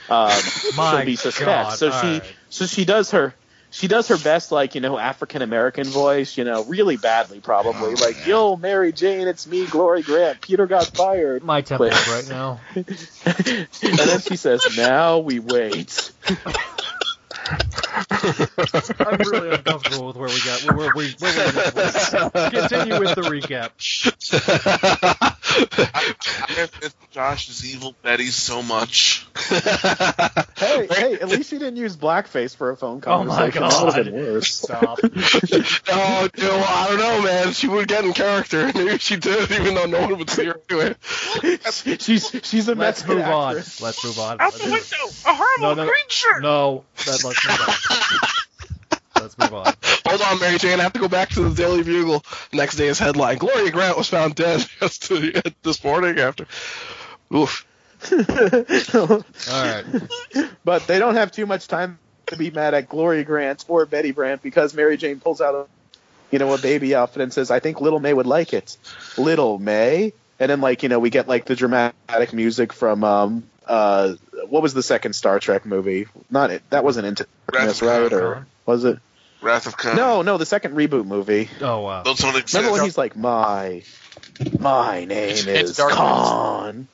um, 0.09 0.41
she'll 0.71 1.05
be 1.05 1.17
suspect. 1.17 1.47
God, 1.47 1.79
so 1.79 1.91
all 1.91 2.01
she 2.01 2.07
right. 2.07 2.37
so 2.49 2.67
she 2.67 2.85
does 2.85 3.11
her 3.13 3.35
she 3.71 3.89
does 3.89 4.09
her 4.09 4.17
best 4.19 4.53
like 4.53 4.75
you 4.75 4.81
know 4.81 4.99
African 4.99 5.43
American 5.43 5.85
voice, 5.85 6.37
you 6.39 6.45
know, 6.45 6.63
really 6.63 6.97
badly 6.97 7.41
probably 7.41 7.95
Oh, 7.95 8.01
like 8.01 8.17
man. 8.19 8.29
yo 8.29 8.57
Mary 8.57 8.93
Jane, 8.93 9.27
it's 9.29 9.47
me, 9.47 9.67
Glory 9.67 10.03
Grant. 10.03 10.41
Peter 10.41 10.67
got 10.67 10.87
fired. 10.87 11.43
My 11.43 11.61
temple 11.61 11.89
right 12.09 12.29
now. 12.29 12.61
and 12.75 13.67
then 13.99 14.21
she 14.21 14.37
says, 14.37 14.77
"Now 14.77 15.19
we 15.19 15.39
wait." 15.41 16.13
I'm 17.47 19.19
really 19.19 19.51
uncomfortable 19.51 20.07
with 20.09 20.17
where 20.17 20.29
we 20.29 20.41
got 20.45 20.63
where, 20.65 20.77
where 20.77 20.91
we 20.95 21.15
where 21.19 21.37
we're 21.37 21.53
going 21.53 21.65
with 21.65 21.75
this. 21.75 22.11
Continue 22.11 22.99
with 23.01 23.15
the 23.15 23.23
recap. 23.23 23.71
I, 25.95 26.15
I 26.49 26.53
have 26.53 26.73
missed 26.81 26.97
Josh's 27.11 27.65
evil 27.75 27.95
Betty 28.03 28.27
so 28.27 28.63
much. 28.63 29.27
Hey, 30.57 30.87
hey, 30.91 31.15
at 31.21 31.29
least 31.29 31.53
you 31.53 31.59
didn't 31.59 31.77
use 31.77 31.97
blackface 31.97 32.57
for 32.57 32.71
a 32.71 32.77
phone 32.77 33.01
call. 33.01 33.21
Oh 33.21 33.25
my 33.25 33.51
conversation. 33.51 33.63
That 33.69 33.85
would 33.85 33.95
have 33.95 34.05
God. 34.07 34.13
been 34.13 34.33
worse. 34.33 34.55
Stop. 34.55 34.99
oh, 35.89 36.29
you 36.37 36.43
know, 36.45 36.65
I 36.67 36.87
don't 36.89 36.99
know, 36.99 37.23
man. 37.23 37.53
She 37.53 37.69
would 37.69 37.87
get 37.89 38.05
in 38.05 38.13
character. 38.13 38.71
Maybe 38.75 38.99
she 38.99 39.17
did, 39.17 39.51
even 39.51 39.75
though 39.75 39.87
no 39.87 40.01
one 40.03 40.19
would 40.19 40.31
see 40.31 40.47
her 40.47 40.61
do 40.69 40.81
it. 40.81 40.97
she's 42.03 42.31
she's 42.43 42.69
a 42.69 42.75
Let's 42.75 43.03
method 43.03 43.17
move 43.19 43.27
on. 43.27 43.55
Let's 43.57 44.05
move 44.05 44.19
on. 44.19 44.41
Out 44.41 44.55
the 44.55 44.65
window, 44.65 45.15
a 45.27 45.35
horrible 45.35 45.63
No, 45.77 45.85
no, 45.85 45.91
creature. 45.91 46.41
no. 46.41 46.85
That, 47.07 47.23
let's 47.35 48.11
move 48.11 48.23
on. 48.23 48.29
Let's 49.17 49.39
move 49.39 49.55
on. 49.55 49.73
Hold 50.07 50.21
on, 50.21 50.41
Mary 50.41 50.59
Jane. 50.59 50.81
I 50.81 50.83
have 50.83 50.93
to 50.95 50.99
go 50.99 51.09
back 51.09 51.31
to 51.31 51.49
the 51.49 51.55
Daily 51.55 51.83
Bugle. 51.83 52.25
Next 52.53 52.77
day's 52.77 52.99
headline: 52.99 53.39
Gloria 53.39 53.71
Grant 53.71 53.97
was 53.97 54.09
found 54.09 54.35
dead 54.35 54.67
this 55.63 55.85
morning 55.85 56.19
after. 56.19 56.47
Oof. 57.35 57.67
All 58.13 59.23
right. 59.49 59.85
but 60.65 60.87
they 60.87 60.99
don't 60.99 61.15
have 61.15 61.33
too 61.33 61.47
much 61.47 61.69
time 61.69 61.99
to 62.27 62.37
be 62.37 62.51
mad 62.51 62.75
at 62.75 62.89
Gloria 62.89 63.25
Grant 63.25 63.65
or 63.69 63.87
Betty 63.87 64.11
Brant 64.11 64.43
because 64.43 64.75
Mary 64.75 64.97
Jane 64.97 65.21
pulls 65.21 65.41
out 65.41 65.55
a 65.55 65.67
you 66.31 66.39
know 66.39 66.53
a 66.53 66.59
baby 66.59 66.95
outfit 66.95 67.23
and 67.23 67.33
says, 67.33 67.51
"I 67.51 67.61
think 67.61 67.81
Little 67.81 68.01
May 68.01 68.13
would 68.13 68.27
like 68.27 68.53
it." 68.53 68.77
Little 69.17 69.59
May, 69.59 70.13
and 70.39 70.51
then 70.51 70.61
like 70.61 70.83
you 70.83 70.89
know 70.89 70.99
we 70.99 71.11
get 71.11 71.29
like 71.29 71.47
the 71.47 71.55
dramatic 71.55 72.33
music 72.33 72.73
from 72.73 73.05
um 73.05 73.45
uh 73.67 74.15
what 74.49 74.63
was 74.63 74.75
the 74.75 74.83
second 74.83 75.15
Star 75.15 75.41
Trek 75.41 75.65
movie? 75.67 76.07
Not 76.31 76.51
it. 76.51 76.63
That 76.71 76.85
wasn't 76.85 77.07
into 77.07 77.27
Wrath 77.53 77.83
of 77.83 77.89
right 77.89 78.11
Khan. 78.11 78.21
or 78.21 78.47
was 78.67 78.85
it? 78.85 78.99
Wrath 79.41 79.67
of 79.67 79.77
Khan. 79.77 79.97
No, 79.97 80.23
no, 80.23 80.39
the 80.39 80.47
second 80.47 80.75
reboot 80.75 81.07
movie. 81.07 81.49
Oh 81.61 81.81
wow. 81.81 82.03
Those 82.03 82.19
don't 82.19 82.37
exist. 82.37 82.55
Remember 82.55 82.73
when 82.73 82.85
he's 82.85 82.99
like, 82.99 83.17
"My, 83.17 83.83
my 84.59 85.05
name 85.05 85.37
Into 85.37 85.53
is 85.53 85.77
Darkness. 85.77 85.99
Khan." 85.99 86.89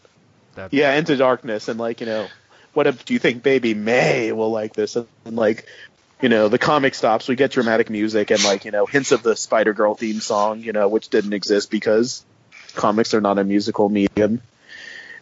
That- 0.57 0.73
Yeah, 0.73 0.95
into 0.95 1.17
darkness, 1.17 1.69
and 1.69 1.79
like 1.79 2.01
you 2.01 2.07
know, 2.07 2.27
what 2.75 2.87
if, 2.87 3.05
do 3.05 3.13
you 3.15 3.19
think 3.21 3.43
Baby 3.43 3.75
May 3.75 4.33
will 4.33 4.51
like 4.51 4.73
this? 4.75 4.97
And 4.97 5.07
like, 5.25 5.67
you 6.21 6.29
know, 6.29 6.49
the 6.49 6.59
comic 6.59 6.95
stops. 6.97 7.29
We 7.29 7.37
get 7.37 7.53
dramatic 7.53 7.89
music 7.89 8.31
and 8.31 8.43
like 8.45 8.65
you 8.65 8.71
know 8.73 8.85
hints 8.87 9.13
of 9.13 9.23
the 9.23 9.37
Spider 9.37 9.73
Girl 9.73 9.95
theme 9.95 10.21
song, 10.21 10.61
you 10.61 10.73
know, 10.73 10.89
which 10.89 11.09
didn't 11.09 11.33
exist 11.35 11.71
because 11.71 12.25
comics 12.75 13.15
are 13.15 13.21
not 13.21 13.39
a 13.39 13.45
musical 13.45 13.89
medium. 13.89 14.43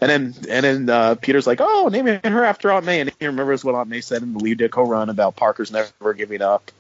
And 0.01 0.11
then 0.11 0.35
and 0.49 0.65
then 0.65 0.91
uh, 0.91 1.15
Peter's 1.17 1.47
like, 1.47 1.61
oh, 1.61 1.89
naming 1.91 2.21
her 2.23 2.45
after 2.45 2.71
Aunt 2.71 2.87
May, 2.87 3.01
and 3.01 3.13
he 3.19 3.27
remembers 3.27 3.65
what 3.65 3.75
Aunt 3.75 3.89
May 3.89 4.01
said 4.01 4.23
in 4.23 4.33
the 4.33 4.39
Lee 4.39 4.55
Ditko 4.55 4.87
run 4.87 5.11
about 5.11 5.37
Parker's 5.37 5.73
never 5.73 6.15
giving 6.15 6.41
up. 6.43 6.71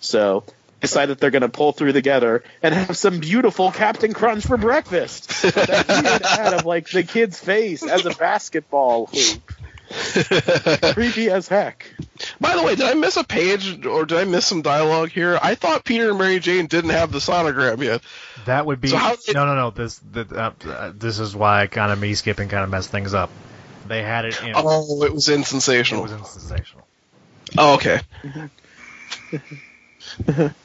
So 0.00 0.44
decide 0.80 1.06
that 1.06 1.18
they're 1.18 1.30
going 1.30 1.42
to 1.42 1.48
pull 1.48 1.72
through 1.72 1.92
together 1.92 2.44
and 2.62 2.74
have 2.74 2.96
some 2.96 3.18
beautiful 3.18 3.72
Captain 3.72 4.12
Crunch 4.12 4.46
for 4.46 4.56
breakfast. 4.56 5.28
that 5.42 5.86
weird 5.88 6.22
ad 6.22 6.54
of 6.54 6.66
like 6.66 6.88
the 6.90 7.02
kid's 7.02 7.38
face 7.38 7.82
as 7.82 8.06
a 8.06 8.10
basketball 8.10 9.06
hoop. 9.06 9.52
Creepy 10.92 11.30
as 11.30 11.48
heck. 11.48 11.90
By 12.40 12.56
the 12.56 12.62
way, 12.62 12.74
did 12.74 12.86
I 12.86 12.94
miss 12.94 13.16
a 13.16 13.24
page 13.24 13.86
or 13.86 14.04
did 14.04 14.18
I 14.18 14.24
miss 14.24 14.46
some 14.46 14.62
dialogue 14.62 15.10
here? 15.10 15.38
I 15.42 15.54
thought 15.54 15.84
Peter 15.84 16.10
and 16.10 16.18
Mary 16.18 16.40
Jane 16.40 16.66
didn't 16.66 16.90
have 16.90 17.10
the 17.10 17.18
sonogram 17.18 17.82
yet. 17.82 18.02
That 18.44 18.66
would 18.66 18.80
be 18.80 18.88
So 18.88 18.96
how 18.96 19.16
no, 19.32 19.46
no, 19.46 19.54
no. 19.54 19.70
This, 19.70 19.98
the, 19.98 20.26
uh, 20.30 20.52
uh, 20.68 20.92
this 20.94 21.18
is 21.18 21.34
why 21.34 21.66
kind 21.68 21.90
of 21.90 21.98
me 21.98 22.14
skipping 22.14 22.48
kind 22.48 22.64
of 22.64 22.70
messed 22.70 22.90
things 22.90 23.14
up. 23.14 23.30
They 23.86 24.02
had 24.02 24.26
it 24.26 24.42
in. 24.42 24.52
Oh, 24.54 25.02
it 25.04 25.14
was 25.14 25.28
in 25.28 25.40
it 25.40 25.52
was 25.52 26.12
in 26.12 26.24
sensational. 26.24 26.86
Oh, 27.56 27.74
okay. 27.74 28.00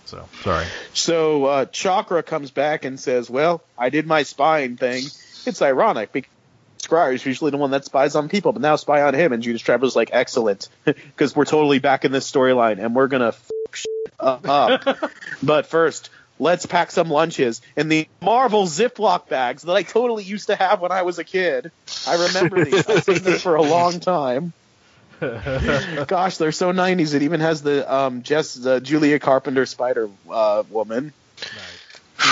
So 0.05 0.27
sorry. 0.43 0.65
So 0.93 1.45
uh, 1.45 1.65
Chakra 1.65 2.23
comes 2.23 2.51
back 2.51 2.85
and 2.85 2.99
says, 2.99 3.29
"Well, 3.29 3.63
I 3.77 3.89
did 3.89 4.05
my 4.05 4.23
spying 4.23 4.77
thing. 4.77 5.03
It's 5.45 5.61
ironic 5.61 6.11
because 6.11 6.29
Scryer 6.85 7.13
is 7.13 7.25
usually 7.25 7.51
the 7.51 7.57
one 7.57 7.71
that 7.71 7.85
spies 7.85 8.15
on 8.15 8.29
people, 8.29 8.51
but 8.51 8.61
now 8.61 8.75
spy 8.75 9.01
on 9.01 9.13
him." 9.13 9.33
And 9.33 9.41
Judas 9.41 9.61
Travers 9.61 9.95
like, 9.95 10.09
"Excellent, 10.11 10.69
because 10.85 11.35
we're 11.35 11.45
totally 11.45 11.79
back 11.79 12.05
in 12.05 12.11
this 12.11 12.29
storyline, 12.29 12.83
and 12.83 12.95
we're 12.95 13.07
gonna 13.07 13.29
f- 13.29 13.51
shit 13.73 14.13
up. 14.19 14.43
but 15.43 15.65
first, 15.67 16.09
Let's 16.39 16.65
pack 16.65 16.91
some 16.91 17.09
lunches 17.09 17.61
in 17.75 17.89
the 17.89 18.07
Marvel 18.19 18.65
Ziploc 18.65 19.29
bags 19.29 19.61
that 19.63 19.73
I 19.73 19.83
totally 19.83 20.23
used 20.23 20.47
to 20.47 20.55
have 20.55 20.81
when 20.81 20.91
I 20.91 21.03
was 21.03 21.19
a 21.19 21.23
kid. 21.23 21.71
I 22.07 22.25
remember 22.25 22.65
these. 22.65 22.87
I've 22.87 23.03
seen 23.03 23.23
them 23.23 23.37
for 23.37 23.55
a 23.55 23.61
long 23.61 23.99
time. 23.99 24.51
Gosh, 25.19 26.37
they're 26.37 26.51
so 26.51 26.73
90s. 26.73 27.13
It 27.13 27.21
even 27.21 27.39
has 27.39 27.61
the 27.61 27.91
um, 27.91 28.23
Jess, 28.23 28.55
the 28.55 28.81
Julia 28.81 29.19
Carpenter 29.19 29.65
Spider 29.65 30.09
uh, 30.29 30.63
woman. 30.69 31.13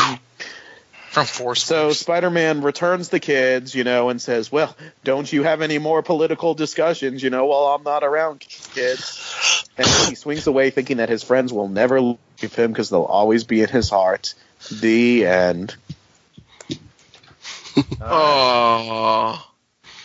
From 1.11 1.25
Force. 1.25 1.61
So 1.61 1.91
Spider-Man 1.91 2.61
returns 2.61 3.09
the 3.09 3.19
kids, 3.19 3.75
you 3.75 3.83
know, 3.83 4.07
and 4.07 4.21
says, 4.21 4.49
"Well, 4.49 4.73
don't 5.03 5.31
you 5.31 5.43
have 5.43 5.61
any 5.61 5.77
more 5.77 6.01
political 6.01 6.53
discussions, 6.53 7.21
you 7.21 7.29
know, 7.29 7.47
while 7.47 7.75
I'm 7.75 7.83
not 7.83 8.05
around, 8.05 8.39
kids?" 8.39 9.67
And 9.77 9.85
he 9.85 10.15
swings 10.15 10.47
away, 10.47 10.69
thinking 10.69 10.97
that 10.97 11.09
his 11.09 11.21
friends 11.21 11.51
will 11.51 11.67
never 11.67 11.99
leave 11.99 12.55
him 12.55 12.71
because 12.71 12.89
they'll 12.89 13.01
always 13.03 13.43
be 13.43 13.61
in 13.61 13.67
his 13.67 13.89
heart. 13.89 14.35
The 14.71 15.25
end. 15.25 15.75
Oh. 18.01 19.47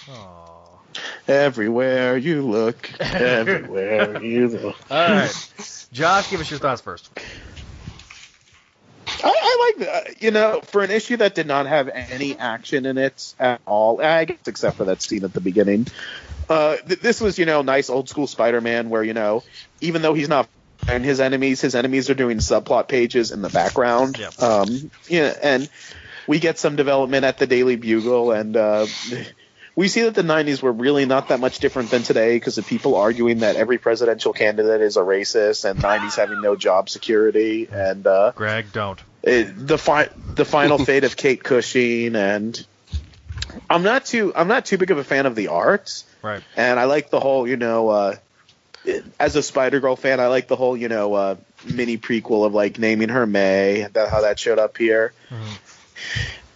Oh. 0.08 0.78
Everywhere 1.26 2.16
you 2.16 2.42
look, 2.42 2.90
everywhere 3.00 4.22
you 4.22 4.48
look. 4.48 4.76
All 4.90 5.08
right, 5.08 5.50
Josh, 5.92 6.30
give 6.30 6.40
us 6.40 6.50
your 6.50 6.60
thoughts 6.60 6.80
first. 6.80 7.10
I, 9.26 9.32
I 9.42 9.72
like 9.78 9.86
that. 9.88 10.22
You 10.22 10.30
know, 10.30 10.60
for 10.62 10.82
an 10.82 10.90
issue 10.90 11.16
that 11.18 11.34
did 11.34 11.46
not 11.46 11.66
have 11.66 11.88
any 11.88 12.36
action 12.36 12.86
in 12.86 12.98
it 12.98 13.34
at 13.38 13.60
all, 13.66 14.02
I 14.02 14.24
guess 14.24 14.38
except 14.46 14.76
for 14.76 14.84
that 14.84 15.02
scene 15.02 15.24
at 15.24 15.32
the 15.32 15.40
beginning. 15.40 15.86
Uh, 16.48 16.76
th- 16.76 17.00
this 17.00 17.20
was, 17.20 17.38
you 17.38 17.46
know, 17.46 17.62
nice 17.62 17.90
old 17.90 18.08
school 18.08 18.26
Spider-Man 18.26 18.88
where, 18.88 19.02
you 19.02 19.14
know, 19.14 19.42
even 19.80 20.02
though 20.02 20.14
he's 20.14 20.28
not 20.28 20.48
and 20.88 21.04
his 21.04 21.20
enemies, 21.20 21.60
his 21.60 21.74
enemies 21.74 22.10
are 22.10 22.14
doing 22.14 22.38
subplot 22.38 22.88
pages 22.88 23.32
in 23.32 23.42
the 23.42 23.48
background. 23.48 24.18
Yep. 24.18 24.42
Um, 24.42 24.90
yeah, 25.08 25.34
and 25.42 25.68
we 26.26 26.38
get 26.38 26.58
some 26.58 26.76
development 26.76 27.24
at 27.24 27.38
the 27.38 27.46
Daily 27.46 27.76
Bugle, 27.76 28.32
and 28.32 28.56
uh, 28.56 28.86
we 29.74 29.88
see 29.88 30.02
that 30.02 30.14
the 30.14 30.22
90s 30.22 30.62
were 30.62 30.72
really 30.72 31.06
not 31.06 31.28
that 31.28 31.40
much 31.40 31.58
different 31.58 31.90
than 31.90 32.02
today 32.02 32.36
because 32.36 32.58
of 32.58 32.66
people 32.66 32.94
arguing 32.94 33.38
that 33.38 33.56
every 33.56 33.78
presidential 33.78 34.32
candidate 34.32 34.80
is 34.80 34.96
a 34.96 35.00
racist 35.00 35.68
and 35.68 35.80
90s 35.80 36.16
having 36.16 36.40
no 36.40 36.56
job 36.56 36.88
security 36.88 37.68
and 37.70 38.06
uh, 38.06 38.32
Greg, 38.34 38.72
don't. 38.72 39.02
It, 39.26 39.66
the 39.66 39.76
fi- 39.76 40.08
the 40.34 40.44
final 40.44 40.78
fate 40.84 41.04
of 41.04 41.16
Kate 41.16 41.42
Cushing 41.42 42.16
and 42.16 42.66
I'm 43.68 43.82
not 43.82 44.06
too 44.06 44.32
I'm 44.34 44.48
not 44.48 44.64
too 44.64 44.78
big 44.78 44.90
of 44.90 44.98
a 44.98 45.04
fan 45.04 45.26
of 45.26 45.34
the 45.34 45.48
art 45.48 46.04
Right. 46.22 46.42
and 46.56 46.78
I 46.80 46.84
like 46.84 47.10
the 47.10 47.20
whole 47.20 47.46
you 47.46 47.56
know 47.56 47.88
uh, 47.88 48.16
as 49.20 49.36
a 49.36 49.42
Spider 49.42 49.80
Girl 49.80 49.96
fan 49.96 50.20
I 50.20 50.28
like 50.28 50.48
the 50.48 50.56
whole 50.56 50.76
you 50.76 50.88
know 50.88 51.12
uh, 51.14 51.36
mini 51.64 51.98
prequel 51.98 52.46
of 52.46 52.54
like 52.54 52.78
naming 52.78 53.08
her 53.10 53.26
May 53.26 53.86
that 53.92 54.08
how 54.10 54.22
that 54.22 54.38
showed 54.38 54.58
up 54.58 54.76
here 54.78 55.12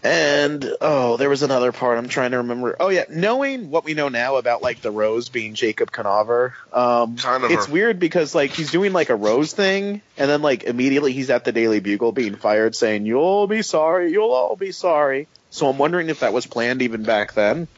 and 0.03 0.65
oh 0.81 1.17
there 1.19 1.29
was 1.29 1.43
another 1.43 1.73
part 1.73 1.99
I'm 1.99 2.09
trying 2.09 2.31
to 2.31 2.39
remember 2.39 2.75
oh 2.81 2.89
yeah 2.89 3.05
knowing 3.11 3.71
what 3.71 3.85
we 3.85 3.93
know 3.95 4.09
now 4.09 4.37
about 4.37 4.63
like 4.63 4.81
the 4.81 4.91
Rose 4.91 5.29
being 5.29 5.55
Jacob 5.55 5.91
Conover 5.93 6.55
um 6.73 7.17
Kind 7.17 7.45
of 7.45 7.51
it's 7.51 7.69
a- 7.69 7.71
weird 7.71 7.99
because 7.99 8.35
like 8.35 8.51
he's 8.53 8.71
doing 8.71 8.93
like 8.95 9.11
a 9.11 9.17
Rose 9.17 9.53
thing 9.53 10.01
and 10.17 10.31
then 10.31 10.41
like 10.41 10.63
immediately 10.65 11.13
he's 11.13 11.29
at 11.29 11.45
the 11.45 11.53
Daily 11.53 11.81
Bugle 11.81 12.13
being 12.13 12.37
fired 12.37 12.75
saying 12.75 13.05
you'll 13.05 13.47
be 13.47 13.61
sorry 13.63 14.11
you'll 14.11 14.31
all 14.33 14.57
be 14.57 14.73
sorry 14.73 15.29
so 15.51 15.69
I'm 15.69 15.77
wondering 15.79 16.09
if 16.09 16.21
that 16.21 16.33
was 16.33 16.47
planned 16.47 16.81
even 16.83 17.03
back 17.03 17.35
then 17.35 17.69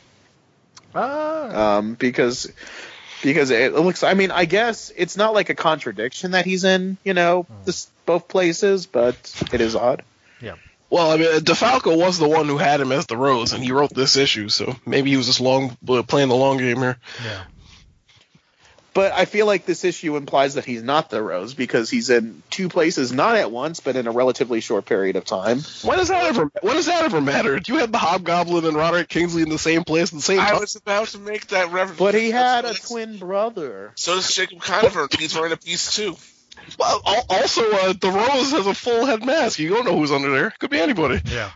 Ah. 0.94 1.78
um, 1.78 1.94
because 1.94 2.53
because 3.23 3.51
it 3.51 3.73
looks. 3.73 4.03
I 4.03 4.15
mean, 4.15 4.31
I 4.31 4.44
guess 4.44 4.93
it's 4.94 5.16
not 5.16 5.32
like 5.32 5.49
a 5.49 5.55
contradiction 5.55 6.32
that 6.32 6.44
he's 6.44 6.65
in, 6.65 6.99
you 7.05 7.15
know, 7.15 7.47
this 7.65 7.89
both 8.05 8.27
places, 8.28 8.86
but 8.86 9.15
it 9.53 9.61
is 9.61 9.77
odd. 9.77 10.03
Well, 10.93 11.10
I 11.10 11.16
mean, 11.16 11.40
DeFalco 11.40 11.97
was 11.97 12.19
the 12.19 12.28
one 12.28 12.47
who 12.48 12.59
had 12.59 12.82
him 12.82 12.93
as 12.93 13.06
the 13.06 13.16
Rose, 13.16 13.55
and 13.55 13.64
he 13.64 13.73
wrote 13.73 13.94
this 13.94 14.19
issue, 14.19 14.51
so 14.51 14.77
maybe 14.85 15.09
he 15.09 15.16
was 15.16 15.24
just 15.24 15.40
long 15.40 15.74
uh, 15.89 16.02
playing 16.02 16.28
the 16.28 16.36
long 16.36 16.59
game 16.59 16.77
here. 16.77 16.98
yeah. 17.24 17.44
But 18.93 19.12
I 19.12 19.24
feel 19.24 19.47
like 19.47 19.64
this 19.64 19.85
issue 19.85 20.19
implies 20.19 20.56
that 20.56 20.66
he's 20.66 20.82
not 20.82 21.09
the 21.09 21.23
Rose 21.23 21.55
because 21.55 21.89
he's 21.89 22.10
in 22.10 22.43
two 22.51 22.69
places, 22.69 23.10
not 23.10 23.36
at 23.36 23.51
once, 23.51 23.81
but 23.81 23.97
in 23.97 24.06
a 24.06 24.10
relatively 24.10 24.60
short 24.60 24.85
period 24.85 25.16
of 25.16 25.24
time. 25.24 25.60
When 25.82 25.97
does 25.97 26.09
that 26.09 26.27
ever? 26.27 26.51
When 26.60 26.77
does 26.77 26.85
that 26.85 27.05
ever 27.05 27.23
matter? 27.23 27.59
Do 27.59 27.73
You 27.73 27.78
had 27.78 27.90
the 27.90 27.97
Hobgoblin 27.97 28.66
and 28.66 28.77
Roderick 28.77 29.09
Kingsley 29.09 29.40
in 29.40 29.48
the 29.48 29.59
same 29.59 29.85
place 29.85 30.12
at 30.12 30.16
the 30.16 30.20
same 30.20 30.40
I 30.40 30.48
time. 30.48 30.56
I 30.56 30.60
was 30.60 30.77
about 30.77 31.09
to 31.09 31.19
make 31.19 31.47
that 31.48 31.73
reference. 31.73 31.98
But 31.98 32.14
he 32.14 32.31
had 32.31 32.66
a 32.66 32.74
So 32.74 32.89
twin 32.89 33.16
brother. 33.16 33.93
So 33.94 34.16
does 34.16 34.35
Jacob 34.35 34.60
Conover. 34.60 35.09
He's 35.19 35.35
wearing 35.35 35.52
a 35.52 35.56
piece 35.56 35.97
too. 35.97 36.19
Well, 36.78 37.01
also, 37.28 37.62
uh, 37.70 37.93
the 37.93 38.10
Rose 38.10 38.51
has 38.52 38.66
a 38.66 38.74
full 38.74 39.06
head 39.06 39.24
mask. 39.24 39.59
You 39.59 39.70
don't 39.70 39.84
know 39.84 39.97
who's 39.97 40.12
under 40.12 40.30
there. 40.30 40.51
Could 40.59 40.70
be 40.70 40.80
anybody. 40.80 41.20
Yeah. 41.24 41.51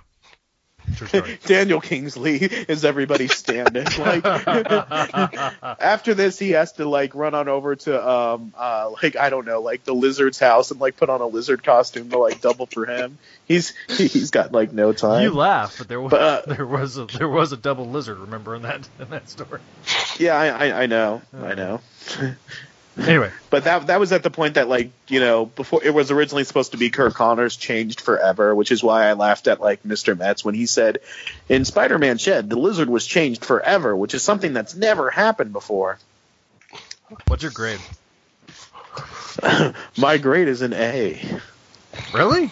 Daniel 1.47 1.81
Kingsley 1.81 2.37
is 2.37 2.85
everybody 2.85 3.27
standing. 3.28 3.87
like 3.99 4.24
after 5.81 6.15
this, 6.15 6.39
he 6.39 6.51
has 6.51 6.73
to 6.74 6.89
like 6.89 7.15
run 7.15 7.35
on 7.35 7.49
over 7.49 7.74
to 7.77 8.09
um 8.09 8.55
uh 8.57 8.91
like 9.03 9.16
I 9.16 9.31
don't 9.31 9.47
know 9.47 9.61
like 9.61 9.85
the 9.85 9.95
lizard's 9.95 10.39
house 10.39 10.70
and 10.70 10.81
like 10.81 10.97
put 10.97 11.11
on 11.11 11.20
a 11.20 11.27
lizard 11.27 11.65
costume 11.65 12.11
to 12.11 12.19
like 12.19 12.41
double 12.41 12.66
for 12.66 12.87
him. 12.87 13.19
He's 13.47 13.74
he's 13.89 14.31
got 14.31 14.53
like 14.53 14.73
no 14.73 14.93
time. 14.93 15.23
you 15.23 15.33
laugh, 15.33 15.77
but 15.78 15.89
there 15.89 16.01
was 16.01 16.12
But, 16.12 16.20
uh, 16.23 16.55
there 16.55 16.66
was 16.66 16.97
a 16.99 17.07
there 17.07 17.28
was 17.28 17.53
a 17.53 17.57
double 17.57 17.87
lizard. 17.87 18.19
Remember 18.19 18.55
in 18.55 18.62
that 18.62 18.89
in 19.01 19.11
that 19.11 19.28
story. 19.28 19.61
yeah, 20.19 20.37
I, 20.37 20.69
I 20.69 20.83
I 20.83 20.87
know 20.87 21.20
I 21.37 21.55
know. 21.55 21.81
Anyway, 22.98 23.31
But 23.51 23.64
that 23.64 23.86
that 23.86 24.01
was 24.01 24.12
at 24.12 24.23
the 24.23 24.31
point 24.31 24.55
that 24.55 24.68
like 24.68 24.90
you 25.09 25.20
know 25.20 25.47
before 25.47 25.82
it 25.82 25.94
was 25.94 26.10
originally 26.10 26.44
supposed 26.44 26.73
to 26.73 26.78
be 26.78 26.90
Curt 26.90 27.14
Connors 27.14 27.56
changed 27.56 28.01
forever, 28.01 28.55
which 28.55 28.70
is 28.70 28.82
why 28.82 29.06
I 29.06 29.14
laughed 29.14 29.48
at 29.48 29.60
like 29.60 29.82
Mr. 29.82 30.16
Metz 30.16 30.44
when 30.44 30.55
he 30.55 30.66
said 30.66 30.98
in 31.48 31.64
Spider-Man 31.64 32.18
Shed 32.18 32.51
the 32.51 32.59
lizard 32.59 32.90
was 32.90 33.06
changed 33.06 33.44
forever, 33.44 33.94
which 33.94 34.14
is 34.14 34.23
something 34.23 34.52
that's 34.52 34.74
never 34.74 35.10
happened 35.10 35.52
before. 35.52 35.98
what's 37.28 37.43
your 37.43 37.52
grade? 37.52 37.81
My 39.97 40.18
grade 40.18 40.48
is 40.48 40.62
an 40.62 40.73
A. 40.73 41.40
Really? 42.12 42.51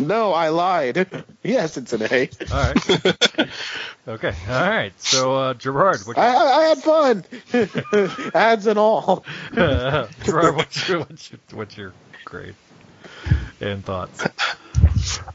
No, 0.00 0.32
I 0.32 0.48
lied. 0.48 1.24
Yes, 1.42 1.76
it's 1.76 1.92
an 1.92 2.02
A. 2.02 2.28
All 2.52 2.72
right. 2.72 3.48
okay. 4.08 4.34
All 4.48 4.68
right. 4.68 4.92
So 5.00 5.34
uh, 5.34 5.54
Gerard, 5.54 6.00
what, 6.04 6.18
I, 6.18 6.34
I, 6.34 6.56
I 6.56 6.62
had 6.64 6.78
fun. 6.78 7.24
Ads 8.34 8.66
and 8.66 8.78
all. 8.78 9.24
Gerard, 9.54 10.56
what's 10.56 10.88
your, 10.88 11.00
what's 11.00 11.30
your 11.30 11.40
what's 11.52 11.76
your 11.76 11.92
grade 12.24 12.54
and 13.60 13.84
thoughts? 13.84 14.24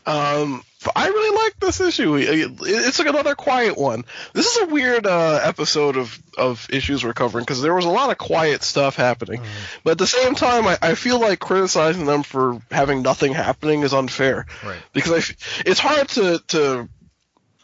Um, 0.06 0.64
I 0.96 1.08
really 1.08 1.44
like 1.44 1.60
this 1.60 1.82
issue. 1.82 2.16
It's 2.18 3.00
like 3.00 3.08
another 3.08 3.36
quiet 3.36 3.78
one. 3.78 4.06
This 4.34 4.48
is 4.48 4.64
a 4.64 4.66
weird 4.68 5.06
uh, 5.06 5.40
episode 5.44 5.98
of, 5.98 6.18
of 6.38 6.68
issues 6.72 7.04
we're 7.04 7.14
covering 7.14 7.44
because 7.44 7.62
there 7.62 7.74
was 7.74 7.86
a 7.86 7.90
lot 7.90 8.12
of 8.12 8.18
quiet 8.18 8.64
stuff 8.64 8.96
happening. 8.96 9.42
But 9.84 9.92
at 9.92 9.98
the 9.98 10.08
same 10.08 10.36
time, 10.36 10.68
I, 10.68 10.78
I 10.82 10.96
feel 10.96 11.20
like 11.20 11.40
criticizing 11.40 12.06
them 12.06 12.24
for 12.24 12.62
having 12.72 13.02
nothing 13.02 13.34
happening 13.34 13.82
is 13.82 13.94
unfair. 13.94 14.46
Right. 14.64 14.80
Because 14.94 15.32
I 15.32 15.62
it's 15.66 15.80
hard 15.80 16.08
to 16.10 16.42
to 16.48 16.90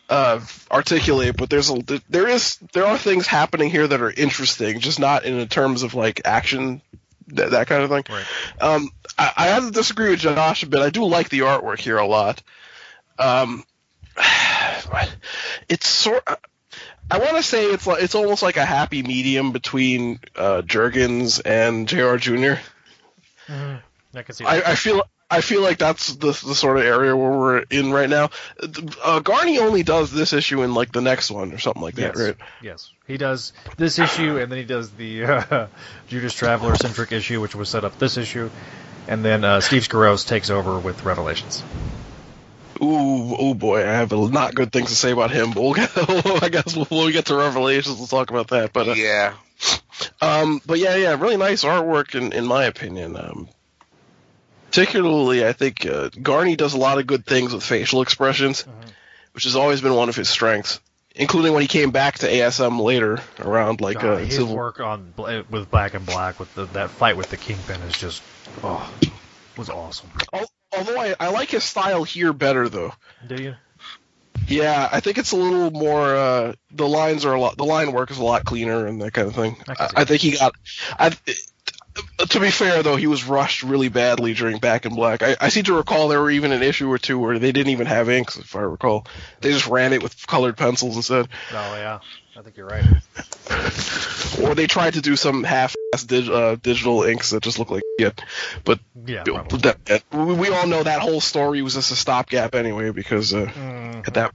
uh, 0.10 0.40
articulate, 0.70 1.38
but 1.38 1.50
there's 1.50 1.70
a 1.70 1.82
there 2.10 2.28
is 2.28 2.58
there 2.74 2.86
are 2.86 2.98
things 2.98 3.28
happening 3.28 3.70
here 3.70 3.88
that 3.88 4.02
are 4.02 4.12
interesting, 4.12 4.80
just 4.80 5.00
not 5.00 5.26
in 5.26 5.48
terms 5.48 5.84
of 5.84 5.94
like 5.96 6.22
action 6.26 6.82
that, 7.28 7.52
that 7.52 7.68
kind 7.68 7.84
of 7.84 7.90
thing. 7.90 8.04
Right. 8.10 8.26
Um, 8.62 8.90
I, 9.18 9.32
I 9.36 9.48
have 9.48 9.66
to 9.66 9.72
disagree 9.72 10.10
with 10.10 10.20
Josh 10.20 10.64
a 10.64 10.68
bit. 10.68 10.82
I 10.82 10.90
do 10.90 11.06
like 11.06 11.30
the 11.30 11.40
artwork 11.40 11.80
here 11.80 11.98
a 11.98 12.08
lot. 12.08 12.42
Um, 13.20 13.64
it's 15.70 15.88
sort. 15.88 16.24
I 17.12 17.18
want 17.20 17.38
to 17.38 17.44
say 17.44 17.66
it's 17.66 17.86
like 17.86 18.02
it's 18.02 18.16
almost 18.16 18.44
like 18.44 18.58
a 18.58 18.66
happy 18.66 19.04
medium 19.04 19.52
between 19.52 20.20
uh, 20.36 20.62
Jurgens 20.62 21.42
and 21.46 21.88
Jr. 21.88 22.16
Jr. 22.18 22.62
Mhm. 23.48 23.82
I 24.16 24.22
can 24.22 24.36
see. 24.36 24.46
I, 24.46 24.72
I 24.72 24.76
feel 24.76 25.04
I 25.30 25.42
feel 25.42 25.62
like 25.62 25.80
that's 25.80 26.14
the 26.14 26.28
the 26.28 26.56
sort 26.56 26.78
of 26.78 26.84
area 26.84 27.16
where 27.16 27.32
we're 27.32 27.60
in 27.60 27.92
right 27.92 28.10
now. 28.10 28.30
Uh, 28.62 29.20
Garney 29.20 29.58
only 29.58 29.82
does 29.82 30.12
this 30.12 30.32
issue 30.32 30.62
in 30.62 30.74
like 30.76 30.92
the 30.92 31.02
next 31.02 31.32
one 31.32 31.52
or 31.54 31.58
something 31.58 31.82
like 31.82 31.96
that, 31.96 32.16
yes. 32.16 32.20
right? 32.20 32.36
Yes. 32.62 32.92
He 33.08 33.18
does 33.18 33.54
this 33.78 33.98
issue, 33.98 34.38
and 34.38 34.52
then 34.52 34.60
he 34.60 34.66
does 34.66 34.92
the 34.92 35.26
uh, 35.26 35.68
Judas 36.08 36.34
Traveler 36.34 36.76
centric 36.76 37.12
issue, 37.12 37.42
which 37.42 37.56
was 37.56 37.68
set 37.68 37.84
up 37.84 37.98
this 37.98 38.18
issue, 38.18 38.50
and 39.08 39.26
then 39.26 39.44
uh, 39.44 39.60
Steve 39.60 39.88
Skroce 39.88 40.28
takes 40.28 40.50
over 40.52 40.78
with 40.78 41.04
Revelations. 41.04 41.64
Ooh, 42.84 43.36
oh 43.38 43.54
boy, 43.54 43.80
I 43.80 43.92
have 43.94 44.12
a 44.12 44.30
not 44.30 44.56
good 44.56 44.72
things 44.72 44.90
to 44.90 44.96
say 44.96 45.12
about 45.12 45.32
him, 45.32 45.52
but 45.52 45.62
we'll 45.62 45.74
get, 45.74 45.92
I 46.44 46.50
guess 46.50 46.76
when 46.76 47.06
we 47.06 47.12
get 47.14 47.28
to 47.28 47.36
Revelations, 47.36 47.98
we'll 47.98 48.08
talk 48.08 48.30
about 48.30 48.50
that. 48.50 48.74
But 48.74 48.90
uh, 48.90 48.94
Yeah. 48.94 49.36
Um, 50.22 50.62
but 50.66 50.80
yeah, 50.80 50.96
yeah, 50.96 51.16
really 51.20 51.38
nice 51.38 51.64
artwork 51.64 52.16
in, 52.16 52.34
in 52.34 52.46
my 52.46 52.66
opinion. 52.66 53.16
Um, 53.16 53.48
particularly, 54.66 55.46
I 55.46 55.54
think 55.54 55.86
uh, 55.86 56.10
Garney 56.10 56.58
does 56.58 56.74
a 56.74 56.78
lot 56.78 56.98
of 56.98 57.08
good 57.08 57.26
things 57.26 57.54
with 57.54 57.64
facial 57.64 58.02
expressions, 58.02 58.66
which 59.34 59.46
has 59.46 59.56
always 59.56 59.80
been 59.80 59.94
one 59.94 60.10
of 60.10 60.16
his 60.16 60.28
strengths, 60.28 60.82
including 61.16 61.54
when 61.54 61.62
he 61.62 61.68
came 61.68 61.92
back 61.92 62.20
to 62.20 62.28
ASM 62.28 62.82
later 62.82 63.20
around 63.40 63.80
like 63.80 64.02
God, 64.02 64.06
uh, 64.06 64.18
his 64.18 64.36
Civil. 64.36 64.56
work 64.56 64.82
on 64.82 65.14
with 65.50 65.70
Black 65.72 65.94
and 65.94 66.06
Black 66.06 66.40
with 66.40 66.54
the, 66.56 66.66
that 66.68 66.90
fight 66.90 67.16
with 67.16 67.30
the 67.30 67.38
Kingpin 67.38 67.80
is 67.84 67.98
just 67.98 68.22
oh 68.64 68.92
was 69.56 69.70
awesome. 69.70 70.10
Al- 70.74 70.80
Although 70.80 71.00
I, 71.00 71.16
I 71.20 71.30
like 71.30 71.50
his 71.50 71.64
style 71.64 72.04
here 72.04 72.34
better 72.34 72.70
though. 72.70 72.94
Do 73.28 73.42
you? 73.42 73.56
Yeah, 74.48 74.90
I 74.92 75.00
think 75.00 75.18
it's 75.18 75.32
a 75.32 75.36
little 75.38 75.72
more. 75.72 76.16
Uh, 76.16 76.54
the 76.72 76.88
lines 76.88 77.24
are 77.26 77.34
a 77.34 77.40
lot. 77.40 77.58
The 77.58 77.66
line 77.66 77.92
work 77.94 78.12
is 78.12 78.18
a 78.18 78.24
lot 78.24 78.44
cleaner 78.44 78.88
and 78.88 79.02
that 79.02 79.14
kind 79.14 79.28
of 79.28 79.36
thing. 79.36 79.56
I 79.68 79.74
I, 79.84 79.90
I 79.98 80.06
think 80.06 80.22
he 80.22 80.32
got. 80.32 80.54
I, 81.00 81.12
to 82.30 82.40
be 82.40 82.50
fair 82.50 82.84
though, 82.84 82.96
he 82.96 83.08
was 83.08 83.24
rushed 83.24 83.64
really 83.64 83.90
badly 83.90 84.34
during 84.34 84.58
Back 84.58 84.86
in 84.86 84.96
Black. 84.96 85.22
I, 85.22 85.36
I 85.40 85.50
seem 85.50 85.64
to 85.66 85.76
recall 85.76 86.08
there 86.08 86.22
were 86.22 86.32
even 86.32 86.52
an 86.52 86.64
issue 86.64 86.92
or 86.92 86.98
two 86.98 87.20
where 87.20 87.38
they 87.40 87.52
didn't 87.52 87.72
even 87.72 87.88
have 87.88 88.10
inks, 88.10 88.38
if 88.38 88.56
I 88.56 88.62
recall. 88.62 89.06
They 89.42 89.52
just 89.52 89.68
ran 89.68 89.94
it 89.94 90.02
with 90.02 90.26
colored 90.28 90.58
pencils 90.58 90.96
instead, 90.96 91.30
Oh 91.52 91.76
yeah, 91.76 92.00
I 92.38 92.42
think 92.42 92.58
you're 92.58 92.66
right. 92.68 92.84
or 94.42 94.56
they 94.56 94.66
tried 94.68 94.96
to 94.96 95.02
do 95.02 95.16
some 95.16 95.44
half-ass 95.44 96.04
dig, 96.06 96.28
uh, 96.30 96.56
digital 96.56 97.04
inks 97.04 97.30
that 97.30 97.44
just 97.44 97.60
look 97.60 97.70
like 97.70 97.84
shit. 98.00 98.22
But 98.64 98.80
Yeah, 99.06 99.24
that, 99.24 99.78
that- 99.86 100.04
we 100.12 100.34
we 100.34 100.50
all 100.50 100.66
know 100.68 100.82
that 100.84 101.02
whole 101.02 101.22
story 101.22 101.62
was 101.62 101.76
just 101.76 101.92
a 101.92 101.96
stopgap 101.96 102.56
anyway 102.56 102.90
because 102.92 103.34
uh, 103.34 103.46
Mm-hmm. 103.46 104.00
at 104.08 104.14
that 104.16 104.34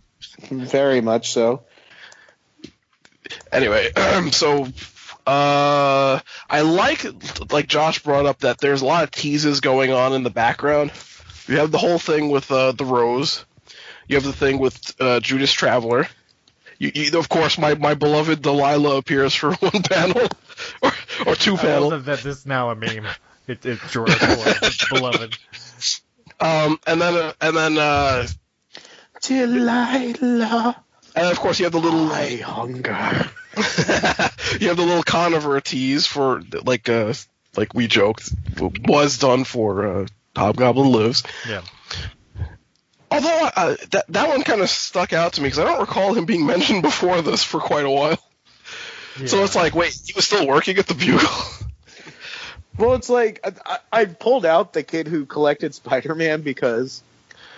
Very 0.51 1.01
much 1.01 1.33
so. 1.33 1.65
anyway, 3.53 3.91
so 4.31 4.69
uh, 5.27 6.21
I 6.49 6.61
like 6.63 7.05
like 7.53 7.67
Josh 7.67 8.03
brought 8.03 8.27
up 8.27 8.39
that 8.41 8.59
there's 8.59 8.83
a 8.83 8.87
lot 8.87 9.05
of 9.05 9.11
teases 9.11 9.61
going 9.61 9.93
on 9.93 10.13
in 10.13 10.23
the 10.23 10.31
background. 10.31 10.93
You 11.49 11.59
have 11.59 11.71
the 11.71 11.79
whole 11.79 11.99
thing 11.99 12.31
with 12.31 12.51
uh, 12.53 12.73
the 12.73 12.85
rose. 12.85 13.45
You 14.07 14.17
have 14.17 14.25
the 14.25 14.33
thing 14.33 14.59
with 14.59 14.95
uh, 15.01 15.21
Judas 15.21 15.53
Traveler. 15.53 16.07
You, 16.79 16.93
you, 16.95 17.19
of 17.19 17.29
course, 17.29 17.59
my, 17.59 17.75
my 17.75 17.95
beloved 17.95 18.41
Delilah 18.43 18.97
appears 18.97 19.35
for 19.35 19.53
one 19.55 19.83
panel 19.83 20.29
or, 20.83 20.93
or 21.27 21.35
two 21.35 21.57
panels. 21.57 21.91
that, 21.91 22.05
that 22.07 22.21
this 22.21 22.39
is 22.39 22.47
now 22.47 22.71
a 22.71 22.77
meme. 22.77 23.07
It, 23.47 23.65
it's 23.65 23.93
George 23.93 24.19
beloved, 24.19 24.89
beloved. 24.91 25.39
Um, 26.41 26.79
and 26.87 27.01
then 27.01 27.15
uh, 27.15 27.33
and 27.41 27.57
then 27.57 27.79
uh, 27.79 28.27
Delilah. 29.23 30.77
and 31.17 31.27
of 31.27 31.41
course 31.41 31.59
you 31.59 31.65
have 31.65 31.73
the 31.73 31.81
little 31.81 32.13
I 32.13 32.37
hunger. 32.37 33.31
you 34.61 34.69
have 34.69 34.77
the 34.77 34.85
little 34.87 35.03
Conover 35.03 35.61
tease 35.61 36.07
for 36.07 36.43
like 36.65 36.89
uh 36.89 37.13
like 37.57 37.75
we 37.75 37.89
joked 37.89 38.31
was 38.87 39.19
done 39.19 39.45
for 39.45 39.87
uh, 39.87 40.07
Hobgoblin 40.37 40.93
Lives. 40.93 41.25
Yeah. 41.49 41.63
Although 43.11 43.51
uh, 43.57 43.77
that 43.91 44.05
that 44.09 44.29
one 44.29 44.43
kind 44.43 44.61
of 44.61 44.69
stuck 44.69 45.13
out 45.13 45.35
to 45.35 45.41
me 45.41 45.47
because 45.47 45.59
I 45.59 45.65
don't 45.65 45.81
recall 45.81 46.15
him 46.15 46.27
being 46.27 46.47
mentioned 46.55 46.83
before 46.83 47.23
this 47.23 47.43
for 47.45 47.61
quite 47.61 47.85
a 47.85 47.91
while. 47.91 48.19
So 49.27 49.43
it's 49.43 49.57
like, 49.57 49.75
wait, 49.75 49.99
he 50.07 50.13
was 50.15 50.27
still 50.27 50.47
working 50.47 50.79
at 50.79 50.87
the 50.87 50.95
Bugle. 50.95 51.29
Well, 52.79 52.95
it's 52.95 53.09
like 53.09 53.41
I, 53.67 53.79
I 53.93 54.05
pulled 54.05 54.47
out 54.47 54.73
the 54.73 54.85
kid 54.85 55.09
who 55.09 55.27
collected 55.27 55.75
Spider-Man 55.75 56.43
because 56.43 57.03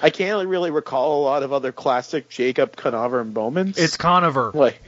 I 0.00 0.08
can't 0.08 0.48
really 0.48 0.70
recall 0.70 1.20
a 1.20 1.22
lot 1.24 1.42
of 1.42 1.52
other 1.52 1.72
classic 1.72 2.30
Jacob 2.30 2.74
Conover 2.74 3.22
moments. 3.22 3.78
It's 3.78 3.98
Conover. 3.98 4.50
like, 4.54 4.80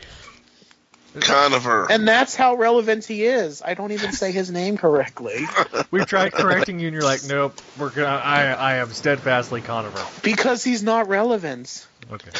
Conover. 1.20 1.86
and 1.90 2.08
that's 2.08 2.34
how 2.34 2.54
relevant 2.54 3.04
he 3.04 3.24
is. 3.24 3.60
I 3.62 3.74
don't 3.74 3.92
even 3.92 4.12
say 4.12 4.32
his 4.32 4.50
name 4.50 4.76
correctly 4.78 5.44
We've 5.90 6.06
tried 6.06 6.32
correcting 6.32 6.80
you, 6.80 6.86
and 6.88 6.94
you're 6.94 7.04
like, 7.04 7.20
nope. 7.28 7.60
We're 7.78 7.90
gonna. 7.90 8.06
I 8.08 8.44
I 8.52 8.74
am 8.76 8.92
steadfastly 8.92 9.60
Conover. 9.60 10.02
because 10.22 10.64
he's 10.64 10.82
not 10.82 11.08
relevant. 11.08 11.86
Okay. 12.10 12.30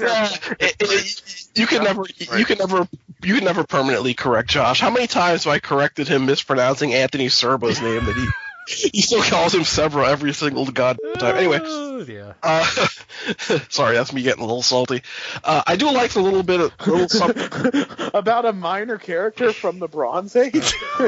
Yeah, 0.00 0.28
it- 0.60 0.76
it- 0.80 1.48
you 1.54 1.66
can 1.66 1.84
never, 1.84 2.04
you 2.36 2.44
can 2.44 2.58
never, 2.58 2.88
you 3.22 3.34
can 3.34 3.44
never 3.44 3.64
permanently 3.64 4.14
correct 4.14 4.48
Josh. 4.50 4.80
How 4.80 4.90
many 4.90 5.06
times 5.06 5.44
have 5.44 5.52
I 5.52 5.58
corrected 5.58 6.08
him 6.08 6.26
mispronouncing 6.26 6.94
Anthony 6.94 7.26
Serba's 7.26 7.80
name 7.80 8.04
that 8.06 8.16
he 8.16 8.26
he 8.68 9.02
still 9.02 9.22
calls 9.22 9.54
him 9.54 9.62
Sebra 9.62 10.08
every 10.08 10.32
single 10.32 10.66
god 10.66 10.98
time. 11.18 11.36
Anyway, 11.36 11.58
Oh, 11.62 12.04
yeah. 12.06 12.32
uh, 12.42 12.64
sorry, 13.68 13.96
that's 13.96 14.12
me 14.12 14.22
getting 14.22 14.42
a 14.42 14.46
little 14.46 14.62
salty. 14.62 15.02
Uh, 15.42 15.62
I 15.66 15.76
do 15.76 15.90
like 15.92 16.12
the 16.12 16.20
little 16.20 16.42
bit 16.42 16.60
of 16.60 16.72
little 16.86 17.08
something. 17.08 17.84
About 18.14 18.44
a 18.44 18.52
minor 18.52 18.98
character 18.98 19.52
from 19.52 19.78
the 19.78 19.88
Bronze 19.88 20.34
Age. 20.36 20.72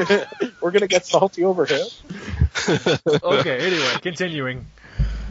We're 0.61 0.71
gonna 0.71 0.87
get 0.87 1.05
salty 1.05 1.43
over 1.43 1.65
him. 1.65 1.85
Okay. 3.23 3.59
Anyway, 3.67 3.93
continuing. 4.01 4.65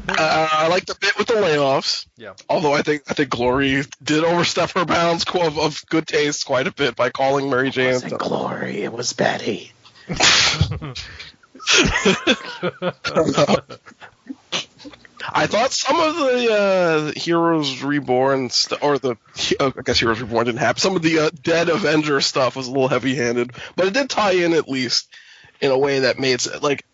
Uh, 0.07 0.49
I 0.53 0.69
like 0.69 0.85
the 0.85 0.95
bit 1.01 1.17
with 1.17 1.29
the 1.29 1.35
layoffs. 1.35 2.07
Yeah. 2.19 2.35
Although 2.51 2.75
I 2.75 2.83
think 2.83 3.05
I 3.09 3.15
think 3.15 3.31
Glory 3.31 3.83
did 4.03 4.23
overstep 4.23 4.71
her 4.73 4.85
bounds 4.85 5.25
of, 5.35 5.59
of 5.59 5.83
good 5.89 6.07
taste 6.07 6.45
quite 6.45 6.67
a 6.67 6.73
bit 6.73 6.95
by 6.95 7.09
calling 7.09 7.49
Mary 7.49 7.71
Jane. 7.71 7.87
It 7.87 7.93
Jane. 7.93 8.03
wasn't 8.11 8.21
Glory, 8.21 8.83
it 8.83 8.93
was 8.93 9.13
Betty. 9.15 9.73
I 15.27 15.47
thought 15.47 15.73
some 15.73 15.99
of 15.99 16.17
the 16.17 16.53
uh, 16.53 17.13
Heroes 17.19 17.83
Reborn 17.83 18.51
st- 18.51 18.83
or 18.83 18.99
the 18.99 19.17
uh, 19.59 19.71
I 19.77 19.83
guess 19.83 19.99
Heroes 19.99 20.21
Reborn 20.21 20.47
didn't 20.47 20.59
happen. 20.59 20.81
Some 20.81 20.97
of 20.97 21.03
the 21.03 21.21
uh, 21.21 21.31
Dead 21.43 21.71
Avenger 21.71 22.21
stuff 22.21 22.57
was 22.57 22.69
a 22.69 22.71
little 22.71 22.89
heavy-handed, 22.89 23.53
but 23.77 23.87
it 23.87 23.95
did 23.95 24.11
tie 24.11 24.33
in 24.33 24.53
at 24.53 24.69
least 24.69 25.09
in 25.61 25.71
a 25.71 25.79
way 25.79 26.01
that 26.01 26.19
made 26.19 26.45
it 26.45 26.63
like 26.63 26.85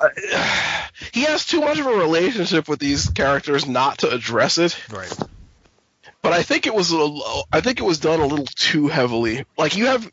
uh, 0.00 0.08
he 1.12 1.24
has 1.24 1.44
too 1.44 1.60
much 1.60 1.78
of 1.78 1.86
a 1.86 1.92
relationship 1.92 2.68
with 2.68 2.78
these 2.78 3.10
characters 3.10 3.66
not 3.66 3.98
to 3.98 4.10
address 4.10 4.58
it. 4.58 4.78
Right. 4.90 5.12
But 6.22 6.32
I 6.32 6.42
think 6.42 6.66
it 6.66 6.74
was 6.74 6.92
a, 6.92 7.18
I 7.52 7.60
think 7.60 7.80
it 7.80 7.84
was 7.84 8.00
done 8.00 8.20
a 8.20 8.26
little 8.26 8.46
too 8.46 8.88
heavily. 8.88 9.44
Like 9.56 9.76
you 9.76 9.86
have. 9.86 10.10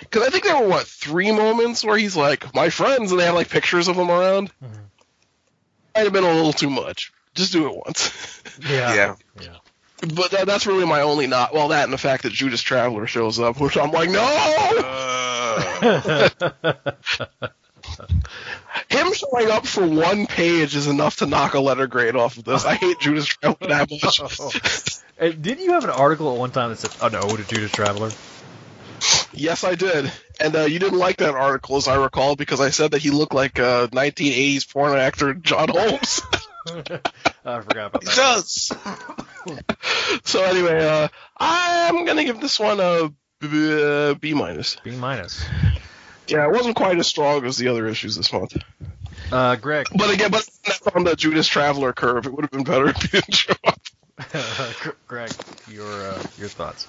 Because 0.00 0.26
I 0.26 0.30
think 0.30 0.44
there 0.44 0.60
were 0.60 0.68
what 0.68 0.86
three 0.86 1.32
moments 1.32 1.84
where 1.84 1.96
he's 1.96 2.16
like 2.16 2.54
my 2.54 2.70
friends, 2.70 3.10
and 3.10 3.20
they 3.20 3.24
have 3.24 3.34
like 3.34 3.48
pictures 3.48 3.88
of 3.88 3.96
them 3.96 4.10
around. 4.10 4.50
Might 5.94 6.04
have 6.04 6.12
been 6.12 6.24
a 6.24 6.32
little 6.32 6.52
too 6.52 6.70
much. 6.70 7.12
Just 7.34 7.52
do 7.52 7.68
it 7.68 7.76
once. 7.84 8.42
Yeah. 8.60 8.68
yeah. 8.94 9.16
Yeah. 9.40 9.56
But 10.14 10.30
that, 10.30 10.46
that's 10.46 10.66
really 10.66 10.86
my 10.86 11.02
only 11.02 11.26
not. 11.26 11.52
Well, 11.52 11.68
that 11.68 11.84
and 11.84 11.92
the 11.92 11.98
fact 11.98 12.22
that 12.22 12.32
Judas 12.32 12.62
Traveler 12.62 13.06
shows 13.06 13.38
up, 13.38 13.60
which 13.60 13.76
I'm 13.76 13.90
like, 13.90 14.08
no. 14.08 14.22
Uh, 14.22 15.80
Him 18.88 19.12
showing 19.12 19.50
up 19.50 19.66
for 19.66 19.86
one 19.86 20.26
page 20.26 20.74
is 20.74 20.86
enough 20.86 21.16
to 21.16 21.26
knock 21.26 21.54
a 21.54 21.60
letter 21.60 21.86
grade 21.86 22.16
off 22.16 22.38
of 22.38 22.44
this. 22.44 22.64
I 22.64 22.74
hate 22.74 22.98
Judas 23.00 23.26
Traveler 23.26 23.68
that 23.68 23.90
much. 23.90 25.00
Didn't 25.42 25.64
you 25.64 25.72
have 25.72 25.84
an 25.84 25.90
article 25.90 26.32
at 26.32 26.38
one 26.38 26.50
time 26.50 26.70
that 26.70 26.78
said, 26.78 26.90
"Oh 27.02 27.08
no, 27.08 27.20
to 27.20 27.44
Judas 27.44 27.72
Traveler"? 27.72 28.10
Yes, 29.32 29.64
I 29.64 29.74
did. 29.74 30.10
And 30.40 30.56
uh, 30.56 30.62
you 30.62 30.78
didn't 30.78 30.98
like 30.98 31.18
that 31.18 31.34
article, 31.34 31.76
as 31.76 31.88
I 31.88 31.96
recall, 31.96 32.36
because 32.36 32.60
I 32.60 32.70
said 32.70 32.92
that 32.92 33.02
he 33.02 33.10
looked 33.10 33.34
like 33.34 33.58
uh, 33.58 33.88
1980s 33.88 34.72
porn 34.72 34.96
actor 34.98 35.34
John 35.34 35.68
Holmes. 35.68 36.22
I 37.44 37.60
forgot 37.60 37.86
about 37.86 38.02
that. 38.02 38.16
does. 38.16 38.72
so 40.24 40.44
anyway, 40.44 40.86
uh, 40.86 41.08
I'm 41.38 42.04
gonna 42.04 42.24
give 42.24 42.40
this 42.40 42.60
one 42.60 42.80
a 42.80 43.10
B, 43.40 43.48
uh, 43.82 44.36
minus. 44.36 44.76
B 44.84 44.90
minus. 44.90 45.42
Yeah, 46.28 46.46
it 46.46 46.52
wasn't 46.52 46.76
quite 46.76 46.98
as 46.98 47.06
strong 47.06 47.44
as 47.46 47.56
the 47.56 47.68
other 47.68 47.86
issues 47.86 48.16
this 48.16 48.32
month. 48.32 48.56
Uh, 49.32 49.56
Greg. 49.56 49.86
But 49.94 50.12
again, 50.12 50.30
but 50.30 50.48
that's 50.64 50.86
on 50.88 51.04
the 51.04 51.16
Judas 51.16 51.46
Traveler 51.46 51.92
curve. 51.92 52.26
It 52.26 52.32
would 52.32 52.42
have 52.42 52.50
been 52.50 52.64
better 52.64 52.88
if 52.88 52.96
he 53.02 53.08
didn't 53.08 53.34
show 53.34 53.54
up. 53.66 53.80
Greg, 55.06 55.32
your 55.68 55.90
uh, 55.90 56.22
your 56.38 56.48
thoughts. 56.48 56.86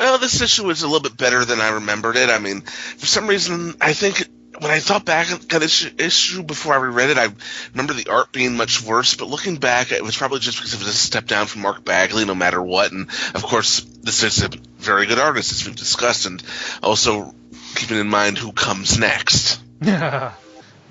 Well, 0.00 0.16
this 0.16 0.40
issue 0.40 0.64
was 0.64 0.80
a 0.80 0.86
little 0.86 1.02
bit 1.02 1.18
better 1.18 1.44
than 1.44 1.60
I 1.60 1.72
remembered 1.72 2.16
it. 2.16 2.30
I 2.30 2.38
mean, 2.38 2.62
for 2.62 3.04
some 3.04 3.26
reason, 3.26 3.74
I 3.82 3.92
think 3.92 4.26
when 4.58 4.70
I 4.70 4.80
thought 4.80 5.04
back 5.04 5.30
at 5.30 5.42
this 5.42 5.84
issue, 5.84 5.94
issue 5.98 6.42
before 6.42 6.72
I 6.72 6.78
reread 6.78 7.10
it, 7.10 7.18
I 7.18 7.28
remember 7.72 7.92
the 7.92 8.10
art 8.10 8.32
being 8.32 8.56
much 8.56 8.82
worse. 8.82 9.14
But 9.14 9.28
looking 9.28 9.56
back, 9.56 9.92
it 9.92 10.02
was 10.02 10.16
probably 10.16 10.38
just 10.38 10.56
because 10.56 10.72
it 10.72 10.78
was 10.78 10.88
a 10.88 10.92
step 10.92 11.26
down 11.26 11.48
from 11.48 11.60
Mark 11.60 11.84
Bagley, 11.84 12.24
no 12.24 12.34
matter 12.34 12.62
what. 12.62 12.92
And 12.92 13.10
of 13.34 13.42
course, 13.42 13.80
this 13.80 14.22
is 14.22 14.42
a 14.42 14.48
very 14.78 15.04
good 15.04 15.18
artist, 15.18 15.52
as 15.52 15.66
we've 15.66 15.76
discussed, 15.76 16.24
and 16.24 16.42
also 16.82 17.34
keeping 17.74 17.98
in 17.98 18.08
mind 18.08 18.38
who 18.38 18.52
comes 18.52 18.98
next. 18.98 19.60
yeah. 19.82 20.32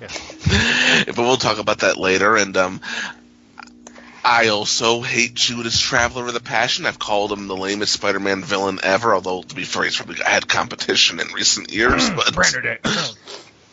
but 0.00 1.18
we'll 1.18 1.36
talk 1.36 1.58
about 1.58 1.80
that 1.80 1.96
later. 1.96 2.36
And 2.36 2.56
um, 2.56 2.80
I 4.24 4.48
also 4.48 5.00
hate 5.00 5.34
Judas 5.34 5.78
Traveler 5.78 6.24
with 6.24 6.36
a 6.36 6.42
passion. 6.42 6.86
I've 6.86 6.98
called 6.98 7.32
him 7.32 7.48
the 7.48 7.56
lamest 7.56 7.92
Spider-Man 7.92 8.44
villain 8.44 8.80
ever. 8.82 9.14
Although 9.14 9.42
to 9.42 9.54
be 9.54 9.64
fair, 9.64 9.84
he's 9.84 9.96
probably 9.96 10.16
had 10.24 10.48
competition 10.48 11.20
in 11.20 11.28
recent 11.28 11.72
years. 11.72 12.08
But 12.10 12.34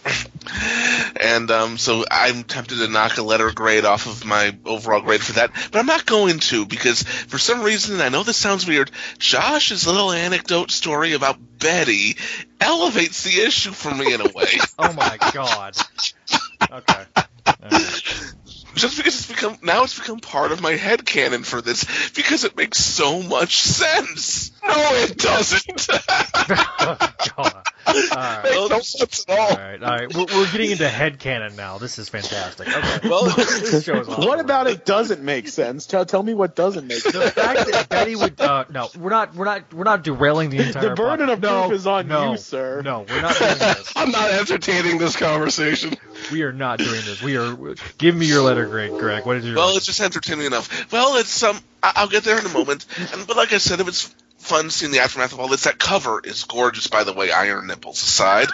and 1.21 1.51
um, 1.51 1.77
so 1.77 2.05
I'm 2.09 2.43
tempted 2.43 2.77
to 2.77 2.87
knock 2.87 3.17
a 3.17 3.23
letter 3.23 3.51
grade 3.51 3.85
off 3.85 4.07
of 4.07 4.25
my 4.25 4.55
overall 4.65 5.01
grade 5.01 5.21
for 5.21 5.33
that, 5.33 5.51
but 5.71 5.79
I'm 5.79 5.85
not 5.85 6.05
going 6.05 6.39
to 6.39 6.65
because 6.65 7.03
for 7.03 7.37
some 7.37 7.61
reason 7.61 7.95
and 7.95 8.03
I 8.03 8.09
know 8.09 8.23
this 8.23 8.37
sounds 8.37 8.67
weird. 8.67 8.91
Josh's 9.17 9.85
little 9.85 10.11
anecdote 10.11 10.71
story 10.71 11.13
about 11.13 11.37
Betty 11.59 12.17
elevates 12.61 13.23
the 13.23 13.41
issue 13.41 13.71
for 13.71 13.93
me 13.93 14.13
in 14.13 14.21
a 14.21 14.31
way. 14.31 14.53
oh 14.79 14.93
my 14.93 15.17
god. 15.33 15.75
Okay. 16.69 17.05
Just 18.77 18.97
because 18.97 19.15
it's 19.15 19.27
become 19.27 19.57
now 19.63 19.83
it's 19.83 19.97
become 19.97 20.19
part 20.19 20.51
of 20.51 20.61
my 20.61 20.73
head 20.73 21.05
canon 21.05 21.43
for 21.43 21.61
this 21.61 22.11
because 22.11 22.43
it 22.43 22.55
makes 22.55 22.77
so 22.77 23.21
much 23.21 23.57
sense. 23.57 24.51
No, 24.63 24.73
it 24.95 25.17
doesn't. 25.17 25.87
oh, 25.91 26.97
god. 27.35 27.63
All 27.87 27.93
right. 27.93 28.43
Makes 28.43 28.69
no 28.69 28.79
sense 28.79 29.25
at 29.27 29.39
all. 29.39 29.49
All 29.49 29.55
right, 29.55 29.83
all 29.83 29.89
right. 29.91 30.13
We're, 30.13 30.25
we're 30.25 30.51
getting 30.51 30.71
into 30.71 30.87
head 30.89 31.19
headcanon 31.19 31.55
now. 31.55 31.77
This 31.77 31.99
is 31.99 32.09
fantastic. 32.09 32.67
Okay. 32.67 32.97
Well, 33.07 33.23
this 33.35 33.83
show 33.83 34.01
is 34.01 34.07
awesome. 34.09 34.25
what 34.25 34.39
about 34.39 34.67
it 34.67 34.85
doesn't 34.85 35.23
make 35.23 35.47
sense? 35.47 35.85
Tell, 35.85 36.05
tell 36.05 36.21
me 36.21 36.33
what 36.33 36.55
doesn't 36.55 36.87
make 36.87 36.99
sense. 36.99 37.13
the 37.13 37.31
fact 37.31 37.71
that 37.71 37.87
Betty 37.89 38.15
would? 38.15 38.39
Uh, 38.39 38.65
no, 38.69 38.89
we're 38.99 39.11
not. 39.11 39.33
We're 39.33 39.45
not. 39.45 39.73
We're 39.73 39.83
not 39.83 40.03
derailing 40.03 40.49
the 40.49 40.57
entire. 40.57 40.89
The 40.89 40.95
burden 40.95 41.29
of 41.29 41.39
podcast. 41.39 41.67
proof 41.67 41.79
is 41.79 41.87
on 41.87 42.07
no, 42.07 42.31
you, 42.31 42.37
sir. 42.37 42.81
No, 42.81 43.05
we're 43.07 43.21
not 43.21 43.37
doing 43.37 43.57
this. 43.57 43.93
I'm 43.95 44.11
not 44.11 44.31
entertaining 44.31 44.97
this 44.97 45.15
conversation. 45.15 45.95
We 46.31 46.43
are 46.43 46.51
not 46.51 46.79
doing 46.79 47.01
this. 47.05 47.21
We 47.21 47.37
are. 47.37 47.75
Give 47.97 48.15
me 48.15 48.25
your 48.25 48.41
letter 48.41 48.65
grade, 48.65 48.91
Greg. 48.91 49.25
What 49.25 49.37
is 49.37 49.45
your? 49.45 49.55
Well, 49.55 49.77
it's 49.77 49.85
just 49.85 50.01
entertaining 50.01 50.47
enough. 50.47 50.91
Well, 50.91 51.17
it's 51.17 51.43
um, 51.43 51.57
I- 51.81 51.93
I'll 51.97 52.09
get 52.09 52.23
there 52.23 52.39
in 52.39 52.45
a 52.45 52.49
moment. 52.49 52.85
And 53.13 53.25
but 53.25 53.37
like 53.37 53.53
I 53.53 53.57
said, 53.57 53.79
if 53.79 53.87
it's 53.87 54.13
fun 54.37 54.69
seeing 54.69 54.91
the 54.91 54.99
aftermath 54.99 55.33
of 55.33 55.39
all 55.39 55.47
this, 55.47 55.63
that 55.63 55.77
cover 55.79 56.21
is 56.23 56.43
gorgeous. 56.45 56.87
By 56.87 57.03
the 57.03 57.13
way, 57.13 57.31
Iron 57.31 57.67
Nipples 57.67 58.01
aside. 58.01 58.49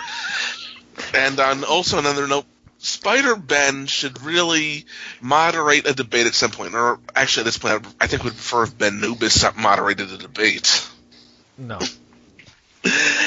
And 1.14 1.39
on 1.39 1.64
also 1.64 1.99
another 1.99 2.27
note, 2.27 2.45
Spider 2.77 3.38
Ben 3.38 3.85
should 3.85 4.22
really 4.22 4.85
moderate 5.22 5.88
a 5.88 5.93
debate 5.93 6.27
at 6.27 6.34
some 6.34 6.51
point, 6.51 6.76
or 6.76 6.99
actually 7.15 7.41
at 7.41 7.45
this 7.45 7.57
point, 7.57 7.85
I 7.99 8.07
think 8.07 8.23
would 8.26 8.34
prefer 8.34 8.64
if 8.64 8.77
Ben 8.77 8.99
Nubis 8.99 9.45
moderated 9.55 10.11
a 10.11 10.18
debate. 10.18 10.89
no. 11.57 11.80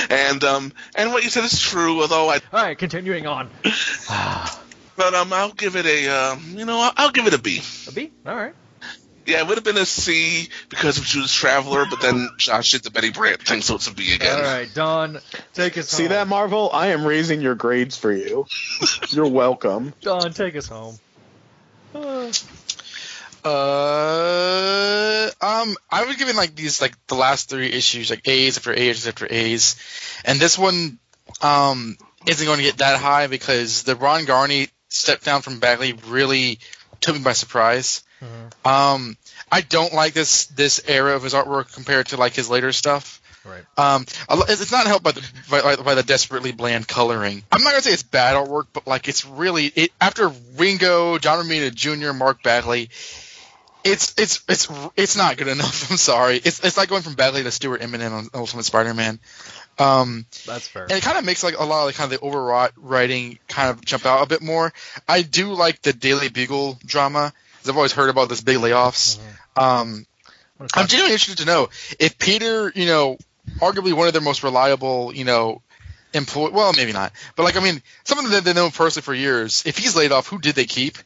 And 0.08 0.44
um, 0.44 0.72
and 0.94 1.12
what 1.12 1.24
you 1.24 1.30
said 1.30 1.42
is 1.44 1.58
true, 1.58 2.02
although 2.02 2.28
I, 2.28 2.34
All 2.52 2.62
right, 2.62 2.78
continuing 2.78 3.26
on. 3.26 3.50
but 4.96 5.14
um, 5.14 5.32
I'll 5.32 5.52
give 5.52 5.74
it 5.74 5.86
a, 5.86 6.08
um, 6.08 6.54
you 6.56 6.64
know, 6.64 6.78
I'll, 6.78 6.92
I'll 6.96 7.10
give 7.10 7.26
it 7.26 7.34
a 7.34 7.38
B. 7.38 7.60
A 7.88 7.92
B. 7.92 8.12
All 8.24 8.36
right. 8.36 8.54
Yeah, 9.26 9.40
it 9.40 9.48
would 9.48 9.56
have 9.56 9.64
been 9.64 9.76
a 9.76 9.84
C 9.86 10.48
because 10.68 10.98
of 10.98 11.04
Judas 11.04 11.32
Traveler, 11.32 11.84
but 11.90 12.00
then 12.00 12.30
Josh 12.38 12.72
did 12.72 12.84
the 12.84 12.90
Betty 12.90 13.10
Brant 13.10 13.42
thing, 13.42 13.60
so 13.60 13.74
it's 13.74 13.88
a 13.88 13.94
B 13.94 14.14
again. 14.14 14.36
All 14.36 14.42
right, 14.42 14.68
Don, 14.72 15.18
take 15.54 15.76
us 15.78 15.88
See 15.88 16.04
home. 16.04 16.10
that, 16.10 16.28
Marvel? 16.28 16.70
I 16.72 16.88
am 16.88 17.04
raising 17.04 17.40
your 17.40 17.54
grades 17.56 17.96
for 17.96 18.12
you. 18.12 18.46
You're 19.10 19.26
welcome. 19.28 19.94
Don, 20.00 20.32
take 20.32 20.54
us 20.56 20.68
home. 20.68 20.98
Uh, 21.94 22.30
Uh, 23.44 25.30
um, 25.40 25.76
I 25.90 26.04
was 26.04 26.16
giving 26.16 26.36
like 26.36 26.54
these 26.56 26.80
like 26.80 26.94
the 27.06 27.14
last 27.14 27.48
three 27.48 27.68
issues 27.72 28.10
like 28.10 28.26
A's 28.26 28.56
after 28.56 28.72
A's 28.72 29.06
after 29.06 29.26
A's, 29.30 29.76
and 30.24 30.40
this 30.40 30.58
one 30.58 30.98
um 31.42 31.96
isn't 32.26 32.44
going 32.44 32.58
to 32.58 32.64
get 32.64 32.78
that 32.78 32.98
high 32.98 33.28
because 33.28 33.84
the 33.84 33.94
Ron 33.94 34.24
Garney 34.24 34.68
step 34.88 35.20
down 35.22 35.42
from 35.42 35.60
Bagley 35.60 35.92
really 36.08 36.58
took 37.00 37.14
me 37.16 37.22
by 37.22 37.32
surprise. 37.34 38.02
Mhm. 38.22 38.66
Um, 38.66 39.16
I 39.50 39.60
don't 39.60 39.92
like 39.92 40.14
this 40.14 40.46
this 40.46 40.80
era 40.86 41.14
of 41.16 41.22
his 41.22 41.34
artwork 41.34 41.72
compared 41.72 42.08
to 42.08 42.16
like 42.16 42.34
his 42.34 42.48
later 42.48 42.72
stuff. 42.72 43.20
Right. 43.44 43.64
Um, 43.78 44.06
it's 44.48 44.72
not 44.72 44.86
helped 44.86 45.04
by 45.04 45.12
the 45.12 45.22
by, 45.50 45.76
by 45.76 45.94
the 45.94 46.02
desperately 46.02 46.50
bland 46.52 46.88
coloring. 46.88 47.44
I'm 47.52 47.62
not 47.62 47.70
gonna 47.70 47.82
say 47.82 47.92
it's 47.92 48.02
bad 48.02 48.34
artwork, 48.34 48.66
but 48.72 48.86
like 48.86 49.08
it's 49.08 49.24
really 49.24 49.66
it 49.66 49.92
after 50.00 50.32
Ringo, 50.56 51.18
John 51.18 51.44
Romita 51.44 51.72
Jr., 51.72 52.12
Mark 52.12 52.42
Bagley, 52.42 52.90
it's 53.84 54.14
it's 54.18 54.42
it's 54.48 54.68
it's 54.96 55.16
not 55.16 55.36
good 55.36 55.48
enough. 55.48 55.90
I'm 55.90 55.96
sorry. 55.96 56.36
It's 56.36 56.64
it's 56.64 56.76
like 56.76 56.88
going 56.88 57.02
from 57.02 57.14
Bagley 57.14 57.44
to 57.44 57.50
Stuart 57.50 57.82
Immonen 57.82 58.12
on 58.12 58.28
Ultimate 58.34 58.64
Spider-Man. 58.64 59.20
Um, 59.78 60.24
That's 60.46 60.66
fair. 60.68 60.84
and 60.84 60.92
it 60.92 61.02
kind 61.02 61.18
of 61.18 61.24
makes 61.24 61.44
like 61.44 61.58
a 61.58 61.64
lot 61.64 61.86
of 61.86 61.88
the 61.88 61.98
kind 61.98 62.12
of 62.12 62.18
the 62.18 62.26
overwrought 62.26 62.72
writing 62.76 63.38
kind 63.46 63.70
of 63.70 63.84
jump 63.84 64.06
out 64.06 64.22
a 64.22 64.26
bit 64.26 64.42
more. 64.42 64.72
I 65.06 65.22
do 65.22 65.52
like 65.52 65.82
the 65.82 65.92
Daily 65.92 66.30
Bugle 66.30 66.78
drama. 66.84 67.32
'Cause 67.66 67.72
I've 67.72 67.76
always 67.76 67.92
heard 67.92 68.10
about 68.10 68.28
this 68.28 68.40
big 68.40 68.58
layoffs. 68.58 69.18
Um, 69.56 70.06
I'm 70.74 70.86
genuinely 70.86 71.14
interested 71.14 71.38
to 71.38 71.46
know 71.46 71.68
if 71.98 72.16
Peter, 72.16 72.72
you 72.74 72.86
know, 72.86 73.18
arguably 73.60 73.92
one 73.92 74.06
of 74.06 74.12
their 74.12 74.22
most 74.22 74.44
reliable, 74.44 75.12
you 75.14 75.24
know, 75.24 75.62
employee. 76.12 76.52
Well, 76.52 76.72
maybe 76.74 76.92
not, 76.92 77.12
but 77.34 77.42
like 77.42 77.56
I 77.56 77.60
mean, 77.60 77.82
someone 78.04 78.30
that 78.30 78.44
they 78.44 78.52
know 78.52 78.70
personally 78.70 79.02
for 79.02 79.14
years. 79.14 79.64
If 79.66 79.78
he's 79.78 79.96
laid 79.96 80.12
off, 80.12 80.28
who 80.28 80.38
did 80.38 80.54
they 80.54 80.64
keep? 80.64 80.98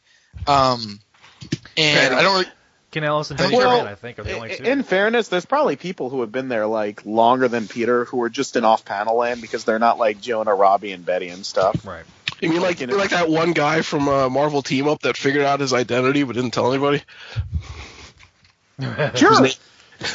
Um, 0.46 1.00
and 1.76 2.14
I 2.14 2.22
don't 2.22 2.32
really. 2.34 2.52
Ken 2.90 3.04
Ellis 3.04 3.30
and 3.30 3.38
Well, 3.38 3.50
Sherman, 3.50 3.86
I 3.86 3.94
think, 3.94 4.18
are 4.18 4.24
the 4.24 4.32
only 4.34 4.56
two. 4.56 4.64
In 4.64 4.82
fairness, 4.82 5.28
there's 5.28 5.46
probably 5.46 5.76
people 5.76 6.10
who 6.10 6.22
have 6.22 6.32
been 6.32 6.48
there 6.48 6.66
like 6.66 7.06
longer 7.06 7.46
than 7.46 7.68
Peter 7.68 8.04
who 8.04 8.20
are 8.22 8.28
just 8.28 8.56
in 8.56 8.64
off-panel 8.64 9.16
land 9.16 9.40
because 9.40 9.64
they're 9.64 9.78
not 9.78 9.98
like 9.98 10.20
Jonah, 10.20 10.54
Robbie, 10.54 10.90
and 10.90 11.06
Betty 11.06 11.28
and 11.28 11.46
stuff. 11.46 11.86
right. 11.86 12.04
You 12.40 12.48
mean 12.48 12.62
like 12.62 12.80
You 12.80 12.86
you 12.86 12.96
like 12.96 13.10
that 13.10 13.28
one 13.28 13.52
guy 13.52 13.82
from 13.82 14.08
uh, 14.08 14.28
Marvel 14.28 14.62
Team 14.62 14.88
Up 14.88 15.02
that 15.02 15.16
figured 15.16 15.44
out 15.44 15.60
his 15.60 15.72
identity 15.72 16.22
but 16.22 16.36
didn't 16.36 16.52
tell 16.52 16.72
anybody? 16.72 17.02
Sure. 19.14 19.46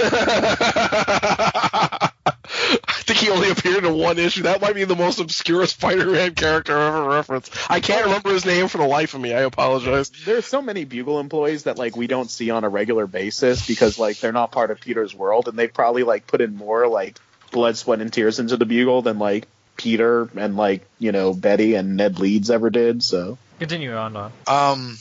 I 2.48 3.02
think 3.04 3.20
he 3.20 3.30
only 3.30 3.52
appeared 3.52 3.86
in 3.86 3.94
one 3.94 4.18
issue. 4.18 4.42
That 4.44 4.60
might 4.60 4.74
be 4.74 4.84
the 4.84 4.96
most 4.96 5.20
obscure 5.20 5.68
Spider-Man 5.68 6.34
character 6.34 6.76
I've 6.76 6.96
ever 6.96 7.10
referenced. 7.10 7.56
I 7.70 7.80
can't 7.80 8.06
remember 8.06 8.32
his 8.34 8.44
name 8.44 8.68
for 8.68 8.80
the 8.80 8.88
life 8.88 9.14
of 9.14 9.22
me. 9.22 9.36
I 9.36 9.42
apologize. 9.42 10.10
There's 10.10 10.48
so 10.48 10.64
many 10.64 10.86
Bugle 10.86 11.20
employees 11.20 11.64
that 11.64 11.78
like 11.78 11.96
we 11.96 12.08
don't 12.08 12.32
see 12.32 12.50
on 12.50 12.64
a 12.64 12.70
regular 12.70 13.06
basis 13.06 13.68
because 13.68 14.00
like 14.00 14.18
they're 14.20 14.32
not 14.32 14.52
part 14.52 14.72
of 14.72 14.82
Peter's 14.82 15.14
world, 15.14 15.48
and 15.48 15.60
they 15.60 15.68
probably 15.68 16.02
like 16.02 16.26
put 16.26 16.42
in 16.42 16.56
more 16.56 16.88
like 16.88 17.20
blood, 17.52 17.78
sweat, 17.78 18.02
and 18.02 18.12
tears 18.12 18.40
into 18.40 18.58
the 18.58 18.66
Bugle 18.66 19.04
than 19.04 19.20
like 19.20 19.48
Peter 19.76 20.30
and 20.36 20.58
like 20.58 20.86
you 21.00 21.12
know 21.12 21.34
Betty 21.34 21.76
and 21.76 21.96
Ned 21.96 22.20
Leeds 22.20 22.50
ever 22.50 22.70
did. 22.70 23.04
So 23.04 23.38
Continue 23.60 23.96
on, 23.96 24.14
Don. 24.14 24.32
Um, 24.48 24.98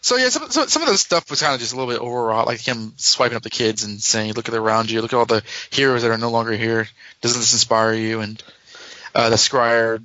so 0.00 0.16
yeah, 0.16 0.28
some, 0.28 0.50
some 0.50 0.68
some 0.68 0.82
of 0.82 0.88
the 0.88 0.98
stuff 0.98 1.30
was 1.30 1.40
kind 1.40 1.54
of 1.54 1.60
just 1.60 1.72
a 1.72 1.76
little 1.76 1.92
bit 1.92 2.00
overwrought, 2.00 2.46
like 2.46 2.60
him 2.60 2.92
swiping 2.96 3.36
up 3.36 3.42
the 3.42 3.50
kids 3.50 3.84
and 3.84 4.00
saying, 4.00 4.34
"Look 4.34 4.48
at 4.48 4.54
around 4.54 4.90
you, 4.90 5.00
look 5.00 5.12
at 5.12 5.16
all 5.16 5.26
the 5.26 5.42
heroes 5.70 6.02
that 6.02 6.10
are 6.10 6.18
no 6.18 6.30
longer 6.30 6.52
here. 6.52 6.88
Doesn't 7.20 7.40
this 7.40 7.52
inspire 7.52 7.94
you?" 7.94 8.20
And 8.20 8.42
uh, 9.14 9.30
the 9.30 9.36
Scryer 9.36 10.02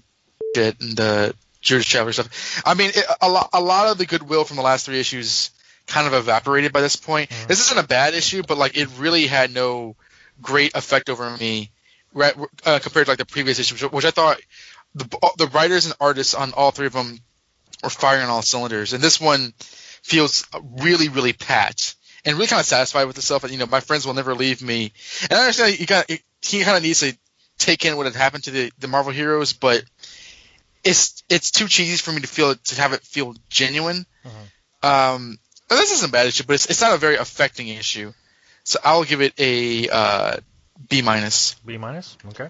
shit 0.56 0.80
and 0.82 0.98
the 0.98 1.36
Judas 1.62 1.86
Traveler 1.86 2.14
stuff. 2.14 2.62
I 2.66 2.74
mean, 2.74 2.92
it, 2.94 3.06
a 3.22 3.30
lot 3.30 3.50
a 3.54 3.62
lot 3.62 3.88
of 3.88 3.98
the 3.98 4.06
goodwill 4.06 4.44
from 4.44 4.58
the 4.58 4.64
last 4.64 4.86
three 4.86 5.00
issues 5.00 5.52
kind 5.86 6.08
of 6.08 6.14
evaporated 6.14 6.74
by 6.74 6.82
this 6.82 6.96
point. 6.96 7.30
This 7.48 7.62
isn't 7.66 7.84
a 7.84 7.88
bad 7.88 8.14
issue, 8.14 8.44
but 8.48 8.58
like 8.58 8.76
it 8.76 8.90
really 8.98 9.28
had 9.28 9.54
no 9.54 9.96
great 10.42 10.76
effect 10.76 11.10
over 11.10 11.30
me 11.38 11.60
right, 11.60 11.70
uh, 12.22 12.80
compared 12.80 13.06
to 13.06 13.12
like 13.12 13.18
the 13.18 13.26
previous 13.26 13.60
issue, 13.60 13.88
which, 13.90 14.06
I 14.06 14.12
thought 14.12 14.40
the 14.96 15.06
the 15.38 15.48
writers 15.48 15.86
and 15.86 15.96
artists 16.00 16.34
on 16.34 16.54
all 16.54 16.72
three 16.72 16.88
of 16.88 16.94
them 16.94 17.20
were 17.84 17.90
firing 17.90 18.24
on 18.24 18.30
all 18.30 18.42
cylinders, 18.42 18.94
and 18.94 19.04
this 19.04 19.20
one 19.22 19.54
feels 19.58 20.48
really 20.80 21.10
really 21.10 21.34
patched 21.34 21.96
and 22.26 22.36
really 22.36 22.48
kind 22.48 22.60
of 22.60 22.66
satisfied 22.66 23.06
with 23.06 23.18
itself. 23.18 23.44
And 23.44 23.54
you 23.54 23.60
know, 23.60 23.66
my 23.66 23.80
friends 23.80 24.06
will 24.06 24.14
never 24.14 24.34
leave 24.34 24.62
me, 24.62 24.92
and 25.30 25.34
I 25.34 25.42
understand 25.42 25.76
he 25.76 25.86
kind 25.86 26.06
of 26.10 26.20
he 26.42 26.64
kind 26.64 26.78
of 26.78 26.84
needs 26.84 27.02
to 27.02 27.16
take 27.58 27.86
in 27.86 27.98
what 27.98 28.06
had 28.06 28.16
happened 28.16 28.44
to 28.46 28.52
the 28.52 28.72
the 28.80 28.88
Marvel 28.88 29.12
heroes, 29.12 29.54
but 29.54 29.84
it's 30.84 31.24
it's 31.30 31.52
too 31.52 31.68
cheesy 31.68 31.98
for 31.98 32.12
me 32.12 32.22
to 32.22 32.28
feel 32.28 32.56
to 32.56 32.82
have 32.82 32.94
it 32.94 33.04
feel 33.04 33.36
genuine. 33.50 34.06
Um, 34.84 35.38
this 35.70 35.92
isn't 35.92 36.10
a 36.10 36.12
bad 36.12 36.28
issue, 36.28 36.44
but 36.48 36.54
it's 36.54 36.68
it's 36.68 36.82
not 36.82 36.94
a 36.94 36.98
very 36.98 37.16
affecting 37.16 37.68
issue. 37.68 38.14
So 38.64 38.80
I'll 38.84 39.04
give 39.04 39.22
it 39.22 39.34
a 39.38 39.90
uh, 39.90 40.38
B 40.90 41.02
minus. 41.02 41.56
B 41.66 41.78
minus. 41.78 42.18
Okay. 42.30 42.50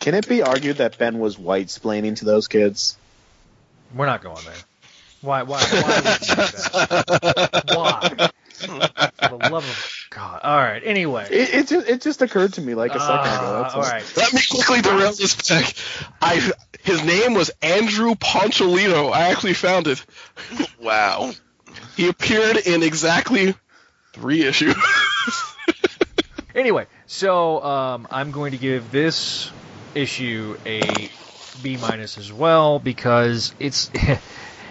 can 0.00 0.14
it 0.14 0.28
be 0.28 0.42
argued 0.42 0.76
that 0.78 0.98
Ben 0.98 1.18
was 1.18 1.38
white 1.38 1.66
splaining 1.68 2.16
to 2.16 2.24
those 2.24 2.48
kids? 2.48 2.96
We're 3.94 4.06
not 4.06 4.22
going 4.22 4.44
there. 4.44 4.54
Why? 5.22 5.42
Why? 5.42 5.60
Why 5.62 5.96
would 5.96 6.28
you 6.28 6.34
do 6.34 6.42
that? 6.42 7.64
Why? 7.74 8.30
For 8.56 9.38
the 9.38 9.48
love 9.50 9.64
of 9.68 10.06
God. 10.10 10.40
All 10.42 10.56
right. 10.56 10.82
Anyway. 10.84 11.26
It, 11.30 11.54
it 11.54 11.68
just 11.68 11.88
it 11.88 12.00
just 12.02 12.22
occurred 12.22 12.54
to 12.54 12.60
me 12.60 12.74
like 12.74 12.94
a 12.94 13.00
second 13.00 13.32
ago. 13.32 13.62
That's 13.62 13.74
Uh, 13.74 13.78
all 13.78 13.82
right. 13.82 14.12
Let 14.16 14.32
me 14.32 14.40
quickly 14.50 14.80
derail 14.82 15.12
this 15.12 15.34
back. 15.48 15.74
I 16.22 16.52
his 16.82 17.04
name 17.04 17.34
was 17.34 17.50
Andrew 17.62 18.14
Poncholino. 18.14 19.12
I 19.12 19.30
actually 19.30 19.54
found 19.54 19.88
it. 19.88 20.04
Wow. 20.80 21.32
He 21.96 22.08
appeared 22.08 22.56
in 22.58 22.82
exactly 22.82 23.54
three 24.12 24.42
issues. 24.44 24.74
Anyway, 26.54 26.86
so 27.06 27.62
um, 27.62 28.06
I'm 28.10 28.30
going 28.32 28.52
to 28.52 28.58
give 28.58 28.90
this 28.90 29.52
issue 29.94 30.56
a 30.66 31.10
B 31.60 31.76
minus 31.76 32.18
as 32.18 32.32
well 32.32 32.78
because 32.78 33.54
it's 33.58 33.90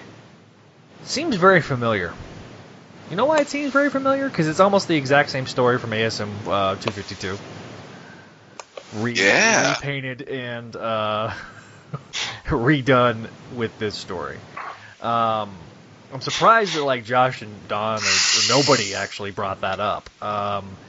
seems 1.03 1.35
very 1.35 1.61
familiar. 1.61 2.14
You 3.09 3.15
know 3.15 3.25
why 3.25 3.41
it 3.41 3.49
seems 3.49 3.72
very 3.72 3.89
familiar? 3.89 4.27
Because 4.30 4.47
it's 4.47 4.59
almost 4.59 4.88
the 4.88 4.95
exact 4.95 5.30
same 5.30 5.45
story 5.45 5.77
from 5.80 5.91
ASM 5.91 6.47
uh, 6.47 6.75
252. 6.75 7.38
Re- 8.91 9.14
Yeah. 9.14 9.77
repainted 9.77 10.23
and 10.23 10.75
uh, 10.75 11.33
redone 12.45 13.30
with 13.49 13.77
this 13.77 13.95
story. 13.97 14.38
Um, 14.99 15.72
I'm 16.11 16.22
surprised 16.22 16.73
that 16.75 16.83
like 16.83 17.03
Josh 17.03 17.41
and 17.41 17.67
Don 17.67 18.05
or, 18.05 18.07
or 18.07 18.43
nobody 18.49 18.95
actually 18.95 19.31
brought 19.31 19.61
that 19.61 19.80
up. 19.80 20.09
Um, 20.23 20.80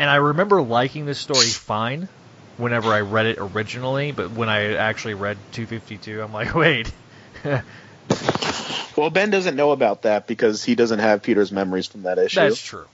and 0.00 0.08
I 0.08 0.16
remember 0.16 0.62
liking 0.62 1.04
this 1.04 1.18
story 1.18 1.46
fine 1.46 2.08
whenever 2.56 2.88
I 2.88 3.02
read 3.02 3.26
it 3.26 3.36
originally, 3.38 4.12
but 4.12 4.30
when 4.30 4.48
I 4.48 4.74
actually 4.74 5.12
read 5.12 5.36
252, 5.52 6.22
I'm 6.22 6.32
like, 6.32 6.54
wait. 6.56 6.90
Well, 8.96 9.10
Ben 9.10 9.28
doesn't 9.30 9.56
know 9.56 9.72
about 9.72 10.02
that 10.02 10.26
because 10.26 10.64
he 10.64 10.74
doesn't 10.74 11.00
have 11.00 11.22
Peter's 11.22 11.52
memories 11.52 11.86
from 11.86 12.02
that 12.02 12.18
issue. 12.18 12.40
That's 12.40 12.60
true. 12.60 12.86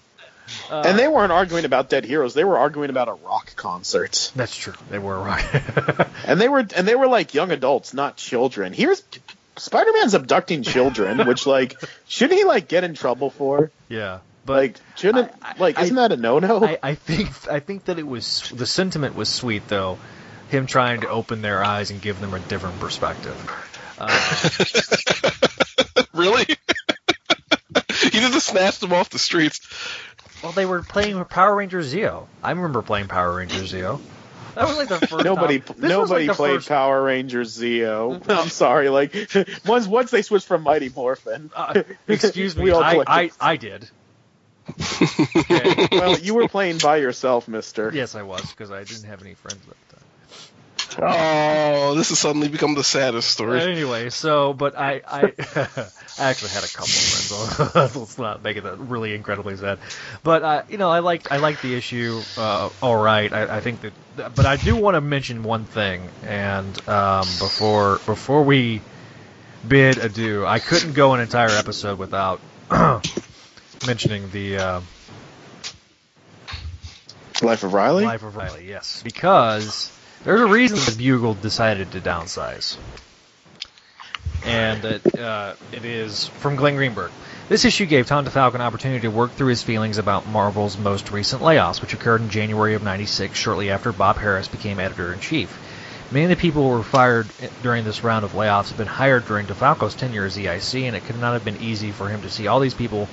Uh, 0.68 0.82
and 0.84 0.98
they 0.98 1.06
weren't 1.06 1.32
arguing 1.32 1.64
about 1.64 1.88
dead 1.88 2.04
heroes; 2.04 2.34
they 2.34 2.44
were 2.44 2.58
arguing 2.58 2.90
about 2.90 3.08
a 3.08 3.14
rock 3.14 3.54
concert. 3.56 4.30
That's 4.34 4.56
true. 4.56 4.74
They 4.90 4.98
were 4.98 5.18
right. 5.18 5.44
And 6.26 6.40
they 6.40 6.48
were 6.48 6.58
and 6.58 6.88
they 6.88 6.96
were 6.96 7.06
like 7.06 7.34
young 7.34 7.52
adults, 7.52 7.94
not 7.94 8.16
children. 8.16 8.72
Here's 8.72 9.02
Spider-Man's 9.56 10.14
abducting 10.14 10.62
children, 10.62 11.26
which 11.26 11.46
like 11.46 11.76
shouldn't 12.08 12.38
he 12.38 12.44
like 12.44 12.66
get 12.68 12.82
in 12.82 12.94
trouble 12.94 13.30
for? 13.30 13.70
yeah, 13.88 14.18
but 14.46 14.56
Like 14.56 14.80
shouldn't 14.96 15.32
like 15.60 15.78
I- 15.78 15.82
isn't 15.82 15.96
that 15.96 16.12
a 16.12 16.16
no-no? 16.16 16.64
I, 16.64 16.78
I 16.82 16.94
think 16.94 17.28
I 17.50 17.60
think 17.60 17.84
that 17.86 17.98
it 17.98 18.06
was 18.06 18.50
the 18.54 18.66
sentiment 18.66 19.14
was 19.16 19.28
sweet 19.28 19.68
though, 19.68 19.98
him 20.48 20.66
trying 20.66 21.00
to 21.02 21.08
open 21.08 21.42
their 21.42 21.62
eyes 21.64 21.90
and 21.90 22.00
give 22.00 22.20
them 22.20 22.32
a 22.34 22.40
different 22.40 22.78
perspective. 22.80 23.36
Uh, 23.98 24.08
really? 26.14 26.44
he 28.00 28.10
just 28.20 28.46
snatched 28.46 28.80
them 28.80 28.92
off 28.92 29.10
the 29.10 29.18
streets. 29.18 29.60
well, 30.42 30.52
they 30.52 30.66
were 30.66 30.82
playing 30.82 31.22
Power 31.24 31.54
Rangers 31.56 31.92
Zeo. 31.92 32.26
I 32.42 32.50
remember 32.50 32.82
playing 32.82 33.08
Power 33.08 33.34
Rangers 33.36 33.72
Zeo. 33.72 34.00
That 34.54 34.68
was 34.68 34.76
like 34.78 34.88
the 34.88 35.06
first. 35.06 35.24
Nobody, 35.24 35.60
time- 35.60 35.76
nobody 35.80 36.28
like 36.28 36.36
played 36.36 36.54
first- 36.56 36.68
Power 36.68 37.02
Rangers 37.02 37.58
Zeo. 37.58 38.26
I'm 38.28 38.48
sorry. 38.48 38.88
Like 38.88 39.14
once, 39.66 39.86
once 39.86 40.10
they 40.10 40.22
switched 40.22 40.46
from 40.46 40.62
Mighty 40.62 40.88
Morphin. 40.88 41.50
Uh, 41.54 41.82
excuse 42.08 42.56
me, 42.56 42.70
I. 42.72 43.02
I, 43.06 43.30
I 43.38 43.56
did. 43.56 43.88
Okay. 45.36 45.88
well, 45.92 46.18
you 46.18 46.34
were 46.34 46.48
playing 46.48 46.78
by 46.78 46.96
yourself, 46.96 47.48
Mister. 47.48 47.90
Yes, 47.92 48.14
I 48.14 48.22
was 48.22 48.50
because 48.50 48.70
I 48.70 48.84
didn't 48.84 49.04
have 49.04 49.22
any 49.22 49.34
friends 49.34 49.66
at 49.68 49.76
the 49.88 49.96
time. 49.96 50.04
Oh, 50.98 51.94
this 51.94 52.08
has 52.08 52.18
suddenly 52.18 52.48
become 52.48 52.74
the 52.74 52.84
saddest 52.84 53.30
story. 53.30 53.60
Anyway, 53.60 54.08
so 54.10 54.52
but 54.54 54.78
I 54.78 55.02
I, 55.06 55.22
I 56.18 56.30
actually 56.30 56.50
had 56.50 56.64
a 56.64 56.68
couple 56.68 56.84
of 56.86 57.04
friends. 57.04 57.96
Let's 57.96 58.18
not 58.18 58.42
make 58.42 58.56
it 58.56 58.64
that 58.64 58.78
really 58.78 59.14
incredibly 59.14 59.56
sad. 59.56 59.78
But 60.22 60.42
uh, 60.42 60.62
you 60.68 60.78
know, 60.78 60.90
I 60.90 61.00
like 61.00 61.30
I 61.30 61.36
like 61.36 61.60
the 61.60 61.74
issue. 61.74 62.20
Uh, 62.36 62.70
all 62.80 62.96
right, 62.96 63.32
I, 63.32 63.56
I 63.56 63.60
think 63.60 63.80
that. 63.80 64.34
But 64.34 64.46
I 64.46 64.56
do 64.56 64.74
want 64.76 64.94
to 64.94 65.00
mention 65.02 65.42
one 65.42 65.66
thing, 65.66 66.08
and 66.22 66.88
um, 66.88 67.26
before 67.38 68.00
before 68.06 68.42
we 68.44 68.80
bid 69.66 69.98
adieu, 69.98 70.46
I 70.46 70.60
couldn't 70.60 70.92
go 70.94 71.12
an 71.12 71.20
entire 71.20 71.50
episode 71.50 71.98
without 71.98 72.40
mentioning 73.86 74.30
the. 74.30 74.58
Uh, 74.58 74.80
Life 77.42 77.64
of 77.64 77.74
Reilly. 77.74 78.04
Life 78.04 78.22
of 78.22 78.36
Reilly, 78.36 78.66
yes. 78.66 79.02
Because 79.02 79.92
there's 80.24 80.40
a 80.40 80.46
reason 80.46 80.78
the 80.78 80.96
Bugle 80.96 81.34
decided 81.34 81.92
to 81.92 82.00
downsize. 82.00 82.76
And 84.44 84.84
it, 84.84 85.18
uh, 85.18 85.54
it 85.72 85.84
is 85.84 86.28
from 86.28 86.56
Glenn 86.56 86.76
Greenberg. 86.76 87.10
This 87.48 87.64
issue 87.64 87.86
gave 87.86 88.06
Tom 88.06 88.24
DeFalco 88.24 88.54
an 88.54 88.60
opportunity 88.60 89.02
to 89.02 89.08
work 89.08 89.32
through 89.32 89.48
his 89.48 89.62
feelings 89.62 89.98
about 89.98 90.26
Marvel's 90.26 90.78
most 90.78 91.12
recent 91.12 91.42
layoffs, 91.42 91.80
which 91.80 91.94
occurred 91.94 92.22
in 92.22 92.30
January 92.30 92.74
of 92.74 92.82
96, 92.82 93.38
shortly 93.38 93.70
after 93.70 93.92
Bob 93.92 94.16
Harras 94.16 94.50
became 94.50 94.80
editor 94.80 95.12
in 95.12 95.20
chief. 95.20 95.56
Many 96.10 96.24
of 96.24 96.30
the 96.30 96.36
people 96.36 96.62
who 96.62 96.76
were 96.76 96.82
fired 96.82 97.26
during 97.62 97.84
this 97.84 98.02
round 98.02 98.24
of 98.24 98.32
layoffs 98.32 98.68
had 98.68 98.78
been 98.78 98.86
hired 98.86 99.26
during 99.26 99.46
DeFalco's 99.46 99.94
tenure 99.94 100.24
as 100.24 100.36
EIC, 100.36 100.82
and 100.82 100.96
it 100.96 101.04
could 101.04 101.20
not 101.20 101.34
have 101.34 101.44
been 101.44 101.60
easy 101.60 101.92
for 101.92 102.08
him 102.08 102.22
to 102.22 102.30
see 102.30 102.46
all 102.46 102.60
these 102.60 102.74
people 102.74 103.08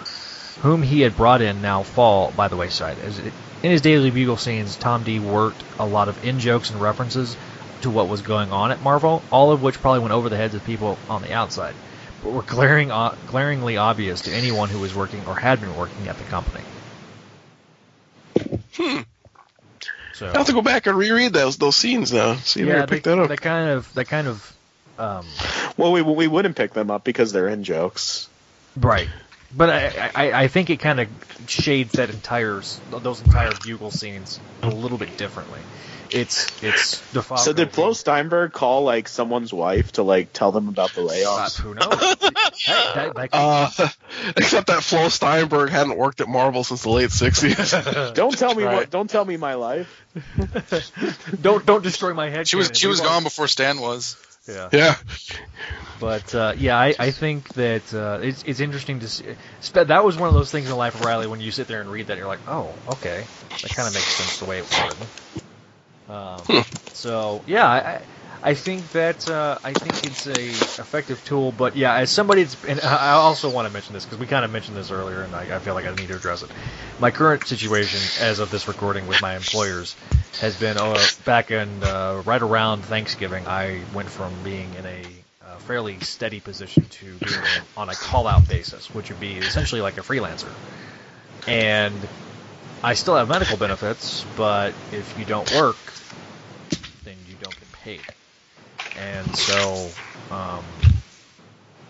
whom 0.62 0.82
he 0.82 1.02
had 1.02 1.16
brought 1.16 1.42
in 1.42 1.62
now 1.62 1.84
fall 1.84 2.32
by 2.36 2.48
the 2.48 2.56
wayside. 2.56 2.98
As 3.00 3.20
it, 3.20 3.34
in 3.64 3.72
his 3.72 3.82
daily 3.82 4.12
bugle 4.12 4.38
scenes, 4.38 4.76
Tom 4.76 5.04
D 5.04 5.20
worked 5.20 5.64
a 5.80 5.86
lot 5.86 6.10
of 6.10 6.24
in 6.24 6.40
jokes 6.40 6.70
and 6.70 6.82
references 6.82 7.36
to 7.82 7.90
what 7.90 8.08
was 8.08 8.22
going 8.22 8.52
on 8.52 8.72
at 8.72 8.82
Marvel, 8.82 9.22
all 9.32 9.52
of 9.52 9.62
which 9.62 9.80
probably 9.82 10.00
went 10.00 10.14
over 10.14 10.30
the 10.30 10.38
heads 10.38 10.56
of 10.56 10.64
people 10.66 10.98
on 11.10 11.22
the 11.22 11.34
outside, 11.34 11.76
but 12.24 12.32
were 12.32 12.42
glaring, 12.42 12.92
uh, 12.92 13.16
glaringly 13.28 13.78
obvious 13.78 14.22
to 14.22 14.32
anyone 14.32 14.70
who 14.70 14.80
was 14.80 14.96
working 14.96 15.22
or 15.28 15.36
had 15.36 15.60
been 15.60 15.76
working 15.78 16.08
at 16.08 16.18
the 16.18 16.24
company. 16.26 16.64
Hmm. 18.74 19.00
So 20.14 20.28
I 20.28 20.38
have 20.38 20.48
to 20.48 20.54
go 20.54 20.62
back 20.62 20.86
and 20.88 20.98
reread 20.98 21.34
those 21.34 21.58
those 21.58 21.76
scenes 21.76 22.14
now. 22.14 22.36
See 22.36 22.62
if 22.62 22.68
I 22.68 22.70
yeah, 22.70 22.78
can 22.80 22.86
they, 22.86 22.96
pick 22.96 23.04
that 23.04 23.20
up. 23.20 23.30
they 23.30 23.36
kind 23.36 23.70
of, 23.70 23.94
they 23.94 24.04
kind 24.06 24.28
of, 24.28 24.56
um, 24.98 25.26
Well, 25.76 25.92
we 25.92 26.02
we 26.02 26.28
wouldn't 26.28 26.56
pick 26.56 26.74
them 26.74 26.92
up 26.92 27.04
because 27.04 27.32
they're 27.32 27.48
in 27.48 27.64
jokes. 27.64 28.30
Right. 28.78 29.08
But 29.56 29.70
I, 29.70 30.12
I, 30.16 30.44
I 30.44 30.48
think 30.48 30.70
it 30.70 30.80
kind 30.80 31.00
of 31.00 31.08
shades 31.48 31.94
that 31.94 32.10
entire 32.10 32.62
those 32.90 33.22
entire 33.22 33.52
bugle 33.64 33.92
scenes 33.92 34.40
a 34.64 34.70
little 34.70 34.98
bit 34.98 35.16
differently. 35.18 35.60
It's 36.12 36.64
it's 36.64 37.02
the 37.12 37.22
So 37.38 37.54
did 37.54 37.72
Flo 37.72 37.94
Steinberg 37.94 38.52
call 38.52 38.84
like 38.84 39.08
someone's 39.08 39.52
wife 39.52 39.94
to 39.94 40.04
like 40.04 40.32
tell 40.32 40.52
them 40.52 40.68
about 40.70 40.94
the 40.94 41.02
layoffs? 41.02 41.60
who 41.60 41.74
knows? 41.74 41.90
hey, 42.66 42.74
that, 42.96 43.16
that, 43.16 43.30
Uh, 43.34 43.70
except 44.38 44.68
that 44.68 44.84
Flo 44.84 45.10
Steinberg 45.10 45.70
hadn't 45.72 45.98
worked 45.98 46.22
at 46.22 46.28
Marvel 46.28 46.64
since 46.64 46.84
the 46.84 46.90
late 46.90 47.10
'60s. 47.10 48.14
don't 48.14 48.38
tell 48.38 48.54
me 48.54 48.64
Right. 48.64 48.76
what. 48.76 48.90
Don't 48.92 49.10
tell 49.10 49.26
me 49.26 49.38
my 49.38 49.56
life. 49.56 50.02
don't 51.42 51.66
don't 51.66 51.84
destroy 51.84 52.14
my 52.14 52.30
head. 52.30 52.48
She 52.48 52.58
was 52.58 52.72
she 52.74 52.88
was 52.88 53.02
gone 53.02 53.24
before 53.24 53.48
Stan 53.48 53.80
was. 53.80 54.16
Yeah. 54.48 54.70
yeah. 54.72 54.96
But 56.00 56.36
uh, 56.36 56.54
yeah, 56.58 56.78
I, 56.78 56.94
I 57.00 57.12
think 57.12 57.54
that 57.54 57.94
uh, 57.94 58.20
it's 58.22 58.44
it's 58.44 58.60
interesting 58.60 59.00
to 59.00 59.08
see. 59.08 59.36
That 59.74 60.04
was 60.04 60.18
one 60.18 60.28
of 60.28 60.34
those 60.34 60.52
things 60.52 60.66
in 60.66 60.72
the 60.72 60.78
Life 60.78 60.96
of 60.96 61.06
Reilly 61.06 61.28
when 61.28 61.40
you 61.40 61.52
sit 61.52 61.68
there 61.68 61.80
and 61.82 61.90
read 61.90 62.08
that, 62.08 62.18
you're 62.18 62.28
like, 62.28 62.42
oh, 62.48 62.76
okay, 62.94 63.26
that 63.62 63.72
kind 63.76 63.88
of 63.88 63.94
makes 63.94 64.08
sense 64.08 64.40
the 64.40 64.46
way 64.46 64.60
it 64.60 64.70
written. 64.84 65.08
Um, 66.16 66.66
so 66.92 67.44
yeah, 67.48 67.66
I, 67.68 68.06
I- 68.44 68.54
think 68.54 68.90
that 68.92 69.30
uh, 69.30 69.58
I 69.64 69.74
think 69.74 70.06
it's 70.06 70.28
a 70.28 70.50
effective 70.82 71.24
tool. 71.26 71.52
But 71.52 71.76
yeah, 71.76 71.96
as 71.96 72.12
somebody, 72.12 72.44
that's, 72.44 72.64
and 72.66 72.82
I 72.82 73.12
also 73.12 73.50
want 73.50 73.68
to 73.68 73.74
mention 73.74 73.94
this 73.94 74.06
because 74.06 74.20
we 74.20 74.28
kind 74.28 74.46
of 74.46 74.52
mentioned 74.52 74.78
this 74.78 74.92
earlier, 74.92 75.22
and 75.22 75.34
I, 75.36 75.56
I 75.56 75.60
feel 75.60 75.74
like 75.74 75.86
I 75.86 75.96
need 75.96 76.08
to 76.10 76.16
address 76.16 76.44
it. 76.44 76.50
My 77.00 77.12
current 77.12 77.46
situation, 77.46 78.00
as 78.22 78.40
of 78.40 78.52
this 78.52 78.68
recording, 78.68 79.08
with 79.08 79.22
my 79.22 79.36
employers, 79.36 79.96
has 80.40 80.60
been 80.60 80.78
uh, 80.78 80.98
back 81.26 81.52
in 81.52 81.84
uh, 81.84 82.22
right 82.26 82.42
around 82.42 82.84
Thanksgiving. 82.84 83.48
I 83.48 83.82
went 83.94 84.10
from 84.10 84.32
being 84.44 84.74
in 84.76 84.86
a 84.86 85.04
uh, 85.46 85.58
fairly 85.60 86.00
steady 86.00 86.40
position 86.40 86.86
to 86.90 87.06
being 87.18 87.42
on 87.78 87.90
a 87.90 87.96
call-out 87.96 88.48
basis, 88.48 88.94
which 88.94 89.10
would 89.10 89.20
be 89.20 89.38
essentially 89.38 89.82
like 89.82 89.98
a 89.98 90.02
freelancer. 90.02 90.52
And 91.48 91.96
I 92.84 92.94
still 92.96 93.16
have 93.16 93.30
medical 93.30 93.58
benefits, 93.58 94.26
but 94.36 94.74
if 94.92 95.18
you 95.18 95.26
don't 95.26 95.50
work, 95.56 95.78
then 97.04 97.16
you 97.30 97.36
don't 97.42 97.54
get 97.58 97.72
paid. 97.74 98.02
And 98.98 99.36
so, 99.36 99.92
um, 100.32 100.64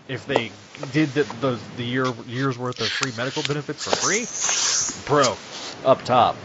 if 0.08 0.26
they 0.26 0.50
did 0.92 1.08
the, 1.08 1.24
the 1.40 1.58
the 1.76 1.84
year 1.84 2.12
year's 2.26 2.58
worth 2.58 2.80
of 2.80 2.88
free 2.92 3.12
medical 3.16 3.42
benefits 3.42 3.84
for 3.84 3.90
free, 3.90 4.26
bro, 5.06 5.36
up 5.84 6.02
top. 6.02 6.36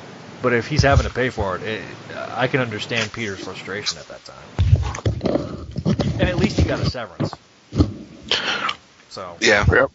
But 0.41 0.53
if 0.53 0.67
he's 0.67 0.83
having 0.83 1.05
to 1.05 1.13
pay 1.13 1.29
for 1.29 1.57
it, 1.57 1.63
it 1.63 1.81
I 2.35 2.47
can 2.47 2.61
understand 2.61 3.11
Peter's 3.11 3.39
frustration 3.39 3.97
at 3.97 4.07
that 4.07 4.23
time. 4.23 4.45
And 6.19 6.29
at 6.29 6.37
least 6.37 6.57
he 6.57 6.63
got 6.63 6.79
a 6.79 6.89
severance. 6.89 7.33
So 9.09 9.37
Yeah. 9.41 9.65
Yep. 9.69 9.91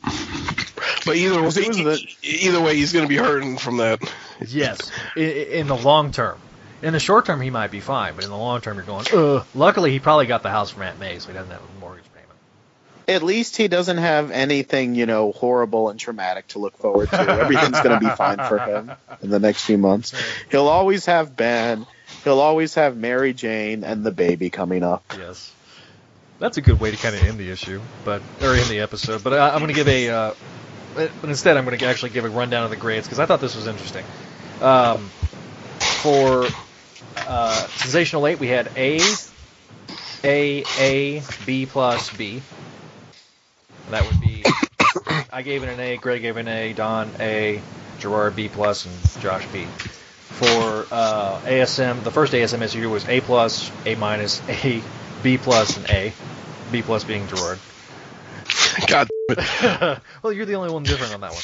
But 1.07 1.17
either 1.17 1.35
way, 1.43 1.47
it 1.47 1.47
was 1.47 1.55
the- 1.57 2.07
either 2.23 2.61
way, 2.61 2.77
he's 2.77 2.93
going 2.93 3.05
to 3.05 3.09
be 3.09 3.17
hurting 3.17 3.59
from 3.59 3.77
that. 3.79 4.01
Yes, 4.49 4.91
i- 5.17 5.21
i- 5.21 5.23
in 5.23 5.67
the 5.67 5.77
long 5.77 6.13
term. 6.13 6.39
In 6.85 6.93
the 6.93 7.01
short 7.01 7.25
term, 7.25 7.41
he 7.41 7.49
might 7.51 7.71
be 7.71 7.81
fine, 7.81 8.15
but 8.15 8.25
in 8.25 8.31
the 8.31 8.37
long 8.37 8.61
term, 8.61 8.77
you're 8.77 8.85
going. 8.85 9.07
Ugh. 9.13 9.47
Luckily, 9.55 9.91
he 9.91 10.01
probably 10.01 10.27
got 10.27 10.43
the 10.43 10.51
house 10.51 10.71
from 10.71 10.83
Aunt 10.83 11.01
May, 11.01 11.19
so 11.19 11.29
he 11.29 11.35
doesn't 11.35 11.51
have 11.51 11.63
a 11.63 11.81
mortgage 11.81 12.05
payment. 12.15 12.39
at 13.09 13.23
least 13.23 13.57
he 13.57 13.69
doesn't 13.69 13.97
have 13.97 14.31
anything, 14.31 14.95
you 14.95 15.07
know, 15.07 15.33
horrible 15.33 15.89
and 15.89 15.99
traumatic 15.99 16.47
to 16.49 16.59
look 16.59 16.77
forward 16.77 17.09
to. 17.09 17.19
Everything's 17.21 17.81
going 17.81 17.99
to 17.99 18.07
be 18.07 18.15
fine 18.15 18.37
for 18.37 18.59
him 18.59 18.93
in 19.23 19.31
the 19.31 19.39
next 19.39 19.65
few 19.65 19.79
months. 19.79 20.13
He'll 20.51 20.69
always 20.69 21.07
have 21.07 21.35
Ben. 21.35 21.87
He'll 22.23 22.41
always 22.41 22.75
have 22.75 22.97
Mary 22.99 23.33
Jane 23.33 23.83
and 23.83 24.05
the 24.05 24.13
baby 24.13 24.51
coming 24.51 24.83
up. 24.83 25.05
Yes. 25.17 25.53
That's 26.39 26.59
a 26.59 26.63
good 26.63 26.81
way 26.81 26.91
to 26.91 26.97
kind 26.99 27.15
of 27.15 27.23
end 27.23 27.39
the 27.39 27.51
issue, 27.51 27.81
but 28.05 28.21
or 28.43 28.55
end 28.55 28.67
the 28.69 28.81
episode. 28.81 29.25
But 29.25 29.33
I, 29.33 29.51
I'm 29.51 29.59
going 29.61 29.69
to 29.69 29.75
give 29.75 29.89
a, 29.89 30.09
uh, 30.11 30.35
but 30.95 31.11
instead 31.25 31.57
I'm 31.57 31.65
going 31.65 31.79
to 31.79 31.87
actually 31.87 32.11
give 32.11 32.25
a 32.27 32.29
rundown 32.29 32.65
of 32.65 32.71
the 32.71 32.77
grades 32.77 33.07
because 33.07 33.21
I 33.21 33.25
thought 33.27 33.41
this 33.41 33.57
was 33.57 33.67
interesting. 33.67 34.05
Um, 34.61 35.09
for 35.79 36.47
uh, 37.17 37.67
Sensational 37.69 38.27
Eight, 38.27 38.39
we 38.39 38.49
had 38.49 38.71
A, 38.77 39.01
A, 40.23 40.65
A, 40.79 41.23
B 41.47 41.67
plus 41.67 42.15
B. 42.17 42.43
That 43.91 44.05
would 44.07 44.21
be. 44.21 44.45
I 45.33 45.43
gave 45.43 45.63
it 45.63 45.69
an 45.69 45.81
A. 45.81 45.97
Greg 45.97 46.23
gave 46.23 46.37
an 46.37 46.49
A. 46.49 46.73
Don 46.73 47.11
A. 47.21 47.61
Gerard 47.99 48.37
B 48.37 48.49
plus, 48.49 48.87
and 48.87 49.23
Josh 49.23 49.47
B. 49.53 49.65
For 49.65 50.87
uh, 50.91 51.41
ASM, 51.45 52.03
the 52.03 52.11
first 52.11 52.33
ASM 52.33 52.61
issue 52.61 52.91
was 52.91 53.09
A 53.09 53.21
plus, 53.21 53.71
A 53.87 53.95
minus, 53.95 54.43
A, 54.49 54.83
B 55.23 55.39
plus, 55.39 55.77
and 55.77 55.89
A. 55.91 56.13
B 56.73 56.83
plus 56.83 57.05
being 57.05 57.27
Gerard. 57.29 57.59
God. 58.89 59.09
well, 60.23 60.33
you're 60.33 60.45
the 60.45 60.55
only 60.55 60.71
one 60.71 60.83
different 60.83 61.15
on 61.15 61.21
that 61.21 61.33
one. 61.33 61.43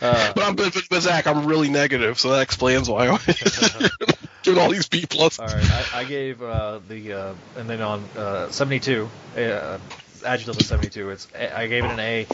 Uh, 0.00 0.32
but 0.34 0.44
I'm 0.44 0.54
but, 0.54 0.76
but 0.90 1.00
Zach, 1.00 1.26
I'm 1.26 1.46
really 1.46 1.70
negative, 1.70 2.20
so 2.20 2.30
that 2.30 2.42
explains 2.42 2.88
why 2.88 3.08
all 4.54 4.70
these 4.70 4.88
B 4.88 5.04
plus. 5.08 5.38
All 5.38 5.46
right, 5.46 5.70
I, 5.94 6.00
I 6.00 6.04
gave 6.04 6.42
uh, 6.42 6.80
the 6.88 7.12
uh, 7.12 7.34
and 7.56 7.68
then 7.68 7.80
on 7.80 8.04
uh, 8.16 8.48
72, 8.50 9.08
uh, 9.36 9.78
adjective 10.24 10.56
was 10.56 10.66
72. 10.66 11.10
It's 11.10 11.28
I 11.34 11.66
gave 11.66 11.84
it 11.84 11.90
an 11.90 12.00
A. 12.00 12.26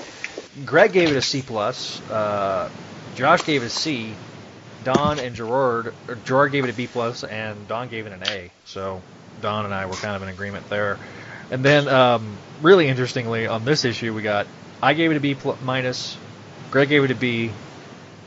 Greg 0.64 0.92
gave 0.92 1.10
it 1.10 1.16
a 1.16 1.22
C 1.22 1.42
plus. 1.42 2.00
Uh, 2.10 2.68
Josh 3.14 3.44
gave 3.44 3.62
it 3.62 3.66
a 3.66 3.70
C. 3.70 4.14
Don 4.84 5.18
and 5.20 5.34
Gerard, 5.36 5.94
Gerard 6.24 6.50
gave 6.50 6.64
it 6.64 6.70
a 6.70 6.72
B 6.72 6.88
plus, 6.88 7.22
and 7.22 7.68
Don 7.68 7.88
gave 7.88 8.06
it 8.06 8.12
an 8.12 8.22
A. 8.24 8.50
So 8.64 9.00
Don 9.40 9.64
and 9.64 9.72
I 9.72 9.86
were 9.86 9.92
kind 9.94 10.16
of 10.16 10.22
in 10.22 10.28
agreement 10.28 10.68
there. 10.68 10.98
And 11.50 11.64
then, 11.64 11.86
um, 11.88 12.36
really 12.62 12.88
interestingly, 12.88 13.46
on 13.46 13.64
this 13.64 13.84
issue, 13.84 14.12
we 14.12 14.22
got 14.22 14.46
I 14.82 14.94
gave 14.94 15.12
it 15.12 15.16
a 15.16 15.20
B 15.20 15.34
pl- 15.34 15.56
minus, 15.64 16.16
Greg 16.72 16.88
gave 16.88 17.04
it 17.04 17.10
a 17.12 17.14
B, 17.14 17.52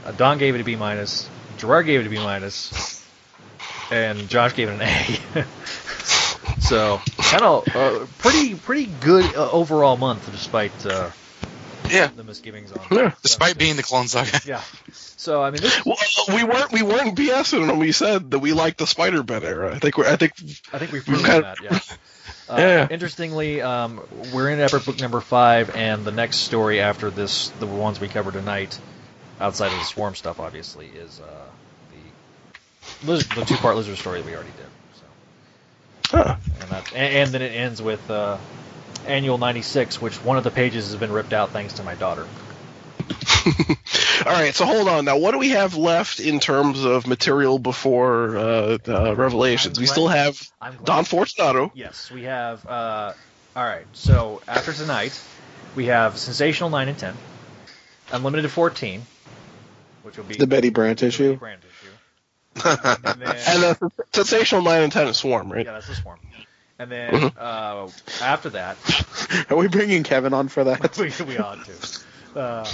uh, 0.05 0.11
Don 0.13 0.37
gave 0.37 0.55
it 0.55 0.61
a 0.61 0.63
B 0.63 0.77
minus, 0.77 1.29
Gerard 1.57 1.85
gave 1.85 1.99
it 1.99 2.07
a 2.07 2.09
B 2.09 2.15
minus, 2.15 2.94
and 3.91 4.27
Josh 4.29 4.53
gave 4.55 4.69
it 4.69 4.73
an 4.73 4.81
A. 4.81 5.45
so 6.61 7.01
kind 7.17 7.43
of 7.43 7.67
uh, 7.75 8.05
pretty 8.19 8.55
pretty 8.55 8.89
good 9.01 9.35
uh, 9.35 9.49
overall 9.51 9.97
month, 9.97 10.29
despite 10.31 10.85
uh, 10.85 11.09
Yeah. 11.89 12.07
the 12.07 12.23
misgivings 12.23 12.71
on. 12.71 12.85
Yeah. 12.91 13.13
Despite 13.21 13.57
being 13.57 13.75
the 13.75 13.83
Clone 13.83 14.07
Saga. 14.07 14.39
Yeah. 14.45 14.61
So 14.93 15.41
I 15.41 15.51
mean, 15.51 15.61
this, 15.61 15.85
Well, 15.85 15.97
we 16.29 16.43
weren't 16.43 16.71
we 16.71 16.81
weren't 16.83 17.17
BSing 17.17 17.67
when 17.67 17.77
we 17.79 17.91
said 17.91 18.31
that 18.31 18.39
we 18.39 18.53
liked 18.53 18.77
the 18.77 18.87
Spider 18.87 19.23
Ben 19.23 19.43
era. 19.43 19.73
I 19.75 19.79
think 19.79 19.97
we're 19.97 20.07
I 20.07 20.15
think 20.15 20.33
I 20.73 20.77
think 20.79 20.91
we've 20.91 21.07
We've 21.07 21.21
proven 21.21 21.41
got- 21.41 21.57
that. 21.59 21.63
Yeah. 21.63 21.79
Uh, 22.47 22.57
Yeah. 22.59 22.87
Interestingly, 22.91 23.59
um, 23.63 23.99
we're 24.31 24.51
in 24.51 24.59
Epic 24.59 24.85
Book 24.85 24.99
number 24.99 25.19
five, 25.19 25.75
and 25.75 26.05
the 26.05 26.11
next 26.11 26.37
story 26.41 26.79
after 26.79 27.09
this, 27.09 27.47
the 27.59 27.65
ones 27.65 27.99
we 27.99 28.07
cover 28.07 28.31
tonight, 28.31 28.77
outside 29.41 29.71
of 29.71 29.79
the 29.79 29.83
Swarm 29.83 30.13
stuff, 30.13 30.39
obviously, 30.39 30.85
is 30.85 31.19
uh, 31.19 31.23
the 31.25 31.64
liz- 33.05 33.27
the 33.29 33.43
two-part 33.45 33.75
lizard 33.75 33.97
story 33.97 34.21
that 34.21 34.25
we 34.27 34.33
already 34.35 34.51
did. 34.51 34.65
So, 34.95 36.17
Huh. 36.17 36.35
and, 36.61 36.69
that, 36.69 36.93
and, 36.93 37.15
and 37.15 37.29
then 37.31 37.41
it 37.41 37.49
ends 37.55 37.81
with 37.81 38.09
uh, 38.09 38.37
Annual 39.07 39.37
96, 39.37 40.01
which 40.01 40.15
one 40.23 40.37
of 40.37 40.43
the 40.43 40.51
pages 40.51 40.87
has 40.91 40.95
been 40.99 41.11
ripped 41.11 41.33
out 41.33 41.51
thanks 41.51 41.73
to 41.73 41.83
my 41.83 41.95
daughter. 41.95 42.25
All 44.25 44.31
right, 44.31 44.55
so 44.55 44.65
hold 44.65 44.87
on. 44.87 45.05
Now, 45.05 45.17
what 45.17 45.31
do 45.31 45.37
we 45.37 45.49
have 45.49 45.75
left 45.75 46.19
in 46.19 46.39
terms 46.39 46.83
of 46.83 47.05
material 47.05 47.59
before 47.59 48.37
uh, 48.37 48.77
uh, 48.87 49.15
Revelations? 49.15 49.77
I'm 49.77 49.81
We 49.81 49.85
glad- 49.85 49.93
still 49.93 50.07
have 50.07 50.51
Don 50.83 51.03
Fortunato. 51.05 51.71
Yes, 51.75 52.09
we 52.09 52.23
have. 52.23 52.65
Uh, 52.65 53.13
all 53.55 53.63
right, 53.63 53.85
so 53.93 54.41
after 54.47 54.73
tonight, 54.73 55.19
we 55.75 55.85
have 55.85 56.17
Sensational 56.17 56.69
9 56.69 56.87
and 56.89 56.97
10, 56.97 57.13
Unlimited 58.13 58.49
14, 58.49 59.01
which 60.03 60.17
will 60.17 60.23
be 60.25 60.35
The 60.35 60.47
Betty 60.47 60.69
Brant 60.71 60.99
the 60.99 61.07
issue. 61.07 61.35
Brand 61.35 61.61
issue. 61.61 61.69
And 62.63 63.03
then, 63.21 63.37
And 63.47 63.63
uh, 63.63 63.89
Sensational 64.13 64.61
9 64.61 64.83
and 64.83 64.91
10 64.91 65.07
is 65.07 65.17
Swarm, 65.17 65.51
right? 65.51 65.65
yeah, 65.65 65.73
that's 65.73 65.87
the 65.87 65.95
Swarm. 65.95 66.19
And 66.77 66.91
then 66.91 67.13
Mhm. 67.13 67.31
uh, 67.39 67.87
after 68.23 68.49
that, 68.51 68.77
Are 69.49 69.57
we 69.57 69.67
bringing 69.67 70.03
Kevin 70.03 70.33
on 70.33 70.47
for 70.47 70.65
that? 70.65 70.97
we, 70.97 71.11
we 71.25 71.37
ought 71.37 71.57
to. 71.65 72.39
Uh, 72.39 72.65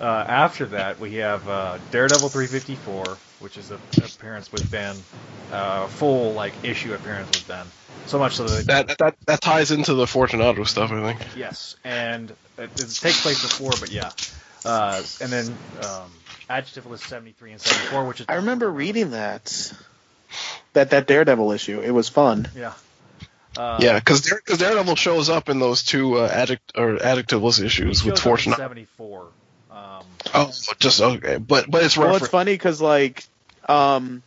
uh, 0.00 0.04
after 0.04 0.66
that, 0.66 0.98
we 1.00 1.14
have 1.14 1.48
uh, 1.48 1.78
Daredevil 1.90 2.28
354, 2.28 3.04
which 3.40 3.56
is 3.56 3.70
a 3.70 3.78
appearance 4.04 4.52
with 4.52 4.70
Ben, 4.70 4.94
uh, 5.52 5.86
full 5.86 6.32
like 6.32 6.52
issue 6.64 6.94
appearance 6.94 7.28
with 7.28 7.48
Ben. 7.48 7.64
So 8.06 8.18
much 8.18 8.36
so 8.36 8.44
that 8.44 8.66
That, 8.66 8.98
that 8.98 9.14
that 9.26 9.40
ties 9.40 9.70
into 9.70 9.94
the 9.94 10.06
Fortunato 10.06 10.64
stuff, 10.64 10.92
I 10.92 11.00
think. 11.12 11.20
Yes, 11.36 11.76
and 11.84 12.30
it, 12.30 12.36
it 12.58 12.88
takes 13.00 13.22
place 13.22 13.42
before, 13.42 13.72
but 13.80 13.90
yeah. 13.90 14.10
Uh, 14.64 15.02
and 15.20 15.30
then 15.32 15.46
um, 15.84 16.10
Adjective 16.48 16.86
was 16.86 17.02
73 17.02 17.52
and 17.52 17.60
74, 17.60 18.04
which 18.06 18.20
is 18.20 18.26
I 18.28 18.36
remember 18.36 18.70
reading 18.70 19.10
that. 19.10 19.72
That 20.74 20.90
that 20.90 21.06
Daredevil 21.06 21.52
issue. 21.52 21.80
It 21.80 21.90
was 21.90 22.08
fun. 22.08 22.48
Yeah. 22.54 22.72
Uh, 23.56 23.78
yeah, 23.80 23.98
because 23.98 24.20
Daredevil 24.20 24.96
shows 24.96 25.30
up 25.30 25.48
in 25.48 25.58
those 25.58 25.82
two 25.82 26.18
uh, 26.18 26.28
adject 26.30 26.72
or 26.76 26.96
adjectiveless 26.96 27.58
he 27.58 27.66
issues 27.66 28.04
with 28.04 28.18
shows 28.18 28.46
up 28.46 28.46
in 28.46 28.52
74. 28.54 29.28
Um, 29.70 30.04
Oh, 30.34 30.52
just 30.78 31.00
okay, 31.00 31.38
but 31.38 31.70
but 31.70 31.82
it's 31.84 31.96
Well, 31.96 32.08
refer- 32.08 32.24
it's 32.24 32.28
funny 32.30 32.52
because 32.52 32.82
like, 32.82 33.24
um, 33.68 34.22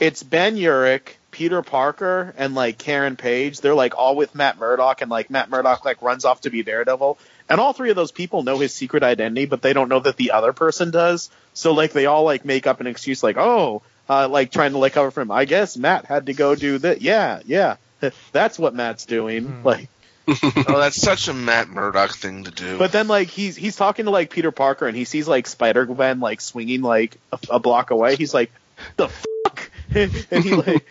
it's 0.00 0.22
Ben 0.22 0.56
Urich, 0.56 1.14
Peter 1.30 1.62
Parker, 1.62 2.34
and 2.36 2.54
like 2.54 2.76
Karen 2.76 3.16
Page. 3.16 3.60
They're 3.60 3.74
like 3.74 3.96
all 3.96 4.16
with 4.16 4.34
Matt 4.34 4.58
Murdock, 4.58 5.00
and 5.00 5.10
like 5.10 5.30
Matt 5.30 5.48
Murdock 5.48 5.84
like 5.84 6.02
runs 6.02 6.24
off 6.26 6.42
to 6.42 6.50
be 6.50 6.62
Daredevil, 6.62 7.18
and 7.48 7.60
all 7.60 7.72
three 7.72 7.90
of 7.90 7.96
those 7.96 8.12
people 8.12 8.42
know 8.42 8.58
his 8.58 8.74
secret 8.74 9.02
identity, 9.02 9.46
but 9.46 9.62
they 9.62 9.72
don't 9.72 9.88
know 9.88 10.00
that 10.00 10.16
the 10.16 10.32
other 10.32 10.52
person 10.52 10.90
does. 10.90 11.30
So 11.54 11.72
like 11.72 11.92
they 11.92 12.06
all 12.06 12.24
like 12.24 12.44
make 12.44 12.66
up 12.66 12.80
an 12.80 12.86
excuse 12.86 13.22
like, 13.22 13.36
oh, 13.36 13.82
uh, 14.08 14.28
like 14.28 14.50
trying 14.50 14.72
to 14.72 14.78
like 14.78 14.92
cover 14.92 15.10
for 15.10 15.20
him. 15.20 15.30
I 15.30 15.44
guess 15.44 15.76
Matt 15.76 16.06
had 16.06 16.26
to 16.26 16.34
go 16.34 16.54
do 16.54 16.78
that. 16.78 17.02
Yeah, 17.02 17.40
yeah, 17.46 17.76
that's 18.32 18.58
what 18.58 18.74
Matt's 18.74 19.06
doing. 19.06 19.62
Like. 19.62 19.88
oh, 20.28 20.80
that's 20.80 21.00
such 21.00 21.28
a 21.28 21.32
Matt 21.32 21.68
Murdock 21.68 22.10
thing 22.16 22.44
to 22.44 22.50
do. 22.50 22.78
But 22.78 22.90
then, 22.90 23.06
like, 23.06 23.28
he's 23.28 23.54
he's 23.54 23.76
talking 23.76 24.06
to 24.06 24.10
like 24.10 24.30
Peter 24.30 24.50
Parker, 24.50 24.88
and 24.88 24.96
he 24.96 25.04
sees 25.04 25.28
like 25.28 25.46
Spider 25.46 25.86
Gwen 25.86 26.18
like 26.18 26.40
swinging 26.40 26.82
like 26.82 27.16
a, 27.30 27.38
a 27.50 27.58
block 27.60 27.92
away. 27.92 28.16
He's 28.16 28.34
like, 28.34 28.50
"The 28.96 29.06
fuck," 29.06 29.70
and 29.94 30.10
he 30.12 30.50
like, 30.52 30.84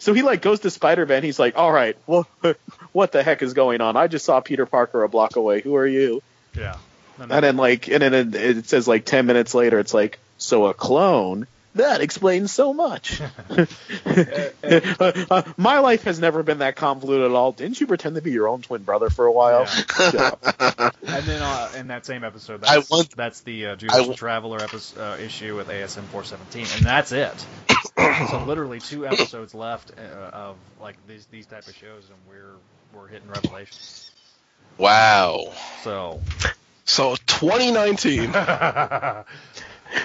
so 0.00 0.12
he 0.12 0.20
like 0.20 0.42
goes 0.42 0.60
to 0.60 0.70
Spider 0.70 1.06
Man. 1.06 1.22
He's 1.22 1.38
like, 1.38 1.56
"All 1.56 1.72
right, 1.72 1.96
what 2.04 2.26
what 2.92 3.12
the 3.12 3.22
heck 3.22 3.42
is 3.42 3.54
going 3.54 3.80
on? 3.80 3.96
I 3.96 4.06
just 4.06 4.24
saw 4.24 4.40
Peter 4.40 4.66
Parker 4.66 5.02
a 5.02 5.08
block 5.08 5.36
away. 5.36 5.60
Who 5.60 5.76
are 5.76 5.86
you?" 5.86 6.22
yeah. 6.56 6.76
And 7.20 7.30
then 7.30 7.56
like, 7.56 7.88
and 7.88 8.00
then 8.00 8.14
it, 8.14 8.34
it 8.34 8.66
says 8.68 8.86
like 8.86 9.04
ten 9.04 9.26
minutes 9.26 9.52
later, 9.54 9.78
it's 9.80 9.92
like, 9.94 10.18
"So 10.38 10.66
a 10.66 10.74
clone." 10.74 11.46
That 11.74 12.00
explains 12.00 12.50
so 12.50 12.72
much. 12.74 13.20
Uh, 13.20 13.66
uh, 15.00 15.42
my 15.56 15.78
life 15.78 16.04
has 16.04 16.18
never 16.18 16.42
been 16.42 16.58
that 16.58 16.74
convoluted 16.76 17.26
at 17.30 17.36
all. 17.36 17.52
Didn't 17.52 17.80
you 17.80 17.86
pretend 17.86 18.16
to 18.16 18.22
be 18.22 18.32
your 18.32 18.48
own 18.48 18.62
twin 18.62 18.82
brother 18.82 19.10
for 19.10 19.26
a 19.26 19.32
while? 19.32 19.66
Shut 19.66 20.14
up. 20.16 20.42
And 21.06 21.24
then 21.24 21.42
uh, 21.42 21.70
in 21.76 21.88
that 21.88 22.04
same 22.06 22.24
episode, 22.24 22.64
I 22.64 22.76
that's, 22.76 22.90
want- 22.90 23.14
that's 23.16 23.42
the 23.42 23.66
uh, 23.66 23.72
I 23.72 23.74
Judicial 23.76 24.00
w- 24.00 24.16
Traveler 24.16 24.60
episode, 24.60 25.00
uh, 25.00 25.16
issue 25.22 25.56
with 25.56 25.68
ASM 25.68 26.04
417, 26.10 26.66
and 26.78 26.86
that's 26.86 27.12
it. 27.12 27.46
so 28.30 28.44
literally 28.44 28.80
two 28.80 29.06
episodes 29.06 29.54
left 29.54 29.92
uh, 29.98 30.30
of 30.32 30.56
like 30.80 30.96
these 31.06 31.26
these 31.26 31.46
type 31.46 31.66
of 31.68 31.74
shows, 31.76 32.08
and 32.08 32.18
we're 32.28 32.54
we're 32.92 33.08
hitting 33.08 33.28
Revelation. 33.28 33.78
wow. 34.76 35.52
So 35.82 36.20
so 36.84 37.16
2019. 37.26 38.32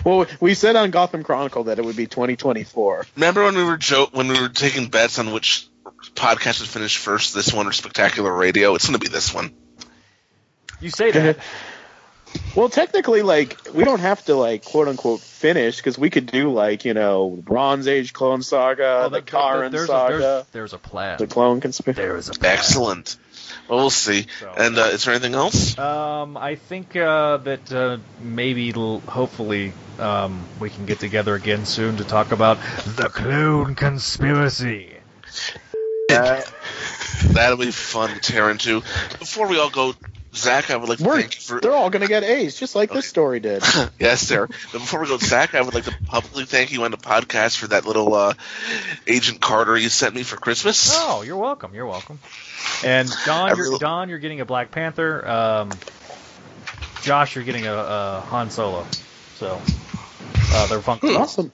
Well, 0.06 0.26
we 0.40 0.54
said 0.54 0.78
on 0.78 0.92
Gotham 0.92 1.24
Chronicle 1.24 1.66
that 1.66 1.78
it 1.78 1.84
would 1.84 1.98
be 1.98 2.08
2024. 2.08 3.06
Remember 3.18 3.44
when 3.44 3.58
we 3.58 3.66
were 3.66 3.76
jo- 3.76 4.08
when 4.14 4.30
we 4.30 4.40
were 4.40 4.48
taking 4.48 4.88
bets 4.88 5.20
on 5.20 5.34
which 5.34 5.68
podcast 6.16 6.62
would 6.62 6.70
finish 6.70 6.96
first, 6.98 7.34
this 7.36 7.52
one 7.54 7.68
or 7.68 7.74
Spectacular 7.74 8.34
Radio? 8.34 8.76
It's 8.76 8.88
going 8.88 8.98
to 8.98 9.06
be 9.06 9.12
this 9.12 9.34
one. 9.34 9.52
you 10.80 10.90
say 10.90 11.12
that. 11.12 11.38
Well, 12.56 12.70
technically, 12.70 13.22
like 13.24 13.58
we 13.74 13.84
don't 13.84 14.00
have 14.00 14.24
to 14.26 14.36
like 14.36 14.64
quote 14.64 14.88
unquote 14.88 15.22
finish 15.22 15.78
because 15.78 15.98
we 15.98 16.10
could 16.10 16.28
do 16.28 16.52
like 16.52 16.86
you 16.86 16.94
know 16.94 17.30
Bronze 17.30 17.88
Age 17.88 18.14
Clone 18.14 18.44
Saga, 18.44 18.82
Well, 18.84 19.10
the 19.10 19.14
there- 19.16 19.22
there- 19.22 19.42
Karen 19.42 19.72
there's, 19.72 19.84
a, 19.86 19.88
Saga, 19.88 20.18
there's, 20.18 20.46
there's 20.52 20.74
a 20.74 20.78
plan. 20.78 21.18
the 21.18 21.28
Clone 21.28 21.62
Conspiracy. 21.62 22.02
There 22.02 22.16
is 22.18 22.30
a 22.30 22.34
plan. 22.34 22.54
Excellent. 22.54 23.18
Well, 23.68 23.80
we'll 23.80 23.90
see. 23.90 24.28
So- 24.40 24.54
And 24.56 24.78
uh, 24.78 24.82
is 24.94 25.04
there 25.06 25.14
anything 25.14 25.34
else? 25.36 25.78
Um, 25.80 26.38
I 26.38 26.56
think 26.56 26.96
uh, 26.96 27.38
that 27.38 27.72
uh, 27.74 27.98
maybe, 28.22 28.72
l- 28.76 29.00
hopefully, 29.00 29.74
um, 30.00 30.44
we 30.60 30.70
can 30.70 30.86
get 30.86 31.00
together 31.00 31.34
again 31.36 31.66
soon 31.66 31.98
to 31.98 32.04
talk 32.04 32.32
about 32.32 32.58
the 32.86 33.10
clone 33.10 33.74
conspiracy. 33.76 34.92
That'll 36.10 37.58
be 37.58 37.72
fun 37.72 38.10
to 38.14 38.20
tear 38.20 38.50
into. 38.52 38.82
Before 39.20 39.48
we 39.48 39.58
all 39.58 39.70
go, 39.70 39.94
Zach, 40.36 40.72
I 40.72 40.78
would 40.78 40.90
like 40.90 40.98
to 40.98 41.04
We're, 41.04 41.20
thank 41.22 41.36
you 41.36 41.42
for. 41.42 41.62
they're 41.62 41.74
all 41.74 41.90
gonna 41.90 42.08
get 42.08 42.24
A's, 42.24 42.56
just 42.60 42.76
like 42.76 42.92
this 42.92 43.06
story 43.08 43.40
did. 43.40 43.64
yes, 44.00 44.22
sir. 44.22 44.48
But 44.48 44.80
before 44.80 45.02
we 45.02 45.08
go, 45.08 45.18
Zach, 45.18 45.54
I 45.54 45.62
would 45.62 45.74
like 45.74 45.84
to 45.86 45.96
publicly 46.08 46.46
thank 46.46 46.72
you 46.72 46.84
on 46.84 46.92
the 46.92 46.98
podcast 46.98 47.58
for 47.58 47.68
that 47.68 47.86
little 47.86 48.14
uh, 48.14 48.34
Agent 49.06 49.42
Carter 49.42 49.78
you 49.78 49.90
sent 49.90 50.16
me 50.16 50.24
for 50.24 50.38
Christmas. 50.38 50.92
Oh, 50.94 51.22
you're 51.22 51.38
welcome. 51.38 51.76
You're 51.76 51.86
welcome. 51.86 52.20
And 52.84 53.10
Don, 53.26 53.50
I 53.52 53.54
you're, 53.54 53.58
really- 53.66 53.80
Don, 53.80 54.10
you're 54.10 54.20
getting 54.20 54.42
a 54.42 54.46
Black 54.46 54.72
Panther. 54.72 55.28
Um, 55.28 55.72
Josh, 57.04 57.36
you're 57.36 57.44
getting 57.44 57.68
a, 57.68 57.74
a 57.76 58.24
Han 58.28 58.50
Solo. 58.50 58.86
So 59.36 59.62
uh, 60.52 60.68
they're 60.68 60.82
fun. 60.82 61.00
Awesome. 61.04 61.52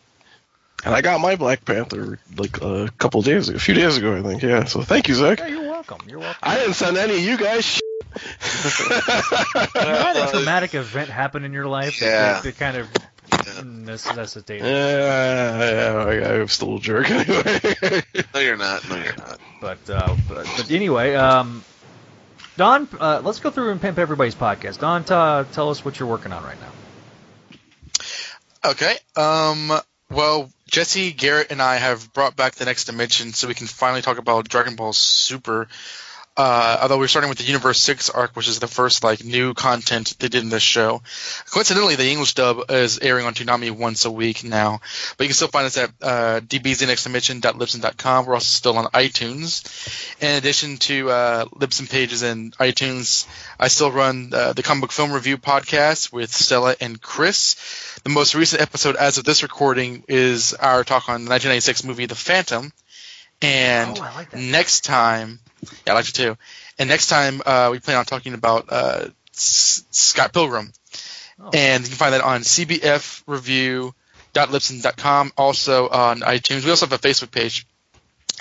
And 0.85 0.95
I 0.95 1.01
got 1.01 1.19
my 1.19 1.35
Black 1.35 1.65
Panther 1.65 2.19
like 2.37 2.61
a 2.61 2.89
couple 2.97 3.21
days, 3.23 3.49
ago, 3.49 3.57
a 3.57 3.59
few 3.59 3.73
days 3.73 3.97
ago, 3.97 4.15
I 4.15 4.21
think. 4.21 4.41
Yeah. 4.41 4.63
So 4.63 4.81
thank 4.83 5.09
you, 5.09 5.15
Zach. 5.15 5.39
Yeah, 5.39 5.47
you're 5.47 5.63
welcome. 5.69 5.97
You're 6.07 6.19
welcome. 6.19 6.39
I 6.41 6.55
didn't 6.55 6.75
send 6.75 6.97
any 6.97 7.15
of 7.15 7.19
you 7.21 7.37
guys. 7.37 7.81
You 8.15 9.81
had 9.81 10.17
a 10.17 10.31
traumatic 10.31 10.73
event 10.75 11.09
happen 11.09 11.43
in 11.43 11.53
your 11.53 11.67
life 11.67 12.01
Yeah. 12.01 12.33
that, 12.33 12.43
that 12.43 12.57
kind 12.57 12.77
of 12.77 12.89
necessitated. 13.65 14.65
Yeah, 14.65 16.05
I, 16.07 16.39
I'm 16.39 16.47
still 16.47 16.77
a 16.77 16.79
jerk 16.79 17.09
anyway. 17.11 18.01
No, 18.33 18.39
you're 18.39 18.57
not. 18.57 18.87
No, 18.89 18.95
you're 18.95 19.15
not. 19.15 19.39
But, 19.61 19.89
uh, 19.89 20.15
but 20.27 20.47
but 20.57 20.71
anyway, 20.71 21.15
um, 21.15 21.63
Don, 22.57 22.87
uh, 22.99 23.21
let's 23.23 23.39
go 23.39 23.51
through 23.51 23.71
and 23.71 23.81
pimp 23.81 23.97
everybody's 23.99 24.35
podcast. 24.35 24.79
Don, 24.79 25.03
t- 25.03 25.53
tell 25.53 25.69
us 25.69 25.85
what 25.85 25.99
you're 25.99 26.09
working 26.09 26.31
on 26.33 26.43
right 26.43 26.57
now. 26.59 26.71
Okay. 28.71 28.95
Um. 29.15 29.71
Well, 30.11 30.49
Jesse, 30.69 31.11
Garrett, 31.11 31.51
and 31.51 31.61
I 31.61 31.75
have 31.75 32.11
brought 32.13 32.35
back 32.35 32.55
the 32.55 32.65
next 32.65 32.85
dimension, 32.85 33.31
so 33.33 33.47
we 33.47 33.53
can 33.53 33.67
finally 33.67 34.01
talk 34.01 34.17
about 34.17 34.49
Dragon 34.49 34.75
Ball 34.75 34.91
Super. 34.91 35.67
Uh, 36.37 36.77
although 36.81 36.97
we're 36.97 37.07
starting 37.09 37.27
with 37.27 37.37
the 37.37 37.43
Universe 37.43 37.81
Six 37.81 38.09
arc, 38.09 38.33
which 38.35 38.47
is 38.47 38.59
the 38.59 38.67
first 38.67 39.03
like 39.03 39.25
new 39.25 39.53
content 39.53 40.15
they 40.19 40.29
did 40.29 40.41
in 40.43 40.49
this 40.49 40.63
show. 40.63 41.01
Coincidentally, 41.51 41.95
the 41.95 42.09
English 42.09 42.33
dub 42.35 42.71
is 42.71 42.97
airing 42.99 43.25
on 43.25 43.33
Toonami 43.33 43.71
once 43.71 44.05
a 44.05 44.11
week 44.11 44.45
now, 44.45 44.79
but 45.17 45.23
you 45.25 45.27
can 45.27 45.35
still 45.35 45.49
find 45.49 45.65
us 45.65 45.77
at 45.77 45.89
uh, 46.01 46.39
dbznextdimension.libsyn.com. 46.39 48.25
We're 48.25 48.35
also 48.35 48.45
still 48.45 48.77
on 48.77 48.85
iTunes. 48.91 49.65
In 50.21 50.35
addition 50.37 50.77
to 50.77 51.09
uh, 51.09 51.45
Libsyn 51.45 51.89
pages 51.89 52.21
and 52.21 52.55
iTunes, 52.57 53.27
I 53.59 53.67
still 53.67 53.91
run 53.91 54.31
uh, 54.33 54.53
the 54.53 54.63
comic 54.63 54.81
book 54.81 54.91
film 54.93 55.11
review 55.11 55.37
podcast 55.37 56.13
with 56.13 56.31
Stella 56.31 56.75
and 56.79 57.01
Chris. 57.01 57.99
The 58.03 58.09
most 58.09 58.33
recent 58.35 58.61
episode, 58.61 58.95
as 58.95 59.17
of 59.17 59.25
this 59.25 59.43
recording, 59.43 60.05
is 60.07 60.53
our 60.53 60.85
talk 60.85 61.09
on 61.09 61.25
the 61.25 61.29
1996 61.31 61.83
movie 61.83 62.05
The 62.05 62.15
Phantom. 62.15 62.71
And 63.41 63.97
Oh, 63.97 64.01
like 64.15 64.33
next 64.33 64.85
time, 64.85 65.39
yeah, 65.85 65.93
I 65.93 65.95
like 65.95 66.09
it 66.09 66.15
too. 66.15 66.35
And 66.77 66.89
next 66.89 67.07
time, 67.07 67.41
uh, 67.45 67.69
we 67.71 67.79
plan 67.79 67.97
on 67.97 68.03
talking 68.05 68.33
about 68.33 68.65
uh, 68.69 69.07
S- 69.33 69.85
Scott 69.91 70.33
Pilgrim. 70.33 70.73
Oh. 71.41 71.51
And 71.53 71.83
you 71.83 71.89
can 71.89 71.97
find 71.97 72.13
that 72.13 72.21
on 72.21 72.41
cbfreview.libsyn.com, 72.41 75.31
also 75.37 75.89
on 75.89 76.19
iTunes. 76.21 76.65
We 76.65 76.69
also 76.69 76.85
have 76.85 76.93
a 76.93 76.97
Facebook 76.97 77.31
page. 77.31 77.65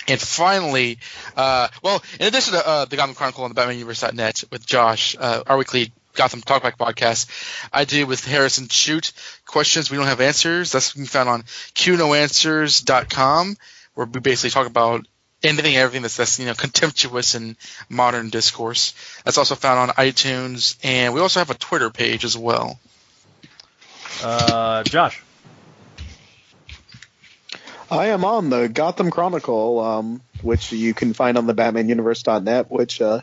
And 0.06 0.20
finally, 0.20 0.98
uh, 1.36 1.68
well, 1.82 2.02
in 2.18 2.26
addition 2.26 2.54
to 2.54 2.66
uh, 2.66 2.84
the 2.86 2.96
Gotham 2.96 3.14
Chronicle 3.14 3.44
on 3.44 3.52
the 3.52 3.60
BatmanUniverse.net 3.60 4.44
with 4.50 4.64
Josh, 4.64 5.14
uh, 5.18 5.42
our 5.46 5.58
weekly 5.58 5.92
Gotham 6.14 6.40
Talkback 6.40 6.78
podcast, 6.78 7.28
I 7.72 7.84
do 7.84 8.06
with 8.06 8.24
Harrison 8.24 8.68
Shoot 8.68 9.12
questions 9.44 9.90
we 9.90 9.96
don't 9.96 10.06
have 10.06 10.20
answers. 10.20 10.70
That's 10.72 10.92
can 10.92 11.02
be 11.02 11.08
found 11.08 11.28
on 11.28 11.42
qnoanswers.com, 11.42 13.56
where 13.94 14.06
we 14.06 14.20
basically 14.20 14.50
talk 14.50 14.66
about 14.66 15.06
anything, 15.42 15.76
everything 15.76 16.02
that's, 16.02 16.16
that's 16.16 16.38
you 16.38 16.46
know 16.46 16.54
contemptuous 16.54 17.34
in 17.34 17.56
modern 17.88 18.30
discourse. 18.30 18.94
That's 19.24 19.38
also 19.38 19.54
found 19.54 19.90
on 19.90 19.96
iTunes, 19.96 20.76
and 20.82 21.14
we 21.14 21.20
also 21.20 21.40
have 21.40 21.50
a 21.50 21.54
Twitter 21.54 21.90
page 21.90 22.24
as 22.24 22.36
well. 22.36 22.78
Uh, 24.22 24.82
Josh. 24.84 25.22
I 27.90 28.08
am 28.08 28.24
on 28.24 28.50
the 28.50 28.68
Gotham 28.68 29.10
Chronicle, 29.10 29.80
um, 29.80 30.20
which 30.42 30.72
you 30.72 30.92
can 30.92 31.14
find 31.14 31.38
on 31.38 31.46
the 31.46 31.54
BatmanUniverse.net, 31.54 32.70
which 32.70 33.00
uh, 33.00 33.22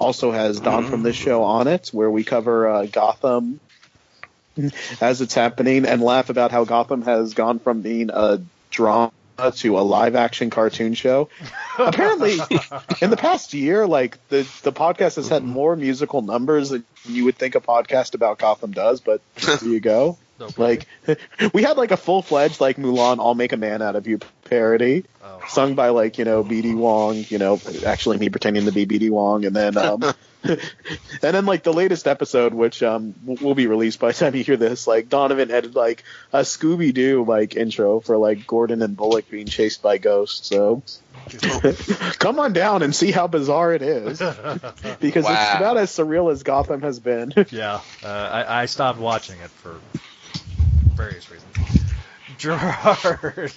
also 0.00 0.32
has 0.32 0.58
Don 0.58 0.86
from 0.86 1.04
this 1.04 1.14
show 1.14 1.44
on 1.44 1.68
it, 1.68 1.90
where 1.92 2.10
we 2.10 2.24
cover 2.24 2.68
uh, 2.68 2.86
Gotham 2.86 3.60
as 5.00 5.20
it's 5.20 5.34
happening 5.34 5.86
and 5.86 6.02
laugh 6.02 6.28
about 6.28 6.50
how 6.50 6.64
Gotham 6.64 7.02
has 7.02 7.34
gone 7.34 7.60
from 7.60 7.82
being 7.82 8.10
a 8.10 8.42
drama 8.70 9.12
to 9.56 9.78
a 9.78 9.80
live 9.80 10.14
action 10.16 10.50
cartoon 10.50 10.94
show. 10.94 11.28
Apparently, 11.78 12.34
in 13.00 13.10
the 13.10 13.16
past 13.16 13.54
year, 13.54 13.86
like 13.86 14.18
the 14.28 14.42
the 14.62 14.72
podcast 14.72 15.16
has 15.16 15.28
had 15.28 15.42
more 15.44 15.76
musical 15.76 16.22
numbers 16.22 16.70
than 16.70 16.84
you 17.04 17.24
would 17.24 17.36
think 17.36 17.54
a 17.54 17.60
podcast 17.60 18.14
about 18.14 18.38
Gotham 18.38 18.72
does. 18.72 19.00
But 19.00 19.22
there 19.36 19.64
you 19.64 19.80
go. 19.80 20.18
Like 20.56 20.86
we 21.52 21.62
had 21.62 21.76
like 21.76 21.90
a 21.90 21.98
full 21.98 22.22
fledged 22.22 22.62
like 22.62 22.78
Mulan 22.78 23.18
"I'll 23.18 23.34
Make 23.34 23.52
a 23.52 23.58
Man 23.58 23.82
Out 23.82 23.94
of 23.94 24.06
You" 24.06 24.20
parody, 24.46 25.04
Oh. 25.22 25.38
sung 25.48 25.74
by 25.74 25.90
like 25.90 26.16
you 26.16 26.24
know 26.24 26.42
BD 26.42 26.74
Wong, 26.74 27.26
you 27.28 27.36
know 27.36 27.60
actually 27.84 28.16
me 28.16 28.30
pretending 28.30 28.64
to 28.64 28.72
be 28.72 28.86
BD 28.86 29.10
Wong, 29.10 29.44
and 29.44 29.54
then 29.54 29.76
um, 29.76 30.02
and 30.42 30.60
then 31.20 31.46
like 31.46 31.62
the 31.62 31.72
latest 31.72 32.06
episode, 32.06 32.54
which 32.54 32.82
um 32.82 33.14
will 33.24 33.54
be 33.54 33.66
released 33.66 33.98
by 34.00 34.08
the 34.08 34.14
time 34.14 34.34
you 34.34 34.42
hear 34.44 34.56
this, 34.56 34.86
like 34.86 35.08
Donovan 35.08 35.50
had 35.50 35.74
like 35.74 36.04
a 36.32 36.40
Scooby 36.40 36.94
Doo 36.94 37.24
like 37.24 37.56
intro 37.56 38.00
for 38.00 38.16
like 38.16 38.46
Gordon 38.46 38.82
and 38.82 38.96
Bullock 38.96 39.28
being 39.30 39.46
chased 39.46 39.82
by 39.82 39.98
ghosts. 39.98 40.48
So 40.48 40.82
come 42.18 42.38
on 42.38 42.52
down 42.52 42.82
and 42.82 42.94
see 42.94 43.10
how 43.10 43.26
bizarre 43.26 43.74
it 43.74 43.82
is, 43.82 44.18
because 45.00 45.24
Wow. 45.24 45.32
it's 45.32 45.54
about 45.56 45.76
as 45.76 45.90
surreal 45.90 46.32
as 46.32 46.42
Gotham 46.42 46.80
has 46.82 46.98
been. 46.98 47.32
Yeah, 47.50 47.80
uh, 48.02 48.06
I, 48.06 48.62
I 48.62 48.66
stopped 48.66 48.98
watching 48.98 49.38
it 49.40 49.50
for 49.50 49.76
various 50.94 51.30
reasons. 51.30 51.84
Gerard. 52.38 53.52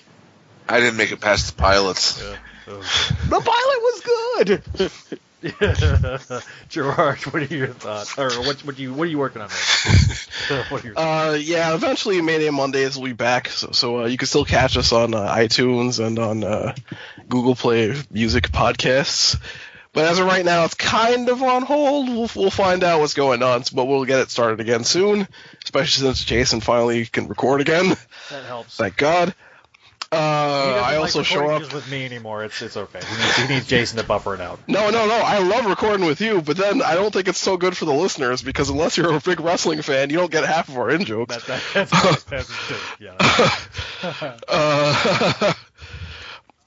I 0.67 0.79
didn't 0.79 0.97
make 0.97 1.11
it 1.11 1.21
past 1.21 1.55
the 1.55 1.61
pilots. 1.61 2.19
the 2.19 2.37
pilot 3.29 3.45
was 3.47 4.01
good. 4.01 4.91
Gerard, 6.69 7.19
what 7.25 7.43
are 7.43 7.55
your 7.55 7.67
thoughts? 7.67 8.17
Or 8.17 8.29
what, 8.41 8.61
what, 8.61 8.75
do 8.75 8.83
you, 8.83 8.93
what 8.93 9.07
are 9.07 9.11
you 9.11 9.17
working 9.17 9.41
on 9.41 9.49
right 9.49 10.27
now? 10.49 10.63
what 10.69 10.83
are 10.83 10.87
your 10.87 10.99
Uh, 10.99 11.33
yeah, 11.33 11.73
eventually 11.73 12.21
Mayday 12.21 12.49
Mondays 12.49 12.97
will 12.97 13.05
be 13.05 13.13
back, 13.13 13.49
so, 13.49 13.71
so 13.71 14.01
uh, 14.01 14.05
you 14.05 14.17
can 14.17 14.27
still 14.27 14.45
catch 14.45 14.77
us 14.77 14.93
on 14.93 15.13
uh, 15.13 15.35
iTunes 15.35 16.05
and 16.05 16.17
on 16.17 16.43
uh, 16.43 16.73
Google 17.27 17.55
Play 17.55 17.95
Music 18.09 18.51
podcasts. 18.51 19.37
But 19.91 20.05
as 20.05 20.17
of 20.17 20.25
right 20.25 20.43
now, 20.43 20.65
it's 20.65 20.73
kind 20.73 21.29
of 21.29 21.43
on 21.43 21.61
hold. 21.61 22.09
We'll, 22.09 22.29
we'll 22.35 22.49
find 22.49 22.83
out 22.83 22.99
what's 22.99 23.13
going 23.13 23.43
on, 23.43 23.63
but 23.73 23.85
we'll 23.85 24.05
get 24.05 24.19
it 24.21 24.31
started 24.31 24.59
again 24.59 24.83
soon, 24.83 25.27
especially 25.63 26.07
since 26.07 26.23
Jason 26.23 26.61
finally 26.61 27.05
can 27.05 27.27
record 27.27 27.61
again. 27.61 27.95
That 28.31 28.43
helps. 28.45 28.75
Thank 28.75 28.97
God. 28.97 29.35
Uh, 30.13 30.81
I 30.85 30.91
like 30.91 30.99
also 30.99 31.23
show 31.23 31.49
up. 31.49 31.73
with 31.73 31.89
me 31.89 32.05
anymore. 32.05 32.43
It's 32.43 32.61
it's 32.61 32.77
okay. 32.77 32.99
He 32.99 33.15
needs, 33.17 33.37
he 33.37 33.47
needs 33.47 33.67
Jason 33.67 33.97
to 33.97 34.03
buffer 34.03 34.35
it 34.35 34.41
out. 34.41 34.59
No, 34.67 34.89
no, 34.89 35.07
no. 35.07 35.15
I 35.15 35.39
love 35.39 35.65
recording 35.65 36.05
with 36.05 36.21
you, 36.21 36.41
but 36.41 36.55
then 36.55 36.81
I 36.81 36.93
don't 36.95 37.11
think 37.11 37.27
it's 37.27 37.39
so 37.39 37.57
good 37.57 37.75
for 37.75 37.85
the 37.85 37.93
listeners 37.93 38.41
because 38.41 38.69
unless 38.69 38.95
you're 38.97 39.15
a 39.15 39.19
big 39.19 39.39
wrestling 39.39 39.81
fan, 39.81 40.09
you 40.09 40.17
don't 40.17 40.31
get 40.31 40.45
half 40.45 40.69
of 40.69 40.77
our 40.77 40.91
in 40.91 41.05
jokes. 41.05 41.35
That, 41.35 41.63
that, 41.73 41.89
that's, 41.89 42.23
that's, 42.25 42.47
that's, 42.47 42.81
yeah. 42.99 43.17
Uh, 44.49 45.53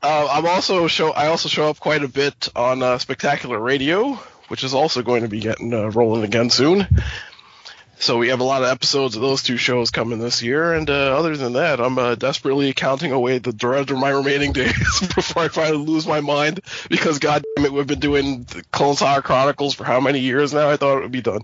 uh, 0.03 0.29
I'm 0.31 0.47
also 0.47 0.87
show. 0.87 1.11
I 1.11 1.27
also 1.27 1.51
show 1.51 1.69
up 1.69 1.79
quite 1.79 2.03
a 2.03 2.09
bit 2.09 2.49
on 2.57 2.83
uh, 2.83 2.97
Spectacular 2.97 3.59
Radio, 3.59 4.15
which 4.49 4.65
is 4.65 4.73
also 4.73 5.03
going 5.03 5.23
to 5.23 5.29
be 5.29 5.41
getting 5.41 5.75
uh, 5.75 5.91
rolling 5.91 6.25
again 6.25 6.49
soon. 6.49 6.89
So 7.99 8.19
we 8.19 8.29
have 8.29 8.41
a 8.41 8.45
lot 8.45 8.63
of 8.63 8.69
episodes 8.69 9.17
of 9.17 9.23
those 9.23 9.43
two 9.43 9.57
shows 9.57 9.91
coming 9.91 10.19
this 10.19 10.43
year, 10.43 10.75
and 10.75 10.89
uh, 10.89 11.17
other 11.17 11.37
than 11.37 11.55
that, 11.55 11.81
I'm 11.81 11.99
uh, 11.99 12.15
desperately 12.15 12.73
counting 12.75 13.11
away 13.11 13.39
the 13.39 13.55
dread 13.55 13.91
of 13.91 13.99
my 13.99 14.11
remaining 14.11 14.53
days 14.55 15.01
before 15.15 15.45
I 15.45 15.49
finally 15.49 15.85
lose 15.85 16.07
my 16.07 16.21
mind. 16.21 16.61
Because 16.91 17.19
God 17.19 17.43
damn 17.57 17.65
it, 17.65 17.73
we've 17.73 17.87
been 17.87 17.99
doing 17.99 18.45
the 18.45 18.63
Clone 18.71 18.97
Saga 18.97 19.23
Chronicles 19.23 19.75
for 19.75 19.85
how 19.85 20.01
many 20.01 20.21
years 20.21 20.53
now? 20.53 20.69
I 20.69 20.77
thought 20.77 20.99
it 20.99 21.03
would 21.03 21.13
be 21.13 21.23
done. 21.23 21.43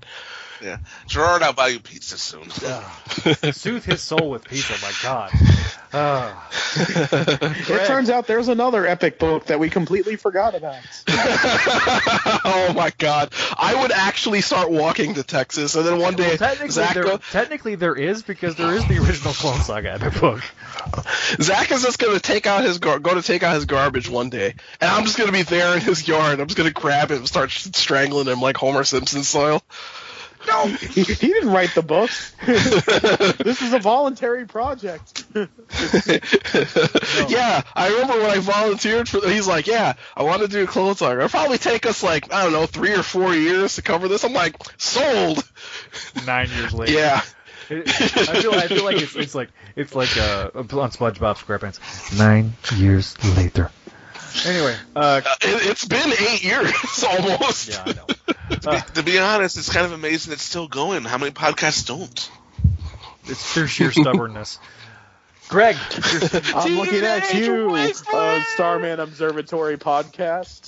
Yeah, 0.63 0.79
Gerard, 1.07 1.43
I'll 1.43 1.53
buy 1.53 1.69
you 1.69 1.81
pizza 1.81 2.17
soon. 2.19 2.49
Soothe 3.53 3.85
his 3.85 4.01
soul 4.01 4.31
with 4.31 4.45
pizza. 4.45 4.75
My 4.83 4.93
God. 5.03 5.33
Ah. 5.95 6.49
It 6.75 7.87
turns 7.87 8.09
out 8.09 8.27
there's 8.27 8.49
another 8.49 8.87
epic 8.87 9.19
book 9.19 9.45
that 9.47 9.61
we 9.61 9.69
completely 9.69 10.17
forgot 10.17 10.55
about. 10.55 10.79
oh 12.47 12.73
my 12.75 12.91
God! 12.97 13.31
I 13.59 13.79
would 13.83 13.93
actually 13.93 14.41
start 14.41 14.71
walking 14.71 15.13
to 15.15 15.23
Texas, 15.23 15.75
and 15.75 15.85
then 15.85 15.99
one 15.99 16.17
day 16.17 16.39
technically, 16.39 16.71
Zach 16.71 16.95
there, 16.95 17.03
go- 17.05 17.19
technically 17.31 17.75
there 17.75 17.95
is 17.95 18.23
because 18.23 18.57
there 18.57 18.75
is 18.75 18.87
the 18.89 18.99
original 19.05 19.35
Clone 19.35 19.61
Saga 19.61 19.93
epic 19.93 20.19
book. 20.19 20.41
Zach 21.43 21.71
is 21.71 21.83
just 21.83 21.99
gonna 21.99 22.21
take 22.21 22.47
out 22.47 22.65
his 22.65 22.79
gar- 22.79 22.99
go 22.99 23.15
to 23.15 23.21
take 23.23 23.43
out 23.43 23.55
his 23.55 23.67
garbage 23.67 24.09
one 24.09 24.31
day, 24.31 24.55
and 24.81 24.91
I'm 24.91 25.05
just 25.05 25.19
gonna 25.19 25.31
be 25.33 25.43
there 25.43 25.75
in 25.75 25.83
his 25.83 26.09
yard. 26.09 26.41
I'm 26.41 26.47
just 26.47 26.57
gonna 26.57 26.71
grab 26.71 27.11
him 27.11 27.19
and 27.19 27.29
start 27.29 27.51
strangling 27.51 28.29
him 28.29 28.41
like 28.41 28.57
Homer 28.57 28.85
Simpson 28.85 29.25
style. 29.25 29.63
No, 30.47 30.67
he, 30.81 31.03
he 31.03 31.29
didn't 31.29 31.51
write 31.51 31.75
the 31.75 31.83
book. 31.83 32.11
this 32.47 33.63
is 33.63 33.73
a 33.73 33.79
voluntary 33.79 34.47
project. 34.47 35.25
Yeah, 37.29 37.63
I 37.75 37.89
remember 37.89 38.15
when 38.15 38.31
I 38.31 38.39
volunteered 38.39 39.09
for. 39.09 39.27
He's 39.27 39.47
like, 39.47 39.67
"Yeah, 39.67 39.95
I 40.17 40.23
want 40.25 40.43
to 40.43 40.49
do 40.49 40.65
a 40.65 40.67
Clone 40.67 40.95
Saga. 40.97 41.19
It'll 41.19 41.29
probably 41.29 41.59
take 41.59 41.87
us 41.87 42.03
like 42.03 42.33
I 42.33 42.43
don't 42.43 42.53
know, 42.53 42.67
three 42.67 42.95
or 42.95 43.03
four 43.03 43.35
years 43.35 43.77
to 43.77 43.83
cover 43.83 44.09
this." 44.09 44.25
I'm 44.25 44.33
like, 44.33 44.57
"Sold." 44.79 45.43
Nine 46.27 46.51
years 46.51 46.75
later. 46.75 46.93
Yeah. 46.93 47.23
I 47.71 47.83
feel 47.85 48.53
I 48.53 48.67
feel 48.67 48.85
like 48.85 49.01
it's, 49.01 49.17
it's 49.17 49.35
like 49.35 49.51
it's 49.77 49.95
like 49.95 50.17
uh, 50.17 50.51
on 50.55 50.67
SpongeBob 50.69 51.39
SquarePants. 51.39 52.19
Nine 52.19 52.53
years 52.77 53.17
later. 53.37 53.71
Anyway, 54.47 54.77
uh, 54.97 55.21
it, 55.43 55.67
it's 55.71 55.85
been 55.85 56.13
eight 56.13 56.45
years 56.45 57.05
almost. 57.09 57.69
Yeah, 57.69 57.83
I 57.87 57.93
know. 57.93 58.07
to, 58.51 58.71
be, 58.71 58.93
to 58.95 59.03
be 59.03 59.19
honest, 59.19 59.57
it's 59.57 59.73
kind 59.73 59.87
of 59.87 59.93
amazing 59.93 60.33
it's 60.33 60.43
still 60.43 60.69
going. 60.69 61.05
How 61.05 61.19
many 61.19 61.33
podcasts 61.33 61.87
don't? 61.87 62.31
It's 63.25 63.55
their 63.55 63.69
sheer 63.69 63.93
stubbornness. 63.93 64.59
Greg, 65.49 65.77
I'm 66.55 66.79
looking 66.79 67.05
at 67.05 67.35
you, 67.35 67.75
uh, 67.75 68.43
Starman 68.55 69.01
Observatory 69.01 69.77
podcast. 69.77 70.65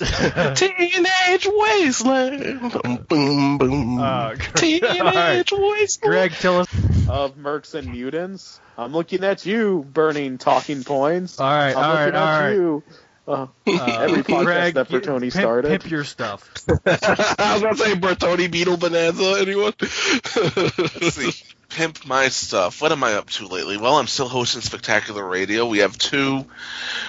Teenage 0.55 1.47
Wasteland. 1.51 2.71
Boom, 2.83 2.97
boom, 3.09 3.57
boom. 3.57 3.97
Uh, 3.97 4.35
Teenage 4.35 5.51
Wasteland. 5.51 6.11
Greg, 6.11 6.31
tell 6.33 6.59
us. 6.59 6.67
of 7.09 7.35
Mercs 7.35 7.73
and 7.73 7.87
Mutants. 7.87 8.59
I'm 8.77 8.91
looking 8.91 9.23
at 9.23 9.45
you, 9.45 9.87
burning 9.91 10.37
talking 10.37 10.83
points. 10.83 11.39
All 11.39 11.49
right, 11.49 11.75
I'm 11.75 11.77
all 11.77 11.93
right, 11.93 12.05
looking 12.05 12.19
all 12.19 12.27
at 12.27 12.41
right. 12.41 12.53
you. 12.53 12.83
Uh, 13.27 13.47
Uh, 13.67 13.97
every 14.01 14.23
podcast 14.23 14.43
Greg, 14.43 14.73
that 14.75 14.91
you- 14.91 14.99
Bertoni 14.99 15.19
pimp, 15.21 15.33
started. 15.33 15.69
Pimp 15.69 15.89
your 15.91 16.03
stuff. 16.03 16.49
I 16.85 17.53
was 17.53 17.61
gonna 17.63 17.75
say 17.77 17.95
Bertoni 17.95 18.49
Beetle 18.51 18.77
Bonanza. 18.77 19.37
Anyone? 19.39 19.73
Let's 19.79 21.13
see. 21.15 21.31
Pimp 21.69 22.05
my 22.05 22.29
stuff. 22.29 22.81
What 22.81 22.91
am 22.91 23.03
I 23.03 23.15
up 23.15 23.29
to 23.31 23.47
lately? 23.47 23.75
Well, 23.77 23.95
I'm 23.97 24.07
still 24.07 24.29
hosting 24.29 24.61
Spectacular 24.61 25.25
Radio. 25.27 25.65
We 25.65 25.79
have 25.79 25.97
two, 25.97 26.45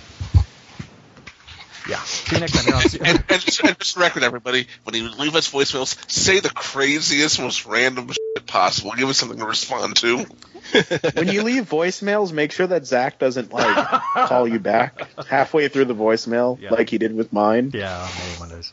yeah, 1.90 1.98
see 2.04 2.36
you 2.36 2.40
next 2.42 2.54
time. 2.54 2.66
here 2.66 2.76
on 2.76 2.82
C- 2.82 3.00
and, 3.04 3.24
and, 3.30 3.42
just, 3.42 3.64
and 3.64 3.78
just 3.80 3.98
record 3.98 4.24
everybody 4.24 4.68
when 4.84 4.96
you 4.96 5.10
leave 5.10 5.36
us 5.36 5.52
voicemails, 5.52 5.98
say 6.12 6.40
the 6.40 6.50
craziest, 6.50 7.40
most 7.40 7.66
random 7.66 8.08
shit 8.10 8.46
possible. 8.48 8.92
Give 8.98 9.10
us 9.10 9.18
something 9.18 9.38
to 9.40 9.46
respond 9.46 9.96
to. 9.98 10.18
when 11.14 11.28
you 11.28 11.44
leave 11.44 11.70
voicemails, 11.70 12.32
make 12.32 12.52
sure 12.52 12.68
that 12.68 12.86
Zach 12.86 13.20
doesn't 13.20 13.52
like 13.52 13.76
call 14.28 14.48
you 14.48 14.60
back 14.60 15.02
halfway 15.28 15.68
through 15.68 15.86
the 15.86 15.96
voicemail, 15.96 16.60
Yeah. 16.60 16.70
like 16.72 16.90
he 16.90 16.98
did 16.98 17.16
with 17.16 17.34
mine. 17.34 17.72
yeah, 17.74 18.08
maybe 18.18 18.40
one. 18.52 18.64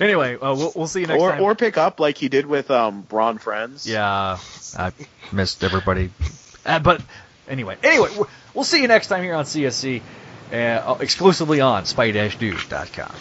Anyway, 0.00 0.34
uh, 0.34 0.54
we'll, 0.54 0.72
we'll 0.74 0.86
see 0.86 1.00
you 1.00 1.06
next 1.06 1.22
or 1.22 1.30
time. 1.32 1.42
or 1.42 1.54
pick 1.54 1.78
up 1.78 2.00
like 2.00 2.18
he 2.18 2.28
did 2.28 2.44
with 2.46 2.70
um 2.70 3.02
Braun 3.02 3.38
Friends. 3.38 3.86
Yeah, 3.88 4.38
I 4.76 4.92
missed 5.32 5.64
everybody. 5.64 6.10
Uh, 6.66 6.78
but 6.80 7.00
anyway, 7.48 7.76
anyway, 7.82 8.10
we'll- 8.16 8.28
we'll 8.54 8.64
see 8.64 8.82
you 8.82 8.88
next 8.88 9.06
time 9.06 9.22
here 9.22 9.34
on 9.34 9.44
CSC, 9.44 10.02
uh, 10.52 10.96
exclusively 11.00 11.60
on 11.60 11.86
spy-dude.com. 11.86 13.14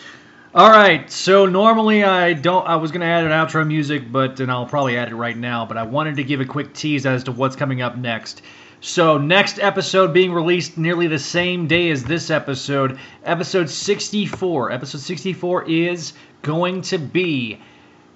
All 0.56 0.72
right, 0.72 1.12
so 1.12 1.46
normally 1.46 2.04
I 2.04 2.34
don't. 2.34 2.66
I 2.68 2.78
was 2.78 2.92
gonna 2.92 3.06
add 3.06 3.26
an 3.26 3.32
outro 3.32 3.68
music, 3.68 4.12
but 4.12 4.40
and 4.40 4.52
I'll 4.52 4.66
probably 4.66 4.98
add 4.98 5.10
it 5.10 5.16
right 5.16 5.38
now. 5.38 5.66
But 5.66 5.78
I 5.78 5.84
wanted 5.84 6.16
to 6.16 6.24
give 6.24 6.42
a 6.42 6.46
quick 6.46 6.74
tease 6.74 7.06
as 7.06 7.26
to 7.26 7.32
what's 7.32 7.56
coming 7.56 7.82
up 7.82 7.96
next. 7.96 8.42
So 8.80 9.18
next 9.18 9.60
episode 9.60 10.14
being 10.14 10.32
released 10.32 10.78
nearly 10.78 11.08
the 11.08 11.20
same 11.20 11.68
day 11.68 11.90
as 11.92 12.04
this 12.04 12.30
episode, 12.30 12.98
episode 13.24 13.70
64. 13.70 14.72
Episode 14.72 15.02
64 15.02 15.70
is 15.70 16.14
going 16.42 16.82
to 16.84 16.98
be 16.98 17.60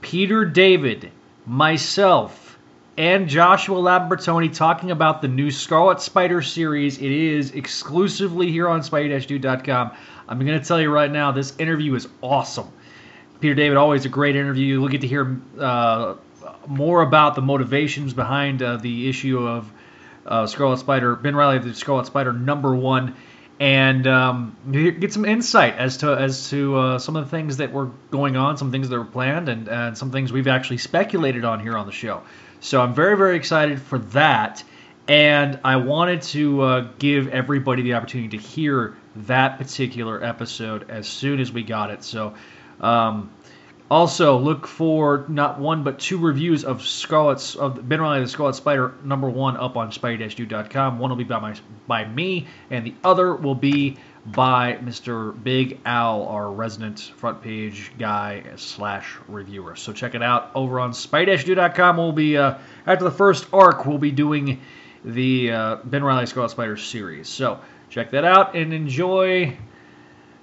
Peter 0.02 0.46
David, 0.46 1.12
myself, 1.46 2.51
and 2.98 3.30
Joshua 3.30 3.78
Lambertoni 3.78 4.54
talking 4.54 4.92
about 4.92 5.22
the 5.22 5.28
new 5.28 5.50
Scarlet 5.50 6.02
Spider 6.02 6.42
series. 6.42 6.98
It 6.98 7.12
is 7.12 7.52
exclusively 7.52 8.52
here 8.52 8.68
on 8.68 8.82
spidey-dude.com. 8.82 9.92
I'm 10.28 10.40
going 10.46 10.60
to 10.60 10.66
tell 10.66 10.80
you 10.80 10.92
right 10.92 11.12
now, 11.12 11.32
this 11.32 11.58
interview 11.58 11.96
is 11.96 12.08
awesome. 12.22 12.70
Peter 13.40 13.56
David, 13.56 13.78
always 13.78 14.06
a 14.06 14.10
great 14.10 14.36
interview. 14.36 14.80
We'll 14.80 14.90
get 14.90 15.02
to 15.02 15.08
hear 15.08 15.40
uh, 15.60 16.16
more 16.68 17.02
about 17.02 17.36
the 17.36 17.42
motivations 17.42 18.14
behind 18.14 18.62
uh, 18.62 18.78
the 18.78 19.10
issue 19.10 19.48
of 19.48 19.72
uh, 20.26 20.46
Scarlet 20.46 20.78
Spider, 20.78 21.16
Ben 21.16 21.36
Reilly, 21.36 21.58
of 21.58 21.64
the 21.64 21.74
Scarlet 21.74 22.06
Spider 22.06 22.34
number 22.34 22.76
one, 22.76 23.16
and 23.60 24.06
um, 24.06 24.56
get 24.72 25.12
some 25.12 25.26
insight 25.26 25.76
as 25.76 25.98
to 25.98 26.12
as 26.12 26.50
to 26.50 26.78
uh, 26.78 27.00
some 27.00 27.16
of 27.16 27.26
the 27.26 27.32
things 27.32 27.58
that 27.58 27.72
were 27.72 27.90
going 28.12 28.36
on, 28.36 28.58
some 28.58 28.72
things 28.72 28.90
that 28.90 28.98
were 28.98 29.06
planned, 29.06 29.50
and, 29.50 29.68
and 29.68 29.98
some 29.98 30.12
things 30.12 30.32
we've 30.32 30.48
actually 30.48 30.78
speculated 30.78 31.44
on 31.46 31.60
here 31.60 31.78
on 31.78 31.86
the 31.88 31.92
show. 31.92 32.22
So 32.62 32.80
I'm 32.80 32.94
very 32.94 33.18
very 33.18 33.36
excited 33.36 33.82
for 33.82 33.98
that, 34.00 34.64
and 35.08 35.60
I 35.66 35.76
wanted 35.78 36.22
to 36.22 36.62
uh, 36.62 36.88
give 37.00 37.28
everybody 37.30 37.82
the 37.82 37.96
opportunity 37.96 38.38
to 38.38 38.44
hear 38.44 38.96
that 39.16 39.58
particular 39.58 40.24
episode 40.24 40.90
as 40.90 41.08
soon 41.08 41.40
as 41.40 41.52
we 41.52 41.64
got 41.64 41.90
it. 41.90 42.04
So. 42.04 42.34
Um, 42.80 43.32
also, 43.92 44.38
look 44.38 44.68
for 44.68 45.26
not 45.28 45.60
one 45.60 45.84
but 45.84 46.00
two 46.00 46.18
reviews 46.18 46.64
of 46.64 46.82
Scarlet's 46.82 47.56
of 47.56 47.90
Ben 47.90 48.00
Reilly 48.00 48.22
the 48.22 48.30
Scarlet 48.30 48.56
Spider 48.56 48.94
number 49.04 49.30
one 49.30 49.58
up 49.58 49.76
on 49.76 49.92
spidey-dude.com. 49.92 50.98
One 50.98 51.10
will 51.10 51.18
be 51.18 51.26
by 51.26 51.40
my 51.40 51.56
by 51.88 52.06
me, 52.06 52.48
and 52.70 52.86
the 52.86 52.94
other 53.04 53.36
will 53.36 53.54
be 53.54 53.98
by 54.26 54.78
Mr. 54.82 55.42
Big 55.44 55.80
Al, 55.86 56.28
our 56.28 56.52
resident 56.52 57.00
front 57.00 57.42
page 57.42 57.92
guy 57.98 58.44
slash 58.56 59.18
reviewer. 59.28 59.76
So 59.76 59.94
check 59.94 60.16
it 60.16 60.22
out 60.22 60.52
over 60.54 60.80
on 60.80 60.92
spidey-dude.com. 60.92 61.98
We'll 61.98 62.12
be 62.12 62.38
uh, 62.38 62.56
after 62.86 63.04
the 63.04 63.12
first 63.12 63.48
arc, 63.52 63.86
we'll 63.86 63.98
be 63.98 64.12
doing 64.12 64.62
the 65.04 65.52
uh, 65.52 65.76
Ben 65.84 66.04
Reilly 66.04 66.28
Scarlet 66.28 66.50
Spider 66.50 66.78
series. 66.78 67.28
So 67.28 67.60
check 67.90 68.12
that 68.12 68.24
out 68.24 68.56
and 68.56 68.74
enjoy. 68.74 69.58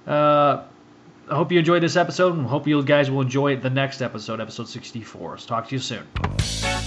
Uh, 0.05 0.63
I 1.29 1.35
hope 1.35 1.51
you 1.51 1.59
enjoyed 1.59 1.83
this 1.83 1.95
episode 1.95 2.35
and 2.35 2.45
hope 2.47 2.67
you 2.67 2.81
guys 2.83 3.11
will 3.11 3.21
enjoy 3.21 3.55
the 3.55 3.69
next 3.69 4.01
episode, 4.01 4.41
episode 4.41 4.67
64. 4.67 5.37
So 5.37 5.47
talk 5.47 5.67
to 5.69 5.75
you 5.75 5.79
soon. 5.79 6.78